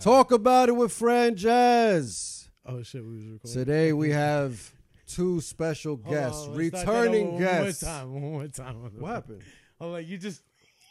Talk 0.00 0.32
about 0.32 0.70
it 0.70 0.72
with 0.72 0.98
Franjez. 0.98 2.48
Oh 2.64 2.82
shit, 2.82 3.04
we 3.04 3.16
was 3.16 3.26
recording. 3.26 3.52
Today 3.52 3.92
we 3.92 4.10
have 4.10 4.72
two 5.06 5.42
special 5.42 5.96
guests, 5.96 6.46
on, 6.46 6.56
let's 6.56 6.68
start 6.80 6.86
that 6.86 6.92
returning 7.02 7.28
over 7.28 7.38
guests. 7.38 7.82
One 7.82 7.92
more 7.92 8.00
time. 8.00 8.12
One 8.22 8.32
more 8.32 8.48
time. 8.48 8.74
What 8.98 9.10
happened? 9.10 9.42
Oh, 9.78 9.90
like 9.90 10.08
you 10.08 10.16
just. 10.16 10.42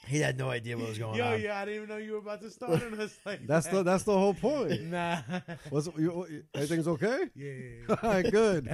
He 0.06 0.20
had 0.20 0.38
no 0.38 0.50
idea 0.50 0.78
what 0.78 0.90
was 0.90 0.98
going 0.98 1.12
on. 1.12 1.18
Yo, 1.18 1.34
on. 1.34 1.42
yeah, 1.42 1.60
I 1.60 1.66
didn't 1.66 1.84
even 1.84 1.90
know 1.90 1.98
you 1.98 2.14
were 2.14 2.18
about 2.20 2.42
to 2.42 2.50
start 2.50 2.84
on 2.84 3.00
us 3.00 3.16
like 3.26 3.46
That's 3.46 3.68
the 3.68 3.78
that. 3.78 3.84
that's 3.86 4.04
the 4.04 4.18
whole 4.18 4.34
point. 4.34 4.82
Nah. 4.90 5.18
What's 5.70 5.88
you, 5.98 6.44
everything's 6.54 6.88
okay? 6.88 7.26
Yeah. 7.36 7.52
yeah, 7.52 7.96
All 8.04 8.10
right, 8.10 8.32
good. 8.32 8.68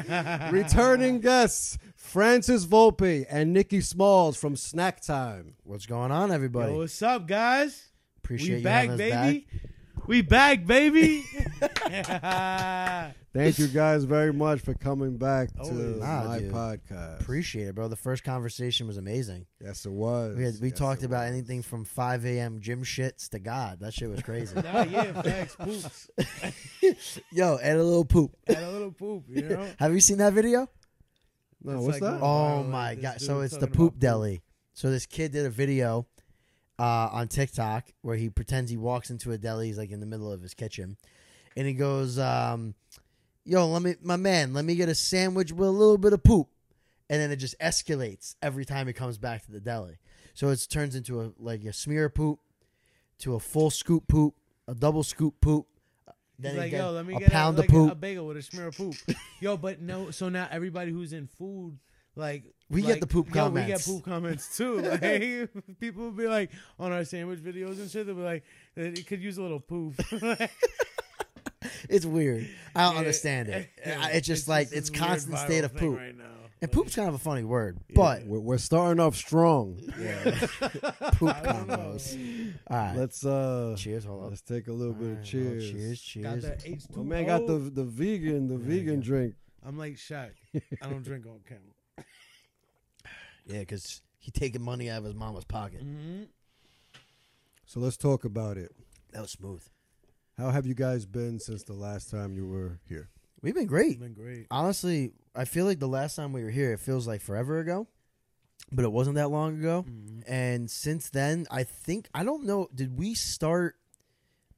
Returning 0.51 1.19
guests, 1.21 1.77
Francis 1.95 2.65
Volpe 2.65 3.25
and 3.29 3.53
Nikki 3.53 3.81
Smalls 3.81 4.37
from 4.37 4.55
Snack 4.55 5.01
Time. 5.01 5.55
What's 5.63 5.85
going 5.85 6.11
on, 6.11 6.31
everybody? 6.31 6.73
Yo, 6.73 6.79
what's 6.79 7.01
up, 7.01 7.25
guys? 7.25 7.89
Appreciate 8.17 8.49
we 8.49 8.57
you 8.57 8.63
back, 8.63 8.89
having 8.89 9.11
us 9.11 9.23
baby. 9.23 9.47
We 10.07 10.21
back, 10.21 10.65
baby. 10.67 11.21
Thank 13.33 13.57
you 13.59 13.67
guys 13.67 14.03
very 14.03 14.31
much 14.31 14.61
for 14.61 14.73
coming 14.75 15.17
back 15.17 15.49
to 15.63 15.73
Nah, 15.73 16.23
my 16.25 16.39
dude. 16.39 16.51
podcast. 16.53 17.21
Appreciate 17.21 17.67
it, 17.69 17.75
bro. 17.75 17.87
The 17.87 17.95
first 17.95 18.23
conversation 18.23 18.85
was 18.87 18.97
amazing. 18.97 19.47
yes, 19.59 19.85
it 19.85 19.91
was. 19.91 20.37
We 20.37 20.43
had, 20.43 20.53
we 20.61 20.69
Yes, 20.69 20.77
talked 20.77 21.01
it 21.01 21.07
about 21.07 21.23
was. 21.23 21.31
anything 21.31 21.63
from 21.63 21.85
5 21.85 22.25
a.m. 22.25 22.59
gym 22.61 22.83
shits 22.83 23.29
to 23.29 23.39
God. 23.39 23.79
That 23.79 23.93
shit 23.95 24.09
was 24.09 24.21
crazy. 24.21 24.55
nah, 24.61 24.83
yeah, 24.83 25.21
facts, 25.21 25.55
poops. 25.55 26.09
Yo, 27.31 27.57
and 27.57 27.79
a 27.79 27.83
little 27.83 28.05
poop. 28.05 28.31
Had 28.47 28.57
a 28.63 28.71
little 28.71 28.91
poop, 28.91 29.23
you 29.27 29.41
know. 29.41 29.67
Have 29.79 29.91
you 29.93 29.99
seen 30.01 30.19
that 30.19 30.33
video? 30.33 30.69
No, 31.63 31.77
It's 31.77 31.81
what's 31.83 31.99
like 31.99 32.11
that? 32.11 32.19
going 32.19 32.23
Oh 32.23 32.63
my 32.63 32.93
this 32.93 33.01
god! 33.03 33.21
So 33.21 33.41
it's 33.41 33.53
the 33.55 33.61
talking 33.61 33.73
about 33.73 33.77
poop 33.77 33.93
poop. 33.93 33.99
deli. 33.99 34.43
So 34.75 34.91
this 34.91 35.07
kid 35.07 35.31
did 35.31 35.45
a 35.47 35.49
video 35.49 36.05
uh, 36.79 37.09
on 37.11 37.27
TikTok 37.27 37.85
where 38.01 38.15
he 38.17 38.29
pretends 38.29 38.69
he 38.71 38.77
walks 38.77 39.09
into 39.09 39.31
a 39.31 39.37
deli. 39.37 39.67
He's 39.67 39.77
like 39.77 39.91
in 39.91 39.99
the 39.99 40.05
middle 40.05 40.31
of 40.31 40.41
his 40.41 40.53
kitchen, 40.53 40.97
and 41.55 41.67
he 41.67 41.73
goes, 41.73 42.19
um, 42.19 42.75
"Yo, 43.45 43.67
let 43.67 43.81
me, 43.81 43.95
my 44.01 44.15
man, 44.17 44.53
let 44.53 44.65
me 44.65 44.75
get 44.75 44.89
a 44.89 44.95
sandwich 44.95 45.51
with 45.51 45.67
a 45.67 45.71
little 45.71 45.97
bit 45.97 46.13
of 46.13 46.23
poop," 46.23 46.47
and 47.09 47.21
then 47.21 47.31
it 47.31 47.37
just 47.37 47.57
escalates 47.59 48.35
every 48.41 48.65
time 48.65 48.87
he 48.87 48.93
comes 48.93 49.17
back 49.17 49.45
to 49.45 49.51
the 49.51 49.59
deli. 49.59 49.97
So 50.33 50.49
it 50.49 50.65
turns 50.69 50.95
into 50.95 51.21
a 51.21 51.31
like 51.39 51.63
a 51.63 51.73
smear 51.73 52.05
of 52.05 52.13
poop, 52.15 52.39
to 53.19 53.35
a 53.35 53.39
full 53.39 53.69
scoop 53.69 54.07
poop, 54.07 54.35
a 54.67 54.75
double 54.75 55.03
scoop 55.03 55.35
poop. 55.41 55.67
Then 56.37 56.51
He's 56.51 56.59
like, 56.59 56.71
yo, 56.73 56.91
let 56.91 57.05
me 57.05 57.15
a 57.15 57.19
get 57.19 57.31
pound 57.31 57.57
a, 57.57 57.61
of 57.61 57.67
poop. 57.69 57.91
a 57.93 57.95
bagel 57.95 58.27
with 58.27 58.35
a 58.35 58.41
smear 58.41 58.67
of 58.67 58.75
poop. 58.75 58.95
yo, 59.39 59.55
but 59.55 59.81
no, 59.81 60.11
so 60.11 60.27
now 60.27 60.49
everybody 60.51 60.91
who's 60.91 61.13
in 61.13 61.27
food, 61.27 61.79
like 62.15 62.43
We 62.69 62.81
get 62.81 62.99
the 62.99 63.07
poop 63.07 63.33
yo, 63.33 63.49
We 63.49 63.65
get 63.65 63.81
poop 63.83 64.03
comments 64.05 64.55
too. 64.57 64.79
Like 65.01 65.79
people 65.79 66.03
will 66.03 66.11
be 66.11 66.27
like 66.27 66.51
on 66.79 66.91
our 66.91 67.03
sandwich 67.05 67.39
videos 67.39 67.77
and 67.79 67.89
shit. 67.89 68.05
They'll 68.05 68.15
be 68.15 68.21
like, 68.21 68.43
it 68.75 69.05
could 69.07 69.21
use 69.21 69.37
a 69.37 69.41
little 69.41 69.59
poop. 69.59 69.93
it's 71.89 72.05
weird. 72.05 72.49
I 72.75 72.83
don't 72.83 72.93
Yeah. 72.93 72.99
understand 72.99 73.49
it. 73.49 73.69
I- 73.85 74.11
It's 74.11 74.27
just 74.27 74.47
like 74.47 74.69
this 74.69 74.79
it's 74.79 74.89
constant 74.89 75.37
state 75.39 75.63
of 75.63 75.75
poop. 75.75 75.97
right 75.97 76.15
now. 76.17 76.23
And 76.61 76.69
Like, 76.69 76.71
poop's 76.71 76.95
kind 76.95 77.09
of 77.09 77.15
a 77.15 77.19
funny 77.19 77.43
word, 77.43 77.77
Yeah. 77.89 77.95
but 77.95 78.25
We're, 78.25 78.39
we're 78.39 78.57
starting 78.57 78.99
off 79.01 79.15
strong. 79.15 79.75
poop 79.75 81.29
I 81.29 81.41
combos. 81.43 82.53
All 82.67 82.77
right. 82.77 82.95
Let's 82.95 83.25
uh, 83.25 83.75
cheers. 83.77 84.05
Hold 84.05 84.23
up. 84.23 84.29
let's 84.29 84.41
take 84.41 84.67
a 84.67 84.71
little 84.71 84.93
All 84.93 84.99
bit 84.99 85.05
right, 85.05 85.11
of 85.11 85.17
well, 85.17 85.25
cheers. 85.25 85.71
cheers. 86.01 86.17
Got 86.23 86.41
Cheers. 86.41 86.63
H 86.65 86.83
two. 86.93 87.03
My 87.03 87.15
man 87.15 87.25
got 87.25 87.45
the 87.45 87.57
the 87.57 87.83
vegan 87.83 88.47
the 88.47 88.55
Yeah, 88.55 88.67
vegan 88.79 89.01
yeah. 89.01 89.05
drink. 89.05 89.35
I'm 89.65 89.77
like 89.77 89.95
Shaq. 89.95 90.31
I 90.81 90.89
don't 90.89 91.03
drink 91.03 91.25
on 91.25 91.39
camera. 91.47 91.61
Yeah, 93.45 93.59
because 93.59 94.01
he 94.19 94.31
taking 94.31 94.61
money 94.61 94.89
out 94.89 94.99
of 94.99 95.05
his 95.05 95.15
mama's 95.15 95.45
pocket. 95.45 95.85
Mm-hmm. 95.85 96.23
So 97.65 97.79
let's 97.79 97.97
talk 97.97 98.25
about 98.25 98.57
it. 98.57 98.71
That 99.11 99.21
was 99.21 99.31
smooth. 99.31 99.63
How 100.37 100.49
have 100.49 100.65
you 100.65 100.73
guys 100.73 101.05
been 101.05 101.39
since 101.39 101.63
the 101.63 101.73
last 101.73 102.09
time 102.11 102.35
you 102.35 102.47
were 102.47 102.79
here? 102.87 103.09
We've 103.41 103.55
been 103.55 103.67
great. 103.67 103.99
Been 103.99 104.13
great. 104.13 104.47
Honestly, 104.51 105.13
I 105.35 105.45
feel 105.45 105.65
like 105.65 105.79
the 105.79 105.87
last 105.87 106.15
time 106.15 106.33
we 106.33 106.43
were 106.43 106.49
here, 106.49 106.73
it 106.73 106.79
feels 106.79 107.07
like 107.07 107.21
forever 107.21 107.59
ago, 107.59 107.87
but 108.71 108.83
it 108.85 108.91
wasn't 108.91 109.15
that 109.15 109.29
long 109.29 109.59
ago. 109.59 109.85
Mhm. 109.87 110.23
And 110.27 110.69
since 110.69 111.09
then, 111.09 111.45
I 111.51 111.63
think 111.63 112.09
I 112.13 112.23
don't 112.23 112.43
know. 112.45 112.67
Did 112.73 112.97
we 112.97 113.13
start 113.13 113.75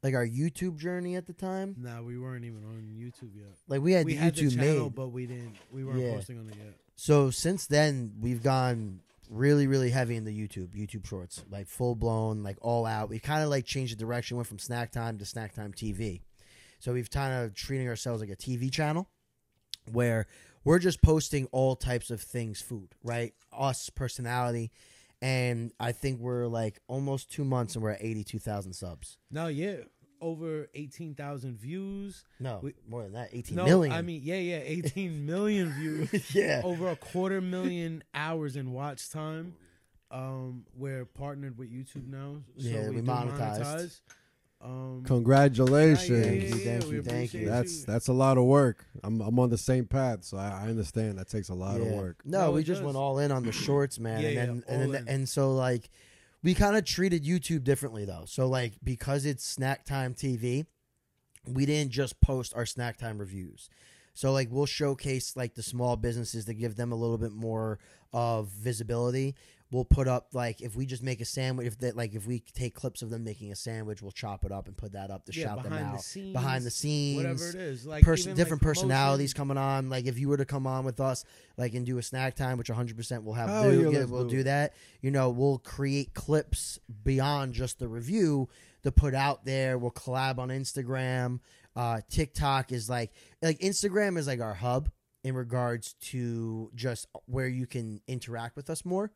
like 0.04 0.14
our 0.16 0.26
YouTube 0.26 0.78
journey 0.78 1.16
at 1.16 1.26
the 1.28 1.34
time? 1.34 1.76
Nah, 1.78 2.02
we 2.02 2.18
weren't 2.18 2.46
even 2.46 2.64
on 2.64 2.96
YouTube 2.98 3.36
yet. 3.36 3.56
Like 3.68 3.82
we 3.82 3.92
had 3.92 4.06
we 4.06 4.14
the 4.14 4.20
had 4.20 4.36
YouTube 4.36 4.50
the 4.52 4.56
channel, 4.56 4.84
made. 4.86 4.96
but 4.96 5.08
we 5.10 5.26
didn't. 5.28 5.56
We 5.72 5.84
weren't 5.84 6.00
Yeah. 6.00 6.14
posting 6.14 6.40
on 6.40 6.48
it 6.50 6.56
yet. 6.56 6.74
So 7.00 7.30
since 7.30 7.68
then, 7.68 8.14
we've 8.20 8.42
gone 8.42 9.02
really, 9.30 9.68
really 9.68 9.92
heavy 9.92 10.16
in 10.16 10.26
the 10.26 10.32
YouTube, 10.32 10.70
YouTube 10.70 11.06
Shorts, 11.08 11.44
like 11.50 11.68
full 11.68 11.94
blown, 11.96 12.42
like 12.42 12.58
all 12.60 12.88
out. 12.88 13.08
We 13.08 13.20
kind 13.20 13.44
of 13.44 13.50
like 13.50 13.66
changed 13.66 13.94
the 13.94 14.00
direction, 14.00 14.36
went 14.36 14.48
from 14.48 14.58
Snack 14.58 14.92
Time 14.92 15.20
to 15.20 15.26
Snack 15.26 15.54
Time 15.54 15.72
TV. 15.72 16.22
So 16.80 16.94
we've 16.94 17.10
kind 17.10 17.46
of 17.46 17.54
treating 17.54 17.88
ourselves 17.88 18.20
like 18.20 18.32
a 18.32 18.36
TV 18.36 18.72
channel, 18.72 19.08
where 19.92 20.26
we're 20.64 20.80
just 20.80 21.02
posting 21.04 21.46
all 21.52 21.76
types 21.76 22.10
of 22.10 22.20
things, 22.20 22.62
food, 22.62 22.90
right? 23.04 23.34
Us, 23.54 23.92
personality, 23.92 24.72
and 25.22 25.72
I 25.80 25.92
think 25.92 26.20
we're 26.20 26.48
like 26.48 26.80
almost 26.88 27.32
two 27.32 27.46
months, 27.46 27.76
and 27.76 27.84
we're 27.84 27.92
at 27.92 28.02
eighty-two 28.02 28.40
thousand 28.40 28.74
subs. 28.74 29.18
No, 29.32 29.48
yeah, 29.48 29.78
over 30.22 30.68
eighteen 30.74 31.16
thousand 31.16 31.58
views. 31.60 32.24
No, 32.40 32.60
We- 32.62 32.74
more 32.88 33.04
than 33.04 33.14
that, 33.14 33.30
eighteen 33.34 33.58
no, 33.58 33.66
million. 33.66 33.94
I 33.94 34.02
mean, 34.02 34.22
yeah, 34.24 34.38
yeah, 34.40 34.60
eighteen 34.64 35.26
million 35.28 35.72
views. 35.74 36.34
yeah, 36.36 36.62
over 36.64 36.90
a 36.90 36.96
quarter 36.96 37.42
million 37.42 38.04
hours 38.14 38.56
in 38.56 38.74
watch 38.74 39.10
time. 39.10 39.56
Um, 40.10 40.66
we're 40.76 41.04
partnered 41.06 41.58
with 41.58 41.70
YouTube 41.70 42.08
now, 42.08 42.38
so 42.58 42.68
Yeah, 42.68 42.84
we, 42.90 42.96
we 42.98 43.02
do 43.02 43.08
monetized. 43.08 43.60
monetize. 43.62 44.00
Um, 44.60 45.04
Congratulations. 45.06 46.10
yeah, 46.10 46.24
Thank 46.24 46.42
yeah, 46.42 46.48
you, 46.48 46.56
yeah, 46.56 46.80
thank 46.80 46.92
you, 46.92 47.04
thank 47.04 47.34
you. 47.34 47.46
That's 47.46 47.84
that's 47.84 48.08
a 48.08 48.14
lot 48.14 48.38
of 48.38 48.46
work. 48.46 48.86
I'm 49.04 49.22
I'm 49.22 49.38
on 49.40 49.50
the 49.50 49.58
same 49.58 49.86
path, 49.86 50.24
so 50.24 50.38
I, 50.38 50.64
I 50.64 50.70
understand 50.70 51.20
that 51.20 51.28
takes 51.30 51.50
a 51.50 51.54
lot 51.54 51.80
of 51.80 51.88
work. 51.88 52.22
No, 52.26 52.46
No, 52.46 52.52
we 52.52 52.64
just 52.64 52.80
does. 52.80 52.86
went 52.86 52.98
all 52.98 53.20
in 53.20 53.32
on 53.32 53.44
the 53.44 53.52
shorts, 53.52 54.00
man. 54.00 54.22
Yeah, 54.22 54.28
and 54.30 54.36
yeah, 54.36 54.46
then 54.46 54.64
all 54.68 54.74
and 54.82 54.94
then, 54.96 55.02
in. 55.04 55.08
and 55.10 55.30
so 55.30 55.54
like 55.54 55.90
we 56.48 56.54
kind 56.54 56.78
of 56.78 56.86
treated 56.86 57.26
YouTube 57.26 57.66
differently 57.66 58.06
though. 58.06 58.24
So 58.26 58.48
like 58.48 58.72
because 58.82 59.26
it's 59.26 59.44
Snack 59.44 59.84
Time 59.84 60.14
TV, 60.14 60.66
we 61.46 61.66
didn't 61.66 61.92
just 61.92 62.22
post 62.22 62.54
our 62.56 62.66
Snack 62.66 62.96
Time 62.96 63.18
reviews. 63.18 63.70
So 64.14 64.32
like 64.32 64.48
we'll 64.50 64.66
showcase 64.66 65.36
like 65.36 65.56
the 65.56 65.62
small 65.62 65.98
businesses 65.98 66.46
to 66.46 66.54
give 66.54 66.78
them 66.78 66.94
a 66.94 66.96
little 66.96 67.18
bit 67.18 67.34
more 67.34 67.80
of 68.14 68.48
visibility. 68.48 69.36
We'll 69.70 69.84
put 69.84 70.08
up 70.08 70.30
like 70.34 70.62
if 70.62 70.78
we 70.78 70.86
just 70.86 71.04
make 71.04 71.20
a 71.20 71.26
sandwich, 71.26 71.68
if 71.68 71.78
that 71.80 71.98
like 71.98 72.16
if 72.16 72.26
we 72.26 72.40
take 72.40 72.74
clips 72.74 73.02
of 73.02 73.10
them 73.10 73.26
making 73.26 73.52
a 73.52 73.56
sandwich, 73.56 74.02
we'll 74.02 74.14
chop 74.14 74.46
it 74.46 74.52
up 74.52 74.68
and 74.68 74.78
put 74.78 74.94
that 74.94 75.12
up 75.12 75.26
to 75.26 75.38
yeah, 75.38 75.48
shout 75.48 75.64
them 75.64 75.72
behind 75.72 75.90
the 75.90 75.96
out 75.96 76.02
scenes, 76.02 76.34
behind 76.34 76.64
the 76.64 76.72
scenes 76.72 77.18
whatever 77.18 77.50
it 77.50 77.56
is, 77.56 77.86
like 77.86 78.04
person, 78.06 78.34
different 78.34 78.62
like, 78.62 78.68
personalities 78.68 79.34
coming 79.34 79.58
on. 79.58 79.90
Like 79.90 80.06
if 80.06 80.18
you 80.18 80.30
were 80.30 80.38
to 80.38 80.46
come 80.46 80.66
on 80.66 80.86
with 80.86 81.02
us, 81.02 81.26
like 81.58 81.74
and 81.74 81.86
do 81.86 81.98
a 81.98 82.04
snack 82.04 82.36
time, 82.36 82.58
which 82.58 82.70
100 82.70 82.96
percent 82.96 83.24
we'll 83.24 83.34
have 83.34 83.50
Hell 83.50 83.70
do, 83.70 83.92
yeah, 83.92 84.06
we'll 84.06 84.24
do 84.24 84.38
do 84.38 84.44
that. 84.44 84.74
You 85.02 85.12
know, 85.12 85.30
we'll 85.30 85.60
create 85.60 86.14
clips 86.14 86.80
beyond 87.04 87.54
just 87.54 87.80
the 87.80 87.88
review 87.88 88.50
to 88.84 88.92
put 88.92 89.14
out 89.14 89.46
there. 89.46 89.78
We'll 89.78 89.92
collab 89.92 90.38
on 90.38 90.50
Instagram. 90.50 91.40
Uh, 91.76 92.02
TikTok 92.10 92.72
is 92.72 92.90
like 92.90 93.12
like 93.42 93.60
Instagram 93.60 94.18
is 94.18 94.28
like 94.28 94.40
our 94.40 94.54
hub 94.54 94.90
in 95.24 95.36
regards 95.36 95.94
to 96.00 96.72
just 96.74 97.08
where 97.26 97.48
you 97.48 97.68
can 97.68 98.02
interact 98.08 98.56
with 98.56 98.70
us 98.70 98.86
more. 98.86 99.12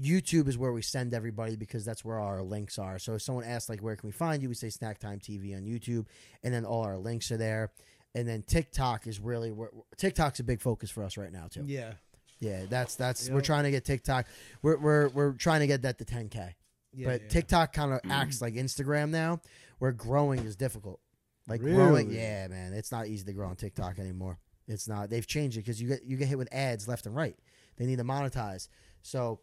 YouTube 0.00 0.48
is 0.48 0.58
where 0.58 0.72
we 0.72 0.82
send 0.82 1.14
everybody 1.14 1.56
because 1.56 1.84
that's 1.84 2.04
where 2.04 2.18
our 2.18 2.42
links 2.42 2.78
are. 2.78 2.98
So 2.98 3.14
if 3.14 3.22
someone 3.22 3.44
asks 3.44 3.68
like 3.68 3.80
where 3.80 3.94
can 3.96 4.08
we 4.08 4.12
find 4.12 4.42
you, 4.42 4.48
we 4.48 4.54
say 4.54 4.68
Snack 4.68 4.98
Time 4.98 5.20
TV 5.20 5.56
on 5.56 5.62
YouTube, 5.62 6.06
and 6.42 6.52
then 6.52 6.64
all 6.64 6.82
our 6.82 6.96
links 6.96 7.30
are 7.30 7.36
there. 7.36 7.70
And 8.14 8.28
then 8.28 8.42
TikTok 8.42 9.06
is 9.06 9.20
really 9.20 9.50
where 9.52 9.70
TikTok's 9.96 10.40
a 10.40 10.44
big 10.44 10.60
focus 10.60 10.90
for 10.90 11.04
us 11.04 11.16
right 11.16 11.32
now 11.32 11.46
too. 11.48 11.64
Yeah, 11.66 11.94
Yeah, 12.40 12.64
that's 12.68 12.94
that's 12.96 13.28
we're 13.28 13.40
trying 13.40 13.64
to 13.64 13.70
get 13.70 13.84
TikTok. 13.84 14.26
We're 14.62 14.78
we're 14.78 15.08
we're 15.08 15.32
trying 15.32 15.60
to 15.60 15.66
get 15.66 15.82
that 15.82 15.98
to 15.98 16.04
10k. 16.04 16.54
yeah. 16.92 17.06
but 17.06 17.22
yeah. 17.22 17.28
TikTok 17.28 17.72
kind 17.72 17.92
of 17.92 18.00
acts 18.08 18.40
like 18.40 18.54
Instagram 18.54 19.10
now, 19.10 19.40
where 19.78 19.92
growing 19.92 20.40
is 20.40 20.56
difficult. 20.56 21.00
Like 21.48 21.60
growing, 21.60 22.10
yeah, 22.10 22.46
man, 22.48 22.72
it's 22.72 22.90
not 22.90 23.06
easy 23.06 23.24
to 23.24 23.32
grow 23.32 23.48
on 23.48 23.56
TikTok 23.56 23.98
anymore. 23.98 24.38
It's 24.66 24.88
not. 24.88 25.10
They've 25.10 25.26
changed 25.26 25.56
it 25.56 25.60
because 25.60 25.80
you 25.80 25.88
get 25.88 26.04
you 26.04 26.16
get 26.16 26.28
hit 26.28 26.38
with 26.38 26.48
ads 26.52 26.88
left 26.88 27.06
and 27.06 27.14
right. 27.14 27.36
They 27.76 27.86
need 27.86 27.98
to 27.98 28.04
monetize. 28.04 28.68
So 29.02 29.40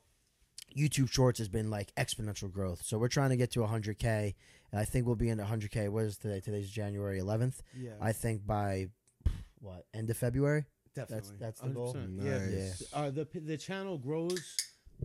YouTube 0.76 1.12
Shorts 1.12 1.40
has 1.40 1.50
been 1.50 1.70
like 1.70 1.94
exponential 1.96 2.52
growth. 2.52 2.82
So 2.84 2.98
we're 2.98 3.08
trying 3.10 3.30
to 3.32 3.38
get 3.38 3.52
to 3.52 3.60
100k, 3.60 4.34
and 4.72 4.80
I 4.80 4.86
think 4.86 5.06
we'll 5.06 5.16
be 5.16 5.30
in 5.30 5.38
100k. 5.40 5.90
What 5.90 6.06
is 6.06 6.18
today? 6.18 6.40
Today's 6.40 6.70
January 6.70 7.20
11th. 7.20 7.56
yeah, 7.78 7.92
I 8.02 8.12
think 8.14 8.46
by 8.46 8.88
what 9.60 9.86
end 9.94 10.10
of 10.10 10.18
February. 10.18 10.66
definitely. 10.96 11.36
that's 11.40 11.60
the 11.62 11.70
goal? 11.70 11.94
100%. 11.94 12.24
Yeah, 12.24 12.38
Nice. 12.60 12.84
uh, 12.94 13.10
the 13.12 13.28
the 13.34 13.58
channel 13.58 13.98
grows. 13.98 14.56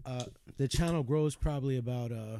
Uh, 0.05 0.25
the 0.59 0.69
channel 0.69 1.03
grows 1.03 1.35
probably 1.37 1.77
about 1.79 2.13
uh, 2.13 2.39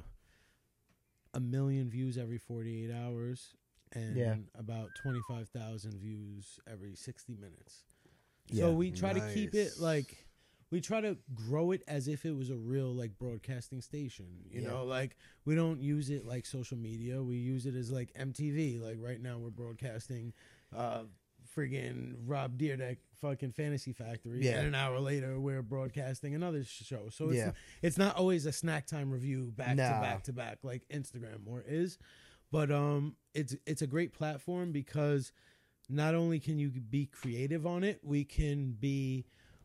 a 1.35 1.41
million 1.41 1.89
views 1.91 2.17
every 2.19 2.39
48 2.39 2.91
hours 2.93 3.55
and 3.93 4.17
Yeah. 4.17 4.37
about 4.59 4.89
25,000 5.03 5.95
views 5.99 6.59
every 6.71 6.95
60 6.95 7.35
minutes. 7.35 7.85
Yeah. 8.51 8.65
So 8.65 8.73
we 8.73 8.91
try 8.91 9.13
to 9.13 9.33
keep 9.35 9.55
it 9.55 9.73
like 9.81 10.26
we 10.71 10.81
try 10.81 11.01
to 11.01 11.17
grow 11.35 11.71
it 11.71 11.83
as 11.87 12.09
if 12.09 12.25
it 12.25 12.37
was 12.37 12.51
a 12.51 12.57
real 12.57 12.93
like 12.93 13.19
broadcasting 13.19 13.81
station. 13.81 14.27
You 14.51 14.63
Yeah. 14.63 14.69
know, 14.69 14.85
like 14.85 15.17
we 15.45 15.55
don't 15.55 15.81
use 15.81 16.11
it 16.11 16.25
like 16.27 16.45
social 16.47 16.77
media. 16.77 17.23
We 17.23 17.37
use 17.37 17.67
it 17.67 17.75
as 17.75 17.91
like 17.91 18.13
MTV. 18.15 18.81
Like 18.81 18.97
right 19.01 19.21
now, 19.21 19.39
we're 19.39 19.51
broadcasting. 19.51 20.33
uh 20.75 21.05
friggin' 21.57 22.17
Rob 22.27 22.59
Dyrdek 22.59 22.97
fucking 23.21 23.53
Fantasy 23.53 23.93
Factory, 23.93 24.45
Yeah. 24.45 24.59
and 24.59 24.67
an 24.67 24.75
hour 24.75 24.99
later 24.99 25.39
we're 25.39 25.63
broadcasting 25.63 26.35
another 26.35 26.65
show. 26.65 27.09
So 27.09 27.29
it's 27.29 27.37
Yeah. 27.37 27.53
it's 27.83 27.97
not 27.97 28.17
always 28.17 28.47
a 28.47 28.53
snack 28.53 28.87
time 28.87 29.11
review 29.13 29.53
back 29.53 29.77
Nah. 29.77 29.85
to 29.95 30.01
back 30.01 30.23
to 30.25 30.33
back 30.33 30.65
like 30.65 30.87
Instagram 30.89 31.45
more 31.45 31.63
is, 31.67 31.99
but 32.51 32.71
um, 32.73 33.17
it's 33.33 33.55
it's 33.65 33.81
a 33.81 33.87
great 33.87 34.13
platform 34.13 34.73
because 34.73 35.33
not 35.89 36.17
only 36.17 36.41
can 36.41 36.59
you 36.59 36.69
be 36.71 37.07
creative 37.07 37.65
on 37.65 37.85
it, 37.85 38.01
we 38.03 38.25
can 38.25 38.73
be 38.73 39.25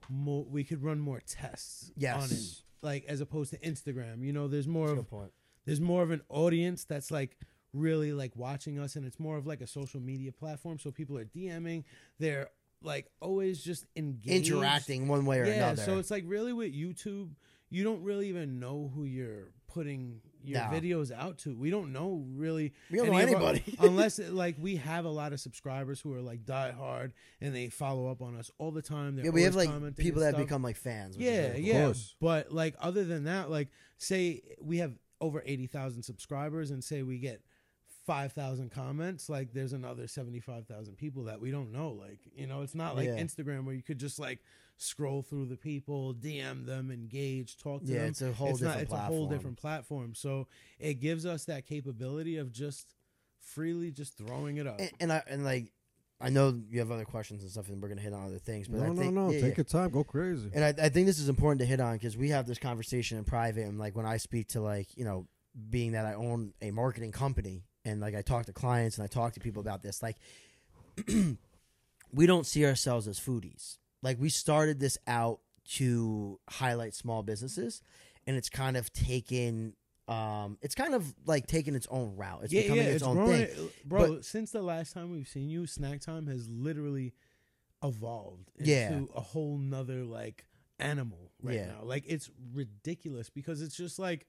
more. 0.09 0.43
We 0.43 0.63
could 0.63 0.81
run 0.83 0.99
more 0.99 1.21
tests 1.25 1.91
Yes. 1.95 2.15
on 2.23 2.29
it, 2.31 2.85
like 2.85 3.05
as 3.05 3.21
opposed 3.21 3.51
to 3.51 3.57
Instagram. 3.59 4.23
You 4.23 4.33
know, 4.33 4.47
there's 4.47 4.67
more 4.67 4.87
That's 4.87 4.99
of 4.99 5.05
good 5.09 5.15
point. 5.17 5.31
there's 5.65 5.81
more 5.81 6.03
of 6.03 6.11
an 6.11 6.21
audience 6.29 6.83
that's 6.85 7.11
like 7.11 7.37
really 7.73 8.11
like 8.13 8.35
watching 8.35 8.79
us 8.79 8.95
and 8.95 9.05
it's 9.05 9.19
more 9.19 9.37
of 9.37 9.47
like 9.47 9.61
a 9.61 9.67
social 9.67 10.01
media 10.01 10.31
platform 10.31 10.77
so 10.77 10.91
people 10.91 11.17
are 11.17 11.23
DMing 11.23 11.85
they're 12.19 12.49
like 12.83 13.09
always 13.21 13.63
just 13.63 13.85
engaged 13.95 14.51
Interacting 14.51 15.07
one 15.07 15.23
way 15.25 15.39
or 15.39 15.45
yeah 15.45 15.53
another. 15.53 15.81
so 15.83 15.97
it's 15.97 16.11
like 16.11 16.25
really 16.27 16.51
with 16.51 16.73
YouTube 16.73 17.29
you 17.69 17.85
don't 17.85 18.03
really 18.03 18.27
even 18.27 18.59
know 18.59 18.91
who 18.93 19.05
you're 19.05 19.53
putting 19.67 20.19
your 20.43 20.59
No. 20.61 20.65
videos 20.67 21.11
out 21.11 21.37
to 21.39 21.55
we 21.55 21.69
don't 21.69 21.91
know 21.93 22.25
really 22.35 22.73
We 22.89 22.97
don't 22.97 23.07
know 23.07 23.17
any 23.17 23.33
of 23.33 23.41
our- 23.41 23.49
anybody. 23.49 23.75
unless 23.79 24.19
it, 24.19 24.33
like 24.33 24.55
we 24.59 24.77
have 24.77 25.05
a 25.05 25.09
lot 25.09 25.33
of 25.33 25.39
subscribers 25.39 25.99
who 26.01 26.13
are 26.13 26.21
like 26.21 26.45
die 26.45 26.71
hard 26.71 27.13
and 27.39 27.53
they 27.55 27.69
follow 27.69 28.07
up 28.09 28.21
on 28.21 28.35
us 28.35 28.49
all 28.57 28.71
the 28.71 28.81
time 28.81 29.15
They're 29.15 29.25
yeah, 29.25 29.31
we 29.31 29.43
have 29.43 29.53
always 29.55 29.67
like 29.67 29.73
commenting 29.75 30.03
people 30.03 30.21
and 30.21 30.27
that 30.33 30.35
stuff. 30.37 30.47
become 30.47 30.61
like 30.63 30.75
fans. 30.77 31.17
which 31.17 31.25
is 31.25 31.31
Yeah, 31.33 31.41
really 31.49 31.53
cool. 31.61 31.63
yeah. 31.73 31.85
course. 31.85 32.15
But 32.19 32.51
like 32.51 32.75
other 32.79 33.03
than 33.03 33.23
that, 33.25 33.49
like 33.49 33.69
say 33.97 34.41
we 34.61 34.77
have 34.79 34.93
over 35.19 35.43
eighty 35.45 35.67
thousand 35.67 36.01
subscribers, 36.03 36.71
and 36.71 36.83
say 36.83 37.03
we 37.03 37.19
get 37.19 37.41
five 38.07 38.33
thousand 38.33 38.71
comments, 38.71 39.29
like 39.29 39.53
there's 39.53 39.73
another 39.73 40.07
seventy 40.07 40.39
five 40.39 40.65
thousand 40.65 40.97
people 40.97 41.25
that 41.25 41.39
we 41.39 41.51
don't 41.51 41.71
know. 41.71 41.91
Like 41.91 42.19
you 42.35 42.47
know, 42.47 42.61
it's 42.63 42.73
not 42.75 42.95
like 42.95 43.05
Yeah. 43.07 43.17
Instagram 43.21 43.65
where 43.65 43.75
you 43.75 43.83
could 43.83 43.99
just 43.99 44.17
like 44.19 44.39
scroll 44.81 45.21
through 45.21 45.45
the 45.45 45.55
people, 45.57 46.13
DM 46.13 46.65
them, 46.65 46.89
engage, 46.91 47.57
talk 47.57 47.83
to 47.83 47.87
Yeah, 47.91 47.99
them. 47.99 48.09
it's 48.09 48.21
a 48.21 48.33
whole 48.33 48.49
it's 48.49 48.59
different 48.59 48.75
not. 48.77 48.81
It's 48.83 48.89
platform. 48.89 49.13
a 49.13 49.15
whole 49.17 49.27
different 49.27 49.57
platform. 49.57 50.15
So 50.15 50.47
it 50.79 50.95
gives 50.95 51.25
us 51.25 51.45
that 51.45 51.65
capability 51.67 52.37
of 52.37 52.51
just 52.51 52.95
freely 53.39 53.91
just 53.91 54.17
throwing 54.17 54.57
it 54.57 54.65
up. 54.67 54.79
And, 54.79 54.91
and 54.99 55.13
I 55.13 55.23
and 55.27 55.43
like 55.45 55.71
I 56.19 56.29
know 56.29 56.59
you 56.69 56.79
have 56.79 56.91
other 56.91 57.05
questions 57.05 57.41
and 57.41 57.51
stuff, 57.51 57.69
and 57.69 57.81
we're 57.81 57.89
gonna 57.89 58.01
hit 58.01 58.13
on 58.13 58.25
other 58.25 58.39
things. 58.39 58.67
But 58.67 58.77
No, 58.79 58.85
I 58.85 58.87
no, 58.89 58.95
think, 59.01 59.13
no. 59.13 59.29
yeah, 59.31 59.39
Take 59.41 59.49
yeah. 59.51 59.57
your 59.57 59.63
time. 59.65 59.89
Go 59.91 60.03
crazy. 60.03 60.49
And 60.53 60.63
I, 60.63 60.85
I 60.85 60.89
think 60.89 61.05
this 61.07 61.19
is 61.19 61.29
important 61.29 61.59
to 61.61 61.65
hit 61.65 61.79
on 61.79 61.93
because 61.93 62.15
we 62.17 62.29
have 62.29 62.45
this 62.47 62.57
conversation 62.59 63.17
in 63.17 63.23
private, 63.23 63.65
and 63.67 63.77
like 63.79 63.95
when 63.95 64.05
I 64.05 64.17
speak 64.17 64.49
to 64.49 64.61
like 64.61 64.95
you 64.97 65.05
know, 65.05 65.27
being 65.69 65.91
that 65.93 66.05
I 66.05 66.13
own 66.15 66.53
a 66.61 66.71
marketing 66.71 67.11
company, 67.11 67.63
and 67.85 68.01
like 68.01 68.15
I 68.15 68.21
talk 68.21 68.45
to 68.47 68.53
clients 68.53 68.97
and 68.97 69.03
I 69.03 69.07
talk 69.07 69.33
to 69.33 69.39
people 69.39 69.61
about 69.61 69.81
this, 69.83 70.01
like 70.03 70.17
we 72.13 72.25
don't 72.25 72.45
see 72.45 72.65
ourselves 72.65 73.07
as 73.07 73.19
foodies. 73.19 73.77
Like 74.03 74.19
we 74.19 74.29
started 74.29 74.79
this 74.79 74.97
out 75.07 75.39
to 75.73 76.39
highlight 76.49 76.93
small 76.95 77.23
businesses, 77.23 77.81
and 78.27 78.35
it's 78.35 78.49
kind 78.49 78.77
of 78.77 78.91
taken. 78.93 79.73
Um, 80.07 80.57
it's 80.61 80.75
kind 80.75 80.93
of 80.93 81.13
like 81.25 81.47
taking 81.47 81.73
its 81.75 81.87
own 81.89 82.15
route. 82.17 82.41
It's 82.43 82.51
becoming 82.53 82.83
its, 82.83 83.03
own 83.03 83.15
growing- 83.15 83.45
thing. 83.47 83.69
bro. 83.85 84.21
since 84.21 84.51
the 84.51 84.61
last 84.61 84.93
time 84.93 85.11
we've 85.11 85.27
seen 85.27 85.49
you, 85.49 85.65
Snack 85.67 86.01
Time 86.01 86.27
has 86.27 86.49
literally 86.49 87.13
evolved 87.83 88.51
into 88.57 88.69
Yeah. 88.71 89.01
a 89.15 89.21
whole 89.21 89.57
nother 89.57 90.03
like 90.03 90.45
animal 90.79 91.31
right 91.41 91.55
Yeah. 91.55 91.67
now. 91.67 91.83
Like 91.83 92.03
it's 92.07 92.29
ridiculous 92.53 93.29
because 93.29 93.61
it's 93.61 93.75
just 93.77 93.99
like 93.99 94.27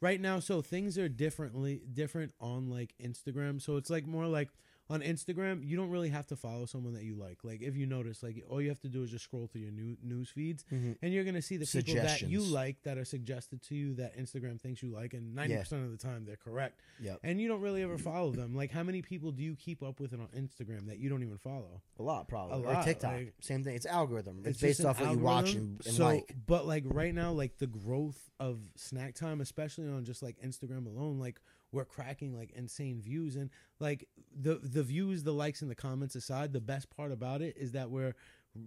right 0.00 0.20
now. 0.20 0.40
So 0.40 0.60
things 0.62 0.98
are 0.98 1.08
differently 1.08 1.82
different 1.92 2.34
on 2.40 2.68
like 2.68 2.94
Instagram. 3.02 3.60
So 3.62 3.76
it's 3.76 3.90
like 3.90 4.06
more 4.06 4.26
like 4.26 4.48
on 4.88 5.00
Instagram, 5.00 5.66
you 5.66 5.76
don't 5.76 5.90
really 5.90 6.10
have 6.10 6.26
to 6.28 6.36
follow 6.36 6.64
someone 6.64 6.92
that 6.94 7.02
you 7.02 7.14
like. 7.16 7.38
Like 7.42 7.60
if 7.60 7.76
you 7.76 7.86
notice, 7.86 8.22
like 8.22 8.44
all 8.48 8.62
you 8.62 8.68
have 8.68 8.80
to 8.82 8.88
do 8.88 9.02
is 9.02 9.10
just 9.10 9.24
scroll 9.24 9.48
through 9.48 9.62
your 9.62 9.72
new 9.72 9.96
news 10.02 10.30
feeds, 10.30 10.64
Mhm. 10.72 10.96
and 11.02 11.12
you're 11.12 11.24
gonna 11.24 11.42
see 11.42 11.56
the 11.56 11.66
people 11.66 11.94
that 11.96 12.22
you 12.22 12.40
like 12.40 12.82
that 12.84 12.96
are 12.96 13.04
suggested 13.04 13.62
to 13.62 13.74
you 13.74 13.94
that 13.94 14.16
Instagram 14.16 14.60
thinks 14.60 14.82
you 14.82 14.90
like, 14.90 15.12
and 15.14 15.34
ninety 15.34 15.56
percent 15.56 15.84
of 15.84 15.90
the 15.90 15.96
time 15.96 16.24
they're 16.24 16.36
correct. 16.36 16.80
Yep. 17.00 17.18
And 17.24 17.40
you 17.40 17.48
don't 17.48 17.60
really 17.60 17.82
ever 17.82 17.98
follow 17.98 18.30
them. 18.30 18.54
Like 18.54 18.70
how 18.70 18.82
many 18.84 19.02
people 19.02 19.32
do 19.32 19.42
you 19.42 19.56
keep 19.56 19.82
up 19.82 19.98
with 19.98 20.12
on 20.12 20.28
Instagram 20.36 20.86
that 20.86 20.98
you 20.98 21.08
don't 21.08 21.22
even 21.22 21.38
follow? 21.38 21.82
A 21.98 22.02
lot, 22.02 22.28
probably. 22.28 22.64
A 22.64 22.78
or 22.78 22.82
TikTok, 22.84 23.12
like- 23.12 23.34
same 23.40 23.64
thing. 23.64 23.74
It's 23.74 23.86
algorithm. 23.86 24.38
It's, 24.44 24.58
just 24.58 24.62
based 24.62 24.84
off 24.84 25.00
what 25.00 25.10
you 25.10 25.18
watch 25.18 25.46
algorithm. 25.46 25.62
and, 25.78 25.86
and 25.86 25.94
so, 25.96 26.04
like. 26.04 26.34
But 26.46 26.66
like 26.66 26.84
right 26.86 27.14
now, 27.14 27.32
like 27.32 27.58
the 27.58 27.66
growth 27.66 28.30
of 28.38 28.60
snack 28.76 29.14
time, 29.14 29.40
especially 29.40 29.88
on 29.88 30.04
just 30.04 30.22
like 30.22 30.36
Instagram 30.42 30.86
alone, 30.86 31.18
like 31.18 31.40
we're 31.76 31.84
cracking 31.84 32.34
like 32.36 32.50
insane 32.52 33.00
views 33.00 33.36
and 33.36 33.50
like 33.78 34.08
the 34.34 34.54
the 34.62 34.82
views, 34.82 35.22
the 35.22 35.32
likes, 35.32 35.62
and 35.62 35.70
the 35.70 35.74
comments 35.76 36.16
aside, 36.16 36.52
the 36.52 36.60
best 36.60 36.90
part 36.90 37.12
about 37.12 37.42
it 37.42 37.56
is 37.56 37.72
that 37.72 37.90
we're 37.90 38.14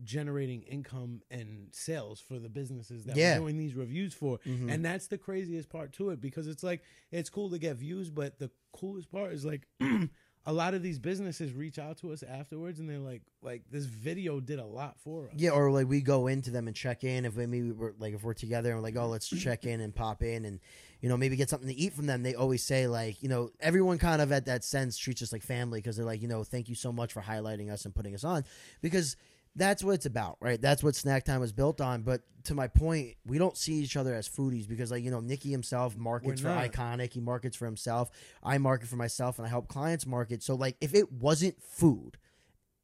generating 0.04 0.62
income 0.64 1.22
and 1.32 1.68
sales 1.72 2.20
for 2.22 2.38
the 2.38 2.48
businesses 2.48 3.06
that 3.06 3.18
Yeah. 3.18 3.34
we're 3.40 3.46
doing 3.46 3.58
these 3.58 3.74
reviews 3.74 4.14
for. 4.14 4.38
Mhm. 4.46 4.72
And 4.72 4.86
that's 4.86 5.08
the 5.08 5.18
craziest 5.18 5.68
part 5.70 5.94
to 5.94 6.12
it 6.12 6.22
because 6.22 6.46
it's 6.48 6.62
like 6.64 6.84
it's 7.12 7.30
cool 7.32 7.50
to 7.50 7.58
get 7.58 7.76
views, 7.78 8.12
but 8.12 8.38
the 8.38 8.52
coolest 8.72 9.10
part 9.12 9.34
is 9.34 9.44
like 9.46 9.68
a 10.46 10.54
lot 10.54 10.74
of 10.74 10.82
these 10.82 10.98
businesses 10.98 11.54
reach 11.54 11.78
out 11.78 11.98
to 11.98 12.12
us 12.12 12.24
afterwards 12.24 12.80
and 12.80 12.90
they're 12.90 12.98
like 12.98 13.22
like 13.42 13.64
this 13.72 13.86
video 13.86 14.40
did 14.40 14.60
a 14.60 14.66
lot 14.66 14.96
for 15.00 15.26
us. 15.26 15.34
Yeah, 15.36 15.52
or 15.52 15.70
like 15.72 15.88
we 15.88 16.02
go 16.02 16.28
into 16.28 16.50
them 16.50 16.68
and 16.68 16.76
check 16.76 17.04
in 17.04 17.26
if 17.26 17.36
we 17.36 17.46
maybe 17.46 17.72
we're 17.72 17.94
like 18.00 18.14
if 18.14 18.24
we're 18.24 18.34
together 18.34 18.70
and 18.70 18.80
we're 18.80 18.84
like, 18.84 18.96
oh, 18.98 19.08
let's 19.08 19.28
check 19.44 19.66
in 19.66 19.82
and 19.82 19.94
pop 19.94 20.24
in 20.24 20.46
and 20.46 20.60
you 21.02 21.10
know 21.10 21.18
maybe 21.18 21.36
get 21.36 21.50
something 21.50 21.68
to 21.68 21.76
eat 21.76 21.94
from 21.94 22.06
them. 22.06 22.24
They 22.24 22.36
always 22.36 22.64
say 22.64 22.88
like, 22.88 23.22
you 23.22 23.30
know, 23.30 23.52
everyone 23.60 23.98
kind 23.98 24.22
of 24.22 24.32
at 24.32 24.46
that 24.46 24.64
sense 24.64 24.98
treats 24.98 25.22
us 25.22 25.32
like 25.32 25.44
family 25.44 25.80
because 25.80 25.98
they're 25.98 26.06
like, 26.06 26.22
you 26.22 26.28
know, 26.28 26.44
thank 26.44 26.70
you 26.70 26.76
so 26.76 26.92
much 26.92 27.14
for 27.14 27.22
highlighting 27.22 27.72
us 27.72 27.86
and 27.86 27.94
putting 27.94 28.16
us 28.16 28.24
on 28.24 28.44
because 28.82 29.18
that's 29.56 29.84
what 29.84 29.94
it's 29.94 30.06
about, 30.06 30.38
right? 30.40 30.62
That's 30.62 30.84
what 30.84 30.96
Snack 30.96 31.26
Time 31.26 31.40
was 31.40 31.52
built 31.52 31.82
on. 31.82 32.04
But 32.04 32.22
to 32.46 32.54
my 32.56 32.68
point, 32.68 33.16
we 33.26 33.38
don't 33.38 33.58
see 33.58 33.74
each 33.74 33.98
other 33.98 34.14
as 34.14 34.28
foodies 34.28 34.68
because, 34.68 34.92
like, 34.92 35.04
you 35.04 35.12
know, 35.12 35.20
Nikki 35.20 35.52
himself 35.52 35.98
markets 35.98 36.42
for 36.42 36.48
We're 36.48 36.56
not. 36.56 36.72
Iconic. 36.72 37.14
He 37.14 37.20
markets 37.20 37.58
for 37.58 37.66
himself. 37.66 38.10
I 38.44 38.58
market 38.58 38.88
for 38.88 38.96
myself 38.96 39.38
and 39.38 39.46
I 39.46 39.50
help 39.50 39.68
clients 39.68 40.06
market. 40.06 40.44
So, 40.44 40.56
like, 40.56 40.78
if 40.82 40.94
it 40.94 41.12
wasn't 41.12 41.62
food, 41.62 42.18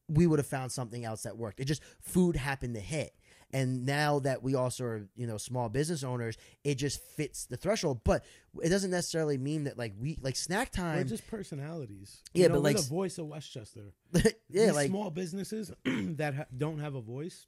we 0.08 0.28
would 0.28 0.40
have 0.40 0.48
found 0.48 0.72
something 0.72 1.06
else 1.06 1.24
that 1.24 1.38
worked. 1.38 1.60
It 1.60 1.66
just 1.66 1.82
food 2.02 2.36
happened 2.36 2.76
to 2.76 2.82
hit. 2.82 3.14
And 3.54 3.86
now 3.86 4.20
that 4.20 4.44
we 4.44 4.56
also 4.56 4.84
are, 4.86 5.08
you 5.16 5.28
know, 5.28 5.38
small 5.38 5.70
business 5.70 6.04
owners, 6.04 6.36
it 6.64 6.76
just 6.76 7.00
fits 7.16 7.46
the 7.46 7.56
threshold. 7.56 8.02
But 8.04 8.26
it 8.62 8.70
doesn't 8.70 8.92
necessarily 8.92 9.38
mean 9.38 9.64
that 9.66 9.78
like 9.78 9.94
we 10.00 10.18
like 10.22 10.36
snack 10.36 10.72
We're 10.78 10.84
time. 10.84 11.08
just 11.08 11.26
personalities. 11.28 12.22
Yeah, 12.34 12.44
You 12.44 12.50
know, 12.50 12.56
but, 12.56 12.64
like, 12.64 12.76
the 12.78 12.82
voice 12.84 13.18
of 13.18 13.28
Westchester. 13.28 13.94
yeah, 14.14 14.22
These 14.50 14.74
like 14.74 14.90
small 14.90 15.10
businesses 15.10 15.72
that 15.86 16.36
ha- 16.36 16.46
don't 16.58 16.80
have 16.80 16.96
a 16.96 17.02
voice, 17.02 17.48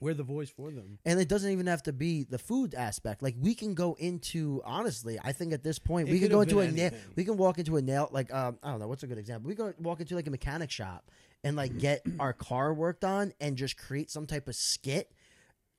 we're 0.00 0.14
the 0.14 0.22
voice 0.22 0.50
for 0.50 0.70
them. 0.70 0.98
and 1.04 1.20
it 1.20 1.28
doesn't 1.28 1.50
even 1.50 1.66
have 1.66 1.82
to 1.84 1.92
be 1.92 2.24
the 2.24 2.38
food 2.38 2.74
aspect. 2.74 3.22
Like 3.22 3.34
we 3.38 3.54
can 3.54 3.74
go 3.74 3.96
into 3.98 4.62
honestly, 4.64 5.18
I 5.22 5.32
think 5.32 5.52
at 5.52 5.62
this 5.62 5.78
point 5.78 6.08
It 6.08 6.12
we 6.12 6.18
can 6.20 6.28
could 6.28 6.34
go 6.34 6.40
into 6.42 6.60
a 6.60 6.70
nail. 6.70 6.90
We 7.16 7.24
can 7.24 7.36
walk 7.36 7.58
into 7.58 7.76
a 7.76 7.82
nail 7.82 8.08
like 8.12 8.32
um 8.32 8.58
I 8.62 8.70
don't 8.70 8.80
know 8.80 8.88
what's 8.88 9.02
a 9.02 9.06
good 9.06 9.18
example. 9.18 9.48
We 9.48 9.54
go 9.54 9.74
walk 9.78 10.00
into 10.00 10.14
like 10.14 10.26
a 10.26 10.30
mechanic 10.30 10.70
shop 10.70 11.10
and 11.42 11.56
like 11.56 11.78
get 11.78 12.02
our 12.18 12.32
car 12.32 12.72
worked 12.72 13.04
on 13.04 13.32
and 13.40 13.56
just 13.56 13.76
create 13.76 14.10
some 14.10 14.26
type 14.26 14.48
of 14.48 14.54
skit 14.54 15.10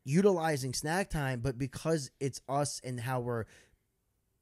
utilizing 0.05 0.74
snack 0.74 1.09
time, 1.09 1.41
but 1.41 1.57
because 1.57 2.12
it's 2.19 2.39
us 2.47 2.79
and 2.83 3.00
how 3.01 3.19
we're 3.19 3.45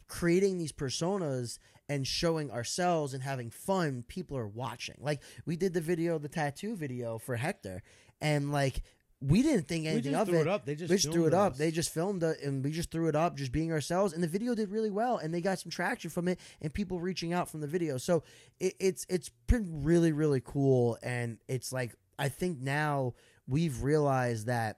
creating 0.07 0.57
these 0.57 0.73
personas 0.73 1.57
and 1.89 2.05
showing 2.05 2.51
ourselves 2.51 3.13
and 3.13 3.23
having 3.23 3.49
fun, 3.49 4.03
people 4.07 4.37
are 4.37 4.47
watching. 4.47 4.95
Like 4.99 5.21
we 5.45 5.55
did 5.55 5.73
the 5.73 5.81
video, 5.81 6.19
the 6.19 6.27
tattoo 6.29 6.75
video 6.75 7.17
for 7.17 7.35
Hector, 7.37 7.81
and 8.21 8.51
like 8.51 8.81
we 9.21 9.41
didn't 9.41 9.69
think 9.69 9.85
We 9.85 9.89
anything 9.91 10.11
just 10.11 10.21
of 10.21 10.27
threw 10.27 10.37
it. 10.39 10.41
it 10.41 10.47
up. 10.49 10.65
They 10.65 10.75
just, 10.75 10.89
we 10.89 10.97
just 10.97 11.11
threw 11.11 11.25
it 11.27 11.31
filmed 11.31 11.53
up. 11.53 11.57
They 11.57 11.71
just 11.71 11.93
filmed 11.93 12.23
it, 12.23 12.41
and 12.43 12.63
we 12.63 12.71
just 12.71 12.91
threw 12.91 13.07
it 13.07 13.15
up, 13.15 13.37
just 13.37 13.53
being 13.53 13.71
ourselves. 13.71 14.11
And 14.13 14.21
the 14.21 14.27
video 14.27 14.53
did 14.53 14.69
really 14.69 14.91
well, 14.91 15.17
and 15.17 15.33
they 15.33 15.39
got 15.39 15.59
some 15.59 15.71
traction 15.71 16.09
from 16.09 16.27
it, 16.27 16.39
and 16.61 16.73
people 16.73 16.99
reaching 16.99 17.31
out 17.31 17.49
from 17.49 17.61
the 17.61 17.67
video. 17.67 17.97
So 17.97 18.23
it, 18.59 18.75
it's 18.79 19.05
it's 19.09 19.29
been 19.47 19.83
really 19.83 20.11
really 20.11 20.41
cool, 20.41 20.97
and 21.01 21.37
it's 21.47 21.71
like 21.71 21.95
I 22.19 22.27
think 22.29 22.59
now 22.59 23.13
we've 23.47 23.81
realized 23.81 24.47
that 24.47 24.77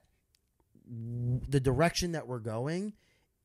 the 0.86 1.60
direction 1.60 2.12
that 2.12 2.26
we're 2.26 2.38
going 2.38 2.92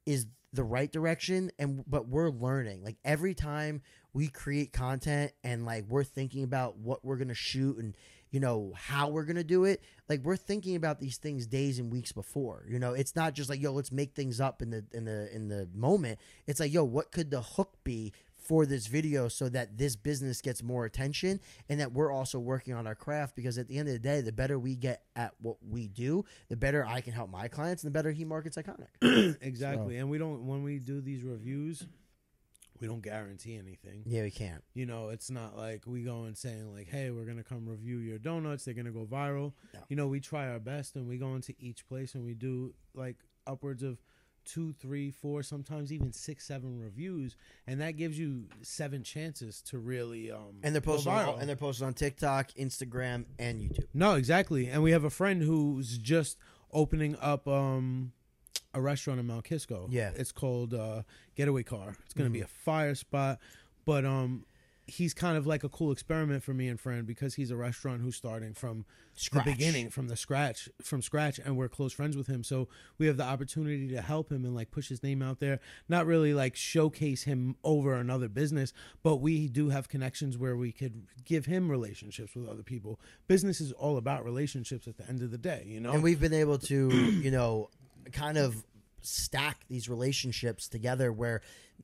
is 0.06 0.28
the 0.54 0.64
right 0.64 0.92
direction 0.92 1.52
and 1.58 1.84
but 1.88 2.08
we're 2.08 2.30
learning. 2.30 2.84
Like 2.84 2.98
every 3.06 3.34
time 3.34 3.82
we 4.14 4.28
create 4.28 4.74
content 4.74 5.32
and 5.44 5.66
like 5.66 5.86
we're 5.88 6.04
thinking 6.04 6.44
about 6.44 6.78
what 6.78 7.06
we're 7.06 7.16
going 7.16 7.30
to 7.30 7.34
shoot 7.34 7.78
and 7.78 7.96
you 8.32 8.40
know 8.40 8.74
how 8.76 9.10
we're 9.10 9.24
going 9.24 9.38
to 9.38 9.44
do 9.44 9.66
it 9.66 9.82
like 10.10 10.22
we're 10.24 10.38
thinking 10.38 10.76
about 10.76 11.00
these 11.00 11.18
things 11.18 11.48
days 11.48 11.80
and 11.80 11.92
weeks 11.92 12.12
before. 12.12 12.66
You 12.70 12.80
know 12.80 12.94
it's 12.94 13.16
not 13.16 13.34
just 13.34 13.50
like 13.50 13.62
yo 13.62 13.72
let's 13.72 13.92
make 13.92 14.14
things 14.14 14.42
up 14.42 14.62
in 14.62 14.72
the 14.72 14.86
in 14.92 15.06
the 15.06 15.34
in 15.34 15.48
the 15.48 15.70
moment. 15.74 16.20
It's 16.48 16.60
like 16.60 16.74
yo 16.74 16.84
what 16.84 17.12
could 17.12 17.32
the 17.32 17.42
hook 17.42 17.78
be 17.84 18.12
for 18.42 18.66
this 18.66 18.88
video 18.88 19.28
so 19.28 19.48
that 19.50 19.78
this 19.78 19.96
business 19.96 20.42
gets 20.42 20.64
more 20.64 20.86
attention 20.86 21.40
and 21.70 21.80
that 21.80 21.92
we're 21.94 22.12
also 22.12 22.40
working 22.40 22.74
on 22.74 22.88
our 22.88 22.96
craft 22.96 23.36
because 23.36 23.58
at 23.58 23.68
the 23.68 23.78
end 23.78 23.88
of 23.88 23.94
the 23.94 24.00
day 24.00 24.20
the 24.22 24.32
better 24.32 24.58
we 24.58 24.76
get 24.76 25.04
at 25.16 25.34
what 25.42 25.58
we 25.70 25.88
do 25.88 26.26
the 26.50 26.56
better 26.58 26.86
i 26.86 27.00
can 27.02 27.14
help 27.14 27.30
my 27.30 27.48
clients 27.48 27.84
and 27.84 27.94
the 27.94 27.98
better 27.98 28.12
he 28.12 28.26
markets 28.26 28.58
iconic 28.58 28.88
exactly. 29.42 29.98
And 29.98 30.10
we 30.10 30.18
don't 30.18 30.46
when 30.48 30.64
we 30.64 30.80
do 30.80 31.02
these 31.02 31.24
reviews, 31.24 31.86
we 32.80 32.88
don't 32.88 33.02
guarantee 33.02 33.58
anything. 33.58 34.04
yeah 34.06 34.24
we 34.24 34.32
can't 34.32 34.64
You 34.74 34.86
know, 34.88 35.10
it's 35.10 35.30
not 35.30 35.56
like 35.56 35.84
we 35.86 36.02
go 36.04 36.24
and 36.24 36.36
saying 36.36 36.74
like, 36.74 36.88
"Hey, 36.88 37.12
we're 37.12 37.26
gonna 37.26 37.44
come 37.44 37.68
review 37.70 37.98
your 37.98 38.18
donuts. 38.18 38.66
They're 38.66 38.74
gonna 38.74 38.92
go 38.92 39.06
viral." 39.06 39.54
No. 39.74 39.80
You 39.90 39.96
know, 39.96 40.08
we 40.08 40.20
try 40.20 40.50
our 40.50 40.60
best 40.60 40.96
and 40.96 41.08
we 41.08 41.18
go 41.18 41.36
into 41.36 41.54
each 41.60 41.88
place 41.88 42.16
and 42.16 42.26
we 42.26 42.34
do 42.34 42.74
like 42.96 43.18
upwards 43.46 43.84
of 43.84 44.00
two, 44.46 44.74
three, 44.74 45.12
four, 45.12 45.44
sometimes 45.44 45.92
even 45.94 46.12
six, 46.12 46.46
seven 46.48 46.80
reviews, 46.80 47.36
and 47.68 47.80
that 47.82 47.92
gives 47.92 48.18
you 48.18 48.46
seven 48.62 49.04
chances 49.04 49.62
to 49.64 49.78
really 49.80 50.32
um 50.32 50.56
and 50.64 50.74
they're 50.76 50.82
posted 50.82 51.12
on, 51.12 51.40
and 51.40 51.48
they're 51.50 51.56
posted 51.56 51.86
on 51.86 51.94
tiktok 51.94 52.52
instagram 52.54 53.26
and 53.40 53.62
youtube 53.62 53.86
No, 53.94 54.16
exactly. 54.16 54.68
And 54.68 54.82
we 54.84 54.92
have 54.92 55.04
a 55.04 55.10
friend 55.10 55.42
who's 55.42 55.98
just 55.98 56.38
opening 56.74 57.16
up 57.22 57.48
um 57.48 58.12
a 58.74 58.80
restaurant 58.82 59.20
in 59.20 59.28
Mount 59.28 59.44
Kisco. 59.44 59.88
Yeah. 59.92 60.12
It's 60.16 60.32
called 60.32 60.74
uh 60.74 61.04
Getaway 61.36 61.64
Car. 61.64 61.96
It's 62.06 62.14
gonna 62.14 62.28
Mm-hmm. 62.30 62.34
be 62.34 62.42
a 62.42 62.48
fire 62.48 62.96
spot. 62.96 63.40
But 63.86 64.06
um 64.06 64.46
he's 64.88 65.14
kind 65.14 65.38
of 65.38 65.48
like 65.48 65.64
a 65.64 65.70
cool 65.70 65.92
experiment 65.92 66.44
for 66.44 66.54
me 66.54 66.68
and 66.68 66.80
friend 66.80 67.06
because 67.06 67.36
he's 67.36 67.52
a 67.52 67.56
restaurant 67.56 68.02
who's 68.02 68.16
starting 68.16 68.54
from 68.54 68.86
Scratch. 69.14 69.46
the 69.46 69.52
beginning, 69.52 69.90
from 69.90 70.08
the 70.08 70.16
scratch, 70.16 70.70
from 70.82 71.02
scratch, 71.02 71.40
and 71.40 71.56
we're 71.56 71.70
close 71.70 71.94
friends 71.94 72.18
with 72.18 72.28
him. 72.28 72.44
So 72.44 72.68
we 72.98 73.08
have 73.08 73.18
the 73.18 73.24
opportunity 73.24 73.88
to 73.90 74.02
help 74.02 74.32
him 74.32 74.44
and 74.46 74.56
like 74.56 74.72
push 74.72 74.90
his 74.90 75.04
name 75.04 75.22
out 75.22 75.40
there. 75.40 75.60
Not 75.88 76.06
really 76.06 76.34
like 76.34 76.56
showcase 76.56 77.24
him 77.24 77.56
over 77.64 77.94
another 77.94 78.28
business, 78.28 78.74
but 79.04 79.18
we 79.18 79.48
do 79.48 79.70
have 79.70 79.88
connections 79.90 80.38
where 80.38 80.56
we 80.58 80.72
could 80.72 81.08
give 81.24 81.46
him 81.46 81.70
relationships 81.70 82.36
with 82.36 82.48
other 82.50 82.64
people. 82.64 83.00
Business 83.28 83.62
is 83.62 83.72
all 83.74 83.98
about 83.98 84.26
relationships 84.26 84.88
at 84.88 84.98
the 84.98 85.08
end 85.08 85.22
of 85.22 85.32
the 85.32 85.38
day, 85.38 85.64
you 85.68 85.80
know. 85.80 85.92
and 85.92 86.04
we've 86.04 86.20
been 86.20 86.34
able 86.34 86.58
to 86.58 86.90
you 86.90 87.32
know 87.32 87.70
kind 88.12 88.38
of 88.38 88.64
stack 89.06 89.66
these 89.70 89.90
relationships 89.90 90.68
together 90.68 91.12
where 91.12 91.42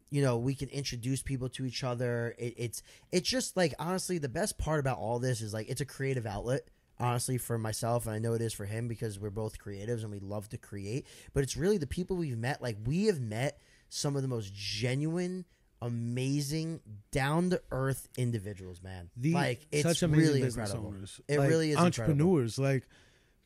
you 0.10 0.22
know 0.22 0.38
we 0.38 0.54
can 0.56 0.70
introduce 0.70 1.22
people 1.22 1.50
to 1.50 1.66
each 1.66 1.84
other 1.84 2.36
it, 2.38 2.54
it's 2.58 2.84
it's 3.12 3.28
just 3.30 3.58
like 3.58 3.74
honestly 3.80 4.18
the 4.18 4.30
best 4.30 4.58
part 4.58 4.80
about 4.80 4.98
all 4.98 5.20
this 5.20 5.42
is 5.42 5.54
like 5.54 5.68
it's 5.70 5.82
a 5.82 5.86
creative 5.86 6.26
outlet 6.26 6.68
honestly 7.00 7.38
for 7.38 7.58
myself 7.58 8.06
and 8.06 8.16
i 8.16 8.20
know 8.20 8.34
it 8.34 8.42
is 8.42 8.54
for 8.54 8.66
him 8.66 8.88
because 8.88 9.20
we're 9.20 9.30
both 9.30 9.58
creatives 9.60 10.04
and 10.04 10.12
we 10.12 10.20
love 10.20 10.48
to 10.50 10.58
create 10.58 11.06
but 11.34 11.44
it's 11.44 11.58
really 11.58 11.78
the 11.78 11.88
people 11.88 12.16
we've 12.16 12.38
met 12.38 12.62
like 12.62 12.78
we 12.86 13.06
have 13.06 13.20
met 13.20 13.60
some 13.90 14.16
of 14.16 14.22
the 14.22 14.28
most 14.28 14.54
genuine 14.54 15.46
amazing 15.82 16.80
down 17.12 17.50
to 17.52 17.62
earth 17.72 18.08
individuals 18.18 18.82
man 18.84 19.10
the 19.16 19.34
like 19.34 19.68
it's 19.72 19.84
such 19.84 20.02
amazing 20.04 20.26
really 20.28 20.42
business 20.42 20.70
incredible 20.72 20.96
owners. 20.96 21.22
It 21.28 21.40
Like, 21.40 21.50
really 21.50 21.70
is 21.72 21.76
incredible. 21.78 21.86
entrepreneurs. 22.12 22.60
Like 22.60 22.88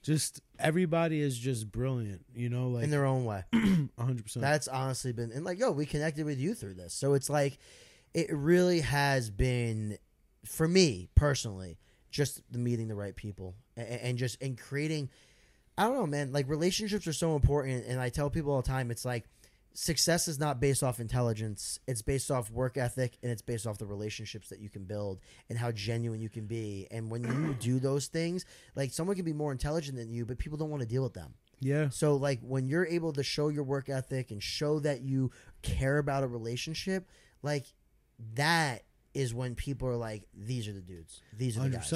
just 0.01 0.41
everybody 0.60 1.22
is 1.22 1.38
just 1.38 1.72
brilliant, 1.72 2.25
you 2.36 2.50
know, 2.50 2.70
like 2.70 2.84
in 2.84 2.89
their 2.89 3.05
own 3.05 3.25
way 3.25 3.43
hundred 4.00 4.24
percent. 4.24 4.41
That's 4.41 4.67
honestly 4.67 5.12
been 5.12 5.31
and 5.31 5.46
like 5.46 5.60
yo, 5.60 5.72
we 5.72 5.86
connected 5.86 6.25
with 6.25 6.39
you 6.39 6.53
through 6.53 6.75
this. 6.75 6.93
So 6.93 7.13
it's 7.13 7.29
like 7.29 7.58
it 8.13 8.34
really 8.34 8.81
has 8.81 9.29
been 9.29 9.98
for 10.46 10.67
me 10.67 11.10
personally 11.15 11.77
just 12.10 12.41
the 12.51 12.58
meeting 12.60 12.88
the 12.88 12.96
right 12.96 13.15
people 13.15 13.55
and, 13.77 13.88
and 13.88 14.17
just 14.17 14.41
and 14.41 14.58
creating 14.58 15.10
I 15.77 15.84
don't 15.84 15.96
know, 15.96 16.08
man, 16.08 16.31
like 16.34 16.50
relationships 16.50 17.08
are 17.08 17.13
so 17.13 17.36
important 17.36 17.86
and 17.86 18.00
I 18.00 18.10
tell 18.10 18.29
people 18.29 18.51
all 18.53 18.62
the 18.62 18.67
time 18.67 18.91
it's 18.91 19.05
like 19.05 19.25
success 19.74 20.28
is 20.28 20.40
not 20.40 20.60
based 20.60 20.84
off 20.84 21.00
intelligence. 21.00 21.80
It's 21.88 22.01
based 22.01 22.30
off 22.30 22.50
work 22.51 22.78
ethic 22.78 23.18
and 23.24 23.32
it's 23.32 23.42
based 23.42 23.66
off 23.66 23.78
the 23.78 23.86
relationships 23.86 24.50
that 24.50 24.60
you 24.60 24.70
can 24.70 24.84
build 24.84 25.20
and 25.50 25.58
how 25.58 25.72
genuine 25.72 26.20
you 26.20 26.30
can 26.30 26.46
be. 26.46 26.88
And 26.92 27.10
when 27.10 27.24
you 27.24 27.54
do 27.60 27.80
those 27.80 28.08
things, 28.08 28.46
like 28.75 28.92
someone 28.92 29.16
can 29.16 29.25
be 29.25 29.34
more 29.34 29.51
intelligent 29.51 29.98
than 29.98 30.12
you, 30.12 30.25
but 30.25 30.38
people 30.38 30.58
don't 30.58 30.70
want 30.70 30.82
to 30.82 30.88
deal 30.88 31.04
with 31.04 31.13
them. 31.13 31.34
yeah. 31.60 31.90
So 31.90 32.16
like 32.16 32.40
when 32.42 32.68
you're 32.68 32.86
able 32.86 33.13
to 33.13 33.24
show 33.24 33.48
your 33.50 33.63
work 33.63 33.90
ethic 33.90 34.32
and 34.32 34.42
show 34.42 34.80
that 34.80 35.01
you 35.01 35.32
care 35.62 35.98
about 35.98 36.24
a 36.24 36.28
relationship, 36.28 37.08
like 37.42 37.66
that 38.36 38.84
is 39.13 39.34
when 39.34 39.56
people 39.56 39.88
are 39.88 39.96
like, 39.98 40.24
these 40.34 40.68
are 40.68 40.74
the 40.74 40.82
dudes. 40.82 41.22
These 41.38 41.56
are 41.58 41.60
the 41.60 41.63
Hundred 41.63 41.78
guys. 41.78 41.90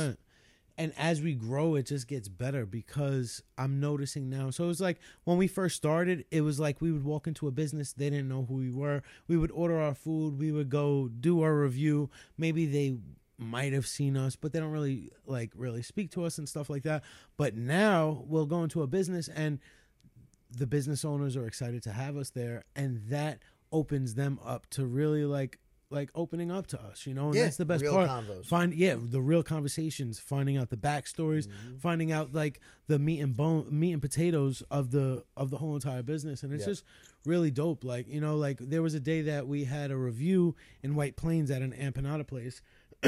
And 0.78 0.94
as 0.98 1.22
we 1.22 1.36
grow, 1.36 1.76
it 1.76 1.86
just 1.86 2.08
gets 2.08 2.28
better 2.28 2.66
because 2.66 3.42
I'm 3.58 3.80
noticing 3.80 4.30
now. 4.30 4.50
So 4.50 4.70
it's 4.70 4.82
like 4.82 5.00
when 5.24 5.38
we 5.38 5.48
first 5.48 5.78
started, 5.78 6.26
it 6.32 6.42
was 6.42 6.60
like 6.60 6.82
we 6.82 6.92
would 6.92 7.06
walk 7.06 7.28
into 7.28 7.48
a 7.48 7.52
business, 7.52 7.94
they 7.94 8.10
didn't 8.10 8.28
know 8.28 8.46
who 8.48 8.56
we 8.56 8.72
were. 8.72 9.02
We 9.28 9.38
would 9.38 9.52
order 9.52 9.80
our 9.80 9.96
food, 9.96 10.38
we 10.38 10.52
would 10.52 10.70
go 10.70 11.08
do 11.08 11.42
our 11.42 11.56
review. 11.56 12.10
Maybe 12.38 12.66
they 12.66 12.98
might 13.38 13.74
have 13.74 13.88
seen 13.88 14.18
us, 14.18 14.36
but 14.36 14.52
they 14.52 14.60
don't 14.60 14.72
really 14.72 15.12
like 15.26 15.52
really 15.56 15.82
speak 15.82 16.12
to 16.12 16.26
us 16.26 16.38
and 16.38 16.48
stuff 16.48 16.70
like 16.70 16.84
that. 16.84 17.04
But 17.38 17.56
now 17.56 18.24
we'll 18.28 18.46
go 18.46 18.64
into 18.64 18.82
a 18.82 18.88
business 18.88 19.30
and 19.30 19.60
the 20.50 20.68
business 20.68 21.04
owners 21.04 21.36
are 21.36 21.48
excited 21.48 21.84
to 21.84 21.92
have 21.92 22.16
us 22.18 22.30
there 22.30 22.64
and 22.76 23.02
that 23.10 23.40
opens 23.72 24.16
them 24.16 24.40
up 24.46 24.68
to 24.70 24.86
really 24.86 25.26
like 25.26 25.60
like 25.92 26.10
opening 26.16 26.52
up 26.52 26.68
to 26.68 26.82
us, 26.82 27.06
you 27.06 27.14
know, 27.14 27.28
and 27.28 27.36
Yeah, 27.36 27.44
that's 27.44 27.58
the 27.58 27.66
best 27.66 27.84
real 27.84 27.94
part. 27.94 28.10
convos. 28.10 28.46
Find 28.46 28.74
yeah, 28.74 28.96
the 29.00 29.22
real 29.22 29.44
conversations, 29.44 30.20
finding 30.20 30.58
out 30.58 30.70
the 30.70 30.78
backstories, 30.78 31.48
Mm-hmm. 31.48 31.78
finding 31.78 32.12
out 32.12 32.34
like 32.34 32.60
the 32.88 32.98
meat 33.00 33.20
and 33.22 33.36
bone, 33.36 33.68
meat 33.70 33.94
and 33.94 34.02
potatoes 34.02 34.64
of 34.72 34.92
the 34.92 35.24
of 35.38 35.50
the 35.52 35.58
whole 35.58 35.76
entire 35.76 36.02
business, 36.04 36.42
and 36.44 36.52
it's 36.54 36.62
Yeah. 36.64 36.72
just 36.74 36.84
really 37.26 37.52
dope. 37.52 37.84
Like 37.84 38.08
you 38.08 38.20
know, 38.20 38.36
like 38.36 38.58
there 38.60 38.82
was 38.82 38.94
a 38.96 39.00
day 39.00 39.22
that 39.24 39.48
we 39.48 39.66
had 39.66 39.92
a 39.92 39.98
review 39.98 40.56
in 40.82 40.96
White 40.96 41.16
Plains 41.16 41.52
at 41.52 41.62
an 41.62 41.72
empanada 41.72 42.26
place, 42.26 42.62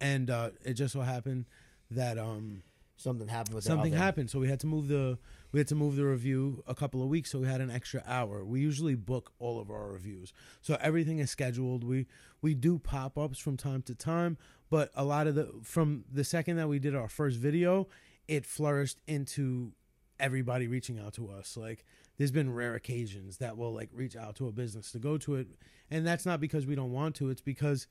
and 0.00 0.30
uh, 0.30 0.50
it 0.64 0.74
just 0.74 0.92
so 0.92 1.00
happened 1.00 1.46
that 1.90 2.18
um 2.18 2.62
Something 2.98 3.28
happened 3.28 3.54
with 3.54 3.62
something 3.62 3.92
oven. 3.92 4.02
happened. 4.02 4.30
So 4.30 4.40
we 4.40 4.48
had 4.48 4.58
to 4.60 4.66
move 4.66 4.88
the 4.88 5.18
we 5.52 5.60
had 5.60 5.68
to 5.68 5.76
move 5.76 5.94
the 5.94 6.04
review 6.04 6.64
a 6.66 6.74
couple 6.74 7.00
of 7.00 7.08
weeks 7.08 7.30
so 7.30 7.38
we 7.38 7.46
had 7.46 7.60
an 7.60 7.70
extra 7.70 8.02
hour. 8.06 8.44
We 8.44 8.60
usually 8.60 8.96
book 8.96 9.32
all 9.38 9.60
of 9.60 9.70
our 9.70 9.92
reviews. 9.92 10.32
So 10.60 10.76
everything 10.80 11.20
is 11.20 11.30
scheduled. 11.30 11.84
We 11.84 12.06
we 12.42 12.54
do 12.54 12.78
pop-ups 12.78 13.38
from 13.38 13.56
time 13.56 13.82
to 13.82 13.94
time 13.94 14.36
but 14.68 14.90
a 14.96 15.04
lot 15.04 15.28
of 15.28 15.36
the 15.36 15.48
from 15.62 16.04
the 16.12 16.24
second 16.24 16.56
that 16.56 16.68
we 16.68 16.80
did 16.80 16.94
our 16.96 17.08
first 17.08 17.38
video 17.38 17.88
it 18.26 18.44
flourished 18.44 18.98
into 19.06 19.72
everybody 20.20 20.66
reaching 20.66 20.98
out 20.98 21.14
to 21.14 21.30
us. 21.30 21.56
Like 21.56 21.84
there's 22.16 22.32
been 22.32 22.52
rare 22.52 22.74
occasions 22.74 23.38
that 23.38 23.56
will 23.56 23.72
like 23.72 23.90
reach 23.92 24.16
out 24.16 24.34
to 24.36 24.48
a 24.48 24.52
business 24.52 24.90
to 24.90 24.98
go 24.98 25.16
to 25.18 25.36
it 25.36 25.46
and 25.88 26.04
that's 26.04 26.26
not 26.26 26.40
because 26.40 26.66
we 26.66 26.74
don't 26.74 26.92
want 26.92 27.14
to. 27.16 27.30
It's 27.30 27.40
because 27.40 27.86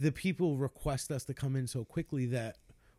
the 0.00 0.12
people 0.12 0.56
request 0.56 1.10
us 1.10 1.24
to 1.24 1.34
come 1.34 1.56
in 1.56 1.66
so 1.66 1.84
quickly 1.84 2.26
that 2.26 2.56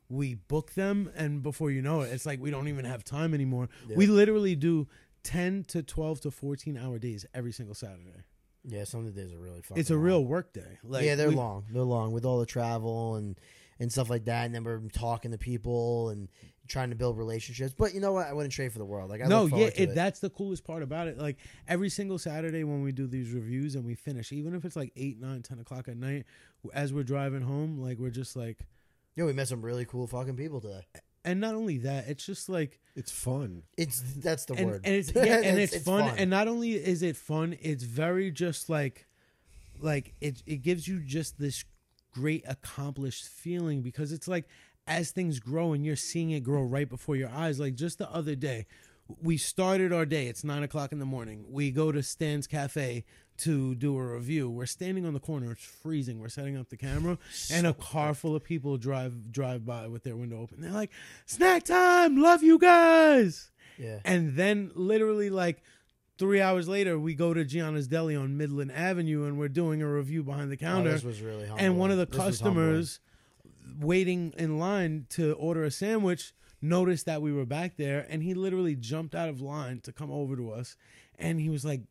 we 0.09 0.35
book 0.35 0.73
them 0.73 1.09
and 1.15 1.41
before 1.43 1.69
you 1.71 1.81
know 1.81 2.01
it 2.01 2.11
it's 2.13 2.25
like 2.25 2.39
we 2.39 2.49
don't 2.51 2.67
even 2.67 2.85
have 2.85 3.03
time 3.03 3.33
anymore 3.33 3.67
Yeah. 3.89 3.97
we 3.97 4.07
literally 4.07 4.55
do 4.55 4.87
10 5.23 5.65
to 5.69 5.83
12 5.83 6.21
to 6.21 6.31
14 6.31 6.77
hour 6.77 6.97
days 6.99 7.25
every 7.33 7.51
single 7.51 7.75
saturday 7.75 8.23
Yeah, 8.63 8.85
some 8.85 9.01
of 9.05 9.13
the 9.13 9.21
days 9.21 9.33
are 9.33 9.39
really 9.39 9.61
fun 9.61 9.77
it's 9.77 9.89
a 9.89 9.93
long. 9.93 10.03
real 10.03 10.23
work 10.25 10.53
day 10.53 10.77
like 10.83 11.03
yeah, 11.03 11.15
they're 11.15 11.29
we- 11.29 11.35
long. 11.35 11.65
They're 11.71 11.81
long 11.83 12.13
with 12.13 12.25
all 12.25 12.39
the 12.39 12.45
travel 12.45 13.15
and 13.15 13.37
and 13.79 13.91
stuff 13.91 14.09
like 14.09 14.25
that. 14.25 14.45
And 14.47 14.55
then 14.55 14.63
we're 14.63 14.79
talking 14.91 15.29
to 15.29 15.37
people 15.37 16.09
and 16.09 16.29
trying 16.67 16.89
to 16.89 16.95
build 16.95 17.15
relationships. 17.15 17.75
But 17.77 17.93
you 17.93 17.99
know 18.01 18.11
what? 18.11 18.25
I 18.25 18.33
wouldn't 18.33 18.51
trade 18.51 18.71
for 18.73 18.79
the 18.79 18.85
world. 18.85 19.07
Like 19.11 19.21
I 19.21 19.25
no 19.27 19.45
yeah 19.45 19.67
it, 19.67 19.79
it. 19.79 19.93
that's 19.95 20.19
the 20.19 20.31
coolest 20.31 20.63
part 20.63 20.81
about 20.81 21.07
it 21.07 21.17
like 21.19 21.37
every 21.67 21.89
single 21.89 22.17
saturday 22.17 22.63
when 22.63 22.81
we 22.81 22.91
do 22.91 23.05
these 23.05 23.31
reviews 23.33 23.75
and 23.75 23.85
we 23.85 23.93
finish 23.93 24.31
even 24.31 24.55
if 24.55 24.65
it's 24.65 24.75
like 24.75 24.91
8 24.95 25.19
9 25.19 25.41
10 25.43 25.59
o'clock 25.59 25.87
at 25.89 25.95
night 25.97 26.25
as 26.73 26.91
we're 26.91 27.03
driving 27.03 27.41
home 27.43 27.77
like 27.79 27.99
we're 27.99 28.09
just 28.09 28.35
like 28.35 28.57
Yeah, 29.17 29.25
we 29.25 29.33
met 29.33 29.47
some 29.50 29.62
really 29.62 29.83
cool 29.83 30.07
fucking 30.07 30.38
people 30.38 30.62
today. 30.62 30.86
and 31.25 31.41
not 31.41 31.55
only 31.55 31.79
that 31.79 32.07
it's 32.07 32.25
just 32.25 32.47
like 32.47 32.79
It's 32.95 33.12
fun. 33.12 33.63
It's 33.77 34.00
that's 34.17 34.45
the 34.45 34.53
and, 34.53 34.67
word. 34.67 34.81
and 34.86 34.95
it's 34.95 35.12
yeah, 35.15 35.41
and 35.43 35.59
it's, 35.59 35.77
fun, 35.83 36.15
and 36.17 36.29
not 36.29 36.47
only 36.47 36.71
is 36.74 37.01
it 37.01 37.17
fun 37.17 37.57
it's 37.62 37.83
very 37.83 38.31
just 38.31 38.69
like 38.69 39.07
like 39.79 40.13
it 40.21 40.41
it 40.45 40.62
gives 40.62 40.88
you 40.88 41.00
just 41.01 41.38
this 41.39 41.65
great 42.13 42.43
accomplished 42.47 43.25
feeling 43.27 43.81
because 43.81 44.12
it's 44.12 44.27
like 44.27 44.45
as 44.88 45.12
things 45.12 45.39
grow 45.39 45.74
and 45.74 45.86
you're 45.86 45.95
seeing 45.95 46.31
it 46.31 46.39
grow 46.41 46.62
right 46.63 46.88
before 46.89 47.15
your 47.15 47.29
eyes 47.29 47.59
like 47.59 47.75
just 47.75 47.97
the 47.97 48.09
other 48.12 48.36
day 48.36 48.65
we 49.21 49.37
started 49.37 49.93
our 49.93 50.05
day 50.05 50.27
it's 50.27 50.43
nine 50.43 50.63
o'clock 50.63 50.91
in 50.91 50.99
the 50.99 51.05
morning. 51.05 51.45
We 51.49 51.71
go 51.71 51.91
to 51.91 52.01
stan's 52.03 52.47
cafe 52.47 53.05
to 53.39 53.75
do 53.75 53.95
a 53.97 54.13
review. 54.15 54.49
We're 54.49 54.65
standing 54.65 55.05
on 55.05 55.13
the 55.13 55.19
corner 55.19 55.51
it's 55.51 55.63
freezing. 55.63 56.19
We're 56.19 56.29
setting 56.29 56.57
up 56.57 56.69
the 56.69 56.77
camera 56.77 57.17
and 57.51 57.67
a 57.67 57.73
car 57.73 58.13
full 58.13 58.35
of 58.35 58.43
people 58.43 58.77
drive 58.77 59.31
drive 59.31 59.65
by 59.65 59.87
with 59.87 60.03
their 60.03 60.15
window 60.15 60.41
open. 60.41 60.61
They're 60.61 60.71
like 60.71 60.91
snack 61.25 61.63
time! 61.63 62.17
Love 62.21 62.41
you 62.43 62.57
guys! 62.57 63.51
Yeah. 63.77 63.99
and 64.03 64.35
then 64.35 64.71
literally 64.73 65.29
like 65.29 65.61
three 66.17 66.41
hours 66.41 66.67
later, 66.67 66.97
we 66.97 67.13
go 67.13 67.31
to 67.35 67.45
Gianna's 67.45 67.87
Deli 67.87 68.15
on 68.15 68.35
Midland 68.35 68.71
Avenue 68.71 69.25
and 69.25 69.37
we're 69.37 69.49
doing 69.49 69.83
a 69.83 69.87
review 69.87 70.23
behind 70.23 70.49
the 70.49 70.55
Oh, 70.55 70.57
counter. 70.57 70.91
this 70.93 71.03
was 71.03 71.21
really 71.21 71.45
humbling. 71.45 71.63
and 71.63 71.77
one 71.77 71.91
of 71.91 71.97
the 71.99 72.07
This 72.07 72.17
customers 72.17 72.99
waiting 73.79 74.33
in 74.37 74.57
line 74.57 75.05
to 75.09 75.33
order 75.33 75.63
a 75.63 75.69
sandwich 75.69 76.33
noticed 76.61 77.05
that 77.05 77.21
we 77.21 77.31
were 77.31 77.45
back 77.45 77.77
there 77.77 78.05
and 78.09 78.23
he 78.23 78.33
literally 78.33 78.75
jumped 78.75 79.13
out 79.15 79.29
of 79.29 79.41
line 79.41 79.79
to 79.81 79.91
come 79.91 80.11
over 80.11 80.35
to 80.35 80.51
us 80.51 80.75
and 81.19 81.39
he 81.39 81.49
was 81.49 81.63
like 81.65 81.81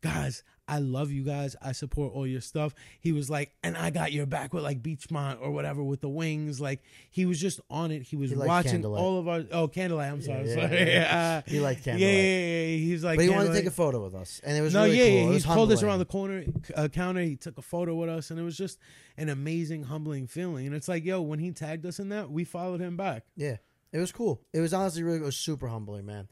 guys, 0.00 0.42
I 0.66 0.80
love 0.80 1.12
you 1.12 1.22
guys. 1.22 1.54
I 1.62 1.70
support 1.70 2.12
all 2.12 2.26
your 2.26 2.40
stuff. 2.40 2.74
He 2.98 3.12
was 3.12 3.30
like, 3.30 3.52
and 3.62 3.76
I 3.76 3.90
got 3.90 4.10
your 4.10 4.26
back 4.26 4.52
with 4.52 4.64
like 4.64 4.82
Beachmont 4.82 5.38
or 5.40 5.52
whatever 5.52 5.80
with 5.84 6.00
the 6.00 6.08
wings. 6.08 6.60
Like 6.60 6.80
he 7.12 7.24
was 7.24 7.40
just 7.40 7.60
on 7.70 7.92
it. 7.92 8.02
He 8.02 8.16
was 8.16 8.30
He 8.30 8.36
watching 8.36 8.72
Candlelight. 8.72 9.00
all 9.00 9.18
of 9.20 9.28
our 9.28 9.44
oh 9.52 9.68
Candlelight. 9.68 10.10
I'm 10.10 10.20
sorry, 10.20 10.48
Yeah, 10.48 10.54
sorry. 10.56 10.90
yeah, 10.90 11.42
Uh, 11.46 11.48
He 11.48 11.60
liked 11.60 11.84
Candlelight. 11.84 12.12
yeah, 12.14 12.20
yeah, 12.20 12.64
yeah. 12.66 12.76
He's 12.78 13.04
like, 13.04 13.16
but 13.18 13.22
he 13.22 13.30
wanted 13.30 13.50
to 13.50 13.54
take 13.54 13.66
a 13.66 13.70
photo 13.70 14.02
with 14.02 14.16
us, 14.16 14.40
and 14.42 14.56
it 14.56 14.60
was 14.60 14.74
no, 14.74 14.82
really 14.84 14.98
yeah, 14.98 15.04
cool. 15.24 15.32
yeah. 15.34 15.38
He 15.38 15.44
pulled 15.44 15.70
us 15.70 15.84
around 15.84 16.00
the 16.00 16.04
corner 16.04 16.44
uh, 16.74 16.88
counter. 16.88 17.20
He 17.20 17.36
took 17.36 17.58
a 17.58 17.62
photo 17.62 17.94
with 17.94 18.08
us, 18.08 18.32
and 18.32 18.40
it 18.40 18.42
was 18.42 18.56
just 18.56 18.80
an 19.16 19.28
amazing, 19.28 19.84
humbling 19.84 20.26
feeling. 20.26 20.66
And 20.66 20.74
it's 20.74 20.88
like, 20.88 21.04
yo, 21.04 21.22
when 21.22 21.38
he 21.38 21.52
tagged 21.52 21.86
us 21.86 22.00
in 22.00 22.08
that, 22.08 22.28
we 22.28 22.42
followed 22.42 22.80
him 22.80 22.96
back. 22.96 23.22
Yeah, 23.36 23.58
it 23.92 23.98
was 23.98 24.12
cool. 24.12 24.42
It 24.52 24.60
was 24.60 24.72
honestly 24.72 25.02
really, 25.02 25.18
it 25.18 25.22
was 25.24 25.36
super 25.36 25.68
humbling, 25.68 26.06
man. 26.06 26.28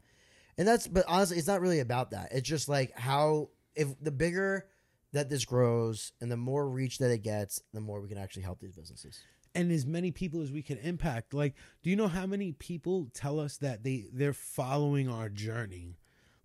And 0.57 0.67
that's, 0.67 0.87
but 0.87 1.05
honestly, 1.07 1.37
it's 1.37 1.47
not 1.47 1.61
really 1.61 1.79
about 1.79 2.11
that. 2.11 2.29
It's 2.31 2.47
just 2.47 2.67
like 2.67 2.97
how 2.97 3.49
if 3.75 3.87
the 4.01 4.11
bigger 4.11 4.67
that 5.13 5.29
this 5.29 5.45
grows 5.45 6.11
and 6.21 6.31
the 6.31 6.37
more 6.37 6.67
reach 6.69 6.97
that 6.99 7.11
it 7.11 7.23
gets, 7.23 7.61
the 7.73 7.81
more 7.81 8.01
we 8.01 8.09
can 8.09 8.17
actually 8.17 8.43
help 8.43 8.59
these 8.59 8.73
businesses. 8.73 9.19
and 9.53 9.71
as 9.71 9.85
many 9.85 10.11
people 10.11 10.41
as 10.41 10.51
we 10.51 10.61
can 10.61 10.77
impact. 10.77 11.33
Like, 11.33 11.55
do 11.83 11.89
you 11.89 11.95
know 11.95 12.07
how 12.07 12.25
many 12.25 12.53
people 12.53 13.09
tell 13.13 13.39
us 13.39 13.57
that 13.57 13.83
they 13.83 14.05
they're 14.13 14.33
following 14.33 15.09
our 15.09 15.29
journey? 15.29 15.97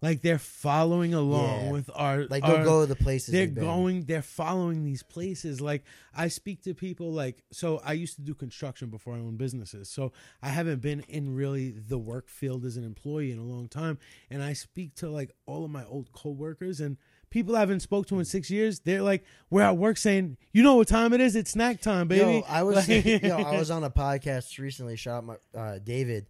Like 0.08 0.22
they're 0.22 0.38
following 0.38 1.14
along 1.14 1.64
Yeah. 1.66 1.72
with 1.72 1.90
our 1.94 2.26
Like 2.26 2.44
our, 2.44 2.56
they'll 2.58 2.64
go 2.64 2.80
to 2.82 2.86
the 2.86 2.94
places 2.96 3.32
they're 3.32 3.46
we've 3.46 3.54
been. 3.54 3.64
going 3.64 4.04
they're 4.04 4.22
following 4.22 4.84
these 4.84 5.02
places 5.02 5.60
like 5.60 5.82
i 6.14 6.28
speak 6.28 6.62
to 6.62 6.74
people 6.74 7.12
like 7.12 7.42
so 7.50 7.80
i 7.84 7.92
used 7.92 8.14
to 8.16 8.22
do 8.22 8.32
construction 8.34 8.88
before 8.88 9.14
i 9.14 9.18
owned 9.18 9.38
businesses 9.38 9.88
so 9.88 10.12
i 10.42 10.48
haven't 10.48 10.80
been 10.80 11.00
in 11.08 11.34
really 11.34 11.70
the 11.92 11.98
work 11.98 12.28
field 12.28 12.64
as 12.64 12.76
an 12.76 12.84
employee 12.84 13.32
in 13.32 13.38
a 13.38 13.42
long 13.54 13.66
time 13.68 13.98
and 14.30 14.42
i 14.42 14.52
speak 14.52 14.94
to 14.94 15.08
like 15.10 15.30
all 15.46 15.64
of 15.64 15.70
my 15.70 15.84
old 15.86 16.12
coworkers 16.12 16.80
and 16.80 16.96
people 17.30 17.56
i 17.56 17.60
haven't 17.60 17.80
spoke 17.80 18.06
to 18.06 18.18
in 18.18 18.24
six 18.24 18.50
years 18.50 18.80
they're 18.80 19.02
like 19.02 19.24
we're 19.50 19.62
at 19.62 19.76
work 19.76 19.96
saying 19.96 20.36
you 20.52 20.62
know 20.62 20.76
what 20.76 20.86
time 20.88 21.12
it 21.12 21.20
is 21.20 21.34
it's 21.34 21.50
snack 21.50 21.80
time 21.80 22.06
baby 22.06 22.20
Yo, 22.38 22.44
I 22.48 22.62
was 22.62 22.76
Like- 22.88 23.04
yo, 23.22 23.36
I 23.36 23.58
was 23.58 23.70
on 23.70 23.82
a 23.84 23.90
podcast 23.90 24.58
recently. 24.58 24.96
Shout 24.96 25.18
out 25.18 25.24
my 25.24 25.36
uh, 25.60 25.78
David, 25.82 26.28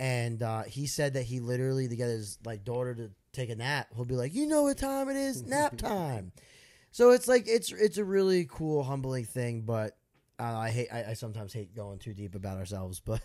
and 0.00 0.42
uh, 0.42 0.62
he 0.62 0.86
said 0.86 1.14
that 1.14 1.24
he 1.24 1.40
literally 1.40 1.88
to 1.88 1.96
get 1.96 2.06
his 2.08 2.38
like 2.44 2.64
daughter 2.64 2.94
to 2.94 3.10
take 3.38 3.50
a 3.50 3.56
nap. 3.56 3.88
He'll 3.94 4.04
be 4.04 4.14
like, 4.14 4.34
"You 4.34 4.46
know 4.46 4.62
what 4.64 4.78
time 4.78 5.08
it 5.08 5.16
is? 5.16 5.42
Nap 5.42 5.76
time." 5.78 6.32
So 6.90 7.10
it's 7.10 7.28
like 7.28 7.44
it's 7.46 7.72
it's 7.72 7.98
a 7.98 8.04
really 8.04 8.46
cool, 8.50 8.82
humbling 8.82 9.24
thing, 9.24 9.62
but. 9.62 9.96
Uh, 10.40 10.44
I 10.56 10.70
hate. 10.70 10.88
I, 10.92 11.04
I 11.10 11.12
sometimes 11.14 11.52
hate 11.52 11.74
going 11.74 11.98
too 11.98 12.14
deep 12.14 12.36
about 12.36 12.58
ourselves, 12.58 13.00
but, 13.04 13.20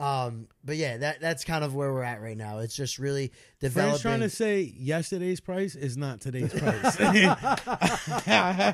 um, 0.00 0.48
but 0.64 0.74
yeah, 0.76 0.96
that 0.96 1.20
that's 1.20 1.44
kind 1.44 1.62
of 1.62 1.76
where 1.76 1.92
we're 1.92 2.02
at 2.02 2.20
right 2.20 2.36
now. 2.36 2.58
It's 2.58 2.74
just 2.74 2.98
really 2.98 3.30
developing. 3.60 4.00
trying 4.00 4.20
to 4.20 4.28
say 4.28 4.62
yesterday's 4.76 5.38
price 5.38 5.76
is 5.76 5.96
not 5.96 6.20
today's 6.20 6.52
price. 6.58 6.98
nah, 8.26 8.66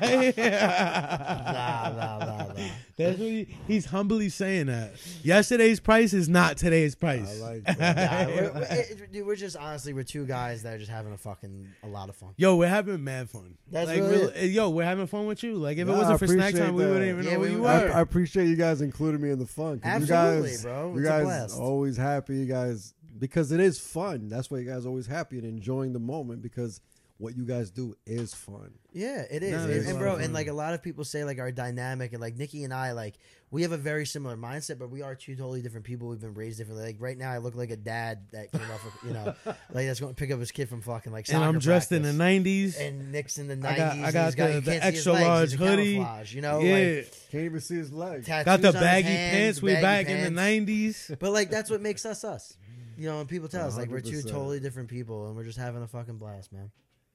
nah, 0.63 1.89
nah, 1.93 2.17
nah. 2.19 2.53
That's 2.97 3.17
what 3.19 3.27
he, 3.29 3.47
he's 3.67 3.85
humbly 3.85 4.29
saying 4.29 4.67
that. 4.67 4.93
Yesterday's 5.23 5.79
price 5.79 6.13
is 6.13 6.29
not 6.29 6.57
today's 6.57 6.95
I 6.95 6.99
price. 6.99 7.39
like 7.41 7.63
that. 7.77 8.27
We're, 8.27 8.51
we're, 8.53 8.61
it- 8.69 9.11
dude, 9.11 9.25
we're 9.25 9.35
just 9.35 9.55
honestly 9.57 9.93
we're 9.93 10.03
two 10.03 10.25
guys 10.25 10.63
that 10.63 10.73
are 10.75 10.77
just 10.77 10.91
having 10.91 11.13
a 11.13 11.17
fucking 11.17 11.67
a 11.83 11.87
lot 11.87 12.09
of 12.09 12.15
fun. 12.15 12.33
Yo, 12.37 12.55
we're 12.55 12.67
having 12.67 13.03
mad 13.03 13.29
fun. 13.29 13.55
That's 13.71 13.87
like, 13.89 13.99
really 14.01 14.25
we're- 14.27 14.47
yo, 14.47 14.69
we're 14.69 14.85
having 14.85 15.07
fun 15.07 15.25
with 15.27 15.43
you. 15.43 15.55
Like, 15.55 15.77
if 15.77 15.87
it 15.87 15.91
wasn't 15.91 16.19
for 16.19 16.27
snack 16.27 16.53
time, 16.53 16.75
we 16.75 16.85
wouldn't 16.85 17.05
even 17.05 17.23
Yeah, 17.25 17.33
know 17.33 17.39
we 17.39 17.50
you. 17.51 17.65
I. 17.65 17.87
I 17.87 18.01
appreciate 18.01 18.47
you 18.47 18.55
guys 18.55 18.81
including 18.81 19.21
me 19.21 19.29
in 19.31 19.39
the 19.39 19.45
fun. 19.45 19.81
Absolutely, 19.83 20.51
you 20.51 20.55
guys, 20.57 20.63
bro. 20.63 20.95
You 20.95 21.03
guys 21.03 21.53
always 21.53 21.97
happy. 21.97 22.37
You 22.37 22.45
guys 22.45 22.93
because 23.17 23.51
it 23.51 23.59
is 23.59 23.79
fun. 23.79 24.29
That's 24.29 24.49
why 24.49 24.59
you 24.59 24.69
guys 24.69 24.85
always 24.85 25.07
happy 25.07 25.37
and 25.37 25.45
enjoying 25.45 25.93
the 25.93 25.99
moment 25.99 26.41
because 26.41 26.81
what 27.21 27.37
you 27.37 27.45
guys 27.45 27.69
do 27.69 27.95
is 28.05 28.33
fun. 28.33 28.71
Yeah, 28.93 29.23
it 29.29 29.43
is. 29.43 29.51
No, 29.51 29.63
and, 29.63 29.71
it's 29.71 29.87
and 29.87 29.99
bro, 29.99 30.13
lot 30.13 30.21
and 30.21 30.33
like 30.33 30.47
a 30.47 30.53
lot 30.53 30.73
of 30.73 30.81
people 30.81 31.05
say 31.05 31.23
like 31.23 31.39
our 31.39 31.51
dynamic 31.51 32.13
and 32.13 32.19
like 32.21 32.35
Nikki 32.35 32.63
and 32.63 32.73
I 32.73 32.93
like 32.93 33.15
we 33.51 33.61
have 33.61 33.71
a 33.71 33.77
very 33.77 34.05
similar 34.05 34.35
mindset, 34.35 34.79
but 34.79 34.89
we 34.89 35.01
are 35.03 35.13
two 35.13 35.35
totally 35.35 35.61
different 35.61 35.85
people. 35.85 36.07
We've 36.07 36.19
been 36.19 36.33
raised 36.33 36.57
differently. 36.57 36.85
Like 36.85 36.95
right 36.99 37.17
now 37.17 37.31
I 37.31 37.37
look 37.37 37.53
like 37.55 37.69
a 37.69 37.77
dad 37.77 38.25
that 38.31 38.51
came 38.51 38.61
off 38.61 38.85
of 38.85 39.07
you 39.07 39.13
know, 39.13 39.35
like 39.71 39.85
that's 39.85 39.99
going 39.99 40.13
to 40.13 40.19
pick 40.19 40.31
up 40.31 40.39
his 40.39 40.51
kid 40.51 40.67
from 40.67 40.81
fucking 40.81 41.11
like 41.11 41.29
and 41.29 41.43
I'm 41.43 41.59
dressed 41.59 41.91
in 41.91 42.01
the 42.01 42.09
'90s. 42.09 42.79
and 42.79 43.11
Nick's 43.11 43.37
in 43.37 43.47
the 43.47 43.53
I 43.53 43.77
got- 43.77 43.97
nineties. 43.97 44.03
I 44.03 44.11
got 44.11 44.35
the- 44.35 44.53
you 44.55 44.61
the 44.61 44.71
can't 44.71 44.83
see 44.83 44.87
his 44.89 44.95
extra 44.95 45.13
large 45.13 45.51
hoodie. 45.53 46.05
You 46.35 46.41
know, 46.41 46.59
yeah, 46.59 46.97
like 46.97 47.13
Can't 47.31 47.43
even 47.45 47.59
see 47.61 47.75
his 47.75 47.93
legs. 47.93 48.27
got 48.27 48.61
the 48.61 48.71
baggy 48.71 49.07
hands, 49.09 49.59
pants. 49.59 49.61
We 49.61 49.73
baggy 49.73 49.81
back 49.83 50.07
pants. 50.07 50.27
in 50.27 50.35
the 50.35 50.41
'90s. 50.41 51.19
But 51.19 51.31
like 51.31 51.51
that's 51.51 51.69
what 51.69 51.81
makes 51.81 52.05
us 52.05 52.23
us. 52.23 52.57
You 52.97 53.07
know, 53.07 53.19
and 53.19 53.27
people 53.27 53.47
tell 53.47 53.67
us 53.67 53.77
like 53.77 53.89
we're 53.89 54.01
two 54.01 54.21
totally 54.21 54.59
different 54.59 54.89
people, 54.89 55.27
and 55.27 55.35
we're 55.35 55.45
just 55.45 55.57
having 55.57 55.81
a 55.81 55.87
fucking 55.87 56.17
blast, 56.17 56.51
man. 56.51 56.71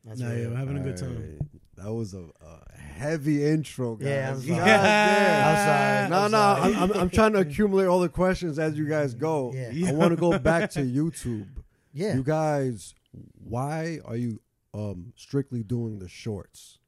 That's 0.06 0.20
Nah, 0.20 0.28
really 0.28 0.40
yeah, 0.42 0.46
it. 0.46 0.50
we're 0.50 0.56
having 0.56 0.76
a 0.78 0.80
good 0.80 0.96
time. 0.96 1.38
That 1.76 1.92
was 1.92 2.14
a, 2.14 2.20
a 2.40 2.78
heavy 2.78 3.44
intro, 3.44 3.96
guys. 3.96 4.08
Yeah, 4.08 4.30
I'm 4.32 4.40
sorry. 4.40 4.56
God 4.58 4.64
damn. 4.64 5.46
I'm 5.46 5.56
sorry. 5.66 6.10
No, 6.10 6.16
I'm 6.24 6.30
no, 6.30 6.38
sorry. 6.38 6.74
I'm, 6.74 6.82
I'm, 6.92 7.00
I'm 7.02 7.10
trying 7.10 7.32
to 7.34 7.40
accumulate 7.40 7.86
all 7.86 8.00
the 8.00 8.08
questions 8.08 8.58
as 8.58 8.78
you 8.78 8.88
guys 8.88 9.12
go. 9.14 9.52
Yeah. 9.54 9.88
I 9.90 9.92
want 9.92 10.10
to 10.10 10.16
go 10.16 10.38
back 10.38 10.70
to 10.70 10.80
YouTube. 10.82 11.48
Yeah. 11.92 12.14
You 12.14 12.22
guys, 12.22 12.94
why 13.34 13.98
are 14.04 14.16
you 14.16 14.40
um 14.72 15.12
strictly 15.16 15.62
doing 15.62 15.98
the 15.98 16.08
shorts? 16.08 16.78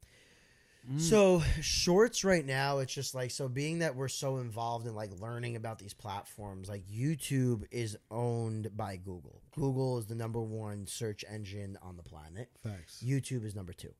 Mm. 0.90 1.00
So 1.00 1.42
shorts 1.60 2.24
right 2.24 2.44
now, 2.44 2.78
it's 2.78 2.94
just 2.94 3.14
like 3.14 3.30
so. 3.30 3.48
Being 3.48 3.80
that 3.80 3.94
we're 3.94 4.08
so 4.08 4.38
involved 4.38 4.86
in 4.86 4.94
like 4.94 5.10
learning 5.20 5.56
about 5.56 5.78
these 5.78 5.94
platforms, 5.94 6.68
like 6.68 6.86
YouTube 6.86 7.64
is 7.70 7.96
owned 8.10 8.76
by 8.76 8.96
Google. 8.96 9.42
Google 9.54 9.98
is 9.98 10.06
the 10.06 10.14
number 10.14 10.40
one 10.40 10.86
search 10.86 11.24
engine 11.30 11.76
on 11.82 11.96
the 11.96 12.02
planet. 12.02 12.50
Facts. 12.62 13.02
YouTube 13.04 13.44
is 13.44 13.54
number 13.54 13.72
two. 13.72 13.92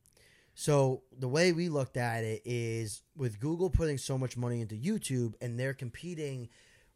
So 0.55 1.03
the 1.17 1.27
way 1.27 1.53
we 1.53 1.69
looked 1.69 1.95
at 1.95 2.23
it 2.23 2.41
is 2.43 3.01
with 3.15 3.39
Google 3.39 3.69
putting 3.69 3.97
so 3.97 4.17
much 4.17 4.35
money 4.35 4.61
into 4.61 4.75
YouTube 4.75 5.35
and 5.41 5.59
they're 5.59 5.73
competing 5.73 6.49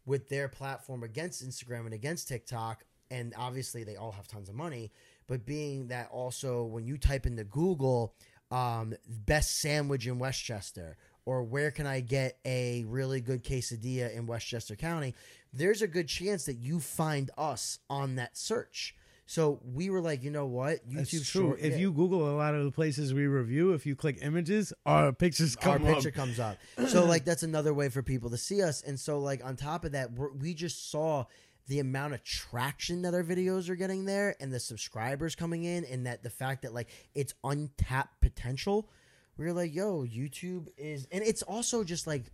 with 0.06 0.28
their 0.28 0.48
platform 0.48 1.02
against 1.02 1.46
Instagram 1.46 1.86
and 1.86 1.94
against 1.94 2.28
TikTok, 2.28 2.84
and 3.10 3.32
obviously 3.38 3.84
they 3.84 3.96
all 3.96 4.12
have 4.12 4.28
tons 4.28 4.48
of 4.48 4.54
money. 4.54 4.92
But 5.26 5.46
being 5.46 5.88
that 5.88 6.08
also 6.10 6.64
when 6.64 6.84
you 6.84 6.98
type 6.98 7.24
into 7.24 7.44
Google, 7.44 8.14
um, 8.50 8.94
best 9.06 9.60
sandwich 9.60 10.06
in 10.06 10.18
Westchester 10.18 10.96
or 11.26 11.42
where 11.42 11.70
can 11.70 11.86
I 11.86 12.00
get 12.00 12.38
a 12.44 12.84
really 12.86 13.20
good 13.20 13.44
quesadilla 13.44 14.14
in 14.14 14.26
Westchester 14.26 14.76
County, 14.76 15.14
there's 15.52 15.82
a 15.82 15.86
good 15.86 16.08
chance 16.08 16.44
that 16.46 16.54
you 16.54 16.80
find 16.80 17.30
us 17.38 17.78
on 17.88 18.16
that 18.16 18.36
search. 18.36 18.94
So 19.26 19.60
we 19.64 19.88
were 19.88 20.02
like, 20.02 20.22
you 20.22 20.30
know 20.30 20.44
what? 20.44 20.80
That's 20.86 21.10
true. 21.10 21.20
short- 21.20 21.60
if 21.60 21.72
yeah. 21.72 21.78
you 21.78 21.92
Google 21.92 22.28
a 22.28 22.36
lot 22.36 22.54
of 22.54 22.64
the 22.64 22.70
places 22.70 23.14
we 23.14 23.26
review, 23.26 23.72
if 23.72 23.86
you 23.86 23.96
click 23.96 24.18
images, 24.20 24.72
our 24.84 25.12
pictures 25.12 25.56
our 25.56 25.78
come 25.78 25.86
up. 25.86 25.94
picture 25.94 26.10
comes 26.10 26.38
up. 26.38 26.58
So 26.88 27.06
like 27.06 27.24
that's 27.24 27.42
another 27.42 27.72
way 27.72 27.88
for 27.88 28.02
people 28.02 28.28
to 28.30 28.36
see 28.36 28.62
us. 28.62 28.82
And 28.82 29.00
so 29.00 29.18
like 29.18 29.42
on 29.42 29.56
top 29.56 29.84
of 29.86 29.92
that, 29.92 30.12
we're, 30.12 30.30
we 30.32 30.52
just 30.52 30.90
saw 30.90 31.24
the 31.66 31.80
amount 31.80 32.14
of 32.14 32.22
traction 32.22 33.02
that 33.02 33.14
our 33.14 33.22
videos 33.24 33.68
are 33.68 33.76
getting 33.76 34.04
there, 34.04 34.36
and 34.40 34.52
the 34.52 34.60
subscribers 34.60 35.34
coming 35.34 35.64
in, 35.64 35.84
and 35.84 36.06
that 36.06 36.22
the 36.22 36.30
fact 36.30 36.62
that 36.62 36.74
like 36.74 36.88
it's 37.14 37.34
untapped 37.42 38.20
potential. 38.20 38.88
we 39.36 39.46
are 39.46 39.52
like, 39.52 39.74
yo, 39.74 40.04
YouTube 40.04 40.68
is, 40.76 41.06
and 41.10 41.24
it's 41.24 41.42
also 41.42 41.84
just 41.84 42.06
like, 42.06 42.24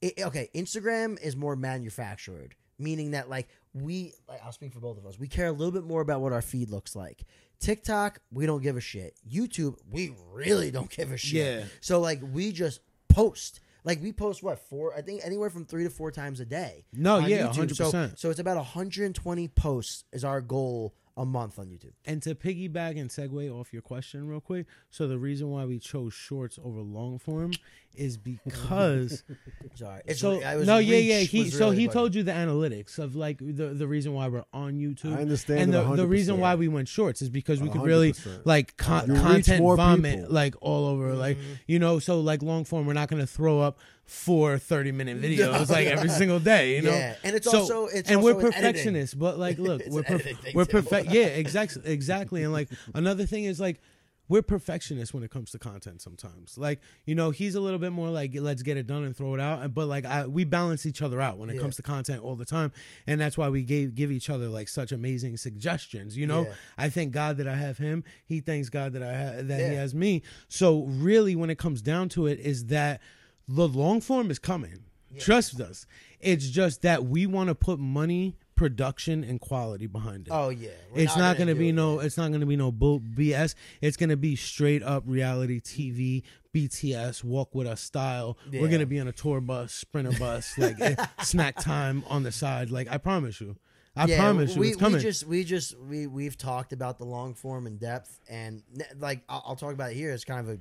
it, 0.00 0.14
okay, 0.20 0.48
Instagram 0.54 1.20
is 1.22 1.36
more 1.36 1.56
manufactured, 1.56 2.54
meaning 2.78 3.12
that 3.12 3.30
like 3.30 3.48
we, 3.74 4.12
like, 4.28 4.40
I'll 4.44 4.52
speak 4.52 4.72
for 4.72 4.80
both 4.80 4.98
of 4.98 5.06
us. 5.06 5.18
We 5.18 5.28
care 5.28 5.46
a 5.46 5.52
little 5.52 5.72
bit 5.72 5.84
more 5.84 6.00
about 6.00 6.20
what 6.20 6.32
our 6.32 6.42
feed 6.42 6.70
looks 6.70 6.94
like. 6.94 7.24
TikTok, 7.60 8.18
we 8.32 8.44
don't 8.44 8.62
give 8.62 8.76
a 8.76 8.80
shit. 8.80 9.14
YouTube, 9.30 9.76
we 9.90 10.14
really 10.32 10.70
don't 10.70 10.90
give 10.90 11.12
a 11.12 11.16
shit. 11.16 11.60
Yeah. 11.60 11.64
So 11.80 12.00
like 12.00 12.20
we 12.32 12.52
just 12.52 12.80
post. 13.08 13.60
Like 13.84 14.02
we 14.02 14.12
post 14.12 14.42
what 14.42 14.58
four? 14.58 14.94
I 14.94 15.02
think 15.02 15.22
anywhere 15.24 15.50
from 15.50 15.64
three 15.64 15.84
to 15.84 15.90
four 15.90 16.10
times 16.10 16.40
a 16.40 16.44
day. 16.44 16.84
No, 16.92 17.18
yeah, 17.18 17.48
YouTube. 17.48 17.78
100%. 17.92 18.18
so 18.18 18.30
it's 18.30 18.38
about 18.38 18.56
120 18.56 19.48
posts 19.48 20.04
is 20.12 20.24
our 20.24 20.40
goal 20.40 20.94
a 21.16 21.26
month 21.26 21.58
on 21.58 21.66
YouTube. 21.66 21.92
And 22.06 22.22
to 22.22 22.34
piggyback 22.34 22.98
and 22.98 23.10
segue 23.10 23.50
off 23.52 23.72
your 23.72 23.82
question 23.82 24.26
real 24.28 24.40
quick, 24.40 24.66
so 24.90 25.06
the 25.06 25.18
reason 25.18 25.50
why 25.50 25.64
we 25.66 25.78
chose 25.78 26.14
shorts 26.14 26.58
over 26.64 26.80
long 26.80 27.18
form 27.18 27.52
is 27.94 28.16
because 28.16 29.22
Sorry. 29.74 30.00
It's, 30.06 30.20
so 30.20 30.40
I 30.42 30.56
was 30.56 30.66
no 30.66 30.78
yeah 30.78 30.96
yeah 30.96 31.18
he 31.20 31.50
so 31.50 31.66
really 31.66 31.76
he 31.76 31.88
bugging. 31.88 31.92
told 31.92 32.14
you 32.14 32.22
the 32.22 32.32
analytics 32.32 32.98
of 32.98 33.14
like 33.14 33.36
the 33.38 33.74
the 33.74 33.86
reason 33.86 34.14
why 34.14 34.28
we're 34.28 34.44
on 34.54 34.74
YouTube. 34.78 35.14
I 35.16 35.20
understand 35.20 35.60
and 35.60 35.72
the, 35.74 35.96
the 35.96 36.06
reason 36.06 36.38
why 36.40 36.54
we 36.54 36.68
went 36.68 36.88
shorts 36.88 37.20
is 37.20 37.28
because 37.28 37.60
we 37.60 37.68
could 37.68 37.82
really 37.82 38.12
100%. 38.12 38.46
like 38.46 38.76
con- 38.78 39.14
content 39.14 39.62
vomit 39.62 40.20
people. 40.20 40.32
like 40.34 40.54
all 40.62 40.86
over 40.86 41.12
like 41.14 41.36
Mm-hmm. 41.36 41.52
you 41.66 41.78
know 41.78 41.98
so 41.98 42.20
like 42.20 42.42
long 42.42 42.64
form 42.64 42.86
we're 42.86 42.92
not 42.94 43.08
gonna 43.08 43.26
throw 43.26 43.60
up 43.60 43.78
four 44.04 44.58
30 44.58 44.92
minute 44.92 45.20
videos 45.22 45.70
like 45.70 45.86
every 45.86 46.08
single 46.20 46.40
day 46.40 46.76
you 46.76 46.82
know 46.82 46.90
Yeah, 46.90 47.14
and 47.24 47.36
it's 47.36 47.50
So- 47.50 47.60
also 47.60 47.86
it's 47.86 48.08
and 48.10 48.18
also 48.18 48.34
we're 48.34 48.40
perfectionists 48.40 49.14
but 49.14 49.38
like 49.38 49.58
look 49.68 49.82
we're 49.88 50.02
perf- 50.02 50.54
we're 50.54 50.66
perfect 50.66 51.10
yeah 51.10 51.26
exactly 51.26 51.82
exactly 51.86 52.42
and 52.42 52.52
like 52.52 52.68
another 52.94 53.26
thing 53.26 53.44
is 53.44 53.60
like 53.60 53.80
we're 54.28 54.40
perfectionists 54.42 55.12
when 55.12 55.22
it 55.22 55.30
comes 55.30 55.50
to 55.50 55.58
content 55.58 56.00
sometimes. 56.00 56.56
Like, 56.56 56.80
you 57.04 57.14
know, 57.14 57.32
he's 57.32 57.54
a 57.54 57.60
little 57.60 57.80
bit 57.80 57.92
more 57.92 58.08
like 58.08 58.30
let's 58.34 58.62
get 58.62 58.78
it 58.78 58.86
done 58.86 59.04
and 59.04 59.14
throw 59.14 59.34
it 59.34 59.40
out. 59.40 59.62
And- 59.62 59.74
But 59.74 59.88
like 59.88 60.06
I, 60.06 60.26
we 60.26 60.44
balance 60.44 60.86
each 60.86 61.02
other 61.02 61.20
out 61.20 61.36
when 61.36 61.50
it 61.50 61.56
Yeah. 61.56 61.60
comes 61.60 61.76
to 61.76 61.82
content 61.82 62.22
all 62.22 62.34
the 62.34 62.46
time. 62.46 62.72
And 63.06 63.20
that's 63.20 63.36
why 63.36 63.50
we 63.50 63.62
gave 63.62 63.94
give 63.94 64.10
each 64.10 64.30
other 64.30 64.46
like 64.48 64.68
such 64.68 64.90
amazing 64.90 65.36
suggestions. 65.36 66.16
You 66.16 66.26
know, 66.28 66.44
Yeah. 66.44 66.54
I 66.78 66.88
thank 66.88 67.12
God 67.12 67.36
that 67.38 67.48
I 67.48 67.56
have 67.56 67.76
him. 67.76 68.04
He 68.24 68.40
thanks 68.40 68.70
God 68.70 68.94
that 68.94 69.02
I 69.02 69.12
ha- 69.12 69.42
that 69.42 69.70
he 69.70 69.76
has 69.76 69.94
me. 69.94 70.22
So 70.48 70.84
really 70.84 71.36
when 71.36 71.50
it 71.50 71.58
comes 71.58 71.82
down 71.82 72.08
to 72.10 72.26
it 72.26 72.38
is 72.38 72.66
that 72.66 73.02
the 73.48 73.68
long 73.68 74.00
form 74.00 74.30
is 74.30 74.38
coming. 74.38 74.84
Trust 75.18 75.60
us. 75.60 75.86
It's 76.20 76.48
just 76.48 76.82
that 76.82 77.04
we 77.04 77.26
want 77.26 77.48
to 77.48 77.54
put 77.54 77.78
money, 77.78 78.36
production, 78.54 79.24
and 79.24 79.40
quality 79.40 79.86
behind 79.86 80.28
it 80.28 80.30
Oh 80.30 80.48
yeah, 80.48 80.70
We're 80.92 81.02
it's 81.02 81.16
not, 81.16 81.36
going 81.36 81.48
to 81.48 81.54
do 81.54 81.60
be 81.60 81.72
no 81.72 82.00
yeah. 82.00 82.06
it's 82.06 82.16
not 82.16 82.32
to 82.32 82.46
be 82.46 82.56
no 82.56 82.72
bull 82.72 83.00
BS. 83.00 83.54
It's 83.80 83.96
going 83.96 84.10
to 84.10 84.16
be 84.16 84.36
straight 84.36 84.82
up 84.82 85.02
reality 85.06 85.60
TV, 85.60 86.22
BTS, 86.54 87.24
walk 87.24 87.54
with 87.54 87.66
us 87.66 87.80
style. 87.80 88.38
We're 88.50 88.68
going 88.68 88.80
to 88.80 88.86
be 88.86 89.00
on 89.00 89.08
a 89.08 89.12
tour 89.12 89.40
bus, 89.40 89.72
sprinter 89.72 90.18
bus, 90.18 90.56
like 90.56 90.80
eh, 90.80 90.94
snack 91.22 91.56
time 91.56 92.04
on 92.08 92.22
the 92.22 92.32
side. 92.32 92.70
Like 92.70 92.90
I 92.90 92.98
promise 92.98 93.40
you. 93.40 93.56
I 93.94 94.06
Yeah, 94.06 94.20
promise 94.20 94.54
you 94.54 94.60
we, 94.60 94.68
it's 94.68 94.76
coming. 94.78 94.96
We 94.96 95.02
just 95.02 95.26
we 95.26 95.44
just 95.44 95.78
we 95.78 96.06
we've 96.06 96.38
talked 96.38 96.72
about 96.72 96.98
the 96.98 97.04
long 97.04 97.34
form 97.34 97.66
in 97.66 97.76
depth, 97.76 98.20
and 98.28 98.62
like 98.98 99.22
I'll, 99.28 99.44
I'll 99.48 99.56
talk 99.56 99.74
about 99.74 99.90
it 99.90 99.96
here. 99.96 100.12
It's 100.12 100.24
kind 100.24 100.40
of 100.40 100.48
a 100.48 100.58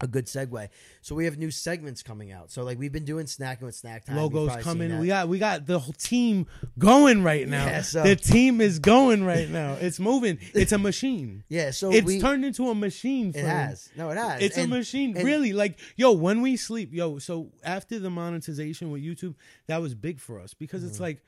a 0.00 0.06
good 0.06 0.26
segue. 0.26 0.68
So 1.00 1.14
we 1.14 1.24
have 1.24 1.38
new 1.38 1.50
segments 1.50 2.02
coming 2.02 2.30
out. 2.30 2.50
So 2.52 2.62
like 2.62 2.78
we've 2.78 2.92
been 2.92 3.04
doing 3.04 3.26
snacking 3.26 3.62
with 3.62 3.74
snack 3.74 4.04
time. 4.04 4.16
You've 4.16 4.32
Logos 4.32 4.46
probably 4.46 4.62
seen 4.62 4.72
coming. 4.72 4.88
that. 4.90 5.00
We 5.00 5.06
got 5.08 5.28
we 5.28 5.38
got 5.38 5.66
the 5.66 5.78
whole 5.78 5.92
team 5.92 6.46
going 6.78 7.24
right 7.24 7.48
now. 7.48 7.66
Yeah, 7.66 7.82
so- 7.82 8.02
the 8.04 8.14
team 8.14 8.60
is 8.60 8.78
going 8.78 9.24
right 9.24 9.48
now. 9.48 9.74
It's 9.80 9.98
moving. 9.98 10.38
It's 10.54 10.72
a 10.72 10.78
machine. 10.78 11.42
yeah. 11.48 11.72
So 11.72 11.90
it's 11.90 12.06
we, 12.06 12.20
turned 12.20 12.44
into 12.44 12.68
a 12.70 12.74
machine. 12.74 13.32
It 13.34 13.44
has. 13.44 13.90
No, 13.96 14.10
it 14.10 14.18
has. 14.18 14.40
It's 14.40 14.56
And- 14.56 14.72
a 14.72 14.76
machine, 14.76 15.16
and- 15.16 15.26
really. 15.26 15.52
Like, 15.52 15.78
yo, 15.96 16.12
when 16.12 16.42
we 16.42 16.56
sleep, 16.56 16.94
yo, 16.94 17.18
so 17.18 17.50
after 17.64 17.98
the 17.98 18.10
monetization 18.10 18.90
with 18.92 19.02
YouTube, 19.02 19.34
that 19.66 19.80
was 19.80 19.94
big 19.94 20.20
for 20.20 20.38
us 20.38 20.54
because 20.54 20.84
it's 20.84 20.98
mm. 20.98 21.02
like, 21.02 21.22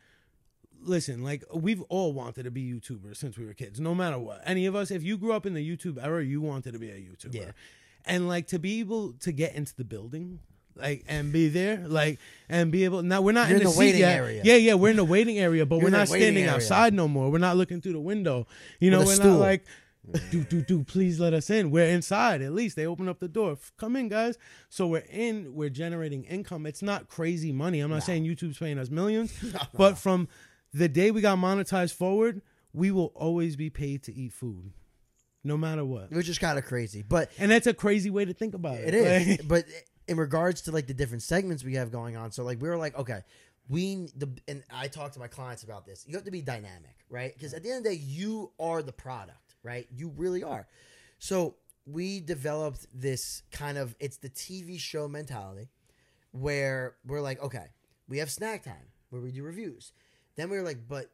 listen, 0.82 1.24
like 1.24 1.42
we've 1.52 1.82
all 1.88 2.12
wanted 2.12 2.44
to 2.44 2.50
be 2.52 2.62
YouTubers 2.62 3.16
since 3.16 3.36
we 3.36 3.46
were 3.46 3.54
kids, 3.54 3.80
no 3.80 3.94
matter 3.96 4.18
what. 4.18 4.42
Any 4.46 4.66
of 4.66 4.76
us, 4.76 4.92
if 4.92 5.02
you 5.02 5.16
grew 5.16 5.32
up 5.32 5.46
in 5.46 5.54
the 5.54 5.76
YouTube 5.76 6.02
era, 6.02 6.24
you 6.24 6.40
wanted 6.40 6.72
to 6.72 6.78
be 6.78 6.90
a 6.90 6.94
YouTuber. 6.94 7.34
Yeah. 7.34 7.50
And 8.10 8.28
like 8.28 8.48
to 8.48 8.58
be 8.58 8.80
able 8.80 9.12
to 9.20 9.32
get 9.32 9.54
into 9.54 9.74
the 9.76 9.84
building. 9.84 10.40
Like 10.76 11.04
and 11.08 11.32
be 11.32 11.48
there, 11.48 11.84
like 11.86 12.18
and 12.48 12.70
be 12.72 12.84
able. 12.84 13.02
Now 13.02 13.20
we're 13.20 13.32
not 13.32 13.48
You're 13.48 13.58
in 13.58 13.64
the, 13.64 13.70
the 13.70 13.78
waiting 13.78 14.00
yet. 14.00 14.16
area. 14.16 14.42
Yeah, 14.44 14.54
yeah, 14.54 14.74
we're 14.74 14.90
in 14.90 14.96
the 14.96 15.04
waiting 15.04 15.38
area, 15.38 15.66
but 15.66 15.76
You're 15.76 15.84
we're 15.84 15.90
not 15.90 16.08
standing 16.08 16.44
area. 16.44 16.54
outside 16.54 16.94
no 16.94 17.06
more. 17.06 17.30
We're 17.30 17.38
not 17.38 17.56
looking 17.56 17.80
through 17.82 17.94
the 17.94 18.00
window. 18.00 18.46
You 18.78 18.90
know, 18.90 19.00
we're 19.00 19.16
stool. 19.16 19.32
not 19.32 19.40
like 19.40 19.64
do 20.30 20.42
do 20.44 20.62
do 20.62 20.82
please 20.82 21.20
let 21.20 21.34
us 21.34 21.50
in 21.50 21.70
we're 21.70 21.84
inside 21.84 22.40
at 22.40 22.52
least 22.52 22.74
they 22.74 22.86
open 22.86 23.06
up 23.08 23.20
the 23.20 23.28
door 23.28 23.58
come 23.76 23.94
in 23.96 24.08
guys 24.08 24.38
so 24.70 24.86
we're 24.86 25.04
in 25.10 25.54
we're 25.54 25.68
generating 25.68 26.24
income 26.24 26.64
it's 26.64 26.82
not 26.82 27.06
crazy 27.06 27.52
money 27.52 27.80
i'm 27.80 27.90
not 27.90 28.02
saying 28.02 28.24
youtube's 28.24 28.58
paying 28.58 28.78
us 28.78 28.88
millions 28.88 29.32
but 29.74 29.98
from 29.98 30.26
the 30.72 30.88
day 30.88 31.10
we 31.10 31.20
got 31.20 31.36
monetized 31.38 31.92
forward 31.94 32.40
we 32.72 32.90
will 32.90 33.12
always 33.14 33.56
be 33.56 33.68
paid 33.68 34.02
to 34.02 34.12
eat 34.14 34.32
food 34.32 34.72
no 35.42 35.56
matter 35.56 35.84
what 35.84 36.10
which 36.10 36.28
is 36.28 36.38
kind 36.38 36.58
of 36.58 36.64
crazy, 36.64 37.02
but 37.02 37.30
and 37.38 37.50
that's 37.50 37.66
a 37.66 37.74
crazy 37.74 38.10
way 38.10 38.24
to 38.24 38.32
think 38.32 38.54
about 38.54 38.76
it 38.76 38.88
It 38.88 38.94
is, 38.94 39.38
Like, 39.38 39.48
but 39.48 39.64
in 40.08 40.16
regards 40.16 40.62
to 40.62 40.72
like 40.72 40.86
the 40.86 40.94
different 40.94 41.22
segments 41.22 41.64
we 41.64 41.74
have 41.74 41.90
going 41.92 42.16
on, 42.16 42.32
so 42.32 42.42
like 42.44 42.60
we 42.60 42.68
were 42.68 42.76
like, 42.76 42.98
okay, 42.98 43.22
we 43.68 44.08
the 44.16 44.28
and 44.48 44.62
I 44.72 44.88
talk 44.88 45.12
to 45.12 45.20
my 45.20 45.28
clients 45.28 45.62
about 45.62 45.86
this. 45.86 46.04
You 46.06 46.16
have 46.16 46.24
to 46.24 46.30
be 46.30 46.42
dynamic, 46.42 46.96
right? 47.08 47.32
Because 47.32 47.54
at 47.54 47.62
the 47.62 47.70
end 47.70 47.78
of 47.78 47.84
the 47.84 47.96
day, 47.96 48.02
you 48.02 48.50
are 48.58 48.82
the 48.82 48.92
product, 48.92 49.54
right? 49.62 49.86
You 49.94 50.12
really 50.16 50.42
are. 50.42 50.66
So 51.18 51.54
we 51.86 52.20
developed 52.20 52.86
this 52.92 53.42
kind 53.52 53.78
of 53.78 53.94
it's 54.00 54.16
the 54.16 54.30
TV 54.30 54.78
show 54.78 55.08
mentality 55.08 55.68
where 56.32 56.96
we're 57.06 57.20
like, 57.20 57.42
okay, 57.42 57.66
we 58.08 58.18
have 58.18 58.30
snack 58.30 58.64
time 58.64 58.90
where 59.10 59.22
we 59.22 59.30
do 59.30 59.42
reviews. 59.42 59.92
Then 60.36 60.50
we 60.50 60.56
were 60.56 60.62
like, 60.64 60.88
but 60.88 61.10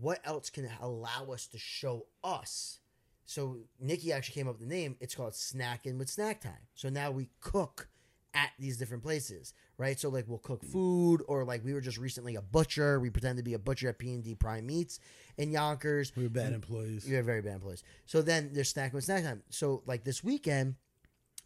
what 0.00 0.20
else 0.24 0.50
can 0.50 0.68
allow 0.80 1.32
us 1.32 1.46
to 1.48 1.58
show 1.58 2.06
us? 2.24 2.78
So 3.24 3.58
Nikki 3.80 4.12
actually 4.12 4.34
came 4.34 4.48
up 4.48 4.58
with 4.58 4.68
the 4.68 4.74
name. 4.74 4.96
It's 5.00 5.14
called 5.14 5.32
Snacking 5.32 5.98
with 5.98 6.10
Snack 6.10 6.40
Time. 6.40 6.66
So 6.74 6.88
now 6.88 7.10
we 7.10 7.28
cook 7.40 7.88
at 8.34 8.50
these 8.58 8.78
different 8.78 9.02
places, 9.02 9.52
right? 9.76 9.98
So 9.98 10.08
like 10.08 10.24
we'll 10.26 10.38
cook 10.38 10.64
food, 10.64 11.22
or 11.28 11.44
like 11.44 11.64
we 11.64 11.74
were 11.74 11.80
just 11.80 11.98
recently 11.98 12.36
a 12.36 12.42
butcher. 12.42 12.98
We 12.98 13.10
pretend 13.10 13.36
to 13.36 13.42
be 13.42 13.54
a 13.54 13.58
butcher 13.58 13.88
at 13.90 13.98
P 13.98 14.14
and 14.14 14.24
D 14.24 14.34
Prime 14.34 14.66
Meats 14.66 15.00
in 15.36 15.50
Yonkers. 15.50 16.12
we're 16.16 16.28
bad 16.28 16.52
employees 16.52 17.06
You're 17.06 17.22
very 17.22 17.42
bad 17.42 17.54
employees. 17.54 17.82
So 18.06 18.22
then 18.22 18.50
there's 18.52 18.72
snacking 18.72 18.94
with 18.94 19.04
snack 19.04 19.24
time. 19.24 19.42
So 19.50 19.82
like 19.86 20.04
this 20.04 20.24
weekend, 20.24 20.76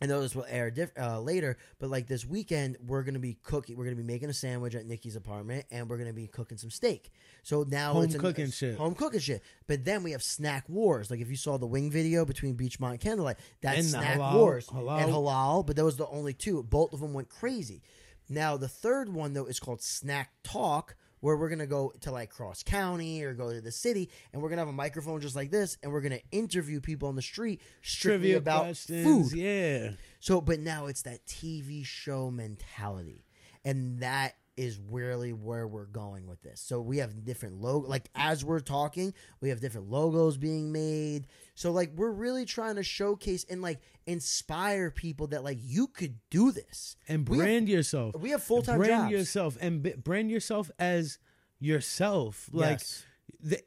I 0.00 0.04
know 0.06 0.20
this 0.20 0.34
will 0.34 0.44
air 0.48 0.70
diff- 0.70 0.92
uh, 0.98 1.18
later, 1.20 1.56
but 1.78 1.88
like 1.88 2.06
this 2.06 2.26
weekend 2.26 2.76
we're 2.86 3.02
gonna 3.02 3.18
be 3.18 3.38
cooking. 3.42 3.76
We're 3.78 3.84
gonna 3.84 3.96
be 3.96 4.02
making 4.02 4.28
a 4.28 4.34
sandwich 4.34 4.74
at 4.74 4.84
Nikki's 4.86 5.16
apartment, 5.16 5.64
and 5.70 5.88
we're 5.88 5.96
gonna 5.96 6.12
be 6.12 6.26
cooking 6.26 6.58
some 6.58 6.68
steak. 6.70 7.10
So 7.42 7.64
now 7.66 7.94
Home 7.94 8.04
it's 8.04 8.14
an- 8.14 8.20
cooking 8.20 8.44
it's 8.46 8.56
shit. 8.56 8.76
Home 8.76 8.94
cooking 8.94 9.20
shit. 9.20 9.42
But 9.66 9.84
then 9.86 10.02
we 10.02 10.12
have 10.12 10.22
snack 10.22 10.68
wars. 10.68 11.10
Like 11.10 11.20
if 11.20 11.30
you 11.30 11.36
saw 11.36 11.56
the 11.56 11.66
wing 11.66 11.90
video 11.90 12.26
between 12.26 12.56
Beachmont 12.56 12.90
and 12.90 13.00
Candlelight, 13.00 13.38
that's 13.62 13.78
And 13.78 13.86
snack 13.86 14.18
halal- 14.18 14.34
wars 14.34 14.66
halal. 14.66 15.00
and 15.02 15.10
halal. 15.10 15.64
But 15.66 15.76
that 15.76 15.84
was 15.84 15.96
the 15.96 16.06
only 16.08 16.34
two. 16.34 16.62
Both 16.62 16.92
of 16.92 17.00
them 17.00 17.14
went 17.14 17.30
crazy. 17.30 17.82
Now 18.28 18.56
the 18.58 18.68
third 18.68 19.08
one 19.08 19.32
though 19.32 19.46
is 19.46 19.58
called 19.60 19.80
Snack 19.80 20.30
Talk, 20.42 20.94
where 21.20 21.36
we're 21.36 21.48
gonna 21.48 21.66
go 21.66 21.92
to 22.02 22.10
like 22.10 22.30
cross 22.30 22.62
county 22.62 23.22
or 23.22 23.34
go 23.34 23.52
to 23.52 23.60
the 23.60 23.72
city, 23.72 24.10
and 24.32 24.42
we're 24.42 24.48
gonna 24.48 24.62
have 24.62 24.68
a 24.68 24.72
microphone 24.72 25.20
just 25.20 25.36
like 25.36 25.50
this, 25.50 25.78
and 25.82 25.92
we're 25.92 26.00
gonna 26.00 26.20
interview 26.32 26.80
people 26.80 27.08
on 27.08 27.16
the 27.16 27.22
street 27.22 27.60
strictly 27.82 28.28
trivia 28.30 28.36
about 28.38 28.64
questions 28.64 29.30
food. 29.30 29.38
yeah 29.38 29.90
So, 30.20 30.40
but 30.40 30.60
now 30.60 30.86
it's 30.86 31.02
that 31.02 31.24
TV 31.26 31.84
show 31.84 32.30
mentality, 32.30 33.24
and 33.64 34.00
that 34.00 34.34
is 34.56 34.78
really 34.90 35.32
where 35.34 35.66
we're 35.68 35.84
going 35.86 36.26
with 36.26 36.40
this. 36.42 36.60
So 36.60 36.80
we 36.80 36.96
have 36.98 37.24
different 37.24 37.60
logo, 37.60 37.86
like 37.88 38.08
as 38.14 38.44
we're 38.44 38.60
talking, 38.60 39.12
we 39.40 39.50
have 39.50 39.60
different 39.60 39.90
logos 39.90 40.38
being 40.38 40.72
made. 40.72 41.26
So 41.54 41.72
like 41.72 41.92
we're 41.94 42.10
really 42.10 42.44
trying 42.46 42.76
to 42.76 42.82
showcase 42.82 43.44
and 43.50 43.60
like 43.60 43.80
inspire 44.06 44.90
people 44.90 45.26
that 45.28 45.44
like 45.44 45.58
you 45.60 45.88
could 45.88 46.14
do 46.30 46.52
this. 46.52 46.96
and 47.06 47.28
We 47.28 47.36
have- 47.38 47.44
brand 47.44 47.68
yourself 47.68 48.14
We 48.18 48.30
have 48.30 48.42
full 48.42 48.62
time 48.62 48.78
brand 48.78 49.02
jobs. 49.04 49.12
yourself 49.12 49.58
and 49.60 49.82
b- 49.82 49.94
brand 50.02 50.30
yourself 50.30 50.70
as 50.78 51.18
yourself 51.58 52.48
like 52.52 52.78
Yes. 52.80 53.04
the, 53.40 53.62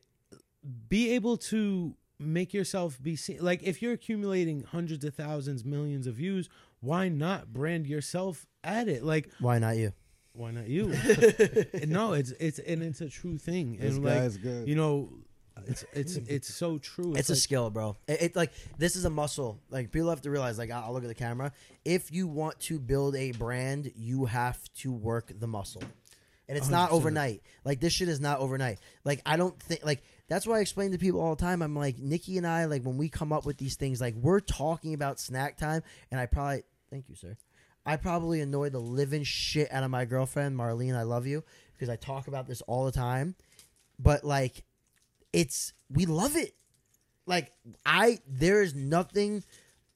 be 0.88 1.12
able 1.12 1.38
to 1.38 1.96
make 2.20 2.54
yourself 2.54 3.02
be 3.02 3.16
seen 3.16 3.38
like 3.42 3.62
if 3.64 3.82
you're 3.82 3.94
accumulating 3.94 4.64
hundreds 4.64 5.06
of 5.06 5.14
thousands 5.16 5.64
millions 5.64 6.06
of 6.06 6.16
views 6.16 6.50
why 6.82 7.08
not 7.10 7.54
brand 7.54 7.88
yourself 7.88 8.46
at 8.64 8.88
it 8.88 9.04
like 9.04 9.30
Why 9.40 9.58
not 9.60 9.78
you? 9.78 9.94
Why 10.40 10.52
not 10.52 10.68
you 10.68 10.88
no 11.88 12.14
it's 12.14 12.32
it's 12.40 12.60
and 12.60 12.82
it's 12.82 13.02
a 13.02 13.10
true 13.10 13.38
thing 13.38 13.78
This 13.78 13.96
and 13.96 14.06
guy's 14.06 14.38
good. 14.38 14.68
you 14.68 14.76
know 14.76 15.10
it's 15.68 15.84
it's 15.94 16.16
it's 16.28 16.48
so 16.54 16.78
true 16.78 17.14
It's 17.16 17.30
a 17.30 17.34
like- 17.34 17.42
skill, 17.42 17.70
bro. 17.70 17.98
It, 18.08 18.22
it 18.22 18.36
like 18.38 18.54
this 18.78 18.96
is 18.96 19.04
a 19.04 19.10
muscle. 19.10 19.60
Like 19.70 19.92
people 19.92 20.10
have 20.10 20.22
to 20.22 20.32
realize. 20.32 20.58
Like 20.58 20.72
I'll 20.72 20.94
look 20.94 21.04
at 21.04 21.10
the 21.10 21.14
camera. 21.16 21.52
If 21.84 22.14
you 22.14 22.30
want 22.30 22.58
to 22.62 22.80
build 22.80 23.18
a 23.18 23.34
brand, 23.34 23.92
you 23.98 24.24
have 24.24 24.58
to 24.76 24.94
work 24.94 25.34
the 25.38 25.48
muscle, 25.48 25.84
and 26.48 26.58
it's 26.58 26.70
not 26.70 26.92
100%. 26.92 26.94
overnight. 26.94 27.42
Like 27.66 27.82
this 27.82 27.92
shit 27.92 28.08
is 28.08 28.22
not 28.22 28.40
overnight. 28.40 28.80
Like 29.04 29.22
I 29.26 29.36
don't 29.36 29.60
think 29.62 29.84
like 29.84 30.02
that's 30.30 30.48
why 30.48 30.60
I 30.60 30.62
explain 30.62 30.94
to 30.94 30.98
people 30.98 31.20
all 31.20 31.36
the 31.36 31.42
time. 31.44 31.62
I'm 31.62 31.76
like 31.76 32.00
Nikki 32.00 32.38
and 32.38 32.48
I 32.48 32.64
like 32.64 32.84
when 32.84 32.96
we 32.98 33.10
come 33.10 33.34
up 33.34 33.46
with 33.46 33.58
these 33.58 33.76
things, 33.76 34.00
like 34.00 34.16
we're 34.16 34.40
talking 34.40 34.94
about 34.94 35.20
snack 35.20 35.58
time, 35.58 35.84
and 36.10 36.22
I 36.22 36.26
probably 36.26 36.64
thank 36.90 37.10
you, 37.10 37.16
sir. 37.16 37.36
I 37.86 37.96
probably 37.98 38.42
annoy 38.42 38.70
the 38.70 38.80
living 38.80 39.24
shit 39.24 39.72
out 39.72 39.84
of 39.84 39.92
my 39.92 40.06
girlfriend, 40.06 40.58
Marlene. 40.58 40.96
I 40.96 41.04
love 41.04 41.26
you 41.26 41.44
because 41.74 41.90
I 41.90 41.96
talk 41.96 42.28
about 42.28 42.48
this 42.48 42.62
all 42.62 42.86
the 42.86 42.92
time. 42.92 43.36
But 43.98 44.24
like, 44.24 44.64
it's 45.34 45.74
we 45.90 46.06
love 46.06 46.36
it. 46.36 46.56
Like 47.26 47.52
I, 47.86 48.20
there 48.28 48.62
is 48.62 48.74
nothing 48.76 49.44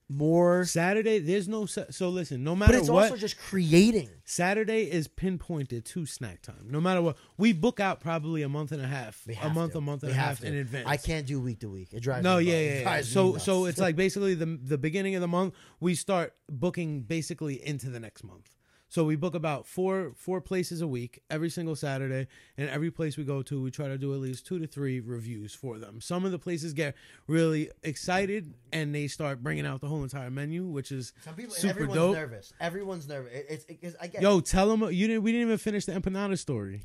more. 0.09 0.65
saturday 0.65 1.19
there's 1.19 1.47
no 1.47 1.65
so 1.65 2.09
listen 2.09 2.43
no 2.43 2.55
matter 2.55 2.73
But 2.73 2.79
it's 2.79 2.89
what 2.89 3.03
also 3.05 3.17
just 3.17 3.37
creating. 3.37 4.09
Saturday 4.25 4.83
is 4.89 5.07
pinpointed 5.07 5.85
to 5.85 6.05
snack 6.05 6.41
time. 6.41 6.65
No 6.69 6.79
matter 6.79 7.01
what, 7.01 7.17
we 7.37 7.51
book 7.53 7.79
out 7.79 7.99
probably 7.99 8.41
a 8.41 8.49
month 8.49 8.71
and 8.71 8.81
a 8.81 8.87
half, 8.87 9.25
a 9.41 9.49
month, 9.49 9.73
to. 9.73 9.77
a 9.79 9.81
month 9.81 10.03
and 10.03 10.11
We 10.11 10.17
a 10.17 10.21
half 10.21 10.39
to. 10.39 10.47
in 10.47 10.55
advance. 10.55 10.87
I 10.87 10.97
can't 10.97 11.25
do 11.25 11.39
week 11.41 11.59
to 11.59 11.69
week. 11.69 11.89
It 11.93 12.01
drives 12.01 12.23
No, 12.23 12.37
me 12.37 12.45
yeah, 12.45 12.59
yeah, 12.59 12.79
yeah. 12.97 13.01
So, 13.15 13.37
so 13.37 13.65
it's 13.65 13.79
like 13.85 13.95
basically 13.95 14.33
the 14.33 14.45
the 14.61 14.77
beginning 14.77 15.15
of 15.15 15.21
the 15.21 15.27
month 15.27 15.53
we 15.79 15.95
start 15.95 16.33
booking 16.49 17.01
basically 17.01 17.65
into 17.65 17.89
the 17.89 17.99
next 17.99 18.23
month. 18.23 18.49
So 18.93 19.03
we 19.03 19.15
book 19.15 19.33
about 19.33 19.65
four 19.65 20.11
four 20.15 20.39
places 20.39 20.81
a 20.81 20.87
week 20.87 21.23
every 21.27 21.49
single 21.49 21.75
Saturday, 21.75 22.27
and 22.59 22.69
every 22.69 22.91
place 22.91 23.17
we 23.17 23.23
go 23.23 23.41
to, 23.41 23.59
we 23.59 23.71
try 23.71 23.87
to 23.87 23.97
do 23.97 24.13
at 24.13 24.19
least 24.19 24.45
two 24.45 24.59
to 24.59 24.67
three 24.67 24.99
reviews 24.99 25.55
for 25.55 25.79
them. 25.79 25.99
Some 25.99 26.25
of 26.25 26.31
the 26.31 26.37
places 26.37 26.73
get 26.73 26.93
really 27.25 27.71
excited 27.81 28.53
and 28.71 28.93
they 28.93 29.07
start 29.07 29.41
bringing 29.41 29.65
out 29.65 29.81
the 29.81 29.87
whole 29.87 30.03
entire 30.03 30.29
menu, 30.29 30.65
which 30.65 30.91
is 30.91 31.11
some 31.23 31.33
people. 31.33 31.55
super 31.55 31.71
everyone's 31.71 31.95
dope. 31.95 32.15
nervous. 32.15 32.53
Everyone's 32.61 33.07
nervous. 33.07 33.33
It, 33.33 33.45
it's 33.49 33.65
because 33.65 33.95
I 33.99 34.05
get. 34.05 34.21
Yo, 34.21 34.39
tell 34.41 34.69
them 34.69 34.83
you 34.91 35.07
didn't. 35.07 35.23
We 35.23 35.31
didn't 35.31 35.47
even 35.47 35.57
finish 35.57 35.85
the 35.85 35.93
empanada 35.93 36.37
story. 36.37 36.83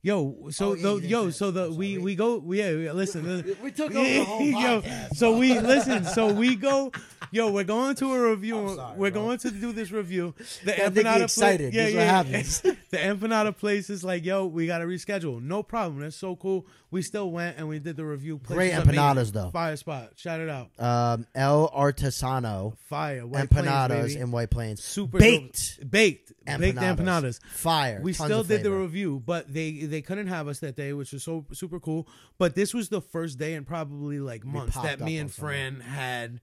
Yo, 0.00 0.48
so 0.50 0.70
Oh, 0.70 0.74
yeah, 0.74 0.82
the 1.00 1.06
yo, 1.08 1.30
so 1.30 1.50
the 1.50 1.72
we 1.72 1.98
we 1.98 2.14
go 2.14 2.38
we- 2.38 2.60
yeah, 2.60 2.92
listen. 2.92 3.44
We 3.62 3.72
took 3.72 3.92
yeah, 3.92 3.98
over 4.00 4.08
the 4.10 4.24
whole 4.24 4.42
yo, 4.46 4.80
podcast. 4.82 5.16
so 5.16 5.36
we 5.36 5.58
listen. 5.58 6.04
So 6.04 6.32
we 6.32 6.54
go. 6.68 6.92
Yo, 7.30 7.50
we're 7.50 7.64
going 7.64 7.94
to 7.96 8.14
a 8.14 8.30
review. 8.30 8.72
Sorry, 8.74 8.96
we're 8.96 9.10
bro. 9.10 9.22
going 9.22 9.38
to 9.38 9.50
do 9.50 9.70
this 9.72 9.90
review. 9.90 10.34
The 10.64 10.76
you 10.76 10.82
empanada 10.82 11.02
pla- 11.16 11.24
excited. 11.24 11.74
Yeah, 11.74 11.86
is 11.88 11.94
what 11.94 12.00
yeah. 12.00 12.10
happens. 12.10 12.60
the 12.62 12.96
empanada 12.96 13.54
place 13.54 13.90
is 13.90 14.02
like, 14.02 14.24
yo, 14.24 14.46
we 14.46 14.66
got 14.66 14.78
to 14.78 14.86
reschedule. 14.86 15.42
No 15.42 15.62
problem. 15.62 16.00
That's 16.00 16.16
so 16.16 16.36
cool. 16.36 16.66
We 16.90 17.02
still 17.02 17.30
went 17.30 17.58
and 17.58 17.68
we 17.68 17.80
did 17.80 17.98
the 17.98 18.04
review. 18.06 18.38
Place 18.38 18.56
Great 18.56 18.72
empanadas, 18.72 19.30
though. 19.32 19.50
Fire 19.50 19.76
spot. 19.76 20.12
Shout 20.16 20.40
it 20.40 20.48
out. 20.48 20.70
Um, 20.78 21.26
El 21.34 21.68
Artesano 21.68 22.78
Fire. 22.88 23.26
White 23.26 23.50
empanadas 23.50 24.06
baby. 24.08 24.20
in 24.20 24.30
White 24.30 24.48
Plains. 24.48 24.82
super 24.82 25.18
baked 25.18 25.80
dope. 25.80 25.90
baked 25.90 26.32
empanadas. 26.46 26.60
baked 26.60 26.78
empanadas. 26.78 27.40
Fire. 27.44 28.00
We 28.02 28.14
Tons 28.14 28.26
still 28.30 28.42
did 28.42 28.62
the 28.62 28.70
review, 28.72 29.22
but 29.26 29.52
they 29.52 29.72
they 29.90 30.02
couldn't 30.02 30.28
have 30.28 30.48
us 30.48 30.60
that 30.60 30.76
day, 30.76 30.92
which 30.92 31.12
was 31.12 31.22
so 31.24 31.44
super 31.52 31.80
cool. 31.80 32.06
But 32.38 32.54
this 32.54 32.72
was 32.74 32.88
the 32.88 33.00
first 33.00 33.38
day 33.38 33.54
in 33.54 33.64
probably 33.64 34.20
like 34.20 34.44
months 34.44 34.76
that 34.76 35.00
me 35.00 35.18
and. 35.18 35.30
Fran 35.32 35.80
had 35.80 36.40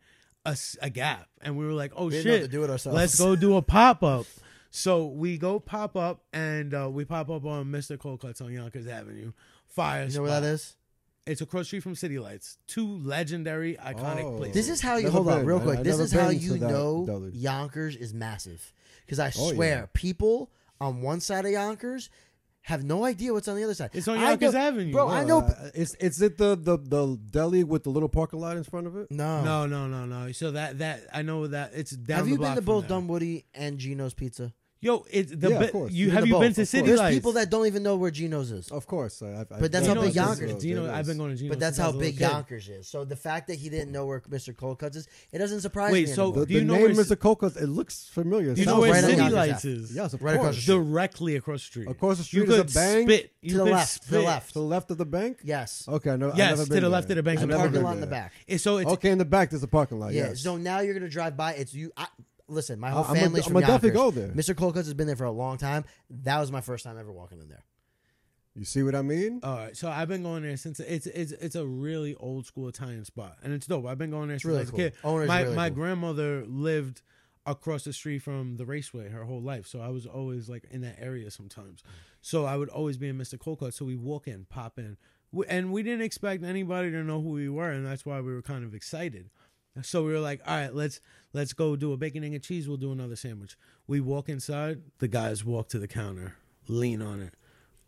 a 0.82 0.90
gap, 0.92 1.28
and 1.42 1.58
we 1.58 1.66
were 1.66 1.74
like, 1.74 1.92
"Oh 1.96 2.08
We 2.08 2.22
shit, 2.22 2.42
what 2.42 2.46
to 2.46 2.48
do 2.48 2.60
with 2.62 2.70
ourselves. 2.70 2.96
let's 2.96 3.18
go 3.18 3.36
do 3.36 3.56
a 3.58 3.62
pop 3.64 4.04
up." 4.04 4.26
So 4.72 5.06
we 5.08 5.38
go 5.38 5.60
pop 5.60 5.96
up, 5.96 6.24
and 6.34 6.74
uh, 6.74 6.90
we 6.92 7.06
pop 7.06 7.30
up 7.30 7.46
on 7.46 7.66
Mr. 7.68 7.98
Cold 7.98 8.20
Cuts 8.22 8.42
on 8.42 8.52
Yonkers 8.52 8.88
Avenue. 8.88 9.32
Fire. 9.68 10.06
You 10.06 10.16
know 10.16 10.22
where 10.24 10.32
that 10.42 10.44
is? 10.44 10.76
It's 11.26 11.42
across 11.42 11.62
the 11.62 11.66
street 11.66 11.80
from 11.84 11.96
City 11.96 12.20
Lights. 12.20 12.58
Two 12.68 12.98
legendary, 13.00 13.76
iconic 13.78 14.26
Oh. 14.26 14.38
places. 14.38 14.54
This 14.54 14.70
is 14.70 14.82
how 14.82 14.98
you 14.98 15.06
Never 15.06 15.14
hold 15.16 15.30
on 15.30 15.46
real 15.46 15.58
I- 15.58 15.64
quick. 15.64 15.80
I 15.80 15.84
this 15.84 15.98
is 15.98 16.12
how 16.12 16.30
you 16.30 16.58
that 16.60 16.70
know 16.70 17.04
deli. 17.08 17.32
Yonkers 17.32 17.96
is 17.96 18.14
massive. 18.14 18.74
Because 19.06 19.18
I 19.20 19.30
Oh, 19.40 19.54
swear, 19.54 19.76
yeah. 19.80 19.86
people 19.94 20.52
on 20.80 21.02
one 21.02 21.20
side 21.22 21.46
of 21.46 21.52
Yonkers 21.52 22.10
have 22.66 22.84
no 22.84 23.06
idea 23.06 23.32
what's 23.32 23.48
on 23.48 23.56
the 23.56 23.64
other 23.64 23.74
side. 23.76 23.92
It's 23.94 24.08
on 24.08 24.18
I 24.18 24.30
Yonkers 24.30 24.54
know- 24.54 24.60
Avenue. 24.60 24.92
bro. 24.92 25.08
I 25.10 25.24
know. 25.24 25.40
uh, 25.42 25.70
it's 25.74 25.94
is 25.96 26.22
it 26.22 26.38
the, 26.38 26.56
the 26.56 26.78
the 26.78 27.18
deli 27.30 27.64
with 27.64 27.84
the 27.84 27.90
little 27.92 28.10
parking 28.10 28.40
lot 28.40 28.58
in 28.58 28.64
front 28.64 28.88
of 28.88 28.96
it? 28.98 29.08
no, 29.12 29.44
No, 29.44 29.66
no, 29.66 29.88
no, 29.88 30.06
no. 30.06 30.32
So 30.32 30.52
that 30.52 30.80
that 30.80 31.02
I 31.14 31.22
know 31.22 31.48
that 31.48 31.72
it's 31.76 31.92
down. 31.92 32.18
Have 32.18 32.26
the 32.26 32.32
you 32.32 32.38
block 32.38 32.56
been 32.56 32.64
to 32.64 32.66
both 32.66 32.88
there. 32.88 32.98
Dunwoodie 33.00 33.46
and 33.54 33.78
Gino's 33.78 34.14
Pizza? 34.14 34.54
Yo, 34.86 35.04
it's 35.10 35.32
the 35.32 35.50
Yeah, 35.50 35.56
of 35.56 35.62
bi- 35.62 35.68
course. 35.72 35.92
you 35.92 36.06
Been 36.06 36.14
have 36.16 36.24
to 36.24 36.28
you 36.28 36.34
both, 36.36 36.42
been 36.42 36.54
to 36.54 36.62
of 36.62 36.68
City 36.68 36.82
course. 36.82 36.88
There's 36.90 37.00
Lights? 37.00 37.16
people 37.16 37.32
that 37.34 37.50
don't 37.50 37.66
even 37.66 37.82
know 37.82 37.96
where 37.96 38.12
Geno's 38.12 38.52
is. 38.52 38.70
Of 38.70 38.86
course, 38.86 39.22
I, 39.24 39.40
I've, 39.42 39.50
But 39.50 39.72
that's 39.72 39.88
I've 39.88 39.98
how 39.98 40.04
big 40.04 40.12
to 40.14 40.16
Yonkers 40.16 40.40
those. 40.52 40.58
is. 40.58 40.64
Gino, 40.64 40.86
It 40.86 40.92
I've 40.92 41.06
been 41.08 41.18
going 41.18 41.32
to 41.32 41.36
Gino. 41.38 41.50
But 41.50 41.60
that's 41.60 41.78
since 41.78 41.80
I 41.80 41.84
how 41.84 41.88
was 41.90 41.96
a 41.96 41.98
little 41.98 42.12
big 42.12 42.20
kid. 42.20 42.32
Yonkers 42.32 42.70
is. 42.70 42.88
So 42.88 43.04
the 43.04 43.16
fact 43.16 43.48
that 43.48 43.56
he 43.56 43.70
didn't 43.70 43.92
know 43.92 44.06
where 44.06 44.20
Mr. 44.22 44.56
Cold 44.56 44.78
Cuts 44.78 44.96
is, 44.98 45.08
it 45.32 45.40
doesn't 45.40 45.62
surprise 45.62 45.92
me. 45.92 46.00
Wait, 46.02 46.08
me. 46.10 46.14
so 46.14 46.24
anymore. 46.26 46.40
The, 46.42 46.46
Do 46.46 46.54
you 46.54 46.60
the 46.60 46.66
know 46.68 46.74
name 46.74 46.82
where 46.84 46.92
is 46.92 46.98
Ci- 46.98 47.04
the 47.10 47.16
Coco's. 47.16 47.58
It 47.58 47.68
looks 47.68 48.06
familiar. 48.10 48.52
It 48.52 48.60
You 48.60 48.66
know 48.66 48.72
sounds 48.74 48.82
where 48.84 48.92
right 48.92 49.04
on 49.04 49.10
City 49.10 49.22
Yonkers 49.22 49.36
Lights 49.36 49.66
Ave. 49.66 49.74
is? 49.74 49.96
Yes, 49.96 50.14
of 50.14 50.22
Right 50.22 50.32
across 50.36 50.46
course. 50.46 50.56
the 50.58 50.62
street. 50.62 50.76
Directly 50.76 51.36
across 51.36 51.60
the 51.62 51.66
street. 51.66 51.88
Across 51.90 52.18
the 52.18 52.22
You 52.22 52.26
street 52.46 52.50
is 52.50 52.60
a 52.60 52.64
could 52.66 52.74
bank. 52.76 53.10
spit. 53.10 53.32
You 53.42 53.50
To 53.50 53.58
the 53.58 53.64
could 53.64 53.74
left, 53.74 53.94
to 53.94 54.00
the 54.12 54.16
spit. 54.18 54.26
left. 54.28 54.48
To 54.50 54.54
the 54.54 54.66
left 54.66 54.92
of 54.92 54.98
the 55.00 55.06
bank. 55.06 55.40
yes. 55.44 55.86
Okay, 55.88 56.12
I 56.12 56.16
know. 56.16 56.30
I've 56.32 56.38
Yes, 56.38 56.50
never 56.52 56.64
to 56.66 56.70
been 56.70 56.84
the 56.84 56.90
left 56.90 57.08
there. 57.08 57.14
of 57.18 57.24
the 57.26 57.28
bank. 57.28 57.40
There's 57.40 57.44
I've 57.44 57.50
a 57.50 57.52
never 57.54 57.62
parking 57.64 57.74
been 57.74 57.84
lot 57.84 57.94
in 57.96 58.00
the 58.02 58.06
there. 58.06 58.20
back. 58.22 58.34
It's- 58.46 58.62
So 58.62 58.78
it's 58.78 58.92
Okay, 58.92 59.10
in 59.10 59.18
the 59.18 59.26
back 59.26 59.50
there's 59.50 59.64
a 59.64 59.68
parking 59.68 60.00
lot. 60.00 60.14
Yeah. 60.14 60.28
yes. 60.30 60.42
So 60.42 60.58
now 60.58 60.80
you're 60.82 60.94
gonna 60.94 61.10
drive 61.10 61.36
by. 61.36 61.54
It's 61.54 61.74
you. 61.74 61.92
I, 61.98 62.08
listen, 62.48 62.80
my 62.80 62.90
whole 62.92 63.04
I- 63.04 63.10
I'm 63.10 63.16
a- 63.16 63.20
family's 63.20 63.46
I'm 63.46 63.54
from 63.54 63.58
a 63.58 63.62
definitely 63.62 63.92
go 63.92 64.12
there. 64.12 64.30
Mr. 64.30 64.56
Cold 64.56 64.74
Cuts 64.76 64.88
has 64.88 64.94
been 64.94 65.08
there 65.08 65.16
for 65.16 65.24
a 65.26 65.32
long 65.32 65.58
time. 65.58 65.86
That 66.10 66.40
was 66.40 66.52
my 66.52 66.62
first 66.62 66.84
time 66.84 66.98
ever 66.98 67.12
walking 67.12 67.40
in 67.40 67.50
there. 67.50 67.64
You 68.58 68.64
see 68.64 68.84
what 68.84 68.96
I 68.96 69.02
mean? 69.02 69.42
all 69.44 69.56
right. 69.58 69.76
So 69.76 69.90
I've 69.90 70.08
been 70.08 70.24
going 70.24 70.44
there 70.44 70.56
since 70.56 70.80
it's 70.80 71.08
it's 71.08 71.32
it's 71.34 71.56
a 71.56 71.66
really 71.68 72.16
old 72.16 72.46
school 72.46 72.70
Italian 72.70 73.04
spot, 73.04 73.38
and 73.44 73.52
it's 73.54 73.68
dope. 73.68 73.86
I've 73.86 73.98
been 73.98 74.12
going 74.12 74.30
there 74.30 74.38
since 74.38 74.46
really 74.46 74.60
I 74.60 74.62
was 74.62 74.70
cool. 74.72 74.80
a 74.80 74.84
kid. 74.92 74.94
Owner's 75.04 75.28
my 75.28 75.42
really 75.42 75.56
my 75.56 75.70
cool. 75.70 75.76
grandmother 75.76 76.46
lived 76.48 77.02
across 77.46 77.84
the 77.84 77.92
street 77.94 78.20
from 78.20 78.56
the 78.56 78.66
raceway 78.66 79.10
her 79.10 79.26
whole 79.26 79.42
life, 79.42 79.68
so 79.68 79.80
I 79.82 79.90
was 79.90 80.06
always 80.06 80.48
like 80.50 80.66
in 80.72 80.82
that 80.82 80.96
area 81.00 81.30
sometimes. 81.32 81.84
So 82.22 82.46
I 82.46 82.56
would 82.56 82.70
always 82.70 82.98
be 82.98 83.10
in 83.10 83.18
Mr. 83.18 83.38
Cold 83.38 83.60
Cut. 83.60 83.74
So 83.74 83.84
we 83.86 83.96
walk 83.98 84.28
in, 84.28 84.46
pop 84.46 84.80
in, 84.80 84.98
We- 85.32 85.46
and 85.48 85.72
we 85.74 85.84
didn't 85.84 86.02
expect 86.02 86.44
anybody 86.44 86.90
to 86.92 87.04
know 87.04 87.22
who 87.22 87.30
we 87.32 87.50
were, 87.50 87.70
and 87.70 87.86
that's 87.86 88.04
why 88.06 88.20
we 88.22 88.34
were 88.34 88.42
kind 88.42 88.64
of 88.64 88.74
excited. 88.74 89.30
So 89.82 90.04
we 90.04 90.14
were 90.14 90.20
like, 90.20 90.42
all 90.48 90.56
right, 90.56 90.74
let's 90.74 91.02
let's 91.34 91.54
go 91.54 91.76
do 91.76 91.92
a 91.94 91.98
bacon 91.98 92.24
egg 92.24 92.34
and 92.34 92.44
cheese. 92.44 92.68
We'll 92.68 92.78
do 92.78 92.92
another 92.92 93.16
sandwich. 93.16 93.58
We 93.88 94.00
walk 94.00 94.30
inside. 94.30 94.82
The 95.00 95.08
guys 95.08 95.44
walk 95.44 95.70
to 95.70 95.80
the 95.80 95.88
counter, 95.88 96.36
lean 96.68 97.02
on 97.02 97.22
it. 97.22 97.34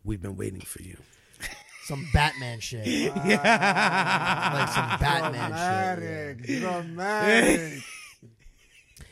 We've 0.04 0.20
been 0.20 0.36
waiting 0.36 0.60
for 0.60 0.82
you. 0.82 0.96
Some 1.84 2.06
Batman 2.12 2.60
shit. 2.60 2.86
yeah. 2.86 3.12
like 4.54 4.68
some 4.68 5.00
Batman 5.00 6.36
shit. 6.36 6.60
Dramatic. 6.60 7.82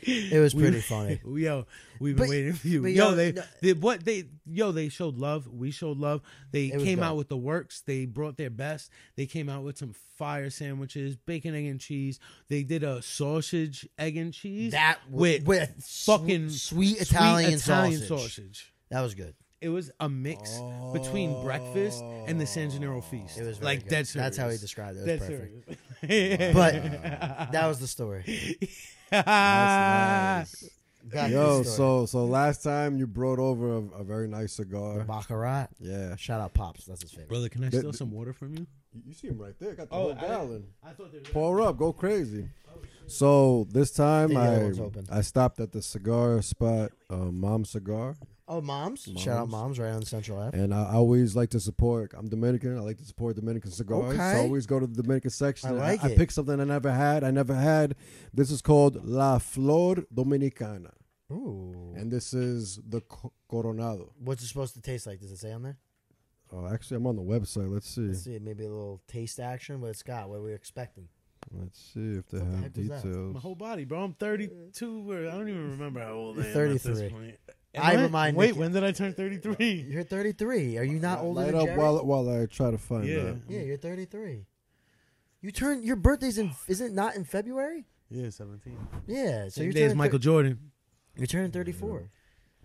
It 0.03 0.41
was 0.41 0.55
pretty 0.55 0.81
funny. 0.81 1.21
Yo, 1.27 1.67
we've 2.01 2.17
been 2.17 2.25
But- 2.27 2.31
waiting 2.31 2.53
for 2.55 2.69
you. 2.69 2.87
Yo, 2.87 3.11
yo, 3.11 3.15
they, 3.15 3.33
no- 3.33 3.43
they 3.63 3.73
what 3.73 4.05
they 4.05 4.25
yo 4.47 4.73
they 4.73 4.89
showed 4.89 5.17
love. 5.19 5.47
We 5.49 5.71
showed 5.71 5.99
love. 5.99 6.23
They 6.53 6.71
came 6.71 7.03
out 7.03 7.17
with 7.17 7.29
the 7.29 7.37
works. 7.37 7.83
They 7.83 8.07
brought 8.07 8.37
their 8.37 8.51
best. 8.51 8.91
They 9.17 9.27
came 9.27 9.49
out 9.49 9.63
with 9.65 9.79
some 9.79 9.95
fire 10.17 10.51
sandwiches, 10.51 11.17
bacon, 11.17 11.55
egg, 11.55 11.67
and 11.67 11.81
cheese. 11.81 12.19
They 12.49 12.63
did 12.63 12.83
a 12.83 13.03
sausage, 13.03 13.89
egg, 13.99 14.17
and 14.17 14.33
cheese. 14.33 14.73
That 14.73 14.99
with 15.11 15.45
with, 15.47 15.73
fucking 15.85 16.51
sweet 16.51 17.01
Italian, 17.01 17.53
Italian 17.55 18.01
sausage. 18.01 18.09
sausage. 18.09 18.73
That 18.91 19.01
was 19.03 19.15
good. 19.15 19.35
It 19.63 19.71
was 19.71 19.91
a 20.01 20.09
mix 20.09 20.61
between 20.93 21.43
breakfast 21.43 22.03
and 22.27 22.39
the 22.39 22.47
San 22.47 22.71
Gennaro 22.71 23.01
feast. 23.01 23.39
It 23.39 23.45
was 23.45 23.61
like 23.63 23.85
good. 23.85 23.89
dead. 23.89 24.07
That's 24.15 24.37
how 24.37 24.51
he 24.51 24.59
described 24.59 24.99
it. 24.99 25.09
It 25.09 25.21
was 25.21 25.29
perfect. 25.29 25.81
But 26.55 27.53
that 27.53 27.67
was 27.67 27.81
the 27.81 27.87
story. 27.89 28.59
That's 29.11 30.63
nice. 30.63 30.71
Back 31.12 31.31
Yo, 31.31 31.59
the 31.59 31.64
so 31.64 32.07
so 32.07 32.25
last 32.25 32.62
time 32.64 32.97
you 32.99 33.07
brought 33.07 33.38
over 33.38 33.77
a, 33.77 34.01
a 34.01 34.05
very 34.05 34.27
nice 34.27 34.55
cigar. 34.55 35.05
Baccarat. 35.05 35.69
Yeah, 35.79 36.16
Shout 36.16 36.40
out 36.40 36.53
Pops. 36.55 36.85
That's 36.85 37.03
his 37.03 37.11
favorite. 37.12 37.29
brother, 37.29 37.49
can 37.49 37.62
I 37.64 37.69
The- 37.69 37.79
steal 37.79 37.92
some 37.92 38.11
water 38.11 38.33
from 38.33 38.55
you? 38.55 38.66
you 38.92 39.03
you 39.07 39.14
see 39.14 39.29
him 39.29 39.38
right 39.38 39.55
there. 39.61 39.75
Got 39.75 39.90
the 39.90 39.95
Oh, 39.95 39.99
whole 40.03 40.12
I- 40.12 40.21
gallon. 40.21 40.64
I 40.83 40.90
thought 40.92 41.12
there 41.12 41.21
was 41.21 41.29
Pour 41.31 41.61
up, 41.61 41.77
go 41.79 41.92
crazy. 41.92 42.49
So 43.07 43.66
this 43.71 43.92
time 43.92 44.31
The 44.31 44.40
other 44.40 44.61
I 44.61 44.62
one's 44.64 44.81
open. 44.81 45.07
I 45.11 45.21
stopped 45.21 45.61
at 45.61 45.71
the 45.73 45.81
cigar 45.81 46.42
spot, 46.42 46.90
uh, 47.09 47.16
Mom 47.16 47.64
Cigar, 47.64 48.16
Oh, 48.49 48.61
moms. 48.61 49.09
Shout 49.19 49.39
out 49.39 49.49
moms 49.49 49.79
right 49.79 49.91
on 49.91 50.05
Central 50.05 50.39
Ave. 50.39 50.57
and 50.57 50.73
I 50.73 50.85
I 50.85 50.95
always 50.95 51.35
like 51.35 51.51
to 51.51 51.61
support. 51.61 52.13
I'm 52.17 52.29
Dominican. 52.29 52.77
I 52.79 52.81
like 52.81 52.99
to 52.99 53.05
support 53.05 53.35
Dominican 53.37 53.71
cigars. 53.73 54.05
Okay. 54.15 54.17
So 54.19 54.23
I 54.23 54.39
always 54.39 54.67
go 54.67 54.79
to 54.79 54.87
the 54.87 55.03
Dominican 55.03 55.31
section. 55.31 55.71
I 55.71 55.73
like 55.73 56.05
I, 56.05 56.11
it. 56.11 56.17
picked 56.17 56.33
something 56.33 56.61
I 56.61 56.65
never 56.65 56.93
had. 56.93 57.25
I 57.25 57.31
never 57.33 57.55
had. 57.55 57.97
This 58.33 58.51
is 58.53 58.63
called 58.63 59.05
La 59.05 59.39
Flor 59.39 59.97
Dominicana, 60.15 60.93
Ooh. 61.33 61.93
and 61.97 62.11
this 62.13 62.33
is 62.33 62.79
the 62.89 63.01
Coronado. 63.49 64.13
What's 64.19 64.43
it 64.45 64.47
supposed 64.47 64.75
to 64.75 64.81
taste 64.81 65.07
like? 65.09 65.19
Does 65.21 65.33
it 65.33 65.39
say 65.39 65.53
on 65.53 65.63
there? 65.63 65.79
Oh, 66.53 66.69
actually, 66.73 66.99
I'm 66.99 67.07
on 67.09 67.17
the 67.17 67.23
website. 67.23 67.69
Let's 67.73 67.91
see. 67.91 68.03
Let's 68.03 68.23
see. 68.23 68.39
Maybe 68.39 68.65
a 68.65 68.69
little 68.69 69.03
taste 69.09 69.41
action. 69.41 69.81
What 69.81 69.91
it's 69.91 70.05
got. 70.05 70.29
What 70.29 70.41
we're 70.43 70.55
expecting. 70.55 71.09
Let's 71.53 71.79
see 71.93 72.15
if 72.19 72.29
they 72.29 72.39
What 72.39 72.47
have 72.47 72.63
heck 72.63 72.77
was 72.77 72.89
that? 72.89 73.03
details. 73.03 73.35
My 73.35 73.41
whole 73.41 73.55
body, 73.57 73.85
bro. 73.85 74.05
I'm 74.05 74.13
32. 74.15 75.11
Or 75.11 75.29
I 75.29 75.33
don't 75.33 75.49
even 75.49 75.71
remember 75.73 76.01
how 76.01 76.13
old 76.13 76.39
I 76.39 76.43
am. 76.43 76.55
You're 76.55 76.67
At 76.75 76.81
33. 76.81 76.93
this 76.95 77.13
point. 77.13 77.35
I 77.79 77.93
Am 77.95 78.03
remind 78.03 78.37
Wait, 78.37 78.49
Nick- 78.49 78.57
when 78.57 78.73
did 78.73 78.85
I 78.85 78.93
turn 78.93 79.12
33? 79.15 79.87
You're 79.89 80.03
33. 80.03 80.79
Are 80.79 80.85
you 80.85 80.99
not 80.99 81.21
older 81.21 81.41
Light 81.43 81.47
than 81.53 81.61
up 81.61 81.67
Jerry? 81.67 81.79
while 81.79 82.05
while 82.05 82.29
I 82.43 82.47
try 82.47 82.71
to 82.71 82.79
find 82.79 83.07
Yeah. 83.07 83.17
that. 83.25 83.37
yeah, 83.49 83.61
you're 83.61 83.77
33. 83.77 84.47
You 85.43 85.51
turn 85.53 85.83
your 85.83 85.97
birthday's 85.97 86.39
in. 86.39 86.53
Is 86.69 86.81
it 86.81 86.93
not 86.93 87.15
in 87.17 87.25
February? 87.25 87.85
Yeah, 88.11 88.31
17. 88.31 88.77
Yeah. 89.07 89.45
So 89.45 89.49
Same 89.51 89.65
you're 89.65 89.73
day 89.73 89.83
as 89.83 89.89
turning 89.91 89.99
Michael 89.99 90.19
thir- 90.19 90.23
Jordan. 90.23 90.73
you're 91.17 91.27
turning 91.27 91.51
34. 91.51 92.11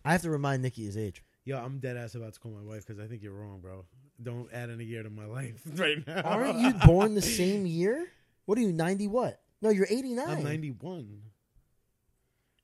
I 0.06 0.12
have 0.13 0.21
to 0.24 0.30
remind 0.30 0.62
Nikki 0.63 0.86
his 0.86 0.97
age. 0.97 1.24
Yo, 1.43 1.58
I'm 1.58 1.80
dead 1.80 1.97
ass 1.97 2.15
about 2.15 2.34
to 2.34 2.39
call 2.39 2.52
my 2.52 2.62
wife 2.63 2.86
because 2.86 3.00
I 3.00 3.08
think 3.08 3.21
you're 3.24 3.34
wrong, 3.34 3.60
bro. 3.62 3.86
Don't 4.21 4.52
add 4.54 4.69
any 4.69 4.86
year 4.86 5.04
to 5.04 5.10
my 5.10 5.26
life 5.39 5.62
right 5.76 6.06
now. 6.08 6.21
Aren't 6.21 6.60
you 6.60 6.74
born 6.86 7.15
the 7.15 7.21
same 7.21 7.65
year? 7.65 8.08
What 8.45 8.58
are 8.58 8.62
you? 8.62 8.71
90 8.71 9.08
what? 9.08 9.41
No, 9.62 9.69
you're 9.69 9.88
89. 9.89 10.28
I'm 10.28 10.43
91. 10.43 11.21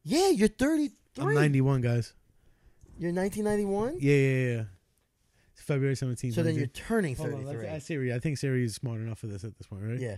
Yeah, 0.04 0.30
you're 0.30 0.48
33. 0.48 0.94
I'm 1.26 1.34
91, 1.34 1.82
guys. 1.82 2.14
You're 3.00 3.14
1991. 3.14 3.98
Yeah, 4.00 4.14
yeah, 4.16 4.56
yeah. 4.56 4.64
It's 5.54 5.62
February 5.62 5.96
17th. 5.96 6.34
So 6.34 6.44
then 6.44 6.56
you're 6.56 6.68
turning 6.68 7.16
Hold 7.16 7.30
on, 7.30 7.46
let's 7.46 7.58
33. 7.58 7.68
ask 7.68 7.88
Siri. 7.88 8.14
I 8.14 8.20
think 8.20 8.38
Siri 8.38 8.64
is 8.64 8.76
smart 8.76 9.00
enough 9.00 9.20
for 9.20 9.28
this 9.28 9.44
at 9.44 9.56
this 9.58 9.68
point, 9.68 9.84
right? 9.84 10.00
Yeah. 10.00 10.18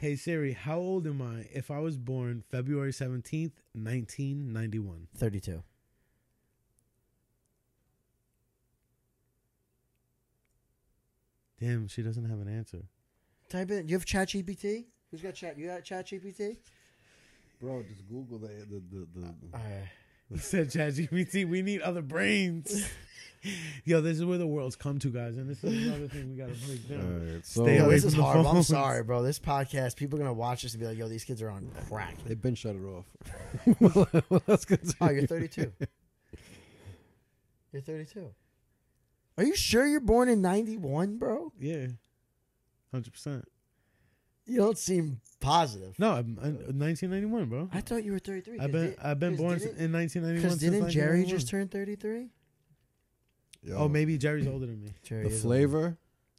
Hey 0.00 0.16
Siri, 0.16 0.52
how 0.52 0.78
old 0.78 1.06
am 1.06 1.20
I 1.20 1.46
if 1.52 1.70
I 1.70 1.78
was 1.78 1.98
born 1.98 2.42
February 2.50 2.90
17th, 2.90 3.52
1991? 3.74 5.08
32. 5.16 5.62
Damn, 11.60 11.88
she 11.88 12.02
doesn't 12.02 12.28
have 12.28 12.40
an 12.40 12.48
answer. 12.48 12.82
Type 13.48 13.70
in. 13.70 13.88
You 13.88 13.94
have 13.94 14.04
ChatGPT? 14.04 14.84
Who's 15.10 15.20
got 15.20 15.34
Chat? 15.34 15.58
You 15.58 15.68
got 15.68 15.84
ChatGPT? 15.84 16.56
Bro, 17.60 17.84
just 17.84 18.06
Google 18.08 18.38
the 18.38 18.48
the 18.48 18.82
the. 18.90 19.06
the 19.14 19.26
All 19.26 19.60
right. 19.60 19.88
He 20.30 20.38
said 20.38 20.68
ChatGPT, 20.70 21.48
we 21.48 21.62
need 21.62 21.80
other 21.82 22.02
brains. 22.02 22.88
Yo, 23.84 24.00
this 24.00 24.16
is 24.16 24.24
where 24.24 24.38
the 24.38 24.46
world's 24.46 24.74
come 24.74 24.98
to, 25.00 25.08
guys, 25.08 25.36
and 25.36 25.48
this 25.50 25.62
is 25.62 25.86
another 25.86 26.08
thing 26.08 26.30
we 26.30 26.36
gotta 26.36 26.54
break 26.66 26.88
down. 26.88 27.00
all 27.00 27.34
right, 27.34 27.44
so 27.44 27.62
Stay 27.64 27.76
Yo, 27.76 27.84
away 27.84 27.94
this 27.96 28.04
is 28.04 28.14
from 28.14 28.20
the 28.22 28.24
horrible. 28.26 28.48
I'm 28.48 28.54
phones. 28.56 28.66
sorry, 28.68 29.02
bro. 29.04 29.22
This 29.22 29.38
podcast, 29.38 29.96
people 29.96 30.18
are 30.18 30.22
gonna 30.22 30.32
watch 30.32 30.62
this 30.62 30.72
and 30.72 30.80
be 30.80 30.86
like, 30.86 30.96
"Yo, 30.96 31.08
these 31.08 31.24
kids 31.24 31.42
are 31.42 31.50
on 31.50 31.70
crack." 31.88 32.16
they've 32.24 32.40
been 32.40 32.54
shut 32.54 32.74
it 32.74 32.82
off. 32.84 33.04
well, 33.80 34.40
let's 34.46 34.64
continue. 34.64 34.94
Oh, 34.98 35.10
you're 35.10 35.26
32. 35.26 35.72
You're 37.72 37.82
32. 37.82 38.30
Are 39.36 39.44
you 39.44 39.54
sure 39.56 39.86
you're 39.86 40.00
born 40.00 40.30
in 40.30 40.40
'91, 40.40 41.18
bro? 41.18 41.52
Yeah, 41.60 41.88
hundred 42.92 43.12
percent. 43.12 43.44
You 44.46 44.58
don't 44.58 44.76
seem 44.78 45.20
positive. 45.40 45.98
No, 45.98 46.10
I'm, 46.12 46.38
I'm 46.42 46.78
1991, 46.78 47.46
bro. 47.48 47.68
I 47.72 47.80
thought 47.80 48.04
you 48.04 48.12
were 48.12 48.18
33. 48.18 48.58
I've 48.60 48.72
been 48.72 48.94
I've 49.02 49.18
been 49.20 49.36
born 49.36 49.52
in 49.78 49.92
1991. 49.92 50.34
Because 50.34 50.58
didn't 50.58 50.90
Jerry 50.90 51.24
just 51.24 51.48
turn 51.48 51.68
33? 51.68 52.28
Yo, 53.62 53.76
Oh, 53.78 53.88
maybe 53.88 54.18
Jerry's 54.18 54.46
older 54.46 54.66
than 54.66 54.82
me. 54.82 54.90
Jerry 55.02 55.24
the 55.24 55.30
is 55.30 55.42
flavor. 55.42 55.96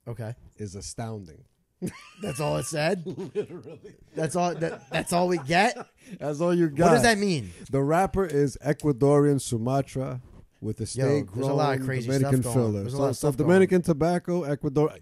Okay, 0.08 0.36
is 0.58 0.76
astounding. 0.76 1.44
that's 2.22 2.40
all 2.40 2.58
it 2.58 2.66
said. 2.66 3.04
Literally, 3.36 3.80
That's 4.16 4.36
all. 4.36 4.54
That, 4.56 4.90
that's 4.92 5.12
all 5.12 5.28
we 5.28 5.40
get. 5.40 5.76
that's 6.20 6.40
all 6.40 6.54
you 6.54 6.70
got. 6.70 6.86
What 6.86 6.94
does 6.94 7.02
that 7.04 7.18
mean? 7.18 7.52
The 7.72 7.82
wrapper 7.82 8.26
is 8.26 8.58
Ecuadorian 8.64 9.42
Sumatra 9.42 10.22
with 10.62 10.80
a 10.82 10.86
state 10.86 11.26
there's 11.34 11.48
a 11.48 11.54
lot 11.54 11.72
of 11.74 11.78
grown 11.80 11.88
crazy 11.88 12.08
Dominican 12.08 12.42
stuff 12.44 12.54
going 12.54 12.66
on. 12.66 12.72
filler. 12.72 12.82
There's 12.84 12.94
a 12.94 12.98
So, 12.98 13.02
lot 13.02 13.10
of 13.10 13.16
so 13.16 13.20
stuff 13.30 13.38
going 13.38 13.48
Dominican 13.50 13.82
tobacco, 13.82 14.44
Ecuador. 14.44 14.94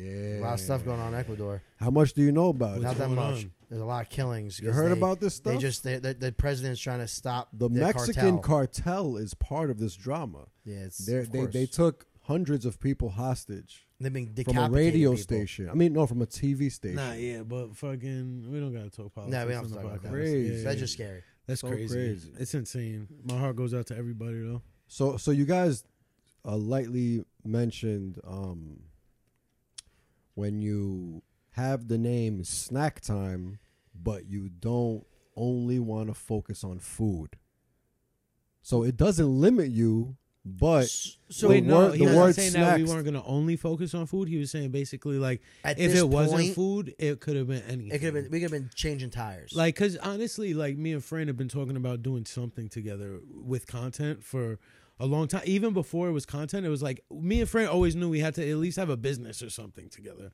Yeah, 0.00 0.40
A 0.40 0.42
lot 0.42 0.54
of 0.54 0.60
stuff 0.60 0.84
going 0.84 1.00
on 1.00 1.12
in 1.14 1.20
Ecuador. 1.20 1.62
How 1.78 1.90
much 1.90 2.12
do 2.14 2.22
you 2.22 2.32
know 2.32 2.48
about 2.48 2.78
it? 2.78 2.82
Not 2.82 2.96
that 2.96 3.06
going 3.06 3.14
much. 3.16 3.44
on? 3.44 3.52
There's 3.68 3.82
a 3.82 3.84
lot 3.84 4.02
of 4.04 4.10
killings. 4.10 4.58
You 4.60 4.68
'cause 4.68 4.76
heard 4.76 4.88
they- 4.92 4.98
about 4.98 5.20
this 5.20 5.34
stuff? 5.36 5.52
They 5.54 5.58
just 5.58 5.84
they, 5.84 5.98
the, 5.98 6.14
the 6.14 6.32
president's 6.32 6.80
trying 6.80 6.98
to 7.00 7.08
stop 7.08 7.48
the 7.52 7.68
Mexican 7.68 8.38
cartel. 8.40 9.12
cartel. 9.12 9.16
is 9.16 9.34
part 9.34 9.70
of 9.70 9.78
this 9.78 9.94
drama. 9.94 10.46
Yeah, 10.64 10.78
it's 10.78 10.98
They're, 10.98 11.20
of 11.20 11.30
they 11.32 11.38
course. 11.40 11.52
they 11.52 11.66
took 11.66 12.06
hundreds 12.22 12.64
of 12.64 12.78
people 12.80 13.10
hostage 13.10 13.86
They've 14.00 14.12
been 14.12 14.26
from 14.26 14.32
a 14.32 14.36
decapitating 14.44 14.72
radio 14.72 15.10
people. 15.10 15.22
station. 15.22 15.68
I 15.70 15.74
mean, 15.74 15.92
no, 15.92 16.06
from 16.06 16.22
a 16.22 16.26
TV 16.26 16.70
station. 16.72 16.96
Nah, 16.96 17.12
yeah, 17.12 17.42
but 17.42 17.76
fucking, 17.76 18.50
we 18.50 18.58
don't 18.60 18.72
gotta 18.72 18.90
talk 18.90 19.12
politics. 19.14 19.32
No, 19.38 19.46
we 19.46 19.52
don't 19.52 19.58
on 19.58 19.64
to 19.64 19.70
the 19.70 19.76
talk 19.76 19.84
about 19.84 20.02
that. 20.02 20.10
Crazy. 20.12 20.54
Yeah, 20.56 20.62
That's 20.64 20.80
just 20.80 20.92
scary. 20.94 21.22
that's 21.46 21.60
So 21.60 21.68
crazy. 21.68 21.94
crazy. 21.94 22.30
It's 22.38 22.54
insane. 22.54 23.08
My 23.24 23.36
heart 23.38 23.56
goes 23.56 23.74
out 23.74 23.86
to 23.88 23.96
everybody 23.96 24.40
though. 24.40 24.62
So 24.88 25.16
so 25.16 25.30
you 25.30 25.44
guys 25.44 25.84
uh, 26.44 26.56
lightly 26.56 27.24
mentioned 27.44 28.18
um, 28.26 28.80
when 30.40 30.62
you 30.62 31.22
have 31.50 31.88
the 31.88 31.98
name 31.98 32.42
Snack 32.44 33.02
Time, 33.02 33.58
but 33.94 34.26
you 34.26 34.48
don't 34.48 35.04
only 35.36 35.78
want 35.78 36.08
to 36.08 36.14
focus 36.14 36.64
on 36.64 36.78
food. 36.78 37.36
So 38.62 38.82
it 38.82 38.96
doesn't 38.96 39.38
limit 39.38 39.68
you, 39.68 40.16
but 40.42 40.88
So 41.28 41.50
Wait, 41.50 41.64
no, 41.64 41.76
word, 41.76 41.92
he 41.92 41.98
the 41.98 42.04
wasn't 42.04 42.18
word 42.22 42.34
saying 42.36 42.52
that 42.54 42.78
we 42.78 42.84
weren't 42.84 43.04
gonna 43.04 43.22
only 43.26 43.56
focus 43.56 43.94
on 43.94 44.06
food. 44.06 44.28
He 44.28 44.38
was 44.38 44.50
saying 44.50 44.70
basically 44.70 45.18
like 45.18 45.42
at 45.62 45.78
if 45.78 45.92
this 45.92 46.00
it 46.00 46.08
wasn't 46.08 46.40
point, 46.40 46.54
food, 46.54 46.94
it 46.98 47.20
could 47.20 47.36
have 47.36 47.48
been 47.48 47.62
anything. 47.64 47.88
it 47.88 47.98
could 47.98 48.14
have 48.14 48.14
been. 48.14 48.30
We 48.30 48.40
could 48.40 48.50
have 48.50 48.62
been 48.62 48.70
changing 48.74 49.10
tires. 49.10 49.52
Like, 49.54 49.76
cause 49.76 49.98
honestly, 49.98 50.54
like 50.54 50.78
me 50.78 50.94
and 50.94 51.04
Fran 51.04 51.26
have 51.26 51.36
been 51.36 51.48
talking 51.48 51.76
about 51.76 52.02
doing 52.02 52.24
something 52.24 52.70
together 52.70 53.20
with 53.30 53.66
content 53.66 54.24
for 54.24 54.58
a 55.00 55.06
long 55.06 55.26
time. 55.26 55.42
Even 55.46 55.72
before 55.72 56.08
it 56.08 56.12
was 56.12 56.26
content, 56.26 56.66
it 56.66 56.68
was 56.68 56.82
like 56.82 57.02
me 57.10 57.40
and 57.40 57.48
Frank 57.48 57.72
always 57.72 57.96
knew 57.96 58.08
we 58.08 58.20
had 58.20 58.34
to 58.34 58.48
at 58.48 58.56
least 58.58 58.76
have 58.76 58.90
a 58.90 58.96
business 58.96 59.42
or 59.42 59.50
something 59.50 59.88
together. 59.88 60.30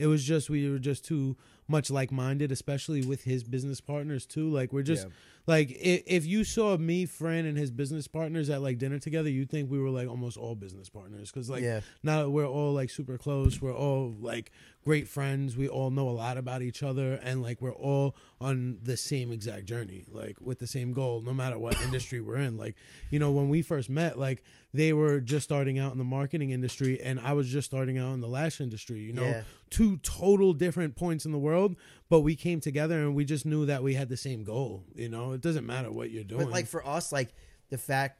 It 0.00 0.06
was 0.06 0.24
just 0.24 0.48
we 0.48 0.68
were 0.70 0.78
just 0.78 1.04
too 1.04 1.36
much 1.68 1.90
like 1.90 2.10
minded, 2.10 2.50
especially 2.50 3.02
with 3.04 3.22
his 3.24 3.44
business 3.44 3.80
partners 3.80 4.26
too. 4.26 4.48
Like 4.48 4.72
we're 4.72 4.82
just 4.82 5.06
Yeah. 5.06 5.12
like 5.46 5.70
if, 5.70 6.02
if 6.06 6.26
you 6.26 6.42
saw 6.42 6.76
me, 6.76 7.06
Fran, 7.06 7.44
and 7.44 7.56
his 7.56 7.70
business 7.70 8.08
partners 8.08 8.50
at 8.50 8.60
like 8.62 8.78
dinner 8.78 8.98
together, 8.98 9.28
you'd 9.30 9.50
think 9.50 9.70
we 9.70 9.78
were 9.78 9.90
like 9.90 10.08
almost 10.08 10.36
all 10.36 10.54
business 10.56 10.88
partners. 10.88 11.30
Cause 11.30 11.48
like 11.50 11.62
yeah, 11.62 11.80
now 12.02 12.22
that 12.22 12.30
we're 12.30 12.48
all 12.48 12.72
like 12.72 12.90
super 12.90 13.18
close 13.18 13.60
we're 13.60 13.76
all 13.76 14.14
like 14.20 14.50
great 14.82 15.06
friends 15.06 15.58
we 15.58 15.68
all 15.68 15.90
know 15.90 16.08
a 16.08 16.16
lot 16.24 16.38
about 16.38 16.62
each 16.62 16.82
other 16.82 17.20
and 17.22 17.42
like 17.42 17.60
we're 17.60 17.74
all 17.74 18.16
on 18.40 18.78
the 18.82 18.96
same 18.96 19.30
exact 19.30 19.66
journey 19.66 20.04
like 20.10 20.36
with 20.40 20.58
the 20.58 20.66
same 20.66 20.94
goal 20.94 21.20
no 21.20 21.34
matter 21.34 21.58
what 21.58 21.78
industry 21.82 22.18
we're 22.18 22.36
in 22.36 22.56
like 22.56 22.74
you 23.10 23.18
know 23.18 23.30
when 23.30 23.50
we 23.50 23.60
first 23.60 23.90
met 23.90 24.18
like 24.18 24.42
they 24.72 24.92
were 24.92 25.20
just 25.20 25.44
starting 25.44 25.78
out 25.78 25.92
in 25.92 25.98
the 25.98 26.04
marketing 26.04 26.50
industry 26.50 27.00
and 27.00 27.18
i 27.20 27.32
was 27.32 27.48
just 27.48 27.66
starting 27.68 27.98
out 27.98 28.12
in 28.14 28.20
the 28.20 28.28
lash 28.28 28.60
industry 28.60 29.00
you 29.00 29.12
know 29.12 29.24
Yeah. 29.24 29.42
two 29.70 29.96
total 29.98 30.52
different 30.52 30.94
points 30.96 31.24
in 31.26 31.32
the 31.32 31.38
world 31.38 31.76
but 32.08 32.20
we 32.20 32.36
came 32.36 32.60
together 32.60 33.00
and 33.00 33.14
we 33.14 33.24
just 33.24 33.44
knew 33.44 33.66
that 33.66 33.82
we 33.82 33.94
had 33.94 34.08
the 34.08 34.16
same 34.16 34.44
goal 34.44 34.84
you 34.94 35.08
know 35.08 35.32
it 35.32 35.40
doesn't 35.40 35.66
matter 35.66 35.90
what 35.90 36.10
you're 36.10 36.24
doing 36.24 36.44
but 36.44 36.50
like 36.52 36.66
for 36.66 36.86
us, 36.86 37.10
like 37.12 37.34
the 37.70 37.78
fact, 37.78 38.18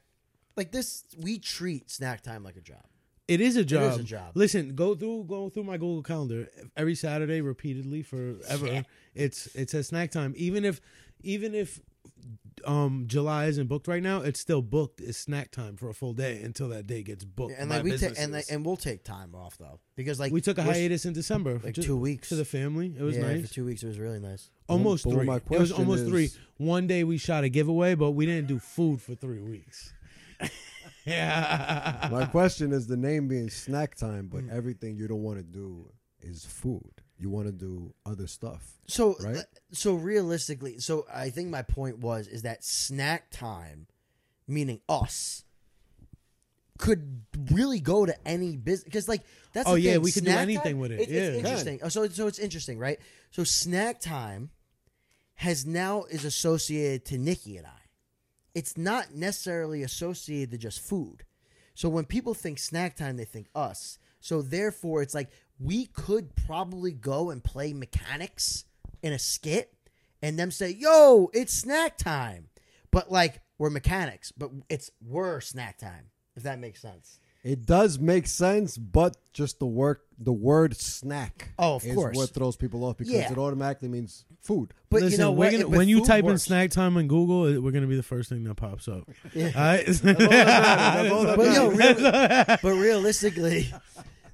like 0.55 0.71
this, 0.71 1.03
we 1.17 1.37
treat 1.39 1.89
snack 1.91 2.21
time 2.21 2.41
like 2.43 2.55
a 2.55 2.61
job. 2.61 2.85
It 3.27 3.41
is 3.41 3.55
a 3.57 3.65
job. 3.65 3.83
It 3.83 3.95
is 3.95 3.99
a 3.99 4.03
job. 4.03 4.31
Listen, 4.35 4.75
go 4.75 4.95
through 4.95 5.25
go 5.25 5.49
through 5.49 5.63
my 5.63 5.75
Google 5.77 6.03
Calendar 6.03 6.47
every 6.77 6.95
Saturday 6.95 7.41
repeatedly 7.41 8.01
forever. 8.01 8.65
Yeah. 8.67 8.83
It's 9.13 9.47
it's 9.55 9.73
a 9.73 9.83
snack 9.83 10.11
time. 10.11 10.33
Even 10.37 10.63
if 10.65 10.79
even 11.21 11.53
if 11.53 11.79
um 12.65 13.05
July 13.07 13.45
isn't 13.45 13.67
booked 13.67 13.87
right 13.87 14.03
now, 14.03 14.21
it's 14.21 14.39
still 14.39 14.61
booked. 14.61 15.01
It's 15.01 15.17
snack 15.17 15.51
time 15.51 15.77
for 15.77 15.89
a 15.89 15.93
full 15.93 16.13
day 16.13 16.41
until 16.43 16.69
that 16.69 16.85
day 16.87 17.01
gets 17.03 17.23
booked. 17.23 17.53
and 17.57 17.69
by 17.69 17.75
like 17.77 17.83
we 17.83 17.91
take 17.91 18.01
and 18.01 18.15
businesses. 18.15 18.31
like, 18.49 18.55
and 18.55 18.65
we'll 18.65 18.77
take 18.77 19.03
time 19.03 19.33
off 19.35 19.57
though 19.57 19.79
because 19.95 20.19
like 20.19 20.31
we 20.31 20.41
took 20.41 20.57
a 20.57 20.61
we're 20.61 20.71
s- 20.71 20.77
hiatus 20.77 21.05
in 21.05 21.13
December, 21.13 21.59
like 21.63 21.73
ju- 21.75 21.81
two 21.83 21.97
weeks 21.97 22.29
to 22.29 22.35
the 22.35 22.45
family. 22.45 22.93
It 22.97 23.01
was 23.03 23.15
yeah, 23.17 23.23
nice. 23.33 23.47
for 23.47 23.53
two 23.53 23.65
weeks. 23.65 23.83
It 23.83 23.87
was 23.87 23.99
really 23.99 24.19
nice. 24.19 24.49
almost 24.67 25.05
But 25.05 25.11
three. 25.13 25.25
my 25.25 25.37
It 25.37 25.49
was 25.49 25.71
question 25.71 25.75
almost 25.85 26.05
three. 26.07 26.29
One 26.57 26.87
day 26.87 27.03
we 27.03 27.17
shot 27.17 27.43
a 27.43 27.49
giveaway, 27.49 27.95
but 27.95 28.11
we 28.11 28.25
didn't 28.25 28.47
do 28.47 28.59
food 28.59 29.01
for 29.01 29.15
three 29.15 29.41
weeks. 29.41 29.93
yeah. 31.05 32.09
My 32.11 32.25
question 32.25 32.71
is 32.73 32.87
the 32.87 32.97
name 32.97 33.27
being 33.27 33.49
snack 33.49 33.95
time, 33.95 34.27
but 34.27 34.41
Mm. 34.43 34.51
everything 34.55 34.97
you 34.97 35.07
don't 35.07 35.23
want 35.23 35.37
to 35.37 35.43
do 35.43 35.91
is 36.21 36.45
food. 36.45 36.91
You 37.21 37.29
want 37.29 37.45
to 37.45 37.51
do 37.51 37.93
other 38.05 38.25
stuff. 38.25 38.79
So 38.87 39.15
Right? 39.19 39.37
uh, 39.37 39.41
so 39.71 39.93
realistically, 39.93 40.79
so 40.79 41.05
I 41.13 41.29
think 41.29 41.49
my 41.49 41.61
point 41.61 41.99
was 41.99 42.27
is 42.27 42.41
that 42.41 42.63
snack 42.65 43.29
time, 43.29 43.85
meaning 44.47 44.81
us, 44.89 45.43
could 46.77 47.21
really 47.51 47.79
go 47.79 48.05
to 48.07 48.27
any 48.27 48.57
business 48.57 48.83
because 48.85 49.07
like 49.07 49.21
that's 49.53 49.69
Oh, 49.69 49.73
the 49.75 49.81
yeah, 49.81 49.91
thing, 49.93 50.01
we 50.01 50.11
could 50.11 50.25
do 50.25 50.31
anything 50.31 50.63
time- 50.63 50.79
with 50.79 50.91
it. 50.91 51.01
It's, 51.01 51.11
Yeah. 51.11 51.21
it's 51.21 51.37
interesting. 51.37 51.79
Oh, 51.83 51.89
So 51.89 52.07
so 52.09 52.25
it's 52.27 52.39
interesting, 52.39 52.79
right? 52.79 52.99
So 53.29 53.43
snack 53.43 53.99
time 54.01 54.49
has 55.35 55.65
now 55.65 56.03
is 56.05 56.25
associated 56.25 57.05
to 57.05 57.17
Nikki 57.19 57.57
and 57.57 57.67
I. 57.67 57.77
It's 58.55 58.77
not 58.77 59.13
necessarily 59.13 59.83
associated 59.83 60.51
to 60.51 60.57
just 60.57 60.79
food. 60.79 61.23
So 61.75 61.87
when 61.87 62.05
people 62.05 62.33
think 62.33 62.57
snack 62.59 62.95
time, 62.97 63.15
they 63.17 63.25
think 63.25 63.47
us. 63.55 63.97
So 64.19 64.41
therefore, 64.41 65.01
it's 65.01 65.13
like 65.13 65.29
we 65.61 65.85
could 65.85 66.35
probably 66.47 66.91
go 66.91 67.29
and 67.29 67.43
play 67.43 67.73
mechanics 67.73 68.65
in 69.03 69.13
a 69.13 69.19
skit, 69.19 69.73
and 70.21 70.37
them 70.39 70.51
say, 70.51 70.69
"Yo, 70.71 71.29
it's 71.33 71.53
snack 71.53 71.97
time," 71.97 72.47
but 72.91 73.11
like 73.11 73.41
we're 73.57 73.69
mechanics, 73.69 74.31
but 74.31 74.49
it's 74.69 74.89
we're 75.05 75.39
snack 75.41 75.77
time. 75.77 76.05
If 76.35 76.43
that 76.43 76.59
makes 76.59 76.81
sense. 76.81 77.19
It 77.43 77.65
does 77.65 77.97
make 77.97 78.27
sense, 78.27 78.77
but 78.77 79.17
just 79.33 79.57
the 79.57 79.65
work, 79.65 80.05
the 80.19 80.31
word 80.31 80.77
snack, 80.77 81.49
Oh, 81.57 81.75
of 81.77 81.83
is 81.85 81.95
course. 81.95 82.15
what 82.15 82.29
throws 82.29 82.55
people 82.55 82.83
off 82.83 82.97
because 82.97 83.13
Yeah. 83.13 83.31
it 83.31 83.37
automatically 83.39 83.87
means 83.89 84.25
food. 84.41 84.75
But 84.91 85.01
Listen, 85.01 85.11
you 85.11 85.17
know 85.25 85.31
gonna, 85.33 85.57
But 85.63 85.69
when 85.69 85.87
you 85.89 85.99
food 85.99 86.05
type 86.07 86.25
in 86.25 86.37
snack 86.37 86.69
time 86.69 86.97
on 86.97 87.07
Google, 87.07 87.47
it- 87.47 87.57
we're 87.57 87.71
gonna 87.71 87.87
be 87.87 87.95
the 87.95 88.03
first 88.03 88.29
thing 88.29 88.43
that 88.43 88.53
pops 88.55 88.87
up. 88.87 89.09
Yeah. 89.33 89.45
All 89.47 89.51
right? 89.61 89.85
That's 89.87 91.11
all 91.11 91.23
that 91.23 91.35
But 91.37 91.51
yo, 91.53 91.71
matters. 91.71 92.01
real, 92.03 92.57
but 92.61 92.79
realistically, 92.79 93.73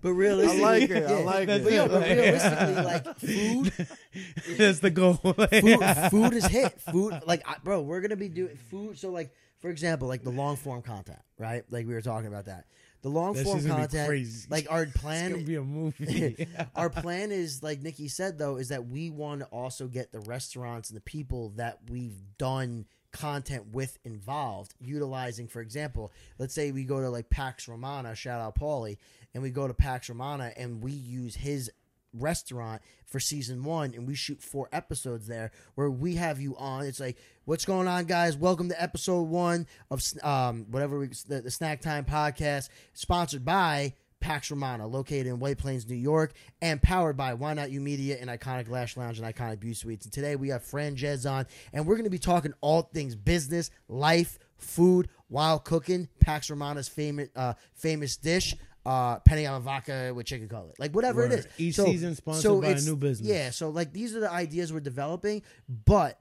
but 0.01 0.13
realistically, 0.13 0.63
I 0.63 0.67
like 0.69 0.89
it. 0.89 1.03
I 1.05 1.23
like 1.23 1.47
But 1.47 1.62
it. 1.62 1.73
yo, 1.73 1.88
but 1.88 2.03
realistically, 2.03 2.75
like 2.75 3.19
food, 3.19 3.88
That's 4.57 4.79
the 4.79 4.89
goal. 4.91 5.13
food, 5.15 5.36
food 6.12 6.33
is 6.33 6.45
hit. 6.45 6.79
Food, 6.81 7.19
like, 7.25 7.41
I, 7.47 7.55
bro, 7.63 7.81
we're 7.81 8.01
gonna 8.01 8.15
be 8.15 8.29
doing 8.29 8.55
food. 8.69 8.97
So, 8.97 9.10
like, 9.10 9.31
for 9.60 9.69
example, 9.69 10.07
like 10.07 10.23
the 10.23 10.29
long 10.29 10.55
form 10.55 10.81
content, 10.81 11.19
right? 11.38 11.63
Like 11.69 11.88
we 11.88 11.93
were 11.93 12.01
talking 12.01 12.27
about 12.27 12.45
that. 12.45 12.65
The 13.03 13.10
long 13.10 13.33
That 13.33 13.43
form 13.45 13.57
shit's 13.57 13.67
gonna 13.67 13.88
be 13.88 13.95
content, 13.95 14.47
like 14.49 14.67
our 14.71 14.83
It's 14.89 14.97
plan, 14.97 15.31
gonna 15.31 15.43
be 15.43 15.55
a 15.55 15.62
movie. 15.63 16.47
our 16.75 16.89
plan 16.89 17.31
is 17.31 17.62
like 17.63 17.81
Nikki 17.81 18.07
said 18.07 18.38
though, 18.38 18.57
is 18.57 18.69
that 18.69 18.88
we 18.88 19.10
want 19.10 19.41
to 19.41 19.45
also 19.47 19.88
get 19.88 20.12
the 20.12 20.19
restaurants 20.21 20.89
and 20.89 20.97
the 20.97 21.01
people 21.01 21.49
that 21.57 21.79
we've 21.89 22.19
done 22.38 22.86
content 23.12 23.67
with 23.71 23.97
involved, 24.03 24.73
utilizing, 24.79 25.47
for 25.47 25.62
example, 25.62 26.12
let's 26.38 26.53
say 26.53 26.71
we 26.71 26.83
go 26.83 26.99
to 26.99 27.10
like 27.10 27.29
Pax 27.29 27.67
Romana, 27.67 28.13
shout 28.15 28.41
out 28.41 28.55
Paulie, 28.55 28.97
and 29.38 29.43
we 29.43 29.52
go 29.52 29.67
to 29.67 29.73
Pax 29.76 30.10
Romana 30.10 30.52
and 30.58 30.82
we 30.82 30.91
use 30.91 31.36
his 31.36 31.69
restaurant 32.12 32.82
for 33.06 33.19
season 33.19 33.63
one 33.63 33.93
and 33.93 34.08
we 34.08 34.15
shoot 34.15 34.41
four 34.41 34.67
episodes 34.71 35.28
there 35.28 35.52
where 35.76 35.91
we 35.91 36.15
have 36.15 36.41
you 36.41 36.58
on 36.58 36.84
it's 36.86 37.00
like 37.00 37.19
what's 37.45 37.63
going 37.63 37.88
on 37.88 38.06
guys 38.06 38.36
welcome 38.36 38.67
to 38.67 38.82
episode 38.82 39.28
one 39.28 39.67
of 39.91 40.02
um 40.23 40.65
whatever 40.71 40.97
we 40.97 41.10
the, 41.28 41.41
the 41.41 41.52
snack 41.52 41.82
time 41.82 42.04
podcast 42.04 42.69
sponsored 42.93 43.45
by 43.45 43.93
Pax 44.19 44.50
Romana, 44.50 44.88
located 44.88 45.28
in 45.28 45.39
White 45.39 45.60
Plains, 45.60 45.88
New 45.88 45.95
York, 45.95 46.34
and 46.60 46.82
powered 46.82 47.15
by 47.15 47.36
Why 47.36 47.54
Not 47.54 47.69
You 47.69 47.80
Media 47.80 48.17
and 48.19 48.32
Iconic 48.32 48.67
Lash 48.67 48.97
Lounge 48.97 49.19
and 49.19 49.36
Iconic 49.36 49.60
Beauty 49.60 49.76
Suites. 49.76 50.06
And 50.06 50.12
today 50.13 50.36
we 50.36 50.50
have 50.50 50.63
Franjez 50.63 51.30
on, 51.30 51.45
and 51.71 51.86
we're 51.86 51.93
going 51.93 52.06
to 52.06 52.10
be 52.10 52.17
talking 52.17 52.52
all 52.60 52.82
things 52.82 53.15
business, 53.15 53.69
life, 53.88 54.39
food, 54.58 55.10
while 55.28 55.60
cooking. 55.60 56.08
Pax 56.19 56.50
Romana's 56.50 56.88
famous 56.88 57.30
uh, 57.36 57.54
famous 57.76 58.17
dish, 58.17 58.56
uh, 58.88 59.19
penne 59.19 59.45
alla 59.45 59.60
vodka 59.60 60.13
with 60.15 60.26
chicken 60.26 60.47
cutlet, 60.47 60.80
like 60.80 60.95
whatever 60.95 61.26
it 61.26 61.32
is. 61.34 61.47
Each 61.58 61.76
season 61.76 62.15
sponsored 62.15 62.62
by 62.62 62.69
a 62.69 62.82
new 62.82 62.95
business. 62.95 63.28
Yeah, 63.28 63.50
so 63.50 63.69
like 63.69 63.91
these 63.91 64.15
are 64.15 64.21
the 64.21 64.32
ideas 64.32 64.71
we're 64.71 64.80
developing, 64.80 65.41
but 65.86 66.20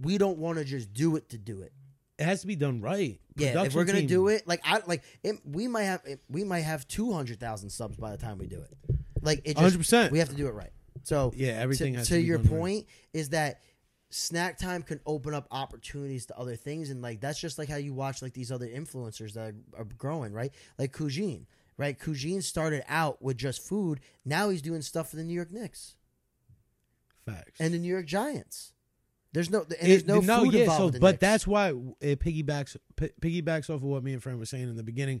we 0.00 0.16
don't 0.18 0.38
want 0.38 0.58
to 0.58 0.64
just 0.64 0.92
do 0.92 1.16
it 1.16 1.28
to 1.30 1.38
do 1.38 1.60
it. 1.62 1.72
it 2.18 2.24
has 2.24 2.40
to 2.40 2.46
be 2.46 2.56
done 2.56 2.80
right. 2.80 3.20
Yeah, 3.36 3.62
if 3.64 3.74
we're 3.74 3.84
gonna 3.84 4.00
team- 4.00 4.08
do 4.08 4.28
it, 4.28 4.46
like 4.48 4.60
I 4.64 4.80
like 4.86 5.02
it, 5.22 5.36
we 5.44 5.68
might 5.68 5.82
have 5.84 6.00
it, 6.06 6.20
we 6.30 6.42
might 6.42 6.60
have 6.62 6.88
two 6.88 7.12
hundred 7.12 7.38
thousand 7.38 7.68
subs 7.70 7.96
by 7.98 8.10
the 8.12 8.16
time 8.16 8.38
we 8.38 8.46
do 8.46 8.60
it. 8.62 8.72
Like 9.22 9.42
it, 9.44 9.56
100%. 9.56 10.10
We 10.10 10.18
have 10.20 10.28
to 10.30 10.34
do 10.36 10.46
it 10.46 10.52
right. 10.54 10.70
So 11.02 11.32
Yeah, 11.36 11.52
everything 11.60 11.92
To, 11.94 11.98
has 11.98 12.08
to 12.08 12.20
your 12.20 12.38
done 12.38 12.46
right. 12.52 12.58
point 12.60 12.86
is 13.12 13.30
that 13.30 13.60
snack 14.10 14.56
time 14.58 14.82
can 14.82 15.00
open 15.04 15.34
up 15.34 15.48
opportunities 15.50 16.26
to 16.26 16.38
other 16.38 16.56
things, 16.56 16.90
and 16.90 17.02
like 17.02 17.20
that's 17.20 17.38
just 17.40 17.58
like 17.58 17.68
how 17.68 17.76
you 17.76 17.92
watch 17.92 18.22
like 18.22 18.32
these 18.34 18.50
other 18.52 18.66
influencers 18.68 19.32
that 19.34 19.54
are, 19.74 19.80
are 19.80 19.84
growing, 19.98 20.32
right? 20.32 20.52
Like 20.78 20.92
Kujin, 20.92 21.46
right? 21.76 21.98
Kujin 21.98 22.42
started 22.42 22.84
out 22.88 23.20
with 23.22 23.36
just 23.36 23.62
food. 23.62 24.00
Now 24.24 24.48
he's 24.50 24.62
doing 24.62 24.82
stuff 24.82 25.10
for 25.10 25.16
the 25.16 25.24
New 25.24 25.34
York 25.34 25.50
Knicks 25.52 25.96
facts 27.24 27.60
and 27.60 27.74
the 27.74 27.78
New 27.78 27.88
York 27.88 28.06
Giants. 28.06 28.72
There's 29.32 29.50
no 29.50 29.60
and 29.62 29.70
there's 29.90 30.02
It- 30.02 30.06
no, 30.06 30.20
food 30.22 30.54
yeah, 30.54 30.60
involved. 30.60 30.80
so 30.80 30.90
the 30.90 31.00
but 31.00 31.10
Knicks. 31.12 31.20
that's 31.20 31.46
why 31.46 31.70
it 32.00 32.20
piggybacks 32.20 32.76
p- 32.96 33.10
piggybacks 33.20 33.64
off 33.68 33.76
of 33.76 33.82
what 33.82 34.02
me 34.02 34.12
and 34.12 34.22
Fran 34.22 34.38
were 34.38 34.46
saying 34.46 34.68
in 34.68 34.76
the 34.76 34.82
beginning. 34.82 35.20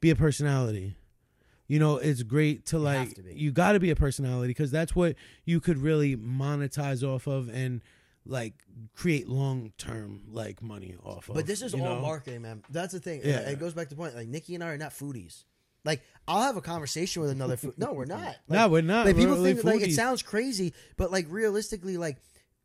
Be 0.00 0.10
a 0.10 0.16
personality. 0.16 0.96
You 1.66 1.78
know, 1.78 1.96
it's 1.96 2.22
great 2.22 2.66
to 2.66 2.78
like 2.78 3.14
to 3.14 3.22
you 3.34 3.50
got 3.52 3.72
to 3.72 3.80
be 3.80 3.90
a 3.90 3.96
personality 3.96 4.48
because 4.48 4.70
that's 4.70 4.94
what 4.94 5.16
you 5.46 5.60
could 5.60 5.78
really 5.78 6.14
monetize 6.14 7.02
off 7.02 7.26
of 7.26 7.48
and 7.48 7.80
like 8.26 8.52
create 8.94 9.28
long 9.28 9.72
term 9.78 10.24
like 10.30 10.60
money 10.62 10.96
off 11.02 11.30
of. 11.30 11.34
But 11.36 11.46
this 11.46 11.62
is 11.62 11.72
all 11.72 11.80
know? 11.80 12.00
marketing, 12.00 12.42
man. 12.42 12.62
That's 12.68 12.92
the 12.92 13.00
thing. 13.00 13.22
Yeah. 13.24 13.38
It 13.48 13.58
goes 13.58 13.72
back 13.72 13.88
to 13.88 13.94
the 13.94 13.98
point. 13.98 14.14
Like 14.14 14.28
Nikki 14.28 14.54
and 14.54 14.62
I 14.62 14.68
are 14.68 14.76
not 14.78 14.90
foodies. 14.90 15.44
Like 15.84 16.02
I'll 16.26 16.42
have 16.42 16.56
a 16.56 16.62
conversation 16.62 17.22
with 17.22 17.30
another 17.30 17.56
food. 17.56 17.74
No, 17.76 17.92
we're 17.92 18.06
not. 18.06 18.20
Like, 18.48 18.58
No, 18.58 18.68
we're 18.68 18.82
not. 18.82 19.06
Like 19.06 19.16
We're 19.16 19.22
people 19.22 19.34
really 19.36 19.54
think 19.54 19.64
like 19.64 19.80
it 19.82 19.94
sounds 19.94 20.22
crazy, 20.22 20.72
but 20.96 21.12
like 21.12 21.26
realistically, 21.28 21.96
like 21.96 22.16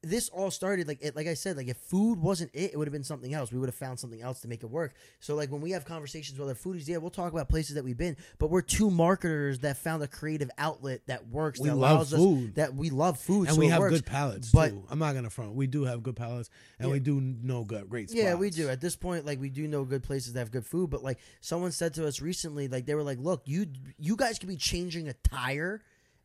this 0.01 0.29
all 0.29 0.49
started 0.49 0.87
like 0.87 0.99
it, 1.01 1.15
like 1.15 1.27
I 1.27 1.33
said, 1.33 1.57
like 1.57 1.67
if 1.67 1.75
food 1.77 2.19
wasn't 2.21 2.51
it, 2.53 2.71
it 2.73 2.77
would 2.77 2.87
have 2.87 2.93
been 2.93 3.03
something 3.03 3.33
else. 3.33 3.51
We 3.51 3.59
would 3.59 3.67
have 3.67 3.75
found 3.75 3.99
something 3.99 4.21
else 4.21 4.39
to 4.41 4.47
make 4.47 4.63
it 4.63 4.67
work. 4.69 4.93
So 5.19 5.35
like 5.35 5.51
when 5.51 5.59
we 5.59 5.71
have 5.71 5.83
conversations 5.83 6.39
with 6.39 6.47
other 6.49 6.57
foodies, 6.57 6.87
yeah, 6.87 6.97
we'll 6.97 7.09
talk 7.09 7.33
about 7.33 7.49
places 7.49 7.75
that 7.75 7.83
we've 7.83 7.97
been, 7.97 8.15
but 8.37 8.49
we're 8.49 8.61
two 8.61 8.89
marketers 8.89 9.59
that 9.59 9.75
found 9.77 10.01
a 10.01 10.07
creative 10.07 10.49
outlet 10.57 11.01
that 11.07 11.27
works. 11.27 11.59
We 11.59 11.67
that 11.67 11.75
love 11.75 11.91
allows 11.91 12.13
us 12.13 12.19
food. 12.19 12.55
that 12.55 12.75
we 12.75 12.89
love 12.89 13.19
food, 13.19 13.47
and 13.47 13.55
so 13.55 13.59
we 13.59 13.67
have 13.67 13.79
works. 13.79 13.95
good 13.95 14.05
palates 14.05 14.51
But- 14.51 14.69
too. 14.69 14.85
I'm 14.89 14.99
not 14.99 15.15
gonna 15.15 15.29
front. 15.29 15.53
We 15.55 15.67
do 15.67 15.83
have 15.83 16.01
good 16.01 16.15
palates, 16.15 16.49
and 16.79 16.87
Yeah. 16.87 16.93
we 16.93 16.99
do 16.99 17.19
know 17.19 17.65
good, 17.65 17.89
great. 17.89 18.09
Spots. 18.09 18.23
Yeah, 18.23 18.35
we 18.35 18.51
do. 18.51 18.69
At 18.69 18.79
this 18.79 18.95
point, 18.95 19.25
like 19.25 19.41
we 19.41 19.49
do 19.49 19.67
know 19.67 19.83
good 19.83 20.03
places 20.03 20.31
that 20.33 20.39
have 20.39 20.51
good 20.51 20.65
food, 20.65 20.89
but 20.89 21.03
like 21.03 21.19
someone 21.41 21.71
said 21.73 21.93
to 21.95 22.07
us 22.07 22.21
recently, 22.21 22.69
like 22.69 22.85
they 22.85 22.95
were 22.95 23.03
like, 23.03 23.19
"Look, 23.19 23.41
you 23.45 23.65
you 23.97 24.15
guys 24.15 24.39
could 24.39 24.47
be 24.49 24.55
changing 24.55 25.09
a 25.09 25.13
tire, 25.13 25.81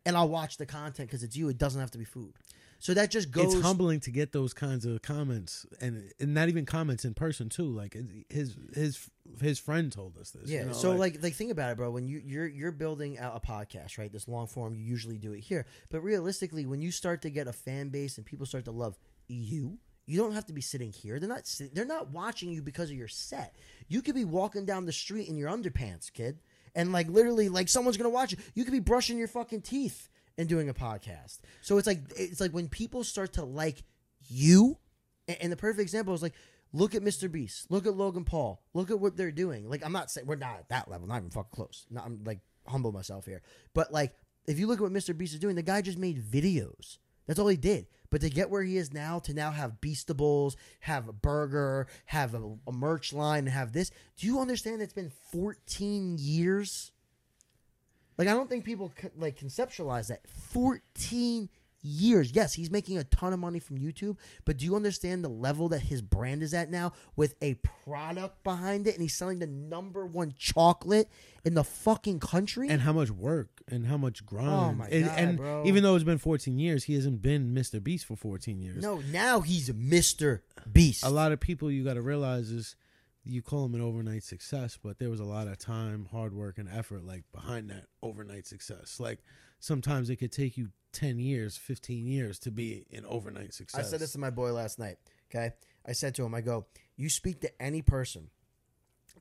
and 0.07 0.17
I'll 0.17 0.29
watch 0.29 0.59
the 0.59 0.67
content 0.67 1.09
because 1.09 1.25
it's 1.25 1.35
you. 1.37 1.49
It 1.49 1.59
doesn't 1.59 1.81
have 1.81 1.91
to 1.91 1.99
be 1.99 2.05
food." 2.05 2.35
So 2.79 2.95
that 2.95 3.11
just 3.11 3.31
goes. 3.31 3.55
it's 3.55 3.63
humbling 3.65 4.01
to 4.01 4.11
get 4.11 4.33
those 4.33 4.53
kinds 4.53 4.85
of 4.85 5.01
comments 5.03 5.65
and, 5.81 6.13
and 6.21 6.35
not 6.35 6.49
even 6.49 6.67
comments 6.67 7.05
in 7.05 7.15
person 7.15 7.49
too 7.49 7.65
like 7.67 7.97
his 8.29 8.57
his 8.75 9.11
his 9.41 9.59
friend 9.59 9.91
told 9.91 10.19
us 10.19 10.31
this 10.31 10.51
Yeah. 10.51 10.61
you 10.61 10.67
know, 10.67 10.73
so 10.73 10.93
like, 10.93 11.23
like 11.23 11.35
think 11.35 11.51
about 11.51 11.71
it, 11.73 11.77
bro. 11.77 11.91
When 11.91 12.07
you 12.07 12.21
you're 12.25 12.47
you're 12.47 12.73
building 12.73 13.19
out 13.19 13.35
a 13.37 13.41
podcast, 13.47 13.97
right? 13.99 14.13
This 14.13 14.29
long 14.29 14.47
form, 14.47 14.75
you 14.75 14.83
usually 14.85 15.17
do 15.19 15.33
it 15.33 15.41
here. 15.41 15.67
But 15.91 16.01
realistically, 16.03 16.67
when 16.67 16.83
you 16.83 16.91
start 16.91 17.23
to 17.23 17.31
get 17.31 17.47
a 17.49 17.53
fan 17.53 17.89
base 17.89 18.19
and 18.19 18.27
people 18.27 18.45
start 18.47 18.65
to 18.67 18.71
love 18.71 18.99
you, 19.29 19.79
you 20.07 20.19
don't 20.19 20.33
have 20.33 20.45
to 20.47 20.53
be 20.53 20.61
sitting 20.61 20.93
here. 20.93 21.19
They're 21.19 21.29
not 21.29 21.47
sit- 21.47 21.75
they're 21.75 21.87
not 21.87 22.11
watching 22.11 22.51
you 22.51 22.61
because 22.61 22.91
of 22.91 22.97
your 22.97 23.09
set. 23.09 23.57
You 23.89 24.03
could 24.03 24.15
be 24.15 24.25
walking 24.27 24.67
down 24.67 24.85
the 24.85 24.93
street 24.93 25.29
in 25.29 25.37
your 25.39 25.49
underpants, 25.51 26.13
kid, 26.13 26.39
and 26.75 26.93
like 26.93 27.09
literally 27.09 27.49
like 27.49 27.69
someone's 27.71 27.97
gonna 27.97 28.11
watch 28.11 28.33
you. 28.33 28.39
You 28.55 28.65
could 28.65 28.73
be 28.73 28.81
brushing 28.81 29.17
your 29.17 29.29
fucking 29.29 29.63
teeth 29.63 30.09
and 30.39 30.49
doing 30.49 30.69
a 30.69 30.75
podcast. 30.75 31.39
So 31.61 31.79
it's 31.79 31.87
like 31.87 32.01
it's 32.17 32.41
like 32.41 32.53
when 32.53 32.69
people 32.69 33.05
start 33.05 33.35
to 33.35 33.45
like 33.45 33.83
you, 34.29 34.79
and, 35.29 35.53
the 35.53 35.57
perfect 35.57 35.81
example 35.81 36.15
is 36.15 36.23
like. 36.23 36.35
Look 36.77 36.97
at 36.97 37.03
Mr. 37.03 37.31
Beast. 37.31 37.71
Look 37.71 37.87
at 37.87 37.95
Logan 37.95 38.25
Paul. 38.25 38.61
Look 38.75 38.91
at 38.91 38.99
what 38.99 39.17
they're 39.17 39.31
doing. 39.31 39.71
Like 39.71 39.87
I'm 39.87 39.93
not 39.93 40.11
saying 40.11 40.27
we're 40.27 40.35
not 40.35 40.57
at 40.59 40.69
that 40.71 40.91
level. 40.91 41.07
Not 41.07 41.19
even 41.19 41.31
fuck 41.31 41.53
close. 41.53 41.87
Not, 41.89 42.05
I'm 42.05 42.25
like 42.25 42.41
humble 42.67 42.91
myself 42.91 43.27
here. 43.27 43.43
But 43.75 43.93
like 43.93 44.13
if 44.49 44.59
you 44.59 44.67
look 44.67 44.79
at 44.79 44.83
what 44.83 44.93
Mr. 44.93 45.17
Beast 45.17 45.35
is 45.35 45.39
doing, 45.39 45.55
the 45.55 45.63
guy 45.63 45.83
just 45.83 45.99
made 45.99 46.21
videos. 46.21 46.99
That's 47.27 47.39
all 47.39 47.49
he 47.49 47.57
did. 47.57 47.87
But 48.11 48.21
to 48.21 48.31
get 48.31 48.51
where 48.51 48.63
he 48.63 48.77
is 48.77 48.93
now, 48.93 49.19
to 49.21 49.35
now 49.35 49.51
have 49.51 49.81
Feastables, 49.81 50.57
have 50.81 51.09
a 51.09 51.13
burger, 51.13 51.89
have 52.07 52.35
a, 52.35 52.57
a 52.67 52.73
merch 52.73 53.13
line, 53.13 53.41
and 53.41 53.49
have 53.49 53.73
this. 53.73 53.91
Do 54.17 54.27
you 54.27 54.41
understand? 54.41 54.83
It's 54.83 54.93
been 54.93 55.13
14 55.33 56.17
years. 56.19 56.93
Like 58.19 58.29
I 58.29 58.33
don't 58.33 58.49
think 58.49 58.65
people 58.65 58.93
like 59.17 59.39
conceptualize 59.39 60.09
that 60.09 60.27
14 60.29 61.49
years. 61.87 62.33
Yes, 62.33 62.55
he's 62.55 62.71
making 62.71 62.97
a 62.97 63.05
ton 63.05 63.35
of 63.35 63.39
money 63.39 63.59
from 63.59 63.79
YouTube, 63.79 64.17
but 64.47 64.57
do 64.57 64.65
you 64.65 64.75
understand 64.75 65.23
the 65.23 65.29
level 65.29 65.69
that 65.69 65.81
his 65.81 66.01
brand 66.01 66.43
is 66.43 66.55
at 66.55 66.71
now 66.71 66.93
with 67.15 67.35
a 67.43 67.55
product 67.85 68.43
behind 68.43 68.87
it 68.87 68.95
and 68.95 69.03
he's 69.03 69.15
selling 69.15 69.39
the 69.39 69.47
number 69.47 70.07
one 70.07 70.33
chocolate 70.39 71.11
in 71.45 71.53
the 71.55 71.63
fucking 71.65 72.21
country? 72.21 72.69
and 72.71 72.81
how 72.81 72.93
much 72.95 73.11
work 73.11 73.51
and 73.69 73.87
how 73.87 73.99
much 73.99 74.25
grind 74.25 74.49
Oh 74.49 74.73
my 74.73 74.87
and, 74.87 75.05
God, 75.05 75.19
and 75.19 75.37
bro. 75.37 75.63
even 75.67 75.83
though 75.83 75.95
it's 75.95 76.05
been 76.05 76.17
14 76.19 76.59
years 76.59 76.85
he 76.85 76.95
hasn't 76.95 77.21
been 77.21 77.55
mr 77.55 77.83
beast 77.83 78.07
for 78.07 78.17
14 78.17 78.61
years 78.61 78.83
no, 78.83 79.03
now 79.13 79.41
he's 79.41 79.69
Mr. 79.71 80.41
Beast. 80.73 81.05
a 81.05 81.11
lot 81.11 81.33
of 81.33 81.41
people 81.41 81.71
you 81.71 81.85
got 81.85 81.95
to 81.95 82.03
realize 82.03 82.51
is 82.51 82.77
you 83.25 83.43
call 83.43 83.65
him 83.65 83.75
an 83.75 83.81
overnight 83.81 84.23
success 84.23 84.79
but 84.83 84.99
there 84.99 85.11
was 85.11 85.21
a 85.21 85.25
lot 85.25 85.47
of 85.47 85.59
time 85.59 86.07
hard 86.13 86.35
work 86.35 86.59
and 86.59 86.69
effort 86.69 87.05
like 87.05 87.25
behind 87.33 87.71
that 87.71 87.87
overnight 88.03 88.47
success 88.47 89.01
like 89.01 89.21
sometimes 89.59 90.11
it 90.11 90.17
could 90.17 90.33
take 90.33 90.57
you 90.57 90.69
10 90.95 91.19
years 91.19 91.57
15 91.57 92.07
years 92.07 92.39
to 92.39 92.51
be 92.51 92.87
an 92.93 93.05
overnight 93.07 93.53
success. 93.53 93.87
I 93.87 93.89
said 93.89 94.01
this 94.01 94.13
to 94.13 94.19
my 94.19 94.31
boy 94.31 94.53
last 94.53 94.79
night. 94.79 94.97
Okay, 95.31 95.53
I 95.87 95.93
said 95.93 96.15
to 96.15 96.25
him, 96.25 96.35
I 96.35 96.41
go, 96.41 96.67
you 96.97 97.11
speak 97.11 97.41
to 97.41 97.63
any 97.63 97.83
person 97.83 98.31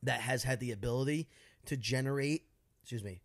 that 0.03 0.21
has 0.21 0.43
had 0.43 0.59
the 0.59 0.71
ability 0.71 1.27
to 1.65 1.75
generate, 1.75 2.43
excuse 2.81 3.03
me, 3.03 3.21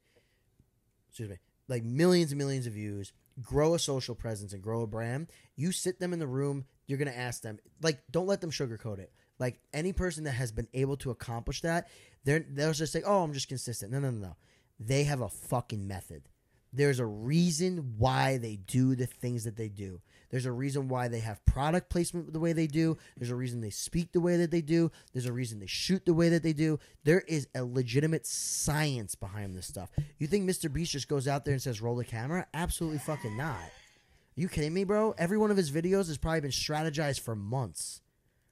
excuse 1.08 1.28
me, 1.28 1.36
like 1.68 1.84
millions 1.84 2.32
and 2.32 2.38
millions 2.38 2.66
of 2.66 2.72
views, 2.72 3.12
grow 3.42 3.74
a 3.74 3.78
social 3.78 4.14
presence 4.14 4.52
and 4.52 4.62
grow 4.62 4.82
a 4.82 4.86
brand. 4.86 5.28
You 5.54 5.70
sit 5.70 6.00
them 6.00 6.12
in 6.12 6.18
the 6.18 6.26
room, 6.26 6.64
you're 6.86 6.98
gonna 6.98 7.10
ask 7.10 7.42
them, 7.42 7.58
like, 7.82 8.00
don't 8.10 8.26
let 8.26 8.40
them 8.40 8.50
sugarcoat 8.50 8.98
it. 8.98 9.12
Like 9.38 9.60
any 9.72 9.92
person 9.92 10.24
that 10.24 10.32
has 10.32 10.52
been 10.52 10.68
able 10.74 10.96
to 10.98 11.10
accomplish 11.10 11.60
that, 11.62 11.88
they're 12.24 12.44
they'll 12.48 12.72
just 12.72 12.92
say, 12.92 13.02
oh, 13.04 13.22
I'm 13.22 13.32
just 13.32 13.48
consistent. 13.48 13.92
No, 13.92 14.00
no, 14.00 14.10
no, 14.10 14.28
no. 14.28 14.36
They 14.80 15.04
have 15.04 15.20
a 15.20 15.28
fucking 15.28 15.86
method. 15.86 16.28
There's 16.72 16.98
a 16.98 17.06
reason 17.06 17.94
why 17.96 18.36
they 18.36 18.56
do 18.56 18.94
the 18.94 19.06
things 19.06 19.44
that 19.44 19.56
they 19.56 19.68
do. 19.68 20.00
There's 20.30 20.44
a 20.44 20.52
reason 20.52 20.88
why 20.88 21.08
they 21.08 21.20
have 21.20 21.42
product 21.46 21.88
placement 21.88 22.32
the 22.32 22.40
way 22.40 22.52
they 22.52 22.66
do. 22.66 22.98
There's 23.16 23.30
a 23.30 23.36
reason 23.36 23.62
they 23.62 23.70
speak 23.70 24.12
the 24.12 24.20
way 24.20 24.36
that 24.36 24.50
they 24.50 24.60
do. 24.60 24.90
There's 25.12 25.24
a 25.24 25.32
reason 25.32 25.58
they 25.58 25.66
shoot 25.66 26.04
the 26.04 26.12
way 26.12 26.28
that 26.28 26.42
they 26.42 26.52
do. 26.52 26.78
There 27.04 27.20
is 27.22 27.48
a 27.54 27.64
legitimate 27.64 28.26
science 28.26 29.14
behind 29.14 29.56
this 29.56 29.66
stuff. 29.66 29.88
You 30.18 30.26
think 30.26 30.48
Mr. 30.48 30.70
Beast 30.70 30.92
just 30.92 31.08
goes 31.08 31.26
out 31.26 31.46
there 31.46 31.54
and 31.54 31.62
says, 31.62 31.80
roll 31.80 31.96
the 31.96 32.04
camera? 32.04 32.46
Absolutely 32.52 32.98
fucking 32.98 33.36
not. 33.36 33.56
Are 33.56 34.40
you 34.40 34.48
kidding 34.48 34.74
me, 34.74 34.84
bro? 34.84 35.14
Every 35.16 35.38
one 35.38 35.50
of 35.50 35.56
his 35.56 35.70
videos 35.70 36.08
has 36.08 36.18
probably 36.18 36.42
been 36.42 36.50
strategized 36.50 37.20
for 37.20 37.34
months. 37.34 38.02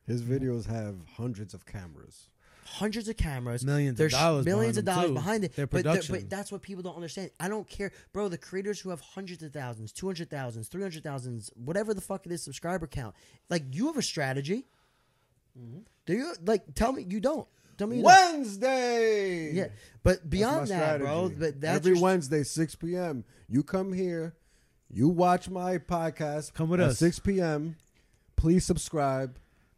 His 0.07 0.23
videos 0.23 0.67
have 0.67 0.95
hundreds 1.17 1.53
of 1.55 1.67
cameras. 1.67 2.29
hundreds 2.65 3.09
of 3.09 3.17
cameras, 3.17 3.65
Millions 3.65 3.99
of 4.01 4.11
dollars 4.11 4.45
millions 4.45 4.77
of 4.77 4.85
behind 4.85 4.87
them, 4.87 4.95
dollars 4.95 5.09
too. 5.09 5.15
behind 5.15 5.45
it. 5.45 5.57
Their 5.57 5.67
but, 5.67 5.83
production. 5.85 6.15
but 6.15 6.31
that's 6.31 6.51
what 6.53 6.63
people 6.63 6.83
don't 6.83 6.97
understand. 6.97 7.31
I 7.41 7.49
don't 7.49 7.69
care, 7.69 7.93
bro. 8.13 8.29
The 8.29 8.39
creators 8.39 8.81
who 8.81 8.91
have 8.91 9.01
hundreds 9.01 9.43
of 9.43 9.53
thousands, 9.53 9.93
two 9.93 10.07
hundred 10.07 10.31
thousands, 10.31 10.69
three 10.69 10.83
hundred 10.83 11.03
thousands, 11.05 11.51
whatever 11.57 11.95
the 11.95 12.01
fuck 12.01 12.27
it 12.27 12.33
is, 12.33 12.43
subscriber 12.43 12.87
count. 12.87 13.15
Like 13.51 13.63
you 13.73 13.87
have 13.87 13.97
a 13.97 14.03
strategy. 14.03 14.67
Mm-hmm. 15.59 15.79
Do 16.07 16.13
you 16.13 16.35
like? 16.45 16.75
Tell 16.75 16.93
me 16.93 17.07
you 17.09 17.21
don't. 17.21 17.47
Tell 17.79 17.87
me 17.87 17.97
you 17.99 18.03
don't. 18.03 18.35
Wednesday. 18.35 19.53
Yeah, 19.53 19.69
but 20.03 20.19
That's 20.19 20.27
beyond 20.27 20.61
my 20.71 20.77
that, 20.77 21.01
bro. 21.01 21.29
strategy. 21.29 21.37
But 21.41 21.61
that's 21.61 21.77
every 21.77 21.93
your- 21.95 22.03
Wednesday, 22.03 22.43
six 22.43 22.75
p.m. 22.75 23.25
You 23.49 23.63
come 23.63 23.93
here, 23.93 24.35
you 24.91 25.09
watch 25.09 25.49
my 25.49 25.79
podcast. 25.79 26.53
Come 26.55 26.69
with 26.69 26.81
at 26.81 26.91
us. 26.91 26.99
six 26.99 27.19
p.m. 27.19 27.77
Please 28.37 28.65
subscribe. 28.65 29.37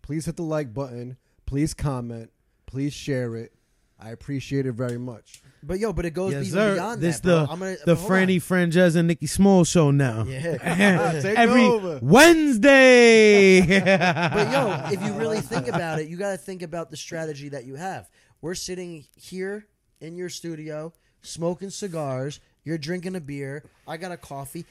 Please 0.09 0.25
hit 0.25 0.37
the 0.37 0.43
like 0.43 0.73
button. 0.73 1.19
Please 1.45 1.75
comment. 1.75 2.31
Please 2.65 2.95
share 2.95 3.37
it. 3.37 3.53
I 4.01 4.09
appreciate 4.09 4.65
it 4.65 4.73
very 4.73 4.97
much. 4.97 5.43
But 5.63 5.81
yo, 5.81 5.93
but 5.93 6.07
it 6.07 6.13
goes 6.13 6.33
yes 6.33 6.47
even 6.47 6.59
sir 6.59 6.75
beyond 6.77 7.03
this 7.03 7.21
that, 7.21 7.25
bro. 7.25 7.45
the 7.45 7.53
I'm 7.53 7.59
gonna, 7.59 7.73
the 7.73 7.79
but 7.85 7.97
hold 7.99 8.13
on. 8.13 8.19
franny 8.19 8.37
franjez 8.37 8.97
and 8.97 9.07
nikki 9.07 9.27
small 9.27 9.65
show 9.65 9.91
now 9.91 10.25
Yeah. 10.27 11.21
Take 11.23 11.37
every 11.37 11.61
over. 11.63 11.99
wednesday 12.01 13.61
but 13.85 14.51
yo, 14.51 14.89
if 14.95 15.03
you 15.03 15.13
really 15.13 15.43
think 15.43 15.69
about 15.69 15.99
it, 15.99 16.09
you 16.09 16.17
got 16.17 16.31
to 16.31 16.39
think 16.39 16.63
about 16.63 16.91
the 16.91 16.97
strategy 16.97 17.51
that 17.51 17.67
you 17.67 17.75
have. 17.75 18.09
We're 18.41 18.55
sitting 18.55 19.05
here 19.15 19.67
in 20.01 20.17
your 20.17 20.31
studio, 20.31 20.95
smoking 21.21 21.69
cigars. 21.69 22.41
You're 22.65 22.79
drinking 22.79 23.15
a 23.15 23.21
beer. 23.21 23.63
I 23.87 23.99
got 23.99 24.11
a 24.13 24.17
coffee. 24.17 24.65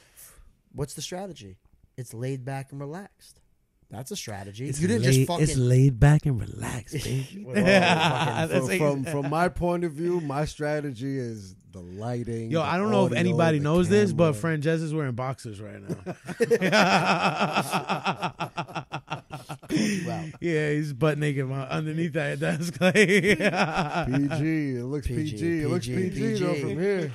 What's 0.74 0.96
the 0.96 1.04
strategy? 1.04 1.58
It's 1.96 2.12
laid 2.16 2.44
back 2.44 2.72
and 2.72 2.82
relaxed. 2.82 3.40
That's 3.90 4.12
a 4.12 4.16
strategy. 4.18 4.68
It's 4.68 4.82
you 4.82 4.88
didn't 4.90 5.04
laid, 5.04 5.14
just 5.14 5.28
fucking. 5.28 5.44
it's 5.44 5.56
laid 5.56 5.98
back 6.00 6.26
and 6.26 6.40
relaxed, 6.42 6.94
baby. 7.04 7.44
Well, 7.46 7.56
fucking- 8.50 8.78
From, 8.78 9.04
from 9.06 9.24
from 9.24 9.30
my 9.32 9.48
point 9.50 9.84
of 9.86 9.94
view, 9.94 10.20
my 10.20 10.44
strategy 10.46 11.18
is 11.18 11.56
the 11.72 11.80
lighting. 11.80 12.52
Yo, 12.52 12.60
the 12.60 12.66
I 12.68 12.78
don't 12.78 12.92
know 12.92 13.06
if 13.06 13.14
anybody 13.14 13.60
the 13.60 13.64
knows 13.64 13.88
this, 13.88 14.12
but 14.12 14.34
camera. 14.34 14.58
Franjez 14.58 14.82
is 14.84 14.94
wearing 14.94 15.14
boxers 15.16 15.62
right 15.62 15.82
now. 15.82 16.16
you 19.70 20.12
out. 20.12 20.26
Yeah, 20.40 20.72
he's 20.72 20.94
butt 20.94 21.18
naked 21.18 21.50
underneath 21.52 22.14
that 22.14 22.40
desk. 22.40 22.80
Like, 22.82 22.94
PG. 22.96 24.78
It 24.78 24.84
looks 24.86 25.08
PG, 25.08 25.32
PG. 25.32 25.62
It 25.62 25.68
looks 25.70 25.88
PG, 25.88 26.10
PG, 26.10 26.40
though 26.44 26.56
from 26.56 26.80
here. 26.80 27.12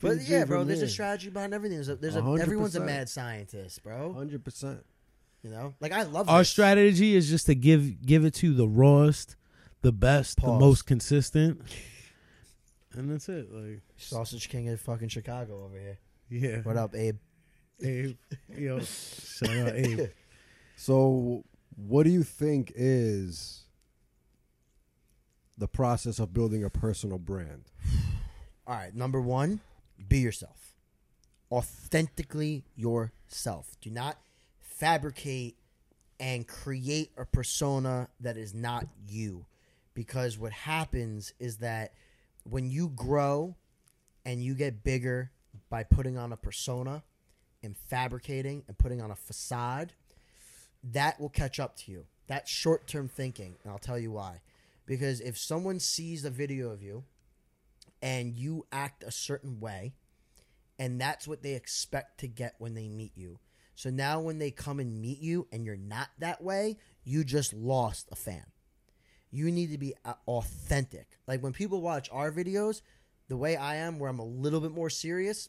But 0.00 0.20
yeah, 0.22 0.44
bro, 0.44 0.60
from 0.60 0.68
there's 0.68 0.82
a 0.82 0.88
strategy 0.88 1.30
behind 1.30 1.54
everything. 1.54 1.76
There's 1.78 1.88
a, 1.88 1.96
there's 1.96 2.16
a, 2.16 2.20
A 2.20 2.22
hundred 2.22 2.42
everyone's 2.42 2.76
a 2.76 2.80
mad 2.80 3.08
scientist, 3.08 3.82
bro. 3.82 4.12
Hundred 4.12 4.44
percent. 4.44 4.84
You 5.42 5.50
know, 5.50 5.74
like 5.80 5.92
I 5.92 6.02
love 6.02 6.28
Our 6.28 6.40
this. 6.40 6.50
strategy 6.50 7.14
is 7.14 7.30
just 7.30 7.46
to 7.46 7.54
give 7.54 8.04
give 8.04 8.24
it 8.24 8.34
to 8.34 8.52
the 8.52 8.68
rawest, 8.68 9.36
the 9.80 9.92
best, 9.92 10.40
the 10.40 10.48
most 10.52 10.84
consistent, 10.86 11.62
and 12.92 13.10
that's 13.10 13.28
it. 13.28 13.48
Like, 13.50 13.80
Sausage 13.96 14.48
King 14.50 14.68
of 14.68 14.80
fucking 14.80 15.08
Chicago 15.08 15.64
over 15.64 15.78
here. 15.78 15.98
yeah. 16.28 16.58
What 16.62 16.76
up, 16.76 16.94
Abe? 16.94 17.16
Abe, 17.82 18.16
yo, 18.54 18.80
shout 18.80 19.50
out 19.56 19.74
Abe. 19.74 20.08
So, 20.76 21.44
what 21.76 22.04
do 22.04 22.10
you 22.10 22.22
think 22.22 22.72
is 22.74 23.64
the 25.58 25.68
process 25.68 26.18
of 26.18 26.32
building 26.32 26.64
a 26.64 26.70
personal 26.70 27.18
brand? 27.18 27.64
All 28.66 28.74
right, 28.76 28.94
number 28.94 29.20
one, 29.20 29.60
be 30.08 30.20
yourself. 30.20 30.72
Authentically 31.52 32.64
yourself. 32.76 33.76
Do 33.82 33.90
not 33.90 34.16
fabricate 34.80 35.56
and 36.18 36.48
create 36.48 37.12
a 37.18 37.24
persona 37.26 38.08
that 38.20 38.36
is 38.38 38.54
not 38.54 38.86
you. 39.06 39.44
Because 39.94 40.38
what 40.38 40.52
happens 40.52 41.34
is 41.38 41.58
that 41.58 41.92
when 42.44 42.70
you 42.70 42.88
grow 42.88 43.54
and 44.24 44.42
you 44.42 44.54
get 44.54 44.82
bigger 44.82 45.30
by 45.68 45.82
putting 45.82 46.16
on 46.16 46.32
a 46.32 46.36
persona 46.36 47.02
and 47.62 47.76
fabricating 47.76 48.64
and 48.66 48.78
putting 48.78 49.02
on 49.02 49.10
a 49.10 49.16
facade, 49.16 49.92
that 50.82 51.20
will 51.20 51.28
catch 51.28 51.60
up 51.60 51.76
to 51.76 51.92
you. 51.92 52.06
That's 52.26 52.50
short 52.50 52.86
term 52.86 53.08
thinking. 53.08 53.56
And 53.62 53.72
I'll 53.72 53.78
tell 53.78 53.98
you 53.98 54.12
why. 54.12 54.40
Because 54.86 55.20
if 55.20 55.36
someone 55.36 55.78
sees 55.78 56.24
a 56.24 56.30
video 56.30 56.70
of 56.70 56.82
you 56.82 57.04
and 58.00 58.34
you 58.34 58.66
act 58.72 59.04
a 59.04 59.10
certain 59.10 59.60
way, 59.60 59.92
and 60.78 60.98
that's 60.98 61.28
what 61.28 61.42
they 61.42 61.52
expect 61.52 62.20
to 62.20 62.26
get 62.26 62.54
when 62.58 62.74
they 62.74 62.88
meet 62.88 63.12
you. 63.14 63.38
So 63.80 63.88
now 63.88 64.20
when 64.20 64.38
they 64.38 64.50
come 64.50 64.78
and 64.78 65.00
meet 65.00 65.22
you 65.22 65.48
and 65.50 65.64
you're 65.64 65.74
not 65.74 66.10
that 66.18 66.42
way, 66.42 66.76
you 67.02 67.24
just 67.24 67.54
lost 67.54 68.10
a 68.12 68.14
fan. 68.14 68.44
You 69.30 69.50
need 69.50 69.72
to 69.72 69.78
be 69.78 69.94
uh, 70.04 70.12
authentic. 70.28 71.06
Like 71.26 71.42
when 71.42 71.54
people 71.54 71.80
watch 71.80 72.10
our 72.12 72.30
videos, 72.30 72.82
the 73.28 73.38
way 73.38 73.56
I 73.56 73.76
am, 73.76 73.98
where 73.98 74.10
I'm 74.10 74.18
a 74.18 74.24
little 74.24 74.60
bit 74.60 74.72
more 74.72 74.90
serious, 74.90 75.48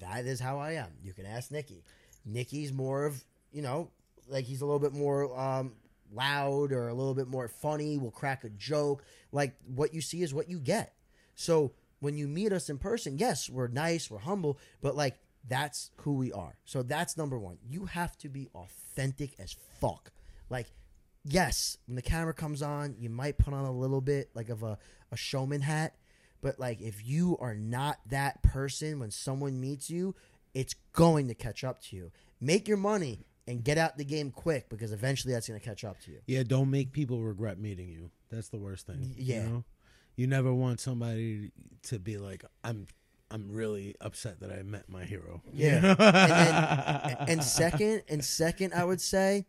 that 0.00 0.26
is 0.26 0.38
how 0.38 0.58
I 0.58 0.72
am. 0.72 0.88
You 1.02 1.14
can 1.14 1.24
ask 1.24 1.50
Nikki. 1.50 1.82
Nikki's 2.26 2.74
more 2.74 3.06
of, 3.06 3.24
you 3.52 3.62
know, 3.62 3.90
like 4.28 4.44
he's 4.44 4.60
a 4.60 4.66
little 4.66 4.78
bit 4.78 4.92
more 4.92 5.34
um, 5.40 5.72
loud 6.12 6.72
or 6.72 6.88
a 6.88 6.94
little 6.94 7.14
bit 7.14 7.28
more 7.28 7.48
funny, 7.48 7.96
will 7.96 8.10
crack 8.10 8.44
a 8.44 8.50
joke. 8.50 9.02
Like 9.32 9.54
what 9.64 9.94
you 9.94 10.02
see 10.02 10.22
is 10.22 10.34
what 10.34 10.46
you 10.46 10.58
get. 10.58 10.92
So 11.36 11.72
when 12.00 12.18
you 12.18 12.28
meet 12.28 12.52
us 12.52 12.68
in 12.68 12.76
person, 12.76 13.16
yes, 13.16 13.48
we're 13.48 13.68
nice, 13.68 14.10
we're 14.10 14.18
humble, 14.18 14.58
but 14.82 14.94
like 14.94 15.18
that's 15.46 15.90
who 15.96 16.14
we 16.14 16.32
are. 16.32 16.56
So 16.64 16.82
that's 16.82 17.16
number 17.16 17.38
one. 17.38 17.58
You 17.68 17.86
have 17.86 18.16
to 18.18 18.28
be 18.28 18.48
authentic 18.54 19.34
as 19.38 19.56
fuck. 19.80 20.12
Like, 20.50 20.66
yes, 21.24 21.76
when 21.86 21.96
the 21.96 22.02
camera 22.02 22.34
comes 22.34 22.62
on, 22.62 22.96
you 22.98 23.10
might 23.10 23.38
put 23.38 23.54
on 23.54 23.64
a 23.64 23.72
little 23.72 24.00
bit 24.00 24.30
like 24.34 24.48
of 24.48 24.62
a, 24.62 24.78
a 25.10 25.16
showman 25.16 25.62
hat. 25.62 25.94
But 26.40 26.58
like 26.58 26.80
if 26.80 27.04
you 27.06 27.36
are 27.40 27.54
not 27.54 27.98
that 28.10 28.42
person 28.42 28.98
when 28.98 29.10
someone 29.10 29.60
meets 29.60 29.90
you, 29.90 30.14
it's 30.54 30.74
going 30.92 31.28
to 31.28 31.34
catch 31.34 31.64
up 31.64 31.80
to 31.84 31.96
you. 31.96 32.12
Make 32.40 32.68
your 32.68 32.76
money 32.76 33.26
and 33.46 33.64
get 33.64 33.78
out 33.78 33.96
the 33.96 34.04
game 34.04 34.30
quick 34.30 34.68
because 34.68 34.92
eventually 34.92 35.32
that's 35.34 35.48
going 35.48 35.58
to 35.58 35.64
catch 35.64 35.84
up 35.84 36.00
to 36.02 36.10
you. 36.12 36.18
Yeah, 36.26 36.42
don't 36.42 36.70
make 36.70 36.92
people 36.92 37.20
regret 37.20 37.58
meeting 37.58 37.88
you. 37.88 38.10
That's 38.30 38.48
the 38.48 38.58
worst 38.58 38.86
thing. 38.86 39.14
Yeah. 39.16 39.42
You, 39.42 39.48
know? 39.48 39.64
you 40.16 40.26
never 40.26 40.52
want 40.52 40.80
somebody 40.80 41.50
to 41.84 41.98
be 41.98 42.18
like, 42.18 42.44
I'm 42.62 42.86
I'm 43.32 43.50
really 43.50 43.94
upset 44.00 44.40
that 44.40 44.52
I 44.52 44.62
met 44.62 44.88
my 44.88 45.04
hero. 45.04 45.42
Yeah. 45.52 45.94
And, 47.18 47.30
and 47.30 47.44
second, 47.44 48.02
and 48.08 48.24
second, 48.24 48.74
I 48.74 48.84
would 48.84 49.00
say, 49.00 49.46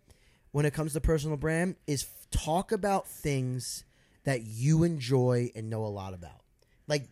when 0.51 0.65
it 0.65 0.73
comes 0.73 0.93
to 0.93 1.01
personal 1.01 1.37
brand, 1.37 1.75
is 1.87 2.05
talk 2.31 2.71
about 2.71 3.07
things 3.07 3.83
that 4.23 4.43
you 4.43 4.83
enjoy 4.83 5.51
and 5.55 5.69
know 5.69 5.85
a 5.85 5.87
lot 5.87 6.13
about. 6.13 6.41
Like, 6.87 7.07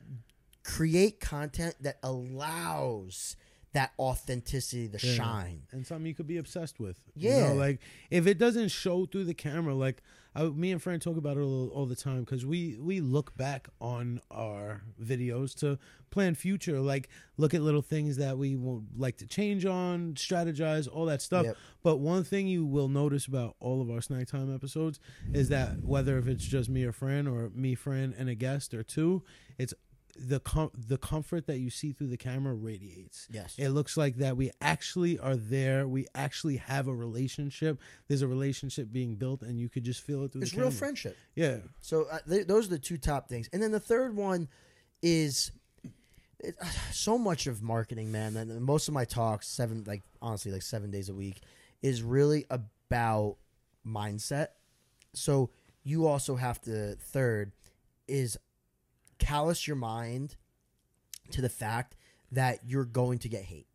create 0.64 1.20
content 1.20 1.76
that 1.82 1.98
allows 2.04 3.36
that 3.74 3.92
authenticity 4.00 4.88
to 4.90 5.06
Yeah. 5.08 5.14
shine. 5.16 5.64
and 5.72 5.86
something 5.88 6.06
you 6.06 6.14
could 6.14 6.28
be 6.28 6.38
obsessed 6.38 6.80
with. 6.80 7.00
Yeah. 7.16 7.38
you 7.38 7.44
know, 7.50 7.54
like 7.56 7.80
if 8.10 8.28
it 8.28 8.38
doesn't 8.38 8.70
show 8.70 9.06
through 9.06 9.26
the 9.26 9.34
camera, 9.34 9.74
like 9.74 10.02
I, 10.34 10.44
me 10.44 10.72
and 10.72 10.82
Fran 10.82 11.00
talk 11.00 11.18
about 11.18 11.38
it 11.38 11.42
all, 11.42 11.70
all 11.70 11.86
the 11.86 11.96
time 11.96 12.22
because 12.22 12.46
we 12.46 12.78
we 12.80 13.02
look 13.02 13.36
back 13.36 13.68
on 13.82 14.22
our 14.32 14.82
videos 15.02 15.54
to 15.60 15.78
plan 16.10 16.36
future, 16.36 16.80
like 16.80 17.10
look 17.38 17.54
at 17.54 17.62
little 17.62 17.82
things 17.82 18.18
that 18.18 18.38
we 18.38 18.56
would 18.56 18.86
like 18.98 19.18
to 19.18 19.28
change 19.28 19.66
on, 19.66 20.14
strategize, 20.14 20.88
all 20.92 21.06
that 21.06 21.22
stuff. 21.22 21.46
Yep. 21.46 21.58
But 21.84 21.98
one 21.98 22.24
thing 22.24 22.48
you 22.48 22.66
will 22.66 22.88
notice 22.88 23.26
about 23.26 23.56
all 23.60 23.82
of 23.82 23.90
our 23.90 24.02
snack 24.02 24.28
time 24.28 24.54
episodes 24.54 25.00
is 25.34 25.50
that 25.50 25.84
whether 25.84 26.18
if 26.18 26.28
it's 26.28 26.46
just 26.46 26.70
me 26.70 26.86
or 26.86 26.92
Fran 26.92 27.28
or 27.28 27.52
me, 27.54 27.76
Fran, 27.76 28.14
and 28.18 28.30
a 28.30 28.36
guest 28.36 28.74
or 28.74 28.84
two, 28.84 29.24
it's 29.58 29.74
the 30.18 30.39
com- 30.39 30.72
the 30.76 30.97
comfort 30.97 31.47
that 31.47 31.59
you 31.59 31.70
see 31.70 31.91
through 31.93 32.07
the 32.07 32.18
camera 32.18 32.53
radiates. 32.53 33.28
Yes. 33.32 33.55
It 33.57 33.70
looks 33.70 33.95
like 33.97 34.18
that 34.18 34.38
we 34.38 34.51
actually 34.62 35.18
are 35.20 35.36
there. 35.36 35.88
We 35.88 36.07
actually 36.16 36.57
have 36.57 36.88
a 36.88 36.93
relationship. 36.93 37.80
There's 38.07 38.22
a 38.22 38.28
relationship 38.28 38.91
being 38.91 39.16
built, 39.16 39.41
and 39.41 39.59
you 39.59 39.70
could 39.70 39.84
just 39.84 40.01
feel 40.01 40.24
it 40.24 40.32
through 40.32 40.41
the 40.41 40.45
It's 40.45 40.51
the 40.53 40.59
real 40.62 40.68
camera. 40.70 40.78
friendship. 40.80 41.18
Yeah. 41.36 41.57
So 41.80 42.05
uh, 42.12 42.20
th- 42.28 42.47
those 42.47 42.68
are 42.68 42.72
the 42.72 42.80
two 42.80 42.97
top 42.97 43.30
things, 43.30 43.49
and 43.53 43.62
then 43.62 43.72
the 43.72 43.80
third 43.80 44.16
one 44.16 44.47
is 45.01 45.51
it, 46.39 46.55
so 46.91 47.18
much 47.18 47.47
of 47.47 47.62
marketing, 47.62 48.12
man. 48.12 48.36
And 48.38 48.62
most 48.62 48.88
of 48.88 48.93
my 48.93 49.05
talks, 49.05 49.47
seven 49.47 49.84
like 49.88 50.01
honestly, 50.22 50.51
like 50.51 50.62
seven 50.64 50.91
days 50.91 51.09
a 51.09 51.14
week, 51.14 51.41
is 51.82 52.03
really 52.03 52.45
about 52.49 53.38
mindset. 53.88 54.47
So 55.14 55.49
you 55.84 56.05
also 56.07 56.36
have 56.36 56.62
to 56.62 56.95
third 56.95 57.51
is 58.07 58.38
callous 59.22 59.68
your 59.68 59.76
mind 59.76 60.36
to 61.30 61.42
the 61.42 61.50
fact 61.50 61.96
that 62.32 62.60
you're 62.66 62.86
going 62.86 63.20
to 63.20 63.30
get 63.30 63.44
hate. 63.44 63.68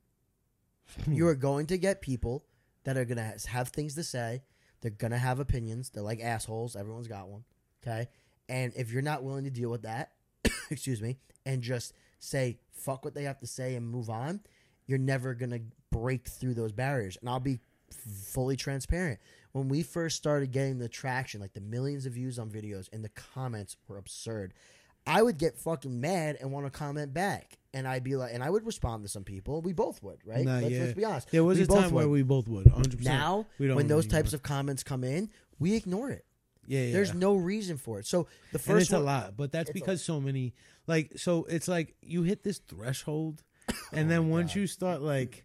Hmm. 1.05 1.13
you 1.13 1.27
are 1.29 1.35
going 1.35 1.67
to 1.67 1.79
get 1.79 2.01
people 2.01 2.45
that 2.85 2.97
are 2.97 3.05
going 3.05 3.19
to 3.19 3.49
have 3.49 3.69
things 3.69 3.95
to 3.95 4.05
say. 4.05 4.43
They're 4.81 4.91
going 4.91 5.13
to 5.13 5.19
have 5.19 5.41
opinions. 5.41 5.91
They're 5.91 6.03
like 6.03 6.21
assholes. 6.21 6.77
Everyone's 6.77 7.09
got 7.09 7.29
one. 7.29 7.45
Okay. 7.83 8.09
And 8.49 8.73
if 8.77 8.93
you're 8.93 9.03
not 9.03 9.23
willing 9.23 9.45
to 9.45 9.51
deal 9.51 9.71
with 9.71 9.83
that, 9.83 10.13
excuse 10.71 11.01
me, 11.01 11.17
and 11.45 11.63
just 11.63 11.93
say, 12.19 12.59
fuck 12.73 13.05
what 13.05 13.15
they 13.15 13.25
have 13.25 13.39
to 13.41 13.47
say 13.47 13.75
and 13.75 13.89
move 13.89 14.11
on, 14.11 14.41
you're 14.87 14.99
never 14.99 15.35
going 15.35 15.51
to 15.51 15.61
break 15.91 16.29
through 16.29 16.55
those 16.55 16.73
barriers. 16.73 17.17
And 17.21 17.29
I'll 17.29 17.41
be 17.41 17.61
fully 17.91 18.57
transparent. 18.57 19.21
When 19.53 19.69
we 19.69 19.83
first 19.83 20.17
started 20.17 20.53
getting 20.53 20.79
the 20.79 20.89
traction, 20.89 21.41
like 21.41 21.55
the 21.55 21.61
millions 21.61 22.07
of 22.07 22.13
views 22.13 22.39
on 22.39 22.51
videos, 22.51 22.89
and 22.93 23.05
the 23.05 23.09
comments 23.11 23.77
were 23.89 23.97
absurd, 23.97 24.53
I 25.07 25.23
would 25.23 25.39
get 25.39 25.57
fucking 25.59 26.01
mad 26.01 26.37
and 26.41 26.51
want 26.53 26.67
to 26.67 26.71
comment 26.71 27.15
back. 27.15 27.59
And 27.73 27.87
I'd 27.87 28.03
be 28.05 28.17
like, 28.17 28.33
and 28.33 28.43
I 28.43 28.49
would 28.49 28.65
respond 28.65 29.05
to 29.05 29.09
some 29.09 29.23
people. 29.23 29.61
We 29.61 29.75
both 29.75 30.03
would, 30.03 30.19
right? 30.25 30.45
Nah, 30.45 30.61
let's, 30.61 30.71
yeah. 30.71 30.81
let's 30.81 30.93
be 30.95 31.05
honest. 31.05 31.31
There 31.31 31.45
was 31.45 31.59
We 31.59 31.65
a 31.65 31.67
time 31.67 31.91
where 31.91 32.09
we 32.09 32.23
both 32.23 32.49
would. 32.49 32.65
100. 32.67 32.99
percent 32.99 33.05
now, 33.05 33.47
we 33.59 33.67
don't 33.67 33.77
when 33.77 33.87
those 33.87 34.07
anymore. 34.07 34.23
types 34.23 34.33
of 34.33 34.43
comments 34.43 34.83
come 34.83 35.05
in, 35.05 35.29
we 35.59 35.75
ignore 35.75 36.11
it. 36.11 36.25
yeah, 36.67 36.81
yeah. 36.81 36.93
There's 36.95 37.13
no 37.13 37.35
reason 37.37 37.77
for 37.77 37.99
it. 37.99 38.07
So 38.07 38.29
the 38.53 38.59
and 38.59 38.63
first 38.63 38.87
it's 38.87 38.93
a 38.95 38.99
lot, 38.99 39.37
but 39.37 39.53
that's 39.53 39.71
because 39.71 40.03
so 40.03 40.21
many 40.21 40.55
like 40.87 41.13
so 41.17 41.45
it's 41.51 41.69
like 41.69 41.95
you 42.01 42.23
hit 42.23 42.43
this 42.45 42.59
threshold, 42.59 43.43
and 43.93 44.07
Oh 44.07 44.09
then 44.09 44.31
once 44.31 44.55
God. 44.55 44.61
you 44.61 44.67
start 44.67 45.03
like 45.03 45.45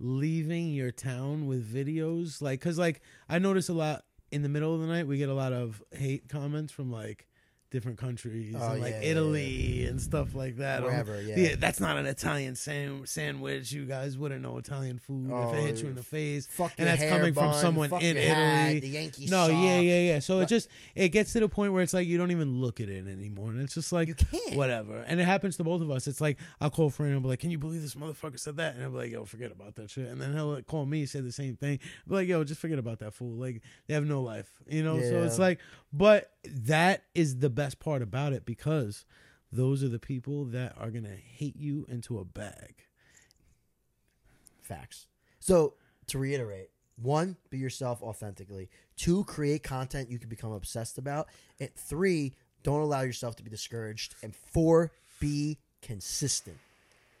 leaving 0.00 0.70
your 0.72 0.90
town 0.90 1.46
with 1.46 1.72
videos, 1.72 2.40
like 2.42 2.58
because 2.60 2.78
like 2.78 3.00
I 3.28 3.38
notice 3.38 3.68
a 3.68 3.74
lot 3.74 4.04
in 4.32 4.42
the 4.42 4.48
middle 4.48 4.74
of 4.74 4.80
the 4.80 4.86
night 4.86 5.06
we 5.06 5.18
get 5.18 5.28
a 5.28 5.34
lot 5.34 5.52
of 5.52 5.82
hate 5.92 6.28
comments 6.28 6.72
from 6.72 6.90
like 6.90 7.26
different 7.70 7.98
countries 7.98 8.54
Oh, 8.58 8.72
and 8.72 8.80
like 8.82 8.92
yeah, 8.94 9.00
yeah, 9.00 9.10
Italy 9.10 9.86
and 9.86 10.00
stuff 10.00 10.34
like 10.34 10.56
that. 10.56 10.82
I'm- 10.82 10.84
Wherever, 10.84 11.20
yeah. 11.22 11.54
that's 11.58 11.78
not 11.80 11.96
an 11.96 12.06
Italian 12.06 12.56
sam- 12.56 13.06
sandwich. 13.06 13.70
You 13.72 13.84
guys 13.84 14.18
wouldn't 14.18 14.42
know 14.42 14.58
Italian 14.58 14.98
food 14.98 15.30
Oh, 15.32 15.52
if 15.52 15.58
it 15.58 15.66
hit 15.66 15.82
you 15.82 15.88
in 15.88 15.94
the 15.94 16.00
oh, 16.00 16.04
face. 16.04 16.46
fuck 16.48 16.72
and 16.78 16.88
that's 16.88 17.02
coming 17.04 17.32
from 17.32 17.54
someone 17.54 17.92
in 18.02 18.16
hat, 18.16 18.66
Italy. 18.68 18.80
the 18.80 18.88
Yankee 18.88 19.26
No, 19.26 19.46
sock. 19.46 19.50
yeah, 19.52 19.78
yeah, 19.80 20.00
yeah. 20.00 20.18
So 20.18 20.40
it 20.40 20.48
just 20.48 20.68
it 20.94 21.10
gets 21.10 21.32
to 21.34 21.40
the 21.40 21.48
point 21.48 21.72
where 21.72 21.82
it's 21.82 21.94
like 21.94 22.06
you 22.08 22.18
don't 22.18 22.30
even 22.32 22.60
look 22.60 22.80
at 22.80 22.88
it 22.88 23.06
anymore, 23.06 23.50
and 23.50 23.60
it's 23.60 23.74
just 23.74 23.92
like 23.92 24.20
whatever. 24.54 24.98
And 25.06 25.20
it 25.20 25.24
happens 25.24 25.56
to 25.58 25.64
both 25.64 25.80
of 25.80 25.90
us. 25.90 26.06
It's 26.06 26.20
like 26.20 26.38
I'll 26.60 26.70
call 26.70 26.86
a 26.86 26.90
friend 26.90 27.12
and 27.12 27.22
be 27.22 27.28
like, 27.28 27.38
"Can 27.40 27.50
you 27.50 27.58
believe 27.58 27.82
this 27.82 27.94
motherfucker 27.94 28.38
said 28.38 28.56
that?" 28.56 28.74
And 28.74 28.82
I'll 28.84 28.90
be 28.90 28.96
like, 28.96 29.10
"Yo, 29.12 29.24
forget 29.24 29.52
about 29.52 29.76
that 29.76 29.90
shit." 29.90 30.08
And 30.08 30.20
then 30.20 30.32
he'll 30.34 30.60
call 30.62 30.86
me, 30.86 31.06
say 31.06 31.20
the 31.20 31.32
same 31.32 31.56
thing, 31.56 31.78
be 32.08 32.14
like, 32.14 32.28
"Yo, 32.28 32.42
just 32.44 32.60
forget 32.60 32.78
about 32.78 32.98
that 32.98 33.14
fool. 33.14 33.36
Like 33.36 33.62
they 33.86 33.94
have 33.94 34.06
no 34.06 34.22
life, 34.22 34.50
you 34.68 34.82
know." 34.82 35.00
So 35.00 35.22
it's 35.22 35.38
like, 35.38 35.60
but 35.92 36.32
that 36.44 37.04
is 37.14 37.38
the 37.38 37.50
best 37.60 37.78
part 37.78 38.00
about 38.00 38.32
it 38.32 38.46
because 38.46 39.04
those 39.52 39.84
are 39.84 39.88
the 39.88 39.98
people 39.98 40.46
that 40.46 40.74
are 40.78 40.90
gonna 40.90 41.16
hate 41.16 41.56
you 41.56 41.84
into 41.90 42.18
a 42.18 42.24
bag. 42.24 42.76
Facts. 44.62 45.06
So 45.40 45.74
to 46.06 46.18
reiterate, 46.18 46.70
one, 46.96 47.36
be 47.50 47.58
yourself 47.58 48.02
authentically. 48.02 48.70
Two, 48.96 49.24
create 49.24 49.62
content 49.62 50.10
you 50.10 50.18
can 50.18 50.30
become 50.30 50.52
obsessed 50.52 50.96
about. 50.96 51.28
And 51.58 51.68
three, 51.74 52.32
don't 52.62 52.80
allow 52.80 53.02
yourself 53.02 53.36
to 53.36 53.42
be 53.42 53.50
discouraged. 53.50 54.14
And 54.22 54.34
four, 54.34 54.90
be 55.18 55.58
consistent. 55.82 56.56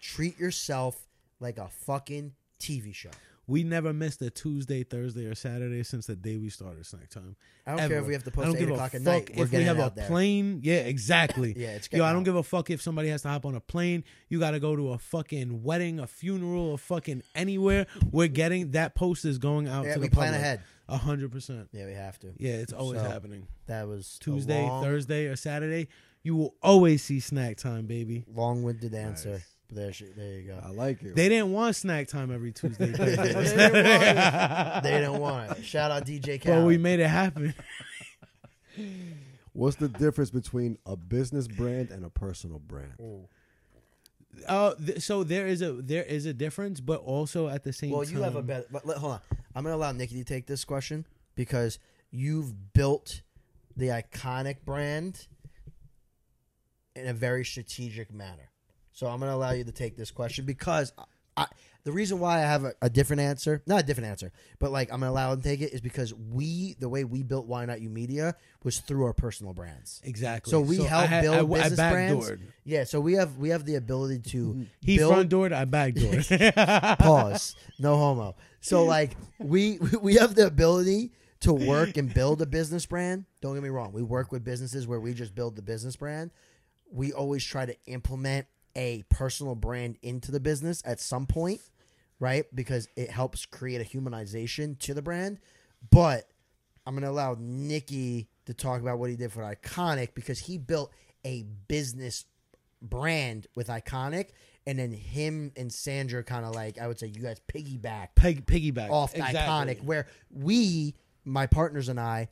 Treat 0.00 0.38
yourself 0.38 1.06
like 1.38 1.58
a 1.58 1.68
fucking 1.68 2.32
TV 2.58 2.94
show. 2.94 3.10
We 3.50 3.64
never 3.64 3.92
missed 3.92 4.22
a 4.22 4.30
Tuesday, 4.30 4.84
Thursday, 4.84 5.26
or 5.26 5.34
Saturday 5.34 5.82
since 5.82 6.06
the 6.06 6.14
day 6.14 6.36
we 6.36 6.50
started 6.50 6.86
snack 6.86 7.10
time. 7.10 7.34
I 7.66 7.72
don't 7.76 7.88
care 7.88 7.98
if 7.98 8.06
we 8.06 8.12
have 8.12 8.22
to 8.24 8.30
post 8.30 8.46
don't 8.46 8.54
at 8.54 8.58
give 8.60 8.68
eight 8.68 8.72
o'clock 8.74 8.94
at 8.94 9.00
night. 9.02 9.30
We're 9.36 9.44
if 9.44 9.52
we 9.52 9.64
have 9.64 9.78
a 9.80 9.92
there. 9.94 10.06
plane. 10.06 10.60
Yeah, 10.62 10.76
exactly. 10.76 11.54
Yeah, 11.60 11.70
it's 11.70 11.88
good. 11.88 11.96
Yo, 11.98 12.04
I 12.04 12.12
don't 12.12 12.20
out. 12.20 12.24
give 12.26 12.36
a 12.36 12.42
fuck 12.44 12.70
if 12.70 12.80
somebody 12.80 13.08
has 13.08 13.22
to 13.22 13.28
hop 13.28 13.44
on 13.44 13.56
a 13.56 13.60
plane. 13.60 14.04
You 14.28 14.38
got 14.38 14.52
to 14.52 14.60
go 14.60 14.76
to 14.76 14.92
a 14.92 14.98
fucking 14.98 15.64
wedding, 15.64 15.98
a 15.98 16.06
funeral, 16.06 16.74
a 16.74 16.78
fucking 16.78 17.22
anywhere. 17.34 17.86
We're 18.12 18.28
getting 18.28 18.70
that 18.70 18.94
post 18.94 19.24
is 19.24 19.38
going 19.38 19.66
out 19.66 19.84
Yeah, 19.84 19.94
to 19.94 20.00
we 20.00 20.06
the 20.08 20.14
plan 20.14 20.28
public. 20.28 20.40
ahead. 20.40 20.62
A 20.88 20.96
hundred 20.96 21.32
percent. 21.32 21.68
Yeah, 21.72 21.86
we 21.86 21.94
have 21.94 22.18
to. 22.20 22.28
Yeah, 22.38 22.52
it's 22.52 22.72
always 22.72 23.00
So, 23.00 23.08
happening. 23.08 23.48
That 23.66 23.88
was 23.88 24.16
Tuesday, 24.20 24.62
long, 24.62 24.84
Thursday, 24.84 25.26
or 25.26 25.34
Saturday. 25.36 25.88
You 26.22 26.36
will 26.36 26.54
always 26.62 27.02
see 27.02 27.18
snack 27.18 27.56
time, 27.56 27.86
baby. 27.86 28.24
long-winded 28.32 28.94
answer. 28.94 29.32
Nice. 29.32 29.46
But 29.70 29.76
there, 29.76 29.92
she, 29.92 30.06
there 30.06 30.40
you 30.40 30.48
go. 30.48 30.58
I 30.64 30.70
like 30.70 31.00
it. 31.02 31.14
They 31.14 31.28
didn't 31.28 31.52
want 31.52 31.76
snack 31.76 32.08
time 32.08 32.32
every 32.32 32.52
Tuesday. 32.52 32.86
They 32.92 33.16
didn't 33.16 33.34
want 33.34 33.46
it. 33.46 34.82
They 34.82 34.90
didn't 34.90 35.18
want 35.18 35.58
it. 35.58 35.64
Shout 35.64 35.90
out 35.92 36.04
DJ 36.04 36.42
but 36.44 36.64
we 36.64 36.76
made 36.76 36.98
it 36.98 37.06
happen. 37.06 37.54
What's 39.52 39.76
the 39.76 39.88
difference 39.88 40.30
between 40.30 40.78
a 40.86 40.96
business 40.96 41.46
brand 41.46 41.90
and 41.90 42.04
a 42.04 42.10
personal 42.10 42.58
brand? 42.58 42.94
Uh, 44.46 44.74
th- 44.74 45.00
so 45.02 45.22
there 45.22 45.46
is 45.46 45.60
a 45.62 45.72
there 45.72 46.04
is 46.04 46.26
a 46.26 46.32
difference, 46.32 46.80
but 46.80 47.00
also 47.00 47.48
at 47.48 47.62
the 47.64 47.72
same 47.72 47.90
Well, 47.90 48.04
time, 48.04 48.16
you 48.16 48.22
have 48.22 48.36
a 48.36 48.42
better. 48.42 48.66
But 48.70 48.86
let, 48.86 48.96
hold 48.98 49.14
on. 49.14 49.20
I'm 49.54 49.64
going 49.64 49.72
to 49.72 49.76
allow 49.76 49.92
Nikki 49.92 50.16
to 50.16 50.24
take 50.24 50.46
this 50.46 50.64
question 50.64 51.04
because 51.34 51.78
you've 52.10 52.72
built 52.72 53.22
the 53.76 53.88
iconic 53.88 54.64
brand 54.64 55.26
in 56.94 57.06
a 57.06 57.12
very 57.12 57.44
strategic 57.44 58.12
manner. 58.12 58.49
So 59.00 59.06
I'm 59.06 59.18
going 59.18 59.30
to 59.30 59.34
allow 59.34 59.52
you 59.52 59.64
to 59.64 59.72
take 59.72 59.96
this 59.96 60.10
question 60.10 60.44
because 60.44 60.92
I, 61.34 61.46
the 61.84 61.90
reason 61.90 62.18
why 62.20 62.36
I 62.36 62.40
have 62.42 62.64
a, 62.64 62.74
a 62.82 62.90
different 62.90 63.22
answer, 63.22 63.62
not 63.66 63.80
a 63.80 63.82
different 63.82 64.10
answer, 64.10 64.30
but 64.58 64.72
like 64.72 64.92
I'm 64.92 65.00
going 65.00 65.08
to 65.08 65.14
allow 65.14 65.32
him 65.32 65.40
to 65.40 65.42
take 65.42 65.62
it 65.62 65.72
is 65.72 65.80
because 65.80 66.12
we, 66.12 66.76
the 66.78 66.86
way 66.86 67.04
we 67.04 67.22
built 67.22 67.46
Why 67.46 67.64
Not 67.64 67.80
You 67.80 67.88
Media 67.88 68.34
was 68.62 68.80
through 68.80 69.06
our 69.06 69.14
personal 69.14 69.54
brands. 69.54 70.02
exactly. 70.04 70.50
So 70.50 70.60
we 70.60 70.82
help 70.82 71.04
I 71.04 71.06
had- 71.06 71.22
build 71.22 71.50
I, 71.50 71.62
business 71.62 71.78
brands. 71.78 72.30
Yeah, 72.64 72.84
so 72.84 73.00
we 73.00 73.14
have 73.14 73.38
we 73.38 73.48
have 73.48 73.64
the 73.64 73.76
ability 73.76 74.18
to 74.32 74.66
He 74.82 74.98
build 74.98 75.14
front 75.14 75.30
doored, 75.30 75.54
I 75.54 75.64
backdoored. 75.64 76.98
pause 76.98 77.56
no 77.78 77.96
homo 77.96 78.36
so 78.60 78.84
like 78.84 79.16
we 79.38 79.78
we 80.02 80.16
have 80.16 80.34
the 80.34 80.46
ability 80.46 81.12
to 81.40 81.54
work 81.54 81.96
and 81.96 82.12
build 82.12 82.42
a 82.42 82.46
business 82.46 82.84
brand 82.84 83.24
don't 83.40 83.54
get 83.54 83.62
me 83.62 83.70
wrong 83.70 83.94
we 83.94 84.02
work 84.02 84.30
with 84.30 84.44
businesses 84.44 84.86
where 84.86 85.00
we 85.00 85.14
just 85.14 85.34
build 85.34 85.56
the 85.56 85.62
business 85.62 85.96
brand 85.96 86.30
we 86.92 87.14
always 87.14 87.42
try 87.42 87.64
to 87.64 87.74
implement 87.86 88.46
a 88.76 89.04
personal 89.08 89.54
brand 89.54 89.96
into 90.02 90.32
the 90.32 90.40
business 90.40 90.82
at 90.84 91.00
some 91.00 91.26
point 91.26 91.60
right? 92.22 92.44
Because 92.54 92.86
it 92.96 93.08
helps 93.08 93.46
create 93.46 93.80
a 93.80 93.84
humanization 93.98 94.78
to 94.80 94.92
the 94.92 95.00
brand. 95.00 95.38
But 95.90 96.28
i'm 96.86 96.94
going 96.94 97.04
to 97.04 97.10
allow 97.10 97.36
nikki 97.38 98.28
to 98.46 98.54
talk 98.54 98.80
about 98.80 98.98
what 98.98 99.10
he 99.10 99.16
did 99.16 99.32
for 99.32 99.42
iconic 99.42 100.14
because 100.14 100.38
he 100.38 100.58
built 100.58 100.92
a 101.24 101.44
business 101.68 102.24
brand 102.82 103.46
with 103.54 103.68
iconic 103.68 104.30
and 104.66 104.78
then 104.78 104.90
him 104.90 105.52
and 105.56 105.72
sandra 105.72 106.24
kind 106.24 106.44
of 106.44 106.54
like 106.54 106.78
i 106.78 106.86
would 106.86 106.98
say 106.98 107.06
you 107.06 107.22
guys 107.22 107.40
piggyback 107.52 108.08
Peg, 108.14 108.46
piggyback. 108.46 108.90
off 108.90 109.14
exactly. 109.14 109.38
iconic 109.38 109.84
where 109.84 110.06
we 110.30 110.94
my 111.24 111.46
partners 111.46 111.88
and 111.88 112.00
i 112.00 112.28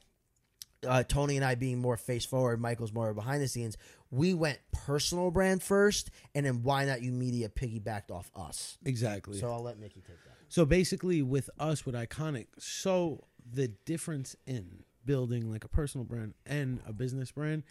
uh, 0.86 1.03
tony 1.03 1.36
and 1.36 1.45
i 1.45 1.55
being 1.55 1.78
more 1.78 1.97
face 1.97 2.24
forward 2.24 2.61
michael's 2.61 2.93
more 2.93 3.12
behind 3.12 3.43
the 3.43 3.49
scenes 3.49 3.76
we 4.11 4.32
went 4.34 4.59
personal 4.72 5.30
brand 5.30 5.62
first 5.62 6.11
and 6.34 6.46
then 6.46 6.62
why 6.62 6.84
not 6.84 7.02
you 7.02 7.12
media 7.12 7.48
piggybacked 7.48 8.11
off 8.11 8.30
us 8.34 8.78
Exactly. 8.84 9.38
so 9.38 9.50
i'll 9.52 9.62
let 9.62 9.78
nikki 9.78 10.00
take 10.00 10.22
that 10.24 10.34
So 10.48 10.64
basically, 10.64 11.20
with 11.22 11.50
us, 11.59 11.84
with 11.84 11.94
Iconic, 11.94 12.46
so 12.59 13.24
the 13.52 13.68
difference 13.84 14.34
in 14.46 14.84
building 15.04 15.50
like 15.50 15.62
a 15.64 15.68
personal 15.68 16.04
brand 16.06 16.32
and 16.46 16.80
a 16.86 16.92
business 16.94 17.30
brand 17.32 17.64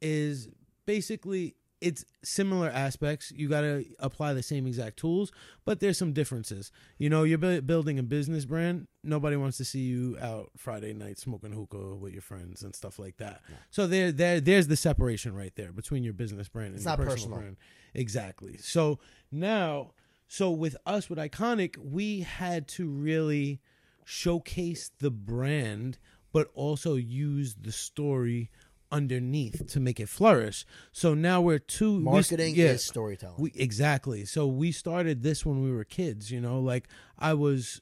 is 0.00 0.48
basically 0.86 1.56
it's 1.80 2.04
similar 2.22 2.68
aspects. 2.68 3.32
You 3.34 3.48
got 3.48 3.62
to 3.62 3.84
apply 3.98 4.34
the 4.34 4.42
same 4.42 4.66
exact 4.66 4.98
tools, 4.98 5.32
but 5.64 5.80
there's 5.80 5.96
some 5.96 6.12
differences. 6.12 6.70
You 6.98 7.08
know, 7.08 7.22
you're 7.24 7.38
building 7.62 7.98
a 7.98 8.02
business 8.02 8.44
brand. 8.44 8.86
Nobody 9.02 9.36
wants 9.36 9.56
to 9.58 9.64
see 9.64 9.80
you 9.80 10.18
out 10.20 10.50
Friday 10.56 10.92
night 10.92 11.18
smoking 11.18 11.52
hookah 11.52 11.96
with 11.96 12.12
your 12.12 12.22
friends 12.22 12.62
and 12.62 12.74
stuff 12.74 12.98
like 12.98 13.16
that. 13.16 13.40
So 13.70 13.86
there, 13.86 14.12
there, 14.12 14.40
there's 14.40 14.66
the 14.68 14.76
separation 14.76 15.34
right 15.34 15.52
there 15.56 15.72
between 15.72 16.04
your 16.04 16.12
business 16.12 16.48
brand 16.48 16.68
and 16.68 16.76
It's 16.76 16.84
your 16.84 16.90
not 16.92 16.98
personal 16.98 17.14
personal. 17.16 17.38
brand. 17.38 17.56
Exactly. 17.94 18.58
So 18.58 18.98
now, 19.32 19.92
so 20.28 20.50
with 20.50 20.76
us 20.84 21.08
with 21.08 21.18
Iconic, 21.18 21.76
we 21.78 22.20
had 22.20 22.68
to 22.68 22.88
really 22.88 23.60
showcase 24.04 24.90
the 24.98 25.10
brand, 25.10 25.98
but 26.32 26.48
also 26.54 26.94
use 26.96 27.54
the 27.60 27.72
story 27.72 28.50
underneath 28.92 29.66
to 29.68 29.80
make 29.80 30.00
it 30.00 30.08
flourish. 30.08 30.64
So 30.92 31.14
now 31.14 31.40
we're 31.40 31.58
two 31.58 31.96
we- 31.98 32.02
marketing 32.04 32.54
yeah, 32.56 32.66
is 32.72 32.84
storytelling 32.84 33.36
we 33.38 33.52
exactly. 33.54 34.24
So 34.24 34.46
we 34.46 34.72
started 34.72 35.22
this 35.22 35.44
when 35.46 35.62
we 35.62 35.70
were 35.72 35.84
kids, 35.84 36.30
you 36.30 36.40
know, 36.40 36.60
like 36.60 36.88
I 37.18 37.34
was 37.34 37.80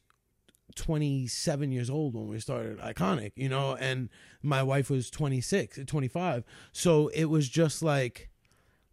27 0.76 1.72
years 1.72 1.90
old 1.90 2.14
when 2.14 2.28
we 2.28 2.38
started 2.40 2.78
Iconic, 2.78 3.32
you 3.36 3.48
know, 3.48 3.74
and 3.76 4.09
my 4.42 4.62
wife 4.62 4.90
was 4.90 5.11
26, 5.11 5.80
25. 5.86 6.44
So 6.72 7.09
it 7.09 7.24
was 7.26 7.48
just 7.48 7.82
like 7.82 8.30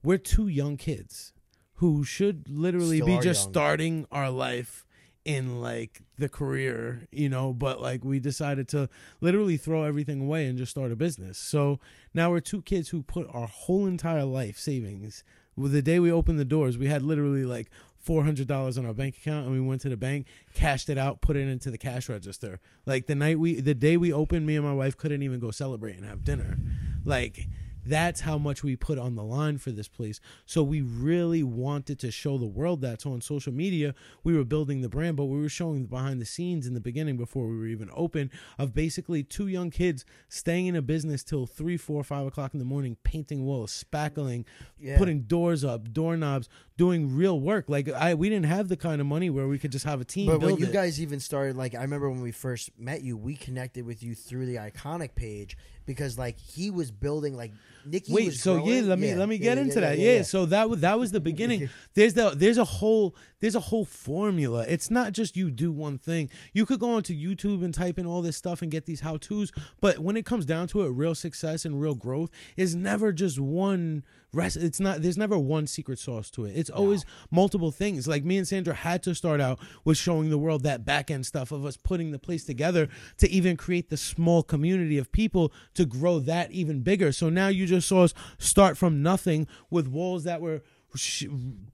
we're 0.03 0.18
two 0.18 0.47
young 0.47 0.78
kids 0.78 1.34
who 1.76 2.03
should 2.03 2.47
literally 2.49 2.97
Still 3.01 3.18
be 3.18 3.24
just 3.24 3.43
young. 3.45 3.53
starting 3.53 4.05
our 4.11 4.30
life 4.32 4.86
in 5.26 5.59
like 5.59 6.03
the 6.17 6.30
career, 6.30 7.07
you 7.11 7.28
know, 7.28 7.51
but 7.51 7.82
like 7.82 8.05
we 8.05 8.19
decided 8.19 8.67
to 8.69 8.88
literally 9.19 9.57
throw 9.57 9.84
everything 9.84 10.21
away 10.21 10.45
and 10.45 10.57
just 10.57 10.71
start 10.71 10.91
a 10.91 10.95
business. 10.95 11.38
So 11.38 11.80
now 12.13 12.30
we're 12.30 12.39
two 12.39 12.61
kids 12.61 12.89
who 12.89 13.01
put 13.01 13.28
our 13.34 13.47
whole 13.47 13.88
entire 13.88 14.23
life 14.23 14.57
savings. 14.57 15.23
Well, 15.57 15.69
the 15.69 15.82
day 15.82 15.99
we 15.99 16.11
opened 16.11 16.39
the 16.39 16.45
doors, 16.45 16.78
we 16.78 16.88
had 16.88 17.01
literally 17.01 17.43
like 17.43 17.69
four 17.97 18.23
hundred 18.23 18.47
dollars 18.47 18.78
on 18.78 18.86
our 18.86 18.93
bank 18.93 19.17
account, 19.17 19.47
and 19.47 19.53
we 19.55 19.59
went 19.59 19.82
to 19.82 19.89
the 19.89 19.97
bank, 19.97 20.28
cashed 20.53 20.89
it 20.89 20.97
out, 20.97 21.21
put 21.21 21.36
it 21.36 21.47
into 21.47 21.71
the 21.71 21.78
cash 21.78 22.07
register. 22.07 22.59
Like 22.86 23.07
the 23.07 23.15
night 23.15 23.39
we, 23.39 23.59
the 23.59 23.73
day 23.73 23.97
we 23.97 24.13
opened, 24.13 24.45
me 24.45 24.55
and 24.55 24.65
my 24.65 24.73
wife 24.73 24.95
couldn't 24.95 25.23
even 25.23 25.39
go 25.39 25.49
celebrate 25.49 25.95
and 25.95 26.05
have 26.05 26.23
dinner. 26.23 26.57
Like 27.03 27.47
that's 27.86 28.21
how 28.21 28.38
much 28.38 28.63
we 28.63 28.75
put 28.75 28.97
on 28.97 29.15
the 29.15 29.23
line 29.23 29.57
for 29.57 29.71
this 29.71 29.88
place. 29.88 30.19
So 30.45 30.63
we 30.63 30.81
really 30.81 31.43
wanted 31.43 31.99
to 31.99 32.11
show 32.11 32.38
the 32.38 32.45
world 32.45 32.81
that. 32.81 33.01
So 33.01 33.11
on 33.13 33.21
social 33.21 33.53
media, 33.53 33.93
we 34.23 34.36
were 34.36 34.43
building 34.43 34.81
the 34.81 34.89
brand, 34.89 35.17
but 35.17 35.25
we 35.25 35.39
were 35.39 35.49
showing 35.49 35.83
the 35.83 35.88
behind 35.88 36.21
the 36.21 36.25
scenes 36.25 36.67
in 36.67 36.73
the 36.73 36.79
beginning 36.79 37.17
before 37.17 37.47
we 37.47 37.57
were 37.57 37.67
even 37.67 37.89
open 37.93 38.31
of 38.57 38.73
basically 38.73 39.23
two 39.23 39.47
young 39.47 39.69
kids 39.69 40.05
staying 40.29 40.67
in 40.67 40.75
a 40.75 40.81
business 40.81 41.23
till 41.23 41.45
three, 41.45 41.77
four, 41.77 42.03
five 42.03 42.25
o'clock 42.27 42.53
in 42.53 42.59
the 42.59 42.65
morning, 42.65 42.97
painting 43.03 43.45
walls, 43.45 43.83
spackling, 43.83 44.45
Yeah. 44.79 44.97
putting 44.97 45.21
doors 45.21 45.63
up, 45.63 45.93
doorknobs, 45.93 46.49
doing 46.77 47.15
real 47.15 47.39
work. 47.39 47.65
Like 47.69 47.89
I, 47.89 48.13
we 48.13 48.29
didn't 48.29 48.47
have 48.47 48.67
the 48.67 48.77
kind 48.77 48.99
of 48.99 49.07
money 49.07 49.29
where 49.29 49.47
we 49.47 49.57
could 49.59 49.71
just 49.71 49.86
have 49.86 50.01
a 50.01 50.05
team. 50.05 50.27
But 50.27 50.41
when 50.41 50.57
you 50.57 50.65
it. 50.65 50.73
guys 50.73 51.01
even 51.01 51.19
started, 51.19 51.55
like 51.55 51.75
I 51.75 51.81
remember 51.81 52.09
when 52.09 52.21
we 52.21 52.31
first 52.31 52.69
met 52.77 53.01
you, 53.01 53.15
we 53.15 53.36
connected 53.36 53.86
with 53.86 54.03
you 54.03 54.15
through 54.15 54.45
the 54.45 54.55
iconic 54.55 55.15
page 55.15 55.57
because 55.86 56.17
like 56.17 56.39
he 56.39 56.71
was 56.71 56.91
building 56.91 57.36
like 57.36 57.51
Nikki. 57.86 58.13
Wait, 58.13 58.25
was 58.27 58.41
so 58.41 58.65
yeah, 58.65 58.81
let 58.81 58.99
me 58.99 59.13
let 59.15 59.29
me 59.29 59.38
get 59.38 59.57
yeah, 59.57 59.63
into 59.63 59.79
yeah, 59.79 59.89
that. 59.89 59.99
yeah, 59.99 60.15
Yeah, 60.17 60.21
so 60.23 60.45
that 60.47 60.69
was 60.69 60.81
that 60.81 60.99
was 60.99 61.11
the 61.11 61.19
beginning. 61.19 61.69
there's 61.93 62.13
the 62.13 62.31
there's 62.31 62.57
a 62.57 62.63
whole 62.63 63.15
there's 63.39 63.55
a 63.55 63.59
whole 63.59 63.86
formula. 63.86 64.65
It's 64.67 64.89
not 64.89 65.13
just 65.13 65.38
you 65.38 65.51
do 65.51 65.71
one 65.71 65.97
thing. 65.97 66.29
You 66.53 66.65
could 66.65 66.79
go 66.79 66.91
onto 66.95 67.13
YouTube 67.13 67.63
and 67.63 67.73
type 67.73 67.99
in 67.99 68.05
all 68.05 68.21
this 68.21 68.38
stuff 68.38 68.61
and 68.61 68.71
get 68.71 68.86
these 68.86 69.01
how 69.01 69.17
tos, 69.17 69.51
but 69.81 69.99
when 69.99 70.17
it 70.17 70.25
comes 70.25 70.45
down 70.45 70.67
to 70.69 70.81
it, 70.81 70.89
real 70.89 71.15
success 71.15 71.65
and 71.65 71.79
real 71.79 71.95
growth 71.95 72.29
is 72.57 72.75
never 72.75 73.11
just 73.11 73.39
one 73.39 74.03
rest. 74.36 74.57
It's 74.57 74.79
not 74.79 75.01
there's 75.01 75.17
never 75.17 75.38
one 75.38 75.67
secret 75.67 75.99
sauce 75.99 76.29
to 76.31 76.45
it. 76.45 76.53
It's 76.55 76.69
always 76.69 77.05
multiple 77.31 77.71
things. 77.71 78.07
Like 78.07 78.23
me 78.23 78.38
and 78.38 78.47
Sandra 78.47 78.73
had 78.73 79.01
to 79.03 79.15
start 79.15 79.41
out 79.41 79.59
with 79.83 79.97
showing 79.97 80.29
the 80.29 80.38
world 80.38 80.63
that 80.63 80.86
back 80.86 81.09
end 81.09 81.25
stuff 81.25 81.51
of 81.51 81.65
us 81.65 81.77
putting 81.77 82.11
the 82.11 82.19
place 82.19 82.43
together 82.43 82.88
to 83.17 83.29
even 83.29 83.57
create 83.57 83.89
the 83.89 83.97
small 83.97 84.43
community 84.43 84.97
of 84.97 85.11
people 85.11 85.51
to 85.73 85.86
grow 85.86 86.19
that 86.19 86.51
even 86.51 86.81
bigger. 86.81 87.11
So 87.11 87.29
now 87.29 87.47
you 87.47 87.65
just 87.65 87.88
saw 87.88 88.03
us 88.03 88.13
start 88.38 88.77
from 88.77 89.01
nothing 89.01 89.47
with 89.69 89.88
walls 89.88 90.23
that 90.25 90.41
were 90.41 90.61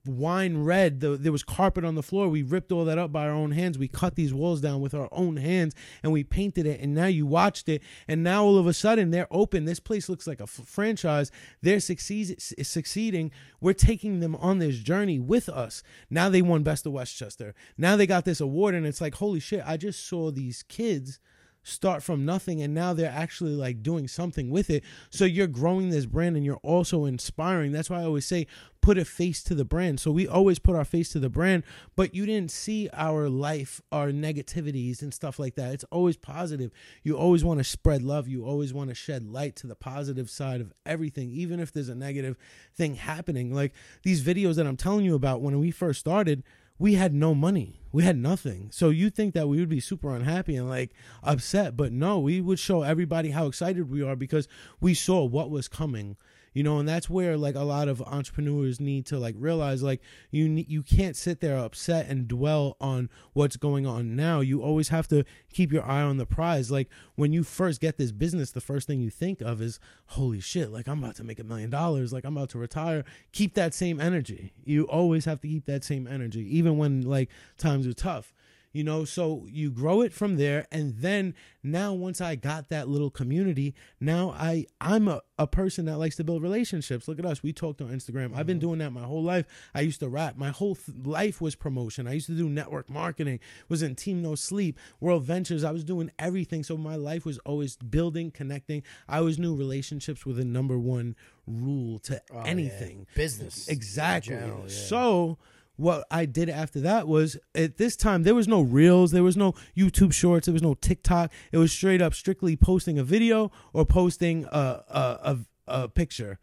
wine 0.06 0.64
red. 0.64 1.00
The, 1.00 1.18
there 1.18 1.32
was 1.32 1.44
carpet 1.44 1.86
on 1.86 1.96
the 1.96 2.04
floor. 2.04 2.28
We 2.30 2.44
ripped 2.44 2.72
all 2.72 2.86
that 2.86 2.98
up 2.98 3.12
by 3.12 3.26
our 3.26 3.34
own 3.34 3.52
hands. 3.52 3.78
We 3.78 3.88
cut 3.88 4.16
these 4.16 4.34
walls 4.34 4.62
down 4.62 4.82
with 4.82 4.94
our 4.94 5.10
own 5.12 5.38
hands 5.38 5.76
and 6.04 6.12
we 6.12 6.24
painted 6.24 6.66
it. 6.66 6.80
And 6.80 6.94
now 6.94 7.08
you 7.08 7.26
watched 7.26 7.70
it. 7.70 7.82
And 8.08 8.24
now 8.24 8.44
all 8.44 8.58
of 8.58 8.68
a 8.68 8.74
sudden 8.74 9.12
they're 9.12 9.28
open. 9.32 9.66
This 9.66 9.80
place 9.80 10.10
looks 10.10 10.28
like 10.28 10.42
a 10.42 10.48
franchise. 10.48 11.32
They're 11.62 11.80
succeed- 11.80 12.42
succeeding. 12.42 13.32
We're 13.60 13.74
taking 13.74 14.20
them 14.20 14.36
on 14.36 14.60
this 14.60 14.78
journey 14.78 15.20
with 15.20 15.50
us. 15.50 15.84
Now 16.10 16.30
they 16.30 16.42
won 16.42 16.64
Best 16.64 16.86
of 16.86 16.94
Westchester. 16.94 17.54
Now 17.78 17.96
they 17.96 18.08
got 18.08 18.26
this 18.26 18.42
award. 18.42 18.76
And 18.76 18.86
it's 18.86 19.02
like, 19.02 19.16
holy 19.16 19.40
shit, 19.40 19.64
I 19.66 19.78
just 19.78 20.08
saw 20.08 20.32
these 20.32 20.64
kids 20.64 21.20
start 21.64 22.01
from 22.01 22.26
nothing 22.26 22.62
and 22.62 22.74
now 22.74 22.93
they're 22.93 23.12
actually 23.12 23.53
like 23.53 23.84
doing 23.84 24.07
something 24.07 24.49
with 24.49 24.70
it. 24.70 24.84
So 25.09 25.26
you're 25.26 25.47
growing 25.47 25.89
this 25.89 26.05
brand 26.05 26.36
and 26.36 26.45
you're 26.45 26.57
also 26.57 27.05
inspiring. 27.05 27.72
That's 27.72 27.89
why 27.89 28.01
i 28.01 28.03
always 28.03 28.26
say 28.26 28.47
put 28.82 28.97
a 28.97 29.05
face 29.05 29.43
to 29.43 29.53
the 29.53 29.64
brand. 29.64 29.99
So 29.99 30.12
we 30.12 30.28
always 30.28 30.57
put 30.57 30.76
our 30.76 30.86
face 30.86 31.09
to 31.09 31.20
the 31.20 31.30
brand 31.30 31.64
but 31.95 32.16
you 32.16 32.26
didn't 32.26 32.51
see 32.51 32.89
our 32.93 33.30
life 33.30 33.82
our 33.91 34.07
negativities 34.07 35.01
and 35.01 35.14
stuff 35.14 35.38
like 35.39 35.55
that. 35.55 35.74
It's 35.74 35.86
always 35.91 36.18
positive. 36.18 36.72
You 37.03 37.18
always 37.18 37.43
want 37.43 37.59
to 37.59 37.64
spread 37.64 38.01
love. 38.01 38.28
You 38.28 38.45
always 38.45 38.74
want 38.74 38.89
to 38.89 38.95
shed 38.95 39.32
light 39.32 39.55
to 39.57 39.68
the 39.68 39.76
positive 39.76 40.30
side 40.30 40.62
of 40.62 40.74
everything 40.86 41.32
even 41.32 41.59
if 41.59 41.72
there's 41.72 41.89
a 41.89 41.95
negative 41.95 42.38
thing 42.76 42.95
happening. 42.95 43.53
Like 43.53 43.74
these 44.03 44.24
videos 44.24 44.55
that 44.55 44.66
i'm 44.66 44.78
telling 44.78 45.05
you 45.05 45.16
about 45.16 45.41
when 45.41 45.59
we 45.59 45.72
first 45.72 45.99
started 45.99 46.43
we 46.82 46.96
had 46.96 47.14
no 47.14 47.36
money. 47.36 47.80
We 47.92 48.02
had 48.02 48.18
nothing. 48.18 48.70
So 48.72 48.90
you 48.90 49.12
think 49.12 49.36
that 49.36 49.48
we 49.48 49.60
would 49.60 49.70
be 49.70 49.80
super 49.80 50.16
unhappy 50.16 50.56
and 50.56 50.68
like 50.68 50.96
upset, 51.22 51.78
but 51.78 51.92
no, 51.92 52.18
we 52.18 52.42
would 52.42 52.58
show 52.58 52.82
everybody 52.82 53.30
how 53.30 53.46
excited 53.46 53.92
we 53.92 54.02
are 54.02 54.16
because 54.16 54.48
we 54.80 54.96
saw 54.96 55.24
what 55.24 55.52
was 55.52 55.68
coming. 55.68 56.18
You 56.54 56.64
know, 56.64 56.80
and 56.80 56.88
that's 56.88 57.10
where 57.10 57.38
like 57.38 57.56
a 57.56 57.64
lot 57.64 57.88
of 57.88 58.02
entrepreneurs 58.02 58.80
need 58.82 59.06
to 59.06 59.18
like 59.18 59.36
realize 59.38 59.82
like 59.82 60.02
you 60.32 60.45
you 60.68 60.84
can't 60.84 61.16
sit 61.16 61.39
there 61.39 61.58
upset 61.58 62.08
and 62.10 62.28
dwell 62.28 62.76
on 62.82 63.10
what's 63.34 63.56
going 63.56 63.86
on 63.86 64.16
now. 64.16 64.41
You 64.41 64.62
always 64.62 64.89
have 64.89 65.08
to 65.10 65.24
keep 65.54 65.72
your 65.72 65.84
eye 65.84 66.02
on 66.02 66.18
the 66.18 66.26
prize. 66.26 66.70
Like 66.70 66.89
when 67.16 67.32
you 67.32 67.43
first 67.43 67.80
get 67.80 67.97
this 67.97 68.12
business, 68.12 68.52
the 68.52 68.60
first 68.60 68.86
thing 68.86 68.99
you 68.99 69.10
think 69.10 69.39
of 69.39 69.62
is 69.62 69.80
holy 70.08 70.41
shit, 70.41 70.72
like 70.72 70.88
I'm 70.88 71.02
about 71.02 71.16
to 71.16 71.24
make 71.24 71.39
a 71.39 71.43
million 71.45 71.70
dollars, 71.70 72.12
like 72.12 72.26
I'm 72.26 72.36
about 72.36 72.49
to 72.49 72.58
retire. 72.58 73.06
Keep 73.32 73.54
that 73.54 73.74
same 73.74 74.02
energy. 74.02 74.52
You 74.66 74.84
always 74.84 75.24
have 75.26 75.39
to 75.41 75.47
keep 75.47 75.66
that 75.68 75.86
same 75.86 76.06
energy 76.06 76.41
even 76.58 76.78
when 76.78 77.02
like 77.02 77.30
times 77.58 77.88
are 77.88 77.93
tough 77.93 78.34
you 78.72 78.84
know 78.84 79.06
so 79.06 79.46
you 79.50 79.72
grow 79.72 80.02
it 80.02 80.14
from 80.14 80.38
there. 80.38 80.68
And 80.72 80.98
then 80.98 81.34
now 81.64 81.94
once 81.94 82.20
i 82.20 82.36
got 82.36 82.70
that 82.70 82.88
little 82.88 83.12
community 83.12 83.76
now 84.00 84.32
i 84.32 84.66
i'm 84.80 85.08
a, 85.08 85.22
a 85.38 85.46
person 85.46 85.86
that 85.86 85.98
likes 85.98 86.16
to 86.16 86.24
build 86.24 86.42
relationships. 86.42 87.08
Look 87.08 87.20
at 87.20 87.26
us. 87.26 87.44
We 87.44 87.54
talked 87.54 87.82
on 87.82 87.90
instagram. 87.90 88.36
I've 88.36 88.46
been 88.46 88.58
mm-hmm. 88.58 88.68
doing 88.68 88.80
that 88.80 88.92
my 88.92 89.04
whole 89.04 89.24
life. 89.24 89.46
I 89.74 89.82
used 89.82 90.00
to 90.02 90.10
rap. 90.10 90.38
My 90.38 90.50
whole 90.50 90.76
th- 90.76 90.98
life 91.04 91.42
was 91.42 91.56
promotion. 91.56 92.08
I 92.08 92.14
used 92.14 92.28
to 92.28 92.34
do 92.34 92.48
network 92.50 92.90
marketing. 92.90 93.40
Was 93.70 93.82
in 93.82 93.96
team 93.96 94.22
no 94.22 94.36
sleep 94.36 94.78
world 95.00 95.24
ventures. 95.24 95.64
I 95.64 95.72
was 95.72 95.84
doing 95.84 96.12
everything. 96.20 96.64
So 96.64 96.78
my 96.78 96.96
life 96.96 97.26
was 97.26 97.38
always 97.40 97.76
building 97.78 98.32
connecting. 98.32 98.84
I 99.08 99.18
always 99.18 99.40
knew 99.40 99.56
relationships 99.56 100.26
were 100.26 100.34
the 100.34 100.46
number 100.46 100.78
one 100.78 101.16
rule 101.48 102.00
to 102.00 102.22
Oh, 102.32 102.38
yeah. 102.44 102.44
anything. 102.46 103.08
Business. 103.16 103.68
Exactly. 103.68 104.36
general, 104.36 104.64
yeah. 104.64 104.74
So 104.74 105.38
what 105.82 106.06
I 106.12 106.26
did 106.26 106.50
after 106.50 106.80
that 106.82 107.08
was 107.08 107.38
at 107.56 107.78
this 107.78 107.96
time 107.96 108.24
there 108.24 108.36
was 108.36 108.48
no 108.48 108.62
reels, 108.62 109.12
there 109.12 109.24
was 109.24 109.36
no 109.38 109.54
YouTube 109.76 110.14
shorts, 110.14 110.46
there 110.46 110.54
was 110.54 110.62
no 110.62 110.76
TikTok. 110.76 111.32
It 111.52 111.58
was 111.58 111.72
straight 111.72 112.02
up 112.02 112.14
strictly 112.14 112.56
posting 112.56 112.98
a 113.00 113.04
video 113.04 113.52
or 113.74 113.86
posting 113.86 114.46
a 114.46 114.84
a, 114.88 115.20
a, 115.24 115.38
a 115.84 115.88
picture. 115.90 116.40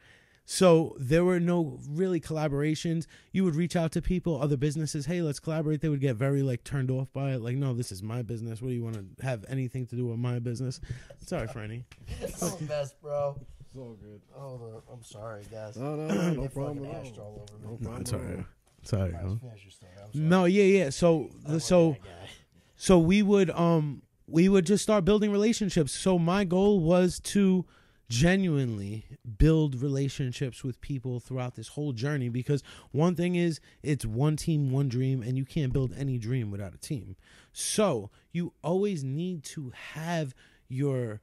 So 0.51 0.97
there 0.99 1.25
were 1.27 1.39
no 1.39 1.79
really 1.87 2.21
collaborations. 2.23 3.07
You 3.33 3.45
would 3.45 3.55
reach 3.55 3.77
out 3.77 3.93
to 3.93 4.01
people, 4.01 4.41
other 4.41 4.57
businesses, 4.57 5.05
hey, 5.05 5.21
let's 5.21 5.39
collaborate. 5.41 5.83
They 5.83 5.91
would 5.91 6.01
get 6.01 6.17
very 6.17 6.43
like 6.43 6.65
turned 6.65 6.91
off 6.91 7.13
by 7.13 7.33
it. 7.33 7.43
Like, 7.43 7.57
no, 7.57 7.75
this 7.75 7.93
is 7.93 8.03
my 8.03 8.23
business. 8.23 8.63
What 8.63 8.69
do 8.69 8.75
you 8.75 8.83
want 8.83 8.97
to 9.19 9.25
have 9.27 9.45
anything 9.49 9.87
to 9.89 9.95
do 9.97 10.07
with 10.07 10.19
my 10.19 10.39
business? 10.39 10.81
Sorry, 11.27 11.47
Franny. 11.49 11.85
It's 12.23 12.41
the 12.55 12.65
best, 12.65 12.99
bro. 13.03 13.39
It's 13.61 13.77
all 13.77 13.99
good. 14.01 14.23
Oh, 14.35 14.83
I'm 14.91 15.03
sorry, 15.03 15.43
guys. 15.53 15.77
No, 15.77 15.95
no, 15.97 16.07
no, 16.07 16.33
no 16.33 16.41
They 16.43 16.49
problem 16.49 16.87
at 16.87 17.19
all. 17.19 17.21
all 17.21 17.47
over 17.47 17.59
me. 17.59 17.65
No 17.65 17.71
No, 17.73 17.77
problem 17.77 18.01
it's 18.01 18.13
at 18.15 18.19
all 18.19 18.25
right. 18.27 18.45
Sorry. 18.89 19.13
Huh? 19.13 19.35
finish 19.41 19.65
your 19.65 19.71
story. 19.71 19.93
I'm 20.03 20.13
sorry. 20.13 20.25
No, 20.25 20.45
yeah, 20.47 20.65
yeah. 20.65 20.91
So, 20.91 21.31
so 21.59 21.93
be 21.93 21.99
that 21.99 22.05
guy. 22.05 22.29
so 22.77 22.99
we 22.99 23.23
would 23.23 23.51
um 23.51 24.03
we 24.27 24.49
would 24.49 24.67
just 24.67 24.83
start 24.83 25.05
building 25.05 25.31
relationships 25.33 25.93
so 25.93 26.19
my 26.19 26.45
goal 26.45 26.81
was 26.81 27.19
to 27.21 27.65
genuinely 28.09 29.05
build 29.37 29.83
relationships 29.83 30.65
with 30.65 30.81
people 30.81 31.21
throughout 31.21 31.55
this 31.57 31.69
whole 31.69 31.93
journey 31.93 32.31
because 32.31 32.63
one 32.91 33.15
thing 33.15 33.35
is 33.35 33.61
it's 33.83 34.07
one 34.07 34.35
team 34.37 34.71
one 34.71 34.89
dream 34.89 35.23
and 35.23 35.37
you 35.37 35.45
can't 35.45 35.75
build 35.75 35.93
any 35.97 36.17
dream 36.17 36.51
without 36.51 36.73
a 36.75 36.79
team 36.79 37.17
so 37.53 38.11
you 38.33 38.53
always 38.65 39.05
need 39.05 39.43
to 39.45 39.73
have 39.95 40.35
your 40.69 41.21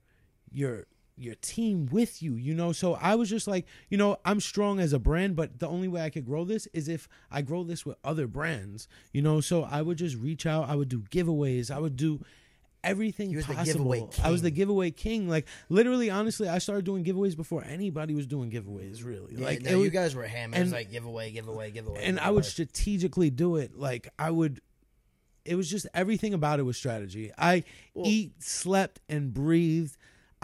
your 0.52 0.86
your 1.18 1.36
team 1.36 1.88
with 1.92 2.22
you 2.22 2.36
you 2.36 2.54
know? 2.54 2.72
So 2.72 2.96
i 2.96 3.16
was 3.16 3.30
just 3.30 3.48
like 3.48 3.66
you 3.90 3.98
know 3.98 4.18
i'm 4.26 4.40
strong 4.40 4.80
as 4.80 4.92
a 4.94 5.00
brand 5.00 5.36
but 5.36 5.60
the 5.60 5.68
only 5.68 5.88
way 5.88 6.02
i 6.02 6.10
could 6.10 6.26
grow 6.26 6.44
this 6.44 6.68
is 6.74 6.88
if 6.90 7.08
i 7.32 7.42
grow 7.42 7.64
this 7.64 7.86
with 7.86 7.96
other 8.04 8.28
brands 8.28 8.88
you 9.14 9.22
know? 9.22 9.40
So 9.42 9.64
i 9.64 9.82
would 9.82 9.98
just 9.98 10.18
reach 10.18 10.46
out 10.46 10.70
i 10.70 10.76
would 10.76 10.90
do 10.90 11.00
giveaways 11.02 11.72
i 11.72 11.80
would 11.80 11.96
do 11.96 12.20
everything 12.84 13.30
He 13.30 13.36
was 13.38 13.48
the 13.48 13.56
possible. 13.56 13.92
giveaway 13.94 14.08
i 14.24 14.30
was 14.30 14.42
the 14.44 14.52
giveaway 14.52 14.92
king. 14.92 15.28
Like 15.28 15.48
literally 15.70 16.10
honestly 16.12 16.48
i 16.48 16.60
started 16.60 16.86
doing 16.86 17.04
giveaways 17.04 17.36
before 17.36 17.64
anybody 17.64 18.14
was 18.14 18.28
doing 18.28 18.52
giveaways 18.52 19.04
really. 19.04 19.36
Yeah, 19.36 19.46
like 19.46 19.62
no, 19.64 19.78
was, 19.78 19.86
you 19.86 19.90
guys 19.92 20.14
were 20.16 20.22
was 20.22 20.32
and- 20.54 20.72
like 20.72 20.92
giveaway, 20.92 21.32
giveaway, 21.32 21.72
giveaway. 21.72 22.04
and 22.04 22.20
I 22.20 22.30
would 22.30 22.46
strategically 22.46 23.30
do 23.32 23.56
it. 23.56 23.76
Like 23.76 24.10
I 24.20 24.30
would, 24.30 24.62
it 25.46 25.56
was 25.56 25.70
just 25.70 25.88
everything 25.96 26.34
about 26.36 26.60
it 26.60 26.64
was 26.64 26.78
strategy. 26.78 27.32
I 27.38 27.64
eat, 28.04 28.42
slept, 28.44 29.00
and 29.10 29.34
breathed 29.34 29.96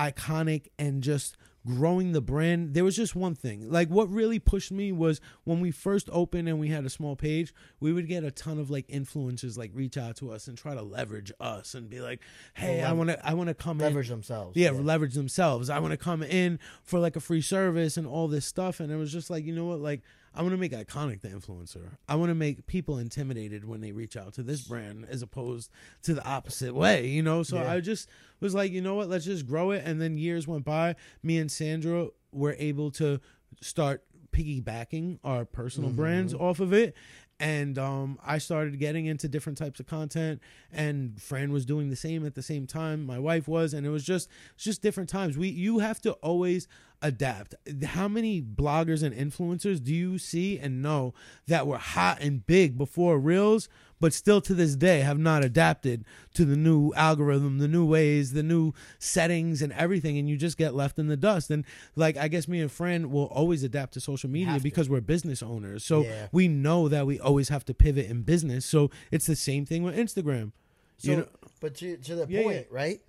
iconic 0.09 0.67
and 0.79 1.03
just 1.03 1.37
growing 1.65 2.11
the 2.11 2.21
brand. 2.21 2.73
There 2.73 2.83
was 2.83 2.95
just 2.95 3.15
one 3.15 3.35
thing. 3.35 3.69
Like 3.69 3.89
what 3.89 4.09
really 4.09 4.39
pushed 4.39 4.71
me 4.71 4.91
was 4.91 5.21
when 5.43 5.59
we 5.59 5.71
first 5.71 6.09
opened 6.11 6.49
and 6.49 6.59
we 6.59 6.69
had 6.69 6.85
a 6.85 6.89
small 6.89 7.15
page, 7.15 7.53
we 7.79 7.93
would 7.93 8.07
get 8.07 8.23
a 8.23 8.31
ton 8.31 8.57
of 8.57 8.69
like 8.69 8.87
influencers 8.87 9.57
like 9.57 9.71
reach 9.73 9.97
out 9.97 10.15
to 10.17 10.31
us 10.31 10.47
and 10.47 10.57
try 10.57 10.73
to 10.73 10.81
leverage 10.81 11.31
us 11.39 11.75
and 11.75 11.89
be 11.89 12.01
like, 12.01 12.19
"Hey, 12.55 12.81
oh, 12.81 12.89
I 12.89 12.93
want 12.93 13.09
to 13.11 13.25
I 13.25 13.33
want 13.33 13.49
to 13.49 13.53
come 13.53 13.79
in 13.79 13.85
leverage 13.85 14.09
themselves. 14.09 14.57
yeah, 14.57 14.71
leverage 14.71 15.13
themselves. 15.13 15.69
I 15.69 15.79
want 15.79 15.91
to 15.91 15.97
come 15.97 16.23
in 16.23 16.59
for 16.83 16.99
like 16.99 17.15
a 17.15 17.19
free 17.21 17.41
service 17.41 17.97
and 17.97 18.07
all 18.07 18.27
this 18.27 18.45
stuff. 18.45 18.79
And 18.79 18.91
it 18.91 18.95
was 18.95 19.11
just 19.11 19.29
like, 19.29 19.45
you 19.45 19.53
know 19.53 19.65
what? 19.65 19.79
Like, 19.79 20.01
I 20.33 20.41
want 20.41 20.53
to 20.53 20.57
make 20.57 20.71
iconic 20.71 21.21
the 21.21 21.27
influencer. 21.27 21.89
I 22.07 22.15
want 22.15 22.29
to 22.29 22.35
make 22.35 22.65
people 22.65 22.97
intimidated 22.97 23.65
when 23.65 23.81
they 23.81 23.91
reach 23.91 24.15
out 24.15 24.33
to 24.35 24.43
this 24.43 24.61
brand 24.61 25.05
as 25.09 25.21
opposed 25.21 25.69
to 26.03 26.13
the 26.13 26.25
opposite 26.25 26.73
way, 26.73 27.07
you 27.07 27.21
know? 27.21 27.43
So 27.43 27.57
Yeah. 27.57 27.71
I 27.71 27.79
just 27.81 28.07
was 28.39 28.55
like, 28.55 28.71
you 28.71 28.81
know 28.81 28.95
what? 28.95 29.09
Let's 29.09 29.25
just 29.25 29.45
grow 29.45 29.71
it. 29.71 29.83
And 29.85 30.01
then 30.01 30.17
years 30.17 30.47
went 30.47 30.63
by. 30.63 30.95
Me 31.21 31.37
and 31.37 31.51
Sandra 31.51 32.07
were 32.31 32.55
able 32.57 32.91
to 32.91 33.19
start 33.59 34.03
piggybacking 34.31 35.19
our 35.23 35.45
personal 35.45 35.89
brands 35.89 36.33
off 36.33 36.59
of 36.59 36.73
it. 36.73 36.95
And 37.39 37.79
um, 37.79 38.19
I 38.23 38.37
started 38.37 38.77
getting 38.79 39.07
into 39.07 39.27
different 39.27 39.57
types 39.57 39.79
of 39.79 39.87
content, 39.87 40.39
and 40.71 41.19
Fran 41.19 41.51
was 41.51 41.65
doing 41.65 41.89
the 41.89 41.95
same 41.95 42.23
at 42.23 42.35
the 42.35 42.43
same 42.43 42.67
time. 42.67 43.03
My 43.03 43.17
wife 43.17 43.47
was, 43.47 43.73
and 43.73 43.83
it 43.83 43.89
was 43.89 44.03
just 44.03 44.29
it's 44.53 44.63
just 44.63 44.83
different 44.83 45.09
times. 45.09 45.39
We 45.39 45.47
you 45.47 45.79
have 45.79 45.99
to 46.01 46.11
always 46.21 46.67
adapt. 47.01 47.55
How 47.83 48.07
many 48.07 48.41
bloggers 48.41 49.01
and 49.03 49.15
influencers 49.15 49.83
do 49.83 49.93
you 49.93 50.17
see 50.17 50.59
and 50.59 50.81
know 50.81 51.13
that 51.47 51.65
were 51.67 51.77
hot 51.77 52.19
and 52.21 52.45
big 52.45 52.77
before 52.77 53.17
Reels, 53.19 53.67
but 53.99 54.13
still 54.13 54.41
to 54.41 54.53
this 54.53 54.75
day 54.75 55.01
have 55.01 55.19
not 55.19 55.43
adapted 55.43 56.05
to 56.33 56.43
the 56.45 56.55
new 56.55 56.91
algorithm, 56.95 57.59
the 57.59 57.67
new 57.67 57.85
ways, 57.85 58.33
the 58.33 58.43
new 58.43 58.73
settings, 58.99 59.61
and 59.61 59.71
everything, 59.73 60.17
and 60.17 60.29
you 60.29 60.37
just 60.37 60.57
get 60.57 60.73
left 60.73 60.97
in 60.99 61.07
the 61.07 61.17
dust. 61.17 61.49
And 61.51 61.65
like 61.95 62.17
I 62.17 62.27
guess 62.27 62.47
me 62.47 62.61
and 62.61 62.71
Fran 62.71 63.11
will 63.11 63.25
always 63.25 63.63
adapt 63.63 63.93
to 63.93 63.99
social 63.99 64.29
media 64.29 64.53
Have 64.53 64.57
to. 64.61 64.63
because 64.63 64.89
we're 64.89 65.01
business 65.01 65.41
owners, 65.43 65.83
so 65.83 66.03
Yeah. 66.03 66.27
we 66.31 66.47
know 66.47 66.87
that 66.87 67.05
we 67.05 67.19
always 67.19 67.49
have 67.49 67.65
to 67.65 67.73
pivot 67.73 68.07
in 68.07 68.23
business. 68.23 68.65
So 68.65 68.89
it's 69.11 69.27
the 69.27 69.35
same 69.35 69.65
thing 69.65 69.83
with 69.83 69.95
Instagram. 69.95 70.51
So, 70.97 71.11
you 71.11 71.17
know, 71.17 71.27
but 71.59 71.75
to 71.75 71.97
to 71.97 72.15
the 72.15 72.27
Yeah, 72.29 72.43
point, 72.43 72.67
right? 72.71 73.01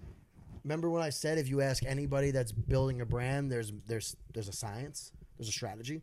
Remember 0.64 0.88
when 0.90 1.02
I 1.02 1.10
said 1.10 1.38
if 1.38 1.48
you 1.48 1.60
ask 1.60 1.84
anybody 1.84 2.30
that's 2.30 2.52
building 2.52 3.00
a 3.00 3.06
brand, 3.06 3.50
there's 3.50 3.72
there's 3.86 4.16
there's 4.32 4.48
a 4.48 4.52
science, 4.52 5.12
there's 5.36 5.48
a 5.48 5.52
strategy. 5.52 6.02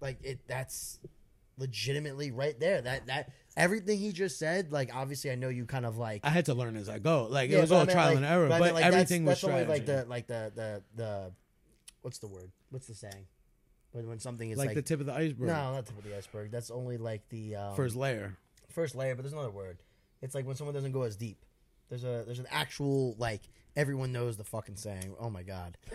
Like 0.00 0.18
it, 0.22 0.40
that's 0.46 0.98
legitimately 1.58 2.30
right 2.30 2.58
there. 2.58 2.80
That 2.80 3.06
that 3.06 3.32
everything 3.56 3.98
he 3.98 4.12
just 4.12 4.38
said, 4.38 4.72
like 4.72 4.94
obviously 4.94 5.30
I 5.30 5.34
know 5.34 5.48
you 5.48 5.66
kind 5.66 5.84
of 5.86 5.98
like 5.98 6.22
I 6.24 6.30
had 6.30 6.46
to 6.46 6.54
learn 6.54 6.76
as 6.76 6.88
I 6.88 6.98
go. 6.98 7.26
Like 7.30 7.50
Yeah, 7.50 7.58
it 7.58 7.60
was 7.62 7.70
but 7.70 7.76
I 7.76 7.80
all 7.80 7.86
trial 7.86 8.06
like- 8.08 8.16
and 8.16 8.24
error, 8.24 8.48
but 8.48 8.54
I 8.54 8.58
but, 8.58 8.64
meant, 8.64 8.74
like, 8.76 8.84
everything 8.84 9.24
that's, 9.24 9.42
was 9.42 9.50
that's 9.50 9.64
strategy. 9.64 9.70
only 9.70 9.78
like 9.78 9.86
the 9.86 10.08
like 10.08 10.26
the 10.26 10.52
the 10.54 10.82
the 10.96 11.32
what's 12.02 12.18
the 12.18 12.28
word? 12.28 12.50
What's 12.70 12.86
the 12.86 12.94
saying? 12.94 13.26
When 13.92 14.08
when 14.08 14.18
something 14.18 14.50
is 14.50 14.58
like, 14.58 14.68
like, 14.68 14.74
the 14.76 14.82
tip 14.82 15.00
of 15.00 15.06
the 15.06 15.14
iceberg, 15.14 15.48
no, 15.48 15.72
not 15.72 15.86
tip 15.86 15.96
of 15.96 16.04
the 16.04 16.16
iceberg. 16.16 16.50
That's 16.50 16.70
only 16.70 16.98
like 16.98 17.28
the 17.30 17.56
um, 17.56 17.76
first 17.76 17.96
layer. 17.96 18.36
first 18.70 18.94
layer, 18.94 19.14
but 19.14 19.22
there's 19.22 19.32
another 19.32 19.50
word. 19.50 19.78
It's 20.20 20.34
like 20.34 20.46
when 20.46 20.56
someone 20.56 20.74
doesn't 20.74 20.92
go 20.92 21.02
as 21.02 21.16
deep. 21.16 21.45
There's 21.88 22.04
a 22.04 22.22
there's 22.24 22.38
an 22.38 22.46
actual 22.50 23.14
like 23.18 23.42
everyone 23.76 24.12
knows 24.12 24.36
the 24.36 24.44
fucking 24.44 24.76
saying. 24.76 25.14
Oh 25.18 25.30
my 25.30 25.42
god. 25.42 25.76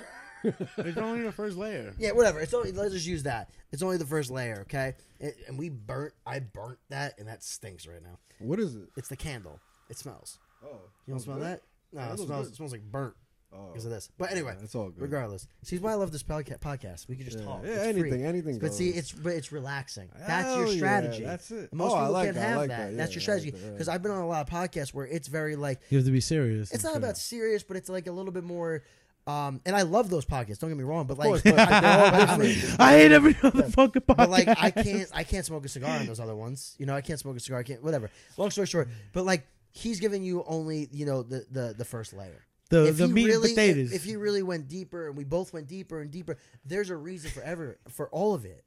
It's 0.44 0.98
only 0.98 1.22
the 1.22 1.32
first 1.32 1.56
layer. 1.56 1.94
Yeah, 2.00 2.14
whatever. 2.14 2.40
It's 2.40 2.52
only 2.56 2.72
let's 2.72 2.94
just 2.94 3.06
use 3.06 3.22
that. 3.24 3.52
It's 3.72 3.84
only 3.84 3.98
the 3.98 4.08
first 4.08 4.32
layer, 4.32 4.62
okay? 4.62 4.96
It, 5.20 5.38
and 5.48 5.56
we 5.56 5.70
burnt. 5.70 6.14
I 6.26 6.40
burnt 6.40 6.80
that, 6.90 7.20
and 7.20 7.28
that 7.28 7.44
stinks 7.44 7.86
right 7.86 8.02
now. 8.02 8.18
What 8.40 8.60
is 8.60 8.76
it? 8.76 8.90
It's 8.98 9.08
the 9.08 9.16
candle. 9.16 9.60
It 9.88 10.00
smells. 10.00 10.40
Oh, 10.64 10.70
You 11.06 11.14
don't 11.14 11.18
oh, 11.18 11.24
smell 11.24 11.40
that? 11.40 11.62
No, 11.94 12.02
it 12.02 12.14
it 12.14 12.20
smells. 12.22 12.46
good. 12.48 12.54
It 12.54 12.56
smells 12.56 12.72
like 12.72 12.82
burnt 12.82 13.14
Oh, 13.54 13.68
because 13.68 13.84
of 13.86 13.92
this. 13.92 14.10
But 14.18 14.32
anyway, 14.32 14.56
it's 14.64 14.74
all 14.76 14.90
good. 14.90 15.02
regardless, 15.02 15.46
see 15.64 15.78
why 15.78 15.92
I 15.92 15.96
love 15.96 16.12
this 16.12 16.24
podca- 16.24 16.60
podcast. 16.60 17.08
We 17.10 17.16
can 17.18 17.26
just 17.26 17.40
Yeah, 17.40 17.46
talk. 17.46 17.62
yeah, 17.66 17.72
It's 17.72 17.84
anything, 17.84 18.12
free. 18.12 18.24
anything. 18.24 18.60
But 18.60 18.74
see, 18.74 18.90
it's 18.90 19.12
but 19.12 19.34
it's 19.34 19.52
relaxing. 19.52 20.10
That's 20.18 20.48
Hell 20.48 20.58
your 20.60 20.68
yeah, 20.68 20.76
strategy. 20.78 21.24
that's 21.26 21.52
it. 21.52 21.74
Most 21.74 21.92
Oh, 21.92 21.96
I 21.96 22.00
people 22.00 22.14
like 22.14 22.24
can't 22.28 22.36
that, 22.36 22.46
I 22.46 22.50
have 22.50 22.58
like 22.58 22.70
that. 22.70 22.78
that, 22.92 22.98
That's 22.98 23.12
yeah, 23.12 23.16
your 23.16 23.20
I 23.20 23.24
strategy. 23.24 23.52
like 23.52 23.62
that. 23.62 23.72
Because 23.74 23.88
I've 23.90 24.02
been 24.02 24.12
on 24.12 24.22
a 24.22 24.28
lot 24.28 24.42
of 24.42 24.50
podcasts 24.54 24.94
where 24.94 25.06
it's 25.06 25.28
very 25.28 25.56
like 25.58 25.82
You 25.90 25.98
have 25.98 26.06
to 26.06 26.12
be 26.12 26.22
serious. 26.22 26.72
it's 26.72 26.84
not 26.84 26.92
shit. 26.94 26.98
about 26.98 27.18
serious, 27.18 27.64
but 27.64 27.76
it's 27.78 27.90
like 27.90 28.08
a 28.08 28.12
little 28.14 28.32
bit 28.32 28.44
more. 28.46 28.84
Um, 29.28 29.62
and 29.66 29.76
I 29.76 29.82
love 29.84 30.10
those 30.10 30.26
podcasts. 30.26 30.58
Don't 30.60 30.70
get 30.72 30.78
me 30.78 30.84
wrong, 30.84 31.06
but 31.06 31.18
like, 31.20 31.28
course, 31.28 31.42
but 31.44 31.56
but, 31.56 31.70
they're 31.82 32.06
all 32.06 32.12
but 32.12 32.80
I 32.80 32.94
I 32.96 32.98
hate 32.98 33.12
every 33.12 33.36
other 33.44 33.64
fucking 33.64 34.02
podcast. 34.04 34.16
but 34.18 34.30
like 34.30 34.48
I 34.48 34.72
can't 34.72 35.10
I 35.14 35.24
can't 35.26 35.46
smoke 35.46 35.64
a 35.66 35.70
cigar 35.70 36.00
on 36.00 36.06
those 36.08 36.20
other 36.20 36.36
ones. 36.36 36.76
You 36.80 36.86
know, 36.86 36.96
I 36.96 37.02
can't 37.02 37.20
smoke 37.20 37.36
a 37.36 37.40
cigar. 37.40 37.60
I 37.60 37.64
can't 37.64 37.84
whatever. 37.84 38.10
Long 38.38 38.50
story 38.50 38.66
short, 38.66 38.88
but 39.14 39.26
like 39.26 39.46
he's 39.72 40.00
giving 40.00 40.24
you 40.24 40.44
only 40.48 40.88
you 40.92 41.06
know 41.06 41.22
the 41.22 41.46
the, 41.52 41.76
the 41.78 41.86
first 41.86 42.14
layer. 42.14 42.46
The 42.72 42.88
if 42.88 42.98
the 42.98 43.08
he 43.08 43.14
meat 43.14 43.26
really, 43.28 43.50
and 43.50 43.56
potatoes. 43.56 43.92
If 43.94 44.04
he 44.04 44.16
really 44.16 44.42
went 44.44 44.68
deeper, 44.68 45.08
and 45.08 45.16
we 45.16 45.24
both 45.24 45.54
went 45.54 45.68
deeper 45.68 46.00
and 46.02 46.10
deeper, 46.10 46.38
there's 46.66 46.90
a 46.90 46.96
reason 46.98 47.30
for 47.30 47.42
ever 47.44 47.78
for 47.90 48.10
all 48.10 48.34
of 48.34 48.46
it. 48.46 48.64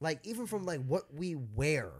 Like 0.00 0.26
even 0.26 0.46
from 0.46 0.64
like 0.64 0.82
what 0.86 1.12
we 1.14 1.34
wear 1.34 1.90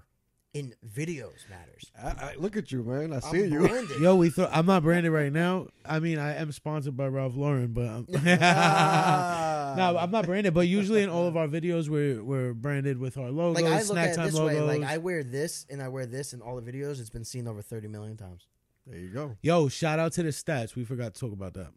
in 0.52 0.74
videos 0.84 1.48
matters. 1.48 1.92
I, 2.02 2.08
I, 2.08 2.34
look 2.36 2.56
at 2.56 2.72
you, 2.72 2.82
man. 2.82 3.12
I 3.12 3.16
I'm 3.16 3.20
see 3.22 3.44
you. 3.44 3.68
branded. 3.68 4.00
Yo, 4.00 4.16
we 4.16 4.30
thought 4.30 4.50
I'm 4.52 4.66
not 4.66 4.82
branded 4.82 5.12
right 5.12 5.32
now. 5.32 5.68
I 5.84 6.00
mean, 6.00 6.18
I 6.18 6.34
am 6.36 6.50
sponsored 6.50 6.96
by 6.96 7.06
Ralph 7.06 7.36
Lauren, 7.36 7.68
but 7.72 7.86
I'm, 7.86 8.06
Ah. 8.40 9.74
no, 9.76 9.96
I'm 9.98 10.10
not 10.10 10.26
branded. 10.26 10.52
But 10.54 10.66
usually 10.66 11.02
in 11.02 11.08
all 11.08 11.26
of 11.28 11.36
our 11.36 11.46
videos, 11.46 11.88
we're 11.88 12.22
we're 12.24 12.52
branded 12.52 12.98
with 12.98 13.16
our 13.16 13.30
logos, 13.30 13.62
Like 13.62 13.72
I 13.72 13.76
look 13.78 13.86
snack 13.86 14.06
at 14.08 14.12
it 14.12 14.16
time 14.16 14.26
this 14.26 14.34
logos. 14.34 14.68
way, 14.68 14.78
like 14.78 14.88
I 14.88 14.98
wear 14.98 15.22
this 15.22 15.66
and 15.70 15.80
I 15.80 15.88
wear 15.88 16.06
this 16.06 16.32
in 16.32 16.40
all 16.42 16.60
the 16.60 16.72
videos. 16.72 17.00
It's 17.00 17.10
been 17.10 17.24
seen 17.24 17.46
over 17.46 17.62
30 17.62 17.86
million 17.88 18.16
times. 18.16 18.46
There 18.90 18.98
you 18.98 19.08
go. 19.08 19.36
Yo, 19.40 19.68
shout 19.68 19.98
out 20.00 20.12
to 20.14 20.22
the 20.24 20.30
stats. 20.30 20.74
We 20.74 20.84
forgot 20.84 21.14
to 21.14 21.20
talk 21.20 21.32
about 21.32 21.54
that. 21.54 21.68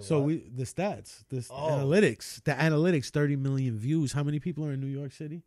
So 0.00 0.18
what? 0.20 0.26
we 0.26 0.36
the 0.54 0.62
stats, 0.64 1.24
this 1.28 1.50
Oh. 1.50 1.54
analytics, 1.70 2.42
the 2.44 2.52
analytics, 2.52 3.10
30 3.10 3.36
million 3.36 3.76
views. 3.76 4.12
How 4.12 4.22
many 4.22 4.38
people 4.38 4.64
are 4.64 4.72
in 4.72 4.80
New 4.80 4.86
York 4.86 5.12
City? 5.12 5.42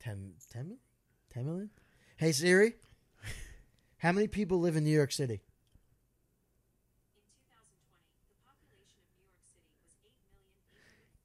10, 0.00 0.34
10 0.52 0.62
million? 0.64 0.78
10 1.32 1.44
million? 1.46 1.70
Hey 2.16 2.30
Siri, 2.32 2.74
how 3.98 4.12
many 4.12 4.28
people 4.28 4.60
live 4.60 4.76
in 4.76 4.84
New 4.84 4.94
York 4.94 5.10
City? 5.10 5.40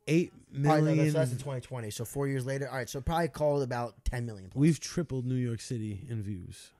Eight 0.07 0.31
All 0.33 0.63
right, 0.63 0.83
million. 0.83 0.97
no, 0.97 1.03
that's, 1.03 1.13
that's 1.13 1.31
in 1.33 1.37
2020. 1.37 1.91
So 1.91 2.03
four 2.03 2.27
years 2.27 2.45
later, 2.45 2.67
all 2.67 2.75
right. 2.77 2.89
So 2.89 2.99
probably 2.99 3.27
called 3.27 3.61
about 3.61 4.03
10 4.05 4.25
million. 4.25 4.49
plus. 4.49 4.59
We've 4.59 4.79
tripled 4.79 5.25
New 5.25 5.35
York 5.35 5.61
City 5.61 6.05
in 6.09 6.23
views, 6.23 6.71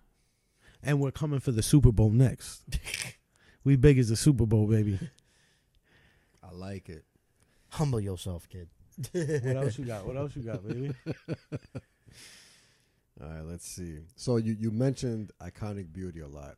and 0.84 1.00
we're 1.00 1.12
coming 1.12 1.40
for 1.40 1.52
the 1.52 1.64
Super 1.64 1.92
Bowl 1.92 2.10
next. 2.12 2.64
we 3.64 3.76
big 3.76 3.98
as 4.00 4.10
the 4.10 4.16
Super 4.16 4.46
Bowl, 4.46 4.68
baby. 4.68 5.00
I 6.44 6.52
like 6.54 6.90
it. 6.90 7.06
Humble 7.70 8.00
yourself, 8.00 8.48
kid. 8.50 8.70
What 9.14 9.56
else 9.58 9.78
you 9.80 9.86
got? 9.86 10.06
What 10.06 10.18
else 10.18 10.36
you 10.36 10.42
got, 10.44 10.68
baby? 10.68 10.92
All 13.22 13.28
right, 13.28 13.44
let's 13.46 13.66
see. 13.68 14.00
So 14.16 14.38
you, 14.38 14.56
you 14.60 14.72
mentioned 14.72 15.32
iconic 15.42 15.92
beauty 15.92 16.22
a 16.22 16.28
lot. 16.28 16.56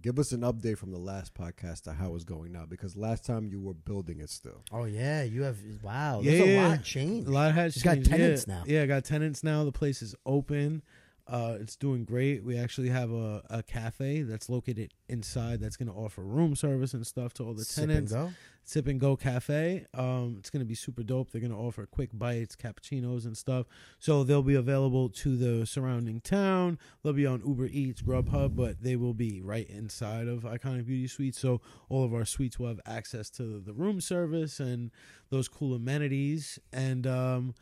Give 0.00 0.18
us 0.18 0.32
an 0.32 0.40
update 0.40 0.78
from 0.78 0.90
the 0.90 0.98
last 0.98 1.34
podcast 1.34 1.82
to 1.82 1.92
how 1.92 2.14
it's 2.14 2.24
going 2.24 2.52
now, 2.52 2.64
because 2.66 2.96
last 2.96 3.26
time 3.26 3.46
you 3.48 3.60
were 3.60 3.74
building 3.74 4.20
it 4.20 4.30
still. 4.30 4.62
Oh 4.72 4.84
yeah, 4.84 5.22
you 5.22 5.42
have. 5.42 5.58
Wow, 5.82 6.20
Yeah, 6.22 6.30
there's 6.30 6.42
a 6.48 6.52
yeah. 6.52 6.68
lot 6.68 6.82
changed. 6.82 7.28
A 7.28 7.30
lot 7.30 7.52
has 7.54 7.76
It's 7.76 7.84
got 7.84 8.02
tenants 8.02 8.46
yeah. 8.48 8.54
now. 8.54 8.62
Yeah, 8.66 8.82
I 8.82 8.86
got 8.86 9.04
tenants 9.04 9.44
now. 9.44 9.64
The 9.64 9.72
place 9.72 10.00
is 10.00 10.14
open. 10.24 10.82
Uh, 11.26 11.56
it's 11.60 11.76
doing 11.76 12.04
great. 12.04 12.44
We 12.44 12.58
actually 12.58 12.88
have 12.88 13.10
a, 13.12 13.42
a 13.48 13.62
cafe 13.62 14.22
that's 14.22 14.48
located 14.48 14.92
inside 15.08 15.60
that's 15.60 15.76
going 15.76 15.88
to 15.88 15.94
offer 15.94 16.22
room 16.22 16.56
service 16.56 16.94
and 16.94 17.06
stuff 17.06 17.32
to 17.34 17.44
all 17.44 17.54
the 17.54 17.64
Sip 17.64 17.84
and 17.84 17.90
tenants. 17.92 18.12
go. 18.12 18.30
Sip 18.64 18.86
and 18.86 19.00
Go 19.00 19.16
Cafe. 19.16 19.86
Um, 19.92 20.36
it's 20.38 20.48
gonna 20.48 20.64
be 20.64 20.76
super 20.76 21.02
dope. 21.02 21.30
They're 21.30 21.40
gonna 21.40 21.58
offer 21.58 21.84
quick 21.84 22.10
bites, 22.12 22.54
cappuccinos, 22.54 23.24
and 23.24 23.36
stuff. 23.36 23.66
So 23.98 24.22
they'll 24.22 24.42
be 24.42 24.54
available 24.54 25.08
to 25.08 25.36
the 25.36 25.66
surrounding 25.66 26.20
town. 26.20 26.78
They'll 27.02 27.12
be 27.12 27.26
on 27.26 27.42
Uber 27.44 27.66
Eats, 27.66 28.02
Grubhub, 28.02 28.54
but 28.54 28.80
they 28.82 28.94
will 28.94 29.14
be 29.14 29.40
right 29.40 29.68
inside 29.68 30.28
of 30.28 30.44
Iconic 30.44 30.86
Beauty 30.86 31.08
Suites. 31.08 31.40
So 31.40 31.60
all 31.88 32.04
of 32.04 32.14
our 32.14 32.24
suites 32.24 32.58
will 32.58 32.68
have 32.68 32.80
access 32.86 33.30
to 33.30 33.58
the 33.58 33.72
room 33.72 34.00
service 34.00 34.60
and 34.60 34.92
those 35.30 35.48
cool 35.48 35.74
amenities. 35.74 36.58
And 36.72 37.04
um, 37.06 37.54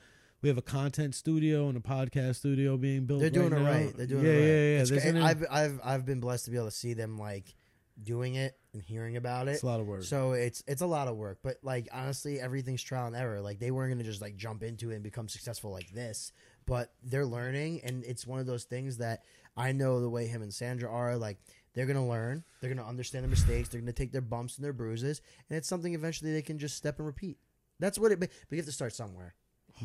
we 0.43 0.49
have 0.49 0.59
a 0.59 0.63
content 0.63 1.15
studio 1.15 1.69
and 1.69 1.77
a 1.77 1.81
podcast 1.81 2.37
studio 2.37 2.77
being 2.77 3.07
built. 3.07 3.21
They're 3.21 3.31
doing 3.31 3.51
right 3.51 3.61
it 3.61 3.65
now. 3.65 3.71
right. 3.71 3.97
They're 3.97 4.07
doing 4.07 4.25
yeah, 4.25 4.31
it 4.31 4.35
right. 4.35 4.41
Yeah, 4.41 4.47
yeah, 4.47 4.81
It's 4.81 4.91
There's 4.91 5.03
great. 5.03 5.15
an- 5.15 5.23
I've 5.23 5.45
I've 5.51 5.81
I've 5.85 6.07
been 6.07 6.21
blessed 6.21 6.47
to 6.47 6.51
be 6.51 6.57
able 6.57 6.67
to 6.67 6.73
see 6.73 6.95
them 6.95 7.19
like 7.19 7.55
doing 8.03 8.35
it 8.35 8.57
and 8.73 8.83
hearing 8.83 9.17
about 9.17 9.49
it. 9.49 9.53
it's 9.53 9.63
a 9.63 9.67
lot 9.67 9.81
of 9.81 9.87
work. 9.87 10.03
So 10.05 10.33
it's 10.33 10.63
it's 10.67 10.81
a 10.81 10.87
lot 10.87 11.09
of 11.09 11.17
work, 11.17 11.41
but 11.43 11.57
like 11.63 11.89
honestly, 11.93 12.41
everything's 12.41 12.83
trial 12.83 13.07
and 13.07 13.17
error. 13.17 13.41
Like 13.41 13.59
they 13.59 13.71
weren't 13.71 13.93
gonna 13.93 14.05
just 14.05 14.23
like 14.23 14.37
jump 14.37 14.63
into 14.63 14.91
it 14.91 14.95
and 14.95 15.03
become 15.03 15.29
successful 15.29 15.71
like 15.71 15.91
this, 15.91 16.33
but 16.67 16.93
they're 17.03 17.27
learning, 17.27 17.81
and 17.85 18.05
it's 18.05 18.27
one 18.27 18.41
of 18.41 18.47
those 18.47 18.65
things 18.65 18.99
that 18.99 19.25
I 19.57 19.73
know 19.73 20.01
the 20.01 20.09
way 20.09 20.27
him 20.27 20.43
and 20.43 20.55
Sandra 20.55 20.91
are. 20.91 21.17
Like 21.17 21.39
they're 21.75 21.87
gonna 21.87 22.09
learn, 22.09 22.45
they're 22.61 22.73
gonna 22.73 22.89
understand 22.89 23.25
their 23.25 23.31
mistakes, 23.31 23.69
they're 23.69 23.81
gonna 23.81 23.93
take 23.93 24.13
their 24.13 24.21
bumps 24.23 24.57
and 24.57 24.65
their 24.65 24.73
bruises, 24.73 25.21
and 25.49 25.57
it's 25.59 25.69
something 25.69 25.93
eventually 25.95 26.33
they 26.33 26.43
can 26.43 26.59
just 26.59 26.77
step 26.77 26.99
and 26.99 27.07
repeat. 27.07 27.37
That's 27.79 27.99
what 27.99 28.13
it. 28.13 28.21
But 28.21 28.31
you 28.51 28.57
have 28.57 28.67
to 28.67 28.73
start 28.73 28.95
somewhere. 28.95 29.35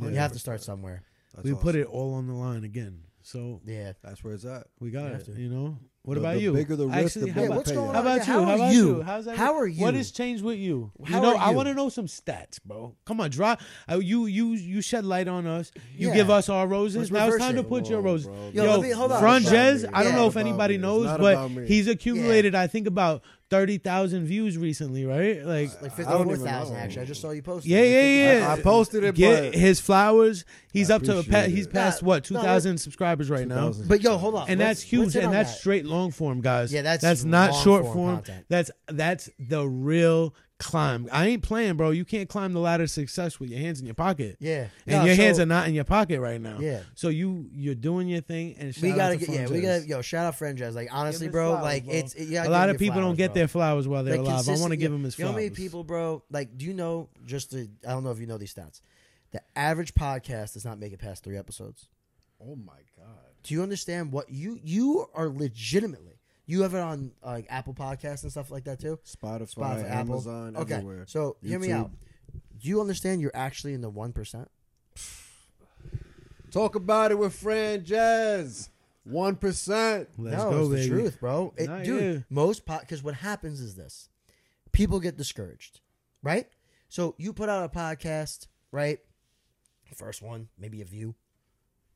You 0.02 0.10
have 0.16 0.32
to 0.34 0.40
start 0.40 0.62
somewhere. 0.64 1.04
That's 1.36 1.48
we 1.48 1.54
put 1.56 1.76
it 1.76 1.88
all 1.88 2.14
on 2.14 2.28
the 2.28 2.34
line 2.34 2.64
again. 2.64 3.00
So 3.24 3.60
Yeah. 3.66 3.94
That's 4.04 4.24
where 4.24 4.34
it's 4.34 4.46
at. 4.46 4.68
we 4.80 4.92
got 4.92 5.10
You 5.10 5.16
it. 5.16 5.26
to. 5.26 5.32
You 5.42 5.50
know. 5.50 5.78
What 6.04 6.14
The- 6.14 6.20
about 6.20 6.36
the 6.36 6.42
you? 6.42 6.54
bigger 6.54 6.76
the 6.76 6.86
risk, 6.88 6.98
Actually, 7.18 7.32
the 7.32 7.40
how 7.40 7.46
about, 7.46 7.58
what's 7.58 7.72
going 7.72 7.88
on? 7.88 7.96
how 7.96 8.02
about 8.02 8.22
How 8.22 8.34
you? 8.38 8.40
are 8.44 8.46
How 8.46 8.56
about 8.56 8.74
you? 8.74 8.88
you? 8.98 9.02
How's 9.02 9.26
that? 9.26 9.38
How 9.38 9.56
are 9.56 9.66
you? 9.66 9.82
What 9.82 9.96
has 9.96 10.12
changed 10.12 10.44
with 10.44 10.60
you? 10.60 10.92
How 11.04 11.16
you 11.18 11.22
know, 11.24 11.36
are 11.36 11.42
I 11.42 11.50
want 11.50 11.68
to 11.68 11.74
know 11.74 11.90
some 11.90 12.06
stats, 12.06 12.60
bro. 12.64 12.96
Come 13.06 13.20
on, 13.20 13.32
drop. 13.32 13.60
Uh, 13.92 13.98
you 13.98 14.28
you 14.28 14.50
you 14.54 14.82
shed 14.82 15.04
light 15.04 15.28
on 15.28 15.48
us. 15.48 15.72
You 15.98 16.10
Yeah. 16.10 16.14
give 16.14 16.30
us 16.30 16.48
our 16.48 16.68
roses. 16.68 16.98
Let's 16.98 17.12
now 17.12 17.26
it's 17.26 17.34
reverse 17.34 17.42
time 17.48 17.56
to 17.56 17.62
it. 17.62 17.70
put 17.70 17.90
your 17.90 18.02
roses. 18.02 18.28
bro. 18.28 18.52
Yo, 18.54 18.64
Yo, 18.66 18.82
me- 18.82 18.92
hold 18.92 19.14
on. 19.14 19.24
Franjez, 19.24 19.90
I 19.92 20.04
don't 20.04 20.14
me. 20.14 20.20
know 20.20 20.28
if 20.28 20.38
anybody 20.38 20.78
knows, 20.78 21.08
but 21.18 21.50
he's 21.66 21.88
accumulated, 21.88 22.54
I 22.54 22.68
think, 22.68 22.86
about 22.86 23.24
thirty 23.50 23.78
thousand 23.78 24.26
views 24.26 24.58
recently, 24.58 25.06
right? 25.06 25.46
Like, 25.46 25.70
Like 25.82 25.92
I 25.92 25.96
fifty 25.96 26.12
don't 26.12 26.24
four 26.26 26.34
even 26.34 26.46
thousand 26.46 26.76
know. 26.76 26.82
actually. 26.82 27.02
I 27.04 27.06
just 27.06 27.22
saw 27.22 27.32
you 27.32 27.42
post. 27.42 27.66
yeah, 27.66 27.82
yeah, 27.84 28.40
yeah. 28.40 28.48
I- 28.50 28.54
I 28.54 28.62
posted 28.62 29.04
it, 29.04 29.16
Get 29.16 29.52
but- 29.52 29.60
his 29.60 29.80
flowers. 29.80 30.46
He's 30.74 30.90
I 30.92 30.96
up 30.96 31.04
to 31.04 31.20
a 31.20 31.24
pa- 31.24 31.44
he's 31.44 31.68
past 31.68 32.02
Nah, 32.02 32.08
what 32.08 32.24
two 32.24 32.34
thousand 32.36 32.74
no, 32.74 32.78
subscribers 32.78 33.30
right 33.30 33.48
now. 33.48 33.72
But 33.88 34.02
yo, 34.02 34.18
hold 34.18 34.36
on. 34.36 34.50
and 34.50 34.60
Let's- 34.60 34.82
that's 34.82 34.90
huge, 34.90 35.16
and 35.16 35.32
that's 35.34 35.52
that. 35.52 35.60
straight 35.60 35.86
long 35.86 36.12
form, 36.12 36.42
guys. 36.42 36.74
Yeah, 36.74 36.82
that's 36.82 37.02
that's 37.02 37.24
not 37.24 37.54
short 37.54 37.84
form 37.84 38.22
form. 38.24 38.24
That's 38.50 38.72
that's 38.88 39.30
the 39.40 39.66
real 39.68 40.34
climb. 40.58 41.10
I 41.12 41.28
ain't 41.28 41.44
playing, 41.44 41.76
bro. 41.76 41.92
You 41.92 42.06
can't 42.06 42.30
climb 42.30 42.54
the 42.54 42.60
ladder 42.60 42.86
to 42.86 42.88
success 42.88 43.40
with 43.40 43.50
your 43.50 43.60
hands 43.60 43.80
in 43.80 43.86
your 43.86 43.96
pocket. 43.96 44.38
Yeah, 44.40 44.68
and 44.88 45.02
No, 45.02 45.06
your 45.06 45.16
hands 45.16 45.40
are 45.40 45.46
not 45.46 45.68
in 45.68 45.74
your 45.74 45.84
pocket 45.84 46.20
right 46.20 46.40
now. 46.40 46.58
Yeah. 46.60 46.82
So 46.94 47.10
you 47.10 47.50
you're 47.52 47.76
doing 47.76 48.08
your 48.08 48.22
thing, 48.22 48.56
and 48.58 48.74
shout 48.74 48.84
we 48.84 48.92
gotta 48.94 49.18
to 49.18 49.26
get 49.26 49.30
yeah 49.30 49.48
we 49.48 49.62
gotta 49.62 49.86
yo 49.88 50.02
shout 50.02 50.26
out 50.26 50.38
Franjez 50.40 50.74
like 50.74 50.90
honestly 50.92 51.28
bro 51.28 51.52
flowers, 51.52 51.64
like 51.64 51.86
bro. 51.86 51.94
it's 51.94 52.16
yeah 52.16 52.48
a 52.48 52.50
lot 52.50 52.70
of 52.70 52.78
people 52.78 53.02
don't 53.02 53.16
get 53.18 53.34
their 53.34 53.48
flowers 53.48 53.88
while 53.88 54.04
they're 54.04 54.20
alive. 54.20 54.48
I 54.48 54.58
want 54.58 54.72
to 54.72 54.78
give 54.78 54.92
them 54.92 55.04
his 55.04 55.18
you 55.20 55.26
know 55.26 55.32
how 55.32 55.38
many 55.38 55.50
people 55.50 55.84
bro 55.84 56.24
like 56.32 56.58
do 56.58 56.66
you 56.66 56.74
know 56.74 57.10
just 57.26 57.52
to 57.52 57.68
I 57.86 57.92
don't 57.92 58.04
know 58.04 58.12
if 58.12 58.20
you 58.20 58.28
know 58.28 58.38
these 58.38 58.54
stats 58.54 58.82
the 59.32 59.42
average 59.58 59.94
podcast 59.94 60.54
does 60.54 60.64
not 60.66 60.80
make 60.80 60.94
it 60.94 61.00
past 61.00 61.24
three 61.24 61.38
episodes 61.38 61.88
Oh 62.42 62.56
my 62.56 62.80
god. 62.98 63.08
do 63.44 63.54
you 63.54 63.64
understand 63.64 64.12
what 64.12 64.30
you 64.30 64.60
you 64.64 65.06
are 65.14 65.28
legitimately 65.30 66.15
you 66.46 66.62
have 66.64 66.74
it 66.74 66.80
on 66.80 67.12
like 67.24 67.46
Apple 67.50 67.74
Podcasts 67.74 68.24
and 68.24 68.32
stuff 68.32 68.52
like 68.52 68.66
that 68.66 68.80
too 68.80 69.00
Spotify, 69.06 69.56
Spotify 69.56 69.90
Apple 69.90 70.14
Amazon, 70.16 70.56
okay 70.58 70.74
everywhere. 70.76 71.06
so 71.08 71.38
hear 71.42 71.60
me 71.60 71.70
YouTube. 71.70 71.80
out 71.80 71.92
do 72.62 72.70
you 72.70 72.82
understand 72.82 73.22
you're 73.22 73.32
actually 73.36 73.74
in 73.74 73.82
the 73.82 73.90
one 73.90 74.14
percent 74.14 74.50
Talk 76.56 76.76
about 76.76 77.12
it 77.12 77.20
with 77.20 77.38
Franjez. 77.42 78.70
One 79.04 79.36
percent. 79.36 80.08
Let's 80.18 80.38
no, 80.38 80.52
go, 80.52 80.60
it's 80.62 80.70
baby. 80.70 80.82
the 80.82 80.88
truth, 80.88 81.20
bro. 81.20 81.54
It, 81.58 81.68
Nah, 81.68 81.84
dude, 81.84 82.16
yeah. 82.16 82.22
most 82.30 82.66
because 82.66 83.04
what 83.04 83.16
happens 83.16 83.60
is 83.60 83.76
this: 83.76 84.08
people 84.72 85.02
get 85.02 85.18
discouraged, 85.18 85.82
right? 86.24 86.48
So 86.88 87.14
you 87.18 87.34
put 87.34 87.50
out 87.50 87.66
a 87.66 87.68
podcast, 87.68 88.48
right? 88.72 89.00
First 89.94 90.22
one, 90.22 90.48
maybe 90.58 90.82
a 90.82 90.86
view, 90.86 91.16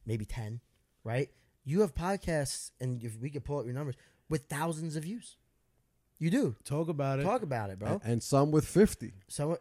maybe 0.06 0.26
ten, 0.26 0.60
right? 1.06 1.30
You 1.64 1.80
have 1.80 1.96
podcasts, 1.96 2.72
and 2.82 3.02
if 3.02 3.18
we 3.18 3.30
could 3.30 3.46
pull 3.46 3.60
up 3.60 3.66
your 3.66 3.74
numbers 3.74 3.96
with 4.30 4.44
thousands 4.48 4.96
of 4.96 5.04
views, 5.04 5.38
you 6.20 6.30
do 6.30 6.56
Talk 6.64 6.88
about 6.90 7.20
it. 7.20 7.24
talk 7.24 7.42
about 7.42 7.70
it, 7.70 7.80
bro. 7.80 8.00
And 8.04 8.22
some 8.22 8.52
with 8.52 8.66
fifty. 8.68 9.14
So 9.28 9.54
uh, 9.54 9.56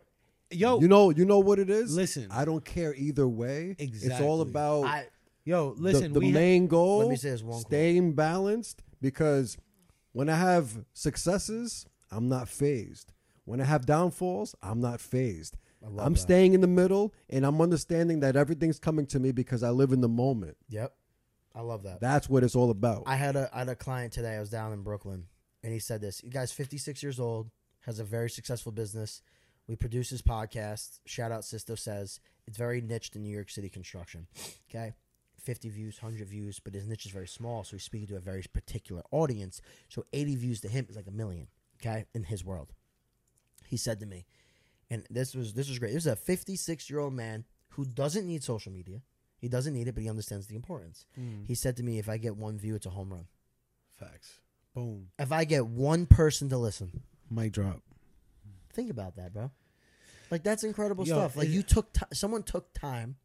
Yo, 0.51 0.81
You 0.81 0.89
know, 0.89 1.11
you 1.11 1.25
know 1.27 1.41
what 1.41 1.59
it 1.59 1.69
is. 1.69 1.95
Listen. 1.95 2.27
I 2.31 2.45
don't 2.47 2.64
care 2.64 2.95
either 2.95 3.29
way. 3.29 3.77
Exactly. 3.79 4.11
It's 4.12 4.21
all 4.23 4.41
about 4.41 4.85
I 4.85 5.07
yo, 5.45 5.75
listen. 5.79 6.12
the 6.14 6.21
we 6.21 6.29
ha- 6.29 6.35
main 6.35 6.66
goal. 6.69 6.99
Let 7.01 7.09
me 7.11 7.16
say 7.16 7.31
this 7.31 7.43
one 7.43 7.53
quote. 7.53 7.66
staying 7.66 8.14
balanced 8.14 8.83
because 9.03 9.57
when 10.12 10.29
I 10.31 10.37
have 10.37 10.85
successes, 10.95 11.87
I'm 12.11 12.29
not 12.29 12.49
phased. 12.49 13.12
When 13.45 13.61
I 13.61 13.64
have 13.64 13.85
downfalls, 13.87 14.55
I'm 14.62 14.81
not 14.81 15.01
phased. 15.01 15.57
I 15.85 15.89
love 15.89 16.07
I'm 16.07 16.14
that. 16.14 16.19
staying 16.21 16.55
in 16.55 16.61
the 16.61 16.66
middle 16.66 17.12
and 17.31 17.45
I'm 17.47 17.61
understanding 17.61 18.21
that 18.21 18.35
everything's 18.35 18.79
coming 18.79 19.07
to 19.07 19.21
me 19.21 19.31
because 19.33 19.62
I 19.62 19.71
live 19.71 19.93
in 19.93 20.01
the 20.01 20.09
moment. 20.09 20.57
Yep, 20.71 20.93
I 21.59 21.63
love 21.63 21.83
that. 21.83 22.01
That's 22.01 22.29
what 22.29 22.45
it's 22.45 22.55
all 22.55 22.71
about. 22.71 23.03
I 23.07 23.17
had 23.17 23.35
a 23.35 23.51
I 23.53 23.59
had 23.59 23.69
a 23.69 23.75
client 23.75 24.13
today. 24.13 24.37
I 24.37 24.41
was 24.41 24.49
down 24.49 24.73
in 24.73 24.83
Brooklyn, 24.83 25.25
and 25.65 25.73
he 25.73 25.81
said 25.81 26.01
this. 26.01 26.23
You 26.23 26.31
guy's 26.31 26.53
56 26.53 27.03
years 27.03 27.19
old, 27.19 27.51
has 27.81 27.99
a 27.99 28.05
very 28.05 28.31
successful 28.31 28.71
business. 28.71 29.23
We 29.67 29.75
produce 29.75 30.09
his 30.09 30.23
podcast. 30.23 31.01
Shout 31.05 31.33
out 31.33 31.45
Sisto 31.45 31.75
says 31.75 32.21
it's 32.47 32.57
very 32.57 32.81
niched 32.81 33.17
in 33.17 33.25
New 33.25 33.35
York 33.35 33.51
City 33.51 33.69
construction. 33.69 34.29
Okay, 34.71 34.95
50 35.43 35.69
views, 35.71 36.01
100 36.01 36.29
views, 36.29 36.61
but 36.61 36.75
his 36.75 36.87
niche 36.87 37.07
is 37.07 37.13
very 37.13 37.27
small, 37.27 37.65
so 37.65 37.75
he's 37.75 37.83
speaking 37.83 38.07
to 38.07 38.17
a 38.17 38.21
very 38.21 38.45
particular 38.53 39.03
audience. 39.11 39.61
So 39.89 40.05
80 40.13 40.37
views 40.37 40.61
to 40.61 40.69
him 40.69 40.87
is 40.89 40.95
like 40.95 41.09
a 41.09 41.13
million. 41.13 41.49
Okay, 41.83 42.05
in 42.15 42.23
his 42.23 42.45
world, 42.45 42.73
he 43.67 43.77
said 43.77 43.99
to 43.99 44.07
me, 44.07 44.27
and 44.91 45.05
this 45.11 45.35
was 45.35 45.55
this 45.55 45.69
was 45.69 45.81
great. 45.81 45.93
This 45.93 46.07
is 46.07 46.13
a 46.13 46.15
56 46.15 46.89
year 46.89 47.01
old 47.01 47.15
man 47.15 47.47
who 47.71 47.85
doesn't 47.85 48.29
need 48.29 48.45
social 48.45 48.71
media. 48.71 49.03
He 49.39 49.49
doesn't 49.49 49.72
need 49.72 49.86
it, 49.89 49.95
but 49.95 50.03
he 50.03 50.11
understands 50.11 50.47
the 50.49 50.57
importance. 50.57 51.07
Mm. 51.18 51.47
He 51.47 51.55
said 51.55 51.76
to 51.76 51.82
me, 51.82 51.99
"If 51.99 52.09
I 52.09 52.16
get 52.18 52.36
one 52.36 52.59
view, 52.59 52.74
it's 52.74 52.86
a 52.86 52.91
home 52.91 53.11
run." 53.12 53.26
Facts. 53.97 54.41
Boom. 54.74 55.09
if 55.18 55.32
I 55.32 55.45
get 55.45 55.66
one 55.66 56.07
person 56.07 56.49
to 56.51 56.59
listen, 56.59 57.03
Mic 57.30 57.53
drop. 57.53 57.80
think 58.72 58.91
about 58.91 59.16
that, 59.16 59.32
bro. 59.32 59.51
Like 60.30 60.43
that's 60.45 60.62
incredible 60.62 61.07
Yo, 61.07 61.14
stuff. 61.14 61.36
Like 61.36 61.49
you 61.49 61.62
took 61.62 61.93
ti 61.93 62.03
someone 62.12 62.43
took 62.43 62.72
time 62.74 63.16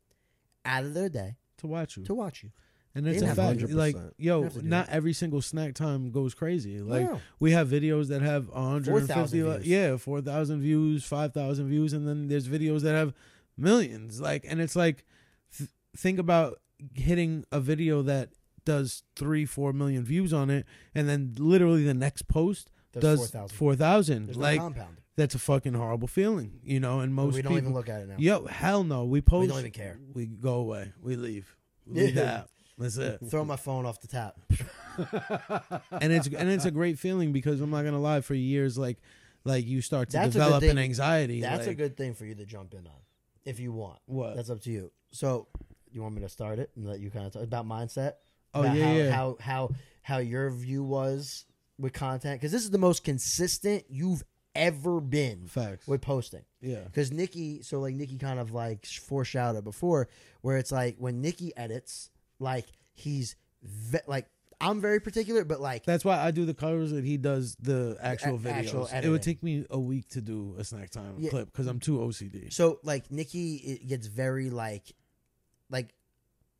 out 0.65 0.83
of 0.85 0.93
their 0.93 1.09
day 1.09 1.35
To 1.57 1.67
watch 1.67 1.97
you. 1.97 2.03
to 2.05 2.13
watch 2.15 2.43
you. 2.43 2.51
And 2.95 3.07
it's 3.07 3.21
a 3.23 3.27
fact. 3.35 3.59
have 3.59 3.69
to. 3.69 3.75
Like, 3.75 3.95
yo, 4.17 4.43
have 4.43 4.53
to 4.53 4.61
do 4.61 4.67
not 4.67 4.87
it. 4.87 4.93
every 4.93 5.13
single 5.13 5.41
snack 5.41 5.73
time 5.73 6.11
goes 6.11 6.33
crazy. 6.35 6.79
Like, 6.79 7.09
No. 7.09 7.19
we 7.39 7.51
have 7.51 7.67
videos 7.67 8.07
that 8.09 8.21
have 8.21 8.49
150, 8.49 9.07
4,000 9.07 9.39
li- 9.49 9.53
views. 9.57 9.67
yeah, 9.67 9.97
4,000 9.97 10.61
views, 10.61 11.03
5,000 11.03 11.67
views. 11.67 11.93
And 11.93 12.07
then 12.07 12.27
there's 12.27 12.47
videos 12.47 12.81
that 12.81 12.93
have 12.93 13.13
millions. 13.57 14.21
Like, 14.21 14.45
and 14.47 14.61
it's 14.61 14.75
like, 14.75 14.97
th- 14.97 15.07
think 15.95 16.19
about 16.19 16.59
hitting 16.93 17.45
a 17.51 17.59
video 17.59 18.01
that 18.03 18.29
does 18.65 19.03
three, 19.15 19.45
four 19.45 19.73
million 19.73 20.03
views 20.03 20.33
on 20.33 20.49
it. 20.49 20.65
And 20.95 21.07
then 21.07 21.33
literally 21.37 21.83
the 21.83 21.93
next 21.93 22.27
post 22.27 22.69
There's 22.93 23.03
does 23.03 23.31
4,000. 23.31 23.55
4,000. 23.57 24.25
There's 24.25 24.37
no 24.37 24.43
like, 24.43 24.59
compound. 24.59 24.97
that's 25.15 25.35
a 25.35 25.39
fucking 25.39 25.73
horrible 25.73 26.07
feeling, 26.07 26.59
you 26.63 26.79
know? 26.79 26.99
And 26.99 27.13
most 27.13 27.35
we 27.35 27.41
don't 27.41 27.53
people. 27.53 27.57
even 27.57 27.73
look 27.73 27.89
at 27.89 28.01
it 28.01 28.07
now. 28.07 28.15
Yo, 28.17 28.45
hell 28.45 28.83
no. 28.83 29.05
We 29.05 29.21
post. 29.21 29.41
We 29.41 29.47
don't 29.47 29.59
even 29.59 29.71
care. 29.71 29.99
We 30.13 30.25
go 30.27 30.55
away. 30.55 30.93
We 31.01 31.15
leave. 31.15 31.55
We 31.85 32.01
leave 32.01 32.15
the 32.15 32.21
Yeah. 32.21 32.43
That's 32.77 32.97
it. 32.97 33.19
Throw 33.29 33.45
my 33.45 33.55
phone 33.55 33.85
off 33.85 34.01
the 34.01 34.07
tap. 34.07 34.35
and 35.91 36.11
it's 36.11 36.27
and 36.27 36.49
it's 36.49 36.65
a 36.65 36.71
great 36.71 36.97
feeling 36.97 37.31
because 37.31 37.61
I'm 37.61 37.69
not 37.69 37.83
gonna 37.83 37.99
lie. 37.99 38.21
For 38.21 38.33
years, 38.33 38.79
like 38.79 38.97
like 39.45 39.65
you 39.65 39.81
start 39.81 40.09
to 40.09 40.17
That's 40.17 40.33
develop 40.33 40.63
an 40.63 40.77
anxiety. 40.77 41.41
That's 41.41 41.67
a 41.67 41.75
good 41.75 41.95
thing 41.97 42.13
for 42.13 42.25
you 42.25 42.35
to 42.35 42.45
jump 42.45 42.73
in 42.73 42.87
on, 42.87 43.01
if 43.45 43.59
you 43.59 43.71
want. 43.71 43.99
What? 44.05 44.35
That's 44.35 44.49
up 44.49 44.61
to 44.61 44.71
you. 44.71 44.91
So, 45.11 45.47
you 45.93 46.01
want 46.01 46.15
me 46.15 46.21
to 46.21 46.29
start 46.29 46.59
it 46.59 46.71
and 46.75 46.85
let 46.87 46.99
you 46.99 47.09
kind 47.09 47.25
of 47.25 47.33
talk 47.33 47.43
about 47.43 47.65
mindset? 47.67 48.13
Oh, 48.53 48.61
About 48.61 48.75
yeah, 48.77 48.85
how, 48.85 48.93
yeah. 48.93 49.11
How 49.11 49.37
how 49.39 49.69
how 50.01 50.17
your 50.17 50.49
view 50.49 50.83
was 50.83 51.45
with 51.79 51.93
content 51.93 52.39
because 52.39 52.51
this 52.51 52.63
is 52.63 52.71
the 52.71 52.77
most 52.77 53.03
consistent 53.03 53.83
you've 53.89 54.23
ever 54.55 55.01
been 55.01 55.47
facts. 55.47 55.87
with 55.87 56.01
posting. 56.01 56.43
yeah. 56.61 56.81
because 56.83 57.11
Nikki, 57.11 57.63
so 57.63 57.79
like 57.79 57.95
Nikki 57.95 58.17
kind 58.19 58.39
of 58.39 58.51
like 58.53 58.85
foreshadowed 58.85 59.63
before, 59.63 60.07
where 60.41 60.57
it's 60.57 60.71
like 60.71 60.95
when 60.99 61.21
Nikki 61.21 61.51
edits, 61.57 62.11
like 62.39 62.67
he's 62.93 63.35
ve- 63.63 63.99
like 64.07 64.27
I'm 64.61 64.79
very 64.79 64.99
particular, 65.01 65.43
but 65.43 65.59
like 65.59 65.83
That's 65.85 66.05
why 66.05 66.19
I 66.19 66.29
do 66.31 66.45
the 66.45 66.53
covers 66.53 66.91
and 66.91 67.03
he 67.05 67.17
does 67.17 67.55
the 67.59 67.97
actual 67.99 68.35
a- 68.35 68.39
videos. 68.39 68.53
actual 68.53 68.85
it 69.01 69.09
would 69.09 69.23
take 69.23 69.41
me 69.41 69.65
a 69.71 69.79
week 69.79 70.07
to 70.09 70.21
do 70.21 70.55
a 70.59 70.63
snack 70.63 70.91
time 70.91 71.15
Yeah. 71.17 71.31
clip 71.31 71.51
because 71.51 71.65
I'm 71.67 71.79
too 71.79 71.97
OCD. 71.97 72.53
so 72.53 72.79
like 72.83 73.09
Nikki 73.11 73.55
it 73.55 73.87
gets 73.87 74.05
very 74.07 74.51
like 74.51 74.93
like 75.73 75.93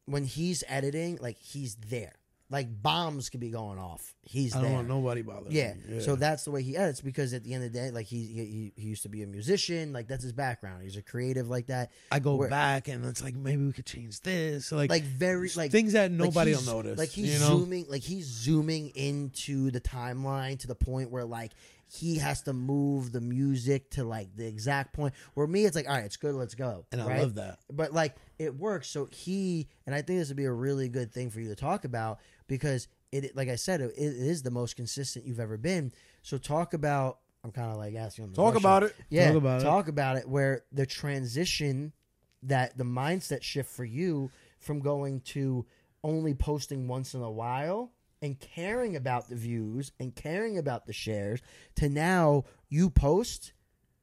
when 0.06 0.26
he's 0.26 0.64
editing, 0.68 1.18
like 1.22 1.38
he's 1.38 1.76
there. 1.76 2.16
Like 2.50 2.84
bombs 2.84 3.30
could 3.30 3.40
be 3.40 3.50
going 3.50 3.80
off. 3.80 4.14
He's 4.22 4.54
I 4.54 4.58
don't 4.60 4.66
there. 4.68 4.74
want 4.76 4.88
nobody 4.88 5.22
bothering 5.24 5.52
Yeah. 5.56 5.74
me. 5.88 6.02
So 6.02 6.16
that's 6.16 6.44
the 6.44 6.52
way 6.52 6.62
he 6.62 6.78
edits 6.78 7.02
because 7.02 7.34
at 7.34 7.44
the 7.44 7.54
end 7.56 7.64
of 7.64 7.74
the 7.74 7.80
day, 7.80 7.90
like 7.90 8.06
he, 8.06 8.26
he 8.28 8.74
he 8.76 8.88
used 8.90 9.02
to 9.04 9.10
be 9.10 9.24
a 9.24 9.28
musician, 9.28 9.92
like 9.92 10.08
that's 10.08 10.22
his 10.22 10.34
background. 10.34 10.84
He's 10.84 10.96
a 10.98 11.02
creative 11.02 11.50
like 11.50 11.68
that. 11.68 11.92
I 12.12 12.20
go 12.20 12.36
where- 12.36 12.50
back 12.50 12.90
and 12.90 13.06
it's 13.06 13.24
like 13.24 13.34
maybe 13.34 13.66
we 13.66 13.72
could 13.72 13.88
change 13.88 14.20
this. 14.22 14.72
Like, 14.72 14.92
Like 14.92 15.04
very 15.04 15.50
like 15.56 15.72
things 15.72 15.94
that 15.94 16.12
like 16.12 16.20
nobody 16.20 16.54
will 16.54 16.62
notice. 16.64 17.00
Like 17.00 17.10
he's 17.10 17.34
you 17.34 17.40
know? 17.40 17.58
zooming, 17.60 17.86
like 17.90 18.04
he's 18.04 18.26
zooming 18.26 18.90
into 18.90 19.72
the 19.72 19.82
timeline 19.82 20.60
to 20.60 20.68
the 20.68 20.76
point 20.76 21.10
where 21.10 21.26
like 21.26 21.54
he 21.92 22.18
has 22.20 22.42
to 22.44 22.54
move 22.54 23.12
the 23.14 23.22
music 23.22 23.90
to 23.92 24.04
like 24.04 24.36
the 24.36 24.46
exact 24.46 24.94
point. 24.94 25.14
Where 25.34 25.48
me, 25.48 25.66
it's 25.66 25.76
like, 25.76 25.88
all 25.88 25.96
right, 25.96 26.06
it's 26.06 26.18
good, 26.18 26.36
let's 26.36 26.56
go. 26.56 26.86
and 26.92 27.02
I 27.02 27.08
right? 27.08 27.20
love 27.22 27.36
that. 27.36 27.60
But 27.72 27.94
like 27.94 28.16
it 28.40 28.56
works. 28.56 28.90
So 28.90 29.08
he 29.12 29.68
and 29.86 29.96
I 29.96 30.02
think 30.02 30.20
this 30.20 30.28
would 30.30 30.38
be 30.38 30.46
a 30.46 30.52
really 30.52 30.90
good 30.90 31.12
thing 31.14 31.30
for 31.30 31.40
you 31.40 31.50
to 31.50 31.56
talk 31.56 31.86
about 31.86 32.20
because 32.48 32.88
it, 33.12 33.36
like 33.36 33.50
I 33.50 33.56
said, 33.56 33.82
it, 33.82 33.94
it 33.96 34.02
is 34.02 34.42
the 34.44 34.52
most 34.52 34.76
consistent 34.76 35.26
you've 35.26 35.40
ever 35.40 35.58
been. 35.58 35.92
So 36.22 36.38
talk 36.38 36.74
about. 36.74 37.20
I'm 37.46 37.52
kind 37.52 37.72
of 37.72 37.78
like 37.78 37.96
asking 37.96 38.26
him. 38.26 38.34
Talk 38.34 38.54
question. 38.54 38.66
about 38.66 38.84
it. 38.84 38.96
Yeah, 39.10 39.28
Talk 39.28 39.36
about 39.38 39.62
it. 39.62 39.64
talk 39.66 39.88
about 39.90 40.16
it. 40.18 40.30
Where 40.30 40.64
the 40.72 40.86
transition, 40.86 41.92
that 42.44 42.78
the 42.78 42.86
mindset 42.86 43.42
shift 43.44 43.70
for 43.70 43.84
you 43.84 44.32
from 44.60 44.80
going 44.80 45.20
to 45.22 45.66
only 46.06 46.34
posting 46.34 46.88
once 46.88 47.14
in 47.14 47.22
a 47.22 47.30
while 47.32 47.92
and 48.22 48.40
caring 48.40 48.96
about 48.96 49.28
the 49.30 49.36
views 49.36 49.92
and 50.00 50.16
caring 50.16 50.58
about 50.58 50.86
the 50.86 50.94
shares 50.94 51.42
to 51.76 51.90
now 51.90 52.46
you 52.70 52.90
post 52.90 53.52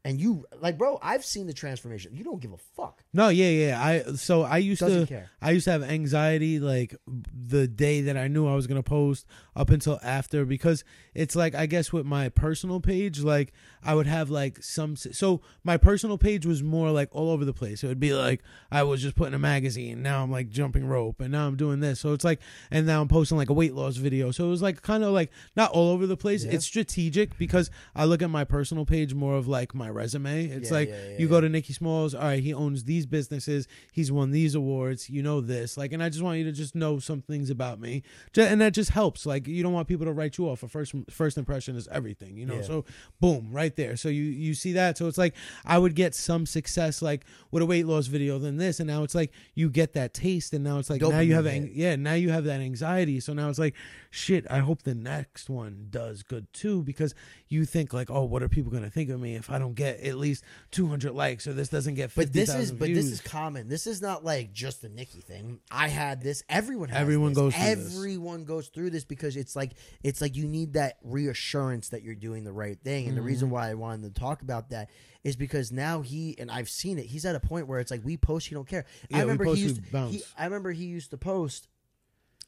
and 0.05 0.19
you 0.21 0.47
like, 0.61 0.79
bro. 0.79 0.99
I've 1.03 1.25
seen 1.25 1.47
the 1.47 1.53
transformation. 1.53 2.15
You 2.15 2.25
don't 2.25 2.41
give 2.41 2.53
a 2.53 2.57
fuck. 2.57 3.05
No, 3.13 3.29
yeah, 3.29 3.49
yeah. 3.49 3.83
I 3.83 4.13
so 4.15 4.43
I 4.43 4.59
used 4.59 4.81
Doesn't 4.81 5.01
to 5.03 5.07
care. 5.07 5.31
I 5.43 5.51
used 5.51 5.65
to 5.65 5.73
have 5.73 5.83
anxiety 5.83 6.59
like 6.59 6.95
the 7.07 7.69
day 7.69 8.01
that 8.03 8.17
I 8.17 8.29
knew 8.29 8.47
I 8.49 8.55
was 8.55 8.67
gonna 8.67 8.83
post 8.83 9.27
up 9.55 9.69
until 9.69 9.99
after 10.03 10.47
because 10.47 10.85
it's 11.15 11.37
like 11.37 11.55
I 11.55 11.67
guess 11.67 11.93
with 11.93 12.07
my 12.07 12.31
personal 12.31 12.81
page 12.81 13.21
like 13.21 13.53
I 13.83 13.95
would 13.95 14.07
have 14.07 14.31
like 14.31 14.63
some 14.63 14.97
so 14.97 15.43
my 15.65 15.77
personal 15.77 16.17
page 16.17 16.47
was 16.47 16.63
more 16.63 16.91
like 16.91 17.11
all 17.13 17.31
over 17.31 17.45
the 17.45 17.53
place. 17.53 17.85
It 17.85 17.89
would 17.89 18.01
be 18.01 18.15
like 18.15 18.43
I 18.71 18.85
was 18.85 19.03
just 19.03 19.17
putting 19.17 19.35
a 19.35 19.39
magazine. 19.39 20.03
Now 20.03 20.23
I'm 20.23 20.31
like 20.31 20.49
jumping 20.49 20.87
rope 20.87 21.21
and 21.21 21.31
now 21.31 21.47
I'm 21.47 21.57
doing 21.57 21.81
this. 21.81 22.01
So 22.01 22.15
it's 22.15 22.25
like 22.25 22.41
and 22.71 22.87
now 22.87 23.03
I'm 23.03 23.09
posting 23.09 23.37
like 23.37 23.51
a 23.51 23.55
weight 23.55 23.75
loss 23.75 23.97
video. 23.97 24.31
So 24.31 24.47
it 24.47 24.51
was 24.51 24.63
like 24.63 24.81
kind 24.81 25.05
of 25.05 25.13
like 25.13 25.31
not 25.57 25.73
all 25.73 25.91
over 25.91 26.07
the 26.07 26.17
place. 26.17 26.45
Yeah. 26.45 26.53
It's 26.53 26.65
strategic 26.65 27.37
because 27.37 27.71
I 27.95 28.07
look 28.07 28.23
at 28.23 28.31
my 28.31 28.45
personal 28.45 28.87
page 28.87 29.13
more 29.13 29.37
of 29.37 29.47
like 29.47 29.75
my 29.75 29.90
resume. 29.93 30.47
It's 30.47 30.71
Yeah, 30.71 30.75
like 30.77 30.89
yeah, 30.89 30.95
yeah, 30.97 31.11
you 31.19 31.27
yeah. 31.27 31.31
go 31.31 31.41
to 31.41 31.49
Nikki 31.49 31.73
Smalls. 31.73 32.15
All 32.15 32.23
right, 32.23 32.43
he 32.43 32.53
owns 32.55 32.85
these 32.85 33.07
businesses. 33.07 33.69
He's 33.93 34.11
won 34.13 34.31
these 34.31 34.55
awards. 34.55 35.09
You 35.11 35.23
know 35.23 35.41
this. 35.41 35.77
Like, 35.77 35.93
and 35.93 36.03
I 36.03 36.09
just 36.09 36.23
want 36.23 36.39
you 36.39 36.45
to 36.45 36.53
just 36.53 36.75
know 36.75 36.99
some 36.99 37.23
things 37.23 37.51
about 37.51 37.81
me, 37.81 38.03
Ju- 38.33 38.43
and 38.43 38.61
that 38.61 38.75
just 38.75 38.91
helps. 38.91 39.27
Like, 39.27 39.47
you 39.47 39.63
don't 39.63 39.73
want 39.73 39.89
people 39.89 40.07
to 40.07 40.13
write 40.13 40.39
you 40.39 40.49
off. 40.49 40.63
A 40.63 40.69
first 40.69 40.95
first 41.09 41.39
impression 41.39 41.77
is 41.77 41.89
everything. 41.89 42.37
You 42.37 42.47
know. 42.47 42.57
Yeah. 42.57 42.63
So, 42.63 42.85
boom, 43.21 43.49
right 43.51 43.75
there. 43.77 43.97
So 43.97 44.09
you 44.09 44.23
you 44.25 44.55
see 44.55 44.73
that. 44.73 44.99
So 44.99 45.07
it's 45.07 45.19
like 45.19 45.35
I 45.65 45.79
would 45.79 45.95
get 45.95 46.15
some 46.15 46.47
success 46.47 47.03
like 47.03 47.25
with 47.51 47.63
a 47.63 47.67
weight 47.67 47.87
loss 47.87 48.07
video 48.07 48.39
than 48.39 48.57
this, 48.57 48.81
and 48.81 48.87
now 48.87 49.03
it's 49.03 49.15
like 49.15 49.33
you 49.55 49.71
get 49.71 49.93
that 49.95 50.15
taste, 50.15 50.53
and 50.55 50.63
now 50.65 50.79
it's 50.79 50.91
like 50.91 51.01
now 51.01 51.21
you 51.21 51.33
Dopamine 51.33 51.35
have 51.37 51.45
hit. 51.47 51.55
ang- 51.55 51.71
yeah 51.75 51.97
now 51.97 52.15
you 52.15 52.31
have 52.31 52.45
that 52.45 52.61
anxiety. 52.61 53.21
So 53.21 53.33
now 53.33 53.49
it's 53.49 53.59
like 53.59 53.75
shit. 54.11 54.47
I 54.51 54.59
hope 54.59 54.83
the 54.83 54.95
next 54.95 55.49
one 55.51 55.87
does 55.91 56.23
good 56.23 56.53
too 56.53 56.83
because 56.83 57.15
you 57.49 57.65
think 57.65 57.93
like 57.93 58.11
oh 58.11 58.25
what 58.25 58.43
are 58.43 58.49
people 58.49 58.71
gonna 58.73 58.91
think 58.91 59.11
of 59.11 59.21
me 59.21 59.35
if 59.37 59.51
I 59.51 59.59
don't 59.59 59.75
get 59.81 60.01
at 60.01 60.17
least 60.17 60.45
200 60.71 61.13
likes 61.13 61.47
or 61.47 61.53
this 61.53 61.69
doesn't 61.69 61.95
get 61.95 62.11
50, 62.11 62.25
But 62.27 62.33
this 62.33 62.55
is 62.55 62.69
000 62.69 62.79
but 62.79 62.89
this 62.95 63.07
is 63.07 63.21
common. 63.21 63.69
This 63.69 63.87
is 63.87 64.01
not 64.01 64.25
like 64.25 64.53
just 64.53 64.85
a 64.85 64.89
Nikki 64.89 65.21
thing. 65.21 65.61
I 65.71 65.89
had 65.89 66.23
this. 66.23 66.43
Everyone 66.49 66.89
has 66.91 67.01
Everyone 67.01 67.31
this. 67.31 67.37
goes 67.39 67.55
through 67.55 67.75
this. 67.75 67.97
Everyone 67.97 68.45
goes 68.45 68.69
through 68.69 68.91
this 68.91 69.05
because 69.05 69.37
it's 69.37 69.57
like 69.57 69.73
it's 70.03 70.21
like 70.21 70.37
you 70.37 70.47
need 70.47 70.75
that 70.75 70.99
reassurance 71.03 71.89
that 71.91 72.03
you're 72.03 72.15
doing 72.15 72.45
the 72.45 72.53
right 72.53 72.79
thing. 72.83 73.09
And 73.09 73.17
the 73.17 73.23
reason 73.23 73.41
Mm-hmm. 73.49 73.55
why 73.55 73.71
I 73.71 73.75
wanted 73.75 74.15
to 74.15 74.21
talk 74.21 74.43
about 74.43 74.71
that 74.71 74.91
is 75.25 75.35
because 75.37 75.73
now 75.73 76.03
he 76.03 76.37
and 76.39 76.51
I've 76.51 76.69
seen 76.69 76.99
it. 76.99 77.07
He's 77.07 77.25
at 77.25 77.35
a 77.35 77.41
point 77.41 77.67
where 77.69 77.81
it's 77.81 77.91
like 77.91 78.03
we 78.05 78.17
post, 78.17 78.47
he 78.49 78.55
don't 78.55 78.69
care. 78.69 78.85
Yeah, 79.09 79.19
I 79.19 79.21
remember 79.23 79.45
post, 79.45 79.59
he 79.59 79.65
used 79.65 79.91
to, 79.93 80.07
he, 80.09 80.23
I 80.39 80.45
remember 80.45 80.73
he 80.73 80.85
used 80.85 81.11
to 81.13 81.17
post. 81.19 81.69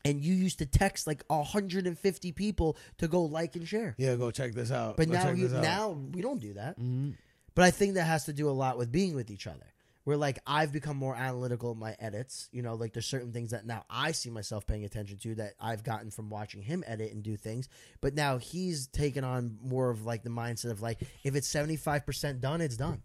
And 0.04 0.20
you 0.20 0.34
used 0.34 0.58
to 0.58 0.66
text 0.66 1.06
like 1.06 1.22
150 1.28 2.32
people 2.32 2.76
to 2.98 3.08
go 3.08 3.22
like 3.22 3.54
and 3.56 3.66
share. 3.66 3.94
yeah 3.98 4.16
go 4.16 4.30
check 4.30 4.52
this 4.52 4.70
out 4.72 4.96
But 4.96 5.06
Go 5.08 5.14
now, 5.14 5.22
check 5.24 5.36
he, 5.36 5.42
this 5.44 5.52
out. 5.52 5.62
now 5.62 5.90
we 5.90 6.22
don't 6.22 6.40
do 6.40 6.54
that. 6.54 6.78
Mhm. 6.78 7.14
But 7.54 7.64
I 7.64 7.70
think 7.70 7.94
that 7.94 8.04
has 8.04 8.24
to 8.24 8.32
do 8.32 8.48
a 8.48 8.52
lot 8.52 8.78
with 8.78 8.90
being 8.90 9.14
with 9.14 9.30
each 9.30 9.46
other. 9.46 9.66
Where 10.04 10.16
like 10.16 10.40
I've 10.44 10.72
become 10.72 10.96
more 10.96 11.14
analytical 11.14 11.70
in 11.70 11.78
my 11.78 11.94
edits. 12.00 12.48
You 12.50 12.62
know, 12.62 12.74
like 12.74 12.92
there's 12.92 13.06
certain 13.06 13.30
things 13.32 13.52
that 13.52 13.64
now 13.64 13.84
I 13.88 14.10
see 14.10 14.30
myself 14.30 14.66
paying 14.66 14.84
attention 14.84 15.18
to 15.18 15.36
that 15.36 15.52
I've 15.60 15.84
gotten 15.84 16.10
from 16.10 16.28
watching 16.28 16.60
him 16.62 16.82
edit 16.88 17.12
and 17.12 17.22
do 17.22 17.36
things. 17.36 17.68
But 18.00 18.14
now 18.14 18.38
he's 18.38 18.88
taken 18.88 19.22
on 19.22 19.58
more 19.62 19.90
of 19.90 20.04
like 20.04 20.24
the 20.24 20.30
mindset 20.30 20.72
of 20.72 20.82
like 20.82 20.98
if 21.22 21.36
it's 21.36 21.46
seventy 21.46 21.76
five 21.76 22.04
percent 22.04 22.40
done, 22.40 22.60
it's 22.60 22.76
done. 22.76 23.02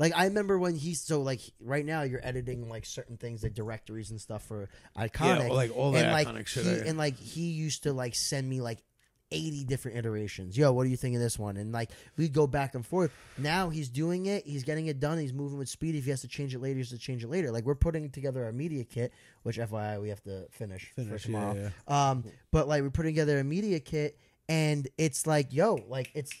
Like 0.00 0.16
I 0.16 0.24
remember 0.24 0.58
when 0.58 0.74
he's 0.74 1.02
so 1.02 1.20
like 1.20 1.40
right 1.60 1.84
now 1.84 2.02
you're 2.02 2.26
editing 2.26 2.70
like 2.70 2.86
certain 2.86 3.18
things 3.18 3.42
like 3.42 3.52
directories 3.52 4.10
and 4.10 4.18
stuff 4.18 4.42
for 4.42 4.70
iconic. 4.96 5.48
yeah 5.48 5.54
like 5.54 5.76
all 5.76 5.94
and 5.94 6.06
that 6.06 6.12
like 6.12 6.26
iconic 6.26 6.46
shit 6.46 6.64
he, 6.64 6.88
and 6.88 6.96
like 6.96 7.18
he 7.18 7.50
used 7.50 7.82
to 7.82 7.92
like 7.92 8.14
send 8.14 8.48
me 8.48 8.62
like 8.62 8.82
80 9.30 9.64
different 9.64 9.98
iterations. 9.98 10.56
Yo, 10.56 10.72
what 10.72 10.84
do 10.84 10.90
you 10.90 10.96
think 10.96 11.14
of 11.14 11.20
this 11.20 11.38
one? 11.38 11.56
And 11.56 11.70
like 11.70 11.90
we 12.16 12.28
go 12.28 12.46
back 12.46 12.74
and 12.74 12.84
forth. 12.84 13.12
Now 13.38 13.68
he's 13.68 13.88
doing 13.88 14.26
it. 14.26 14.46
He's 14.46 14.64
getting 14.64 14.86
it 14.86 15.00
done. 15.00 15.18
He's 15.18 15.34
moving 15.34 15.58
with 15.58 15.68
speed. 15.68 15.94
If 15.94 16.04
he 16.04 16.10
has 16.10 16.22
to 16.22 16.28
change 16.28 16.54
it 16.54 16.60
later, 16.60 16.74
he 16.76 16.80
has 16.80 16.88
to 16.90 16.98
change 16.98 17.22
it 17.22 17.28
later. 17.28 17.52
Like 17.52 17.64
we're 17.64 17.74
putting 17.74 18.08
together 18.10 18.44
our 18.44 18.52
media 18.52 18.84
kit, 18.84 19.12
which 19.42 19.58
FYI 19.58 20.00
we 20.00 20.08
have 20.08 20.22
to 20.22 20.46
finish, 20.50 20.90
Finish, 20.96 21.12
for 21.12 21.18
tomorrow. 21.26 21.54
yeah, 21.54 21.68
yeah. 21.88 22.10
Um, 22.10 22.24
but 22.50 22.66
like 22.66 22.82
we're 22.82 22.90
putting 22.90 23.12
together 23.12 23.38
a 23.38 23.44
media 23.44 23.78
kit, 23.80 24.18
and 24.48 24.88
it's 24.98 25.26
like, 25.26 25.52
yo, 25.52 25.78
like 25.88 26.10
it's 26.14 26.32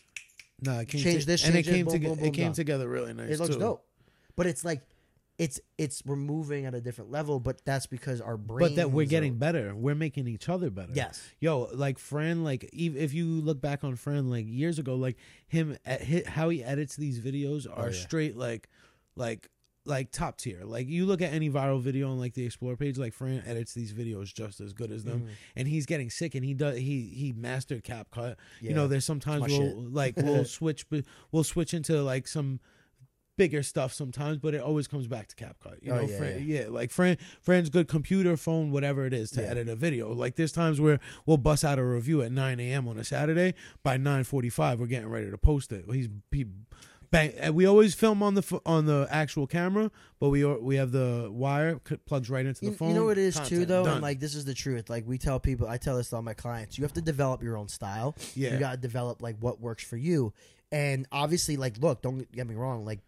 No, 0.62 0.78
it 0.80 0.88
came 0.88 1.00
Change 1.02 1.20
to- 1.22 1.26
this, 1.26 1.44
and 1.44 1.54
change 1.54 1.66
it 1.66 1.70
this, 1.70 1.76
came 1.76 1.84
boom, 1.86 1.92
together. 1.94 2.14
boom, 2.14 2.18
boom, 2.20 2.28
it 2.28 2.34
came 2.34 2.44
done. 2.46 2.52
together 2.54 2.88
really 2.88 3.12
nice. 3.14 3.30
it 3.30 3.38
looks 3.40 3.54
too. 3.54 3.60
dope. 3.60 3.84
But 4.36 4.46
it's 4.46 4.64
like 4.64 4.82
it's 5.38 5.58
it's 5.78 6.02
we're 6.04 6.16
moving 6.16 6.66
at 6.66 6.74
a 6.74 6.80
different 6.82 7.10
level, 7.10 7.40
but 7.40 7.64
that's 7.64 7.86
because 7.86 8.20
our 8.20 8.36
brains 8.36 8.70
But 8.72 8.76
that 8.76 8.90
we're 8.90 9.02
are- 9.02 9.06
getting 9.06 9.36
better. 9.38 9.74
We're 9.74 9.94
making 9.94 10.28
each 10.28 10.48
other 10.50 10.68
better. 10.70 10.92
Yes. 10.94 11.22
Yo, 11.40 11.68
like 11.72 11.98
Fran, 11.98 12.44
like 12.44 12.68
if 12.74 13.14
you 13.14 13.26
look 13.40 13.60
back 13.60 13.82
on 13.82 13.96
Fran, 13.96 14.28
like 14.28 14.44
years 14.46 14.78
ago, 14.78 14.96
like 14.96 15.16
him, 15.48 15.78
how 16.26 16.50
he 16.50 16.62
edits 16.62 16.94
these 16.96 17.20
videos 17.20 17.66
are 17.66 17.84
Oh, 17.86 17.90
yeah. 17.90 17.92
straight 17.92 18.36
like, 18.36 18.68
like, 19.16 19.48
like 19.90 20.10
top 20.10 20.38
tier. 20.38 20.60
Like 20.64 20.88
you 20.88 21.04
look 21.04 21.20
at 21.20 21.32
any 21.34 21.50
viral 21.50 21.82
video 21.82 22.10
on 22.10 22.18
like 22.18 22.32
the 22.32 22.46
Explore 22.46 22.76
page, 22.76 22.96
like 22.96 23.12
Fran 23.12 23.42
edits 23.46 23.74
these 23.74 23.92
videos 23.92 24.32
just 24.32 24.60
as 24.60 24.72
good 24.72 24.90
as 24.90 25.04
them, 25.04 25.22
Mhm. 25.22 25.28
and 25.56 25.68
he's 25.68 25.84
getting 25.84 26.08
sick. 26.08 26.34
And 26.34 26.44
he 26.44 26.54
does 26.54 26.78
he 26.78 27.02
he 27.14 27.32
mastered 27.36 27.84
CapCut. 27.84 28.36
You 28.60 28.70
Yeah. 28.70 28.76
know, 28.76 28.88
there's 28.88 29.04
sometimes 29.04 29.42
we'll 29.48 29.50
shit. 29.84 29.92
like 29.92 30.16
we'll 30.16 30.44
switch, 30.46 30.86
we'll 31.32 31.44
switch 31.44 31.74
into 31.74 32.02
like 32.02 32.26
some 32.26 32.60
bigger 33.36 33.62
stuff 33.62 33.90
sometimes, 33.94 34.36
but 34.36 34.54
it 34.54 34.60
always 34.60 34.86
comes 34.86 35.06
back 35.06 35.26
to 35.28 35.34
CapCut. 35.34 35.78
You 35.82 35.92
Oh, 35.92 35.96
know, 35.96 36.02
yeah, 36.08 36.18
Fran, 36.18 36.44
yeah. 36.46 36.66
like 36.68 36.90
Fran, 36.90 37.16
Fran's 37.40 37.70
good 37.70 37.88
computer, 37.88 38.36
phone, 38.36 38.70
whatever 38.70 39.06
it 39.06 39.14
is 39.14 39.30
to 39.30 39.40
Yeah. 39.40 39.48
edit 39.48 39.68
a 39.68 39.76
video. 39.76 40.12
Like 40.12 40.36
there's 40.36 40.52
times 40.52 40.78
where 40.78 41.00
we'll 41.24 41.38
bust 41.38 41.64
out 41.64 41.78
a 41.78 41.84
review 41.84 42.20
at 42.20 42.32
9 42.32 42.60
a.m. 42.60 42.86
on 42.86 42.98
a 42.98 43.04
Saturday. 43.04 43.54
By 43.82 43.96
9:45, 43.96 44.78
we're 44.78 44.86
getting 44.86 45.08
ready 45.08 45.30
to 45.30 45.38
post 45.38 45.72
it. 45.72 45.86
He's 45.90 46.08
he, 46.30 46.44
bang. 47.10 47.32
and 47.38 47.54
We 47.54 47.66
always 47.66 47.94
film 47.94 48.22
on 48.22 48.34
the 48.34 48.60
on 48.66 48.86
the 48.86 49.06
actual 49.10 49.46
camera, 49.46 49.90
but 50.18 50.28
we 50.30 50.44
are, 50.44 50.58
we 50.58 50.76
have 50.76 50.92
the 50.92 51.28
wire 51.30 51.78
plugs 52.06 52.30
right 52.30 52.44
into 52.46 52.60
the 52.60 52.66
You, 52.66 52.72
phone. 52.74 52.88
you 52.90 52.94
know 52.94 53.04
what 53.04 53.18
it 53.18 53.24
is 53.24 53.40
too, 53.40 53.64
though, 53.64 53.84
done. 53.84 53.94
and 53.94 54.02
like 54.02 54.20
this 54.20 54.34
is 54.34 54.44
the 54.44 54.54
truth. 54.54 54.88
Like 54.90 55.06
we 55.06 55.18
tell 55.18 55.40
people, 55.40 55.68
I 55.68 55.76
tell 55.76 55.96
this 55.96 56.10
to 56.10 56.16
all 56.16 56.22
my 56.22 56.34
clients. 56.34 56.78
You 56.78 56.84
have 56.84 56.92
to 56.94 57.00
develop 57.02 57.42
your 57.42 57.56
own 57.56 57.68
style. 57.68 58.16
yeah, 58.34 58.52
You 58.52 58.58
got 58.58 58.72
to 58.72 58.76
develop 58.76 59.22
like 59.22 59.36
what 59.40 59.60
works 59.60 59.84
for 59.84 59.96
you. 59.96 60.32
And 60.72 61.06
obviously, 61.10 61.56
like, 61.56 61.78
look, 61.78 62.00
don't 62.00 62.30
get 62.30 62.46
me 62.46 62.54
wrong. 62.54 62.84
Like, 62.84 63.00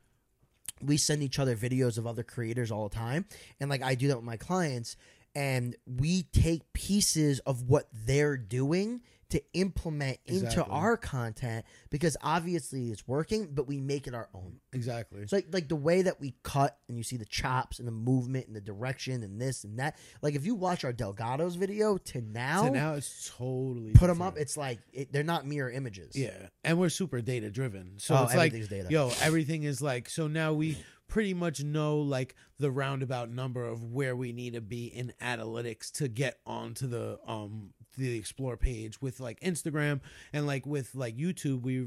we 0.81 0.97
send 0.97 1.23
each 1.23 1.39
other 1.39 1.55
videos 1.55 1.97
of 1.97 2.09
other 2.09 2.25
creators 2.25 2.73
all 2.73 2.89
the 2.89 2.95
time, 2.95 3.25
and 3.61 3.71
like 3.71 3.83
I 3.83 3.95
do 3.95 4.09
that 4.09 4.17
with 4.17 4.25
my 4.25 4.37
clients, 4.37 4.97
and 5.35 5.77
we 5.87 6.25
take 6.33 6.73
pieces 6.73 7.39
of 7.41 7.69
what 7.69 7.87
they're 7.93 8.37
doing 8.37 9.01
to 9.33 9.43
implement 9.55 10.18
into 10.26 10.45
Exactly. 10.47 10.64
our 10.72 10.97
content 10.97 11.64
because 11.91 12.16
obviously 12.22 12.91
it's 12.91 13.07
working, 13.07 13.49
but 13.53 13.66
we 13.66 13.80
make 13.80 14.07
it 14.07 14.14
our 14.14 14.28
own. 14.35 14.61
exactly. 14.72 15.20
It's 15.20 15.33
like 15.33 15.47
like 15.53 15.68
the 15.68 15.76
way 15.76 16.03
that 16.03 16.20
we 16.20 16.35
cut 16.43 16.78
and 16.89 16.97
you 16.97 17.03
see 17.03 17.16
the 17.16 17.24
chops 17.24 17.78
and 17.78 17.89
the 17.89 17.93
movement 17.93 18.47
and 18.47 18.55
the 18.57 18.61
direction 18.61 19.22
and 19.22 19.41
this 19.41 19.64
and 19.64 19.78
that. 19.78 19.97
Like 20.22 20.35
if 20.35 20.47
you 20.47 20.55
watch 20.55 20.85
our 20.85 20.93
Delgado's 20.93 21.57
video 21.57 21.99
to 21.99 22.20
now, 22.20 22.64
to 22.64 22.70
now 22.70 22.95
it's 22.95 23.33
totally 23.37 23.93
put 23.93 24.07
them 24.09 24.22
up, 24.22 24.37
it's 24.39 24.57
like 24.57 24.78
it, 24.93 25.12
they're 25.12 25.22
not 25.22 25.47
mirror 25.47 25.70
images. 25.70 26.14
Yeah, 26.14 26.49
and 26.64 26.78
we're 26.78 26.89
super 26.89 27.20
data 27.20 27.51
driven. 27.51 27.99
So 27.99 28.14
oh, 28.16 28.24
it's 28.24 28.35
like 28.37 28.53
data. 28.53 28.87
yo 28.91 29.11
everything 29.22 29.62
is 29.64 29.80
like 29.83 30.09
so 30.09 30.28
now 30.28 30.53
we 30.53 30.76
pretty 31.09 31.35
much 31.35 31.62
know 31.62 31.99
like 31.99 32.35
the 32.59 32.70
roundabout 32.70 33.30
number 33.30 33.64
of 33.64 33.85
where 33.85 34.16
we 34.16 34.33
need 34.33 34.55
to 34.55 34.61
be 34.62 34.87
in 34.87 35.12
analytics 35.20 35.91
to 35.93 36.09
get 36.09 36.39
onto 36.47 36.87
the 36.87 37.18
um 37.26 37.70
the 37.97 38.16
explore 38.16 38.57
page 38.57 39.01
with 39.01 39.20
like 39.20 39.38
instagram 39.40 40.01
and 40.32 40.47
like 40.47 40.64
with 40.66 40.95
like 40.95 41.16
youtube 41.16 41.62
we 41.62 41.86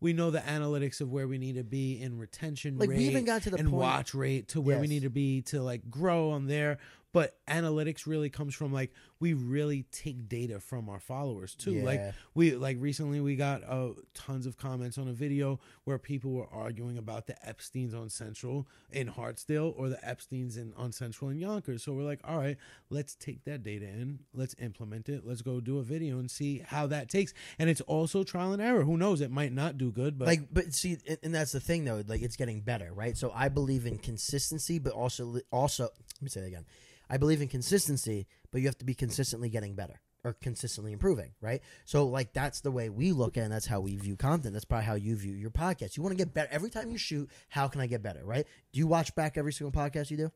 we 0.00 0.12
know 0.12 0.30
the 0.30 0.38
analytics 0.40 1.00
of 1.00 1.10
where 1.10 1.26
we 1.26 1.38
need 1.38 1.56
to 1.56 1.64
be 1.64 2.00
in 2.00 2.18
retention 2.18 2.78
Like, 2.78 2.88
we 2.90 2.98
even 2.98 3.24
got 3.24 3.42
to 3.42 3.50
the 3.50 3.56
and 3.56 3.68
point- 3.68 3.80
watch 3.82 4.14
rate 4.14 4.48
to 4.48 4.60
where 4.60 4.78
we 4.78 4.86
need 4.86 5.02
to 5.02 5.10
be 5.10 5.42
to 5.42 5.60
like 5.60 5.90
grow 5.90 6.30
on 6.30 6.46
there. 6.46 6.78
But 7.12 7.36
analytics 7.48 8.06
really 8.06 8.30
comes 8.30 8.54
from 8.54 8.72
like 8.72 8.92
we 9.20 9.32
really 9.32 9.84
take 9.90 10.28
data 10.28 10.60
from 10.60 10.88
our 10.88 11.00
followers 11.00 11.54
too 11.54 11.82
like 11.82 12.00
we 12.34 12.54
like 12.54 12.76
recently 12.80 13.20
we 13.20 13.36
got 13.36 13.62
uh, 13.68 13.88
tons 14.14 14.46
of 14.46 14.56
comments 14.56 14.98
on 14.98 15.08
a 15.08 15.12
video 15.12 15.58
where 15.84 15.98
people 15.98 16.30
were 16.32 16.48
arguing 16.52 16.98
about 16.98 17.26
the 17.26 17.34
Epstein's 17.48 17.94
on 17.94 18.08
Central 18.10 18.66
in 18.90 19.08
Hartsdale 19.08 19.74
or 19.76 19.88
the 19.88 20.08
Epstein's 20.08 20.56
in 20.56 20.72
on 20.76 20.92
Central 20.92 21.30
in 21.30 21.38
Yonkers. 21.38 21.82
So 21.82 21.92
we're 21.92 22.02
like, 22.02 22.20
all 22.24 22.38
right, 22.38 22.56
let's 22.90 23.14
take 23.14 23.44
that 23.44 23.62
data 23.62 23.86
in, 23.86 24.20
let's 24.34 24.54
implement 24.60 25.08
it, 25.08 25.26
let's 25.26 25.42
go 25.42 25.60
do 25.60 25.78
a 25.78 25.82
video 25.82 26.18
and 26.18 26.30
see 26.30 26.62
how 26.66 26.86
that 26.88 27.08
takes. 27.08 27.32
And 27.58 27.68
it's 27.70 27.80
also 27.82 28.22
trial 28.22 28.52
and 28.52 28.62
error. 28.62 28.84
Who 28.84 28.96
knows? 28.96 29.20
It 29.20 29.30
might 29.30 29.52
not 29.52 29.78
do 29.78 29.90
good, 29.90 30.18
but 30.18 30.28
like 30.28 30.42
but 30.52 30.74
see 30.74 30.98
and, 31.06 31.18
and 31.22 31.34
that's 31.34 31.52
the 31.52 31.60
thing 31.60 31.84
though 31.84 32.02
like 32.06 32.22
it's 32.22 32.36
getting 32.36 32.60
better 32.60 32.92
right 32.92 33.16
so 33.16 33.32
i 33.34 33.48
believe 33.48 33.86
in 33.86 33.98
consistency 33.98 34.78
but 34.78 34.92
also 34.92 35.38
also 35.50 35.84
let 35.84 36.22
me 36.22 36.28
say 36.28 36.40
that 36.40 36.46
again 36.46 36.64
i 37.10 37.16
believe 37.16 37.40
in 37.42 37.48
consistency 37.48 38.26
but 38.50 38.60
you 38.60 38.66
have 38.66 38.78
to 38.78 38.84
be 38.84 38.94
consistently 38.94 39.48
getting 39.48 39.74
better 39.74 40.00
or 40.24 40.32
consistently 40.32 40.92
improving 40.92 41.30
right 41.40 41.62
so 41.84 42.06
like 42.06 42.32
that's 42.32 42.60
the 42.60 42.70
way 42.70 42.88
we 42.88 43.12
look 43.12 43.36
at 43.36 43.40
it 43.42 43.44
and 43.44 43.52
that's 43.52 43.66
how 43.66 43.80
we 43.80 43.96
view 43.96 44.16
content 44.16 44.52
that's 44.52 44.64
probably 44.64 44.84
how 44.84 44.94
you 44.94 45.14
view 45.16 45.32
your 45.32 45.50
podcast 45.50 45.96
you 45.96 46.02
want 46.02 46.12
to 46.12 46.16
get 46.16 46.34
better 46.34 46.48
every 46.50 46.70
time 46.70 46.90
you 46.90 46.98
shoot 46.98 47.30
how 47.48 47.68
can 47.68 47.80
i 47.80 47.86
get 47.86 48.02
better 48.02 48.24
right 48.24 48.46
do 48.72 48.78
you 48.80 48.86
watch 48.86 49.14
back 49.14 49.36
every 49.38 49.52
single 49.52 49.72
podcast 49.72 50.10
you 50.10 50.16
do 50.16 50.32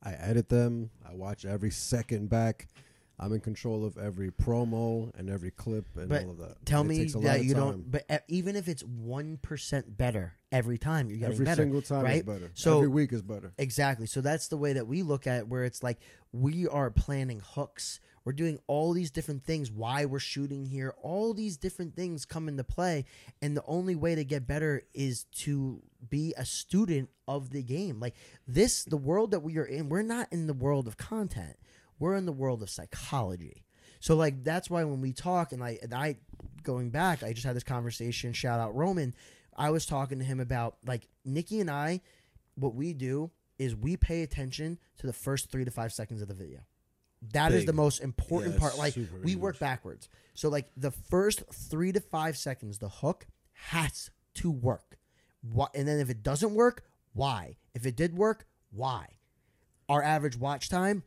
I 0.00 0.12
edit 0.12 0.48
them. 0.48 0.90
I 1.04 1.14
watch 1.14 1.44
every 1.44 1.72
second 1.72 2.28
back. 2.30 2.68
I'm 3.18 3.32
in 3.32 3.40
control 3.40 3.84
of 3.84 3.98
every 3.98 4.30
promo 4.30 5.10
and 5.18 5.28
every 5.28 5.50
clip 5.50 5.86
and 5.96 6.08
But 6.08 6.22
all 6.22 6.30
of 6.30 6.38
that. 6.38 6.64
tell 6.64 6.82
It 6.82 6.86
me 6.86 6.98
takes 6.98 7.14
a 7.14 7.18
lot 7.18 7.24
that 7.24 7.42
you 7.44 7.54
time. 7.54 7.62
don't 7.64 7.90
but 7.90 8.04
e- 8.08 8.18
even 8.28 8.54
if 8.54 8.68
it's 8.68 8.84
1% 8.84 9.96
better 9.96 10.34
every 10.50 10.78
time 10.78 11.08
you're 11.08 11.18
getting 11.18 11.34
Every 11.34 11.44
better 11.44 11.62
single 11.62 11.82
time 11.82 12.06
is 12.06 12.12
right? 12.12 12.26
better. 12.26 12.50
So- 12.54 12.76
every 12.78 12.88
week 12.88 13.12
is 13.12 13.22
better. 13.22 13.52
Exactly. 13.58 14.06
So 14.06 14.20
that's 14.20 14.48
the 14.48 14.56
way 14.56 14.72
that 14.74 14.86
we 14.86 15.02
look 15.02 15.26
at 15.26 15.40
it, 15.40 15.48
where 15.48 15.64
it's 15.64 15.82
like 15.82 15.98
we 16.32 16.66
are 16.66 16.90
planning 16.90 17.42
hooks. 17.44 18.00
We're 18.24 18.32
doing 18.32 18.58
all 18.66 18.92
these 18.92 19.10
different 19.10 19.44
things. 19.44 19.70
Why 19.70 20.04
we're 20.04 20.18
shooting 20.18 20.66
here, 20.66 20.94
all 21.02 21.32
these 21.32 21.56
different 21.56 21.96
things 21.96 22.26
come 22.26 22.46
into 22.48 22.64
play, 22.64 23.06
and 23.40 23.56
the 23.56 23.64
only 23.66 23.94
way 23.94 24.14
to 24.14 24.24
get 24.24 24.46
better 24.46 24.82
is 24.92 25.24
to 25.36 25.82
be 26.10 26.34
a 26.36 26.44
student 26.44 27.08
of 27.26 27.50
the 27.50 27.62
game. 27.62 28.00
Like 28.00 28.14
this, 28.46 28.84
the 28.84 28.98
world 28.98 29.30
that 29.30 29.40
we 29.40 29.56
are 29.56 29.64
in, 29.64 29.88
we're 29.88 30.02
not 30.02 30.28
in 30.30 30.46
the 30.46 30.52
world 30.54 30.86
of 30.86 30.96
content. 30.98 31.56
We're 31.98 32.16
in 32.16 32.26
the 32.26 32.32
world 32.32 32.62
of 32.62 32.68
psychology. 32.70 33.64
So 34.00 34.14
like 34.14 34.44
that's 34.44 34.68
why 34.68 34.84
when 34.84 35.00
we 35.00 35.12
talk, 35.12 35.52
and 35.52 35.62
I, 35.64 35.78
and 35.82 35.94
I, 35.94 36.16
going 36.62 36.90
back, 36.90 37.22
I 37.22 37.32
just 37.32 37.46
had 37.46 37.56
this 37.56 37.64
conversation. 37.64 38.32
Shout 38.32 38.60
out 38.60 38.74
Roman. 38.74 39.14
I 39.58 39.70
was 39.70 39.84
talking 39.84 40.18
to 40.20 40.24
him 40.24 40.40
about 40.40 40.76
like 40.86 41.08
Nikki 41.24 41.60
and 41.60 41.70
I 41.70 42.00
what 42.54 42.74
we 42.74 42.92
do 42.94 43.30
is 43.58 43.74
we 43.74 43.96
pay 43.96 44.22
attention 44.22 44.78
to 44.98 45.06
the 45.06 45.12
first 45.12 45.50
three 45.50 45.64
to 45.64 45.70
five 45.70 45.92
seconds 45.92 46.22
of 46.22 46.28
the 46.28 46.34
video. 46.34 46.60
That 47.32 47.50
is 47.52 47.62
Big. 47.62 47.66
the 47.66 47.72
most 47.72 48.00
important 48.00 48.54
Yeah, 48.54 48.60
part. 48.60 48.78
Like 48.78 48.94
we 48.96 49.04
huge. 49.32 49.36
work 49.38 49.58
backwards. 49.58 50.08
So 50.34 50.48
like 50.48 50.70
the 50.76 50.92
first 50.92 51.42
three 51.52 51.90
to 51.92 52.00
five 52.00 52.36
seconds, 52.36 52.78
the 52.78 52.88
hook 52.88 53.26
has 53.52 54.10
to 54.34 54.50
work. 54.50 54.98
What 55.42 55.72
and 55.74 55.86
then 55.88 55.98
if 55.98 56.08
it 56.10 56.22
doesn't 56.22 56.54
work, 56.54 56.84
why? 57.12 57.56
If 57.74 57.84
it 57.86 57.96
did 57.96 58.16
work, 58.16 58.46
why? 58.70 59.18
Our 59.88 60.02
average 60.02 60.36
watch 60.36 60.68
time, 60.68 61.02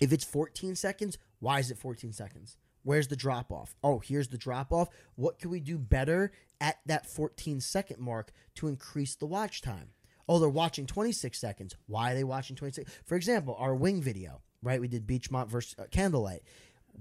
if 0.00 0.12
it's 0.12 0.24
14 0.24 0.76
seconds, 0.76 1.18
why 1.40 1.58
is 1.58 1.70
it 1.70 1.78
14 1.78 2.12
seconds? 2.12 2.56
Where's 2.82 3.08
the 3.08 3.16
drop 3.16 3.52
off? 3.52 3.74
Oh, 3.82 4.00
here's 4.00 4.28
the 4.28 4.38
drop 4.38 4.72
off. 4.72 4.88
What 5.14 5.38
can 5.38 5.50
we 5.50 5.60
do 5.60 5.78
better 5.78 6.32
at 6.60 6.78
that 6.86 7.06
14 7.06 7.60
second 7.60 8.00
mark 8.00 8.32
to 8.56 8.68
increase 8.68 9.14
the 9.14 9.26
watch 9.26 9.62
time? 9.62 9.90
Oh, 10.28 10.38
they're 10.38 10.48
watching 10.48 10.86
26 10.86 11.38
seconds. 11.38 11.76
Why 11.86 12.12
are 12.12 12.14
they 12.14 12.24
watching 12.24 12.56
26? 12.56 12.90
For 13.04 13.16
example, 13.16 13.56
our 13.58 13.74
wing 13.74 14.00
video, 14.00 14.40
right? 14.62 14.80
We 14.80 14.88
did 14.88 15.06
Beachmont 15.06 15.48
versus 15.48 15.74
uh, 15.78 15.84
Candlelight. 15.90 16.42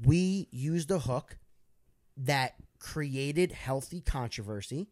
We 0.06 0.48
used 0.52 0.92
a 0.92 1.00
hook 1.00 1.38
that 2.18 2.56
created 2.80 3.52
healthy 3.52 4.02
controversy. 4.02 4.90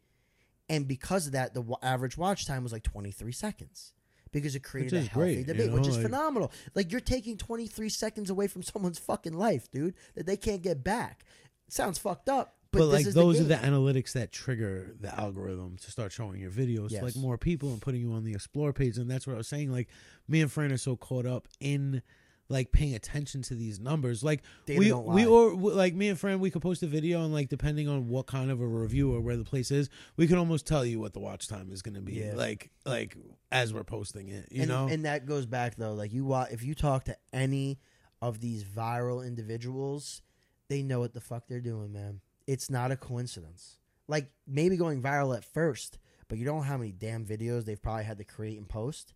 And 0.70 0.88
because 0.88 1.26
of 1.28 1.34
that, 1.34 1.54
the 1.54 1.62
wa- 1.62 1.78
average 1.82 2.18
watch 2.18 2.46
time 2.46 2.64
was 2.64 2.72
like 2.72 2.84
23 2.84 3.32
seconds 3.32 3.94
because 4.32 4.56
it 4.56 4.64
created 4.64 4.94
a 4.94 5.00
healthy 5.02 5.14
great, 5.14 5.38
you 5.40 5.44
debate, 5.44 5.70
know, 5.70 5.76
which 5.76 5.88
is 5.88 5.96
like- 5.96 6.06
phenomenal. 6.06 6.52
Like 6.76 6.92
you're 6.92 7.02
taking 7.02 7.38
23 7.38 7.90
seconds 7.90 8.30
away 8.30 8.48
from 8.48 8.64
someone's 8.64 9.00
fucking 9.00 9.34
life, 9.34 9.70
dude, 9.72 9.96
that 10.16 10.26
they 10.26 10.38
can't 10.38 10.62
get 10.62 10.84
back. 10.84 11.26
sounds 11.68 11.98
fucked 12.00 12.30
up, 12.30 12.56
but, 12.72 12.80
but, 12.80 12.86
like 12.88 13.06
those 13.06 13.38
the 13.38 13.56
are 13.56 13.60
the 13.60 13.68
analytics 13.68 14.14
that 14.14 14.32
trigger 14.32 14.96
the 15.00 15.18
algorithm 15.20 15.78
to 15.82 15.92
start 15.92 16.12
showing 16.12 16.40
your 16.40 16.52
videos 16.52 16.90
to 16.90 17.04
like 17.04 17.16
more 17.16 17.38
people 17.38 17.70
and 17.70 17.82
putting 17.82 18.02
you 18.02 18.14
on 18.14 18.24
the 18.24 18.34
explore 18.34 18.74
page 18.74 18.98
and 18.98 19.10
that's 19.10 19.26
what 19.26 19.34
i 19.34 19.38
was 19.38 19.48
saying 19.48 19.72
like 19.72 19.88
me 20.28 20.42
and 20.42 20.52
fran 20.52 20.72
are 20.72 20.78
so 20.78 20.96
caught 20.96 21.26
up 21.26 21.48
in 21.60 22.04
like 22.52 22.72
paying 22.72 22.96
attention 22.96 23.44
to 23.44 23.54
these 23.54 23.80
numbers 23.80 24.24
like 24.24 24.42
Data 24.66 24.80
we 24.80 24.88
don't 24.90 25.06
we 25.06 25.26
or 25.26 25.54
like 25.54 25.94
me 25.94 26.08
and 26.10 26.20
friend, 26.20 26.42
we 26.42 26.50
could 26.50 26.62
post 26.64 26.82
a 26.84 26.88
video 26.88 27.24
and 27.24 27.32
like 27.34 27.48
depending 27.50 27.88
on 27.88 28.10
what 28.10 28.26
kind 28.26 28.50
of 28.50 28.60
a 28.60 28.66
review 28.68 29.14
or 29.14 29.22
where 29.22 29.38
the 29.38 29.44
place 29.44 29.70
is 29.70 29.88
we 30.18 30.26
can 30.28 30.38
almost 30.38 30.66
tell 30.66 30.84
you 30.84 31.00
what 31.00 31.14
the 31.14 31.20
watch 31.20 31.48
time 31.48 31.72
is 31.72 31.82
going 31.84 31.94
to 31.96 32.02
be 32.02 32.14
Yeah. 32.14 32.34
like 32.36 32.72
like 32.86 33.16
as 33.52 33.72
we're 33.74 33.84
posting 33.84 34.30
it 34.30 34.48
you 34.52 34.62
and, 34.64 34.70
know 34.70 34.88
and 34.88 35.06
that 35.06 35.26
goes 35.28 35.46
back 35.46 35.76
though, 35.76 35.94
like 35.94 36.12
you 36.12 36.34
if 36.52 36.64
you 36.64 36.74
talk 36.74 37.04
to 37.06 37.16
any 37.32 37.80
of 38.22 38.42
these 38.42 38.64
viral 38.64 39.26
individuals, 39.26 40.22
they 40.68 40.82
know 40.84 41.00
what 41.00 41.14
the 41.14 41.22
fuck 41.22 41.48
they're 41.48 41.62
doing, 41.62 41.94
man. 41.94 42.20
it's 42.48 42.70
not 42.70 42.92
a 42.92 42.96
coincidence. 42.98 43.78
Like 44.08 44.32
maybe 44.48 44.76
going 44.76 45.02
viral 45.04 45.38
at 45.38 45.46
first, 45.46 46.00
but 46.28 46.38
you 46.40 46.46
don't 46.46 46.58
know 46.58 46.64
how 46.64 46.78
many 46.78 46.92
damn 46.92 47.24
videos 47.26 47.64
they've 47.66 47.82
probably 47.82 48.06
had 48.06 48.18
to 48.18 48.24
create 48.24 48.58
and 48.58 48.68
post. 48.68 49.14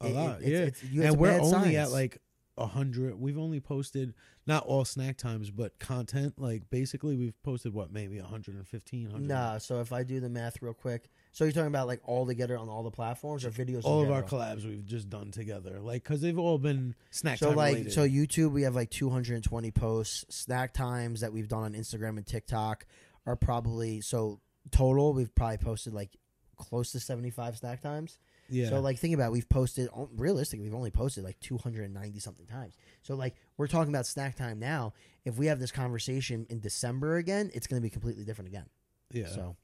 A 0.00 0.06
It- 0.06 0.10
it- 0.10 0.14
lot, 0.14 0.42
it's- 0.42 0.50
yeah. 0.50 0.58
it's- 0.58 0.80
have 1.04 1.04
and 1.14 1.20
we're 1.20 1.40
only 1.40 1.76
at 1.76 1.90
like 1.90 2.18
a 2.56 2.66
hundred. 2.66 3.18
We've 3.18 3.38
only 3.38 3.60
posted 3.60 4.14
not 4.46 4.64
all 4.66 4.84
snack 4.84 5.16
times, 5.16 5.50
but 5.50 5.78
content. 5.78 6.34
Like 6.38 6.68
basically, 6.70 7.16
we've 7.16 7.40
posted 7.42 7.74
what 7.74 7.92
maybe 7.92 8.20
115, 8.20 9.04
100. 9.04 9.26
Nah, 9.26 9.58
so 9.58 9.80
if 9.80 9.92
I 9.92 10.02
do 10.02 10.20
the 10.20 10.28
math 10.28 10.62
real 10.62 10.74
quick, 10.74 11.10
so 11.32 11.44
you're 11.44 11.52
talking 11.52 11.68
about 11.68 11.86
like 11.86 12.00
all 12.04 12.26
together 12.26 12.56
on 12.56 12.68
all 12.68 12.82
the 12.82 12.90
platforms 12.90 13.44
or 13.44 13.50
videos? 13.50 13.84
all 13.84 14.02
of 14.02 14.10
our 14.10 14.22
collabs 14.22 14.64
we've 14.64 14.86
just 14.86 15.10
done 15.10 15.30
together, 15.30 15.80
like 15.80 16.02
because 16.02 16.20
they've 16.20 16.38
all 16.38 16.58
been 16.58 16.94
snack 17.10 17.38
So 17.38 17.48
time 17.48 17.56
like 17.56 17.72
related. 17.74 17.92
so 17.92 18.06
YouTube 18.06 18.52
we 18.52 18.62
have 18.62 18.74
like 18.74 18.90
220 18.90 19.70
posts. 19.72 20.24
Snack 20.28 20.72
times 20.72 21.20
that 21.20 21.32
we've 21.32 21.48
done 21.48 21.64
on 21.64 21.72
Instagram 21.74 22.16
and 22.16 22.26
TikTok 22.26 22.86
are 23.26 23.36
probably 23.36 24.00
so 24.00 24.40
total 24.70 25.12
we've 25.12 25.34
probably 25.34 25.58
posted 25.58 25.92
like 25.92 26.16
close 26.56 26.92
to 26.92 27.00
75 27.00 27.56
snack 27.58 27.80
times. 27.80 28.18
Yeah. 28.48 28.68
So 28.68 28.80
like 28.80 28.98
think 28.98 29.14
about 29.14 29.26
it, 29.28 29.32
we've 29.32 29.48
posted 29.48 29.88
realistically 30.16 30.64
we've 30.64 30.74
only 30.74 30.90
posted 30.90 31.24
like 31.24 31.38
290 31.40 32.18
something 32.18 32.46
times. 32.46 32.74
So 33.02 33.14
like 33.14 33.34
we're 33.56 33.66
talking 33.68 33.92
about 33.92 34.06
snack 34.06 34.36
time 34.36 34.58
now. 34.58 34.92
If 35.24 35.38
we 35.38 35.46
have 35.46 35.58
this 35.58 35.70
conversation 35.72 36.46
in 36.50 36.60
December 36.60 37.16
again, 37.16 37.50
it's 37.54 37.66
going 37.66 37.80
to 37.80 37.82
be 37.84 37.90
completely 37.90 38.24
different 38.24 38.48
again. 38.48 38.66
yeah. 39.10 39.28
So 39.28 39.56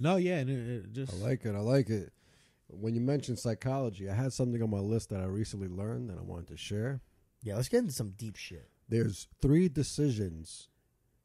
no, 0.00 0.16
yeah, 0.16 0.38
and 0.38 0.50
it, 0.50 0.84
it 0.86 0.92
just 0.92 1.12
I 1.12 1.16
like 1.26 1.44
it. 1.44 1.54
I 1.54 1.60
like 1.60 1.88
it. 1.88 2.12
When 2.68 2.94
you 2.94 3.00
mentioned 3.00 3.38
psychology, 3.38 4.08
I 4.10 4.14
had 4.14 4.32
something 4.32 4.60
on 4.62 4.70
my 4.70 4.78
list 4.80 5.10
that 5.10 5.20
I 5.20 5.26
recently 5.26 5.68
learned 5.68 6.10
that 6.10 6.18
I 6.18 6.22
wanted 6.22 6.48
to 6.48 6.56
share. 6.56 7.00
yeah, 7.42 7.54
let's 7.56 7.68
get 7.68 7.78
into 7.80 7.92
some 7.92 8.10
deep 8.16 8.36
shit. 8.36 8.68
There's 8.88 9.28
three 9.40 9.68
decisions 9.68 10.68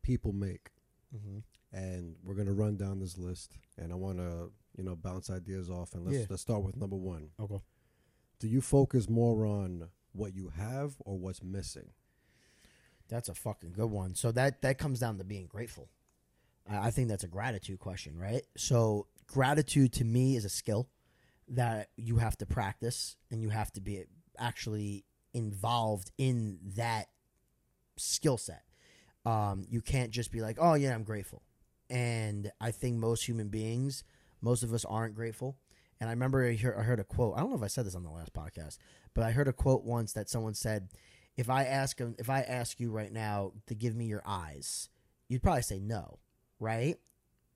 people 0.04 0.32
make, 0.34 0.70
Mm-hmm. 1.16 1.40
and 1.76 2.16
we're 2.24 2.36
gonna 2.36 2.54
run 2.54 2.78
down 2.78 3.00
this 3.00 3.18
list. 3.18 3.58
And 3.80 3.92
I 3.92 3.96
want 3.96 4.20
to, 4.20 4.52
you 4.80 4.86
know, 4.86 4.96
bounce 4.96 5.30
ideas 5.30 5.70
off. 5.70 5.94
And 5.94 6.06
let's 6.06 6.20
Yeah. 6.20 6.26
let's 6.30 6.42
start 6.42 6.64
with 6.64 6.78
number 6.78 6.96
one. 6.96 7.32
Okay. 7.38 7.62
Do 8.40 8.48
you 8.48 8.62
focus 8.62 9.10
more 9.10 9.46
on 9.46 9.90
what 10.14 10.34
you 10.34 10.48
have 10.50 10.96
or 11.02 11.20
what's 11.20 11.44
missing? 11.44 11.92
That's 13.10 13.28
a 13.28 13.36
fucking 13.36 13.74
good 13.74 13.92
one. 13.92 14.16
So 14.16 14.32
that 14.32 14.62
that 14.62 14.78
comes 14.78 15.00
down 15.00 15.18
to 15.18 15.26
being 15.26 15.48
grateful. 15.48 15.90
I 16.66 16.88
I 16.88 16.92
think 16.92 17.10
that's 17.10 17.26
a 17.26 17.28
gratitude 17.28 17.80
question, 17.80 18.18
right? 18.18 18.44
So 18.56 19.08
gratitude 19.28 19.92
to 19.94 20.06
me 20.06 20.38
is 20.38 20.46
a 20.46 20.50
skill 20.50 20.88
that 21.50 21.90
you 21.98 22.18
have 22.18 22.38
to 22.38 22.46
practice 22.46 23.18
and 23.30 23.42
you 23.42 23.50
have 23.50 23.74
to 23.74 23.82
be 23.82 24.06
actually 24.38 25.04
involved 25.34 26.12
in 26.18 26.60
that 26.78 27.10
skill 27.98 28.38
set. 28.38 28.64
Um, 29.26 29.66
you 29.68 29.82
can't 29.82 30.12
just 30.12 30.32
be 30.32 30.40
like, 30.40 30.58
"Oh 30.58 30.76
yeah, 30.76 30.96
I'm 30.96 31.04
grateful." 31.04 31.44
And 31.90 32.50
I 32.62 32.72
think 32.72 32.96
most 32.98 33.26
human 33.28 33.50
beings, 33.50 34.04
most 34.42 34.64
of 34.64 34.74
us 34.74 34.86
aren't 34.86 35.16
grateful. 35.16 35.58
And 36.00 36.10
I 36.10 36.14
remember 36.14 36.46
I 36.46 36.56
heard, 36.56 36.78
I 36.78 36.84
heard 36.84 37.00
a 37.00 37.04
quote. 37.04 37.36
I 37.36 37.42
don't 37.42 37.50
know 37.50 37.58
if 37.58 37.64
I 37.64 37.68
said 37.68 37.86
this 37.86 37.96
on 37.96 38.04
the 38.04 38.10
last 38.10 38.34
podcast, 38.34 38.78
but 39.14 39.24
I 39.24 39.32
heard 39.32 39.48
a 39.48 39.54
quote 39.54 39.84
once 39.84 40.14
that 40.14 40.30
someone 40.30 40.54
said, 40.54 40.90
"If 41.36 41.50
I 41.50 41.66
ask 41.66 42.00
if 42.00 42.30
I 42.30 42.42
ask 42.42 42.80
you 42.80 42.92
right 42.92 43.12
now 43.12 43.54
to 43.68 43.76
give 43.76 43.96
me 43.96 44.06
your 44.06 44.24
eyes, 44.26 44.90
you'd 45.28 45.44
probably 45.44 45.62
say 45.62 45.80
no, 45.80 46.20
right?" 46.60 46.98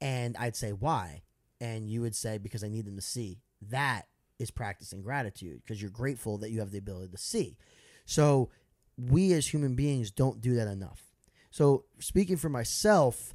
And 0.01 0.35
I'd 0.37 0.57
say 0.57 0.73
why, 0.73 1.23
and 1.61 1.89
you 1.89 2.01
would 2.01 2.15
say 2.15 2.37
because 2.37 2.63
I 2.63 2.67
need 2.69 2.85
them 2.85 2.97
to 2.97 3.01
see. 3.01 3.39
That 3.61 4.07
is 4.39 4.51
practicing 4.51 5.01
gratitude 5.01 5.61
because 5.63 5.81
you're 5.81 5.91
grateful 5.91 6.37
that 6.39 6.51
you 6.51 6.59
have 6.59 6.71
the 6.71 6.79
ability 6.79 7.11
to 7.11 7.17
see. 7.17 7.57
So 8.05 8.49
we 8.97 9.31
as 9.33 9.47
human 9.47 9.75
beings 9.75 10.11
don't 10.11 10.41
do 10.41 10.55
that 10.55 10.67
enough. 10.67 11.13
So 11.49 11.85
speaking 11.99 12.35
for 12.35 12.49
myself, 12.49 13.33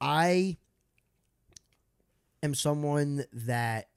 I 0.00 0.56
am 2.46 2.54
someone 2.54 3.24
that 3.32 3.88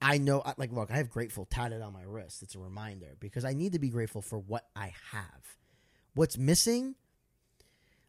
I 0.00 0.18
know 0.18 0.42
like 0.58 0.72
look, 0.72 0.90
I 0.90 0.96
have 0.96 1.08
grateful 1.08 1.44
tatted 1.44 1.80
on 1.80 1.92
my 1.92 2.02
wrist. 2.02 2.42
It's 2.42 2.56
a 2.56 2.58
reminder 2.58 3.16
because 3.20 3.44
I 3.44 3.54
need 3.54 3.72
to 3.74 3.78
be 3.78 3.88
grateful 3.88 4.20
for 4.20 4.38
what 4.38 4.66
I 4.74 4.92
have. 5.12 5.56
What's 6.14 6.36
missing? 6.36 6.96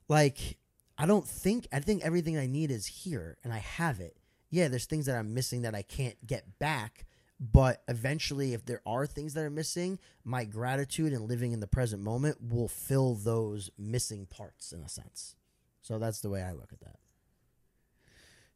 Like 0.10 0.58
I 0.98 1.06
don't 1.06 1.28
think 1.28 1.68
I 1.72 1.80
think 1.80 2.04
everything 2.04 2.38
I 2.38 2.48
need 2.48 2.72
is 2.72 2.88
here 2.88 3.38
and 3.44 3.54
I 3.54 3.60
have 3.60 4.00
it. 4.00 4.18
Yeah, 4.50 4.68
there's 4.68 4.86
things 4.86 5.06
that 5.06 5.18
I'm 5.18 5.34
missing 5.34 5.62
that 5.64 5.76
I 5.76 5.84
can't 5.84 6.16
get 6.26 6.58
back, 6.60 7.06
but 7.40 7.84
eventually 7.88 8.54
if 8.54 8.66
there 8.66 8.82
are 8.86 9.06
things 9.06 9.34
that 9.36 9.44
are 9.44 9.50
missing, 9.50 10.00
my 10.24 10.46
gratitude 10.46 11.14
and 11.14 11.30
living 11.30 11.52
in 11.52 11.60
the 11.60 11.68
present 11.68 12.02
moment 12.02 12.38
will 12.42 12.68
fill 12.68 13.16
those 13.16 13.70
missing 13.78 14.26
parts 14.26 14.72
in 14.72 14.82
a 14.82 14.90
sense. 14.90 15.36
So 15.82 16.00
that's 16.00 16.22
the 16.22 16.30
way 16.30 16.42
I 16.42 16.54
look 16.54 16.72
at 16.72 16.80
that. 16.82 16.98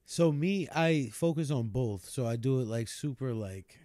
So 0.10 0.32
me, 0.32 0.70
I 0.74 1.10
focus 1.12 1.52
on 1.52 1.68
both. 1.68 2.08
So 2.08 2.26
I 2.26 2.38
do 2.38 2.62
it 2.62 2.68
like 2.68 2.88
super 2.88 3.34
like 3.34 3.78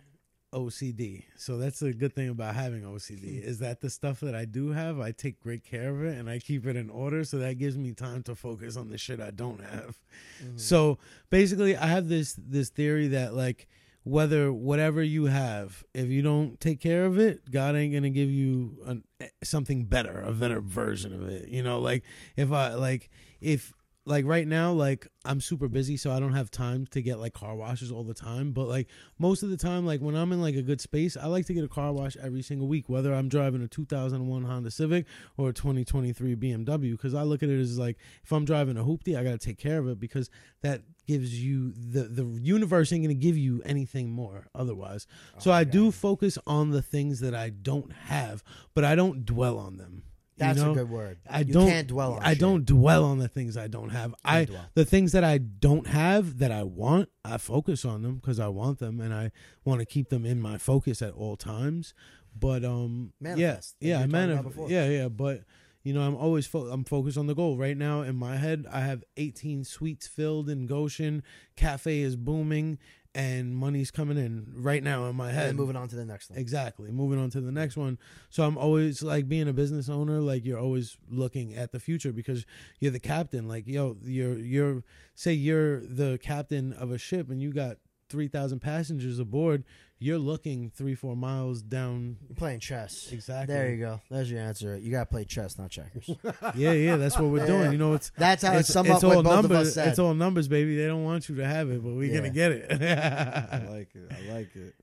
OCD. 0.55 1.25
So 1.37 1.59
that's 1.59 1.83
a 1.83 1.93
good 1.93 2.15
thing 2.15 2.29
about 2.29 2.55
having 2.55 2.83
OCD 2.83 3.41
hmm. 3.41 3.49
is 3.49 3.59
that 3.59 3.81
the 3.81 3.91
stuff 3.91 4.21
that 4.21 4.33
I 4.33 4.45
do 4.45 4.71
have, 4.71 5.01
I 5.01 5.11
take 5.11 5.41
great 5.41 5.65
care 5.65 5.91
of 5.91 6.05
it 6.05 6.17
and 6.17 6.31
I 6.31 6.39
keep 6.39 6.65
it 6.65 6.77
in 6.77 6.91
order. 6.91 7.25
So 7.25 7.39
that 7.39 7.59
gives 7.59 7.77
me 7.77 7.91
time 7.91 8.23
to 8.25 8.37
focus 8.37 8.77
on 8.77 8.89
the 8.89 8.99
shit 8.99 9.21
I 9.21 9.33
don't 9.33 9.61
have. 9.63 9.99
Mm-hmm. 10.41 10.59
So 10.59 10.99
basically, 11.29 11.77
I 11.77 11.87
have 11.87 12.09
this 12.09 12.37
this 12.39 12.69
theory 12.69 13.09
that 13.09 13.35
like 13.35 13.67
whether 14.05 14.53
whatever 14.53 15.03
you 15.03 15.25
have, 15.25 15.83
if 15.93 16.09
you 16.09 16.23
don't 16.23 16.61
take 16.61 16.81
care 16.81 17.05
of 17.05 17.19
it, 17.19 17.51
God 17.51 17.75
ain't 17.75 17.93
gonna 17.93 18.11
give 18.11 18.31
you 18.31 18.77
an, 18.87 19.03
eh, 19.21 19.27
something 19.43 19.87
better, 19.87 20.23
a 20.23 20.33
better 20.33 20.61
version 20.61 21.13
of 21.13 21.29
it. 21.29 21.49
You 21.49 21.65
know, 21.65 21.81
like 21.81 22.05
if 22.37 22.53
I 22.53 22.75
like 22.75 23.11
if 23.41 23.73
like 24.05 24.25
right 24.25 24.47
now, 24.47 24.73
like 24.73 25.07
I'm 25.25 25.41
super 25.41 25.69
busy, 25.69 25.97
so 25.97 26.11
I 26.11 26.19
don't 26.19 26.33
have 26.33 26.51
time 26.51 26.87
to 26.89 27.01
get 27.01 27.21
like 27.21 27.35
car 27.35 27.55
washes 27.55 27.93
all 27.93 28.03
the 28.03 28.15
time. 28.15 28.53
But 28.53 28.67
like 28.67 28.89
most 29.19 29.43
of 29.43 29.51
the 29.51 29.57
time, 29.57 29.87
like 29.87 30.01
when 30.01 30.17
I'm 30.17 30.33
in 30.33 30.41
like 30.41 30.57
a 30.57 30.63
good 30.63 30.81
space, 30.81 31.17
I 31.17 31.27
like 31.27 31.47
to 31.47 31.55
get 31.55 31.63
a 31.63 31.69
car 31.69 31.93
wash 31.93 32.17
every 32.17 32.43
single 32.43 32.67
week, 32.67 32.89
whether 32.89 33.15
I'm 33.15 33.29
driving 33.29 33.63
a 33.63 33.69
2001 33.69 34.45
Honda 34.45 34.71
Civic 34.71 35.07
or 35.37 35.51
a 35.51 35.53
2023 35.53 36.35
BMW. 36.35 36.93
Because 36.93 37.15
I 37.15 37.23
look 37.23 37.43
at 37.43 37.49
it 37.49 37.61
as 37.61 37.79
like 37.79 37.97
if 38.25 38.33
I'm 38.33 38.45
driving 38.45 38.77
a 38.77 38.83
hoopty, 38.83 39.17
I 39.17 39.23
got 39.23 39.33
to 39.33 39.39
take 39.39 39.59
care 39.59 39.79
of 39.79 39.89
it 39.89 40.01
because 40.01 40.31
that 40.63 40.83
gives 41.07 41.41
you 41.43 41.73
the 41.73 42.03
the 42.05 42.25
universe 42.41 42.93
ain't 42.93 43.05
gonna 43.05 43.15
give 43.15 43.37
you 43.37 43.63
anything 43.65 44.11
more 44.11 44.49
otherwise. 44.55 45.07
so 45.39 45.51
I 45.51 45.65
do 45.65 45.91
focus 45.91 46.39
on 46.47 46.71
the 46.71 46.83
things 46.83 47.21
that 47.21 47.35
I 47.35 47.51
don't 47.51 47.93
have, 47.93 48.43
but 48.75 48.85
I 48.85 48.95
don't 48.95 49.25
dwell 49.25 49.59
on 49.59 49.77
them. 49.77 50.05
You 50.37 50.47
That's 50.47 50.59
know? 50.61 50.73
a 50.73 50.75
good 50.75 50.91
word. 50.91 51.19
I 51.29 51.41
you 51.41 51.53
don't 51.53 51.69
can't 51.69 51.87
dwell 51.89 52.15
on 52.15 52.23
I 52.23 52.31
shit. 52.31 52.41
don't 52.41 52.65
dwell 52.65 53.05
on 53.05 53.19
the 53.19 53.29
things 53.29 53.57
I 53.57 53.69
don't 53.69 53.91
have. 53.91 54.15
I 54.25 54.47
dwell. 54.47 54.65
the 54.75 54.85
things 54.87 55.13
that 55.13 55.25
I 55.25 55.39
don't 55.39 55.87
have 55.87 56.39
that 56.39 56.51
I 56.51 56.63
want, 56.63 57.11
I 57.25 57.37
focus 57.37 57.85
on 57.85 58.03
them 58.03 58.17
because 58.17 58.41
I 58.41 58.49
want 58.49 58.79
them 58.79 58.99
and 59.01 59.13
I 59.13 59.31
want 59.65 59.81
to 59.81 59.87
keep 59.87 60.09
them 60.09 60.25
in 60.25 60.41
my 60.41 60.57
focus 60.59 61.03
at 61.03 61.13
all 61.13 61.37
times. 61.37 61.93
But 62.39 62.65
um, 62.65 63.13
Manifest, 63.21 63.77
yeah, 63.79 63.87
you 63.87 63.91
yeah, 63.91 63.99
I 63.99 64.07
were 64.07 64.35
manif- 64.37 64.43
before. 64.45 64.71
yeah, 64.71 64.89
yeah. 64.89 65.09
But 65.09 65.43
you 65.85 65.93
know, 65.93 66.01
I'm 66.01 66.17
always 66.17 66.47
fo- 66.47 66.69
I'm 66.71 66.85
focused 66.85 67.19
on 67.19 67.27
the 67.27 67.35
goal. 67.35 67.59
Right 67.59 67.77
now, 67.77 68.01
in 68.01 68.17
my 68.17 68.37
head, 68.37 68.65
I 68.73 68.81
have 68.81 69.05
18 69.19 69.65
suites 69.65 70.07
filled 70.07 70.49
in 70.49 70.67
Goshen. 70.67 71.23
Cafe 71.57 72.01
is 72.01 72.17
booming, 72.17 72.79
and 73.15 73.55
money's 73.55 73.91
coming 73.91 74.17
in 74.17 74.47
right 74.57 74.83
now 74.83 75.07
in 75.07 75.17
my 75.17 75.31
head. 75.31 75.49
then 75.49 75.57
moving 75.57 75.77
on 75.77 75.89
to 75.89 75.97
the 75.97 76.05
next 76.05 76.29
thing. 76.29 76.39
Exactly. 76.39 76.91
Moving 76.91 77.19
on 77.19 77.31
to 77.31 77.41
the 77.41 77.53
next 77.53 77.77
one. 77.77 77.99
So 78.31 78.45
I'm 78.45 78.57
always 78.57 79.03
like 79.03 79.29
being 79.29 79.49
a 79.49 79.53
business 79.53 79.89
owner, 79.89 80.21
like 80.21 80.45
you're 80.45 80.59
always 80.59 80.97
looking 81.11 81.55
at 81.55 81.73
the 81.73 81.81
future 81.81 82.13
because 82.13 82.47
you're 82.81 82.91
the 82.91 83.01
captain. 83.01 83.49
Like, 83.49 83.67
yo, 83.67 83.97
you're 84.03 84.39
you're 84.39 84.83
say 85.15 85.33
you're 85.33 85.81
the 85.81 86.19
captain 86.23 86.73
of 86.73 86.91
a 86.91 86.99
ship 86.99 87.31
and 87.31 87.43
you 87.43 87.53
got 87.53 87.77
three 88.13 88.29
thousand 88.29 88.61
passengers 88.61 89.19
aboard, 89.19 89.65
you're 89.99 90.19
looking 90.19 90.71
three, 90.71 90.95
four 90.95 91.17
miles 91.17 91.63
down 91.63 92.19
You're 92.29 92.37
playing 92.37 92.61
chess. 92.61 93.09
exactly. 93.11 93.55
There 93.55 93.71
you 93.71 93.79
go. 93.79 94.01
There's 94.11 94.31
your 94.31 94.41
answer. 94.41 94.77
You 94.77 94.91
gotta 94.93 95.07
play 95.07 95.25
chess, 95.25 95.59
not 95.59 95.71
checkers. 95.71 96.09
Yeah, 96.55 96.73
yeah, 96.73 96.97
that's 96.97 97.19
what 97.19 97.31
we're 97.31 97.41
Yeah. 97.41 97.47
doing. 97.47 97.73
You 97.73 97.79
know, 97.79 97.95
it's 97.95 98.13
That's 98.17 98.43
how 98.45 98.53
it's, 98.53 98.69
it's 98.69 98.73
sum 98.73 98.87
it's 98.87 99.03
up 99.03 99.05
all 99.17 99.23
numbers. 99.23 99.45
of 99.45 99.53
us 99.53 99.75
said. 99.75 99.89
It's 99.89 99.99
all 99.99 100.15
numbers, 100.15 100.47
baby. 100.47 100.77
They 100.77 100.87
don't 100.87 101.05
want 101.05 101.29
you 101.29 101.35
to 101.37 101.47
have 101.47 101.71
it, 101.71 101.83
but 101.83 101.95
we're 101.95 102.11
Yeah. 102.11 102.17
gonna 102.19 102.31
get 102.31 102.53
it. 102.53 102.71
I 103.53 103.67
like 103.71 103.95
it. 103.95 104.13
I 104.13 104.33
like 104.33 104.55
it. 104.55 104.75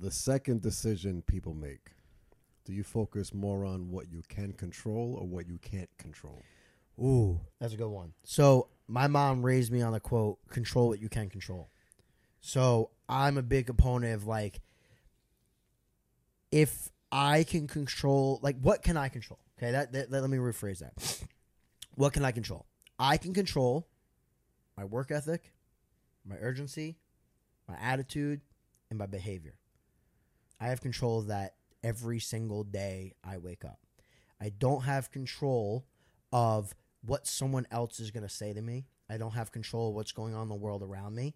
The 0.00 0.10
second 0.10 0.62
decision 0.62 1.22
people 1.22 1.54
make. 1.54 1.90
Do 2.64 2.72
you 2.72 2.82
focus 2.84 3.34
more 3.34 3.64
on 3.64 3.90
what 3.90 4.10
you 4.10 4.22
can 4.28 4.52
control 4.52 5.16
or 5.20 5.26
what 5.26 5.46
you 5.48 5.58
can't 5.58 5.90
control? 5.98 6.40
Ooh, 6.98 7.40
that's 7.60 7.74
a 7.74 7.76
good 7.76 7.88
one. 7.88 8.12
So 8.24 8.68
my 8.86 9.06
mom 9.08 9.44
raised 9.44 9.72
me 9.72 9.82
on 9.82 9.92
the 9.92 10.00
quote: 10.00 10.38
"Control 10.48 10.88
what 10.88 11.00
you 11.00 11.08
can 11.08 11.28
control." 11.28 11.70
So 12.42 12.90
I'm 13.08 13.38
a 13.38 13.42
big 13.42 13.70
opponent 13.70 14.14
of 14.14 14.26
like, 14.26 14.60
if 16.50 16.90
I 17.10 17.44
can 17.44 17.66
control, 17.66 18.40
like, 18.42 18.60
what 18.60 18.82
can 18.82 18.96
I 18.96 19.08
control? 19.08 19.38
Okay, 19.56 19.72
that, 19.72 19.92
that, 19.92 20.10
that 20.10 20.20
let 20.20 20.28
me 20.28 20.36
rephrase 20.36 20.80
that. 20.80 20.92
What 21.94 22.12
can 22.12 22.24
I 22.24 22.32
control? 22.32 22.66
I 22.98 23.16
can 23.16 23.32
control 23.32 23.88
my 24.76 24.84
work 24.84 25.10
ethic, 25.10 25.52
my 26.26 26.36
urgency, 26.40 26.96
my 27.68 27.76
attitude, 27.80 28.40
and 28.90 28.98
my 28.98 29.06
behavior. 29.06 29.54
I 30.60 30.66
have 30.66 30.80
control 30.80 31.20
of 31.20 31.28
that 31.28 31.54
every 31.84 32.18
single 32.18 32.64
day 32.64 33.14
I 33.24 33.38
wake 33.38 33.64
up. 33.64 33.78
I 34.40 34.50
don't 34.50 34.82
have 34.82 35.10
control 35.10 35.86
of 36.32 36.74
what 37.04 37.26
someone 37.26 37.66
else 37.70 38.00
is 38.00 38.10
going 38.10 38.22
to 38.24 38.28
say 38.28 38.52
to 38.52 38.62
me. 38.62 38.86
I 39.08 39.16
don't 39.16 39.32
have 39.32 39.52
control 39.52 39.90
of 39.90 39.94
what's 39.94 40.12
going 40.12 40.34
on 40.34 40.42
in 40.42 40.48
the 40.48 40.54
world 40.54 40.82
around 40.82 41.14
me. 41.14 41.34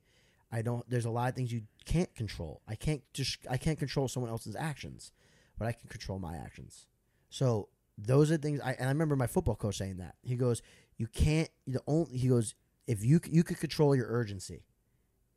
I 0.51 0.63
don't. 0.63 0.89
There's 0.89 1.05
a 1.05 1.11
lot 1.11 1.29
of 1.29 1.35
things 1.35 1.53
you 1.53 1.63
can't 1.85 2.15
control. 2.15 2.63
I 2.69 2.75
can't 2.75 3.03
just. 3.13 3.39
I 3.51 3.57
can't 3.57 3.79
control 3.79 4.09
someone 4.09 4.31
else's 4.31 4.57
actions, 4.57 5.13
but 5.59 5.67
I 5.67 5.73
can 5.73 5.89
control 5.89 6.19
my 6.19 6.37
actions. 6.37 6.87
So 7.31 7.69
those 7.99 8.31
are 8.31 8.37
things. 8.37 8.61
I 8.61 8.73
and 8.73 8.85
I 8.85 8.93
remember 8.93 9.17
my 9.17 9.27
football 9.27 9.57
coach 9.57 9.79
saying 9.79 9.99
that. 9.99 10.15
He 10.23 10.37
goes, 10.37 10.63
"You 10.97 11.09
can't. 11.09 11.51
The 11.67 11.81
only." 11.87 12.17
He 12.17 12.29
goes, 12.29 12.55
"If 12.87 13.05
you 13.05 13.21
you 13.29 13.43
could 13.43 13.59
control 13.59 13.97
your 13.97 14.07
urgency, 14.09 14.65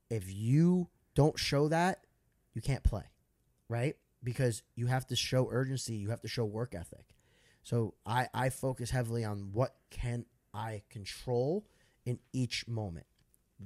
if 0.10 0.32
you 0.32 0.90
don't 1.16 1.40
show 1.40 1.68
that, 1.70 2.06
you 2.54 2.62
can't 2.62 2.84
play, 2.84 3.06
right? 3.68 3.96
Because 4.24 4.64
you 4.76 4.88
have 4.88 5.08
to 5.08 5.16
show 5.16 5.48
urgency. 5.50 5.96
You 5.96 6.10
have 6.10 6.22
to 6.22 6.28
show 6.28 6.46
work 6.46 6.76
ethic. 6.76 7.16
So 7.64 7.96
I 8.06 8.28
I 8.34 8.50
focus 8.50 8.92
heavily 8.92 9.26
on 9.26 9.50
what 9.54 9.76
can 9.90 10.26
I 10.54 10.84
control 10.90 11.66
in 12.06 12.20
each 12.34 12.68
moment. 12.68 13.06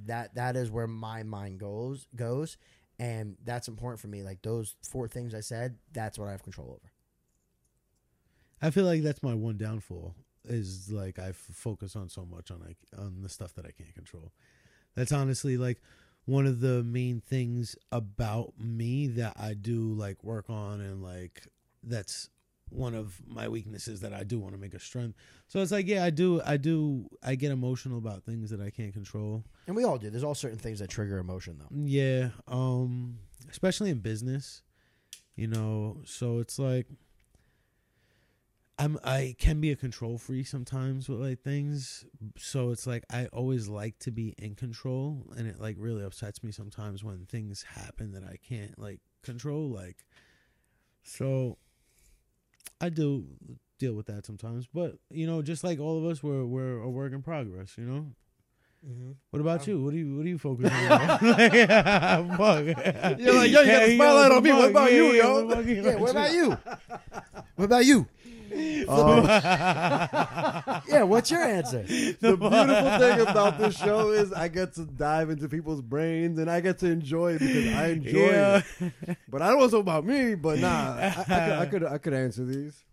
That 0.06 0.34
that 0.34 0.56
is 0.56 0.70
where 0.70 0.86
my 0.86 1.22
mind 1.22 1.60
goes 1.60 2.06
goes, 2.16 2.56
and 2.98 3.36
that's 3.44 3.68
important 3.68 4.00
for 4.00 4.08
me. 4.08 4.22
Like 4.22 4.42
those 4.42 4.76
four 4.82 5.08
things 5.08 5.34
I 5.34 5.40
said, 5.40 5.76
that's 5.92 6.18
what 6.18 6.28
I 6.28 6.32
have 6.32 6.42
control 6.42 6.68
over. 6.70 6.92
I 8.60 8.70
feel 8.70 8.84
like 8.84 9.02
that's 9.02 9.22
my 9.22 9.34
one 9.34 9.56
downfall 9.56 10.14
is 10.46 10.90
like 10.92 11.18
i 11.18 11.32
focus 11.32 11.96
on 11.96 12.08
so 12.08 12.26
much 12.26 12.50
on 12.50 12.60
like 12.60 12.76
on 12.98 13.22
the 13.22 13.28
stuff 13.28 13.54
that 13.54 13.66
I 13.66 13.70
can't 13.70 13.94
control. 13.94 14.32
That's 14.94 15.12
honestly 15.12 15.56
like 15.56 15.80
one 16.26 16.46
of 16.46 16.60
the 16.60 16.82
main 16.82 17.20
things 17.20 17.76
about 17.92 18.54
me 18.58 19.06
that 19.08 19.34
I 19.38 19.54
do 19.54 19.92
like 19.94 20.24
work 20.24 20.48
on 20.48 20.80
and 20.80 21.02
like 21.02 21.42
that's 21.82 22.30
one 22.74 22.94
of 22.94 23.20
my 23.26 23.48
weaknesses 23.48 24.00
that 24.00 24.12
I 24.12 24.24
do 24.24 24.38
want 24.38 24.54
to 24.54 24.60
make 24.60 24.74
a 24.74 24.80
strength. 24.80 25.16
So 25.48 25.60
it's 25.60 25.72
like 25.72 25.86
yeah, 25.86 26.04
I 26.04 26.10
do 26.10 26.40
I 26.44 26.56
do 26.56 27.08
I 27.22 27.34
get 27.34 27.52
emotional 27.52 27.98
about 27.98 28.24
things 28.24 28.50
that 28.50 28.60
I 28.60 28.70
can't 28.70 28.92
control. 28.92 29.44
And 29.66 29.76
we 29.76 29.84
all 29.84 29.98
do. 29.98 30.10
There's 30.10 30.24
all 30.24 30.34
certain 30.34 30.58
things 30.58 30.80
that 30.80 30.90
trigger 30.90 31.18
emotion, 31.18 31.58
though. 31.58 31.74
Yeah, 31.74 32.30
um 32.48 33.18
especially 33.50 33.90
in 33.90 34.00
business. 34.00 34.62
You 35.36 35.48
know, 35.48 35.98
so 36.04 36.38
it's 36.38 36.58
like 36.58 36.86
I'm 38.78 38.98
I 39.04 39.36
can 39.38 39.60
be 39.60 39.70
a 39.70 39.76
control 39.76 40.18
freak 40.18 40.46
sometimes 40.46 41.08
with 41.08 41.20
like 41.20 41.40
things. 41.40 42.04
So 42.36 42.70
it's 42.70 42.86
like 42.86 43.04
I 43.10 43.26
always 43.26 43.68
like 43.68 43.98
to 44.00 44.10
be 44.10 44.34
in 44.38 44.56
control 44.56 45.32
and 45.36 45.46
it 45.46 45.60
like 45.60 45.76
really 45.78 46.04
upsets 46.04 46.42
me 46.42 46.50
sometimes 46.50 47.04
when 47.04 47.26
things 47.26 47.62
happen 47.62 48.12
that 48.12 48.24
I 48.24 48.38
can't 48.48 48.76
like 48.78 49.00
control 49.22 49.70
like 49.70 50.04
so 51.02 51.58
I 52.80 52.88
do 52.88 53.24
deal 53.78 53.94
with 53.94 54.06
that 54.06 54.26
sometimes, 54.26 54.66
but 54.72 54.96
you 55.10 55.26
know, 55.26 55.42
just 55.42 55.64
like 55.64 55.80
all 55.80 55.98
of 55.98 56.04
us 56.04 56.22
we're 56.22 56.44
we're 56.44 56.78
a 56.78 56.90
work 56.90 57.12
in 57.12 57.22
progress, 57.22 57.76
you 57.76 57.84
know? 57.84 58.06
Mm-hmm. 58.86 59.12
What 59.30 59.40
about 59.40 59.66
you? 59.66 59.82
What 59.82 59.92
do 59.92 59.98
you 59.98 60.16
what 60.16 60.26
are 60.26 60.28
you 60.28 60.38
focusing 60.38 60.72
on? 60.72 61.08
like, 61.08 61.52
yeah, 61.54 62.36
fuck. 62.36 63.18
You're 63.18 63.34
like, 63.34 63.50
yo, 63.50 63.62
you 63.62 63.66
got 63.66 63.86
the 63.86 63.94
spotlight 63.94 64.32
on 64.32 64.42
me. 64.42 64.52
What 64.52 64.70
about 64.70 64.92
you, 64.92 65.12
yo? 65.12 65.44
what 65.44 65.64
the 65.64 65.74
fuck 65.74 65.84
Yeah. 65.84 65.96
What 65.96 66.10
about 66.10 66.32
you? 66.32 66.58
What 67.56 67.64
about 67.66 67.84
you? 67.86 68.06
Um, 68.88 69.24
Yeah. 70.88 71.02
What's 71.02 71.28
your 71.30 71.42
answer? 71.42 71.82
the 71.82 72.36
beautiful 72.36 72.98
thing 72.98 73.20
about 73.26 73.58
this 73.58 73.76
show 73.76 74.10
is 74.10 74.32
I 74.32 74.46
get 74.46 74.74
to 74.74 74.82
dive 74.84 75.30
into 75.30 75.48
people's 75.48 75.80
brains 75.82 76.38
and 76.38 76.48
I 76.48 76.60
get 76.60 76.78
to 76.80 76.86
enjoy 76.86 77.32
it 77.32 77.38
because 77.40 77.66
I 77.74 77.86
enjoy 77.88 78.18
Yeah. 78.30 78.62
it. 78.80 79.16
But 79.28 79.42
I 79.42 79.48
don't 79.50 79.72
know 79.72 79.78
about 79.80 80.04
me. 80.04 80.36
But 80.36 80.60
nah, 80.60 80.94
I, 80.96 81.06
I, 81.08 81.12
could, 81.24 81.32
I 81.32 81.66
could 81.66 81.84
I 81.94 81.98
could 81.98 82.14
answer 82.14 82.44
these. 82.44 82.84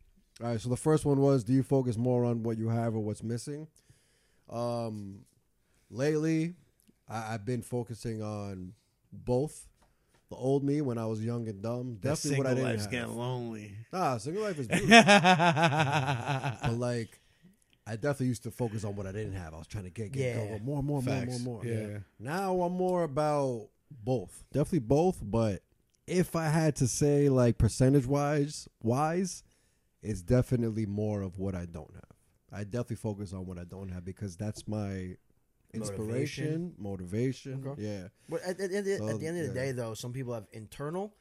All 0.42 0.48
right. 0.50 0.60
So 0.60 0.70
the 0.70 0.78
first 0.78 1.06
one 1.06 1.20
was: 1.20 1.44
Do 1.44 1.54
you 1.54 1.62
focus 1.62 1.96
more 1.96 2.26
on 2.26 2.42
what 2.42 2.58
you 2.58 2.70
have 2.70 2.96
or 2.96 3.00
what's 3.02 3.22
missing? 3.22 3.68
Um, 4.50 5.26
lately, 5.92 6.56
I, 7.08 7.36
I've 7.36 7.46
been 7.46 7.62
focusing 7.62 8.24
on 8.24 8.74
both. 9.12 9.68
The 10.32 10.38
old 10.38 10.64
me 10.64 10.80
when 10.82 10.98
I 10.98 11.06
was 11.06 11.24
young 11.24 11.48
and 11.50 11.62
dumb, 11.62 11.98
The 12.02 12.10
definitely 12.10 12.38
what 12.38 12.48
I 12.48 12.54
didn't 12.54 12.64
life's 12.70 12.82
have. 12.84 12.92
getting 12.92 13.16
lonely. 13.18 13.76
Nah, 13.92 14.18
single 14.18 14.44
life 14.44 14.58
is 14.60 14.68
beautiful. 14.70 14.88
but 15.04 16.74
like 16.78 17.20
I 17.86 17.96
definitely 17.96 18.28
used 18.28 18.44
to 18.44 18.52
focus 18.52 18.86
on 18.86 18.96
what 18.96 19.06
I 19.06 19.12
didn't 19.12 19.34
have. 19.34 19.54
I 19.54 19.58
was 19.58 19.68
trying 19.68 19.84
to 19.84 19.90
get 19.90 20.14
get 20.14 20.36
Yeah. 20.36 20.36
go, 20.36 20.58
go, 20.58 20.60
more, 20.64 20.82
more, 20.82 21.02
more, 21.02 21.02
more, 21.02 21.26
Facts. 21.26 21.40
more. 21.44 21.66
Yeah. 21.66 21.98
Now 22.18 22.62
I'm 22.62 22.72
more 22.74 23.04
about 23.04 23.68
both. 23.92 24.44
Definitely 24.54 24.80
both, 24.80 25.20
but 25.22 25.62
if 26.08 26.36
I 26.36 26.48
had 26.48 26.78
to 26.78 26.88
say 26.88 27.28
like 27.28 27.58
percentage 27.58 28.06
wise 28.06 28.70
wise, 28.82 29.44
it's 30.02 30.22
definitely 30.22 30.86
more 30.86 31.22
of 31.24 31.40
what 31.40 31.56
I 31.56 31.66
don't 31.66 31.94
have. 31.94 32.04
I 32.54 32.64
definitely 32.64 32.96
focus 32.98 33.34
on 33.34 33.46
what 33.46 33.58
I 33.60 33.66
don't 33.66 33.90
have 33.90 34.06
because 34.06 34.38
that's 34.38 34.66
my 34.68 35.18
inspiration, 35.74 36.74
motivation. 36.78 37.64
Okay. 37.66 37.82
Yeah. 37.82 38.08
But 38.30 38.42
at, 38.44 38.60
at, 38.60 38.72
at, 38.72 38.86
the- 38.86 38.98
So, 38.98 39.10
at 39.10 39.20
the 39.20 39.28
end 39.28 39.38
of 39.40 39.54
the 39.54 39.60
yeah. 39.60 39.66
day, 39.68 39.72
though, 39.72 39.94
some 39.94 40.14
people 40.14 40.34
have 40.34 40.46
internal 40.52 41.14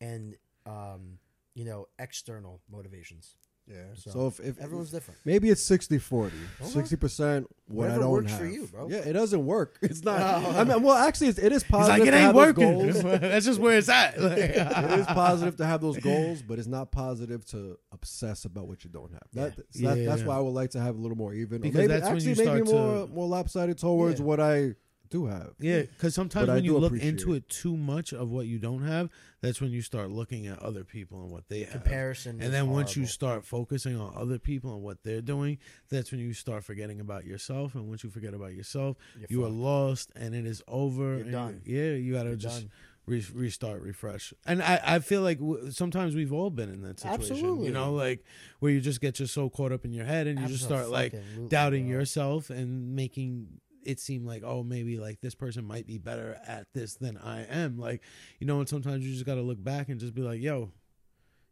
and 0.00 0.36
um, 0.66 1.18
you 1.54 1.64
know 1.64 1.86
external 1.98 2.60
motivations. 2.70 3.36
Yeah. 3.66 3.76
So, 3.94 4.10
So, 4.10 4.26
if, 4.26 4.40
if 4.40 4.60
Everyone's 4.60 4.90
different. 4.90 5.20
Maybe 5.24 5.48
it's 5.48 5.62
60 5.62 5.98
40. 5.98 6.36
60% 6.62 7.46
what 7.66 7.90
I 7.90 7.94
don't 7.96 8.10
works 8.10 8.30
have. 8.30 8.40
for 8.40 8.46
you, 8.46 8.66
bro. 8.66 8.88
Yeah, 8.88 8.98
it 8.98 9.14
doesn't 9.14 9.44
work. 9.44 9.78
It's 9.82 10.02
not. 10.04 10.20
Oh. 10.20 10.50
I 10.58 10.64
mean, 10.64 10.82
well, 10.82 10.96
actually, 10.96 11.28
it's, 11.28 11.38
it 11.38 11.50
is 11.52 11.62
He's 11.62 11.70
positive 11.70 12.00
like, 12.06 12.08
it 12.08 12.14
ain't 12.14 12.34
working. 12.34 12.92
That's 13.20 13.46
just 13.46 13.58
where 13.60 13.78
it's 13.78 13.88
at. 13.88 14.14
it 14.18 14.98
is 15.00 15.06
positive 15.06 15.56
to 15.56 15.64
have 15.64 15.80
those 15.80 15.96
goals, 15.98 16.42
but 16.42 16.58
it's 16.58 16.68
not 16.68 16.92
positive 16.92 17.44
to 17.46 17.78
obsess 17.92 18.44
about 18.44 18.68
what 18.68 18.84
you 18.84 18.90
don't 18.90 19.12
have. 19.12 19.22
That, 19.32 19.54
so 19.70 19.88
that- 19.88 19.98
Yeah. 19.98 20.08
that's 20.10 20.22
why 20.24 20.36
I 20.36 20.40
would 20.40 20.50
like 20.54 20.70
to 20.72 20.80
have 20.80 20.96
a 20.96 21.00
little 21.00 21.16
more 21.16 21.32
even. 21.32 21.62
Because 21.62 21.74
maybe, 21.76 21.86
that's 21.88 22.04
when 22.06 22.16
actually, 22.16 22.30
you 22.32 22.36
maybe 22.36 22.66
start 22.66 22.82
more, 22.82 23.06
to- 23.06 23.12
more 23.12 23.26
lopsided 23.28 23.78
towards 23.78 24.20
Yeah. 24.20 24.26
what 24.26 24.40
I 24.40 24.74
do 25.14 25.26
have. 25.26 25.52
Yeah, 25.60 25.82
because 25.82 26.14
sometimes 26.14 26.46
But 26.46 26.52
I 26.52 26.54
when 26.56 26.64
you 26.64 26.72
do 26.72 26.78
look 26.78 26.92
into 26.94 27.32
it. 27.34 27.36
it 27.38 27.48
too 27.48 27.76
much 27.76 28.12
of 28.12 28.30
what 28.30 28.46
you 28.46 28.58
don't 28.58 28.82
have, 28.84 29.08
that's 29.40 29.60
when 29.60 29.70
you 29.70 29.80
start 29.82 30.10
looking 30.10 30.46
at 30.46 30.58
other 30.60 30.84
people 30.84 31.22
and 31.22 31.30
what 31.30 31.48
they 31.48 31.60
have. 31.60 31.70
Comparison, 31.82 32.38
is 32.40 32.44
And 32.44 32.52
then 32.54 32.68
once 32.70 32.96
you 32.96 33.02
horrible. 33.02 33.12
start 33.12 33.44
focusing 33.44 33.96
on 33.98 34.12
other 34.16 34.38
people 34.38 34.74
and 34.74 34.82
what 34.82 35.02
they're 35.04 35.20
doing, 35.22 35.58
that's 35.88 36.10
when 36.10 36.20
you 36.20 36.32
start 36.34 36.64
forgetting 36.64 36.98
about 37.00 37.24
yourself. 37.24 37.74
And 37.74 37.88
once 37.88 38.02
you 38.04 38.10
forget 38.10 38.34
about 38.34 38.54
yourself, 38.54 38.96
You're 39.18 39.26
you 39.30 39.42
are 39.44 39.48
fucked. 39.48 39.56
lost 39.60 40.12
and 40.16 40.34
it 40.34 40.46
is 40.46 40.62
over. 40.68 41.02
You're 41.16 41.20
and 41.22 41.32
done. 41.32 41.62
Yeah, 41.64 41.92
you 41.92 42.12
got 42.14 42.24
to 42.24 42.30
You're 42.30 42.36
just 42.36 42.60
done. 42.62 42.70
re- 43.06 43.26
restart, 43.34 43.82
refresh. 43.82 44.32
And 44.46 44.62
I, 44.62 44.80
I 44.84 44.98
feel 44.98 45.20
like 45.22 45.38
w- 45.38 45.70
sometimes 45.70 46.14
we've 46.14 46.32
all 46.32 46.50
been 46.50 46.70
in 46.70 46.82
that 46.82 47.00
situation. 47.00 47.32
Absolutely. 47.36 47.66
You 47.66 47.72
know, 47.72 47.92
like 47.92 48.24
where 48.60 48.72
you 48.72 48.80
just 48.80 49.00
get 49.00 49.14
just 49.14 49.34
so 49.34 49.48
caught 49.50 49.72
up 49.72 49.84
in 49.84 49.92
your 49.92 50.06
head 50.06 50.26
and 50.26 50.40
you 50.40 50.46
just 50.48 50.64
start 50.64 50.88
like 50.88 51.14
Absolutely, 51.14 51.48
doubting 51.48 51.84
bro. 51.86 51.98
yourself 51.98 52.50
and 52.50 52.96
making 52.96 53.60
it 53.86 54.00
seemed 54.00 54.26
like 54.26 54.42
oh 54.44 54.62
maybe 54.62 54.98
like 54.98 55.20
this 55.20 55.34
person 55.34 55.64
might 55.64 55.86
be 55.86 55.98
better 55.98 56.38
at 56.46 56.66
this 56.72 56.94
than 56.96 57.16
I 57.18 57.44
am 57.44 57.78
like 57.78 58.02
you 58.40 58.46
know 58.46 58.60
and 58.60 58.68
sometimes 58.68 59.04
you 59.04 59.12
just 59.12 59.26
got 59.26 59.34
to 59.36 59.42
look 59.42 59.62
back 59.62 59.88
and 59.88 59.98
just 60.00 60.14
be 60.14 60.22
like 60.22 60.40
yo 60.40 60.72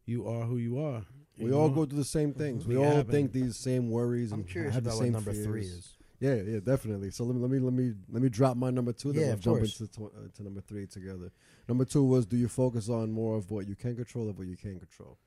you 0.07 0.27
are 0.29 0.45
who 0.45 0.57
you 0.57 0.79
are 0.81 1.05
You 1.37 1.47
We 1.47 1.53
all 1.53 1.69
go 1.71 1.85
through 1.87 1.99
the 1.99 2.05
same 2.05 2.33
things. 2.35 2.67
We 2.67 2.77
Yeah, 2.79 2.87
all 2.87 2.97
but- 3.05 3.11
think 3.13 3.33
these 3.33 3.57
same 3.57 3.89
worries 3.91 4.33
I'm 4.33 4.41
and 4.41 4.49
curious 4.49 4.75
have 4.75 4.85
the 4.85 4.91
same 4.91 5.13
what 5.13 5.25
number 5.25 5.33
fears. 5.33 5.47
three 5.47 5.63
is. 5.63 5.97
Yeah, 6.21 6.35
yeah, 6.37 6.61
definitely. 6.61 7.11
So 7.11 7.25
let 7.25 7.35
me 7.35 7.41
let 7.41 7.51
me 7.51 7.59
let 7.59 7.73
me 7.73 7.93
let 8.11 8.23
me 8.23 8.29
drop 8.29 8.57
my 8.57 8.71
number 8.71 8.93
two. 8.93 9.13
Then 9.13 9.21
Yeah, 9.23 9.27
we'll 9.29 9.35
of 9.35 9.41
jump 9.41 9.57
course. 9.59 9.81
into 9.81 9.93
tw- 9.93 10.15
uh, 10.15 10.29
to 10.35 10.43
number 10.45 10.61
three 10.61 10.87
together. 10.87 11.33
Number 11.69 11.85
two 11.85 12.05
was: 12.05 12.27
Do 12.27 12.37
you 12.37 12.47
focus 12.49 12.89
on 12.89 13.11
more 13.13 13.37
of 13.37 13.51
what 13.51 13.67
you 13.67 13.75
can 13.75 13.97
control 13.97 14.29
or 14.29 14.33
what 14.33 14.47
you 14.47 14.57
can't 14.57 14.79
control? 14.79 15.19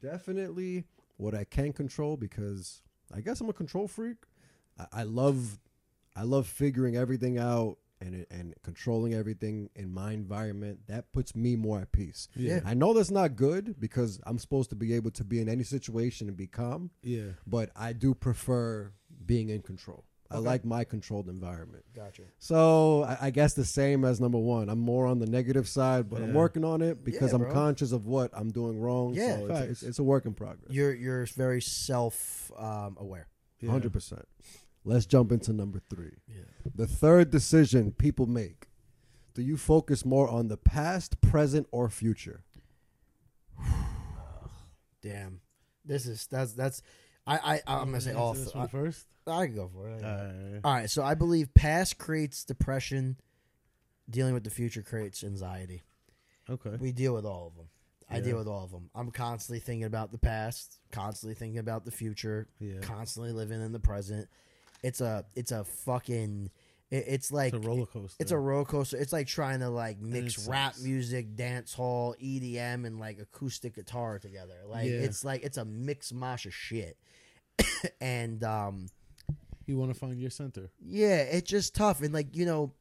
Definitely 0.00 0.84
what 1.16 1.34
I 1.34 1.44
can 1.44 1.72
control 1.72 2.16
because 2.16 2.82
I 3.12 3.20
guess 3.20 3.40
I'm 3.40 3.48
a 3.48 3.52
control 3.52 3.88
freak. 3.88 4.18
I, 4.78 4.86
I 4.92 5.02
love 5.02 5.58
I 6.18 6.22
love 6.24 6.46
figuring 6.46 6.96
everything 6.96 7.38
out 7.38 7.76
and 8.00 8.26
and 8.30 8.54
controlling 8.62 9.12
everything 9.14 9.70
in 9.74 9.92
my 9.92 10.12
environment. 10.12 10.80
That 10.88 11.12
puts 11.12 11.34
me 11.34 11.56
more 11.56 11.80
at 11.80 11.90
peace. 11.92 12.28
yeah 12.36 12.60
I 12.64 12.74
know 12.74 12.92
that's 12.94 13.10
not 13.10 13.36
good 13.36 13.64
because 13.80 14.20
I'm 14.26 14.38
supposed 14.38 14.70
to 14.70 14.76
be 14.76 14.94
able 14.94 15.10
to 15.12 15.24
be 15.24 15.40
in 15.40 15.48
any 15.48 15.64
situation 15.64 16.28
and 16.28 16.36
be 16.36 16.46
calm 16.46 16.90
yeah 17.02 17.32
but 17.46 17.70
I 17.74 17.92
do 17.92 18.14
prefer 18.14 18.92
being 19.26 19.48
in 19.48 19.62
control. 19.62 20.04
I 20.30 20.36
like 20.38 20.62
my 20.62 20.84
controlled 20.84 21.28
environment. 21.30 21.84
Gotcha. 21.96 22.24
So 22.38 23.02
I, 23.04 23.16
I 23.28 23.30
guess 23.30 23.54
the 23.54 23.64
same 23.64 24.04
as 24.04 24.20
number 24.20 24.36
one. 24.38 24.68
I'm 24.68 24.78
more 24.78 25.06
on 25.06 25.18
the 25.20 25.26
negative 25.26 25.66
side, 25.66 26.10
but 26.10 26.20
I'm 26.20 26.34
working 26.34 26.64
on 26.66 26.82
it 26.82 27.02
because 27.02 27.30
Yeah, 27.30 27.36
I'm 27.36 27.42
bro. 27.44 27.52
conscious 27.54 27.92
of 27.92 28.04
what 28.04 28.30
I'm 28.34 28.50
doing 28.50 28.78
wrong. 28.78 29.14
Yeah, 29.14 29.38
so 29.38 29.46
it's, 29.46 29.70
it's, 29.70 29.82
it's 29.82 29.98
a 29.98 30.02
work 30.02 30.26
in 30.26 30.34
progress. 30.34 30.70
You're 30.70 30.94
you're 30.94 31.24
very 31.34 31.62
self 31.62 32.52
um, 32.58 32.98
aware. 33.00 33.26
yeah. 33.60 33.70
Hundred 33.70 33.94
percent. 33.94 34.26
Let's 34.88 35.04
jump 35.04 35.32
into 35.32 35.52
number 35.52 35.82
three. 35.90 36.12
Yeah. 36.26 36.44
The 36.74 36.86
third 36.86 37.30
decision 37.30 37.92
people 37.92 38.24
make. 38.26 38.68
Do 39.34 39.42
you 39.42 39.58
focus 39.58 40.02
more 40.06 40.26
on 40.28 40.48
the 40.48 40.56
past, 40.56 41.20
present, 41.20 41.66
or 41.70 41.90
future? 41.90 42.42
Damn. 45.02 45.40
This 45.84 46.06
is 46.06 46.26
that's 46.26 46.54
that's 46.54 46.80
I 47.26 47.36
I 47.36 47.60
I'm 47.66 47.86
gonna 47.90 48.00
say 48.00 48.14
all. 48.14 48.32
This 48.32 48.44
Th- 48.44 48.54
one 48.54 48.64
I, 48.64 48.68
first 48.68 49.06
I 49.26 49.46
can 49.46 49.54
go 49.54 49.68
for 49.72 49.90
it. 49.90 50.02
uh, 50.02 50.66
all 50.66 50.72
right. 50.74 50.88
So 50.88 51.02
I 51.02 51.14
believe 51.14 51.52
past 51.52 51.98
creates 51.98 52.44
depression. 52.44 53.16
Dealing 54.08 54.32
with 54.32 54.44
the 54.44 54.50
future 54.50 54.80
creates 54.80 55.22
anxiety. 55.22 55.82
okay 56.48 56.76
We 56.80 56.92
deal 56.92 57.12
with 57.12 57.26
all 57.26 57.46
of 57.48 57.56
them. 57.56 57.66
I 58.10 58.20
deal 58.20 58.38
with 58.38 58.48
all 58.48 58.64
of 58.64 58.70
them. 58.70 58.88
I'm 58.94 59.10
constantly 59.10 59.60
thinking 59.60 59.84
about 59.84 60.12
the 60.12 60.18
past, 60.18 60.78
constantly 60.90 61.34
thinking 61.34 61.58
about 61.58 61.84
the 61.84 61.90
future, 61.90 62.48
yeah 62.58 62.80
constantly 62.80 63.32
living 63.32 63.60
in 63.60 63.72
the 63.72 63.80
present. 63.80 64.28
It's 64.82 65.00
a 65.00 65.24
it's 65.34 65.52
a 65.52 65.64
fucking 65.64 66.50
it, 66.90 67.04
it's 67.08 67.32
like 67.32 67.52
It's 67.54 67.64
a 67.64 67.68
roller 67.68 67.86
coaster. 67.86 68.16
it's 68.22 68.30
a 68.32 68.38
roller 68.38 68.64
coaster. 68.64 68.96
It's 68.96 69.12
like 69.12 69.26
trying 69.26 69.60
to 69.60 69.68
like 69.68 70.00
mix 70.00 70.46
rap 70.48 70.74
sucks. 70.74 70.84
music, 70.84 71.34
dance 71.36 71.74
hall, 71.74 72.14
EDM, 72.22 72.86
and 72.86 72.98
like 72.98 73.18
acoustic 73.18 73.74
guitar 73.74 74.18
together. 74.18 74.54
Like 74.66 74.86
Yeah. 74.86 75.00
it's 75.00 75.24
like 75.24 75.42
it's 75.42 75.56
a 75.58 75.64
mix 75.64 76.12
mash 76.12 76.46
of 76.46 76.54
shit. 76.54 76.96
and 78.00 78.42
um 78.44 78.86
you 79.66 79.76
want 79.76 79.92
to 79.92 79.98
find 79.98 80.18
your 80.18 80.30
center. 80.30 80.70
yeah, 80.80 81.16
it's 81.22 81.50
just 81.50 81.74
tough. 81.74 82.00
And 82.00 82.14
like, 82.14 82.34
you 82.34 82.46
know, 82.46 82.72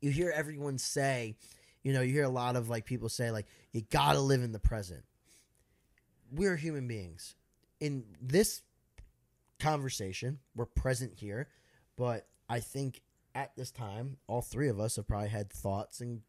you 0.00 0.10
hear 0.10 0.32
everyone 0.34 0.78
say, 0.78 1.36
you 1.82 1.92
know, 1.92 2.00
you 2.00 2.10
hear 2.12 2.24
a 2.24 2.28
lot 2.30 2.56
of 2.56 2.70
like 2.70 2.86
people 2.86 3.10
say, 3.10 3.30
like, 3.30 3.44
you 3.72 3.82
gotta 3.90 4.20
live 4.20 4.42
in 4.42 4.52
the 4.52 4.58
present. 4.58 5.04
We're 6.32 6.56
human 6.56 6.88
beings. 6.88 7.34
In 7.80 8.04
this 8.22 8.62
conversation, 9.58 10.38
we're 10.54 10.66
present 10.66 11.14
here, 11.14 11.48
but 11.96 12.26
I 12.48 12.60
think 12.60 13.02
at 13.34 13.54
this 13.56 13.70
time, 13.70 14.16
all 14.26 14.42
three 14.42 14.68
of 14.68 14.80
us 14.80 14.96
have 14.96 15.06
probably 15.06 15.28
had 15.28 15.50
thoughts 15.50 16.00
and 16.00 16.22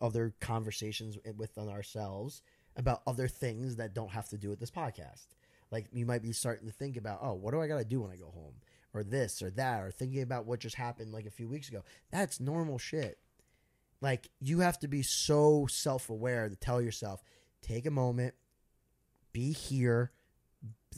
other 0.00 0.34
conversations 0.40 1.18
within 1.36 1.68
ourselves 1.68 2.42
about 2.76 3.02
other 3.06 3.28
things 3.28 3.76
that 3.76 3.94
don't 3.94 4.10
have 4.10 4.28
to 4.28 4.38
do 4.38 4.48
with 4.48 4.60
this 4.60 4.70
podcast. 4.70 5.26
Like 5.70 5.86
you 5.92 6.06
might 6.06 6.22
be 6.22 6.32
starting 6.32 6.66
to 6.66 6.72
think 6.72 6.96
about, 6.96 7.20
oh, 7.22 7.34
what 7.34 7.52
do 7.52 7.60
I 7.60 7.66
got 7.66 7.78
to 7.78 7.84
do 7.84 8.00
when 8.00 8.10
I 8.10 8.16
go 8.16 8.30
home? 8.30 8.54
Or 8.94 9.02
this 9.02 9.42
or 9.42 9.50
that, 9.50 9.82
or 9.82 9.90
thinking 9.90 10.22
about 10.22 10.46
what 10.46 10.60
just 10.60 10.76
happened 10.76 11.12
like 11.12 11.26
a 11.26 11.30
few 11.30 11.48
weeks 11.48 11.68
ago. 11.68 11.82
That's 12.10 12.40
normal 12.40 12.78
shit. 12.78 13.18
Like 14.00 14.30
you 14.40 14.60
have 14.60 14.78
to 14.80 14.88
be 14.88 15.02
so 15.02 15.66
self 15.68 16.08
aware 16.08 16.48
to 16.48 16.56
tell 16.56 16.80
yourself, 16.80 17.22
take 17.62 17.84
a 17.86 17.90
moment, 17.90 18.34
be 19.32 19.52
here, 19.52 20.12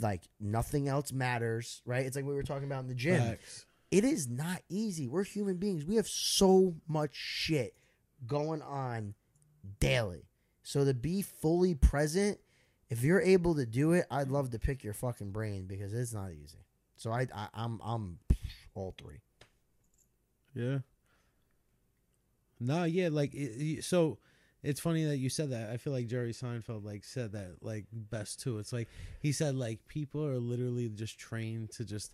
like 0.00 0.22
nothing 0.40 0.88
else 0.88 1.12
matters, 1.12 1.82
right? 1.84 2.06
It's 2.06 2.16
like 2.16 2.24
we 2.24 2.34
were 2.34 2.42
talking 2.42 2.64
about 2.66 2.82
in 2.82 2.88
the 2.88 2.94
gym 2.94 3.20
Facts. 3.20 3.66
it 3.90 4.04
is 4.04 4.28
not 4.28 4.62
easy. 4.68 5.08
We're 5.08 5.24
human 5.24 5.56
beings. 5.56 5.84
We 5.84 5.96
have 5.96 6.06
so 6.08 6.74
much 6.86 7.10
shit 7.14 7.74
going 8.26 8.62
on 8.62 9.14
daily. 9.80 10.24
So 10.62 10.84
to 10.84 10.94
be 10.94 11.22
fully 11.22 11.74
present, 11.74 12.38
if 12.90 13.02
you're 13.02 13.20
able 13.20 13.54
to 13.56 13.66
do 13.66 13.92
it, 13.92 14.06
I'd 14.10 14.28
love 14.28 14.50
to 14.50 14.58
pick 14.58 14.84
your 14.84 14.94
fucking 14.94 15.32
brain 15.32 15.66
because 15.66 15.92
it's 15.94 16.12
not 16.14 16.30
easy. 16.32 16.64
So 16.96 17.10
I, 17.10 17.26
I 17.34 17.48
I'm 17.54 17.80
I'm 17.84 18.18
all 18.74 18.94
three. 18.98 19.20
Yeah. 20.54 20.78
Nah, 22.60 22.84
yeah, 22.84 23.08
like 23.10 23.34
it- 23.34 23.84
so. 23.84 24.18
It's 24.62 24.80
funny 24.80 25.04
that 25.04 25.18
you 25.18 25.28
said 25.28 25.50
that. 25.50 25.70
I 25.70 25.76
feel 25.76 25.92
like 25.92 26.08
Jerry 26.08 26.32
Seinfeld 26.32 26.84
like 26.84 27.04
said 27.04 27.32
that 27.32 27.56
like 27.62 27.86
best 27.92 28.40
too. 28.40 28.58
It's 28.58 28.72
like 28.72 28.88
he 29.20 29.30
said 29.32 29.54
like 29.54 29.86
people 29.88 30.24
are 30.24 30.38
literally 30.38 30.88
just 30.88 31.18
trained 31.18 31.70
to 31.72 31.84
just 31.84 32.12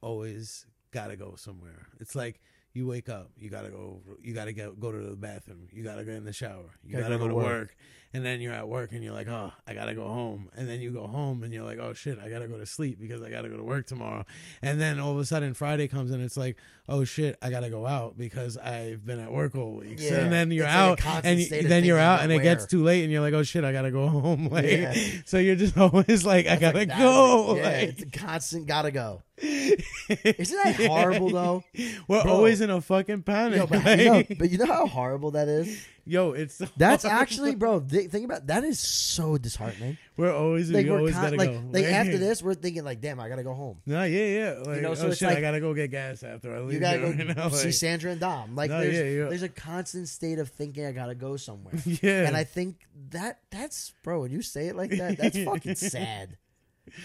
always 0.00 0.66
gotta 0.90 1.16
go 1.16 1.34
somewhere. 1.36 1.86
It's 2.00 2.14
like 2.14 2.40
you 2.72 2.86
wake 2.86 3.08
up, 3.08 3.30
you 3.38 3.48
gotta 3.50 3.70
go, 3.70 4.00
you 4.20 4.34
gotta 4.34 4.52
get 4.52 4.78
go 4.80 4.92
to 4.92 4.98
the 4.98 5.16
bathroom, 5.16 5.68
you 5.72 5.82
gotta 5.82 6.04
get 6.04 6.14
in 6.14 6.24
the 6.24 6.32
shower, 6.32 6.70
you 6.84 6.92
Gotta 6.96 7.04
gotta, 7.04 7.18
go 7.18 7.18
go, 7.18 7.28
to 7.28 7.30
to 7.30 7.34
work. 7.36 7.46
work. 7.46 7.76
And 8.16 8.24
then 8.24 8.40
you're 8.40 8.54
at 8.54 8.66
work 8.66 8.92
and 8.92 9.04
you're 9.04 9.12
like, 9.12 9.28
oh, 9.28 9.52
I 9.66 9.74
gotta 9.74 9.94
go 9.94 10.04
home, 10.08 10.48
and 10.56 10.66
then 10.66 10.80
you 10.80 10.90
go 10.90 11.06
home 11.06 11.42
and 11.42 11.52
you're 11.52 11.64
like, 11.64 11.78
oh 11.78 11.92
shit, 11.92 12.18
I 12.18 12.30
gotta 12.30 12.48
go 12.48 12.56
to 12.56 12.64
sleep 12.64 12.98
because 12.98 13.20
I 13.20 13.28
gotta 13.28 13.50
go 13.50 13.58
to 13.58 13.62
work 13.62 13.86
tomorrow, 13.86 14.24
and 14.62 14.80
then 14.80 14.98
all 14.98 15.12
of 15.12 15.18
a 15.18 15.24
sudden 15.26 15.52
Friday 15.52 15.86
comes 15.86 16.10
and 16.12 16.22
it's 16.22 16.36
like, 16.38 16.56
oh 16.88 17.04
shit, 17.04 17.36
I 17.42 17.50
gotta 17.50 17.68
go 17.68 17.86
out 17.86 18.16
because 18.16 18.56
I've 18.56 19.04
been 19.04 19.20
at 19.20 19.30
work 19.30 19.54
all 19.54 19.74
week, 19.76 19.98
Yeah. 20.00 20.14
and 20.20 20.32
then 20.32 20.50
you're 20.50 20.64
It's 20.64 20.74
out 20.74 20.98
constant 20.98 21.26
and 21.26 21.40
you, 21.40 21.68
then 21.68 21.84
you're 21.84 21.98
out 21.98 22.20
and 22.22 22.32
it 22.32 22.40
gets 22.42 22.64
too 22.66 22.82
late 22.82 23.02
and 23.02 23.12
you're 23.12 23.20
like, 23.20 23.34
oh 23.34 23.42
shit, 23.42 23.64
I 23.64 23.72
gotta 23.72 23.90
go 23.90 24.08
home, 24.08 24.48
like, 24.48 24.64
Yeah. 24.64 24.94
so 25.26 25.36
you're 25.38 25.56
just 25.56 25.76
always 25.86 26.24
like, 26.24 26.46
I 26.46 26.56
gotta 26.56 26.78
like 26.78 26.88
go, 26.96 27.54
Yeah, 27.56 27.62
like, 27.64 27.82
it's 27.90 28.02
a 28.02 28.06
constant 28.10 28.66
gotta 28.66 28.90
go. 28.90 29.22
Isn't 29.38 30.58
that 30.64 30.76
horrible 30.86 31.30
though? 31.30 31.64
We're 32.08 32.22
Bro. 32.22 32.32
always 32.32 32.60
in 32.62 32.70
a 32.70 32.80
fucking 32.80 33.22
panic. 33.24 33.58
Yo, 33.58 33.66
but, 33.66 33.84
like- 33.84 33.98
you 34.00 34.04
know, 34.10 34.22
but 34.38 34.50
you 34.50 34.58
know 34.58 34.66
how 34.66 34.86
horrible 34.86 35.32
that 35.32 35.48
is. 35.48 35.84
Yo, 36.08 36.30
it's 36.32 36.54
so 36.54 36.66
That's 36.76 37.02
horrible. 37.02 37.20
actually, 37.20 37.54
bro. 37.56 37.80
Th- 37.80 38.08
think 38.08 38.24
about 38.24 38.46
that. 38.46 38.62
Is 38.62 38.78
so 38.78 39.36
disheartening. 39.38 39.98
we're 40.16 40.32
always 40.32 40.70
Like 40.70 40.84
we 40.84 40.90
we're 40.92 40.98
always 40.98 41.14
con- 41.14 41.24
gotta 41.24 41.36
like 41.36 41.50
go. 41.52 41.62
like 41.72 41.84
after 41.84 42.16
this, 42.26 42.42
we're 42.44 42.54
thinking 42.54 42.84
like, 42.84 43.00
damn, 43.00 43.18
I 43.18 43.28
gotta 43.28 43.42
go 43.42 43.54
home. 43.54 43.78
No, 43.86 44.04
yeah, 44.04 44.24
yeah. 44.26 44.50
Like, 44.64 44.82
know, 44.82 44.94
so 44.94 45.08
oh 45.08 45.12
shit, 45.12 45.26
like- 45.28 45.38
I 45.38 45.40
gotta 45.40 45.58
go 45.60 45.74
get 45.74 45.90
gas 45.90 46.22
after 46.22 46.54
I 46.56 46.60
leave. 46.60 46.74
You 46.74 46.78
gotta 46.80 46.98
go 47.00 47.08
you 47.10 47.24
know, 47.34 47.48
see 47.52 47.72
Sandra 47.72 48.12
and 48.12 48.20
Dom. 48.20 48.54
Like 48.54 48.70
No, 48.70 48.80
there's 48.80 48.94
yeah, 48.94 49.02
yeah. 49.24 49.28
there's 49.28 49.42
a 49.42 49.48
constant 49.48 50.08
state 50.08 50.38
of 50.38 50.48
thinking 50.50 50.86
I 50.86 50.92
gotta 50.92 51.16
go 51.16 51.36
somewhere. 51.36 51.74
Yeah, 51.84 52.26
And 52.28 52.36
I 52.36 52.44
think 52.44 52.86
that 53.10 53.40
that's 53.50 53.92
bro, 54.04 54.20
when 54.20 54.30
you 54.30 54.42
say 54.42 54.68
it 54.68 54.76
like 54.76 54.90
that, 54.92 55.18
that's 55.18 55.42
fucking 55.42 55.74
sad. 55.74 56.36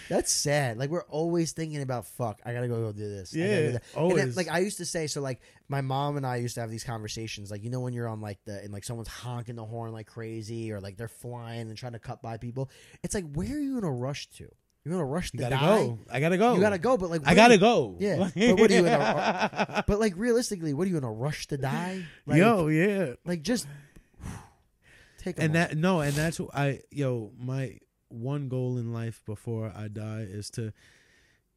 That's 0.08 0.30
sad. 0.32 0.78
Like 0.78 0.90
we're 0.90 1.04
always 1.04 1.52
thinking 1.52 1.82
about 1.82 2.06
fuck. 2.06 2.40
I 2.44 2.52
gotta 2.52 2.68
go, 2.68 2.76
go 2.80 2.92
do 2.92 3.08
this. 3.08 3.32
I 3.34 3.36
do 3.36 3.42
Yeah, 3.42 3.60
that. 3.60 3.66
And 3.72 3.80
always. 3.96 4.36
like 4.36 4.48
I 4.48 4.58
used 4.60 4.78
to 4.78 4.84
say, 4.86 5.06
so 5.06 5.20
like 5.20 5.40
my 5.68 5.80
mom 5.80 6.16
and 6.16 6.26
I 6.26 6.36
used 6.36 6.54
to 6.54 6.60
have 6.60 6.70
these 6.70 6.84
conversations. 6.84 7.50
Like 7.50 7.62
you 7.64 7.70
know 7.70 7.80
when 7.80 7.92
you're 7.92 8.08
on 8.08 8.20
like 8.20 8.38
the 8.44 8.60
and 8.62 8.72
like 8.72 8.84
someone's 8.84 9.08
honking 9.08 9.56
the 9.56 9.64
horn 9.64 9.92
like 9.92 10.06
crazy, 10.06 10.72
or 10.72 10.80
like 10.80 10.96
they're 10.96 11.08
flying 11.08 11.68
and 11.68 11.76
trying 11.76 11.92
to 11.92 11.98
cut 11.98 12.22
by 12.22 12.36
people. 12.36 12.70
It's 13.02 13.14
like 13.14 13.24
where 13.34 13.54
are 13.56 13.60
you 13.60 13.78
in 13.78 13.84
a 13.84 13.92
rush 13.92 14.28
to? 14.38 14.48
You're 14.84 14.94
in 14.94 15.00
a 15.00 15.04
rush 15.04 15.30
to 15.30 15.36
you 15.36 15.42
gotta 15.44 15.54
die. 15.56 15.76
go. 15.86 15.98
I 16.10 16.18
gotta 16.20 16.36
go. 16.38 16.54
You 16.54 16.60
gotta 16.60 16.78
go, 16.78 16.96
but 16.96 17.08
like 17.10 17.22
I 17.24 17.34
gotta 17.34 17.54
you- 17.54 17.60
go. 17.60 17.96
Yeah, 18.00 18.16
but 18.34 18.58
what 18.58 18.70
are 18.70 18.74
you 18.74 18.80
in 18.86 18.92
a- 18.92 19.84
But 19.86 20.00
like 20.00 20.14
realistically, 20.16 20.74
what 20.74 20.86
are 20.86 20.90
you 20.90 20.96
in 20.98 21.04
a 21.04 21.12
rush 21.12 21.46
to 21.48 21.56
die? 21.58 22.04
Like, 22.26 22.38
Yo, 22.38 22.66
yeah. 22.68 23.12
like 23.24 23.42
just 23.42 23.66
take 25.18 25.38
a 25.38 25.42
and 25.42 25.52
moment. 25.52 25.70
that 25.70 25.76
no, 25.78 26.00
and 26.00 26.12
that's 26.14 26.40
what 26.40 26.50
I 26.54 26.80
yo 26.90 27.30
my 27.38 27.78
one 28.12 28.48
goal 28.48 28.78
in 28.78 28.92
life 28.92 29.22
before 29.24 29.72
I 29.74 29.88
die 29.88 30.26
is 30.28 30.50
to 30.50 30.72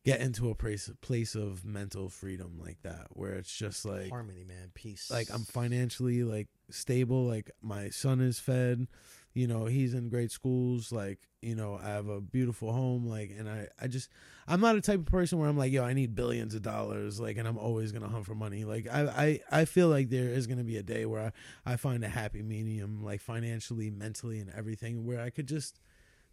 get 0.05 0.21
into 0.21 0.49
a 0.51 0.55
place 0.55 0.89
place 1.01 1.33
of 1.35 1.65
mental 1.65 2.09
freedom 2.09 2.59
like 2.63 2.81
that, 2.83 3.07
where 3.09 3.33
it's 3.33 3.55
just 3.55 3.85
like 3.85 4.09
harmony, 4.09 4.43
man, 4.43 4.71
peace. 4.73 5.09
like 5.09 5.27
I'm 5.33 5.43
financially 5.43 6.23
like 6.23 6.47
stable. 6.69 7.25
Like 7.25 7.51
my 7.61 7.89
son 7.89 8.21
is 8.21 8.39
fed, 8.39 8.87
you 9.33 9.47
know, 9.47 9.65
he's 9.65 9.93
in 9.93 10.09
great 10.09 10.31
schools. 10.31 10.91
Like 10.91 11.19
you 11.41 11.53
know, 11.53 11.79
I 11.83 11.89
have 11.89 12.07
a 12.07 12.21
beautiful 12.21 12.71
home. 12.71 13.05
Like, 13.05 13.31
and 13.37 13.49
I 13.49 13.67
I 13.81 13.87
just 13.87 14.09
I'm 14.47 14.61
not 14.61 14.75
a 14.75 14.81
type 14.81 14.99
of 14.99 15.05
person 15.05 15.39
where 15.39 15.49
I'm 15.49 15.57
like, 15.57 15.71
yo, 15.71 15.83
I 15.83 15.93
need 15.93 16.15
billions 16.15 16.55
of 16.55 16.61
dollars. 16.61 17.19
Like, 17.19 17.37
and 17.37 17.47
I'm 17.47 17.57
always 17.57 17.91
gonna 17.91 18.07
hunt 18.07 18.25
for 18.25 18.35
money. 18.35 18.63
Like, 18.63 18.87
I 18.91 19.39
I 19.51 19.59
I 19.61 19.65
feel 19.65 19.89
like 19.89 20.09
there 20.09 20.29
is 20.29 20.47
gonna 20.47 20.63
be 20.63 20.77
a 20.77 20.83
day 20.83 21.05
where 21.05 21.33
I 21.65 21.73
I 21.73 21.75
find 21.77 22.03
a 22.03 22.09
happy 22.09 22.43
medium, 22.43 23.03
like 23.03 23.21
financially, 23.21 23.89
mentally, 23.91 24.39
and 24.39 24.51
everything, 24.55 25.05
where 25.05 25.19
I 25.19 25.29
could 25.31 25.47
just 25.47 25.79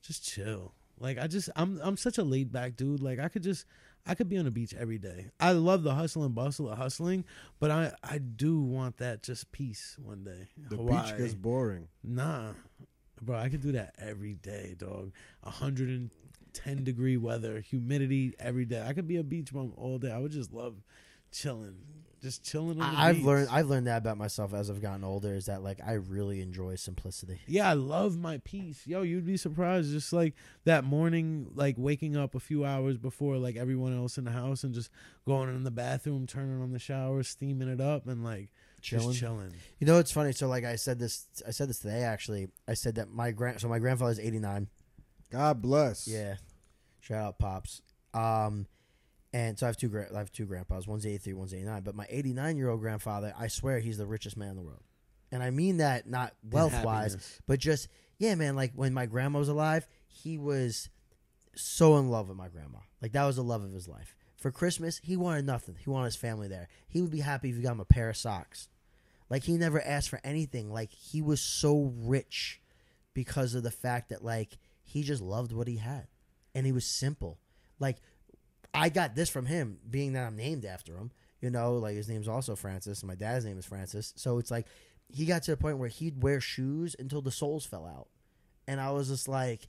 just 0.03 0.25
chill. 0.25 0.75
Like 0.99 1.19
I 1.19 1.27
just 1.27 1.51
I'm 1.57 1.81
I'm 1.83 1.97
such 1.97 2.19
a 2.19 2.23
laid 2.23 2.53
back 2.53 2.77
dude. 2.77 3.01
Like 3.01 3.19
I 3.19 3.29
could 3.29 3.43
just 3.43 3.67
I 4.07 4.15
could 4.15 4.29
be 4.29 4.37
on 4.39 4.45
the 4.45 4.51
beach 4.51 4.75
every 4.79 4.99
day. 4.99 5.31
I 5.41 5.53
love 5.53 5.83
the 5.83 5.95
hustle 5.95 6.25
and 6.25 6.35
bustle 6.35 6.69
of 6.69 6.79
hustling, 6.79 7.25
but 7.61 7.71
I 7.71 7.93
I 8.03 8.19
do 8.19 8.61
want 8.61 8.99
that 8.99 9.23
just 9.23 9.51
peace 9.53 9.97
one 10.01 10.25
day. 10.25 10.49
The 10.57 10.77
Hawaii. 10.77 11.03
beach 11.03 11.19
gets 11.19 11.35
boring. 11.35 11.89
Nah, 12.05 12.53
bro, 13.21 13.37
I 13.37 13.49
could 13.49 13.63
do 13.63 13.73
that 13.73 13.95
every 13.99 14.35
day, 14.35 14.75
dog. 14.79 15.13
110 15.43 16.85
degree 16.85 17.17
weather, 17.17 17.61
humidity 17.61 18.35
every 18.39 18.65
day. 18.65 18.85
I 18.87 18.93
could 18.93 19.09
be 19.09 19.17
a 19.17 19.25
beach 19.25 19.53
bum 19.53 19.73
all 19.77 19.99
day. 19.99 20.13
I 20.13 20.19
would 20.19 20.33
just 20.33 20.53
love 20.53 20.77
chilling, 21.33 21.77
just 22.23 22.45
chilling. 22.45 22.81
On 22.81 22.93
the 22.95 22.99
I- 22.99 23.09
I've 23.09 23.17
beach. 23.17 23.25
learned 23.25 23.49
I've 23.51 23.67
learned 23.69 23.87
that 23.89 23.99
about 23.99 24.17
myself 24.17 24.55
as 24.55 24.71
I've 24.71 24.81
gotten 24.81 25.03
older 25.05 25.35
is 25.35 25.47
that 25.47 25.63
like 25.63 25.81
I 25.85 25.95
really 25.95 26.41
enjoy 26.41 26.77
simplicity. 26.77 27.41
Yeah, 27.47 27.69
I 27.69 27.73
love 27.75 28.17
my 28.17 28.39
peace. 28.45 28.87
Yo, 28.87 29.03
you'd 29.03 29.27
be 29.27 29.37
surprised. 29.37 29.91
Just 29.91 30.13
like 30.13 30.35
that 30.65 30.85
morning, 30.85 31.51
like 31.55 31.75
waking 31.79 32.17
up 32.17 32.35
a 32.35 32.41
few 32.41 32.65
hours 32.65 32.97
before 32.97 33.37
like 33.39 33.57
everyone 33.57 33.97
else 33.97 34.17
in 34.19 34.25
the 34.25 34.31
house 34.31 34.63
and 34.65 34.73
just 34.73 34.91
going 35.27 35.49
in 35.49 35.65
the 35.65 35.71
bathroom, 35.71 36.27
turning 36.27 36.63
on 36.63 36.73
the 36.73 36.79
shower, 36.79 37.23
steaming 37.23 37.69
it 37.69 37.81
up, 37.81 38.07
and 38.07 38.23
like 38.25 38.51
Chilling. 38.81 39.09
just 39.09 39.21
chilling. 39.21 39.53
You 39.79 39.87
know 39.87 39.99
it's 39.99 40.13
funny. 40.13 40.33
So 40.33 40.47
like 40.49 40.65
I 40.65 40.77
said 40.77 40.99
this 40.99 41.27
I 41.47 41.51
said 41.51 41.69
this 41.69 41.81
today 41.81 42.03
actually. 42.03 42.49
I 42.69 42.75
said 42.75 42.95
that 42.97 43.11
my 43.11 43.31
grand 43.33 43.61
so 43.61 43.69
my 43.69 43.79
grandfather's 43.79 44.19
89. 44.21 44.69
God 45.31 45.61
bless. 45.63 46.07
Yeah. 46.07 46.37
Shout 47.01 47.25
out 47.25 47.39
pops. 47.39 47.83
Um 48.15 48.67
and 49.33 49.59
so 49.59 49.67
I 49.67 49.69
have 49.69 49.77
two 49.77 49.89
gra- 49.89 50.09
I 50.15 50.19
have 50.19 50.33
two 50.33 50.45
grandpas. 50.47 50.87
One's 50.87 51.07
83, 51.07 51.33
one's 51.35 51.55
89, 51.55 51.83
but 51.83 51.95
my 51.95 52.07
89-year-old 52.07 52.81
grandfather, 52.81 53.35
I 53.39 53.49
swear 53.49 53.79
he's 53.81 53.99
the 53.99 54.07
richest 54.07 54.37
man 54.37 54.51
in 54.51 54.57
the 54.57 54.63
world. 54.63 54.83
And 55.31 55.43
I 55.43 55.51
mean 55.51 55.79
that 55.79 56.07
not 56.07 56.35
wealth-wise, 56.51 57.41
but 57.47 57.59
just 57.59 57.89
yeah, 58.19 58.35
man, 58.35 58.55
like 58.55 58.73
when 58.75 58.93
my 58.93 59.07
grandma 59.07 59.39
was 59.39 59.49
alive, 59.49 59.87
he 60.07 60.37
was 60.39 60.91
so 61.55 61.97
in 61.97 62.11
love 62.11 62.29
with 62.29 62.37
my 62.37 62.49
grandma. 62.49 62.79
Like 63.01 63.13
that 63.13 63.25
was 63.25 63.37
the 63.37 63.43
love 63.43 63.65
of 63.65 63.73
his 63.73 63.89
life. 63.89 64.15
For 64.37 64.51
Christmas, 64.51 65.01
he 65.03 65.17
wanted 65.17 65.47
nothing. 65.47 65.77
He 65.83 65.89
wanted 65.89 66.07
his 66.07 66.17
family 66.17 66.49
there. 66.49 66.69
He 66.89 67.01
would 67.01 67.11
be 67.11 67.21
happy 67.21 67.49
if 67.49 67.57
you 67.57 67.63
got 67.63 67.73
him 67.73 67.81
a 67.81 67.85
pair 67.85 68.11
of 68.11 68.17
socks. 68.17 68.69
Like 69.31 69.45
he 69.45 69.57
never 69.57 69.81
asked 69.81 70.11
for 70.11 70.21
anything. 70.25 70.73
Like 70.73 70.91
he 70.91 71.23
was 71.23 71.41
so 71.41 71.95
rich 71.97 72.61
because 73.15 73.55
of 73.55 73.63
the 73.63 73.71
fact 73.71 74.11
that 74.11 74.25
like 74.25 74.59
he 74.85 75.03
just 75.03 75.23
loved 75.23 75.53
what 75.53 75.69
he 75.69 75.77
had. 75.77 76.07
And 76.55 76.67
he 76.67 76.73
was 76.73 76.85
simple. 76.85 77.39
Like 77.79 77.99
I 78.75 78.89
got 78.89 79.15
this 79.15 79.29
from 79.29 79.47
him, 79.47 79.79
being 79.89 80.15
that 80.15 80.27
I'm 80.27 80.37
named 80.37 80.65
after 80.65 80.97
him. 80.97 81.11
You 81.41 81.51
know, 81.51 81.75
like 81.75 81.97
his 81.97 82.09
name's 82.09 82.29
also 82.29 82.55
Francis, 82.55 83.01
and 83.01 83.09
my 83.09 83.15
dad's 83.17 83.45
name 83.45 83.59
is 83.59 83.67
Francis. 83.67 84.13
So 84.17 84.39
it's 84.39 84.51
like 84.51 84.67
he 85.09 85.27
got 85.27 85.43
to 85.45 85.51
the 85.51 85.57
point 85.57 85.79
where 85.79 85.89
he'd 85.89 86.23
wear 86.23 86.41
shoes 86.41 86.97
until 86.99 87.21
the 87.21 87.33
soles 87.33 87.67
fell 87.67 87.85
out. 87.85 88.09
And 88.67 88.81
I 88.81 88.93
was 88.93 89.09
just 89.09 89.29
like, 89.29 89.69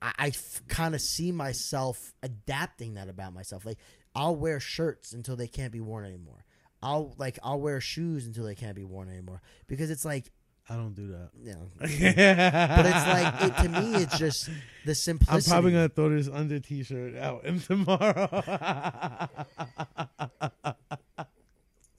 I, 0.00 0.12
I 0.18 0.26
f- 0.28 0.62
kind 0.68 0.94
of 0.94 1.00
see 1.00 1.32
myself 1.32 2.14
adapting 2.22 2.94
that 2.94 3.08
about 3.08 3.34
myself. 3.34 3.66
Like 3.66 3.78
I'll 4.14 4.36
wear 4.36 4.60
shirts 4.60 5.12
until 5.12 5.36
they 5.36 5.48
can't 5.48 5.72
be 5.72 5.80
worn 5.80 6.04
anymore. 6.04 6.44
I'll 6.82 7.14
like 7.18 7.38
I'll 7.42 7.60
wear 7.60 7.80
shoes 7.80 8.26
until 8.26 8.44
they 8.44 8.54
can't 8.54 8.74
be 8.74 8.84
worn 8.84 9.08
anymore 9.08 9.40
because 9.66 9.90
it's 9.90 10.04
like 10.04 10.30
I 10.68 10.76
don't 10.76 10.94
do 10.94 11.08
that. 11.08 11.30
you 11.42 11.52
know. 11.52 11.70
but 11.78 11.88
But 11.88 12.86
it's 12.86 13.06
like 13.06 13.42
it, 13.42 13.62
to 13.64 13.68
me, 13.80 13.94
it's 14.02 14.18
just 14.18 14.48
the 14.86 14.94
simplicity. 14.94 15.50
I'm 15.50 15.54
probably 15.54 15.72
gonna 15.72 15.88
throw 15.88 16.08
this 16.10 16.28
under 16.28 16.60
t-shirt 16.60 17.16
out 17.16 17.44
and 17.44 17.60
tomorrow. 17.64 18.28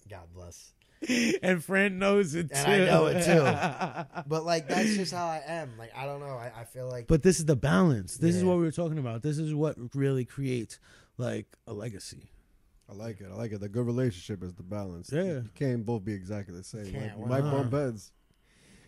God 0.09 0.27
bless. 0.33 0.73
and 1.41 1.63
Fran 1.63 1.99
knows 1.99 2.33
it 2.35 2.49
too. 2.49 2.55
And 2.55 2.83
I 2.83 2.85
know 2.85 3.05
it 3.07 3.23
too. 3.25 4.23
But 4.27 4.45
like 4.45 4.67
that's 4.69 4.93
just 4.95 5.13
how 5.13 5.25
I 5.25 5.41
am. 5.45 5.71
Like 5.77 5.91
I 5.95 6.05
don't 6.05 6.19
know. 6.21 6.27
I, 6.37 6.51
I 6.61 6.63
feel 6.63 6.87
like 6.87 7.07
but 7.07 7.23
this 7.23 7.39
is 7.39 7.45
the 7.45 7.55
balance. 7.55 8.17
This 8.17 8.35
is 8.35 8.43
what 8.43 8.57
we 8.57 8.63
were 8.63 8.71
talking 8.71 8.97
about. 8.97 9.21
This 9.21 9.37
is 9.37 9.53
what 9.53 9.75
really 9.93 10.25
creates 10.25 10.79
like 11.17 11.47
a 11.67 11.73
legacy. 11.73 12.29
I 12.89 12.93
like 12.93 13.21
it. 13.21 13.27
I 13.31 13.35
like 13.35 13.51
it. 13.51 13.59
The 13.61 13.69
good 13.69 13.85
relationship 13.85 14.43
is 14.43 14.53
the 14.53 14.63
balance. 14.63 15.09
Yeah. 15.11 15.23
You 15.23 15.49
can't 15.55 15.85
both 15.85 16.03
be 16.05 16.13
exactly 16.13 16.55
the 16.55 16.63
same. 16.63 16.91
Can't, 16.91 17.17
Like, 17.17 17.17
you 17.17 17.25
might 17.25 17.41
bump 17.51 17.71
not? 17.71 17.79
heads. 17.79 18.11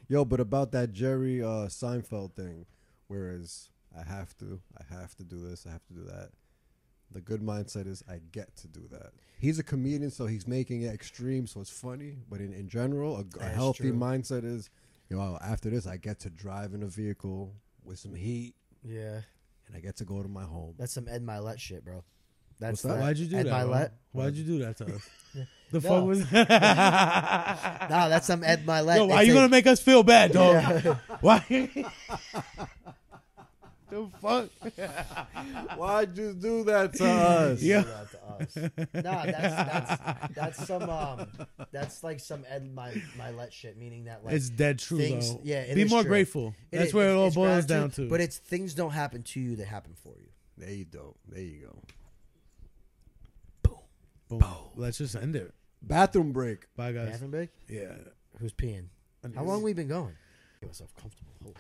Yo, 0.08 0.24
but 0.24 0.40
about 0.40 0.72
that 0.72 0.94
Jerry 0.94 1.42
uh, 1.42 1.68
Seinfeld 1.68 2.34
thing, 2.34 2.66
whereas 3.08 3.70
I 3.98 4.04
have 4.04 4.38
to, 4.38 4.62
I 4.78 4.94
have 4.94 5.16
to 5.16 5.24
do 5.24 5.48
this, 5.48 5.66
I 5.68 5.72
have 5.72 5.86
to 5.88 5.94
do 5.94 6.04
that. 6.04 6.30
The 7.12 7.22
good 7.22 7.42
mindset 7.42 7.88
is 7.88 8.04
I 8.10 8.20
get 8.32 8.56
to 8.58 8.68
do 8.68 8.88
that. 8.92 9.12
He's 9.40 9.58
a 9.60 9.64
comedian, 9.64 10.12
so 10.12 10.26
he's 10.26 10.48
making 10.48 10.84
it 10.84 10.94
extreme, 10.94 11.48
so 11.48 11.62
it's 11.62 11.70
funny. 11.70 12.18
But 12.30 12.40
in, 12.40 12.54
in 12.54 12.68
general, 12.68 13.18
a, 13.18 13.44
a 13.44 13.48
healthy 13.48 13.90
true. 13.90 13.94
mindset 13.94 14.44
is, 14.44 14.70
you 15.10 15.18
know, 15.18 15.38
after 15.42 15.70
this, 15.70 15.88
I 15.88 15.98
get 15.98 16.20
to 16.22 16.30
drive 16.30 16.74
in 16.74 16.84
a 16.84 16.88
vehicle 16.88 17.54
with 17.84 18.00
some 18.00 18.14
heat, 18.16 18.56
yeah, 18.84 19.22
and 19.68 19.76
I 19.76 19.80
get 19.80 19.96
to 19.98 20.06
go 20.06 20.22
to 20.22 20.30
my 20.30 20.44
home. 20.44 20.76
that's 20.78 20.94
some 20.94 21.08
Ed 21.08 21.24
Mylett 21.24 21.60
shit, 21.60 21.86
bro. 21.86 22.04
That's 22.60 22.84
What's 22.84 22.96
that? 22.96 23.02
Why'd 23.02 23.18
you 23.18 23.28
do 23.28 23.38
Ed 23.38 23.46
that? 23.48 23.66
bro? 23.66 23.76
Milet. 23.76 23.90
Why'd 24.12 24.36
you 24.36 24.44
do 24.44 24.60
that 24.60 24.78
to 24.78 24.96
us? 24.96 25.10
The 25.72 25.80
No. 25.82 25.90
fuck 25.90 26.06
was 26.06 26.20
Nah, 26.32 28.08
that's 28.10 28.28
some 28.28 28.44
Ed 28.44 28.66
Mylett. 28.66 28.98
Yo, 28.98 29.08
They 29.08 29.14
why 29.14 29.22
you 29.24 29.34
gonna 29.34 29.50
make 29.50 29.68
us 29.68 29.80
feel 29.82 30.04
bad, 30.04 30.32
dog? 30.32 30.54
Yeah. 30.86 30.96
Why? 31.22 31.40
the 33.90 34.10
fuck? 34.22 34.50
Why'd 35.78 36.18
you 36.18 36.34
do 36.34 36.64
that 36.66 36.94
to 36.96 37.06
us? 37.06 37.62
Yeah. 37.62 37.82
Do 37.82 37.88
that 37.90 38.12
to 38.12 38.18
us. 38.24 38.56
Nah, 39.04 39.26
that's 39.26 39.56
that's 39.56 40.36
that's 40.36 40.68
some 40.68 40.90
um 40.90 41.28
that's 41.72 42.04
like 42.04 42.20
some 42.20 42.44
Ed 42.50 42.74
my 42.74 42.94
my 43.18 43.32
let 43.32 43.54
shit, 43.54 43.78
meaning 43.78 44.06
that 44.06 44.24
like 44.26 44.34
it's 44.34 44.50
dead 44.50 44.80
true 44.80 44.98
things- 44.98 45.34
though. 45.34 45.42
yeah, 45.44 45.74
Be 45.74 45.86
more 45.86 46.02
true. 46.02 46.10
grateful. 46.10 46.56
it 46.72 46.78
That's 46.78 46.88
is- 46.90 46.94
where 46.94 47.10
it 47.10 47.16
all 47.16 47.32
boils 47.32 47.66
down 47.66 47.92
to. 47.92 48.08
But 48.10 48.22
it's 48.22 48.38
things 48.38 48.74
don't 48.74 48.92
happen 48.92 49.24
to 49.24 49.40
you; 49.40 49.56
they 49.56 49.64
happen 49.66 49.94
for 50.04 50.14
you. 50.20 50.28
There 50.58 50.72
you 50.72 50.86
go. 50.86 51.16
There 51.28 51.42
you 51.42 51.62
go. 51.68 51.80
Boom. 54.40 54.50
Let's 54.76 54.98
just 54.98 55.16
end 55.16 55.36
it. 55.36 55.54
Bathroom 55.82 56.32
break. 56.32 56.66
Bye, 56.76 56.92
guys. 56.92 57.12
Bathroom 57.12 57.32
break? 57.32 57.50
Yeah. 57.70 57.94
Who's 58.40 58.54
peeing? 58.54 58.86
How 59.36 59.44
long 59.44 59.64
we 59.64 59.74
been 59.74 59.88
going? 59.88 60.14
Get 60.62 60.70
myself 60.70 60.94
comfortable. 61.00 61.32
Holy. 61.42 61.56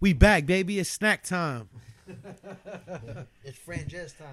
We 0.00 0.12
back, 0.12 0.46
baby. 0.46 0.78
It's 0.78 0.90
snack 0.90 1.22
time. 1.24 1.68
It's 3.44 3.58
Franjez 3.58 4.16
time. 4.16 4.28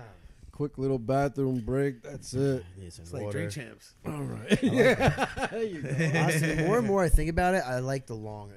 Quick 0.52 0.78
little 0.78 1.00
bathroom 1.00 1.60
break. 1.62 2.02
That's 2.04 2.34
it. 2.34 2.64
Need 2.78 2.94
some 2.94 3.04
It's 3.04 3.14
like 3.14 3.24
water. 3.24 3.38
drink 3.50 3.52
champs. 3.52 3.94
All 4.06 4.22
right. 4.22 4.64
Honestly, 4.64 5.80
the 6.56 6.64
more 6.68 6.78
and 6.78 6.88
more 6.88 7.04
I 7.04 7.10
think 7.10 7.30
about 7.30 7.54
it, 7.56 7.64
I 7.66 7.80
like 7.80 8.08
the 8.08 8.16
long 8.16 8.52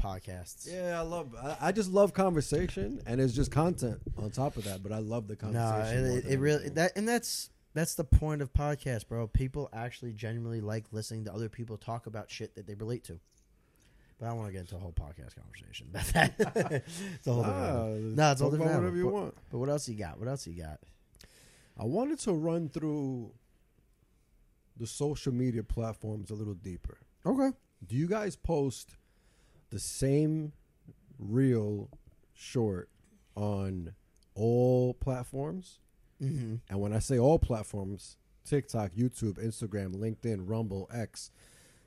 podcasts. 0.00 0.66
Yeah, 0.72 0.98
I 0.98 1.02
love. 1.02 1.34
I, 1.40 1.56
I 1.68 1.72
just 1.72 1.90
love 1.90 2.12
conversation, 2.12 3.00
and 3.06 3.20
it's 3.20 3.32
just 3.34 3.50
content 3.50 4.00
on 4.16 4.30
top 4.30 4.56
of 4.56 4.64
that. 4.64 4.82
But 4.82 4.92
I 4.92 4.98
love 4.98 5.28
the 5.28 5.34
No, 5.34 5.38
conversation. 5.60 6.08
more 6.08 6.18
it, 6.18 6.24
than 6.24 6.32
it 6.32 6.38
really 6.38 6.54
anything. 6.56 6.74
that 6.74 6.92
and 6.96 7.08
that's 7.08 7.50
that's 7.74 7.94
the 7.94 8.04
point 8.04 8.42
of 8.42 8.52
podcasts, 8.52 9.06
bro. 9.06 9.26
People 9.26 9.68
actually 9.72 10.12
genuinely 10.12 10.60
like 10.60 10.84
listening 10.92 11.24
to 11.24 11.32
other 11.32 11.48
people 11.48 11.76
talk 11.76 12.06
about 12.06 12.30
shit 12.30 12.54
that 12.56 12.66
they 12.66 12.74
relate 12.74 13.04
to. 13.04 13.18
But 14.18 14.26
I 14.26 14.28
don't 14.30 14.38
want 14.38 14.48
to 14.48 14.52
get 14.52 14.60
into 14.60 14.76
a 14.76 14.78
whole 14.78 14.92
podcast 14.92 15.34
conversation 15.36 15.88
about 15.90 16.06
that. 16.12 16.34
it's 17.16 17.26
a 17.26 17.32
whole 17.32 17.42
different. 17.42 17.62
Ah, 17.62 17.84
animal. 17.86 18.00
No, 18.16 18.32
it's 18.32 18.40
a 18.40 18.44
whole 18.44 18.50
different. 18.52 18.74
whatever 18.76 18.96
you 18.96 19.04
But- 19.04 19.12
want. 19.12 19.34
But 19.50 19.58
what 19.58 19.68
else 19.68 19.88
you 19.88 19.94
got? 19.96 20.18
What 20.18 20.28
else 20.28 20.46
you 20.46 20.60
got? 20.62 20.80
I 21.78 21.84
wanted 21.84 22.18
to 22.20 22.32
run 22.32 22.68
through 22.68 23.32
the 24.76 24.86
social 24.86 25.32
media 25.32 25.62
platforms 25.62 26.30
a 26.30 26.34
little 26.34 26.54
deeper. 26.54 26.98
Okay. 27.24 27.56
Do 27.86 27.96
you 27.96 28.06
guys 28.06 28.36
post 28.36 28.96
the 29.70 29.78
same 29.78 30.52
reel 31.18 31.88
short 32.34 32.88
on 33.34 33.94
all 34.34 34.94
platforms? 34.94 35.78
Mm-hmm. 36.22 36.54
And 36.70 36.80
when 36.80 36.92
I 36.92 36.98
say 36.98 37.18
all 37.18 37.38
platforms, 37.38 38.16
TikTok, 38.44 38.92
YouTube, 38.92 39.42
Instagram, 39.44 39.94
LinkedIn, 39.96 40.48
Rumble, 40.48 40.88
X, 40.92 41.30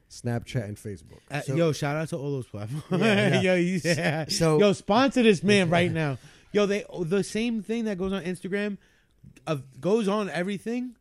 Snapchat, 0.10 0.64
and 0.66 0.78
Facebook. 0.78 1.20
Uh, 1.32 1.42
So- 1.42 1.56
yo, 1.56 1.72
shout 1.72 1.96
out 1.96 2.10
to 2.10 2.18
all 2.18 2.32
those 2.32 2.48
platforms. 2.48 2.84
Yeah, 2.92 3.42
yo, 3.42 3.56
yeah. 3.56 4.26
So- 4.28 4.60
yo, 4.60 4.74
sponsor 4.74 5.24
this 5.24 5.44
man 5.44 5.70
right 5.78 5.92
now. 5.92 6.18
Yo, 6.52 6.66
they 6.66 6.86
the 7.02 7.24
same 7.24 7.62
thing 7.64 7.86
that 7.86 7.98
goes 7.98 8.14
on 8.14 8.24
Instagram, 8.24 8.78
uh, 9.48 9.58
goes 9.80 10.08
on 10.08 10.30
everything. 10.30 10.96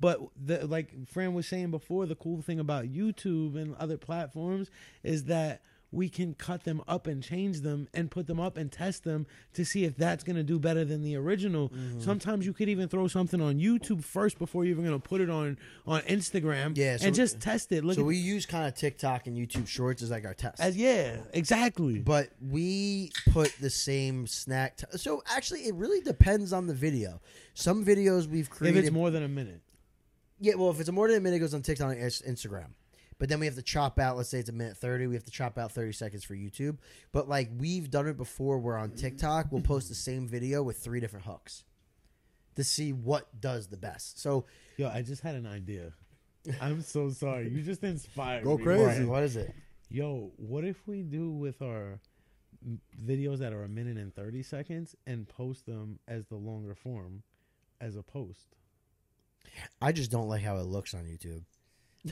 But 0.00 0.20
the 0.36 0.66
like 0.66 0.92
Fran 1.08 1.32
was 1.32 1.46
saying 1.46 1.70
before, 1.70 2.04
the 2.06 2.16
cool 2.16 2.42
thing 2.42 2.58
about 2.60 2.84
YouTube 2.86 3.56
and 3.56 3.74
other 3.76 3.96
platforms 3.96 4.68
is 5.02 5.24
that 5.24 5.62
we 5.96 6.08
can 6.10 6.34
cut 6.34 6.64
them 6.64 6.82
up 6.86 7.06
and 7.06 7.22
change 7.22 7.62
them 7.62 7.88
and 7.94 8.10
put 8.10 8.26
them 8.26 8.38
up 8.38 8.56
and 8.58 8.70
test 8.70 9.02
them 9.04 9.26
to 9.54 9.64
see 9.64 9.84
if 9.84 9.96
that's 9.96 10.22
going 10.22 10.36
to 10.36 10.42
do 10.42 10.58
better 10.58 10.84
than 10.84 11.02
the 11.02 11.16
original. 11.16 11.70
Mm-hmm. 11.70 12.00
Sometimes 12.00 12.44
you 12.44 12.52
could 12.52 12.68
even 12.68 12.86
throw 12.88 13.08
something 13.08 13.40
on 13.40 13.58
YouTube 13.58 14.04
first 14.04 14.38
before 14.38 14.64
you're 14.64 14.72
even 14.72 14.84
going 14.84 15.00
to 15.00 15.08
put 15.08 15.20
it 15.22 15.30
on 15.30 15.56
on 15.86 16.02
Instagram 16.02 16.76
Yeah, 16.76 16.98
so- 16.98 17.06
and 17.06 17.16
just 17.16 17.40
test 17.40 17.72
it. 17.72 17.82
Look 17.84 17.96
So 17.96 18.04
we 18.04 18.16
use 18.16 18.44
kind 18.46 18.66
of 18.68 18.74
TikTok 18.74 19.26
and 19.26 19.36
YouTube 19.36 19.66
Shorts 19.66 20.02
as 20.02 20.10
like 20.10 20.24
our 20.26 20.34
test. 20.34 20.60
as 20.60 20.76
yeah, 20.76 21.16
exactly. 21.32 21.98
but 21.98 22.28
we 22.46 23.10
put 23.30 23.52
the 23.60 23.70
same 23.70 24.26
snack. 24.26 24.76
T- 24.76 24.98
so 24.98 25.22
actually, 25.34 25.60
it 25.62 25.74
really 25.74 26.00
depends 26.02 26.52
on 26.52 26.66
the 26.66 26.74
video. 26.74 27.20
Some 27.54 27.84
videos 27.84 28.26
we've 28.28 28.44
if 28.44 28.50
created. 28.50 28.84
it's 28.84 28.92
more 28.92 29.10
than 29.10 29.22
a 29.22 29.28
minute. 29.28 29.62
yeah, 30.40 30.54
well, 30.56 30.70
if 30.70 30.78
it's 30.80 30.90
more 30.90 31.08
than 31.08 31.16
a 31.16 31.20
minute, 31.20 31.36
it 31.36 31.40
goes 31.40 31.54
on 31.54 31.62
TikTok 31.62 31.92
and 31.92 32.00
Instagram. 32.02 32.68
But 33.18 33.28
then 33.28 33.40
we 33.40 33.46
have 33.46 33.54
to 33.54 33.62
chop 33.62 33.98
out. 33.98 34.16
Let's 34.16 34.28
say 34.28 34.38
it's 34.38 34.50
a 34.50 34.52
minute 34.52 34.76
thirty. 34.76 35.06
We 35.06 35.14
have 35.14 35.24
to 35.24 35.30
chop 35.30 35.58
out 35.58 35.72
thirty 35.72 35.92
seconds 35.92 36.24
for 36.24 36.34
YouTube. 36.34 36.78
But 37.12 37.28
like 37.28 37.50
we've 37.56 37.90
done 37.90 38.06
it 38.06 38.16
before, 38.16 38.58
We're 38.58 38.76
on 38.76 38.90
TikTok 38.90 39.50
we'll 39.50 39.62
post 39.62 39.88
the 39.88 39.94
same 39.94 40.28
video 40.28 40.62
with 40.62 40.78
three 40.78 41.00
different 41.00 41.26
hooks 41.26 41.64
to 42.56 42.64
see 42.64 42.92
what 42.92 43.40
does 43.40 43.68
the 43.68 43.76
best. 43.76 44.20
So 44.20 44.46
Yo, 44.76 44.88
I 44.88 45.02
just 45.02 45.22
had 45.22 45.34
an 45.34 45.46
idea. 45.46 45.92
I'm 46.60 46.82
so 46.82 47.10
sorry. 47.10 47.48
You 47.48 47.62
just 47.62 47.82
inspired 47.82 48.44
me. 48.44 48.50
Go 48.50 48.58
me. 48.58 48.64
crazy. 48.64 49.04
What 49.04 49.22
is 49.22 49.36
it? 49.36 49.54
Yo, 49.88 50.32
what 50.36 50.64
if 50.64 50.86
we 50.86 51.02
do 51.02 51.30
with 51.30 51.62
our 51.62 52.00
videos 53.04 53.38
that 53.38 53.52
are 53.52 53.64
a 53.64 53.68
minute 53.68 53.96
and 53.96 54.14
30 54.14 54.42
seconds 54.42 54.96
and 55.06 55.28
post 55.28 55.66
them 55.66 55.98
as 56.08 56.26
the 56.26 56.36
longer 56.36 56.74
form 56.74 57.22
as 57.80 57.96
a 57.96 58.02
post? 58.02 58.56
I 59.80 59.92
just 59.92 60.10
don't 60.10 60.28
like 60.28 60.42
how 60.42 60.56
it 60.56 60.66
looks 60.66 60.92
on 60.94 61.04
YouTube. 61.04 61.44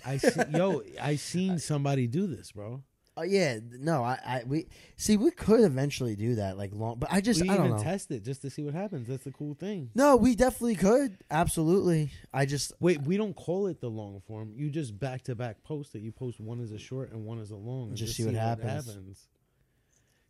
I 0.04 0.16
see, 0.18 0.40
yo, 0.50 0.82
I 1.00 1.16
seen 1.16 1.58
somebody 1.70 2.06
do 2.06 2.26
this, 2.26 2.52
bro. 2.52 2.82
Oh 3.16 3.22
yeah, 3.22 3.60
no, 3.78 4.02
I, 4.02 4.18
I 4.26 4.42
we 4.44 4.66
see 4.96 5.16
we 5.16 5.30
could 5.30 5.60
eventually 5.60 6.16
do 6.16 6.34
that 6.34 6.58
like 6.58 6.72
long, 6.74 6.98
but 6.98 7.12
I 7.12 7.20
just 7.20 7.40
we 7.40 7.48
I 7.48 7.56
don't 7.56 7.66
even 7.66 7.76
know. 7.76 7.82
test 7.82 8.10
it 8.10 8.24
just 8.24 8.42
to 8.42 8.50
see 8.50 8.64
what 8.64 8.74
happens. 8.74 9.06
That's 9.06 9.22
the 9.22 9.30
cool 9.30 9.54
thing. 9.54 9.90
no, 9.94 10.16
we 10.16 10.34
definitely 10.34 10.74
could. 10.74 11.18
Absolutely. 11.30 12.10
I 12.32 12.44
just 12.44 12.72
Wait, 12.80 13.02
we 13.02 13.16
don't 13.16 13.34
call 13.36 13.68
it 13.68 13.80
the 13.80 13.88
long 13.88 14.20
form. 14.26 14.52
You 14.56 14.68
just 14.68 14.98
back 14.98 15.22
to 15.24 15.36
back 15.36 15.62
post 15.62 15.94
it. 15.94 16.00
You 16.00 16.10
post 16.10 16.40
one 16.40 16.60
as 16.60 16.72
a 16.72 16.78
short 16.78 17.12
and 17.12 17.24
one 17.24 17.38
as 17.40 17.52
a 17.52 17.56
long. 17.56 17.88
and 17.90 17.96
Just 17.96 18.16
see 18.16 18.24
what 18.24 18.34
happens. 18.34 19.28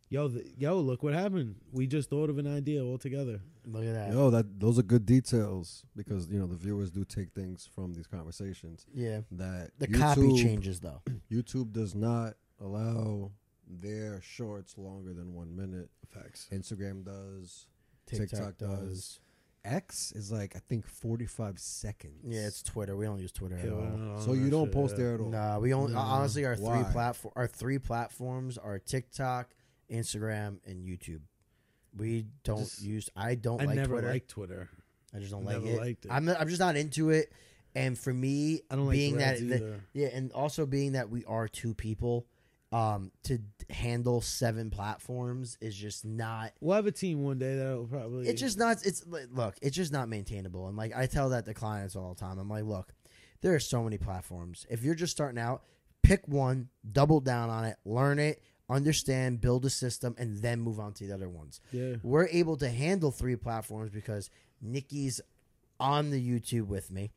Yo, 0.09 0.27
the, 0.27 0.45
yo, 0.57 0.79
look 0.79 1.01
what 1.03 1.13
happened. 1.13 1.55
We 1.71 1.87
just 1.87 2.09
thought 2.09 2.29
of 2.29 2.37
an 2.37 2.45
idea 2.47 2.83
altogether. 2.83 3.41
look 3.65 3.83
at 3.83 3.93
that. 3.93 4.13
Yo, 4.13 4.29
that 4.29 4.59
those 4.59 4.77
are 4.77 4.83
good 4.83 5.05
details 5.05 5.83
because 5.95 6.27
you 6.29 6.37
know 6.39 6.45
the 6.47 6.55
viewers 6.55 6.91
do 6.91 7.03
take 7.03 7.31
things 7.33 7.67
from 7.73 7.93
these 7.93 8.07
conversations 8.07 8.85
Yeah. 8.93 9.21
that 9.31 9.71
The 9.79 9.87
YouTube, 9.87 9.99
copy 9.99 10.43
changes 10.43 10.79
though. 10.79 11.01
YouTube 11.31 11.71
does 11.73 11.95
not 11.95 12.35
allow 12.61 13.31
their 13.67 14.21
shorts 14.21 14.77
longer 14.77 15.11
than 15.13 15.33
one 15.33 15.55
minute. 15.55 15.89
Facts. 16.07 16.47
Instagram 16.51 17.03
does. 17.03 17.65
TikTok, 18.05 18.29
TikTok 18.29 18.57
does. 18.59 18.79
does. 18.87 19.19
X 19.65 20.11
is 20.11 20.31
like 20.31 20.55
I 20.55 20.59
think 20.59 20.85
forty 20.85 21.25
five 21.25 21.57
seconds. 21.57 22.13
Yeah, 22.23 22.45
it's 22.45 22.61
Twitter. 22.61 22.95
We 22.95 23.05
don't 23.05 23.17
use 23.19 23.31
Twitter 23.31 23.57
at 23.57 23.69
all. 23.69 24.19
so 24.21 24.33
you 24.33 24.51
don't 24.51 24.71
post 24.71 24.95
there 24.95 25.15
at 25.15 25.19
all. 25.19 25.29
No, 25.29 25.57
we 25.59 25.73
only 25.73 25.93
No. 25.93 25.99
honestly 25.99 26.45
our 26.45 26.55
three 26.55 26.83
platform 26.91 27.33
our 27.35 27.47
three 27.47 27.79
platforms 27.79 28.59
are 28.59 28.77
TikTok, 28.77 29.49
Instagram, 29.91 30.57
and 30.65 30.83
YouTube. 30.85 31.21
We 31.97 32.25
don't 32.43 32.59
Just- 32.59 32.81
use. 32.81 33.09
I 33.15 33.35
don't 33.35 33.61
I 33.61 33.65
like 33.65 33.75
never 33.75 33.93
Twitter. 33.93 34.09
liked 34.09 34.27
Twitter. 34.29 34.69
I 35.13 35.19
just 35.19 35.31
don't 35.31 35.45
like 35.45 35.61
never 35.63 35.75
it. 35.75 35.79
liked 35.79 36.05
it. 36.05 36.11
I'm 36.11 36.27
I'm 36.29 36.47
just 36.49 36.59
not 36.59 36.75
into 36.75 37.09
it. 37.11 37.31
And 37.73 37.97
for 37.97 38.13
me, 38.13 38.61
I 38.71 38.75
don't 38.75 38.85
like 38.87 38.93
being 38.95 39.17
that, 39.17 39.37
Threads 39.37 39.49
that 39.49 39.55
either. 39.61 39.83
yeah, 39.93 40.07
and 40.13 40.31
also 40.31 40.65
being 40.65 40.93
that 40.93 41.09
we 41.09 41.25
are 41.25 41.47
two 41.49 41.73
people, 41.73 42.25
um, 42.71 43.11
to 43.23 43.37
d- 43.39 43.45
handle 43.69 44.21
seven 44.21 44.69
platforms 44.69 45.57
is 45.61 45.75
just 45.75 46.05
not. 46.05 46.53
We'll 46.61 46.75
have 46.77 46.85
a 46.87 46.91
team 46.91 47.23
one 47.23 47.37
day 47.37 47.55
that'll 47.57 47.85
probably. 47.87 48.27
It's 48.27 48.41
just 48.41 48.57
not. 48.57 48.85
It's 48.85 49.05
like, 49.07 49.27
look. 49.31 49.55
It's 49.61 49.75
just 49.75 49.91
not 49.93 50.07
maintainable. 50.09 50.67
And 50.67 50.77
like 50.77 50.95
I 50.95 51.05
tell 51.05 51.29
that 51.29 51.45
to 51.45 51.53
clients 51.53 51.95
all 51.95 52.13
the 52.13 52.19
time. 52.19 52.37
I'm 52.39 52.49
like, 52.49 52.63
look, 52.63 52.93
there 53.41 53.53
are 53.55 53.59
so 53.59 53.83
many 53.83 53.97
platforms. 53.97 54.65
If 54.69 54.83
you're 54.83 54.95
just 54.95 55.11
starting 55.11 55.39
out, 55.39 55.63
pick 56.01 56.27
one, 56.27 56.69
double 56.91 57.19
down 57.21 57.49
on 57.49 57.65
it, 57.65 57.75
learn 57.85 58.19
it, 58.19 58.41
understand, 58.69 59.41
build 59.41 59.65
a 59.65 59.69
system, 59.69 60.15
and 60.17 60.41
then 60.41 60.59
move 60.59 60.79
on 60.79 60.93
to 60.93 61.05
the 61.05 61.13
other 61.13 61.29
ones. 61.29 61.61
yeah. 61.71 61.95
We're 62.03 62.27
able 62.27 62.57
to 62.57 62.69
handle 62.69 63.11
three 63.11 63.35
platforms 63.35 63.91
because 63.91 64.29
Nikki's 64.61 65.21
on 65.79 66.09
the 66.09 66.21
YouTube 66.21 66.67
with 66.67 66.91
me. 66.91 67.11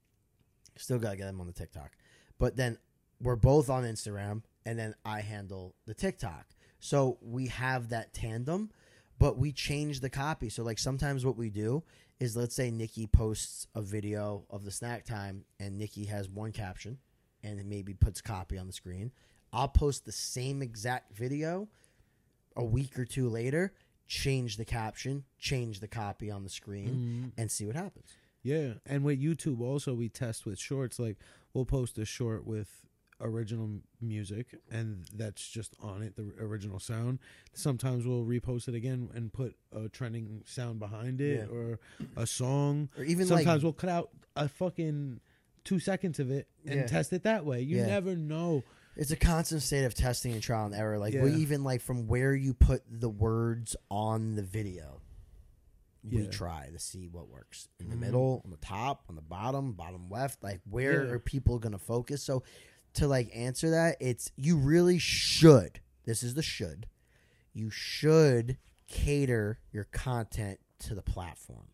Still 0.77 0.99
got 0.99 1.13
to 1.13 1.17
get 1.17 1.29
him 1.29 1.41
on 1.41 1.47
the 1.47 1.53
TikTok. 1.53 1.93
But 2.39 2.57
then 2.57 2.79
we're 3.21 3.37
both 3.37 3.69
on 3.71 3.85
Instagram, 3.85 4.43
and 4.65 4.79
then 4.79 4.95
I 5.05 5.21
handle 5.21 5.75
the 5.87 5.95
TikTok. 5.95 6.47
So 6.81 7.19
we 7.21 7.47
have 7.49 7.89
that 7.89 8.13
tandem, 8.13 8.71
but 9.19 9.39
we 9.39 9.51
change 9.53 10.01
the 10.01 10.11
copy. 10.11 10.49
So, 10.49 10.63
like, 10.63 10.79
sometimes 10.79 11.27
what 11.27 11.37
we 11.37 11.51
do 11.51 11.83
is 12.21 12.37
let's 12.37 12.55
say 12.55 12.71
Nikki 12.71 13.07
posts 13.07 13.67
a 13.75 13.83
video 13.83 14.45
of 14.51 14.65
the 14.65 14.71
snack 14.71 15.05
time, 15.05 15.45
and 15.59 15.79
Nikki 15.79 16.05
has 16.07 16.29
one 16.29 16.53
caption 16.53 16.99
and 17.43 17.65
maybe 17.69 17.95
puts 17.95 18.21
copy 18.21 18.59
on 18.59 18.67
the 18.67 18.73
screen. 18.73 19.13
I'll 19.53 19.69
post 19.69 20.05
the 20.05 20.13
same 20.13 20.63
exact 20.63 21.13
video 21.17 21.69
a 22.57 22.65
week 22.65 22.99
or 22.99 23.05
two 23.05 23.29
later, 23.29 23.73
change 24.07 24.57
the 24.57 24.65
caption, 24.65 25.25
change 25.39 25.81
the 25.81 25.89
copy 25.89 26.31
on 26.31 26.43
the 26.43 26.51
screen, 26.51 27.31
Mhm. 27.37 27.41
and 27.41 27.51
see 27.51 27.67
what 27.67 27.77
happens. 27.77 28.17
Yeah, 28.43 28.75
and 28.87 29.05
with 29.05 29.21
YouTube 29.21 29.61
also 29.61 29.95
we 29.95 30.09
test 30.09 30.47
with 30.47 30.59
shorts. 30.59 30.99
Like 30.99 31.19
we'll 31.53 31.67
post 31.67 31.99
a 31.99 32.05
short 32.05 32.47
with 32.47 32.85
original 33.21 33.81
music, 34.01 34.55
and 34.71 35.05
that's 35.13 35.49
just 35.49 35.75
on 35.81 36.03
it, 36.03 36.15
the 36.17 36.33
original 36.39 36.79
sound. 36.79 37.19
Sometimes 37.53 38.07
we'll 38.07 38.25
repost 38.25 38.69
it 38.69 38.75
again 38.75 39.11
and 39.13 39.33
put 39.33 39.57
a 39.73 39.89
trending 39.89 40.43
sound 40.47 40.79
behind 40.79 41.21
it 41.21 41.49
Yeah. 41.49 41.55
or 41.55 41.81
a 42.17 42.27
song. 42.27 42.89
Or 42.97 43.03
even 43.05 43.27
Sometimes 43.27 43.47
like 43.47 43.63
we'll 43.65 43.73
cut 43.73 43.91
out 43.91 44.11
a 44.37 44.49
fucking 44.49 45.21
two 45.65 45.81
seconds 45.81 46.21
of 46.21 46.31
it 46.31 46.49
and 46.65 46.77
Yeah. 46.81 46.87
test 46.87 47.13
it 47.13 47.25
that 47.25 47.45
way. 47.45 47.61
You 47.61 47.79
Yeah. 47.79 47.87
never 47.87 48.15
know. 48.17 48.63
It's 48.99 49.11
a 49.11 49.17
constant 49.17 49.63
state 49.63 49.85
of 49.85 49.95
testing 49.95 50.33
and 50.33 50.43
trial 50.43 50.67
and 50.67 50.75
error. 50.75 50.99
Like 50.99 51.15
we 51.15 51.33
even 51.37 51.65
like 51.65 51.81
from 51.81 52.07
where 52.07 52.35
you 52.35 52.53
put 52.53 52.83
the 52.91 53.09
words 53.09 53.75
on 53.91 54.35
the 54.35 54.43
video. 54.43 55.01
We 56.03 56.27
try 56.27 56.69
to 56.73 56.79
see 56.79 57.09
what 57.09 57.29
works 57.29 57.69
in 57.81 57.91
the 57.91 57.97
Mhm. 57.97 58.01
middle, 58.01 58.43
on 58.45 58.51
the 58.51 58.57
top, 58.59 59.05
on 59.09 59.15
the 59.15 59.21
bottom, 59.23 59.73
bottom 59.73 60.09
left. 60.09 60.43
Like 60.43 60.61
where 60.69 61.05
Yeah. 61.07 61.13
are 61.13 61.19
people 61.19 61.59
going 61.59 61.73
to 61.73 61.79
focus? 61.79 62.23
So 62.23 62.43
to 62.95 63.07
like 63.07 63.31
answer 63.35 63.71
that, 63.71 63.97
it's 64.01 64.31
you 64.37 64.57
really 64.57 64.99
should. 64.99 65.81
This 66.05 66.23
is 66.23 66.35
the 66.35 66.43
should. 66.43 66.87
You 67.53 67.71
should 67.71 68.57
cater 68.87 69.59
your 69.71 69.85
content 69.85 70.61
to 70.81 70.95
the 70.95 71.03
platform. 71.03 71.69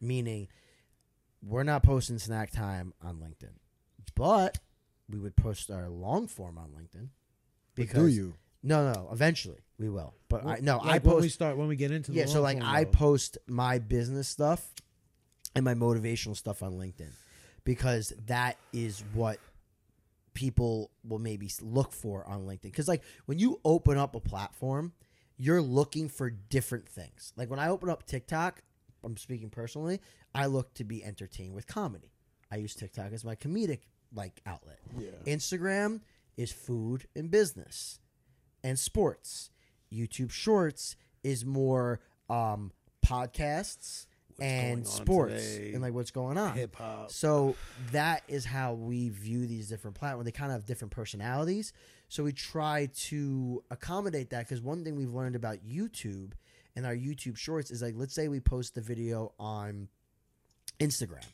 Meaning, 0.00 0.48
we're 1.42 1.62
not 1.62 1.82
posting 1.82 2.18
snack 2.18 2.50
time 2.50 2.92
on 3.00 3.18
LinkedIn, 3.18 3.54
but 4.14 4.58
we 5.10 5.18
would 5.18 5.36
post 5.36 5.70
our 5.70 5.88
long 5.88 6.26
form 6.26 6.58
on 6.58 6.70
LinkedIn. 6.70 7.08
But 7.74 7.92
do 7.92 8.06
you? 8.06 8.34
No, 8.62 8.92
no, 8.92 9.08
eventually 9.10 9.60
we 9.78 9.88
will. 9.88 10.14
But 10.28 10.44
I 10.46 10.58
no, 10.60 10.78
I 10.78 10.92
Like 10.92 11.04
when 11.04 11.16
we 11.16 11.22
post. 11.22 11.34
start 11.34 11.56
when 11.56 11.68
we 11.68 11.76
get 11.76 11.90
into 11.90 12.12
the 12.12 12.18
Yeah, 12.18 12.26
so 12.26 12.42
like 12.42 12.62
I 12.62 12.84
post 12.84 13.38
my 13.46 13.78
business 13.78 14.28
stuff 14.28 14.68
and 15.54 15.64
my 15.64 15.74
motivational 15.74 16.36
stuff 16.36 16.62
on 16.62 16.72
LinkedIn 16.72 17.10
because 17.64 18.12
that 18.26 18.56
is 18.72 19.02
what 19.14 19.38
people 20.34 20.90
will 21.04 21.18
maybe 21.18 21.50
look 21.60 21.92
for 21.92 22.26
on 22.26 22.46
LinkedIn. 22.46 22.62
Because 22.62 22.88
like 22.88 23.02
when 23.26 23.38
you 23.38 23.60
open 23.64 23.98
up 23.98 24.14
a 24.14 24.20
platform, 24.20 24.92
you're 25.36 25.62
looking 25.62 26.08
for 26.08 26.30
different 26.30 26.88
things. 26.88 27.32
Like 27.36 27.50
when 27.50 27.58
I 27.58 27.68
open 27.68 27.88
up 27.88 28.06
TikTok, 28.06 28.62
I'm 29.02 29.16
speaking 29.16 29.48
personally, 29.48 30.00
I 30.34 30.46
look 30.46 30.74
to 30.74 30.84
be 30.84 31.02
entertained 31.02 31.54
with 31.54 31.66
comedy. 31.66 32.12
I 32.52 32.56
use 32.56 32.74
TikTok 32.74 33.12
as 33.12 33.24
my 33.24 33.34
comedic 33.36 33.80
like 34.14 34.40
outlet. 34.46 34.78
yeah. 34.98 35.10
Instagram 35.26 36.00
is 36.36 36.52
food 36.52 37.06
and 37.14 37.30
business 37.30 37.98
and 38.64 38.78
sports. 38.78 39.50
YouTube 39.92 40.30
Shorts 40.30 40.96
is 41.22 41.44
more 41.44 42.00
um, 42.28 42.72
podcasts 43.04 44.06
What's 44.36 44.40
and 44.42 44.86
sports 44.86 45.54
today? 45.54 45.72
and 45.72 45.82
like 45.82 45.92
what's 45.92 46.10
going 46.10 46.38
on. 46.38 46.54
hip 46.54 46.76
hop. 46.76 47.10
So 47.10 47.56
that 47.92 48.22
is 48.28 48.44
how 48.44 48.74
we 48.74 49.08
view 49.10 49.46
these 49.46 49.68
different 49.68 49.96
platforms. 49.98 50.24
They 50.24 50.32
kind 50.32 50.50
of 50.50 50.56
have 50.56 50.66
different 50.66 50.92
personalities. 50.92 51.72
So 52.08 52.24
we 52.24 52.32
try 52.32 52.88
to 53.06 53.62
accommodate 53.70 54.30
that 54.30 54.40
because 54.48 54.62
one 54.62 54.82
thing 54.84 54.96
we've 54.96 55.12
learned 55.12 55.36
about 55.36 55.58
YouTube 55.64 56.32
and 56.74 56.86
our 56.86 56.94
YouTube 56.94 57.36
Shorts 57.36 57.70
is 57.70 57.82
like, 57.82 57.94
let's 57.96 58.14
say 58.14 58.28
we 58.28 58.40
post 58.40 58.74
the 58.74 58.80
video 58.80 59.32
on 59.38 59.88
Instagram 60.80 61.24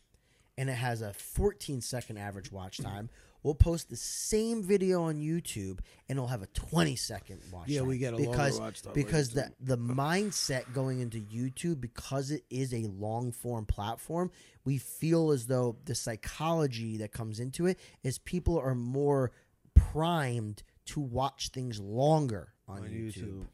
and 0.58 0.68
it 0.70 0.74
has 0.74 1.02
a 1.02 1.12
14 1.12 1.80
second 1.80 2.18
average 2.18 2.50
watch 2.50 2.78
time. 2.78 3.10
We'll 3.42 3.54
post 3.54 3.90
the 3.90 3.96
same 3.96 4.64
video 4.64 5.02
on 5.02 5.20
YouTube 5.20 5.78
and 6.08 6.16
it'll 6.18 6.26
have 6.26 6.42
a 6.42 6.46
20 6.48 6.96
second 6.96 7.40
watch 7.52 7.68
Yeah, 7.68 7.80
time. 7.80 7.88
we 7.88 7.98
get 7.98 8.12
a 8.14 8.16
because 8.16 8.54
longer 8.58 8.64
watch 8.64 8.82
time 8.82 8.92
because 8.92 9.30
the 9.30 9.52
the 9.60 9.78
mindset 9.78 10.72
going 10.72 10.98
into 11.00 11.18
YouTube 11.18 11.80
because 11.80 12.32
it 12.32 12.42
is 12.50 12.74
a 12.74 12.86
long 12.88 13.30
form 13.30 13.64
platform, 13.66 14.32
we 14.64 14.78
feel 14.78 15.30
as 15.30 15.46
though 15.46 15.76
the 15.84 15.94
psychology 15.94 16.96
that 16.96 17.12
comes 17.12 17.38
into 17.38 17.66
it 17.66 17.78
is 18.02 18.18
people 18.18 18.58
are 18.58 18.74
more 18.74 19.30
primed 19.74 20.62
to 20.86 21.00
watch 21.00 21.50
things 21.50 21.78
longer 21.78 22.52
on, 22.66 22.78
on 22.78 22.88
YouTube. 22.88 23.16
YouTube. 23.16 23.46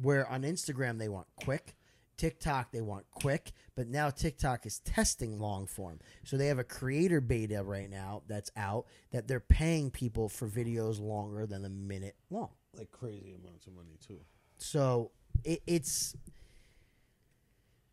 Where 0.00 0.26
on 0.30 0.42
Instagram 0.44 0.98
they 0.98 1.08
want 1.10 1.26
quick, 1.36 1.76
TikTok 2.20 2.70
they 2.70 2.82
want 2.82 3.06
quick, 3.10 3.52
but 3.74 3.88
now 3.88 4.10
TikTok 4.10 4.66
is 4.66 4.80
testing 4.80 5.38
long 5.38 5.66
form. 5.66 6.00
So 6.22 6.36
they 6.36 6.48
have 6.48 6.58
a 6.58 6.64
creator 6.64 7.22
beta 7.22 7.62
right 7.62 7.88
now 7.88 8.22
that's 8.28 8.50
out 8.58 8.84
that 9.10 9.26
they're 9.26 9.40
paying 9.40 9.90
people 9.90 10.28
for 10.28 10.46
videos 10.46 11.00
longer 11.00 11.46
than 11.46 11.64
a 11.64 11.70
minute 11.70 12.16
long. 12.28 12.50
Like 12.76 12.90
crazy 12.90 13.34
amounts 13.42 13.66
of 13.66 13.72
money 13.72 13.96
too. 14.06 14.18
So 14.58 15.12
it, 15.44 15.62
it's 15.66 16.14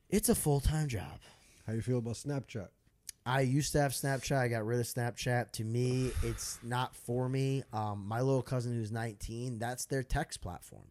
it's 0.09 0.27
a 0.27 0.35
full 0.35 0.59
time 0.59 0.89
job. 0.89 1.21
How 1.65 1.71
you 1.71 1.81
feel 1.81 1.99
about 1.99 2.15
Snapchat? 2.15 2.67
I 3.25 3.41
used 3.41 3.71
to 3.73 3.81
have 3.81 3.93
Snapchat. 3.93 4.37
I 4.37 4.49
got 4.49 4.65
rid 4.65 4.79
of 4.81 4.85
Snapchat. 4.85 5.53
To 5.53 5.63
me, 5.63 6.11
it's 6.21 6.59
not 6.63 6.95
for 6.95 7.29
me. 7.29 7.63
Um, 7.71 8.05
my 8.05 8.19
little 8.19 8.41
cousin 8.41 8.73
who's 8.73 8.91
19, 8.91 9.57
that's 9.57 9.85
their 9.85 10.03
text 10.03 10.41
platform. 10.41 10.87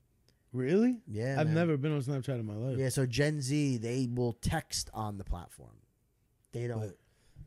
Really? 0.56 1.00
Yeah, 1.06 1.36
I've 1.38 1.48
man. 1.48 1.54
never 1.54 1.76
been 1.76 1.92
on 1.92 2.00
Snapchat 2.00 2.40
in 2.40 2.46
my 2.46 2.54
life. 2.54 2.78
Yeah, 2.78 2.88
so 2.88 3.04
Gen 3.04 3.42
Z, 3.42 3.76
they 3.76 4.08
will 4.10 4.32
text 4.32 4.88
on 4.94 5.18
the 5.18 5.24
platform. 5.24 5.76
They 6.52 6.66
don't. 6.66 6.80
But 6.80 6.96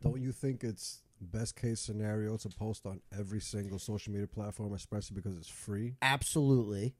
don't 0.01 0.21
you 0.21 0.31
think 0.31 0.63
it's 0.63 1.01
best 1.19 1.55
case 1.55 1.79
scenario 1.79 2.37
to 2.37 2.49
post 2.49 2.85
on 2.85 3.01
every 3.17 3.41
single 3.41 3.79
social 3.79 4.13
media 4.13 4.27
platform, 4.27 4.73
especially 4.73 5.15
because 5.15 5.35
it's 5.37 5.49
free? 5.49 5.95
Absolutely, 6.03 6.93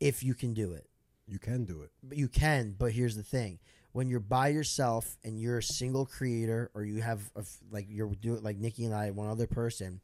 if 0.00 0.24
you 0.24 0.34
can 0.34 0.52
do 0.52 0.72
it. 0.72 0.88
You 1.28 1.38
can 1.38 1.64
do 1.64 1.82
it. 1.82 1.92
But 2.02 2.18
you 2.18 2.26
can, 2.26 2.74
but 2.76 2.90
here's 2.90 3.14
the 3.14 3.22
thing: 3.22 3.60
when 3.92 4.08
you're 4.08 4.18
by 4.18 4.48
yourself 4.48 5.16
and 5.22 5.40
you're 5.40 5.58
a 5.58 5.62
single 5.62 6.06
creator, 6.06 6.72
or 6.74 6.82
you 6.82 7.00
have 7.02 7.30
a 7.36 7.40
f 7.40 7.58
like 7.70 7.86
you're 7.88 8.12
doing 8.16 8.42
like 8.42 8.56
Nikki 8.56 8.84
and 8.84 8.92
I, 8.92 9.12
one 9.12 9.28
other 9.28 9.46
person, 9.46 10.00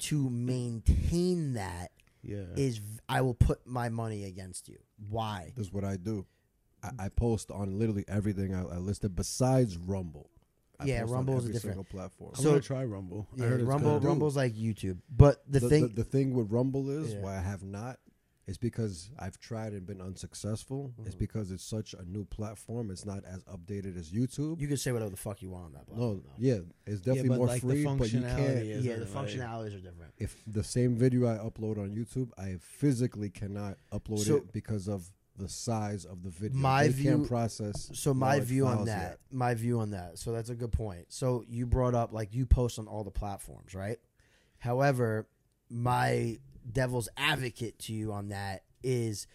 to 0.00 0.28
maintain 0.28 1.52
that 1.52 1.92
Yeah. 2.22 2.44
is 2.56 2.78
v- 2.78 2.98
I 3.08 3.20
will 3.22 3.34
put 3.34 3.66
my 3.66 3.88
money 3.88 4.24
against 4.24 4.68
you. 4.68 4.78
Why? 5.08 5.52
This 5.56 5.66
is 5.68 5.72
what 5.72 5.84
I 5.84 5.96
do. 5.96 6.26
I, 6.82 6.90
I 6.98 7.08
post 7.08 7.50
on 7.50 7.78
literally 7.78 8.04
everything 8.08 8.54
I, 8.54 8.62
I 8.62 8.76
listed 8.78 9.14
besides 9.16 9.76
Rumble. 9.76 10.30
I 10.78 10.84
Yeah, 10.84 11.04
Rumble 11.06 11.38
is 11.38 11.44
a 11.44 11.52
different- 11.52 11.62
single 11.76 11.84
platform. 11.84 12.32
I'm 12.36 12.42
so- 12.42 12.50
gonna 12.50 12.60
try 12.62 12.84
Rumble. 12.84 13.28
I 13.38 13.42
Yeah, 13.42 13.48
heard 13.48 13.62
Rumble. 13.62 14.00
good. 14.00 14.06
Rumble's 14.08 14.36
like 14.36 14.54
YouTube, 14.54 14.98
but 15.14 15.42
the, 15.50 15.60
the, 15.60 15.68
thing, 15.68 15.82
the, 15.88 15.94
the 15.94 16.04
thing 16.04 16.34
with 16.34 16.50
Rumble 16.50 16.90
is 16.90 17.12
Yeah. 17.14 17.20
why 17.20 17.36
I 17.36 17.40
have 17.40 17.62
not 17.62 17.98
is 18.50 18.58
because 18.58 19.10
I've 19.18 19.38
tried 19.38 19.72
and 19.72 19.86
been 19.86 20.00
unsuccessful. 20.00 20.92
It's 21.06 21.14
Mhm. 21.14 21.18
because 21.20 21.50
it's 21.52 21.62
such 21.64 21.94
a 21.94 22.04
new 22.04 22.24
platform. 22.24 22.90
It's 22.90 23.06
not 23.06 23.24
as 23.24 23.44
updated 23.44 23.96
as 23.96 24.10
YouTube. 24.10 24.60
you 24.60 24.66
can 24.68 24.76
say 24.76 24.90
whatever 24.92 25.10
the 25.10 25.16
fuck 25.16 25.40
you 25.40 25.50
want 25.50 25.66
on 25.66 25.72
that. 25.74 25.88
no, 25.88 25.94
platform, 25.94 26.22
though. 26.26 26.32
yeah, 26.38 26.58
it's 26.86 27.00
definitely 27.00 27.28
but 27.30 27.38
more 27.38 27.46
like 27.46 27.62
the 27.62 27.68
free, 27.68 27.84
but 27.84 28.12
you 28.12 28.20
can't. 28.20 28.38
yeah, 28.38 28.54
the 28.54 28.70
isn't 28.72 28.90
it, 28.90 29.14
like- 29.14 29.26
functionalities 29.26 29.76
are 29.78 29.80
different. 29.80 30.12
If 30.18 30.42
the 30.46 30.64
same 30.64 30.96
video 30.96 31.26
I 31.28 31.38
upload 31.38 31.78
on 31.78 31.94
YouTube, 31.94 32.30
I 32.36 32.56
physically 32.60 33.30
cannot 33.30 33.78
upload 33.92 34.18
So- 34.26 34.36
it 34.38 34.52
because 34.52 34.88
of 34.88 35.12
the 35.36 35.48
size 35.48 36.04
of 36.04 36.22
the 36.24 36.28
video. 36.30 36.58
My 36.58 36.88
they 36.88 36.92
view- 36.92 37.10
can't 37.18 37.26
process. 37.28 37.90
So 37.94 38.12
my 38.12 38.40
view 38.40 38.66
on 38.66 38.84
that, 38.86 39.10
yet. 39.12 39.20
my 39.30 39.54
view 39.54 39.78
on 39.80 39.90
that. 39.92 40.18
So 40.18 40.32
that's 40.32 40.50
a 40.50 40.54
good 40.56 40.72
point. 40.72 41.06
So 41.12 41.44
you 41.48 41.64
brought 41.66 41.94
up 41.94 42.12
like 42.12 42.34
you 42.34 42.44
post 42.46 42.78
on 42.80 42.86
all 42.88 43.04
the 43.04 43.10
platforms, 43.12 43.74
right? 43.74 43.98
However, 44.58 45.28
my 45.70 46.38
devil's 46.70 47.08
advocate 47.16 47.78
to 47.80 47.92
you 47.92 48.12
on 48.12 48.28
that 48.28 48.64
is 48.82 49.26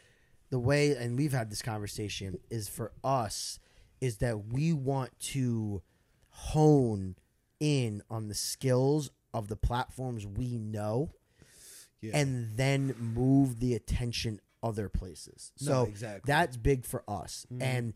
the 0.50 0.60
way, 0.60 0.92
and 0.96 1.18
we've 1.18 1.32
had 1.34 1.50
this 1.50 1.62
conversation, 1.62 2.40
is 2.50 2.68
for 2.68 2.92
us 3.04 3.60
is 4.02 4.18
that 4.18 4.48
we 4.54 4.74
want 4.74 5.18
to 5.20 5.82
hone 6.30 7.16
in 7.60 8.02
on 8.10 8.28
the 8.28 8.36
skills 8.36 9.10
of 9.34 9.48
the 9.48 9.56
platforms 9.56 10.26
we 10.28 10.58
know 10.58 11.12
Yeah. 12.02 12.18
and 12.18 12.58
then 12.58 12.94
move 12.98 13.60
the 13.60 13.74
attention 13.74 14.40
other 14.62 14.90
places. 14.90 15.52
No, 15.62 15.66
So 15.66 15.84
exactly. 15.86 16.28
that's 16.28 16.58
big 16.58 16.86
for 16.86 17.04
us. 17.10 17.46
Mhm. 17.52 17.62
And 17.62 17.94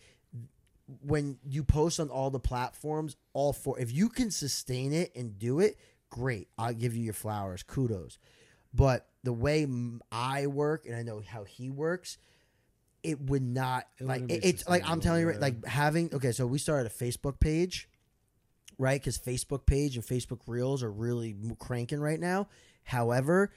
when 1.02 1.38
you 1.44 1.64
post 1.64 2.00
on 2.00 2.10
all 2.10 2.32
the 2.32 2.40
platforms, 2.40 3.16
all 3.34 3.54
four, 3.54 3.80
if 3.80 3.92
you 3.92 4.10
can 4.10 4.32
sustain 4.32 4.94
it 4.94 5.14
and 5.16 5.38
do 5.38 5.60
it, 5.60 5.78
great. 6.10 6.48
I'll 6.58 6.74
give 6.74 6.96
you 6.96 7.04
your 7.04 7.14
flowers. 7.14 7.62
Kudos. 7.64 8.18
But 8.74 9.08
the 9.24 9.34
way 9.34 9.68
I 10.12 10.48
work, 10.48 10.86
and 10.86 10.96
I 10.96 11.02
know 11.02 11.22
how 11.26 11.44
he 11.44 11.70
works, 11.70 12.18
it 13.04 13.20
would 13.22 13.42
not 13.42 13.88
It 14.00 14.06
like 14.06 14.24
it, 14.30 14.42
it's 14.44 14.68
like 14.68 14.88
I'm 14.88 15.02
telling 15.02 15.22
you, 15.22 15.28
right, 15.30 15.40
like 15.40 15.66
having 15.66 16.14
okay. 16.14 16.32
So 16.32 16.46
we 16.46 16.60
started 16.60 16.92
a 16.92 16.94
Facebook 16.94 17.40
page, 17.40 17.90
right? 18.78 19.00
Because 19.00 19.18
Facebook 19.18 19.66
page 19.66 19.96
and 19.96 20.06
Facebook 20.06 20.42
Reels 20.48 20.84
are 20.84 20.92
really 20.92 21.36
cranking 21.58 22.00
right 22.00 22.20
now. 22.20 22.48
However, 22.84 23.52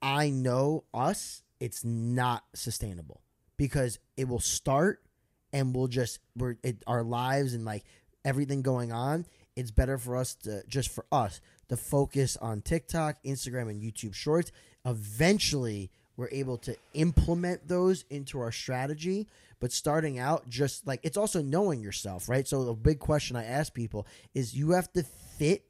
I 0.00 0.30
know 0.30 0.84
us, 0.92 1.42
it's 1.60 1.84
not 1.84 2.44
sustainable 2.54 3.22
because 3.56 3.98
it 4.16 4.28
will 4.28 4.40
start 4.40 5.02
and 5.52 5.74
we'll 5.74 5.88
just 5.88 6.18
we're 6.36 6.56
it, 6.62 6.82
our 6.86 7.02
lives 7.02 7.54
and 7.54 7.64
like 7.64 7.84
everything 8.24 8.62
going 8.62 8.92
on. 8.92 9.26
It's 9.56 9.70
better 9.70 9.98
for 9.98 10.16
us 10.16 10.34
to 10.42 10.62
just 10.66 10.90
for 10.90 11.06
us 11.12 11.40
to 11.68 11.76
focus 11.76 12.36
on 12.36 12.60
TikTok, 12.62 13.22
Instagram, 13.24 13.70
and 13.70 13.82
YouTube 13.82 14.14
Shorts. 14.14 14.52
Eventually, 14.84 15.90
we're 16.16 16.28
able 16.30 16.58
to 16.58 16.76
implement 16.92 17.66
those 17.68 18.04
into 18.10 18.38
our 18.38 18.52
strategy. 18.52 19.26
But 19.60 19.72
starting 19.72 20.18
out, 20.18 20.48
just 20.48 20.86
like 20.86 21.00
it's 21.02 21.16
also 21.16 21.40
knowing 21.40 21.80
yourself, 21.80 22.28
right? 22.28 22.46
So 22.46 22.64
the 22.64 22.74
big 22.74 22.98
question 22.98 23.36
I 23.36 23.44
ask 23.44 23.72
people 23.72 24.06
is: 24.34 24.54
you 24.54 24.72
have 24.72 24.92
to 24.92 25.04
fit 25.38 25.64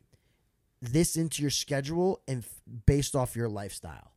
this 0.82 1.16
into 1.16 1.42
your 1.42 1.50
schedule 1.50 2.20
and 2.26 2.42
f- 2.42 2.60
based 2.86 3.14
off 3.14 3.36
your 3.36 3.48
lifestyle. 3.48 4.10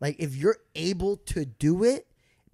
Like 0.00 0.16
if 0.18 0.34
you're 0.34 0.58
able 0.74 1.16
to 1.18 1.44
do 1.44 1.84
it, 1.84 2.06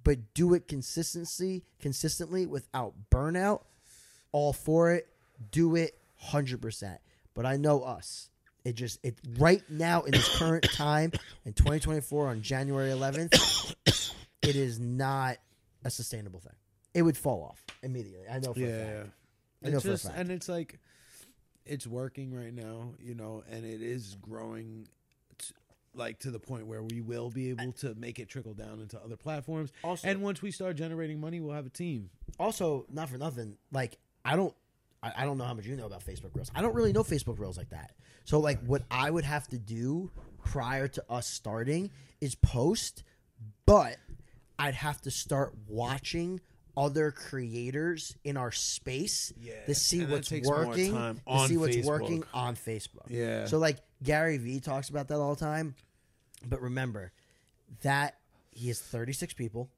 but 0.03 0.35
do 0.35 0.55
it 0.55 0.67
consistency 0.69 1.63
consistently 1.81 2.47
without 2.47 2.95
burnout, 3.11 3.63
all 4.33 4.53
for 4.53 4.93
it. 4.93 5.09
Do 5.53 5.77
it 5.77 5.97
hundred 6.17 6.61
percent. 6.61 7.01
But 7.35 7.47
I 7.47 7.57
know 7.57 7.83
us. 7.83 8.29
It 8.65 8.75
just 8.75 8.99
it 9.05 9.19
right 9.39 9.63
now 9.71 10.03
in 10.03 10.13
this 10.13 10.39
current 10.39 10.65
time 10.73 11.13
in 11.45 11.53
2024 11.55 12.29
on 12.29 12.43
January 12.43 12.91
11th, 12.91 13.75
it 14.43 14.57
is 14.57 14.79
not 14.79 15.39
a 15.85 15.91
sustainable 15.91 16.41
thing. 16.41 16.53
It 16.93 17.03
would 17.03 17.17
fall 17.17 17.43
off 17.45 17.65
immediately. 17.83 18.27
I 18.29 18.39
know 18.41 18.53
for 18.53 18.61
yeah, 18.61 18.67
a 18.67 18.85
fact. 18.85 18.91
yeah. 19.63 19.69
I 19.69 19.71
know 19.71 19.77
It's 19.77 19.85
for 19.85 19.89
a 19.89 19.93
just 19.93 20.05
fact. 20.07 20.19
and 20.19 20.31
it's 20.31 20.49
like 20.49 20.79
it's 21.65 21.87
working 21.87 22.35
right 22.35 22.53
now, 22.53 22.95
you 22.99 23.15
know, 23.15 23.45
and 23.51 23.65
it 23.65 23.81
is 23.83 24.17
growing 24.21 24.89
like 25.95 26.19
to 26.21 26.31
the 26.31 26.39
point 26.39 26.67
where 26.67 26.83
we 26.83 27.01
will 27.01 27.31
be 27.31 27.51
able 27.51 27.73
to 27.73 27.95
make 27.97 28.19
it 28.21 28.29
trickle 28.29 28.55
down 28.55 28.81
into 28.81 28.97
other 29.03 29.17
platforms. 29.17 29.73
Also, 29.83 30.07
And 30.07 30.23
once 30.23 30.41
we 30.41 30.51
start 30.53 30.77
generating 30.77 31.21
money, 31.21 31.41
we'll 31.41 31.55
have 31.55 31.67
a 31.67 31.71
team. 31.71 32.11
also 32.39 32.87
not 32.93 33.09
for 33.09 33.19
nothing 33.19 33.57
like 33.73 33.99
i 34.25 34.37
don't 34.37 34.55
I, 35.03 35.13
I 35.19 35.25
don't 35.25 35.39
know 35.39 35.45
how 35.45 35.55
much 35.55 35.67
you 35.67 35.77
know 35.77 35.87
about 35.87 36.05
facebook 36.05 36.35
reels 36.35 36.51
i 36.55 36.61
don't 36.63 36.75
really 36.75 36.93
know 36.93 37.03
facebook 37.03 37.39
reels 37.39 37.57
like 37.59 37.71
that 37.71 37.93
so 38.25 38.39
like 38.41 38.61
what 38.67 38.83
i 38.91 39.11
would 39.11 39.25
have 39.25 39.47
to 39.49 39.59
do 39.59 40.11
prior 40.45 40.89
to 40.89 41.05
us 41.11 41.27
starting 41.27 41.91
is 42.21 42.35
post 42.35 43.03
but 43.67 43.97
i'd 44.59 44.75
have 44.75 45.01
to 45.03 45.11
start 45.11 45.55
watching 45.69 46.41
other 46.77 47.11
creators 47.11 48.17
in 48.25 48.37
our 48.37 48.53
space 48.53 49.33
Yeah, 49.39 49.53
to 49.67 49.75
see 49.75 50.01
and 50.01 50.09
that 50.09 50.13
what's 50.17 50.29
takes 50.29 50.47
more 50.49 50.67
working 50.67 50.93
time 50.93 51.17
to 51.17 51.23
on 51.27 51.49
see 51.49 51.57
what's 51.57 51.77
Facebook. 51.77 51.85
working 51.87 52.25
on 52.33 52.55
facebook 52.57 53.09
Yeah. 53.09 53.47
so 53.47 53.59
like 53.59 53.79
Gary 54.03 54.39
Vee 54.39 54.61
talks 54.61 54.89
about 54.89 55.09
that 55.09 55.17
all 55.17 55.35
the 55.35 55.41
time. 55.45 55.75
But 56.49 56.63
remember 56.63 57.13
that 57.83 58.17
he 58.51 58.69
has 58.69 58.81
36 58.81 59.35
people. 59.35 59.69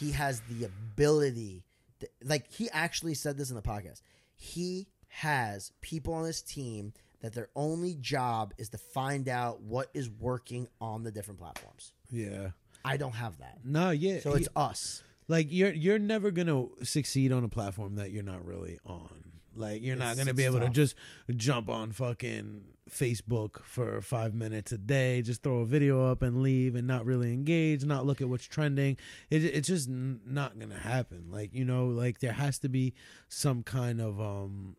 He 0.00 0.10
has 0.10 0.40
the 0.50 0.64
ability 0.64 1.62
to, 2.00 2.08
like 2.24 2.50
he 2.52 2.68
actually 2.72 3.14
said 3.14 3.38
this 3.38 3.50
in 3.50 3.54
the 3.54 3.62
podcast. 3.62 4.00
He 4.38 4.86
has 5.08 5.72
people 5.80 6.14
on 6.14 6.24
his 6.24 6.40
team 6.42 6.92
that 7.20 7.34
their 7.34 7.48
only 7.56 7.96
job 7.96 8.54
is 8.56 8.68
to 8.70 8.78
find 8.78 9.28
out 9.28 9.60
what 9.60 9.88
is 9.92 10.08
working 10.08 10.68
on 10.80 11.02
the 11.02 11.10
different 11.10 11.40
platforms. 11.40 11.92
yeah. 12.10 12.50
I 12.84 12.96
don't 12.96 13.16
have 13.16 13.38
that. 13.38 13.58
No, 13.64 13.90
yeah. 13.90 14.20
So 14.20 14.32
he- 14.34 14.38
it's 14.44 14.48
us. 14.56 15.02
like 15.26 15.48
you're 15.50 15.72
you're 15.72 15.98
never 15.98 16.30
gonna 16.30 16.66
succeed 16.84 17.32
on 17.32 17.42
a 17.44 17.48
platform 17.48 17.96
that 17.96 18.12
you're 18.12 18.22
not 18.22 18.44
really 18.46 18.78
on. 18.86 19.32
Like 19.54 19.82
you're 19.82 19.96
not 19.96 20.16
gonna 20.16 20.32
be 20.32 20.44
able 20.44 20.60
to 20.60 20.68
just 20.70 20.94
jump 21.36 21.68
on 21.68 21.90
fucking 21.90 22.62
Facebook 22.90 23.62
for 23.62 24.00
five 24.00 24.34
minutes 24.34 24.72
a 24.72 24.78
day, 24.78 25.22
just 25.22 25.42
throw 25.42 25.58
a 25.58 25.66
video 25.66 26.10
up 26.10 26.22
and 26.22 26.42
leave, 26.42 26.74
and 26.74 26.86
not 26.86 27.04
really 27.04 27.32
engage, 27.32 27.84
not 27.84 28.06
look 28.06 28.20
at 28.20 28.28
what's 28.28 28.44
trending. 28.44 28.96
It, 29.30 29.44
it's 29.44 29.68
just 29.68 29.88
not 29.88 30.58
gonna 30.58 30.78
happen. 30.78 31.26
Like 31.30 31.54
you 31.54 31.64
know, 31.64 31.86
like 31.86 32.20
there 32.20 32.32
has 32.32 32.58
to 32.60 32.68
be 32.68 32.94
some 33.28 33.62
kind 33.62 34.00
of 34.00 34.20
um, 34.20 34.76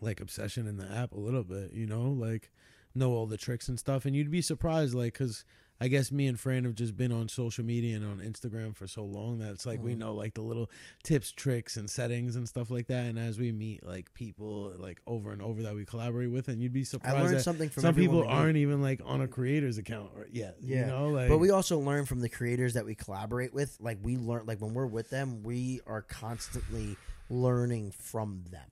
like 0.00 0.20
obsession 0.20 0.66
in 0.66 0.76
the 0.76 0.90
app 0.90 1.12
a 1.12 1.20
little 1.20 1.44
bit. 1.44 1.72
You 1.72 1.86
know, 1.86 2.10
like 2.10 2.50
know 2.94 3.12
all 3.12 3.26
the 3.26 3.36
tricks 3.36 3.68
and 3.68 3.78
stuff, 3.78 4.04
and 4.04 4.14
you'd 4.14 4.30
be 4.30 4.42
surprised, 4.42 4.94
like 4.94 5.14
because. 5.14 5.44
I 5.82 5.88
guess 5.88 6.12
me 6.12 6.26
and 6.26 6.38
Fran 6.38 6.64
have 6.64 6.74
just 6.74 6.94
been 6.94 7.10
on 7.10 7.28
social 7.30 7.64
media 7.64 7.96
and 7.96 8.04
on 8.04 8.18
Instagram 8.18 8.76
for 8.76 8.86
so 8.86 9.02
long 9.02 9.38
that 9.38 9.50
it's 9.52 9.64
like 9.64 9.82
we 9.82 9.94
Mhm. 9.94 9.98
know 9.98 10.14
like 10.14 10.34
the 10.34 10.42
little 10.42 10.70
tips, 11.02 11.32
tricks, 11.32 11.78
and 11.78 11.88
settings 11.88 12.36
and 12.36 12.46
stuff 12.46 12.70
like 12.70 12.88
that. 12.88 13.06
And 13.06 13.18
as 13.18 13.38
we 13.38 13.50
meet 13.50 13.84
like 13.86 14.12
people 14.12 14.74
like 14.76 15.00
over 15.06 15.32
and 15.32 15.40
over 15.40 15.62
that 15.62 15.74
we 15.74 15.86
collaborate 15.86 16.30
with, 16.30 16.48
and 16.48 16.60
you'd 16.60 16.74
be 16.74 16.84
surprised. 16.84 17.16
I 17.16 17.22
learned 17.22 17.36
that 17.36 17.42
something 17.42 17.70
from 17.70 17.80
some 17.80 17.94
people 17.94 18.24
aren't 18.24 18.58
even 18.58 18.82
like 18.82 19.00
on 19.04 19.22
a 19.22 19.28
creator's 19.28 19.78
account 19.78 20.10
or- 20.14 20.26
yet. 20.30 20.56
Yeah. 20.60 20.80
you 20.80 20.86
know, 20.86 21.08
like 21.08 21.28
But 21.30 21.38
we 21.38 21.48
also 21.50 21.78
learn 21.78 22.04
from 22.04 22.20
the 22.20 22.28
creators 22.28 22.74
that 22.74 22.84
we 22.84 22.94
collaborate 22.94 23.54
with. 23.54 23.78
Like 23.80 23.98
we 24.02 24.18
learn, 24.18 24.44
like 24.44 24.60
when 24.60 24.74
we're 24.74 24.86
with 24.86 25.08
them, 25.08 25.42
we 25.42 25.80
are 25.86 26.02
constantly 26.02 26.98
learning 27.30 27.92
from 27.92 28.44
them. 28.50 28.68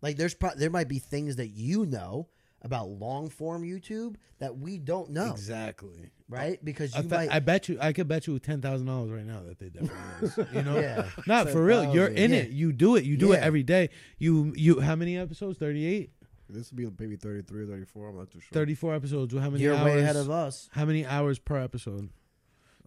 Like 0.00 0.16
there's 0.16 0.34
pro- 0.34 0.54
there 0.54 0.70
might 0.70 0.88
be 0.88 1.00
things 1.00 1.36
that 1.36 1.48
you 1.48 1.86
know 1.86 2.28
about 2.62 2.88
long 2.88 3.28
form 3.28 3.62
YouTube 3.62 4.16
that 4.38 4.56
we 4.58 4.78
don't 4.78 5.10
know, 5.10 5.30
exactly. 5.30 6.10
right? 6.28 6.64
Because 6.64 6.94
I, 6.94 7.00
you 7.00 7.08
fe- 7.08 7.16
might, 7.16 7.32
I 7.32 7.38
bet 7.40 7.68
you, 7.68 7.78
I 7.80 7.92
could 7.92 8.08
bet 8.08 8.26
you 8.26 8.38
ten 8.38 8.60
thousand 8.60 8.86
dollars 8.86 9.10
right 9.10 9.26
now 9.26 9.42
that 9.46 9.58
they 9.58 9.68
definitely 9.68 9.96
is. 10.22 10.38
You 10.52 10.62
know, 10.62 10.80
yeah, 10.80 11.08
not 11.26 11.48
for 11.50 11.64
real. 11.64 11.92
You're 11.94 12.08
in 12.08 12.32
yeah. 12.32 12.38
it. 12.38 12.50
You 12.50 12.72
do 12.72 12.96
it. 12.96 13.04
You 13.04 13.16
do 13.16 13.32
it 13.32 13.42
every 13.42 13.62
day. 13.62 13.90
You 14.18 14.52
you 14.56 14.80
how 14.80 14.96
many 14.96 15.18
episodes? 15.18 15.58
Thirty 15.58 15.84
eight. 15.86 16.10
This 16.48 16.70
would 16.70 16.76
be 16.76 17.02
maybe 17.02 17.16
33 17.16 17.62
or 17.62 17.66
34. 17.66 18.08
I'm 18.10 18.18
not 18.18 18.30
too 18.30 18.40
sure. 18.40 18.50
34 18.52 18.94
episodes. 18.96 19.34
How 19.34 19.48
many 19.48 19.62
You're 19.62 19.74
hours? 19.74 19.84
way 19.86 20.00
ahead 20.00 20.16
of 20.16 20.30
us. 20.30 20.68
How 20.72 20.84
many 20.84 21.06
hours 21.06 21.38
per 21.38 21.56
episode? 21.56 22.10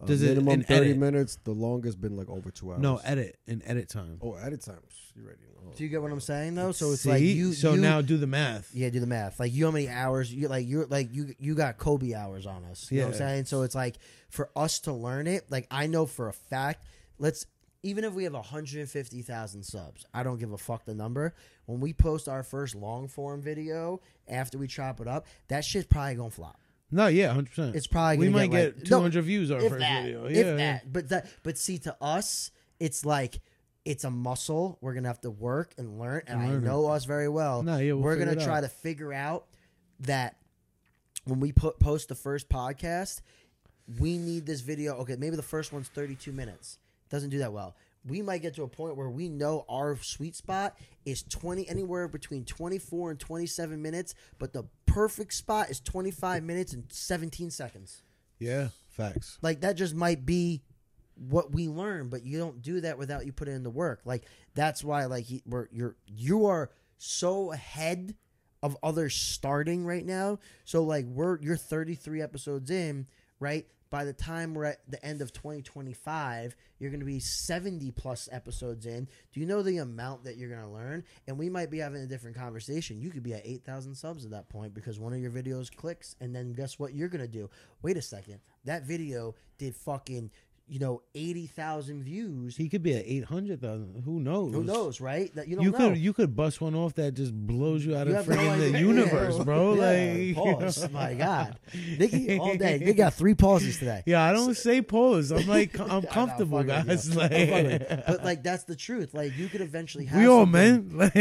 Uh, 0.02 0.06
Does 0.06 0.22
it- 0.22 0.28
minimum 0.28 0.52
in 0.54 0.62
30 0.64 0.86
edit? 0.90 0.98
minutes. 0.98 1.38
The 1.44 1.52
longest 1.52 2.00
been 2.00 2.16
like 2.16 2.28
over 2.28 2.50
two 2.50 2.70
hours. 2.72 2.80
No, 2.80 2.98
edit 2.98 3.38
in 3.46 3.62
edit 3.64 3.88
time. 3.88 4.18
Oh, 4.22 4.34
edit 4.34 4.60
time. 4.62 4.80
You 5.14 5.22
ready? 5.26 5.38
Oh. 5.58 5.72
Do 5.74 5.82
you 5.82 5.88
get 5.88 6.02
what 6.02 6.12
I'm 6.12 6.20
saying 6.20 6.54
though? 6.54 6.72
So 6.72 6.92
it's 6.92 7.02
See? 7.02 7.08
like 7.10 7.22
you. 7.22 7.52
So 7.54 7.72
you- 7.74 7.80
now 7.80 8.02
do 8.02 8.16
the 8.18 8.26
math. 8.26 8.70
Yeah, 8.74 8.90
do 8.90 9.00
the 9.00 9.06
math. 9.06 9.40
Like 9.40 9.52
you, 9.54 9.64
how 9.64 9.70
many 9.70 9.88
hours? 9.88 10.32
You 10.32 10.48
like 10.48 10.68
you're 10.68 10.86
like 10.86 11.08
you 11.14 11.34
you 11.38 11.54
got 11.54 11.78
Kobe 11.78 12.12
hours 12.12 12.46
on 12.46 12.64
us. 12.64 12.90
You 12.92 13.00
know 13.00 13.06
what 13.06 13.12
I'm 13.14 13.18
saying? 13.18 13.44
So 13.46 13.62
it's 13.62 13.74
like 13.74 13.96
for 14.28 14.50
us 14.54 14.80
to 14.80 14.92
learn 14.92 15.26
it. 15.26 15.50
Like 15.50 15.66
I 15.70 15.86
know 15.86 16.04
for 16.06 16.28
a 16.28 16.32
fact. 16.34 16.84
Let's 17.18 17.46
even 17.82 18.04
if 18.04 18.12
we 18.14 18.24
have 18.24 18.34
150,000 18.34 19.62
subs, 19.62 20.04
I 20.12 20.22
don't 20.22 20.38
give 20.38 20.52
a 20.52 20.58
fuck 20.58 20.84
the 20.84 20.94
number. 20.94 21.34
When 21.66 21.80
we 21.80 21.92
post 21.92 22.28
our 22.28 22.42
first 22.42 22.74
long 22.74 23.08
form 23.08 23.40
video 23.42 24.00
after 24.28 24.58
we 24.58 24.66
chop 24.66 25.00
it 25.00 25.08
up, 25.08 25.26
that 25.48 25.64
shit's 25.64 25.86
probably 25.86 26.14
gonna 26.16 26.30
flop. 26.30 26.60
No, 26.90 27.08
yeah, 27.08 27.32
hundred 27.32 27.50
percent. 27.50 27.76
It's 27.76 27.86
probably 27.86 28.18
we 28.18 28.28
might 28.28 28.50
get, 28.50 28.76
like- 28.76 28.84
no, 28.90 28.98
200 28.98 29.22
views 29.22 29.50
our 29.50 29.60
first 29.60 29.78
that, 29.80 30.04
video. 30.04 30.26
if 30.26 30.36
Yeah, 30.36 30.54
that. 30.54 30.92
But 30.92 31.08
that, 31.08 31.28
but 31.42 31.58
see, 31.58 31.78
to 31.78 31.96
us, 32.00 32.50
it's 32.78 33.04
like 33.04 33.40
it's 33.84 34.04
a 34.04 34.10
muscle. 34.10 34.78
We're 34.80 34.94
gonna 34.94 35.08
have 35.08 35.20
to 35.22 35.30
work 35.30 35.72
and 35.78 35.98
learn. 35.98 36.22
And 36.26 36.40
I 36.40 36.46
it. 36.54 36.62
know 36.62 36.86
us 36.86 37.04
very 37.04 37.28
well. 37.28 37.62
No, 37.62 37.78
yeah, 37.78 37.92
we'll 37.92 38.02
we're 38.02 38.16
gonna 38.16 38.36
try 38.36 38.58
out. 38.58 38.60
to 38.62 38.68
figure 38.68 39.12
out 39.12 39.46
that 40.00 40.36
when 41.24 41.40
we 41.40 41.52
put 41.52 41.78
post 41.80 42.08
the 42.08 42.14
first 42.14 42.48
podcast, 42.48 43.20
we 43.98 44.18
need 44.18 44.46
this 44.46 44.60
video. 44.60 44.94
Okay, 44.98 45.16
maybe 45.16 45.36
the 45.36 45.42
first 45.42 45.72
one's 45.72 45.88
32 45.88 46.32
minutes. 46.32 46.78
Doesn't 47.10 47.30
do 47.30 47.38
that 47.38 47.52
well. 47.52 47.76
We 48.04 48.22
might 48.22 48.42
get 48.42 48.54
to 48.54 48.62
a 48.62 48.68
point 48.68 48.96
where 48.96 49.10
we 49.10 49.28
know 49.28 49.64
our 49.68 49.96
sweet 50.00 50.36
spot 50.36 50.78
is 51.04 51.24
20 51.24 51.68
anywhere 51.68 52.06
between 52.06 52.44
24 52.44 53.10
and 53.12 53.18
27 53.20 53.82
minutes, 53.82 54.14
but 54.38 54.52
the 54.52 54.64
perfect 54.96 55.34
spot 55.34 55.68
is 55.68 55.78
25 55.80 56.42
minutes 56.42 56.72
and 56.72 56.84
17 56.88 57.50
seconds. 57.50 58.02
yeah, 58.38 58.68
facts. 58.88 59.38
Like 59.42 59.60
that 59.60 59.76
just 59.76 59.94
might 59.94 60.24
be 60.24 60.62
what 61.16 61.52
we 61.52 61.68
learn, 61.68 62.08
but 62.08 62.24
you 62.24 62.38
don't 62.38 62.62
do 62.62 62.80
that 62.80 62.96
without 62.96 63.26
you 63.26 63.32
put 63.32 63.46
in 63.46 63.62
the 63.62 63.68
work. 63.68 64.00
Like 64.06 64.24
that's 64.54 64.82
why 64.82 65.04
like 65.04 65.26
he, 65.26 65.42
we're, 65.44 65.68
you're 65.70 65.96
you 66.06 66.46
are 66.46 66.70
so 66.96 67.52
ahead 67.52 68.14
of 68.62 68.78
others 68.82 69.14
starting 69.14 69.84
right 69.84 70.04
now. 70.04 70.38
So 70.64 70.82
like 70.82 71.04
we're 71.04 71.42
you're 71.42 71.58
33 71.58 72.22
episodes 72.22 72.70
in, 72.70 73.06
right? 73.40 73.66
by 73.90 74.04
the 74.04 74.12
time 74.12 74.54
we're 74.54 74.64
at 74.64 74.80
the 74.88 75.04
end 75.04 75.22
of 75.22 75.32
2025, 75.32 76.56
you're 76.78 76.90
going 76.90 77.00
to 77.00 77.06
be 77.06 77.20
70 77.20 77.92
plus 77.92 78.28
episodes 78.32 78.84
in. 78.84 79.08
Do 79.32 79.40
you 79.40 79.46
know 79.46 79.62
the 79.62 79.78
amount 79.78 80.24
that 80.24 80.36
you're 80.36 80.48
going 80.50 80.62
to 80.62 80.68
learn? 80.68 81.04
And 81.26 81.38
we 81.38 81.48
might 81.48 81.70
be 81.70 81.78
having 81.78 82.02
a 82.02 82.06
different 82.06 82.36
conversation. 82.36 83.00
You 83.00 83.10
could 83.10 83.22
be 83.22 83.34
at 83.34 83.46
8,000 83.46 83.94
subs 83.94 84.24
at 84.24 84.32
that 84.32 84.48
point 84.48 84.74
because 84.74 84.98
one 84.98 85.12
of 85.12 85.20
your 85.20 85.30
videos 85.30 85.74
clicks, 85.74 86.16
and 86.20 86.34
then 86.34 86.52
guess 86.52 86.78
what 86.78 86.94
you're 86.94 87.08
going 87.08 87.24
to 87.24 87.28
do? 87.28 87.48
Wait 87.82 87.96
a 87.96 88.02
second. 88.02 88.40
That 88.64 88.84
video 88.84 89.36
did 89.58 89.76
fucking, 89.76 90.30
you 90.68 90.80
know, 90.80 91.00
80,000 91.14 92.02
views. 92.02 92.56
He 92.56 92.68
could 92.68 92.82
be 92.82 92.92
at 92.96 93.04
eight 93.06 93.22
hundred 93.24 93.60
thousand. 93.60 94.02
Who 94.04 94.18
knows? 94.18 94.52
Who 94.52 94.64
knows, 94.64 95.00
right? 95.00 95.32
That 95.36 95.46
you 95.46 95.54
don't 95.56 95.64
You 95.64 95.70
know. 95.70 95.78
could 95.90 95.98
you 95.98 96.12
could 96.12 96.34
bust 96.34 96.60
one 96.60 96.74
off 96.74 96.94
that 96.94 97.14
just 97.14 97.32
blows 97.32 97.84
you 97.86 97.94
out 97.96 98.08
You 98.08 98.16
of 98.16 98.28
no 98.28 98.58
the 98.58 98.78
universe, 98.78 99.38
bro. 99.44 99.74
Yeah, 99.76 100.32
like 100.34 100.34
pause. 100.60 100.90
My 100.90 101.14
God, 101.14 101.58
Nikki, 101.98 102.38
all 102.38 102.56
day. 102.56 102.78
They 102.84 102.94
got 102.94 103.14
three 103.14 103.34
pauses 103.34 103.78
today. 103.78 104.02
Yeah, 104.06 104.22
I 104.24 104.32
don't 104.32 104.56
say 104.56 104.82
pause. 104.82 105.30
I'm 105.30 105.46
like 105.46 105.78
I'm 105.78 106.02
comfortable, 106.18 106.62
guys. 106.64 107.08
you. 107.08 107.14
Like, 107.14 107.32
I'm 107.32 107.48
fucking 107.48 107.64
with 107.80 107.90
you. 107.90 108.02
but 108.08 108.24
like 108.24 108.42
that's 108.42 108.64
the 108.64 108.74
truth. 108.76 109.14
Like 109.14 109.36
you 109.38 109.48
could 109.48 109.60
eventually 109.60 110.06
have 110.06 110.18
we 110.20 110.26
all 110.26 110.46
men. 110.46 110.90
Like, 110.94 111.14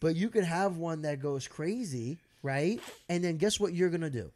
but 0.00 0.16
you 0.16 0.28
could 0.30 0.44
have 0.44 0.76
one 0.76 1.02
that 1.02 1.20
goes 1.20 1.46
crazy, 1.48 2.18
right? 2.42 2.80
And 3.08 3.22
then 3.24 3.36
guess 3.36 3.58
what 3.60 3.72
you're 3.72 3.90
gonna 3.90 4.10
do? 4.10 4.30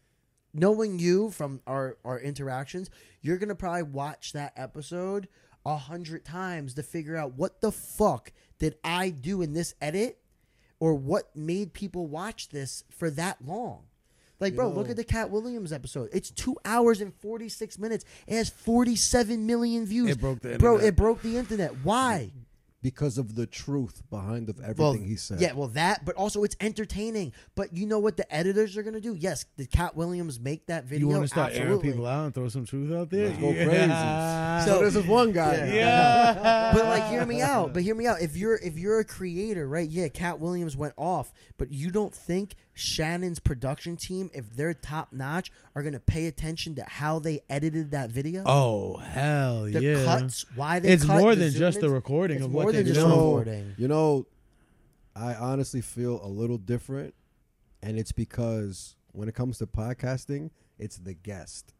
Knowing 0.52 0.98
you 0.98 1.30
from 1.30 1.60
our 1.66 1.96
our 2.04 2.18
interactions, 2.18 2.90
you're 3.20 3.38
gonna 3.38 3.54
probably 3.54 3.84
watch 3.84 4.32
that 4.32 4.52
episode 4.56 5.28
a 5.64 5.76
hundred 5.76 6.24
times 6.24 6.74
to 6.74 6.82
figure 6.82 7.16
out 7.16 7.34
what 7.34 7.60
the 7.60 7.70
fuck 7.70 8.32
did 8.58 8.76
I 8.82 9.10
do 9.10 9.42
in 9.42 9.52
this 9.52 9.74
edit, 9.80 10.18
or 10.80 10.94
what 10.94 11.34
made 11.36 11.72
people 11.72 12.06
watch 12.06 12.48
this 12.48 12.84
for 12.90 13.10
that 13.10 13.44
long. 13.44 13.84
Like, 14.40 14.56
bro, 14.56 14.70
look 14.70 14.88
at 14.88 14.96
the 14.96 15.04
Katt 15.04 15.30
Williams 15.30 15.70
episode. 15.70 16.08
It's 16.14 16.30
two 16.30 16.56
hours 16.64 17.02
and 17.02 17.14
forty 17.14 17.50
six 17.50 17.78
minutes. 17.78 18.06
It 18.26 18.34
has 18.36 18.48
forty 18.48 18.96
seven 18.96 19.46
million 19.46 19.84
views. 19.84 20.10
It 20.10 20.20
broke 20.20 20.40
the 20.40 20.56
bro. 20.58 20.78
It 20.78 20.96
broke 20.96 21.20
the 21.22 21.36
internet. 21.36 21.84
Why? 21.84 22.32
Because 22.82 23.18
of 23.18 23.34
the 23.34 23.46
truth 23.46 24.02
behind 24.08 24.48
of 24.48 24.58
everything 24.60 24.82
well, 24.82 24.92
he 24.94 25.16
said. 25.16 25.38
Yeah, 25.38 25.52
well, 25.52 25.68
that, 25.68 26.04
but 26.06 26.14
also 26.16 26.44
it's 26.44 26.56
entertaining. 26.60 27.32
But 27.54 27.76
you 27.76 27.86
know 27.86 27.98
what 27.98 28.16
the 28.16 28.34
editors 28.34 28.76
are 28.78 28.82
gonna 28.82 29.00
do? 29.00 29.14
Yes, 29.14 29.44
did 29.58 29.70
Katt 29.70 29.94
Williams 29.96 30.40
make 30.40 30.66
that 30.66 30.84
video? 30.84 31.08
you 31.08 31.12
want 31.12 31.24
to 31.24 31.28
start 31.28 31.50
Absolutely. 31.50 31.72
airing 31.72 31.92
people 31.92 32.06
out 32.06 32.24
and 32.24 32.34
throw 32.34 32.48
some 32.48 32.64
truth 32.64 32.90
out 32.92 33.10
there? 33.10 33.28
Let's 33.28 33.38
go 33.38 33.50
Yeah. 33.50 34.64
So 34.64 34.82
this 34.82 34.96
is 34.96 35.06
one 35.06 35.32
guy. 35.32 35.56
Yeah. 35.56 35.74
yeah. 35.74 36.72
But 36.74 36.86
like, 36.86 37.08
hear 37.08 37.26
me 37.26 37.42
out. 37.42 37.74
But 37.74 37.82
hear 37.82 37.94
me 37.94 38.06
out. 38.06 38.22
If 38.22 38.36
you're 38.36 38.56
if 38.56 38.78
you're 38.78 39.00
a 39.00 39.04
creator, 39.04 39.68
right? 39.68 39.88
Yeah, 39.88 40.08
Katt 40.08 40.40
Williams 40.40 40.76
went 40.76 40.94
off, 40.96 41.32
but 41.58 41.70
you 41.70 41.90
don't 41.90 42.14
think 42.14 42.54
Shannon's 42.80 43.38
production 43.38 43.96
team, 43.96 44.30
if 44.32 44.50
they're 44.56 44.74
top 44.74 45.12
notch, 45.12 45.52
are 45.74 45.82
gonna 45.82 46.00
pay 46.00 46.26
attention 46.26 46.74
to 46.76 46.84
how 46.84 47.18
they 47.18 47.40
edited 47.48 47.90
that 47.92 48.10
video? 48.10 48.42
Oh 48.46 48.96
hell 48.96 49.64
the 49.64 49.82
yeah! 49.82 49.94
The 49.94 50.04
cuts, 50.04 50.46
why 50.54 50.78
they 50.78 50.92
it's 50.92 51.04
cut, 51.04 51.20
more 51.20 51.34
than 51.34 51.50
zoom 51.50 51.58
just 51.58 51.80
the 51.80 51.90
recording 51.90 52.38
It's 52.38 52.46
of 52.46 52.52
more 52.52 52.64
what 52.64 52.74
they 52.74 52.82
just 52.82 52.94
do. 52.94 53.00
the 53.02 53.08
know, 53.08 53.36
recording. 53.36 53.74
You 53.76 53.88
know, 53.88 54.26
I 55.14 55.34
honestly 55.34 55.80
feel 55.80 56.20
a 56.24 56.28
little 56.28 56.58
different, 56.58 57.14
and 57.82 57.98
it's 57.98 58.12
because 58.12 58.96
when 59.12 59.28
it 59.28 59.34
comes 59.34 59.58
to 59.58 59.66
podcasting, 59.66 60.50
it's 60.78 60.96
the 60.96 61.14
guest. 61.14 61.74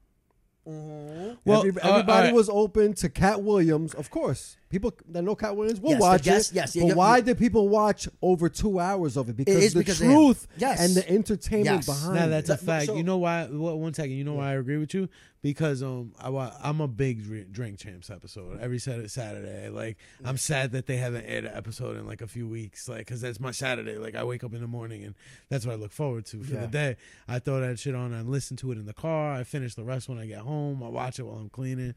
Mhm. 0.69 1.39
Well, 1.45 1.67
Every- 1.67 1.81
uh, 1.81 1.89
everybody 1.91 2.33
was 2.33 2.49
open 2.51 2.93
to 2.95 3.09
Katt 3.09 3.43
Williams, 3.43 3.95
of 3.95 4.11
course. 4.11 4.57
People 4.69 4.93
that 5.09 5.23
know 5.23 5.35
Katt 5.35 5.57
Williams 5.57 5.81
will 5.81 5.93
Yes, 5.93 6.01
watch 6.01 6.23
guest- 6.23 6.53
it. 6.53 6.55
yes, 6.57 6.77
yeah, 6.77 6.83
but 6.83 6.89
you- 6.91 6.95
why 6.95 7.17
you- 7.17 7.23
did 7.25 7.39
people 7.39 7.69
watch 7.69 8.09
over 8.23 8.49
two 8.49 8.79
hours 8.79 9.17
of 9.17 9.29
it? 9.31 9.37
Because 9.37 9.57
is 9.65 9.73
the 9.73 9.79
because 9.81 9.99
truth 9.99 10.47
Yes. 10.59 10.79
and 10.81 10.95
the 10.95 11.09
entertainment 11.11 11.79
Yes. 11.79 11.87
behind 11.87 12.15
Now 12.15 12.27
it. 12.27 12.29
that's 12.29 12.51
a 12.51 12.57
fact. 12.59 12.87
so- 12.87 12.97
you 12.97 13.03
know 13.03 13.19
why? 13.19 13.47
What, 13.47 13.79
one 13.79 13.95
second. 13.95 14.13
You 14.13 14.25
know 14.25 14.35
why 14.35 14.51
I 14.51 14.55
agree 14.57 14.77
with 14.77 14.93
you? 14.95 15.09
Because 15.43 15.83
um, 15.83 16.13
I 16.21 16.29
I'm 16.63 16.83
a 16.83 16.89
big 16.89 17.51
drink, 17.53 17.79
champs 17.79 18.11
episode 18.11 18.61
every 18.61 18.79
Sat- 18.79 19.11
Saturday. 19.11 19.71
Like 19.71 19.97
I'm 20.23 20.37
sad 20.37 20.73
that 20.73 20.87
they 20.87 20.99
haven't 20.99 21.25
aired 21.25 21.47
an 21.47 21.53
episode 21.57 21.97
in 21.97 22.07
like 22.07 22.21
a 22.21 22.27
few 22.27 22.47
weeks. 22.47 22.89
Like 22.91 22.99
because 22.99 23.23
that's 23.23 23.41
my 23.41 23.51
Saturday. 23.51 23.97
Like 23.97 24.15
I 24.15 24.25
wake 24.25 24.45
up 24.45 24.53
in 24.53 24.61
the 24.61 24.67
morning 24.67 25.03
and 25.03 25.15
that's 25.49 25.65
what 25.65 25.73
I 25.73 25.77
look 25.77 25.93
forward 25.93 26.27
to 26.27 26.43
for 26.43 26.53
Yeah. 26.55 26.61
the 26.63 26.67
day. 26.67 26.97
I 27.27 27.39
throw 27.39 27.61
that 27.61 27.79
shit 27.79 27.95
on. 27.95 28.13
and 28.13 28.29
listen 28.29 28.57
to 28.59 28.71
it 28.73 28.77
in 28.79 28.85
the 28.85 28.93
car. 28.93 29.33
I 29.35 29.45
finish 29.45 29.75
the 29.75 29.85
rest 29.85 30.09
when 30.11 30.19
I 30.19 30.27
get 30.27 30.41
home. 30.41 30.83
I 30.83 30.89
watch 30.89 31.19
it 31.19 31.23
while 31.23 31.37
I'm 31.39 31.49
cleaning. 31.49 31.95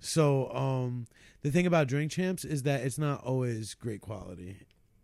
So 0.00 0.50
um, 0.54 1.06
the 1.42 1.50
thing 1.50 1.66
about 1.66 1.88
Drink 1.88 2.12
Champs 2.12 2.44
is 2.44 2.62
that 2.62 2.80
it's 2.82 2.98
not 2.98 3.22
always 3.24 3.74
great 3.74 4.00
quality 4.00 4.56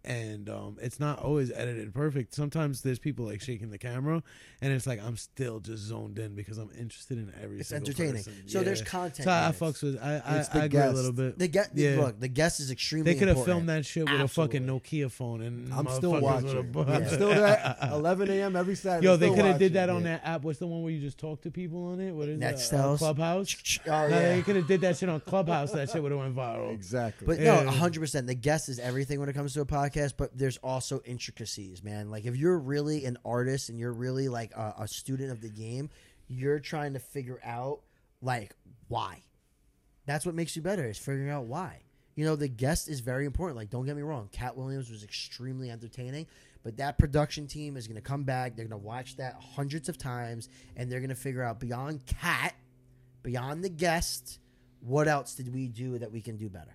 and 0.05 0.49
um, 0.49 0.77
it's 0.81 0.99
not 0.99 1.19
always 1.21 1.51
edited 1.53 1.95
perfect. 1.95 2.35
Sometimes 2.35 2.83
there's 2.83 2.99
people 2.99 3.25
like 3.27 3.41
shaking 3.41 3.71
the 3.71 3.79
camera, 3.79 4.23
and 4.61 4.73
it's 4.73 4.87
like 4.87 5.03
I'm 5.03 5.17
still 5.17 5.61
just 5.61 5.83
zoned 5.85 6.19
in 6.19 6.35
because 6.35 6.59
I'm 6.59 6.71
interested 6.79 7.19
in 7.19 7.33
every. 7.43 7.61
It's 7.61 7.69
single 7.69 7.89
entertaining. 7.89 8.15
person. 8.25 8.49
So 8.49 8.59
Yeah. 8.59 8.65
there's 8.65 8.83
content. 8.83 9.25
So 9.25 9.31
I, 9.31 9.39
in 9.39 9.45
I 9.45 9.49
it. 9.51 9.57
fucks 9.59 9.83
with. 9.83 9.99
I 10.03 10.23
I, 10.25 10.37
It's 10.39 10.49
the 10.49 10.61
I 10.61 10.65
agree 10.65 10.81
a 10.81 10.91
little 10.93 11.13
bit. 11.13 11.39
The 11.39 11.49
guest, 11.49 11.71
Yeah. 11.75 11.97
look, 12.01 12.19
the 12.21 12.29
guest 12.29 12.61
is 12.61 12.71
extremely. 12.71 13.13
They 13.13 13.19
could 13.19 13.29
have 13.29 13.45
filmed 13.45 13.69
that 13.69 13.85
shit 13.87 14.11
with 14.11 14.21
a 14.21 14.29
fucking 14.29 14.67
Nokia 14.67 15.11
phone, 15.11 15.43
and 15.43 15.73
I'm 15.73 15.89
still 15.89 16.21
watching. 16.21 16.47
would've- 16.73 16.91
I'm 16.91 17.07
still 17.09 17.29
there 17.29 17.47
at 17.47 17.79
11 17.93 18.31
a.m. 18.31 18.57
every 18.57 18.75
Saturday. 18.75 19.07
Yo, 19.07 19.17
they 19.17 19.29
could 19.31 19.45
have 19.45 19.59
did 19.59 19.75
that 19.75 19.89
on 19.91 20.03
Yeah. 20.05 20.19
that 20.19 20.27
app. 20.27 20.43
What's 20.43 20.59
the 20.59 20.67
one 20.67 20.83
where 20.83 20.93
you 20.93 21.01
just 21.01 21.19
talk 21.19 21.43
to 21.43 21.51
people 21.51 21.87
on 21.87 22.01
it? 22.01 22.13
What 22.13 22.29
is 22.29 22.41
that? 22.41 22.55
Nextels. 22.57 22.95
Uh, 22.95 22.99
Clubhouse. 22.99 23.57
Oh 23.87 23.91
No, 23.91 24.09
yeah. 24.09 24.35
they 24.37 24.43
could 24.43 24.57
have 24.57 24.67
did 24.67 24.81
that 24.83 24.97
shit 24.97 25.09
on 25.09 25.21
Clubhouse. 25.21 25.73
That 25.73 25.91
shit 25.91 26.03
would 26.03 26.13
have 26.13 26.21
went 26.21 26.35
viral. 26.37 26.73
Exactly. 26.73 27.27
But 27.27 27.41
Yeah. 27.41 27.63
no, 27.65 27.71
hundred 27.71 28.01
percent. 28.01 28.27
The 28.27 28.35
guest 28.35 28.69
is 28.69 28.79
everything 28.79 29.21
when 29.21 29.29
it 29.29 29.33
comes 29.35 29.55
to 29.55 29.61
a 29.61 29.67
podcast. 29.67 29.92
But 30.17 30.37
there's 30.37 30.57
also 30.59 31.01
intricacies, 31.05 31.83
man. 31.83 32.11
Like 32.11 32.25
if 32.25 32.37
you're 32.37 32.59
really 32.59 33.05
an 33.05 33.19
artist 33.25 33.69
and 33.69 33.79
you're 33.79 33.93
really 33.93 34.29
like 34.29 34.53
a, 34.55 34.75
a 34.81 34.89
student 34.89 35.31
of 35.31 35.41
the 35.41 35.49
game, 35.49 35.91
you're 36.29 36.61
trying 36.61 36.95
to 36.95 36.99
figure 36.99 37.41
out 37.45 37.81
like 38.21 38.55
why. 38.89 39.23
That's 40.07 40.27
what 40.27 40.35
makes 40.35 40.57
you 40.57 40.63
better 40.63 40.89
is 40.89 40.99
figuring 40.99 41.31
out 41.31 41.45
why. 41.45 41.83
You 42.15 42.25
know, 42.25 42.37
the 42.37 42.49
guest 42.49 42.89
is 42.89 43.01
very 43.01 43.25
important. 43.25 43.57
Like, 43.57 43.71
don't 43.71 43.87
get 43.87 43.97
me 43.97 44.03
wrong, 44.03 44.29
Katt 44.33 44.57
Williams 44.57 44.91
was 44.91 45.03
extremely 45.03 45.71
entertaining, 45.71 46.27
but 46.63 46.77
that 46.77 46.99
production 46.99 47.47
team 47.47 47.77
is 47.77 47.87
going 47.87 47.97
to 47.97 48.03
come 48.03 48.25
back. 48.25 48.55
They're 48.55 48.67
going 48.67 48.81
to 48.81 48.87
watch 48.87 49.17
that 49.17 49.37
hundreds 49.55 49.89
of 49.89 49.97
times, 49.97 50.49
and 50.77 50.91
they're 50.91 51.01
going 51.01 51.09
to 51.09 51.15
figure 51.15 51.43
out 51.43 51.59
beyond 51.59 52.05
Katt, 52.05 52.55
beyond 53.23 53.65
the 53.65 53.71
guest, 53.71 54.41
what 54.81 55.09
else 55.09 55.35
did 55.35 55.55
we 55.55 55.69
do 55.69 55.99
that 55.99 56.13
we 56.13 56.21
can 56.21 56.37
do 56.37 56.49
better? 56.49 56.75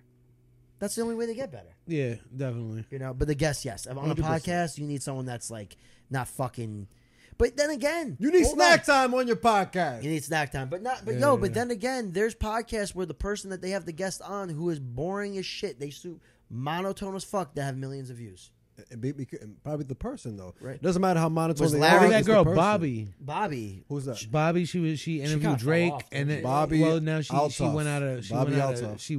That's 0.78 0.94
the 0.94 1.02
only 1.02 1.14
way 1.14 1.26
they 1.26 1.34
get 1.34 1.50
better. 1.50 1.74
Yeah, 1.86 2.14
definitely. 2.34 2.84
You 2.90 2.98
know, 2.98 3.14
but 3.14 3.28
the 3.28 3.34
guest, 3.34 3.64
yes. 3.64 3.86
On 3.86 3.96
a 3.96 4.14
100%. 4.14 4.16
podcast, 4.16 4.78
you 4.78 4.86
need 4.86 5.02
someone 5.02 5.26
that's 5.26 5.50
like 5.50 5.76
not 6.10 6.28
fucking. 6.28 6.88
But 7.36 7.56
then 7.56 7.70
again, 7.70 8.16
you 8.18 8.30
need 8.30 8.44
hold 8.44 8.56
snack 8.56 8.80
on. 8.80 8.94
time 8.94 9.14
on 9.14 9.26
your 9.26 9.36
podcast. 9.36 10.02
You 10.02 10.10
need 10.10 10.24
snack 10.24 10.52
time, 10.52 10.68
but 10.68 10.82
not. 10.82 11.04
But 11.04 11.16
yo, 11.16 11.36
but 11.36 11.50
yeah. 11.50 11.54
then 11.54 11.70
again, 11.70 12.12
there's 12.12 12.34
podcasts 12.34 12.94
where 12.94 13.06
the 13.06 13.14
person 13.14 13.50
that 13.50 13.60
they 13.62 13.70
have 13.70 13.86
the 13.86 13.92
guest 13.92 14.22
on 14.22 14.48
who 14.48 14.70
is 14.70 14.80
boring 14.80 15.38
as 15.38 15.46
shit. 15.46 15.78
They 15.78 15.90
su 15.90 16.20
monotone 16.50 17.14
as 17.14 17.24
fuck 17.24 17.54
that 17.54 17.62
have 17.62 17.76
millions 17.76 18.10
of 18.10 18.16
views. 18.16 18.50
It 18.90 19.00
be- 19.00 19.12
beca- 19.12 19.48
probably 19.64 19.84
the 19.86 19.94
person 19.94 20.36
though. 20.36 20.54
Right. 20.60 20.76
It 20.76 20.82
doesn't 20.82 21.02
matter 21.02 21.18
how 21.20 21.28
monotone 21.28 21.64
Was 21.64 21.72
they 21.72 21.78
Larry 21.80 22.06
are. 22.06 22.08
That 22.10 22.18
it's 22.20 22.26
the 22.26 22.32
girl 22.32 22.44
person. 22.44 22.62
Bobbi? 22.62 23.08
Bobbi, 23.24 23.82
Who's 23.88 24.04
that? 24.04 24.16
Bobbi, 24.16 24.68
she 24.68 24.78
was 24.78 25.00
she 25.00 25.20
interviewed 25.20 25.42
kinda 25.42 25.58
fell 25.58 25.64
Drake, 25.66 25.92
off, 25.92 26.02
and 26.12 26.30
then? 26.30 26.42
Bobbi 26.42 26.80
Well, 26.82 27.00
now 27.00 27.18
she 27.20 27.24
she 27.28 27.32
Althoff. 27.34 27.74
went 27.74 27.88
out 27.88 28.02
of 28.02 28.24
she 28.24 28.34
Bobbi 28.34 28.44
went 28.50 28.56
out 28.60 28.74
Althoff. 28.76 28.92
of 28.94 29.00
she 29.00 29.14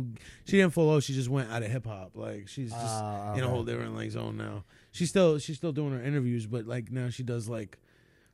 she 0.46 0.58
didn't 0.58 0.74
follow. 0.74 1.00
She 1.00 1.14
just 1.14 1.30
went 1.30 1.52
out 1.52 1.62
of 1.64 1.70
hip 1.72 1.86
hop. 1.86 2.12
Like 2.16 2.48
she's 2.48 2.72
just 2.72 2.82
Ah, 2.86 3.34
in 3.36 3.44
a 3.44 3.48
whole 3.48 3.64
different 3.64 3.96
like 3.96 4.12
zone 4.12 4.38
now. 4.38 4.64
She's 4.92 5.10
still 5.10 5.38
she's 5.40 5.58
still 5.58 5.72
doing 5.74 5.92
her 5.92 6.02
interviews, 6.04 6.46
but 6.48 6.66
like 6.66 6.92
now 6.92 7.10
she 7.10 7.24
does 7.24 7.48
like 7.50 7.78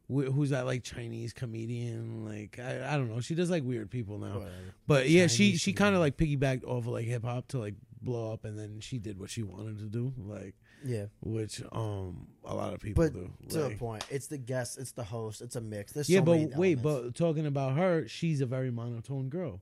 wh- 0.07 0.31
who's 0.31 0.51
that 0.51 0.65
like 0.65 0.83
Chinese 0.83 1.33
comedian? 1.33 2.23
Like 2.23 2.59
I, 2.59 2.93
I 2.93 2.97
don't 2.97 3.09
know. 3.09 3.19
She 3.19 3.35
does 3.35 3.49
like 3.49 3.63
weird 3.63 3.89
people 3.89 4.19
now. 4.19 4.43
But 4.87 5.09
yeah, 5.09 5.27
she 5.27 5.47
Chinese 5.49 5.61
she 5.61 5.73
kind 5.73 5.95
of 5.95 6.01
like 6.01 6.17
piggybacked 6.17 6.63
off 6.63 6.79
of 6.85 6.87
like 6.87 7.05
hip 7.05 7.23
hop 7.25 7.47
to 7.49 7.57
like 7.59 7.73
blow 8.01 8.31
up, 8.33 8.45
and 8.45 8.57
then 8.57 8.79
she 8.81 8.99
did 8.99 9.19
what 9.19 9.31
she 9.31 9.41
wanted 9.41 9.79
to 9.79 9.85
do, 9.85 10.13
like 10.17 10.53
yeah. 10.85 11.05
which 11.21 11.61
um 11.71 12.27
a 12.45 12.53
lot 12.55 12.73
of 12.73 12.79
people 12.79 13.03
But 13.03 13.13
do. 13.13 13.31
to 13.49 13.63
like- 13.63 13.75
a 13.75 13.77
point, 13.77 14.05
it's 14.09 14.27
the 14.27 14.37
guest, 14.37 14.77
it's 14.77 14.91
the 14.91 15.03
host, 15.03 15.41
it's 15.41 15.55
a 15.55 15.61
mix. 15.61 15.91
There's 15.93 16.09
yeah, 16.09 16.19
so 16.19 16.25
but 16.25 16.31
wait, 16.57 16.77
elements. 16.77 16.83
but 16.83 17.15
talking 17.15 17.45
about 17.47 17.75
her, 17.75 18.07
she's 18.07 18.39
a 18.41 18.45
very 18.45 18.71
monotone 18.71 19.29
girl. 19.29 19.61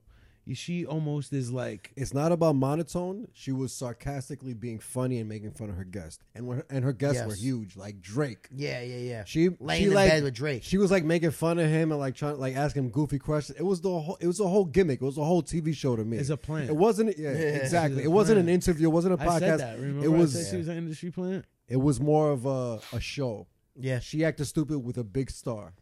She 0.52 0.84
almost 0.84 1.32
is 1.32 1.50
like 1.50 1.92
It's 1.96 2.12
not 2.12 2.30
about 2.30 2.54
monotone. 2.56 3.28
She 3.32 3.50
was 3.50 3.72
sarcastically 3.72 4.52
being 4.52 4.78
funny 4.78 5.18
and 5.18 5.28
making 5.28 5.52
fun 5.52 5.70
of 5.70 5.76
her 5.76 5.84
guest, 5.84 6.20
and 6.34 6.46
when, 6.46 6.62
and 6.68 6.84
her 6.84 6.92
guests 6.92 7.16
Yes. 7.16 7.26
were 7.26 7.34
huge, 7.34 7.76
like 7.76 8.02
Drake. 8.02 8.48
yeah, 8.54 8.82
yeah, 8.82 8.96
yeah. 8.98 9.24
She 9.24 9.48
Laying 9.58 9.82
she 9.84 9.88
in 9.88 9.94
like 9.94 10.10
bed 10.10 10.22
with 10.22 10.34
Drake. 10.34 10.62
she 10.62 10.76
was 10.76 10.90
like 10.90 11.02
making 11.04 11.30
fun 11.30 11.58
of 11.58 11.68
him 11.68 11.90
and 11.92 11.98
like 12.00 12.14
trying 12.14 12.38
like 12.38 12.56
asking 12.56 12.84
him 12.84 12.90
goofy 12.90 13.18
questions. 13.18 13.58
It 13.58 13.62
was 13.64 13.80
the 13.80 13.88
whole 13.88 14.18
it 14.20 14.26
was 14.26 14.40
a 14.40 14.46
whole 14.48 14.66
gimmick. 14.66 15.00
It 15.00 15.04
was 15.04 15.16
a 15.18 15.24
whole 15.24 15.42
TV 15.42 15.74
show 15.74 15.96
to 15.96 16.04
me. 16.04 16.18
is 16.18 16.28
a 16.30 16.36
plant. 16.36 16.68
it 16.68 16.76
wasn't 16.76 17.16
yeah, 17.18 17.30
Yeah. 17.32 17.38
exactly. 17.38 18.02
It 18.04 18.10
wasn't 18.10 18.40
an 18.40 18.48
interview. 18.50 18.88
It 18.88 18.92
wasn't 18.92 19.18
a 19.18 19.22
I 19.22 19.26
podcast. 19.26 19.38
said 19.40 19.60
that. 19.60 19.78
Remember, 19.78 20.04
It 20.06 20.10
I 20.10 20.18
was 20.18 20.32
said 20.32 20.50
she 20.50 20.56
was 20.58 20.68
an 20.68 20.76
industry 20.76 21.10
plant. 21.10 21.46
it 21.68 21.76
was 21.78 22.00
more 22.00 22.30
of 22.32 22.44
a 22.44 22.80
a 22.92 23.00
show. 23.00 23.46
yeah, 23.80 23.98
She 24.00 24.24
acted 24.24 24.44
stupid 24.44 24.78
with 24.80 24.98
a 24.98 25.04
big 25.04 25.30
star. 25.30 25.72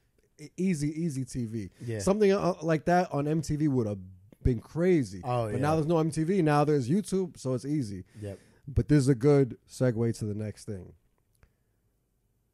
E- 0.40 0.48
Easy, 0.56 0.88
easy 1.02 1.24
TV. 1.24 1.70
Yeah. 1.84 1.98
Something 1.98 2.32
uh, 2.32 2.54
like 2.62 2.84
that 2.86 3.12
on 3.12 3.24
MTV 3.26 3.68
would 3.68 3.86
have 3.86 3.98
been 4.42 4.60
crazy. 4.60 5.20
Oh, 5.24 5.46
but 5.46 5.54
yeah. 5.54 5.60
now 5.60 5.74
there's 5.74 5.86
no 5.86 5.96
MTV. 5.96 6.42
Now 6.42 6.64
there's 6.64 6.88
YouTube, 6.88 7.38
so 7.38 7.54
it's 7.54 7.64
easy. 7.64 8.04
yep. 8.20 8.38
But 8.68 8.88
this 8.88 8.98
is 8.98 9.08
a 9.08 9.14
good 9.14 9.56
segue 9.68 10.16
to 10.18 10.24
the 10.24 10.34
next 10.34 10.64
thing. 10.64 10.92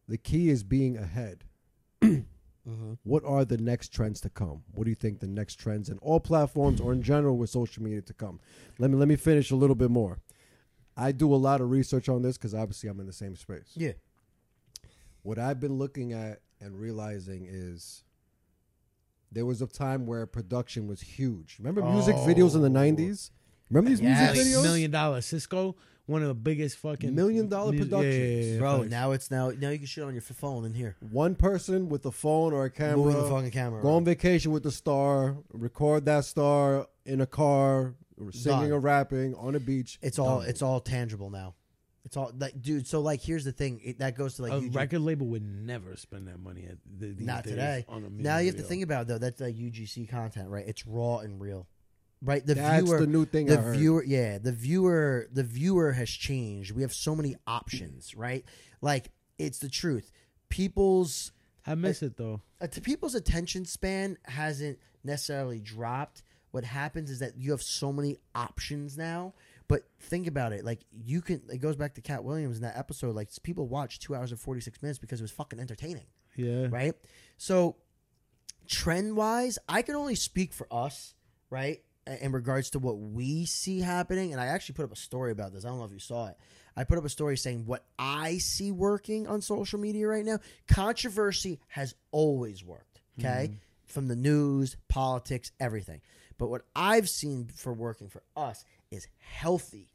The 0.09 0.17
key 0.17 0.49
is 0.49 0.63
being 0.63 0.97
ahead. 0.97 1.45
Mm-hmm. 2.69 2.95
What 3.05 3.25
are 3.25 3.45
the 3.45 3.57
next 3.57 3.95
trends 3.95 4.21
to 4.21 4.29
come? 4.29 4.63
What 4.75 4.85
do 4.85 4.91
you 4.91 4.95
think 4.95 5.21
the 5.21 5.27
next 5.27 5.55
trends 5.55 5.89
in 5.89 5.97
all 5.99 6.21
platforms 6.21 6.81
or 6.81 6.93
in 6.93 7.03
general 7.03 7.39
with 7.39 7.49
social 7.49 7.83
media 7.83 8.03
to 8.03 8.13
come? 8.13 8.41
Let 8.79 8.91
me 8.91 8.97
let 8.99 9.09
me 9.09 9.17
finish 9.17 9.51
a 9.51 9.57
little 9.57 9.77
bit 9.77 9.91
more. 9.91 10.19
I 10.95 11.13
do 11.13 11.33
a 11.33 11.37
lot 11.37 11.61
of 11.61 11.71
research 11.71 12.09
on 12.09 12.23
this 12.23 12.37
because 12.37 12.55
obviously 12.55 12.91
I'm 12.91 13.01
in 13.01 13.07
the 13.07 13.13
same 13.13 13.37
space. 13.37 13.71
Yeah. 13.75 13.93
What 15.23 15.39
I've 15.39 15.61
been 15.61 15.79
looking 15.79 16.13
at 16.13 16.41
and 16.61 16.79
realizing 16.79 17.47
is 17.49 18.03
there 19.33 19.45
was 19.47 19.61
a 19.63 19.67
time 19.67 20.07
where 20.07 20.27
production 20.27 20.87
was 20.87 21.01
huge. 21.01 21.57
Remember 21.59 21.83
music 21.83 22.15
oh. 22.19 22.27
videos 22.27 22.55
in 22.55 22.63
the 22.63 22.69
Oh. 22.69 22.83
'90s? 22.83 23.31
Remember 23.71 23.91
these 23.91 24.01
Yes. 24.01 24.35
music 24.35 24.53
videos? 24.57 24.63
Million 24.63 24.91
dollar 24.91 25.21
Cisco, 25.21 25.77
one 26.07 26.23
of 26.23 26.29
the 26.29 26.35
biggest 26.35 26.79
fucking 26.79 27.15
Million 27.15 27.49
dollar 27.49 27.73
mus- 27.73 27.83
productions. 27.87 28.59
Bro, 28.59 28.79
facts. 28.79 28.91
now 28.91 29.13
it's 29.13 29.31
now 29.31 29.51
now 29.51 29.69
you 29.69 29.79
can 29.79 29.87
shit 29.87 30.05
on 30.05 30.15
your 30.15 30.23
f- 30.23 30.35
phone 30.37 30.65
in 30.65 30.73
here. 30.75 30.97
One 31.11 31.35
person 31.35 31.89
with 31.91 32.07
a 32.07 32.11
phone 32.13 32.53
or 32.55 32.65
a 32.65 32.71
Moving 32.97 33.07
the 33.07 33.13
camera, 33.13 33.29
fucking 33.31 33.51
camera. 33.51 33.83
go 33.83 33.89
on 33.89 33.95
around. 33.97 34.05
vacation 34.07 34.53
with 34.53 34.63
the 34.63 34.73
star, 34.73 35.37
record 35.53 36.07
that 36.07 36.25
star 36.25 36.87
in 37.05 37.21
a 37.21 37.27
car, 37.27 37.95
singing 38.31 38.61
Done. 38.61 38.73
or 38.73 38.81
rapping 38.81 39.35
on 39.35 39.55
a 39.55 39.61
beach. 39.61 39.99
It's 40.01 40.19
all 40.19 40.41
Done. 40.41 40.49
it's 40.49 40.63
all 40.63 40.81
tangible 40.81 41.29
now. 41.31 41.55
It's 42.05 42.17
all 42.17 42.33
like, 42.39 42.61
dude. 42.63 42.87
So 42.87 43.01
like, 43.01 43.21
here's 43.21 43.45
the 43.45 43.53
thing. 43.53 43.81
It, 43.85 43.99
that 43.99 44.17
goes 44.17 44.37
to 44.37 44.43
like 44.43 44.53
a 44.53 44.57
UG 44.57 44.75
record 44.75 45.01
label 45.01 45.27
would 45.27 45.43
never 45.43 45.95
spend 45.97 46.29
that 46.29 46.41
money 46.41 46.67
at 46.71 46.79
the, 46.99 47.09
these 47.09 47.27
Not 47.27 47.45
days 47.45 47.53
today. 47.55 47.85
On 47.89 47.99
a 47.99 48.09
music 48.09 48.25
Now 48.25 48.39
you 48.39 48.47
have 48.47 48.55
to 48.55 48.63
video. 48.63 48.69
think 48.69 48.83
about 48.85 49.03
it, 49.03 49.09
though. 49.09 49.19
That's 49.19 49.41
like 49.41 49.55
UGC 49.55 50.09
content, 50.09 50.49
right? 50.49 50.65
It's 50.67 50.87
raw 50.87 51.19
and 51.19 51.39
real, 51.41 51.67
right? 52.23 52.45
The 52.47 52.55
That's 52.55 52.85
viewer, 52.85 53.01
the 53.01 53.07
new 53.07 53.27
thing. 53.27 53.47
the 53.47 53.59
I 53.59 53.63
heard. 53.63 53.77
viewer, 53.77 54.05
yeah, 54.05 54.39
the 54.39 54.53
viewer, 54.53 55.29
the 55.33 55.43
viewer 55.43 55.93
has 55.93 56.09
changed. 56.09 56.73
We 56.73 56.83
have 56.83 56.95
so 56.95 57.15
many 57.15 57.37
options, 57.47 58.15
right? 58.15 58.45
Like 58.81 59.11
it's 59.39 59.59
the 59.59 59.69
truth. 59.69 60.11
People's 60.49 61.33
I 61.67 61.75
miss 61.75 62.03
it 62.03 62.17
though. 62.17 62.41
uh, 62.61 62.67
to 62.69 62.81
people's 62.81 63.15
attention 63.15 63.65
span 63.67 64.17
hasn't 64.25 64.79
necessarily 65.05 65.61
dropped. 65.61 66.23
What 66.51 66.65
happens 66.65 67.11
is 67.11 67.19
that 67.19 67.37
you 67.37 67.51
have 67.51 67.61
so 67.63 67.93
many 67.93 68.17
options 68.35 68.97
now. 68.97 69.35
But 69.69 69.83
think 70.01 70.27
about 70.27 70.53
it, 70.53 70.65
like 70.65 70.81
you 70.91 71.21
can. 71.21 71.43
It 71.53 71.59
goes 71.59 71.77
back 71.77 71.95
to 71.95 72.01
Katt 72.01 72.25
Williams 72.25 72.57
in 72.57 72.63
that 72.63 72.77
episode. 72.79 73.15
Like 73.15 73.29
people 73.43 73.69
watched 73.69 74.03
two 74.03 74.15
hours 74.15 74.31
and 74.31 74.41
forty 74.41 74.61
six 74.61 74.81
minutes 74.83 74.99
because 74.99 75.21
it 75.21 75.25
was 75.25 75.31
fucking 75.31 75.61
entertaining 75.61 76.07
Yeah. 76.37 76.69
right? 76.71 76.95
So, 77.37 77.77
trend 78.67 79.17
wise, 79.17 79.59
I 79.69 79.83
can 79.83 79.95
only 79.95 80.15
speak 80.15 80.53
for 80.53 80.67
us, 80.73 81.15
right? 81.51 81.83
In 82.23 82.33
regards 82.33 82.71
to 82.71 82.79
what 82.79 82.99
we 82.99 83.45
see 83.45 83.81
happening, 83.81 84.33
and 84.33 84.41
I 84.41 84.47
actually 84.47 84.77
put 84.77 84.85
up 84.87 84.93
a 84.93 84.97
story 84.97 85.31
about 85.33 85.53
this. 85.53 85.67
I 85.67 85.69
don't 85.69 85.79
know 85.79 85.85
if 85.85 85.93
you 85.93 85.99
saw 85.99 86.29
it. 86.29 86.37
I 86.75 86.85
put 86.85 86.97
up 86.97 87.05
a 87.05 87.09
story 87.11 87.37
saying 87.37 87.67
what 87.67 87.85
I 87.99 88.39
see 88.39 88.73
working 88.73 89.27
on 89.27 89.43
social 89.43 89.79
media 89.79 90.07
right 90.09 90.25
now. 90.25 90.39
Controversy 90.69 91.61
has 91.69 91.95
always 92.11 92.65
worked, 92.65 93.03
okay? 93.19 93.49
Hmm. 93.49 93.55
From 93.85 94.09
the 94.09 94.17
news, 94.17 94.77
politics, 94.89 95.51
everything. 95.61 96.01
But 96.39 96.49
what 96.49 96.63
I've 96.75 97.09
seen 97.09 97.49
for 97.55 97.73
working 97.75 98.09
for 98.09 98.23
us 98.37 98.65
is 98.91 99.09
healthy 99.19 99.91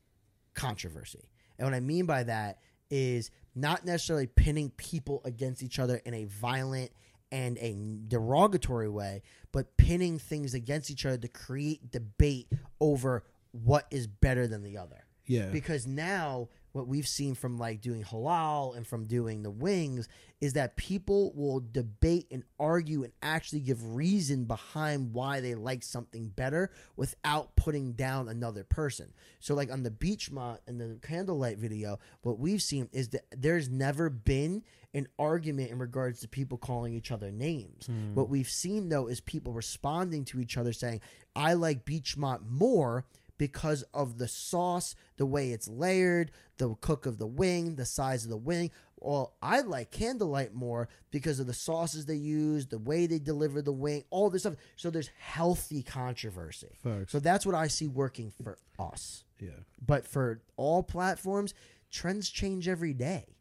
controversy. 0.53 1.29
And 1.57 1.67
what 1.67 1.75
I 1.75 1.79
mean 1.79 2.05
by 2.05 2.23
that 2.23 2.59
is 2.89 3.31
not 3.55 3.85
necessarily 3.85 4.27
pinning 4.27 4.69
people 4.71 5.21
against 5.25 5.63
each 5.63 5.79
other 5.79 5.97
in 6.05 6.13
a 6.13 6.25
violent 6.25 6.91
and 7.31 7.57
a 7.57 7.75
derogatory 8.07 8.89
way, 8.89 9.23
but 9.51 9.75
pinning 9.77 10.19
things 10.19 10.53
against 10.53 10.91
each 10.91 11.05
other 11.05 11.17
to 11.17 11.27
create 11.27 11.91
debate 11.91 12.47
over 12.79 13.23
what 13.51 13.87
is 13.89 14.07
better 14.07 14.47
than 14.47 14.63
the 14.63 14.77
other. 14.77 15.05
Yeah. 15.25 15.47
Because 15.47 15.87
now 15.87 16.49
what 16.73 16.87
we've 16.87 17.07
seen 17.07 17.35
from 17.35 17.57
like 17.57 17.81
doing 17.81 18.03
halal 18.03 18.75
and 18.75 18.85
from 18.85 19.05
doing 19.05 19.43
the 19.43 19.51
wings 19.51 20.07
is 20.41 20.53
that 20.53 20.75
people 20.75 21.31
will 21.35 21.63
debate 21.71 22.27
and 22.29 22.43
argue 22.59 23.03
and 23.03 23.13
actually 23.21 23.61
give 23.61 23.95
reason 23.95 24.43
behind 24.43 25.13
why 25.13 25.39
they 25.39 25.55
like 25.55 25.83
something 25.83 26.27
better 26.29 26.69
without 26.97 27.55
putting 27.55 27.93
down 27.93 28.27
another 28.27 28.63
person. 28.63 29.13
So 29.39 29.55
like 29.55 29.71
on 29.71 29.83
the 29.83 29.91
Beechmont 29.91 30.57
and 30.67 30.81
the 30.81 30.99
candlelight 31.01 31.59
video, 31.59 31.99
what 32.23 32.39
we've 32.39 32.61
seen 32.61 32.89
is 32.91 33.09
that 33.09 33.25
there's 33.31 33.69
never 33.69 34.09
been 34.09 34.63
an 34.95 35.07
argument 35.17 35.71
in 35.71 35.79
regards 35.79 36.19
to 36.21 36.27
people 36.27 36.57
calling 36.57 36.93
each 36.93 37.11
other 37.11 37.31
names. 37.31 37.85
Hmm. 37.85 38.13
What 38.15 38.29
we've 38.29 38.49
seen 38.49 38.89
though 38.89 39.07
is 39.07 39.21
people 39.21 39.53
responding 39.53 40.25
to 40.25 40.39
each 40.39 40.57
other 40.57 40.73
saying, 40.73 41.01
I 41.35 41.53
like 41.53 41.85
Beechmont 41.85 42.41
more 42.49 43.05
because 43.43 43.83
of 43.93 44.19
the 44.19 44.27
sauce, 44.29 44.95
the 45.17 45.25
way 45.25 45.51
it's 45.51 45.67
layered, 45.67 46.31
the 46.59 46.73
cook 46.75 47.05
of 47.05 47.17
the 47.17 47.27
wing, 47.27 47.75
the 47.75 47.85
size 47.85 48.23
of 48.23 48.29
the 48.29 48.37
wing. 48.37 48.71
Well, 48.95 49.33
I 49.41 49.59
like 49.59 49.91
Candlelight 49.91 50.53
more 50.53 50.87
because 51.11 51.41
of 51.41 51.47
the 51.47 51.53
sauces 51.53 52.05
they 52.05 52.15
use, 52.15 52.67
the 52.67 52.77
way 52.77 53.05
they 53.05 53.19
deliver 53.19 53.61
the 53.61 53.73
wing, 53.73 54.05
all 54.11 54.29
this 54.29 54.43
stuff. 54.43 54.55
So 54.77 54.89
there's 54.89 55.09
healthy 55.19 55.83
controversy. 55.83 56.77
Facts. 56.81 57.11
So 57.11 57.19
that's 57.19 57.45
what 57.45 57.53
I 57.53 57.67
see 57.67 57.89
working 57.89 58.31
for 58.31 58.57
us. 58.79 59.25
yeah. 59.41 59.49
But 59.85 60.07
for 60.07 60.41
all 60.55 60.81
platforms, 60.81 61.53
trends 61.91 62.29
change 62.29 62.69
every 62.69 62.93
day. 62.93 63.35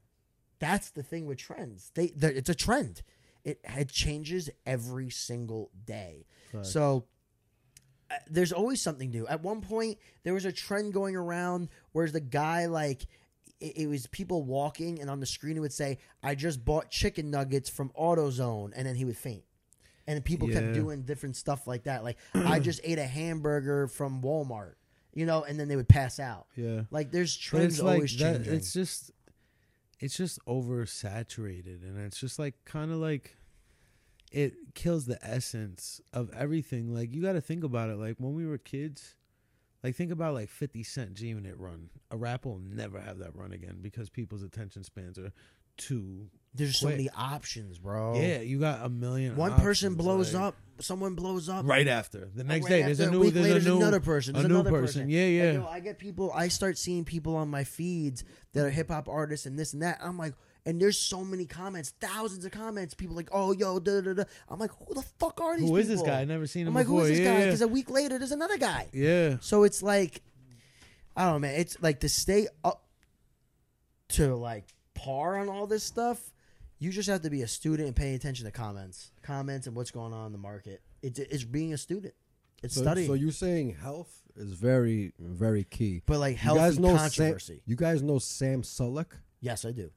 That's 0.59 0.91
the 0.91 1.05
thing 1.05 1.27
with 1.27 1.39
trends. 1.39 1.93
They 1.95 2.07
it's 2.07 2.49
a 2.51 2.57
trend. 2.57 3.03
It 3.45 3.61
it 3.65 3.89
changes 3.89 4.51
every 4.67 5.11
single 5.11 5.71
day. 5.85 6.27
So 6.63 6.97
uh, 6.97 7.12
Uh, 8.13 8.17
there's 8.29 8.53
always 8.53 8.83
something 8.83 9.11
new. 9.11 9.27
At 9.27 9.43
one 9.43 9.61
point, 9.61 9.99
there 10.23 10.35
was 10.35 10.45
a 10.45 10.53
trend 10.53 10.93
going 10.93 11.17
around 11.17 11.69
where 11.93 12.09
the 12.09 12.21
guy 12.21 12.67
like 12.67 13.07
it, 13.61 13.79
it 13.79 13.87
was 13.87 14.07
people 14.09 14.43
walking, 14.43 15.01
and 15.01 15.09
on 15.09 15.21
the 15.21 15.27
screen 15.27 15.57
it 15.57 15.61
would 15.61 15.73
say, 15.73 15.99
"I 16.23 16.35
just 16.35 16.65
bought 16.65 16.91
chicken 16.91 17.31
nuggets 17.31 17.71
from 17.71 17.91
AutoZone," 17.99 18.73
and 18.75 18.87
then 18.87 18.95
he 18.97 19.05
would 19.05 19.17
faint. 19.17 19.45
And 20.07 20.23
people 20.25 20.49
kept 20.49 20.75
doing 20.75 21.03
different 21.03 21.37
stuff 21.37 21.69
like 21.69 21.85
that. 21.85 22.03
Like, 22.03 22.19
I 22.35 22.59
just 22.59 22.81
ate 22.83 22.99
a 22.99 23.07
hamburger 23.07 23.87
from 23.87 24.21
Walmart, 24.21 24.75
you 25.15 25.27
know, 25.27 25.45
and 25.45 25.59
then 25.59 25.69
they 25.69 25.77
would 25.77 25.89
pass 25.89 26.19
out. 26.19 26.47
Yeah. 26.57 26.83
Like, 26.91 27.13
there's 27.13 27.37
trends 27.37 27.81
like 27.81 27.95
always 27.95 28.19
that, 28.19 28.39
changing. 28.39 28.55
it's 28.55 28.73
just 28.73 29.13
it's 30.03 30.17
just 30.17 30.45
oversaturated 30.47 31.85
and 31.85 31.97
it's 31.99 32.19
just 32.19 32.37
like 32.39 32.55
kind 32.65 32.91
of 32.91 32.99
like 32.99 33.37
it 34.33 34.75
kills 34.75 35.07
the 35.07 35.19
essence 35.23 36.01
of 36.13 36.31
everything. 36.35 36.95
Like 36.95 37.13
you 37.13 37.23
got 37.23 37.33
to 37.33 37.41
think 37.41 37.65
about 37.65 37.91
it. 37.91 37.97
Like 37.99 38.17
when 38.19 38.35
we 38.35 38.47
were 38.47 38.59
kids, 38.59 39.15
like 39.83 39.95
think 39.95 40.11
about 40.11 40.35
like 40.35 40.49
Fifty 40.49 40.83
Cent 40.83 41.15
G 41.15 41.29
Unit 41.29 41.57
run. 41.59 41.91
A 42.11 42.17
rap 42.17 42.45
will 42.45 42.59
never 42.59 43.01
have 43.01 43.19
that 43.19 43.37
run 43.37 43.53
again 43.53 43.79
because 43.81 44.11
people's 44.11 44.43
attention 44.43 44.85
spans 44.85 45.19
are 45.19 45.33
too. 45.77 46.29
there's 46.55 46.79
so 46.79 46.89
many 46.89 47.09
options, 47.17 47.79
bro. 47.79 48.15
Yeah, 48.21 48.41
you 48.41 48.59
got 48.59 48.85
a 48.85 48.89
million. 48.89 49.37
One 49.37 49.55
person 49.55 49.95
blows 49.95 50.35
like, 50.35 50.43
up, 50.43 50.57
someone 50.81 51.15
blows 51.15 51.49
up. 51.49 51.67
right 51.67 51.89
after 51.89 52.29
the 52.35 52.45
next 52.45 52.65
Right 52.65 52.71
day. 52.71 52.83
There's 52.83 53.01
a 53.01 53.11
new. 53.11 53.31
there's 53.31 53.47
later, 53.47 53.59
a 53.59 53.63
new 53.63 53.77
another 53.77 54.01
person. 54.01 54.37
A 54.37 54.41
new 54.41 54.47
another 54.47 54.71
person. 54.71 55.09
Yeah, 55.09 55.27
yeah. 55.27 55.45
Like, 55.45 55.55
yo, 55.55 55.67
I 55.69 55.81
get 55.81 55.99
people. 55.99 56.33
I 56.35 56.49
start 56.49 56.79
seeing 56.79 57.05
people 57.05 57.37
on 57.37 57.49
my 57.49 57.65
feeds 57.65 58.25
that 58.53 58.65
are 58.65 58.71
hip 58.71 58.89
hop 58.89 59.09
artists 59.09 59.47
and 59.47 59.59
this 59.59 59.73
and 59.73 59.83
that. 59.83 59.99
I'm 60.03 60.19
like, 60.19 60.35
and 60.65 60.81
there's 60.81 60.99
so 60.99 61.25
many 61.25 61.45
comments, 61.47 61.93
thousands 62.01 62.45
of 62.45 62.53
comments. 62.53 62.95
People 62.95 63.17
like, 63.17 63.29
oh, 63.33 63.53
yo, 63.53 63.79
da 63.81 64.01
da 64.01 64.13
da. 64.15 64.25
I'm 64.49 64.59
like, 64.59 64.71
who 64.87 64.95
the 64.95 65.03
fuck 65.19 65.41
are 65.41 65.57
these? 65.59 65.69
Who 65.69 65.77
is 65.77 65.89
this 65.89 66.03
guy? 66.03 66.21
I 66.21 66.25
never 66.25 66.47
seen 66.47 66.63
him 66.63 66.69
I'm 66.69 66.75
like, 66.75 66.87
before. 66.87 67.01
who 67.01 67.07
is 67.07 67.11
this 67.11 67.19
yeah, 67.21 67.33
guy? 67.35 67.39
yeah. 67.41 67.45
Because 67.47 67.63
a 67.63 67.69
week 67.69 67.91
later, 67.91 68.19
there's 68.19 68.33
another 68.33 68.59
guy. 68.59 68.89
yeah. 68.93 69.37
So 69.41 69.65
it's 69.65 69.83
like, 69.83 70.23
I 71.17 71.25
don't 71.25 71.33
know, 71.35 71.39
man. 71.41 71.55
It's 71.61 71.77
like 71.83 72.01
to 72.01 72.09
stay 72.09 72.47
up 72.65 72.85
to 74.11 74.35
like 74.37 74.67
par 74.95 75.39
on 75.39 75.49
all 75.49 75.67
this 75.67 75.83
stuff. 75.85 76.31
You 76.79 76.91
just 76.91 77.09
have 77.09 77.23
to 77.23 77.31
be 77.31 77.43
a 77.43 77.49
student 77.49 77.87
and 77.87 77.95
pay 77.97 78.15
attention 78.15 78.45
to 78.47 78.51
comments, 78.53 79.13
comments, 79.23 79.67
and 79.69 79.77
what's 79.77 79.91
going 79.93 80.13
on 80.13 80.27
in 80.27 80.33
the 80.33 80.39
market. 80.39 80.83
It's 81.03 81.19
it's 81.19 81.45
being 81.45 81.73
a 81.73 81.79
student. 81.79 82.15
It's 82.63 82.75
So, 82.75 82.83
studying. 82.83 83.07
so 83.09 83.15
you're 83.15 83.31
saying 83.33 83.77
health 83.81 84.13
is 84.37 84.53
very, 84.53 85.13
very 85.19 85.65
key. 85.65 86.03
but 86.07 86.19
like 86.19 86.33
You 86.33 86.39
healthy 86.39 86.61
guys 86.61 86.79
know 86.79 86.89
Sam, 86.91 86.99
controversy. 86.99 87.63
you 87.67 87.77
guys 87.77 88.03
know 88.03 88.19
Sam 88.19 88.63
Sulek. 88.63 89.07
yes, 89.41 89.65
I 89.65 89.73
do. 89.73 89.91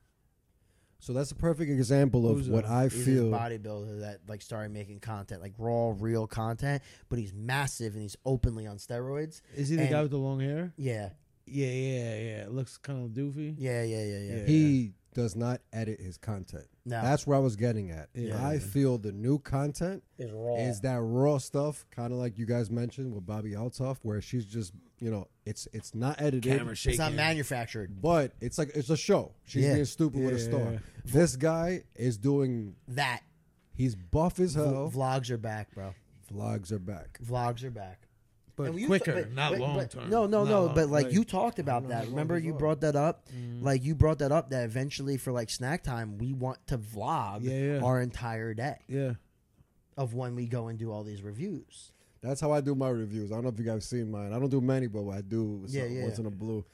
So 1.05 1.13
that's 1.13 1.29
a 1.29 1.35
perfect 1.35 1.69
example 1.69 2.27
of 2.27 2.37
Who's 2.37 2.49
what 2.49 2.63
that? 2.63 2.71
I 2.71 2.83
He's 2.87 3.05
feel. 3.05 3.31
a 3.31 3.37
bodybuilder 3.37 3.99
that 3.99 4.21
like 4.27 4.41
started 4.41 4.71
making 4.71 5.01
content, 5.01 5.39
like 5.39 5.53
raw, 5.59 5.93
real 5.95 6.25
content. 6.25 6.81
But 7.09 7.19
he's 7.19 7.31
massive 7.31 7.93
and 7.93 8.01
he's 8.01 8.17
openly 8.25 8.65
on 8.65 8.77
steroids. 8.77 9.41
Is 9.55 9.69
he 9.69 9.75
the 9.75 9.83
And- 9.83 9.91
guy 9.91 10.01
with 10.01 10.09
the 10.09 10.17
long 10.17 10.39
hair? 10.39 10.73
Yeah, 10.77 11.09
Yeah, 11.45 11.67
yeah, 11.67 12.15
yeah. 12.15 12.37
It 12.45 12.51
looks 12.53 12.77
kind 12.77 13.05
of 13.05 13.11
doofy. 13.11 13.53
yeah, 13.59 13.83
yeah, 13.83 14.03
yeah, 14.03 14.17
yeah. 14.17 14.35
Yeah. 14.37 14.45
He 14.47 14.93
does 15.15 15.35
not 15.35 15.61
edit 15.73 15.99
his 15.99 16.17
content. 16.17 16.65
No, 16.85 17.01
That's 17.01 17.25
where 17.25 17.35
I 17.35 17.39
was 17.39 17.55
getting 17.55 17.89
at. 17.89 18.09
Yeah. 18.13 18.45
I 18.47 18.59
feel 18.59 18.99
the 18.99 19.11
new 19.11 19.39
content 19.39 20.03
is 20.19 20.31
raw. 20.31 20.57
is 20.57 20.81
that 20.81 20.99
raw 21.01 21.39
stuff, 21.39 21.83
kind 21.89 22.13
of 22.13 22.19
like 22.19 22.37
you 22.37 22.45
guys 22.45 22.69
mentioned 22.69 23.15
with 23.15 23.25
Bobbi 23.25 23.53
Althoff, 23.55 23.97
where 24.03 24.21
she's 24.21 24.45
just, 24.45 24.73
you 24.99 25.09
know, 25.09 25.27
it's 25.47 25.67
it's 25.73 25.95
not 25.95 26.21
edited, 26.21 26.43
Camera 26.59 26.75
shaking. 26.75 26.91
it's 26.91 26.99
not 26.99 27.13
manufactured. 27.13 27.99
but 28.01 28.33
it's 28.39 28.59
like 28.59 28.69
it's 28.75 28.91
a 28.91 28.97
show. 28.97 29.31
She's 29.45 29.63
Yeah. 29.63 29.73
being 29.73 29.85
stupid 29.85 30.21
with 30.23 30.35
a 30.35 30.39
Yeah. 30.39 30.43
star. 30.49 30.81
This 31.05 31.35
guy 31.35 31.83
is 31.95 32.17
doing. 32.19 32.75
That 32.89 33.21
He's 33.73 33.95
buff 33.95 34.39
as 34.39 34.53
hell. 34.53 34.87
v- 34.89 34.97
vlogs 34.97 35.29
are 35.31 35.37
back, 35.37 35.73
bro. 35.73 35.95
Vlogs 36.31 36.71
are 36.71 36.79
back. 36.79 37.19
Vlogs 37.23 37.63
are 37.63 37.71
back. 37.71 38.04
But 38.55 38.67
And 38.67 38.79
you- 38.79 38.87
quicker, 38.87 39.13
but- 39.13 39.31
not 39.33 39.51
but- 39.51 39.59
long 39.59 39.75
but- 39.77 39.91
term. 39.91 40.09
No, 40.09 40.25
no, 40.25 40.43
Not 40.43 40.49
no. 40.49 40.69
But 40.73 40.89
like, 40.89 41.11
you 41.11 41.23
talked 41.23 41.59
about 41.59 41.89
that. 41.89 42.07
Remember, 42.07 42.37
you 42.37 42.53
brought 42.53 42.81
that 42.81 42.95
up. 42.95 43.27
Mm. 43.35 43.61
Like 43.63 43.83
you 43.83 43.95
brought 43.95 44.19
that 44.19 44.31
up 44.31 44.49
that 44.51 44.63
eventually 44.65 45.17
for 45.17 45.31
like 45.31 45.49
snack 45.49 45.83
time, 45.83 46.17
we 46.17 46.33
want 46.33 46.65
to 46.67 46.77
vlog 46.77 47.39
Yeah, 47.43 47.75
yeah. 47.75 47.79
our 47.81 48.01
entire 48.01 48.53
day. 48.53 48.77
Yeah, 48.87 49.13
of 49.97 50.13
when 50.13 50.35
we 50.35 50.45
go 50.47 50.67
and 50.67 50.77
do 50.79 50.91
all 50.91 51.03
these 51.03 51.21
reviews. 51.21 51.91
That's 52.21 52.41
how 52.41 52.51
I 52.51 52.61
do 52.61 52.73
my 52.73 52.89
reviews. 52.89 53.31
I 53.31 53.35
don't 53.35 53.43
know 53.43 53.49
if 53.51 53.59
you 53.59 53.65
guys 53.65 53.85
seen 53.85 54.09
mine. 54.09 54.33
I 54.33 54.39
don't 54.39 54.49
do 54.49 54.59
many, 54.61 54.87
but 54.87 55.03
what 55.03 55.17
I 55.17 55.21
do 55.21 55.63
Yeah, 55.67 55.83
some- 55.83 55.91
yeah. 55.91 56.03
once 56.03 56.17
in 56.19 56.25
a 56.25 56.31
blue. 56.31 56.65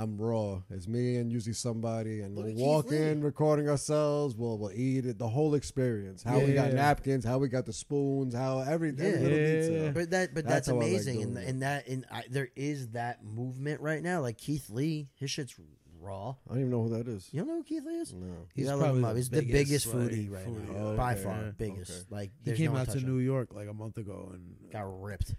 I'm 0.00 0.16
raw. 0.16 0.62
It's 0.70 0.86
me 0.86 1.16
and 1.16 1.32
usually 1.32 1.54
somebody, 1.54 2.20
and 2.20 2.34
Look 2.36 2.44
we'll 2.44 2.52
at 2.52 2.56
Keith 2.56 2.66
walk 2.66 2.90
Lee. 2.90 2.98
in, 2.98 3.20
recording 3.22 3.68
ourselves. 3.68 4.36
We'll 4.36 4.56
we'll 4.58 4.72
eat 4.72 5.06
it, 5.06 5.18
the 5.18 5.28
whole 5.28 5.54
experience. 5.54 6.22
How 6.22 6.38
we 6.38 6.52
got 6.54 6.68
Yeah. 6.68 6.74
napkins, 6.74 7.24
how 7.24 7.38
we 7.38 7.48
got 7.48 7.66
the 7.66 7.72
spoons, 7.72 8.34
how 8.34 8.60
every, 8.60 8.90
every 8.90 9.04
Yeah. 9.06 9.10
little 9.18 9.38
Yeah. 9.38 9.60
detail. 9.62 9.92
But 9.92 10.10
that, 10.10 10.34
but 10.34 10.44
That's 10.44 10.54
that's, 10.54 10.68
how 10.68 10.74
I 10.74 10.78
like 10.78 10.88
amazing, 10.88 11.14
doing 11.16 11.28
and 11.28 11.38
it. 11.38 11.48
and 11.48 11.62
that, 11.62 11.88
and 11.88 12.04
I, 12.10 12.24
there 12.30 12.48
is 12.54 12.88
that 12.90 13.24
movement 13.24 13.80
right 13.80 14.02
now. 14.02 14.20
Like 14.22 14.38
Keith 14.38 14.70
Lee, 14.70 15.08
his 15.16 15.30
shit's 15.30 15.54
raw. 16.00 16.30
I 16.46 16.50
don't 16.50 16.58
even 16.58 16.70
know 16.70 16.84
who 16.84 16.90
that 16.90 17.08
is. 17.08 17.28
You 17.32 17.40
don't 17.40 17.48
know 17.48 17.56
who 17.56 17.64
Keith 17.64 17.84
Lee 17.84 17.94
is? 17.96 18.12
No. 18.14 18.24
You 18.26 18.34
He's 18.54 18.66
gotta 18.66 18.76
look 18.76 18.84
probably 19.02 19.02
the 19.02 19.16
He's 19.16 19.30
the 19.30 19.42
biggest, 19.42 19.52
biggest 19.52 19.86
like, 19.94 19.96
foodie 19.96 20.30
right 20.30 20.46
foodie, 20.46 20.72
now, 20.72 20.90
yeah. 20.90 20.96
by 20.96 21.12
Okay. 21.14 21.22
far, 21.24 21.42
Yeah. 21.42 21.50
biggest. 21.58 21.90
Okay. 21.90 22.04
Like 22.10 22.30
He 22.30 22.44
there's 22.44 22.58
came 22.58 22.72
no 22.72 22.78
out 22.78 22.86
to 22.86 22.92
touching. 22.92 23.08
New 23.08 23.18
York 23.18 23.52
like 23.52 23.68
a 23.68 23.74
month 23.74 23.98
ago 23.98 24.30
and 24.32 24.70
got 24.70 24.82
ripped. 25.02 25.34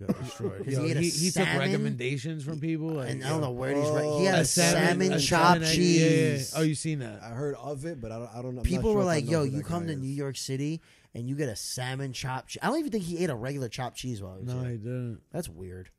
Got 0.00 0.18
destroyed. 0.18 0.64
'Cause 0.64 0.72
Yo, 0.72 0.82
he 0.84 0.94
he, 0.94 1.08
he 1.10 1.26
took 1.30 1.44
salmon. 1.44 1.58
recommendations 1.58 2.44
from 2.44 2.60
people. 2.60 2.88
Like, 2.88 3.10
and 3.10 3.24
I 3.24 3.28
don't 3.28 3.40
know 3.40 3.50
where 3.52 3.70
he's 3.74 3.88
right. 3.90 4.04
Oh, 4.04 4.18
He 4.18 4.24
had 4.24 4.34
oh, 4.34 4.38
a 4.38 4.40
a 4.40 4.44
salmon, 4.44 5.12
a 5.12 5.20
chopped 5.20 5.20
salmon- 5.20 5.62
yeah, 5.62 5.68
yeah, 5.68 6.00
yeah. 6.08 6.36
cheese. 6.36 6.52
Oh, 6.56 6.62
you 6.62 6.74
seen 6.74 6.98
that? 7.00 7.22
I 7.22 7.28
heard 7.30 7.54
of 7.56 7.84
it, 7.84 8.00
but 8.00 8.10
I 8.12 8.18
don't. 8.18 8.30
I 8.34 8.42
don't. 8.42 8.58
I'm 8.58 8.64
People 8.64 8.90
sure 8.90 8.98
were 8.98 9.04
like, 9.04 9.28
"Yo, 9.30 9.42
you 9.44 9.62
come 9.62 9.86
to 9.86 9.92
is. 9.92 9.98
New 9.98 10.08
York 10.08 10.36
City 10.36 10.80
and 11.14 11.28
you 11.28 11.34
get 11.36 11.48
a 11.48 11.56
salmon 11.56 12.12
chopped." 12.12 12.50
Che-. 12.50 12.58
I 12.62 12.66
don't 12.68 12.78
even 12.78 12.90
think 12.90 13.04
he 13.04 13.18
ate 13.22 13.30
a 13.30 13.36
regular 13.36 13.68
chopped 13.68 13.96
cheese 13.96 14.20
while 14.22 14.34
he 14.36 14.44
was 14.44 14.48
there. 14.52 14.56
No, 14.56 14.62
here. 14.62 14.72
he 14.72 14.78
didn't. 14.78 15.20
That's 15.32 15.48
weird. 15.48 15.90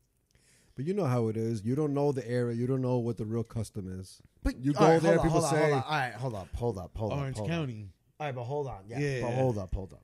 But 0.76 0.84
you 0.84 0.92
know 0.92 1.06
how 1.06 1.28
it 1.28 1.38
is. 1.38 1.64
You 1.64 1.74
don't 1.74 1.94
know 1.94 2.12
the 2.12 2.28
area. 2.28 2.54
You 2.54 2.66
don't 2.66 2.82
know 2.82 2.98
what 2.98 3.16
the 3.16 3.24
real 3.24 3.44
custom 3.44 3.98
is. 3.98 4.20
But 4.42 4.62
You 4.62 4.74
go 4.74 4.80
right, 4.86 5.00
there, 5.00 5.18
on, 5.18 5.24
people 5.24 5.40
hold 5.40 5.44
on, 5.44 5.50
say- 5.50 5.60
hold 5.62 5.72
on. 5.72 5.82
"All 5.84 5.90
right, 5.90 6.12
hold 6.12 6.34
up, 6.34 6.48
hold 6.54 6.78
up, 6.78 6.90
hold 6.96 7.12
up, 7.12 7.18
Orange 7.18 7.36
hold 7.38 7.50
up." 7.50 7.56
County. 7.56 7.88
All 8.20 8.26
right, 8.26 8.34
but 8.34 8.44
hold 8.44 8.66
on, 8.66 8.80
yeah, 8.86 8.98
Yeah. 8.98 9.20
but 9.22 9.32
hold 9.32 9.56
up, 9.58 9.74
hold 9.74 9.94
up. 9.94 10.02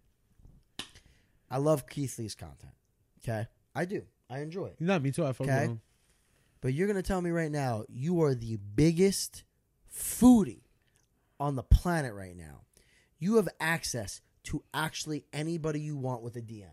I 1.50 1.58
love 1.58 1.86
Keith 1.86 2.18
Lee's 2.18 2.34
content. 2.34 2.72
Okay, 3.22 3.46
I 3.74 3.84
do. 3.84 4.02
I 4.30 4.40
enjoy 4.40 4.66
it. 4.66 4.80
Not 4.80 5.02
me 5.02 5.10
too. 5.12 5.24
I 5.24 5.32
fuck 5.32 5.46
Okay. 5.46 5.60
with 5.62 5.70
him. 5.70 5.80
But 6.60 6.74
you're 6.74 6.86
gonna 6.86 7.02
tell 7.02 7.20
me 7.20 7.30
right 7.30 7.50
now 7.50 7.84
you 7.88 8.22
are 8.22 8.34
the 8.34 8.56
biggest 8.56 9.44
foodie 9.92 10.62
on 11.40 11.56
the 11.56 11.62
planet 11.62 12.14
right 12.14 12.36
now. 12.36 12.62
You 13.18 13.36
have 13.36 13.48
access 13.60 14.20
to 14.44 14.62
actually 14.74 15.24
anybody 15.32 15.80
you 15.80 15.96
want 15.96 16.22
with 16.22 16.36
a 16.36 16.42
DM. 16.42 16.70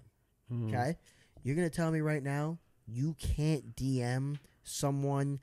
Mhm. 0.51 0.67
Okay, 0.69 0.97
you're 1.43 1.55
gonna 1.55 1.69
tell 1.69 1.91
me 1.91 2.01
right 2.01 2.23
now 2.23 2.59
you 2.85 3.13
can't 3.15 3.75
DM 3.75 4.39
someone 4.63 5.39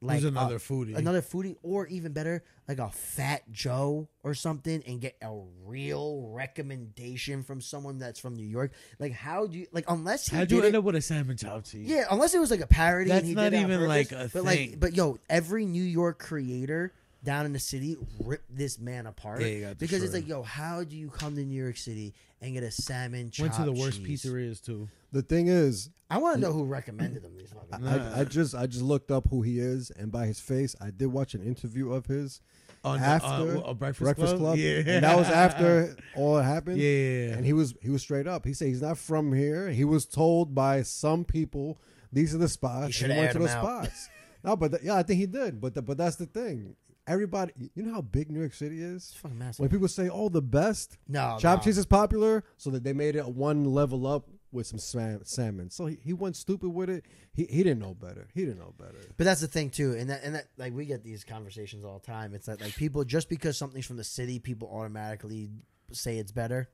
like 0.00 0.16
Who's 0.16 0.24
a- 0.24 0.28
another 0.28 0.58
foodie? 0.58 0.96
another 0.96 1.22
foodie, 1.22 1.56
or 1.62 1.86
even 1.86 2.12
better, 2.12 2.44
like 2.68 2.78
a 2.78 2.90
Fat 2.90 3.42
Joe 3.50 4.08
or 4.22 4.34
something, 4.34 4.82
and 4.86 5.00
get 5.00 5.16
a 5.22 5.34
real 5.64 6.28
recommendation 6.32 7.42
from 7.42 7.60
someone 7.60 7.98
that's 7.98 8.18
from 8.20 8.34
New 8.34 8.46
York. 8.46 8.72
Like, 8.98 9.12
how 9.12 9.46
do 9.46 9.58
you 9.58 9.66
like 9.72 9.84
unless 9.88 10.28
he 10.28 10.36
How'd 10.36 10.48
did 10.48 10.54
you 10.56 10.62
it, 10.62 10.66
end 10.66 10.76
up 10.76 10.84
with 10.84 10.96
a 10.96 11.00
salmon 11.02 11.36
chow 11.36 11.60
cheese? 11.60 11.88
yeah, 11.88 12.04
unless 12.10 12.34
it 12.34 12.38
was 12.38 12.50
like 12.50 12.60
a 12.60 12.66
parody. 12.66 13.08
That's 13.10 13.20
and 13.20 13.28
he 13.28 13.34
not 13.34 13.52
even, 13.54 13.68
purpose. 13.68 13.88
like, 13.88 14.12
a 14.12 14.30
but 14.32 14.44
thing. 14.44 14.44
like, 14.70 14.80
but 14.80 14.94
yo, 14.96 15.18
every 15.28 15.64
New 15.66 15.82
York 15.84 16.18
creator 16.18 16.92
down 17.26 17.44
in 17.44 17.52
the 17.52 17.58
city 17.58 17.96
rip 18.24 18.42
this 18.48 18.78
man 18.78 19.06
apart 19.06 19.40
Yeah, 19.42 19.46
he 19.48 19.60
got 19.60 19.78
because 19.78 20.02
it's 20.02 20.14
like, 20.14 20.26
yo, 20.26 20.42
how 20.42 20.82
do 20.84 20.96
you 20.96 21.10
come 21.10 21.34
to 21.34 21.44
New 21.44 21.62
York 21.62 21.76
City 21.76 22.14
and 22.40 22.54
get 22.54 22.62
a 22.62 22.70
salmon? 22.70 23.30
Went 23.38 23.52
to 23.54 23.64
the 23.64 23.72
worst 23.72 24.02
cheese? 24.02 24.22
pizzerias 24.24 24.64
too. 24.64 24.88
The 25.12 25.22
thing 25.22 25.48
is, 25.48 25.90
I 26.08 26.18
want 26.18 26.36
to 26.36 26.40
know 26.40 26.52
who 26.52 26.64
recommended 26.64 27.22
them. 27.22 27.36
These 27.36 27.52
fucking. 27.52 27.84
Nah. 27.84 28.14
I, 28.16 28.20
I 28.20 28.24
just 28.24 28.54
I 28.54 28.66
just 28.66 28.82
looked 28.82 29.10
up 29.10 29.28
who 29.28 29.42
he 29.42 29.58
is, 29.58 29.90
and 29.90 30.10
by 30.12 30.26
his 30.26 30.40
face, 30.40 30.74
I 30.80 30.90
did 30.90 31.06
watch 31.08 31.34
an 31.34 31.42
interview 31.42 31.92
of 31.92 32.06
his 32.06 32.40
On 32.84 32.98
after 33.00 33.58
uh, 33.58 33.60
a 33.60 33.74
breakfast, 33.74 34.02
Breakfast 34.02 34.36
Club, 34.36 34.56
Yeah, 34.56 34.82
and 34.86 35.04
that 35.04 35.16
was 35.16 35.28
after 35.28 35.96
all 36.16 36.38
happened. 36.38 36.78
Yeah, 36.78 36.88
yeah, 36.88 37.26
yeah. 37.28 37.34
and 37.36 37.44
he 37.44 37.52
was 37.52 37.74
he 37.82 37.90
was 37.90 38.02
straight 38.02 38.26
up. 38.28 38.44
He 38.44 38.52
said 38.54 38.68
he's 38.68 38.82
not 38.82 38.98
from 38.98 39.32
here. 39.32 39.70
He 39.70 39.84
was 39.84 40.06
told 40.06 40.54
by 40.54 40.82
some 40.82 41.24
people 41.24 41.78
these 42.12 42.34
are 42.34 42.38
the 42.38 42.48
spots. 42.48 42.96
He 42.98 43.04
he 43.06 43.08
went 43.10 43.32
to 43.32 43.38
aired 43.38 43.46
the 43.48 43.50
'em 43.52 43.58
out. 43.58 43.84
spots. 43.86 44.08
no, 44.44 44.54
but 44.56 44.70
th- 44.72 44.82
yeah, 44.84 44.96
I 44.96 45.02
think 45.02 45.18
he 45.20 45.26
did. 45.26 45.60
But 45.60 45.74
the, 45.74 45.82
but 45.82 45.96
that's 45.98 46.16
the 46.16 46.26
thing. 46.26 46.76
Everybody, 47.08 47.52
you 47.74 47.82
know 47.84 47.94
how 47.94 48.00
big 48.00 48.30
New 48.30 48.40
York 48.40 48.54
City 48.54 48.82
is. 48.82 49.10
It's 49.10 49.14
fucking 49.14 49.38
massive. 49.38 49.60
When 49.60 49.68
people 49.68 49.86
say, 49.88 50.08
"Oh, 50.08 50.28
the 50.28 50.42
best," 50.42 50.98
no, 51.06 51.36
chopped 51.40 51.62
no. 51.64 51.70
cheese 51.70 51.78
is 51.78 51.86
popular, 51.86 52.42
so 52.56 52.70
that 52.70 52.82
they 52.82 52.92
made 52.92 53.14
it 53.14 53.26
one 53.28 53.64
level 53.64 54.06
up 54.06 54.28
with 54.50 54.66
some 54.66 54.78
sal- 54.78 55.20
salmon. 55.22 55.70
So 55.70 55.86
he, 55.86 55.98
he 56.02 56.12
went 56.12 56.34
stupid 56.34 56.70
with 56.70 56.90
it. 56.90 57.04
He 57.32 57.44
he 57.44 57.62
didn't 57.62 57.78
know 57.78 57.94
better. 57.94 58.26
He 58.34 58.40
didn't 58.44 58.58
know 58.58 58.74
better. 58.76 58.98
But 59.16 59.24
that's 59.24 59.40
the 59.40 59.46
thing 59.46 59.70
too, 59.70 59.92
and 59.92 60.10
that 60.10 60.24
and 60.24 60.34
that 60.34 60.48
like 60.56 60.72
we 60.74 60.84
get 60.84 61.04
these 61.04 61.22
conversations 61.22 61.84
all 61.84 62.00
the 62.00 62.06
time. 62.06 62.34
It's 62.34 62.46
that 62.46 62.60
like 62.60 62.74
people 62.74 63.04
just 63.04 63.28
because 63.28 63.56
something's 63.56 63.86
from 63.86 63.98
the 63.98 64.04
city, 64.04 64.40
people 64.40 64.68
automatically 64.72 65.50
say 65.92 66.18
it's 66.18 66.32
better. 66.32 66.68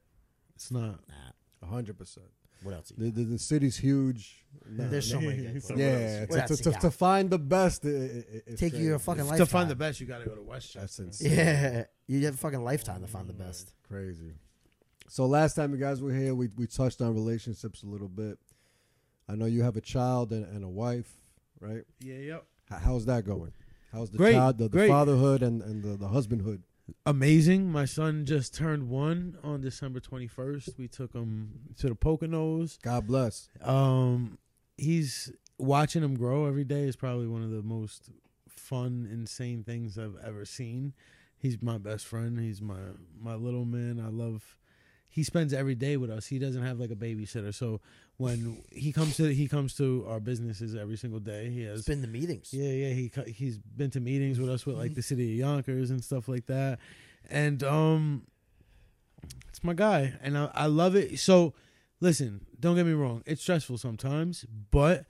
It's 0.54 0.70
not. 0.70 1.00
Nah, 1.08 1.32
A 1.62 1.66
hundred 1.66 1.98
percent. 1.98 2.26
What 2.62 2.74
else? 2.74 2.92
The, 2.96 3.10
the 3.10 3.24
the 3.24 3.38
city's 3.38 3.76
huge. 3.76 4.44
No, 4.68 4.88
There's 4.88 5.08
so 5.10 5.18
no. 5.20 5.28
many. 5.28 5.42
good 5.42 5.62
places. 5.62 5.70
yeah, 5.76 6.20
What 6.20 6.30
to, 6.36 6.40
else 6.42 6.48
to, 6.48 6.52
you 6.56 6.62
to, 6.64 6.70
got? 6.72 6.80
to 6.82 6.90
find 6.90 7.30
the 7.30 7.38
best, 7.38 7.84
it, 7.84 7.88
it, 8.32 8.44
it's 8.46 8.60
Take 8.60 8.74
you 8.74 8.94
a 8.94 8.98
crazy. 8.98 9.04
fucking 9.04 9.24
lifetime. 9.24 9.38
To 9.38 9.46
find 9.46 9.70
the 9.70 9.74
best, 9.76 10.00
you 10.00 10.06
got 10.06 10.18
to 10.18 10.26
go 10.26 10.34
to 10.34 10.42
Westchester. 10.42 10.80
That's 10.80 10.98
insane. 11.22 11.32
Yeah, 11.36 11.84
you 12.06 12.24
have 12.26 12.34
a 12.34 12.36
fucking 12.36 12.62
lifetime 12.62 13.00
to 13.00 13.08
find 13.08 13.28
the 13.28 13.32
best. 13.32 13.72
Crazy. 13.88 14.32
So 15.08 15.26
last 15.26 15.54
time 15.54 15.72
you 15.72 15.78
guys 15.78 16.00
were 16.02 16.12
here, 16.12 16.34
we 16.34 16.48
we 16.56 16.66
touched 16.66 17.00
on 17.00 17.14
relationships 17.14 17.82
a 17.82 17.86
little 17.86 18.08
bit. 18.08 18.38
I 19.28 19.34
know 19.36 19.46
you 19.46 19.62
have 19.62 19.76
a 19.76 19.80
child 19.80 20.32
and, 20.32 20.44
and 20.46 20.64
a 20.64 20.68
wife, 20.68 21.10
right? 21.60 21.84
Yeah, 22.00 22.16
yep. 22.16 22.44
H- 22.72 22.78
how's 22.82 23.06
that 23.06 23.24
going? 23.24 23.52
How's 23.92 24.10
the 24.10 24.18
Great, 24.18 24.32
child, 24.34 24.58
the, 24.58 24.64
the 24.64 24.70
great. 24.70 24.88
fatherhood, 24.88 25.42
and, 25.42 25.60
and 25.62 25.82
the, 25.82 25.96
the 25.96 26.08
husbandhood? 26.08 26.62
Amazing. 27.06 27.70
My 27.70 27.84
son 27.84 28.24
just 28.26 28.54
turned 28.54 28.88
one 28.88 29.36
on 29.42 29.60
December 29.60 30.00
21st. 30.00 30.78
We 30.78 30.88
took 30.88 31.12
him 31.12 31.50
to 31.78 31.88
the 31.88 31.94
Poconos. 31.94 32.80
God 32.82 33.06
bless. 33.06 33.48
Um, 33.62 34.38
he's 34.76 35.32
watching 35.58 36.02
him 36.02 36.16
grow 36.16 36.46
every 36.46 36.64
day 36.64 36.82
is 36.82 36.96
probably 36.96 37.26
one 37.26 37.42
of 37.42 37.50
the 37.50 37.62
most 37.62 38.10
fun, 38.48 39.08
insane 39.10 39.62
things 39.64 39.98
I've 39.98 40.16
ever 40.24 40.44
seen. 40.44 40.92
He's 41.36 41.60
my 41.60 41.78
best 41.78 42.06
friend. 42.06 42.38
He's 42.38 42.60
my 42.60 42.78
my 43.20 43.34
little 43.34 43.64
man. 43.64 44.00
I 44.00 44.08
love. 44.08 44.56
He 45.12 45.24
spends 45.24 45.52
every 45.52 45.74
day 45.74 45.98
with 45.98 46.10
us. 46.10 46.26
He 46.26 46.38
doesn't 46.38 46.62
have 46.62 46.80
like 46.80 46.90
a 46.90 46.96
babysitter, 46.96 47.52
so 47.52 47.82
when 48.16 48.62
he 48.72 48.92
comes 48.92 49.18
to 49.18 49.32
he 49.34 49.46
comes 49.46 49.74
to 49.74 50.06
our 50.08 50.20
businesses 50.20 50.74
every 50.74 50.96
single 50.96 51.20
day. 51.20 51.50
He 51.50 51.64
has 51.64 51.84
been 51.84 52.00
the 52.00 52.08
meetings. 52.08 52.48
yeah, 52.50 52.70
yeah. 52.70 52.94
He 52.94 53.10
he's 53.30 53.58
been 53.58 53.90
to 53.90 54.00
meetings 54.00 54.40
with 54.40 54.48
us 54.48 54.64
with 54.64 54.78
like 54.78 54.94
the 54.94 55.02
city 55.02 55.32
of 55.32 55.38
Yonkers 55.38 55.90
and 55.90 56.02
stuff 56.02 56.28
like 56.28 56.46
that, 56.46 56.78
and 57.28 57.62
um, 57.62 58.22
it's 59.50 59.62
my 59.62 59.74
guy, 59.74 60.14
and 60.22 60.38
I, 60.38 60.50
I 60.54 60.66
love 60.66 60.96
it. 60.96 61.18
So, 61.18 61.52
listen, 62.00 62.46
don't 62.58 62.76
get 62.76 62.86
me 62.86 62.94
wrong. 62.94 63.22
It's 63.26 63.42
stressful 63.42 63.76
sometimes, 63.76 64.46
but 64.70 65.04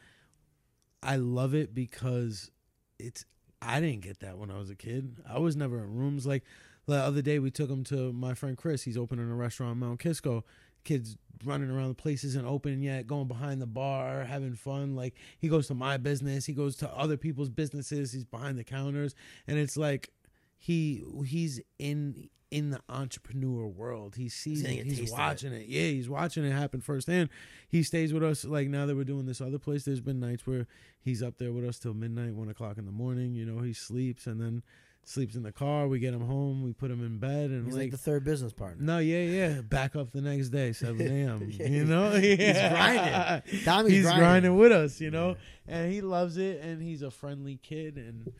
I 1.00 1.14
love 1.14 1.54
it 1.54 1.76
because 1.76 2.50
it's. 2.98 3.24
I 3.64 3.78
didn't 3.78 4.00
get 4.00 4.18
that 4.18 4.36
when 4.36 4.50
I 4.50 4.58
was 4.58 4.68
a 4.70 4.74
kid. 4.74 5.18
I 5.28 5.38
was 5.38 5.54
never 5.54 5.78
in 5.78 5.94
rooms 5.94 6.26
like 6.26 6.42
the 6.86 6.96
other 6.96 7.22
day. 7.22 7.38
We 7.38 7.50
took 7.50 7.70
him 7.70 7.84
to 7.84 8.12
my 8.12 8.34
friend 8.34 8.56
Chris. 8.56 8.82
He's 8.82 8.96
opening 8.96 9.30
a 9.30 9.34
restaurant 9.34 9.74
in 9.74 9.78
Mount 9.78 10.00
Kisco. 10.00 10.44
Kids 10.84 11.16
running 11.44 11.70
around 11.70 11.88
the 11.88 11.94
place 11.94 12.24
isn't 12.24 12.46
open 12.46 12.82
yet, 12.82 13.06
going 13.06 13.28
behind 13.28 13.60
the 13.60 13.66
bar, 13.66 14.24
having 14.24 14.54
fun. 14.54 14.96
Like 14.96 15.14
he 15.38 15.48
goes 15.48 15.66
to 15.68 15.74
my 15.74 15.96
business, 15.96 16.46
he 16.46 16.52
goes 16.52 16.76
to 16.76 16.90
other 16.92 17.16
people's 17.16 17.48
businesses. 17.48 18.12
He's 18.12 18.24
behind 18.24 18.58
the 18.58 18.64
counters, 18.64 19.14
and 19.46 19.58
it's 19.58 19.76
like 19.76 20.10
he 20.58 21.04
he's 21.24 21.60
in 21.78 22.28
in 22.52 22.68
the 22.70 22.80
entrepreneur 22.88 23.66
world. 23.66 24.14
He 24.14 24.28
sees 24.28 24.60
He's 24.60 24.78
it. 24.78 24.86
He's 24.86 25.10
watching 25.10 25.52
it. 25.52 25.68
Yeah, 25.68 25.88
he's 25.88 26.08
watching 26.08 26.44
it 26.44 26.52
happen 26.52 26.82
firsthand. 26.82 27.30
He 27.66 27.82
stays 27.82 28.12
with 28.12 28.22
us. 28.22 28.44
Like 28.44 28.68
now 28.68 28.84
that 28.84 28.94
we're 28.94 29.04
doing 29.04 29.24
this 29.24 29.40
other 29.40 29.58
place, 29.58 29.84
there's 29.84 30.02
been 30.02 30.20
nights 30.20 30.46
where 30.46 30.66
he's 31.00 31.22
up 31.22 31.38
there 31.38 31.50
with 31.50 31.64
us 31.64 31.78
till 31.78 31.94
midnight, 31.94 32.34
one 32.34 32.50
o'clock 32.50 32.76
in 32.76 32.84
the 32.84 32.92
morning. 32.92 33.34
You 33.34 33.46
know, 33.46 33.62
he 33.62 33.72
sleeps 33.72 34.26
and 34.26 34.40
then 34.40 34.62
sleeps 35.04 35.34
in 35.34 35.42
the 35.42 35.52
car. 35.52 35.88
We 35.88 35.98
get 35.98 36.14
him 36.14 36.26
home. 36.26 36.62
We 36.62 36.72
put 36.72 36.90
him 36.90 37.04
in 37.04 37.18
bed 37.18 37.50
and 37.50 37.64
He's 37.64 37.74
like, 37.74 37.82
like 37.84 37.90
the 37.90 37.98
third 37.98 38.24
business 38.24 38.52
partner. 38.52 38.82
no, 38.82 38.98
yeah, 38.98 39.22
yeah. 39.22 39.60
Back 39.60 39.96
up 39.96 40.12
the 40.12 40.20
next 40.20 40.48
day, 40.50 40.72
seven 40.72 41.00
a.m. 41.00 41.48
Yeah, 41.50 41.66
you 41.66 41.84
know, 41.84 42.14
yeah. 42.14 43.42
grinding. 43.42 43.60
Tommy's 43.64 43.92
he's 43.92 44.02
grinding. 44.04 44.20
grinding. 44.22 44.56
with 44.56 44.72
us, 44.72 45.00
you 45.00 45.10
know, 45.10 45.36
and 45.66 45.92
he 45.92 46.00
loves 46.00 46.36
it. 46.36 46.60
And 46.62 46.82
he's 46.82 47.02
a 47.02 47.10
friendly 47.10 47.58
kid. 47.62 47.96
And 47.96 48.32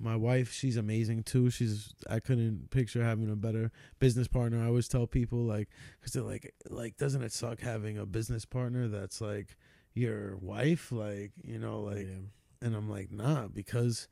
my 0.00 0.16
wife, 0.16 0.52
she's 0.52 0.76
amazing 0.76 1.24
too. 1.24 1.50
She's 1.50 1.92
I 2.08 2.20
couldn't 2.20 2.70
picture 2.70 3.04
having 3.04 3.30
a 3.30 3.36
better 3.36 3.70
business 3.98 4.28
partner. 4.28 4.62
I 4.62 4.66
always 4.66 4.88
tell 4.88 5.06
people 5.06 5.38
like, 5.40 5.68
because 6.00 6.12
they're 6.12 6.22
like, 6.22 6.54
like, 6.68 6.96
doesn't 6.96 7.22
it 7.22 7.32
suck 7.32 7.60
having 7.60 7.98
a 7.98 8.06
business 8.06 8.44
partner 8.44 8.88
that's 8.88 9.20
like 9.20 9.56
your 9.94 10.36
wife, 10.38 10.92
like, 10.92 11.32
you 11.42 11.58
know, 11.58 11.80
like. 11.80 12.06
Yeah. 12.06 12.26
And 12.62 12.76
I'm 12.76 12.90
like, 12.90 13.10
nah, 13.10 13.46
because 13.48 14.06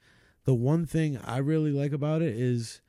the 0.49 0.55
one 0.55 0.87
thing 0.87 1.19
I 1.19 1.37
really 1.37 1.73
like 1.73 1.93
about 1.93 2.23
it 2.23 2.35
is 2.35 2.81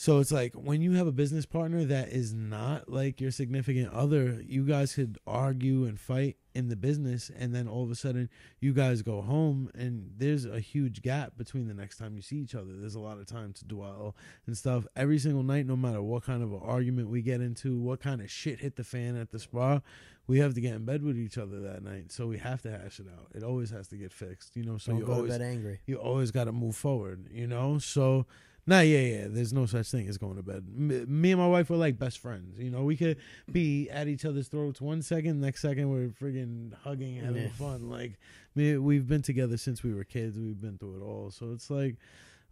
So 0.00 0.20
it's 0.20 0.30
like 0.30 0.54
when 0.54 0.80
you 0.80 0.92
have 0.92 1.08
a 1.08 1.12
business 1.12 1.44
partner 1.44 1.84
that 1.84 2.10
is 2.10 2.32
not 2.32 2.88
like 2.88 3.20
your 3.20 3.32
significant 3.32 3.92
other, 3.92 4.40
you 4.46 4.64
guys 4.64 4.94
could 4.94 5.18
argue 5.26 5.86
and 5.86 5.98
fight 5.98 6.36
in 6.54 6.68
the 6.68 6.76
business, 6.76 7.32
and 7.36 7.52
then 7.52 7.66
all 7.66 7.82
of 7.82 7.90
a 7.90 7.96
sudden 7.96 8.28
you 8.60 8.72
guys 8.72 9.02
go 9.02 9.22
home, 9.22 9.68
and 9.74 10.12
there's 10.16 10.44
a 10.44 10.60
huge 10.60 11.02
gap 11.02 11.32
between 11.36 11.66
the 11.66 11.74
next 11.74 11.96
time 11.96 12.14
you 12.14 12.22
see 12.22 12.36
each 12.36 12.54
other. 12.54 12.76
There's 12.76 12.94
a 12.94 13.00
lot 13.00 13.18
of 13.18 13.26
time 13.26 13.52
to 13.54 13.64
dwell 13.64 14.14
and 14.46 14.56
stuff. 14.56 14.86
Every 14.94 15.18
single 15.18 15.42
night, 15.42 15.66
no 15.66 15.74
matter 15.74 16.00
what 16.00 16.22
kind 16.22 16.44
of 16.44 16.52
an 16.52 16.60
argument 16.62 17.08
we 17.08 17.20
get 17.20 17.40
into, 17.40 17.76
what 17.76 17.98
kind 17.98 18.20
of 18.20 18.30
shit 18.30 18.60
hit 18.60 18.76
the 18.76 18.84
fan 18.84 19.16
at 19.16 19.32
the 19.32 19.40
spa, 19.40 19.80
we 20.28 20.38
have 20.38 20.54
to 20.54 20.60
get 20.60 20.74
in 20.74 20.84
bed 20.84 21.02
with 21.02 21.18
each 21.18 21.36
other 21.38 21.58
that 21.60 21.82
night. 21.82 22.12
So 22.12 22.26
we 22.28 22.38
have 22.38 22.62
to 22.62 22.70
hash 22.70 23.00
it 23.00 23.06
out. 23.18 23.28
It 23.34 23.42
always 23.42 23.70
has 23.70 23.88
to 23.88 23.96
get 23.96 24.12
fixed, 24.12 24.54
you 24.56 24.62
know. 24.62 24.78
So 24.78 24.92
Don't 24.92 25.00
you 25.00 25.06
go 25.06 25.14
always 25.14 25.32
to 25.32 25.38
bed 25.40 25.44
angry. 25.46 25.80
you 25.86 25.96
always 25.96 26.30
got 26.30 26.44
to 26.44 26.52
move 26.52 26.76
forward, 26.76 27.26
you 27.32 27.46
know? 27.46 27.78
So, 27.78 28.26
nah, 28.66 28.80
yeah, 28.80 28.98
yeah, 29.00 29.26
there's 29.28 29.52
no 29.54 29.64
such 29.66 29.90
thing 29.90 30.06
as 30.06 30.18
going 30.18 30.36
to 30.36 30.42
bed. 30.42 30.64
M- 30.76 31.20
me 31.22 31.32
and 31.32 31.40
my 31.40 31.48
wife 31.48 31.70
were 31.70 31.76
like 31.78 31.98
best 31.98 32.18
friends, 32.18 32.58
you 32.58 32.70
know? 32.70 32.82
We 32.84 32.96
could 32.96 33.16
be 33.50 33.88
at 33.90 34.06
each 34.06 34.24
other's 34.26 34.48
throats 34.48 34.80
one 34.82 35.00
second, 35.02 35.40
next 35.40 35.62
second 35.62 35.90
we're 35.90 36.08
friggin' 36.08 36.74
hugging, 36.84 37.16
and 37.18 37.26
having 37.28 37.42
Yeah. 37.44 37.48
fun. 37.50 37.88
Like, 37.88 38.18
me, 38.54 38.76
we've 38.76 39.08
been 39.08 39.22
together 39.22 39.56
since 39.56 39.82
we 39.82 39.94
were 39.94 40.04
kids. 40.04 40.38
We've 40.38 40.60
been 40.60 40.76
through 40.76 41.00
it 41.00 41.02
all. 41.04 41.30
So 41.30 41.52
it's 41.52 41.70
like, 41.70 41.96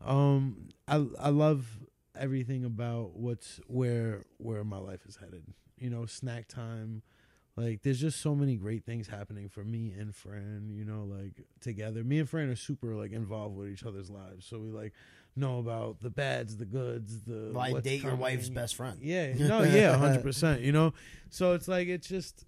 um, 0.04 0.68
I, 0.88 1.04
I 1.18 1.28
love 1.28 1.66
everything 2.18 2.64
about 2.64 3.16
what's 3.16 3.60
where, 3.66 4.22
where 4.38 4.64
my 4.64 4.78
life 4.78 5.04
is 5.06 5.16
headed. 5.16 5.44
You 5.78 5.90
know, 5.90 6.06
snack 6.06 6.48
time, 6.48 7.02
like 7.56 7.82
there's 7.82 8.00
just 8.00 8.20
so 8.20 8.34
many 8.34 8.56
great 8.56 8.84
things 8.84 9.08
happening 9.08 9.48
for 9.48 9.64
me 9.64 9.94
and 9.98 10.14
Fran, 10.14 10.68
you 10.70 10.84
know, 10.84 11.04
like 11.04 11.46
together. 11.60 12.04
Me 12.04 12.18
and 12.18 12.28
Fran 12.28 12.50
are 12.50 12.56
super 12.56 12.94
like 12.94 13.12
involved 13.12 13.56
with 13.56 13.68
each 13.70 13.84
other's 13.84 14.10
lives. 14.10 14.44
So 14.46 14.58
we 14.58 14.70
like 14.70 14.92
know 15.34 15.58
about 15.58 16.00
the 16.00 16.10
bads, 16.10 16.58
the 16.58 16.66
goods, 16.66 17.22
the 17.22 17.50
Well, 17.54 17.62
I 17.62 17.72
what's 17.72 17.84
date 17.84 18.02
your 18.02 18.14
wife's 18.14 18.50
best 18.50 18.74
friend. 18.76 18.98
Yeah. 19.00 19.32
No, 19.38 19.62
yeah, 19.62 19.96
hundred 19.96 20.22
percent. 20.22 20.60
You 20.60 20.72
know? 20.72 20.92
So 21.30 21.54
it's 21.54 21.66
like 21.66 21.88
it's 21.88 22.06
just 22.08 22.44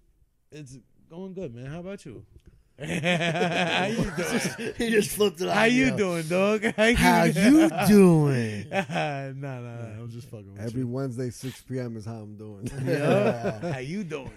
it's 0.51 0.77
going 1.09 1.33
good, 1.33 1.55
man. 1.55 1.65
How 1.65 1.79
about 1.79 2.05
you? 2.05 2.23
How 2.79 3.87
you 3.87 3.95
doing? 4.17 4.73
he 4.77 4.89
just 4.91 5.11
flipped 5.11 5.41
it. 5.41 5.49
How 5.49 5.63
on 5.63 5.71
you 5.73 5.97
doing, 5.97 6.27
dog? 6.27 6.63
How 6.75 7.23
you 7.23 7.69
doing? 7.87 8.67
nah, 8.69 9.31
nah, 9.31 9.59
nah. 9.59 9.99
I'm 9.99 10.09
just 10.09 10.29
fucking 10.29 10.53
with 10.53 10.61
Every 10.61 10.81
you. 10.81 10.87
Wednesday, 10.87 11.29
6 11.29 11.61
p.m. 11.63 11.97
is 11.97 12.05
how 12.05 12.15
I'm 12.17 12.37
doing. 12.37 12.69
Yeah. 12.85 13.73
How 13.73 13.79
you 13.79 14.03
doing? 14.05 14.31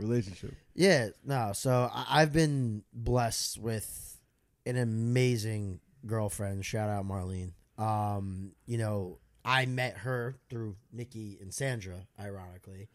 Relationship. 0.00 0.54
Yeah, 0.74 1.08
no. 1.24 1.52
So 1.54 1.90
I- 1.92 2.22
I've 2.22 2.32
been 2.32 2.82
blessed 2.92 3.58
with 3.58 4.18
an 4.66 4.76
amazing 4.76 5.80
girlfriend. 6.06 6.64
Shout 6.64 6.88
out 6.88 7.06
Marlene. 7.06 7.52
Um, 7.78 8.52
you 8.66 8.78
know, 8.78 9.18
I 9.44 9.66
met 9.66 9.96
her 9.98 10.36
through 10.48 10.76
Nikki 10.92 11.38
and 11.40 11.52
Sandra, 11.52 12.06
ironically. 12.18 12.88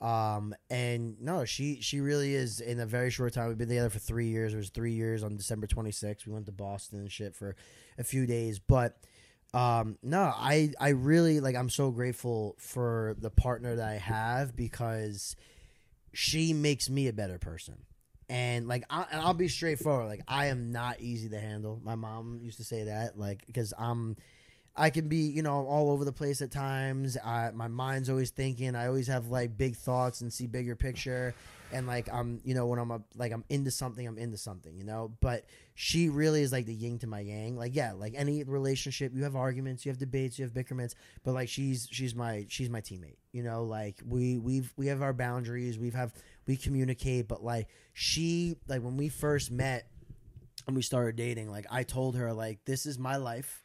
Um, 0.00 0.54
and 0.70 1.20
no, 1.20 1.44
she 1.44 1.80
she 1.80 2.00
really 2.00 2.32
is 2.34 2.60
in 2.60 2.78
a 2.78 2.86
very 2.86 3.10
short 3.10 3.32
time. 3.32 3.48
We've 3.48 3.58
been 3.58 3.68
together 3.68 3.90
for 3.90 3.98
three 3.98 4.28
years. 4.28 4.54
It 4.54 4.56
was 4.56 4.70
three 4.70 4.92
years 4.92 5.24
on 5.24 5.36
December 5.36 5.66
26th. 5.66 6.24
We 6.24 6.32
went 6.32 6.46
to 6.46 6.52
Boston 6.52 7.00
and 7.00 7.10
shit 7.10 7.34
for 7.34 7.56
a 7.98 8.04
few 8.04 8.24
days, 8.26 8.58
but 8.60 8.96
um 9.54 9.96
no 10.02 10.30
i 10.36 10.70
i 10.78 10.90
really 10.90 11.40
like 11.40 11.56
i'm 11.56 11.70
so 11.70 11.90
grateful 11.90 12.54
for 12.58 13.16
the 13.18 13.30
partner 13.30 13.76
that 13.76 13.88
i 13.88 13.94
have 13.94 14.54
because 14.54 15.36
she 16.12 16.52
makes 16.52 16.88
me 16.88 17.08
a 17.08 17.12
better 17.12 17.38
person. 17.38 17.76
And 18.30 18.68
like 18.68 18.84
I, 18.90 19.06
and 19.10 19.20
i'll 19.22 19.34
be 19.34 19.48
straightforward. 19.48 20.06
Like 20.06 20.22
i 20.28 20.46
am 20.46 20.70
not 20.72 21.00
easy 21.00 21.28
to 21.30 21.40
handle. 21.40 21.80
My 21.82 21.94
mom 21.94 22.40
used 22.42 22.58
to 22.58 22.64
say 22.64 22.84
that 22.84 23.18
like 23.18 23.46
because 23.46 23.72
i'm 23.78 24.16
i 24.76 24.90
can 24.90 25.08
be 25.08 25.16
you 25.16 25.42
know 25.42 25.66
all 25.66 25.90
over 25.90 26.04
the 26.04 26.12
place 26.12 26.42
at 26.42 26.50
times. 26.50 27.16
I, 27.24 27.50
my 27.54 27.68
mind's 27.68 28.10
always 28.10 28.30
thinking. 28.30 28.76
I 28.76 28.86
always 28.86 29.06
have 29.06 29.28
like 29.28 29.56
big 29.56 29.76
thoughts 29.76 30.20
and 30.20 30.32
see 30.32 30.46
bigger 30.46 30.76
picture 30.76 31.34
and 31.72 31.86
like 31.86 32.08
i'm 32.12 32.40
you 32.44 32.54
know 32.54 32.66
when 32.66 32.78
i'm 32.78 32.90
a, 32.90 33.00
like 33.16 33.32
i'm 33.32 33.44
into 33.48 33.70
something 33.70 34.06
i'm 34.06 34.18
into 34.18 34.36
something 34.36 34.76
you 34.76 34.84
know? 34.84 35.12
But 35.20 35.46
she 35.74 36.08
really 36.08 36.42
is 36.42 36.50
like 36.50 36.66
the 36.66 36.74
yin 36.74 36.98
to 37.00 37.06
my 37.06 37.20
yang. 37.20 37.56
Like 37.56 37.74
yeah 37.74 37.92
like 37.92 38.14
any 38.16 38.42
relationship 38.44 39.12
you 39.14 39.24
have 39.24 39.36
arguments 39.36 39.84
you 39.84 39.90
have 39.90 39.98
debates 39.98 40.38
you 40.38 40.44
have 40.44 40.54
bickerments 40.54 40.94
but 41.24 41.32
like 41.32 41.48
she's 41.48 41.88
she's 41.90 42.14
my 42.14 42.46
she's 42.48 42.70
my 42.70 42.80
teammate 42.80 43.16
you 43.32 43.42
know? 43.42 43.64
Like 43.64 44.00
we 44.06 44.38
we've 44.38 44.72
we 44.76 44.86
have 44.88 45.02
our 45.02 45.12
boundaries 45.12 45.78
we've 45.78 45.94
have 45.94 46.12
we 46.46 46.56
communicate 46.56 47.28
but 47.28 47.44
like 47.44 47.68
she 47.92 48.56
like 48.66 48.82
when 48.82 48.96
we 48.96 49.08
first 49.08 49.50
met 49.50 49.88
and 50.66 50.76
we 50.76 50.82
started 50.82 51.16
dating 51.16 51.50
like 51.50 51.66
i 51.70 51.82
told 51.82 52.16
her 52.16 52.32
like 52.32 52.64
this 52.64 52.86
is 52.86 52.98
my 52.98 53.16
life. 53.16 53.62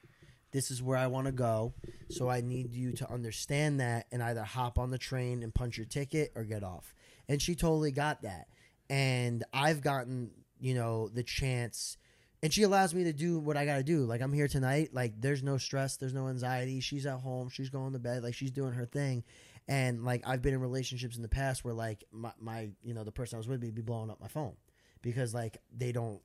This 0.52 0.70
is 0.70 0.84
where 0.84 0.98
i 0.98 1.08
want 1.08 1.26
to 1.26 1.32
go. 1.32 1.74
So 2.10 2.30
i 2.30 2.42
need 2.42 2.74
you 2.74 2.92
to 2.94 3.12
understand 3.12 3.80
that 3.80 4.06
and 4.12 4.22
either 4.22 4.44
hop 4.44 4.78
on 4.78 4.92
the 4.92 5.00
train 5.00 5.42
and 5.42 5.54
punch 5.54 5.78
your 5.78 5.88
ticket 5.88 6.32
or 6.36 6.44
get 6.44 6.64
off 6.64 6.94
and 7.28 7.42
she 7.42 7.56
totally 7.56 7.92
got 7.92 8.22
that 8.22 8.48
and 8.90 9.44
i've 9.54 9.82
gotten 9.82 10.32
you 10.60 10.74
know 10.74 11.08
the 11.10 11.24
chance 11.24 11.98
and 12.44 12.54
she 12.54 12.64
allows 12.64 12.94
me 12.94 13.06
to 13.06 13.14
do 13.14 13.40
what 13.40 13.56
I 13.56 13.66
got 13.66 13.78
to 13.78 13.84
do. 13.84 14.04
Like 14.04 14.22
I'm 14.22 14.34
here 14.34 14.50
tonight. 14.50 14.90
Like 14.92 15.14
there's 15.20 15.42
no 15.42 15.58
stress, 15.58 15.96
there's 15.96 16.14
no 16.14 16.28
anxiety. 16.28 16.82
She's 16.82 17.06
at 17.06 17.22
home, 17.22 17.48
she's 17.48 17.70
going 17.70 17.94
to 17.94 18.00
bed, 18.00 18.22
like 18.22 18.36
she's 18.36 18.52
doing 18.52 18.74
her 18.74 18.86
thing. 18.86 19.24
And 19.70 20.04
like 20.04 20.24
I've 20.28 20.42
been 20.42 20.54
in 20.54 20.60
relationships 20.60 21.16
in 21.16 21.22
the 21.22 21.30
past 21.30 21.64
where 21.64 21.74
like 21.74 22.04
my, 22.12 22.34
my 22.38 22.70
you 22.84 22.94
know 22.94 23.06
the 23.06 23.14
person 23.14 23.38
I 23.38 23.40
was 23.40 23.48
with 23.48 23.62
me 23.62 23.72
be 23.72 23.82
blowing 23.82 24.12
up 24.12 24.20
my 24.20 24.28
phone 24.28 24.56
because 25.02 25.34
like 25.34 25.58
they 25.76 25.94
don't 25.94 26.22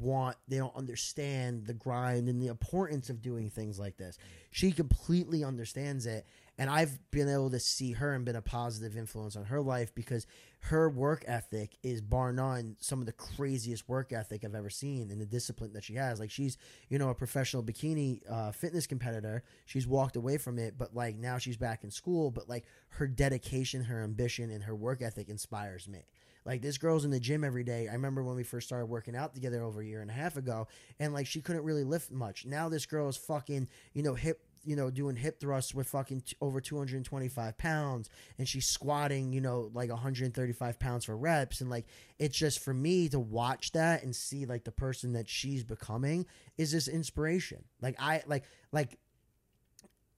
want 0.00 0.38
they 0.48 0.56
don't 0.56 0.74
understand 0.74 1.66
the 1.66 1.74
grind 1.74 2.30
and 2.30 2.40
the 2.40 2.46
importance 2.46 3.10
of 3.10 3.20
doing 3.20 3.50
things 3.50 3.78
like 3.78 3.98
this. 3.98 4.16
She 4.50 4.72
completely 4.72 5.44
understands 5.44 6.06
it 6.06 6.26
and 6.58 6.68
I've 6.68 6.98
been 7.12 7.28
able 7.28 7.50
to 7.50 7.60
see 7.60 7.92
her 7.92 8.12
and 8.12 8.24
been 8.24 8.36
a 8.36 8.42
positive 8.42 8.96
influence 8.96 9.36
on 9.36 9.44
her 9.44 9.60
life 9.60 9.94
because 9.94 10.26
her 10.60 10.90
work 10.90 11.24
ethic 11.28 11.78
is 11.84 12.00
bar 12.00 12.32
none 12.32 12.76
some 12.80 12.98
of 12.98 13.06
the 13.06 13.12
craziest 13.12 13.88
work 13.88 14.12
ethic 14.12 14.44
I've 14.44 14.56
ever 14.56 14.68
seen 14.70 15.10
and 15.10 15.20
the 15.20 15.26
discipline 15.26 15.72
that 15.74 15.84
she 15.84 15.94
has. 15.94 16.18
Like 16.18 16.32
she's, 16.32 16.58
you 16.88 16.98
know, 16.98 17.10
a 17.10 17.14
professional 17.14 17.62
bikini 17.62 18.20
uh, 18.28 18.50
fitness 18.50 18.88
competitor. 18.88 19.44
She's 19.66 19.86
walked 19.86 20.16
away 20.16 20.36
from 20.36 20.58
it, 20.58 20.76
but 20.76 20.94
like 20.94 21.16
now 21.16 21.38
she's 21.38 21.56
back 21.56 21.84
in 21.84 21.92
school. 21.92 22.32
But 22.32 22.48
like 22.48 22.64
her 22.90 23.06
dedication, 23.06 23.84
her 23.84 24.02
ambition, 24.02 24.50
and 24.50 24.64
her 24.64 24.74
work 24.74 25.00
ethic 25.00 25.28
inspires 25.28 25.86
me. 25.86 26.06
Like 26.44 26.62
this 26.62 26.78
girl's 26.78 27.04
in 27.04 27.10
the 27.10 27.20
gym 27.20 27.44
every 27.44 27.62
day. 27.62 27.88
I 27.88 27.92
remember 27.92 28.24
when 28.24 28.34
we 28.34 28.42
first 28.42 28.66
started 28.66 28.86
working 28.86 29.14
out 29.14 29.34
together 29.34 29.62
over 29.62 29.80
a 29.82 29.84
year 29.84 30.00
and 30.00 30.10
a 30.10 30.14
half 30.14 30.36
ago, 30.36 30.66
and 30.98 31.12
like 31.12 31.26
she 31.26 31.42
couldn't 31.42 31.62
really 31.62 31.84
lift 31.84 32.10
much. 32.10 32.46
Now 32.46 32.68
this 32.68 32.86
girl 32.86 33.08
is 33.08 33.16
fucking, 33.16 33.68
you 33.92 34.02
know, 34.02 34.14
hip 34.14 34.40
you 34.64 34.76
know, 34.76 34.90
doing 34.90 35.16
hip 35.16 35.40
thrusts 35.40 35.74
with 35.74 35.88
fucking 35.88 36.22
t- 36.22 36.36
over 36.40 36.60
225 36.60 37.58
pounds, 37.58 38.08
and 38.38 38.48
she's 38.48 38.66
squatting, 38.66 39.32
you 39.32 39.40
know, 39.40 39.70
like 39.72 39.90
135 39.90 40.78
pounds 40.78 41.04
for 41.04 41.16
reps, 41.16 41.60
and 41.60 41.70
like 41.70 41.86
it's 42.18 42.36
just 42.36 42.60
for 42.60 42.74
me 42.74 43.08
to 43.08 43.18
watch 43.18 43.72
that 43.72 44.02
and 44.02 44.14
see 44.14 44.46
like 44.46 44.64
the 44.64 44.72
person 44.72 45.12
that 45.12 45.28
she's 45.28 45.64
becoming 45.64 46.26
is 46.56 46.72
this 46.72 46.88
inspiration. 46.88 47.64
Like 47.80 47.96
I 47.98 48.22
like 48.26 48.44
like 48.72 48.98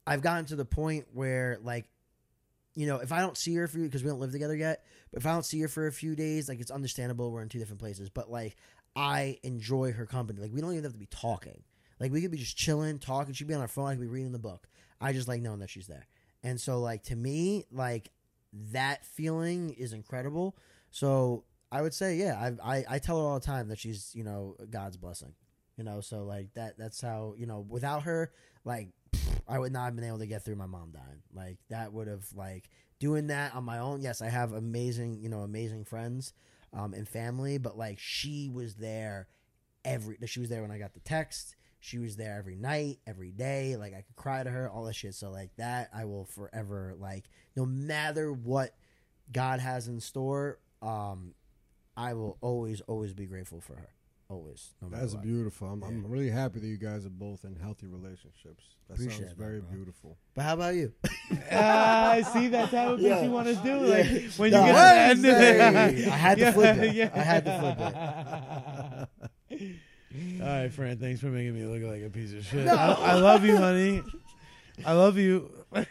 I've 0.06 0.22
gotten 0.22 0.46
to 0.46 0.56
the 0.56 0.64
point 0.64 1.06
where 1.12 1.58
like 1.62 1.86
you 2.74 2.86
know, 2.86 2.96
if 2.96 3.12
I 3.12 3.20
don't 3.20 3.36
see 3.36 3.54
her 3.56 3.66
for 3.66 3.78
you 3.78 3.84
because 3.84 4.04
we 4.04 4.10
don't 4.10 4.20
live 4.20 4.32
together 4.32 4.56
yet, 4.56 4.84
but 5.10 5.20
if 5.20 5.26
I 5.26 5.32
don't 5.32 5.44
see 5.44 5.60
her 5.60 5.68
for 5.68 5.86
a 5.86 5.92
few 5.92 6.14
days, 6.14 6.48
like 6.48 6.60
it's 6.60 6.70
understandable 6.70 7.30
we're 7.30 7.42
in 7.42 7.48
two 7.48 7.58
different 7.58 7.80
places. 7.80 8.08
But 8.08 8.30
like 8.30 8.56
I 8.94 9.38
enjoy 9.42 9.92
her 9.92 10.06
company. 10.06 10.40
Like 10.40 10.52
we 10.52 10.60
don't 10.60 10.72
even 10.72 10.84
have 10.84 10.92
to 10.92 10.98
be 10.98 11.06
talking. 11.06 11.62
Like 12.00 12.12
we 12.12 12.22
could 12.22 12.30
be 12.30 12.38
just 12.38 12.56
chilling, 12.56 12.98
talking. 12.98 13.34
She'd 13.34 13.46
be 13.46 13.54
on 13.54 13.60
her 13.60 13.68
phone. 13.68 13.86
I 13.86 13.92
could 13.92 14.00
be 14.00 14.06
reading 14.06 14.32
the 14.32 14.38
book. 14.38 14.68
I 15.00 15.12
just 15.12 15.28
like 15.28 15.42
knowing 15.42 15.60
that 15.60 15.70
she's 15.70 15.86
there. 15.86 16.06
And 16.42 16.60
so 16.60 16.80
like 16.80 17.04
to 17.04 17.16
me, 17.16 17.64
like 17.70 18.10
that 18.72 19.04
feeling 19.04 19.70
is 19.70 19.92
incredible. 19.92 20.56
So 20.90 21.44
I 21.70 21.82
would 21.82 21.94
say, 21.94 22.16
yeah, 22.16 22.52
I, 22.64 22.78
I 22.78 22.84
I 22.88 22.98
tell 22.98 23.20
her 23.20 23.26
all 23.26 23.38
the 23.38 23.46
time 23.46 23.68
that 23.68 23.78
she's 23.78 24.10
you 24.14 24.24
know 24.24 24.56
God's 24.70 24.96
blessing. 24.96 25.34
You 25.76 25.84
know, 25.84 26.00
so 26.00 26.24
like 26.24 26.52
that 26.54 26.78
that's 26.78 27.00
how 27.00 27.34
you 27.38 27.46
know 27.46 27.64
without 27.68 28.02
her, 28.02 28.32
like 28.64 28.88
I 29.48 29.58
would 29.58 29.72
not 29.72 29.86
have 29.86 29.96
been 29.96 30.04
able 30.04 30.18
to 30.18 30.26
get 30.26 30.44
through 30.44 30.56
my 30.56 30.66
mom 30.66 30.92
dying. 30.92 31.22
Like 31.34 31.58
that 31.68 31.92
would 31.92 32.06
have 32.06 32.26
like 32.34 32.70
doing 32.98 33.28
that 33.28 33.54
on 33.54 33.64
my 33.64 33.78
own. 33.78 34.00
Yes, 34.00 34.22
I 34.22 34.28
have 34.28 34.52
amazing, 34.52 35.20
you 35.20 35.28
know, 35.28 35.40
amazing 35.40 35.84
friends 35.84 36.32
um, 36.72 36.94
and 36.94 37.08
family, 37.08 37.58
but 37.58 37.76
like 37.76 37.98
she 37.98 38.48
was 38.48 38.76
there 38.76 39.28
every. 39.84 40.18
She 40.26 40.40
was 40.40 40.48
there 40.48 40.62
when 40.62 40.70
I 40.70 40.78
got 40.78 40.94
the 40.94 41.00
text. 41.00 41.56
She 41.82 41.98
was 41.98 42.16
there 42.16 42.36
every 42.38 42.56
night, 42.56 42.98
every 43.06 43.30
day. 43.30 43.76
Like 43.76 43.92
I 43.94 44.02
could 44.02 44.16
cry 44.16 44.42
to 44.42 44.50
her, 44.50 44.68
all 44.70 44.84
that 44.84 44.94
shit. 44.94 45.14
So 45.14 45.30
like 45.30 45.50
that, 45.56 45.88
I 45.94 46.04
will 46.04 46.26
forever 46.26 46.94
like 46.98 47.24
no 47.56 47.64
matter 47.66 48.32
what 48.32 48.74
God 49.32 49.60
has 49.60 49.88
in 49.88 50.00
store. 50.00 50.58
Um, 50.82 51.34
I 51.96 52.14
will 52.14 52.36
always, 52.40 52.80
always 52.82 53.12
be 53.14 53.26
grateful 53.26 53.60
for 53.60 53.74
her. 53.74 53.88
Always. 54.28 54.70
No 54.80 54.88
That's 54.88 55.14
what. 55.14 55.22
beautiful. 55.22 55.68
I'm, 55.68 55.82
I'm 55.82 56.06
really 56.06 56.30
happy 56.30 56.60
that 56.60 56.66
you 56.66 56.76
guys 56.76 57.04
are 57.04 57.10
both 57.10 57.44
in 57.44 57.56
healthy 57.56 57.86
relationships. 57.88 58.64
That 58.88 58.94
Appreciate 58.94 59.26
sounds 59.26 59.32
very 59.32 59.60
bro. 59.60 59.70
beautiful. 59.72 60.16
But 60.34 60.42
how 60.42 60.54
about 60.54 60.74
you? 60.74 60.92
Ah, 61.52 62.10
I 62.10 62.22
see 62.22 62.48
that 62.48 62.70
type 62.70 62.88
of 62.90 62.98
bitch 63.00 63.02
Yeah. 63.08 63.22
you 63.22 63.30
want 63.30 63.46
to 63.48 63.54
do. 63.54 63.68
Yeah. 63.86 63.96
Like 63.96 64.32
when 64.36 64.50
No, 64.52 64.60
you 64.66 64.72
get 64.72 64.76
I- 64.76 65.14
to 65.14 65.20
the 65.20 65.36
end. 65.36 65.96
Hey, 65.98 66.06
I 66.10 66.16
had 66.16 66.38
to 66.38 66.52
flip 66.52 66.76
it. 66.78 67.12
I 67.14 67.18
had 67.22 67.44
to 67.44 67.58
flip 69.08 69.18
it. 69.22 69.30
All 70.40 70.46
right, 70.46 70.72
Fran. 70.72 70.98
Thanks 70.98 71.20
for 71.20 71.26
making 71.26 71.54
me 71.54 71.64
look 71.64 71.82
like 71.90 72.02
a 72.02 72.10
piece 72.10 72.32
of 72.32 72.44
shit. 72.44 72.64
No. 72.66 72.74
I, 72.74 72.92
I 72.92 73.14
love 73.14 73.44
you, 73.44 73.56
honey. 73.56 74.02
I 74.86 74.92
love 74.92 75.18
you. 75.18 75.50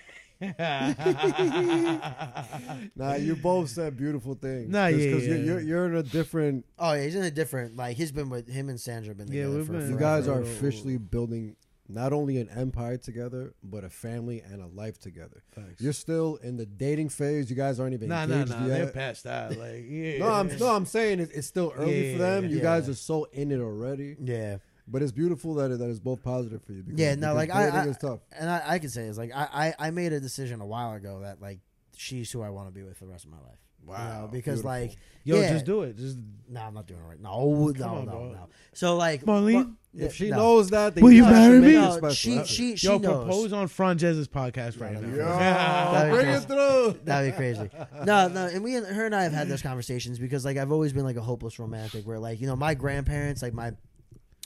Nah, 2.96 3.16
you 3.16 3.36
both 3.36 3.70
said 3.70 3.98
beautiful 3.98 4.36
things. 4.36 4.70
Nah, 4.70 4.88
yeah, 4.88 4.98
because 5.12 5.28
yeah. 5.28 5.36
you're, 5.36 5.44
you're 5.44 5.60
you're 5.60 5.86
in 5.88 5.96
a 5.96 6.04
different. 6.04 6.66
Oh 6.78 6.94
yeah, 6.94 7.04
he's 7.04 7.16
in 7.16 7.24
a 7.24 7.32
different 7.32 7.76
like 7.76 7.98
he's 7.98 8.12
been 8.14 8.30
with 8.30 8.48
him 8.48 8.70
and 8.70 8.80
Sandra 8.80 9.10
have 9.10 9.18
been 9.18 9.28
Yeah, 9.28 9.44
together 9.44 9.58
we've 9.58 9.68
for 9.68 9.74
been- 9.74 9.90
You 9.92 9.98
guys 10.00 10.28
are 10.30 10.42
officially 10.42 10.98
building 10.98 11.56
not 11.92 12.14
only 12.14 12.38
an 12.38 12.48
empire 12.50 12.98
together, 12.98 13.54
but 13.64 13.84
a 13.84 13.90
family 13.90 14.42
and 14.42 14.62
a 14.62 14.68
life 14.68 15.00
together. 15.00 15.42
Facts. 15.56 15.82
You're 15.82 15.92
still 15.94 16.36
in 16.44 16.56
the 16.56 16.66
dating 16.68 17.10
phase. 17.10 17.50
You 17.50 17.56
guys 17.56 17.80
aren't 17.80 17.94
even 17.96 18.10
Nah, 18.10 18.26
nah, 18.28 18.36
engaged 18.36 18.52
nah. 18.52 18.68
They're 18.68 18.88
past 18.92 19.24
that. 19.24 19.58
Like, 19.58 19.86
yeah. 19.90 20.20
no, 20.20 20.30
I'm 20.32 20.56
no, 20.60 20.68
I'm 20.76 20.86
saying 20.86 21.20
it, 21.20 21.32
it's 21.34 21.48
still 21.48 21.74
early 21.76 22.12
Yeah, 22.12 22.14
for 22.14 22.20
them. 22.20 22.46
You 22.50 22.58
yeah. 22.58 22.62
guys 22.64 22.88
are 22.90 22.94
so 22.94 23.24
in 23.34 23.52
it 23.52 23.60
already, 23.60 24.16
Yeah. 24.24 24.58
but 24.88 25.02
it's 25.02 25.12
beautiful 25.12 25.56
that 25.56 25.72
it, 25.72 25.80
that 25.80 25.90
it's 25.90 26.00
both 26.00 26.22
positive 26.24 26.62
for 26.64 26.74
you. 26.74 26.84
Because, 26.84 27.00
Yeah, 27.00 27.16
no, 27.16 27.34
because 27.36 27.36
like, 27.36 27.52
I- 27.52 27.82
I- 27.82 27.86
is 27.88 27.98
tough. 27.98 28.20
And 28.40 28.50
I, 28.50 28.62
I 28.68 28.80
can 28.80 28.90
say 28.92 29.06
is 29.08 29.18
like 29.18 29.32
I, 29.36 29.74
I 29.80 29.88
I 29.88 29.92
made 29.92 30.14
a 30.14 30.20
decision 30.20 30.62
a 30.62 30.68
while 30.68 30.94
ago 30.94 31.22
that 31.22 31.42
like 31.42 31.60
she's 31.98 32.32
who 32.32 32.44
I 32.44 32.50
want 32.52 32.68
to 32.68 32.72
be 32.74 32.84
with 32.84 32.98
for 32.98 33.06
the 33.06 33.12
rest 33.12 33.26
of 33.26 33.32
my 33.32 33.38
life. 33.38 33.58
You 33.82 33.94
know, 33.96 34.30
because 34.32 34.62
beautiful. 34.62 34.70
like 34.70 34.98
Yo, 35.24 35.40
yeah. 35.42 35.54
just 35.54 35.66
do 35.66 35.82
it. 35.82 35.98
Just 35.98 36.18
no, 36.48 36.62
I'm 36.62 36.76
not 36.76 36.86
doing 36.86 37.00
it 37.00 37.04
right. 37.04 37.20
No, 37.20 37.32
no, 37.32 37.88
on, 37.88 38.06
no, 38.06 38.12
bro. 38.12 38.30
no. 38.34 38.50
So 38.74 38.96
like 38.98 39.24
Marlene? 39.24 39.76
But- 39.94 40.04
if 40.04 40.16
she 40.16 40.30
no. 40.30 40.38
knows 40.38 40.70
that, 40.70 40.96
then 40.96 41.04
Will 41.04 41.12
you 41.12 41.24
marry 41.24 41.60
me? 41.60 41.74
no, 41.74 42.10
she 42.12 42.36
That's 42.36 42.50
it. 42.52 42.54
she 42.54 42.76
she 42.76 42.88
yo, 42.88 42.98
knows. 43.00 43.26
propose 43.26 43.54
on 43.54 43.68
Franjez's 43.68 44.28
podcast 44.28 44.80
right 44.80 44.94
No, 44.94 45.02
now. 45.02 45.08
no, 45.08 45.16
Yo, 45.16 45.26
That'd 45.94 46.12
be 46.12 46.16
bring 46.18 46.28
it 46.28 46.32
crazy. 46.32 46.46
through. 46.46 47.00
That'd 47.06 47.32
be 47.32 47.36
crazy. 47.38 47.70
No, 48.06 48.28
no, 48.28 48.46
and 48.48 48.64
we, 48.64 48.74
her 48.74 49.06
and 49.06 49.16
I 49.16 49.24
have 49.24 49.34
had 49.34 49.48
those 49.50 49.62
conversations 49.64 50.20
because 50.20 50.46
like 50.46 50.58
I've 50.58 50.72
always 50.72 50.94
been 50.94 51.06
like 51.06 51.16
a 51.18 51.22
hopeless 51.22 51.58
romantic, 51.60 52.06
where 52.06 52.20
like 52.20 52.40
you 52.40 52.48
know 52.48 52.56
my 52.56 52.74
grandparents, 52.76 53.42
like 53.42 53.54
my 53.54 53.72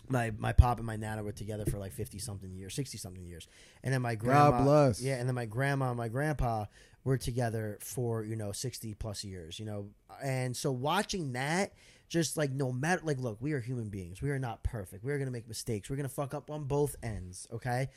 my 0.09 0.31
my 0.37 0.51
pop 0.53 0.77
and 0.77 0.85
my 0.87 0.95
nana 0.95 1.23
were 1.23 1.31
together 1.31 1.65
for 1.65 1.77
like 1.77 1.91
fifty 1.93 2.19
something 2.19 2.53
years, 2.53 2.73
sixty 2.73 2.97
something 2.97 3.25
years, 3.25 3.47
and 3.83 3.93
then 3.93 4.01
my 4.01 4.15
grandma, 4.15 4.63
bless. 4.63 5.01
yeah, 5.01 5.15
and 5.15 5.27
then 5.27 5.35
my 5.35 5.45
grandma 5.45 5.89
and 5.89 5.97
my 5.97 6.07
grandpa 6.09 6.65
were 7.03 7.17
together 7.17 7.77
for 7.81 8.23
you 8.23 8.35
know 8.35 8.51
sixty 8.53 8.93
plus 8.93 9.23
years, 9.23 9.59
you 9.59 9.65
know, 9.65 9.87
and 10.23 10.55
so 10.55 10.71
watching 10.71 11.33
that. 11.33 11.73
Just 12.13 12.37
like 12.37 12.51
no 12.51 12.71
matter 12.71 13.01
like 13.03 13.19
look, 13.19 13.39
we 13.41 13.53
are 13.53 13.59
human 13.59 13.89
beings. 13.89 14.21
We 14.21 14.29
are 14.29 14.37
not 14.37 14.61
perfect. 14.61 15.03
We 15.03 15.11
are 15.11 15.17
gonna 15.17 15.31
make 15.31 15.47
mistakes. 15.47 15.89
We're 15.89 15.95
gonna 15.95 16.09
fuck 16.09 16.35
up 16.35 16.51
on 16.51 16.65
both 16.65 16.95
ends, 17.01 17.47
okay? 17.51 17.87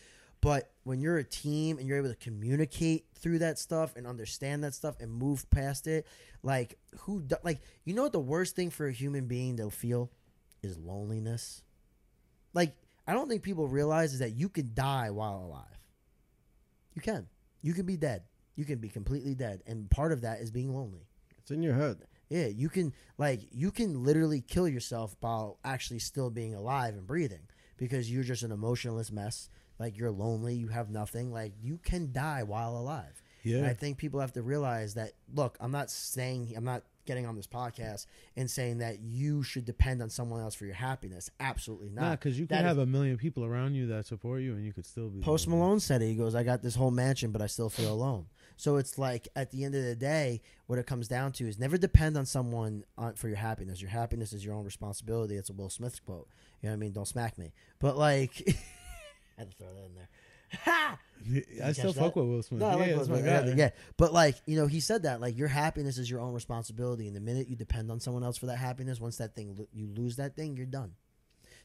But 0.41 0.71
when 0.85 1.03
you're 1.03 1.19
a 1.19 1.23
team 1.25 1.77
and 1.77 1.87
you're 1.87 1.99
able 1.99 2.09
to 2.09 2.15
communicate 2.15 3.05
through 3.19 3.41
that 3.41 3.59
stuff 3.59 3.95
and 3.95 4.07
understand 4.07 4.65
that 4.65 4.73
stuff 4.73 4.95
and 5.01 5.13
move 5.13 5.51
past 5.51 5.87
it, 5.87 6.07
like 6.43 6.79
who 7.01 7.25
like 7.45 7.61
you 7.85 7.93
know 7.93 8.05
what 8.05 8.13
the 8.13 8.19
worst 8.19 8.57
thing 8.57 8.71
for 8.71 8.87
a 8.87 8.93
human 8.93 9.27
being 9.27 9.59
to 9.59 9.69
feel 9.69 10.11
is 10.63 10.79
loneliness. 10.79 11.63
Like 12.55 12.75
I 13.07 13.13
don't 13.13 13.29
think 13.29 13.43
people 13.43 13.69
realize 13.69 14.15
is 14.15 14.21
that 14.21 14.35
you 14.35 14.49
can 14.49 14.71
die 14.73 15.11
while 15.11 15.45
alive. 15.45 15.79
You 16.95 17.03
can. 17.03 17.27
You 17.61 17.75
can 17.75 17.85
be 17.85 17.99
dead. 17.99 18.23
You 18.55 18.65
can 18.65 18.79
be 18.79 18.89
completely 18.89 19.35
dead 19.35 19.63
and 19.67 19.91
part 19.91 20.13
of 20.13 20.23
that 20.23 20.41
is 20.41 20.51
being 20.51 20.75
lonely. 20.75 21.07
It's 21.37 21.51
in 21.51 21.63
your 21.63 21.75
head. 21.75 21.99
Yeah, 22.29 22.47
you 22.47 22.69
can 22.69 22.93
like 23.19 23.41
you 23.53 23.71
can 23.71 24.03
literally 24.05 24.41
kill 24.41 24.69
yourself 24.69 25.15
while 25.21 25.59
actually 25.65 26.01
still 26.01 26.31
being 26.31 26.55
alive 26.55 26.95
and 26.95 27.07
breathing 27.07 27.43
because 27.77 28.11
you're 28.11 28.25
just 28.25 28.43
an 28.43 28.53
emotionless 28.53 29.13
mess. 29.13 29.49
Like 29.79 29.97
you're 29.99 30.11
lonely, 30.11 30.55
you 30.55 30.69
have 30.69 30.91
nothing. 30.91 31.33
Like 31.33 31.53
you 31.63 31.79
can 31.85 32.13
die 32.13 32.43
while 32.43 32.77
alive. 32.77 33.23
And 33.45 33.53
Yeah. 33.65 33.67
I 33.71 33.75
think 33.75 33.99
people 33.99 34.19
have 34.21 34.33
to 34.33 34.43
realize 34.43 34.95
that. 34.95 35.13
Look, 35.33 35.57
I'm 35.61 35.71
not 35.71 35.91
saying 35.91 36.53
I'm 36.57 36.65
not 36.65 36.83
getting 37.05 37.27
on 37.27 37.37
this 37.37 37.47
podcast 37.47 38.07
and 38.37 38.51
saying 38.51 38.79
that 38.79 38.99
you 38.99 39.45
should 39.45 39.65
depend 39.65 40.03
on 40.03 40.11
someone 40.11 40.41
else 40.41 40.57
for 40.57 40.65
your 40.67 40.75
happiness. 40.75 41.31
Absolutely 41.39 41.91
not. 41.91 42.01
Nah, 42.03 42.11
because 42.17 42.37
you 42.37 42.47
That 42.47 42.57
could 42.57 42.65
is- 42.65 42.69
have 42.71 42.79
a 42.79 42.87
million 42.87 43.17
people 43.17 43.45
around 43.45 43.75
you 43.77 43.87
that 43.89 44.07
support 44.07 44.43
you, 44.43 44.55
and 44.55 44.65
you 44.65 44.73
could 44.73 44.85
still 44.87 45.09
be 45.11 45.21
Post 45.21 45.47
lonely. 45.47 45.61
Malone 45.61 45.79
said 45.79 46.03
it. 46.03 46.07
He 46.09 46.17
goes, 46.17 46.35
I 46.35 46.43
got 46.43 46.63
this 46.63 46.75
whole 46.75 46.91
mansion, 46.91 47.31
but 47.31 47.41
I 47.41 47.47
still 47.47 47.71
feel 47.71 47.93
alone. 47.93 48.27
So 48.57 48.77
it's 48.77 48.99
like 48.99 49.29
at 49.37 49.51
the 49.51 49.65
end 49.65 49.75
of 49.75 49.85
the 49.85 49.95
day, 49.95 50.41
what 50.67 50.79
it 50.79 50.87
comes 50.87 51.09
down 51.09 51.33
to 51.33 51.49
is 51.49 51.59
never 51.59 51.77
depend 51.77 52.17
on 52.17 52.27
someone 52.27 52.85
on, 52.97 53.15
for 53.15 53.29
your 53.29 53.37
happiness. 53.37 53.81
Your 53.81 53.91
happiness 53.91 54.33
is 54.33 54.45
your 54.45 54.55
own 54.55 54.65
responsibility. 54.65 55.37
It's 55.37 55.51
a 55.51 55.53
Will 55.53 55.71
Smith 55.71 56.05
quote. 56.05 56.29
You 56.63 56.69
know 56.69 56.73
what 56.73 56.79
I 56.79 56.81
mean? 56.81 56.93
Don't 56.93 57.07
smack 57.07 57.39
me. 57.39 57.53
But 57.79 57.97
like, 57.97 58.43
I 59.39 59.41
had 59.41 59.51
to 59.51 59.57
throw 59.57 59.75
that 59.75 59.85
in 59.85 59.95
there. 59.95 60.09
Ha! 60.63 60.97
I 61.65 61.73
still 61.73 61.93
catch 61.93 62.01
fuck 62.01 62.17
with 62.17 62.27
Will 62.27 62.43
Smith. 62.43 62.61
No, 62.61 62.69
I 62.69 62.73
yeah, 62.73 62.79
like 62.79 62.97
Will 62.97 63.05
Smith. 63.05 63.27
Yeah, 63.27 63.55
yeah, 63.57 63.71
but 63.97 64.13
like 64.13 64.37
you 64.47 64.57
know, 64.57 64.69
he 64.69 64.79
said 64.79 65.03
that 65.03 65.21
like 65.21 65.37
your 65.37 65.49
happiness 65.49 65.99
is 65.99 66.09
your 66.09 66.21
own 66.21 66.33
responsibility, 66.33 67.09
and 67.09 67.17
the 67.17 67.21
minute 67.21 67.49
you 67.49 67.57
depend 67.57 67.91
on 67.91 67.99
someone 67.99 68.23
else 68.23 68.39
for 68.39 68.47
that 68.47 68.57
happiness, 68.57 69.01
once 69.01 69.17
that 69.17 69.35
thing 69.35 69.67
you 69.75 69.89
lose 69.89 70.17
that 70.17 70.37
thing, 70.37 70.57
you're 70.57 70.67
done. 70.67 70.93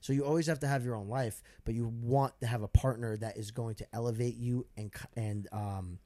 So 0.02 0.14
you 0.14 0.26
always 0.26 0.48
have 0.48 0.60
to 0.62 0.68
have 0.68 0.84
your 0.84 0.96
own 0.96 1.08
life, 1.10 1.44
but 1.64 1.76
you 1.76 1.94
want 2.02 2.34
to 2.42 2.48
have 2.48 2.64
a 2.64 2.68
partner 2.68 3.16
that 3.18 3.38
is 3.38 3.52
going 3.52 3.76
to 3.76 3.88
elevate 3.94 4.36
you 4.36 4.66
and 4.76 4.92
and 5.16 5.48
um, 5.52 6.00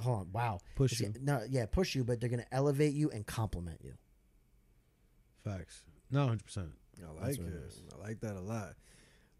hold 0.00 0.18
on, 0.20 0.32
wow, 0.32 0.58
Push 0.76 1.00
It's- 1.00 1.14
you. 1.16 1.22
No, 1.24 1.42
yeah, 1.48 1.66
push 1.66 1.94
you, 1.94 2.04
but 2.04 2.20
they're 2.20 2.28
going 2.28 2.42
to 2.42 2.54
elevate 2.54 2.94
you 2.94 3.10
and 3.10 3.26
compliment 3.26 3.80
you. 3.82 3.94
Facts. 5.44 5.82
No, 6.10 6.26
hundred 6.26 6.44
percent. 6.44 6.68
I 7.02 7.06
like 7.26 7.38
what 7.38 7.46
it. 7.48 7.54
it 7.54 7.62
is. 7.68 7.82
I 7.94 8.02
like 8.06 8.20
that 8.20 8.34
a 8.36 8.40
lot. 8.40 8.74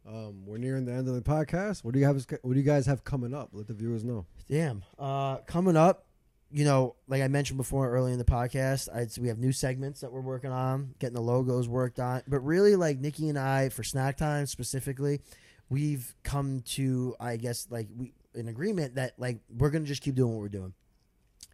Um, 0.07 0.47
we're 0.47 0.59
nearing 0.59 0.85
the 0.85 0.93
end 0.93 1.09
of 1.09 1.15
the 1.15 1.21
podcast. 1.23 1.85
What 1.85 1.93
do 1.93 2.01
you 2.01 2.07
have? 2.07 2.25
What 2.43 2.55
do 2.55 2.59
you 2.59 2.65
guys 2.65 2.87
have 2.87 3.05
coming 3.05 3.35
up? 3.35 3.51
Let 3.53 3.67
the 3.67 3.75
viewers 3.75 4.05
know. 4.05 4.27
Damn. 4.49 4.83
Uh, 4.99 5.39
coming 5.39 5.77
up, 5.77 6.07
you 6.51 6.65
know, 6.65 6.95
like 7.09 7.21
I 7.21 7.29
mentioned 7.29 7.57
before 7.59 7.91
early 7.91 8.13
in 8.13 8.19
the 8.19 8.25
podcast, 8.25 8.89
I'd, 8.95 9.17
we 9.19 9.29
have 9.29 9.39
new 9.39 9.53
segments 9.53 10.01
that 10.01 10.13
we're 10.13 10.21
working 10.21 10.51
on, 10.53 10.95
getting 10.99 11.15
the 11.15 11.21
logos 11.21 11.69
worked 11.69 11.99
on. 12.01 12.23
But 12.29 12.41
really, 12.41 12.77
like 12.77 12.99
Nikki 13.01 13.29
and 13.29 13.39
I, 13.39 13.69
for 13.71 13.83
snack 13.83 14.17
time 14.17 14.47
specifically, 14.47 15.21
we've 15.69 16.15
come 16.23 16.61
to, 16.69 17.15
I 17.21 17.37
guess, 17.37 17.67
like 17.71 17.89
we 17.95 18.13
an 18.35 18.49
agreement 18.49 18.95
that 18.97 19.15
like 19.19 19.41
we're 19.49 19.71
gonna 19.71 19.85
just 19.85 20.03
keep 20.03 20.15
doing 20.15 20.33
what 20.33 20.41
we're 20.41 20.49
doing. 20.49 20.75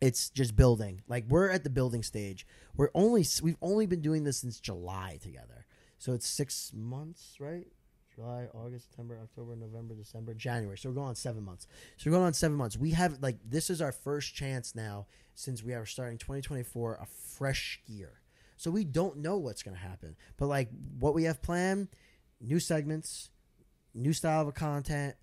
It's 0.00 0.30
just 0.30 0.56
building. 0.56 1.02
Like 1.08 1.24
we're 1.28 1.50
at 1.50 1.64
the 1.64 1.70
building 1.70 2.02
stage. 2.02 2.46
We're 2.76 2.90
only 2.94 3.24
we've 3.42 3.56
only 3.62 3.86
been 3.86 4.02
doing 4.02 4.24
this 4.24 4.38
since 4.38 4.60
July 4.60 5.18
together, 5.22 5.66
so 5.98 6.12
it's 6.12 6.26
six 6.26 6.72
months, 6.74 7.36
right? 7.38 7.66
July, 8.14 8.46
August, 8.54 8.90
September, 8.90 9.18
October, 9.20 9.56
November, 9.56 9.94
December, 9.94 10.34
January. 10.34 10.78
So 10.78 10.88
we're 10.88 10.94
going 10.94 11.08
on 11.08 11.16
seven 11.16 11.42
months. 11.42 11.66
So 11.96 12.08
we're 12.08 12.16
going 12.16 12.26
on 12.26 12.34
seven 12.34 12.56
months. 12.56 12.76
We 12.76 12.92
have 12.92 13.18
like 13.20 13.38
this 13.44 13.70
is 13.70 13.80
our 13.80 13.92
first 13.92 14.34
chance 14.34 14.74
now 14.74 15.06
since 15.34 15.62
we 15.62 15.74
are 15.74 15.84
starting 15.86 16.18
2024 16.18 16.98
a 17.02 17.06
fresh 17.06 17.80
year. 17.86 18.20
So 18.56 18.70
we 18.70 18.84
don't 18.84 19.18
know 19.18 19.36
what's 19.36 19.62
going 19.62 19.76
to 19.76 19.82
happen. 19.82 20.16
But 20.36 20.46
like 20.46 20.68
what 20.98 21.14
we 21.14 21.24
have 21.24 21.42
planned, 21.42 21.88
new 22.40 22.60
segments, 22.60 23.30
new 23.94 24.12
style 24.12 24.46
of 24.46 24.54
content, 24.54 25.16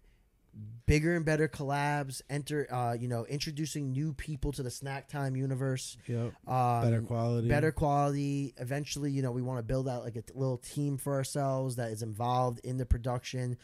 bigger 0.86 1.16
and 1.16 1.24
better 1.26 1.48
collabs, 1.48 2.22
enter 2.30 2.68
uh, 2.74 2.94
you 2.94 3.08
know, 3.08 3.26
introducing 3.26 3.92
new 3.92 4.14
people 4.14 4.52
to 4.54 4.64
the 4.64 4.72
snack 4.72 5.08
time 5.08 5.36
universe. 5.36 5.98
Yep. 6.08 6.34
Um, 6.48 6.82
Better 6.82 7.02
quality. 7.02 7.48
better 7.48 7.72
quality. 7.72 8.54
Eventually, 8.58 9.12
you 9.12 9.22
know, 9.22 9.32
we 9.32 9.42
want 9.42 9.60
to 9.60 9.64
build 9.64 9.88
out 9.88 10.04
like 10.04 10.16
a 10.16 10.22
t- 10.22 10.34
little 10.36 10.58
team 10.58 10.98
for 10.98 11.14
ourselves 11.16 11.78
that 11.78 11.92
is 11.92 12.02
involved 12.04 12.60
in 12.64 12.78
the 12.78 12.86
production. 12.86 13.58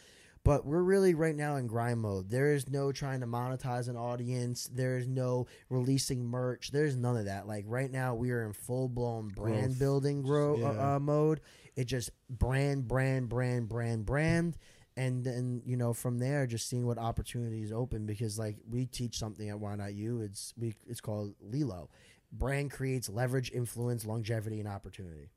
But 0.44 0.66
we're 0.66 0.84
really 0.84 1.14
right 1.14 1.36
now 1.36 1.58
in 1.58 1.68
grind 1.68 2.00
mode. 2.00 2.30
There 2.30 2.54
is 2.54 2.70
no 2.70 2.94
trying 2.94 3.20
to 3.20 3.28
monetize 3.28 3.90
an 3.90 3.98
audience. 3.98 4.70
There 4.74 4.98
is 4.98 5.06
no 5.06 5.48
releasing 5.70 6.24
merch. 6.24 6.72
There's 6.72 6.96
none 6.96 7.18
of 7.18 7.26
that. 7.26 7.48
Like 7.48 7.66
right 7.68 7.92
now, 7.92 8.16
we 8.16 8.32
are 8.32 8.46
in 8.46 8.54
full 8.54 8.88
blown 8.88 9.28
brand 9.28 9.66
Growth. 9.66 9.80
building 9.80 10.22
grow 10.22 10.58
Yeah. 10.58 10.68
uh, 10.68 10.96
uh, 10.96 11.00
mode. 11.00 11.42
It 11.76 11.86
just 11.86 12.12
brand, 12.30 12.88
brand, 12.88 13.28
brand, 13.28 13.68
brand, 13.68 14.06
brand, 14.06 14.56
and 14.98 15.24
then 15.24 15.62
you 15.66 15.78
know 15.78 15.94
from 15.94 16.20
there, 16.20 16.46
just 16.46 16.68
seeing 16.68 16.86
what 16.86 16.98
opportunities 16.98 17.72
open. 17.72 18.06
Because 18.06 18.38
like 18.38 18.58
we 18.70 18.86
teach 18.86 19.18
something 19.18 19.50
at 19.50 19.60
Why 19.60 19.76
Not 19.76 19.94
You. 19.94 20.20
It's 20.22 20.54
we 20.58 20.74
it's 20.86 21.00
called 21.00 21.36
Lilo 21.42 21.90
brand 22.32 22.72
creates 22.72 23.10
leverage, 23.10 23.52
influence, 23.52 24.06
longevity, 24.06 24.60
and 24.60 24.68
opportunity. 24.68 25.32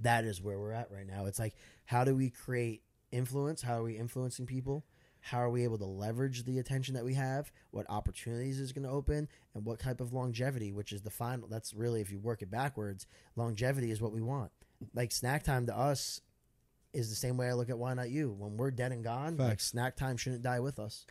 That 0.00 0.24
is 0.24 0.42
where 0.42 0.58
we're 0.58 0.72
at 0.72 0.90
right 0.90 1.06
now. 1.06 1.26
It's 1.26 1.38
like, 1.38 1.54
how 1.86 2.04
do 2.04 2.14
we 2.14 2.30
create 2.30 2.82
influence? 3.10 3.62
How 3.62 3.80
are 3.80 3.84
we 3.84 3.96
influencing 3.96 4.46
people? 4.46 4.84
How 5.20 5.38
are 5.38 5.50
we 5.50 5.64
able 5.64 5.78
to 5.78 5.86
leverage 5.86 6.44
the 6.44 6.58
attention 6.58 6.94
that 6.94 7.04
we 7.04 7.14
have? 7.14 7.50
What 7.70 7.86
opportunities 7.88 8.60
is 8.60 8.72
going 8.72 8.84
to 8.84 8.90
open? 8.90 9.28
And 9.54 9.64
what 9.64 9.80
type 9.80 10.00
of 10.00 10.12
longevity, 10.12 10.70
which 10.72 10.92
is 10.92 11.02
the 11.02 11.10
final? 11.10 11.48
That's 11.48 11.74
really, 11.74 12.00
if 12.00 12.12
you 12.12 12.18
work 12.18 12.42
it 12.42 12.50
backwards, 12.50 13.06
longevity 13.34 13.90
is 13.90 14.00
what 14.00 14.12
we 14.12 14.20
want. 14.20 14.52
Like 14.94 15.10
snack 15.10 15.42
time 15.42 15.66
to 15.66 15.76
us 15.76 16.20
is 16.92 17.08
the 17.10 17.16
same 17.16 17.36
way 17.36 17.48
I 17.48 17.52
look 17.54 17.68
at 17.70 17.78
why 17.78 17.94
not 17.94 18.10
you. 18.10 18.32
When 18.32 18.56
we're 18.56 18.70
dead 18.70 18.92
and 18.92 19.04
gone, 19.04 19.36
like 19.36 19.60
snack 19.60 19.96
time 19.96 20.16
shouldn't 20.16 20.42
die 20.42 20.60
with 20.60 20.78
us. 20.78 21.06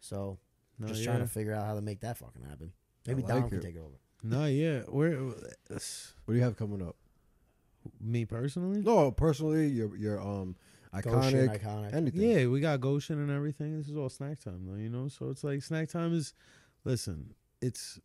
So 0.00 0.38
No, 0.78 0.88
just 0.88 1.00
yeah. 1.00 1.06
trying 1.06 1.20
to 1.20 1.26
figure 1.26 1.52
out 1.54 1.66
how 1.66 1.74
to 1.74 1.80
make 1.80 2.00
that 2.00 2.18
fucking 2.18 2.42
happen. 2.48 2.72
Maybe 3.06 3.22
I 3.24 3.28
Dom 3.28 3.40
like 3.42 3.50
can 3.50 3.60
take 3.60 3.76
it 3.76 3.80
over. 3.80 3.98
No, 4.22 4.46
yeah. 4.46 4.82
We're 4.88 5.16
What 5.18 5.80
do 6.28 6.34
you 6.34 6.42
have 6.42 6.56
coming 6.56 6.82
up? 6.82 6.96
me 8.00 8.24
personally. 8.24 8.80
No, 8.80 9.10
personally, 9.10 9.68
your 9.68 9.94
your 9.96 10.20
um 10.20 10.56
Goshen, 11.02 11.48
iconic, 11.48 11.60
iconic. 11.62 11.92
anything. 11.94 12.20
Yeah, 12.22 12.46
we 12.46 12.60
got 12.60 12.80
Goshen 12.80 13.18
and 13.18 13.30
everything. 13.30 13.76
This 13.76 13.88
is 13.88 13.96
all 13.96 14.08
snack 14.08 14.38
time, 14.40 14.64
though. 14.66 14.76
You 14.78 14.88
know, 14.88 15.08
so 15.08 15.28
it's 15.30 15.44
like 15.44 15.62
snack 15.62 15.88
time 15.88 16.14
is. 16.14 16.32
Listen, 16.84 17.34
it's 17.60 17.98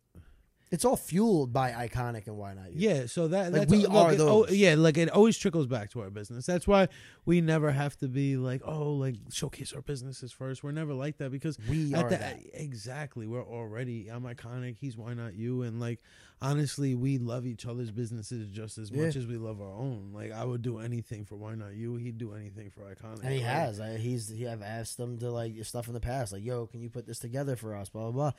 It's 0.70 0.84
all 0.84 0.96
fueled 0.96 1.52
by 1.52 1.72
iconic 1.72 2.28
and 2.28 2.36
why 2.36 2.54
not 2.54 2.72
you. 2.72 2.88
Yeah, 2.88 3.06
so 3.06 3.26
that 3.28 3.50
Like, 3.52 3.62
that's, 3.62 3.70
we 3.72 3.78
look, 3.78 3.92
are 3.92 4.12
it- 4.12 4.20
oh, 4.20 4.44
those. 4.46 4.56
yeah, 4.56 4.76
like 4.76 4.96
it 4.98 5.10
always 5.10 5.36
trickles 5.36 5.66
back 5.66 5.90
to 5.90 6.00
our 6.00 6.10
business. 6.10 6.46
That's 6.46 6.68
why 6.68 6.86
we 7.24 7.40
never 7.40 7.72
have 7.72 7.96
to 7.98 8.06
be 8.08 8.36
like, 8.36 8.62
oh, 8.64 8.92
like 8.92 9.16
showcase 9.32 9.72
our 9.72 9.82
businesses 9.82 10.30
first. 10.30 10.62
We're 10.62 10.70
never 10.70 10.94
like 10.94 11.16
that 11.18 11.32
because 11.32 11.58
We 11.68 11.92
are 11.94 12.08
the, 12.08 12.16
that. 12.18 12.38
exactly 12.54 13.26
we're 13.26 13.44
already 13.44 14.06
I'm 14.08 14.22
iconic. 14.22 14.76
He's 14.80 14.96
why 14.96 15.14
not 15.14 15.34
you? 15.34 15.62
And 15.62 15.80
like 15.80 15.98
honestly, 16.40 16.94
we 16.94 17.18
love 17.18 17.46
each 17.46 17.66
other's 17.66 17.90
businesses 17.90 18.48
just 18.48 18.78
as 18.78 18.92
much 18.92 19.16
as 19.16 19.26
we 19.26 19.38
love 19.38 19.60
our 19.60 19.72
own. 19.72 20.10
Like 20.14 20.30
I 20.30 20.44
would 20.44 20.62
do 20.62 20.78
anything 20.78 21.24
for 21.24 21.34
why 21.34 21.56
not 21.56 21.74
you. 21.74 21.96
He'd 21.96 22.16
do 22.16 22.32
anything 22.32 22.70
for 22.70 22.82
iconic. 22.82 23.24
And 23.24 23.32
he 23.32 23.40
has. 23.40 23.80
I, 23.80 23.96
he's. 23.96 24.28
He, 24.28 24.46
I've 24.46 24.62
asked 24.62 25.00
him 25.00 25.18
to 25.18 25.32
like 25.32 25.52
stuff 25.64 25.88
in 25.88 25.94
the 25.94 26.00
past, 26.00 26.32
like, 26.32 26.44
"Yo, 26.44 26.66
can 26.66 26.80
you 26.80 26.88
put 26.90 27.06
this 27.08 27.18
together 27.18 27.56
for 27.56 27.74
us?" 27.74 27.88
Blah 27.88 28.02
blah 28.02 28.12
blah. 28.12 28.32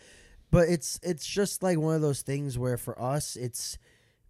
But 0.52 0.68
it's 0.68 1.00
it's 1.02 1.26
just 1.26 1.64
like 1.64 1.80
one 1.80 1.96
of 1.96 2.02
those 2.02 2.22
things 2.22 2.60
where 2.60 2.78
for 2.78 3.02
us, 3.02 3.36
it's 3.36 3.78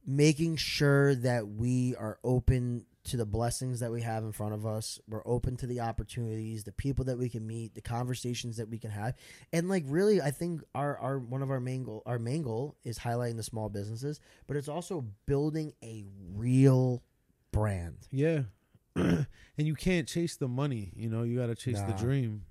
making 0.05 0.55
sure 0.55 1.15
that 1.15 1.47
we 1.47 1.95
are 1.95 2.19
open 2.23 2.85
to 3.03 3.17
the 3.17 3.25
blessings 3.25 3.79
that 3.79 3.91
we 3.91 4.01
have 4.01 4.23
in 4.23 4.31
front 4.31 4.53
of 4.53 4.65
us. 4.65 4.99
We're 5.07 5.25
open 5.25 5.57
to 5.57 5.67
the 5.67 5.79
opportunities, 5.79 6.63
the 6.63 6.71
people 6.71 7.05
that 7.05 7.17
we 7.17 7.29
can 7.29 7.45
meet, 7.47 7.73
the 7.73 7.81
conversations 7.81 8.57
that 8.57 8.69
we 8.69 8.77
can 8.77 8.91
have, 8.91 9.15
and 9.51 9.67
like 9.67 9.83
really, 9.87 10.21
I 10.21 10.31
think 10.31 10.61
our 10.75 10.97
our 10.99 11.17
one 11.17 11.41
of 11.41 11.49
our 11.49 11.59
main 11.59 11.83
goal 11.83 12.03
our 12.05 12.19
main 12.19 12.43
goal 12.43 12.75
is 12.83 12.99
highlighting 12.99 13.37
the 13.37 13.43
small 13.43 13.69
businesses, 13.69 14.19
but 14.47 14.57
it's 14.57 14.69
also 14.69 15.05
building 15.25 15.73
a 15.83 16.05
real 16.33 17.01
brand. 17.51 18.07
Yeah. 18.11 18.43
and 18.95 19.25
you 19.57 19.73
can't 19.73 20.07
chase 20.07 20.35
the 20.35 20.47
money, 20.47 20.91
you 20.95 21.09
know, 21.09 21.23
you 21.23 21.39
gotta 21.39 21.55
chase 21.55 21.81
the 21.81 21.93
dream. 21.93 22.43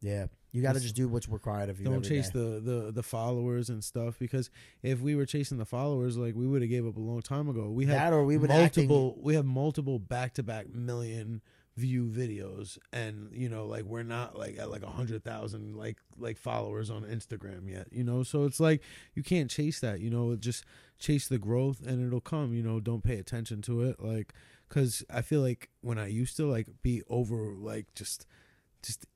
Yeah, 0.00 0.26
you 0.52 0.62
got 0.62 0.74
to 0.74 0.80
just 0.80 0.94
do 0.94 1.08
what's 1.08 1.28
required 1.28 1.70
of 1.70 1.80
you. 1.80 1.86
don't 1.86 2.04
chase 2.04 2.28
day. 2.28 2.38
the, 2.38 2.60
the 2.60 2.92
the 2.92 3.02
followers 3.02 3.68
and 3.70 3.82
stuff 3.82 4.18
because 4.18 4.50
if 4.82 5.00
we 5.00 5.14
were 5.14 5.26
chasing 5.26 5.58
the 5.58 5.64
followers 5.64 6.16
like 6.16 6.34
we 6.34 6.46
would 6.46 6.62
have 6.62 6.70
gave 6.70 6.86
up 6.86 6.96
a 6.96 7.00
long 7.00 7.22
time 7.22 7.48
ago 7.48 7.68
we 7.70 7.86
had 7.86 7.96
that, 7.96 8.12
or 8.12 8.24
we 8.24 8.36
would 8.36 8.50
acting- 8.50 8.88
multiple 8.88 9.18
we 9.22 9.34
have 9.34 9.44
multiple 9.46 9.98
back-to-back 9.98 10.72
million 10.74 11.40
view 11.74 12.04
videos 12.04 12.76
and 12.92 13.30
you 13.32 13.48
know 13.48 13.64
like 13.64 13.84
we're 13.84 14.02
not 14.02 14.38
like 14.38 14.58
at 14.58 14.70
like 14.70 14.82
a 14.82 14.90
hundred 14.90 15.24
thousand 15.24 15.74
like 15.74 15.96
like 16.18 16.36
followers 16.36 16.90
on 16.90 17.02
instagram 17.04 17.66
yet 17.66 17.88
you 17.90 18.04
know 18.04 18.22
so 18.22 18.44
it's 18.44 18.60
like 18.60 18.82
you 19.14 19.22
can't 19.22 19.50
chase 19.50 19.80
that 19.80 19.98
you 19.98 20.10
know 20.10 20.36
just 20.36 20.66
chase 20.98 21.28
the 21.28 21.38
growth 21.38 21.80
and 21.86 22.06
it'll 22.06 22.20
come 22.20 22.52
you 22.52 22.62
know 22.62 22.78
don't 22.78 23.02
pay 23.02 23.16
attention 23.16 23.62
to 23.62 23.80
it 23.80 23.96
like 24.00 24.34
because 24.68 25.02
i 25.08 25.22
feel 25.22 25.40
like 25.40 25.70
when 25.80 25.98
i 25.98 26.06
used 26.06 26.36
to 26.36 26.44
like 26.44 26.66
be 26.82 27.02
over 27.08 27.54
like 27.58 27.86
just 27.94 28.26
just 28.82 29.06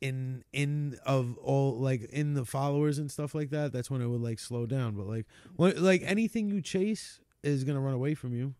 in 0.00 0.44
in 0.52 0.96
of 1.06 1.38
all 1.38 1.78
like 1.78 2.02
in 2.10 2.34
the 2.34 2.44
followers 2.44 2.98
and 2.98 3.10
stuff 3.10 3.34
like 3.34 3.48
that 3.50 3.72
that's 3.72 3.90
when 3.90 4.02
it 4.02 4.06
would 4.06 4.20
like 4.20 4.38
slow 4.38 4.66
down 4.66 4.94
but 4.94 5.06
like 5.06 5.24
when 5.56 5.82
like 5.82 6.02
anything 6.04 6.50
you 6.50 6.60
chase 6.60 7.20
is 7.42 7.64
gonna 7.64 7.80
run 7.80 7.94
away 7.94 8.14
from 8.14 8.34
you 8.34 8.54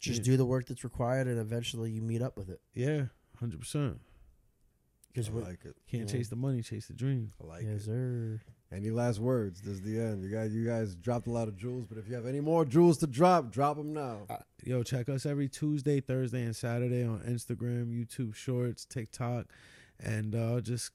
just 0.00 0.18
Yeah. 0.20 0.24
do 0.32 0.36
the 0.36 0.44
work 0.44 0.66
that's 0.66 0.84
required, 0.84 1.26
and 1.26 1.38
eventually 1.38 1.90
you 1.90 2.02
meet 2.02 2.20
up 2.20 2.36
with 2.36 2.50
it. 2.50 2.60
yeah 2.74 3.06
100% 3.40 3.98
Because 5.08 5.30
we're 5.30 5.42
like 5.42 5.64
it. 5.64 5.74
can't 5.90 6.08
Yeah. 6.10 6.16
chase 6.18 6.28
the 6.28 6.36
money 6.36 6.62
chase 6.62 6.86
the 6.88 6.94
dream 6.94 7.32
I 7.42 7.46
like 7.46 7.62
yes, 7.64 7.82
it. 7.82 7.84
sir. 7.84 8.40
Any 8.72 8.90
last 8.90 9.20
words? 9.20 9.60
This 9.60 9.74
is 9.74 9.82
the 9.82 10.00
end. 10.00 10.24
You 10.24 10.28
guys, 10.30 10.52
you 10.52 10.66
guys 10.66 10.96
dropped 10.96 11.28
a 11.28 11.30
lot 11.30 11.46
of 11.46 11.56
jewels, 11.56 11.86
but 11.86 11.98
if 11.98 12.08
you 12.08 12.16
have 12.16 12.26
any 12.26 12.40
more 12.40 12.64
jewels 12.64 12.98
to 12.98 13.06
drop, 13.06 13.52
drop 13.52 13.76
them 13.76 13.92
now. 13.94 14.26
Uh, 14.28 14.38
yo 14.64 14.82
check 14.82 15.08
us 15.08 15.24
every 15.24 15.48
tuesday 15.48 16.00
thursday 16.00 16.42
and 16.42 16.56
saturday 16.56 17.04
on 17.04 17.20
instagram 17.20 17.86
youtube 17.96 18.34
shorts 18.34 18.84
tiktok 18.84 19.46
and 20.02 20.34
uh 20.34 20.60
just 20.60 20.90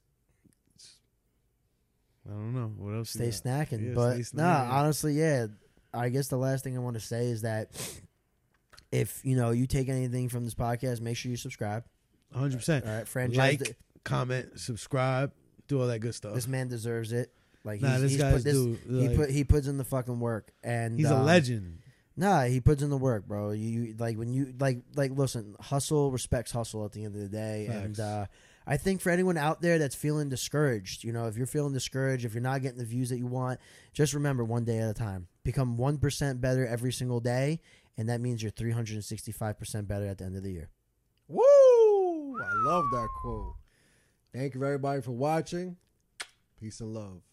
i 2.28 2.32
don't 2.32 2.54
know 2.54 2.72
what 2.78 2.96
else 2.96 3.16
you 3.16 3.32
Stay 3.32 3.50
snacking, 3.50 3.90
Yeah, 3.90 3.94
but 3.96 4.24
stay 4.24 4.38
nah, 4.42 4.68
honestly, 4.70 5.14
yeah. 5.14 5.48
I 5.94 6.10
guess 6.10 6.30
the 6.30 6.38
last 6.38 6.64
thing 6.64 6.78
I 6.78 6.80
want 6.80 6.94
to 6.94 7.02
say 7.02 7.26
is 7.26 7.42
that 7.42 7.72
if 8.92 9.20
you 9.24 9.36
know 9.36 9.52
you 9.52 9.68
take 9.68 9.90
anything 9.90 10.30
from 10.30 10.46
this 10.46 10.54
podcast, 10.54 11.02
make 11.02 11.18
sure 11.18 11.30
you 11.30 11.38
subscribe. 11.38 11.84
100% 12.36 12.88
All 12.88 12.96
right, 12.96 13.06
Franjez. 13.06 13.38
like 13.38 13.78
comment 14.04 14.58
subscribe 14.60 15.32
do 15.68 15.80
all 15.80 15.88
that 15.88 16.00
good 16.00 16.16
stuff 16.16 16.34
this 16.34 16.48
man 16.48 16.68
deserves 16.68 17.12
it. 17.12 17.34
Like 17.64 17.82
nah 17.82 17.92
he's, 17.94 18.02
this 18.02 18.12
he's 18.12 18.22
guy's 18.22 18.34
put 18.36 18.44
this, 18.44 18.54
dude 18.54 18.80
he 18.88 19.16
put 19.16 19.30
he 19.30 19.44
puts 19.44 19.68
in 19.68 19.78
the 19.78 19.84
fucking 19.84 20.20
work, 20.20 20.52
and 20.64 20.98
he's 20.98 21.10
a 21.10 21.16
um, 21.16 21.26
legend 21.26 21.80
Nah, 22.18 22.44
he 22.44 22.60
puts 22.60 22.84
in 22.84 22.90
the 22.90 22.98
work, 22.98 23.26
bro. 23.26 23.52
You, 23.52 23.68
you 23.68 23.96
like 23.98 24.18
when 24.18 24.30
you 24.30 24.54
like 24.60 24.82
like 24.96 25.12
listen, 25.12 25.56
hustle 25.60 26.12
respects 26.12 26.52
hustle 26.52 26.86
at 26.86 26.92
the 26.92 27.06
end 27.06 27.16
of 27.16 27.22
the 27.22 27.30
day, 27.30 27.68
and 27.68 28.00
uh, 28.00 28.26
I 28.72 28.78
think 28.78 29.02
for 29.02 29.10
anyone 29.10 29.36
out 29.36 29.62
there 29.62 29.78
that's 29.78 29.96
feeling 29.96 30.30
discouraged, 30.30 31.04
you 31.04 31.12
know, 31.12 31.28
if 31.28 31.36
you're 31.36 31.46
feeling 31.46 31.74
discouraged, 31.74 32.24
if 32.24 32.34
you're 32.34 32.42
not 32.42 32.62
getting 32.62 32.78
the 32.78 32.86
views 32.86 33.10
that 33.10 33.18
you 33.18 33.28
want, 33.28 33.60
just 33.92 34.14
remember 34.14 34.46
one 34.46 34.64
day 34.64 34.78
at 34.78 34.90
a 34.90 34.94
time. 34.94 35.28
Become 35.44 35.76
one 35.76 35.98
percent 35.98 36.40
better 36.40 36.66
every 36.66 36.94
single 36.94 37.20
day, 37.20 37.60
and 37.98 38.08
that 38.08 38.22
means 38.22 38.42
you're 38.42 38.50
365 38.50 39.60
percent 39.60 39.90
better 39.90 40.06
at 40.06 40.20
the 40.20 40.24
end 40.24 40.38
of 40.38 40.44
the 40.44 40.54
year. 40.54 40.70
Woo! 41.28 41.42
I 42.40 42.50
love 42.66 42.86
that 42.94 43.10
quote. 43.22 43.56
Thank 44.34 44.56
you, 44.56 44.64
everybody, 44.64 45.02
for 45.02 45.12
watching. 45.12 45.76
Peace 46.58 46.80
and 46.80 46.94
love. 46.94 47.24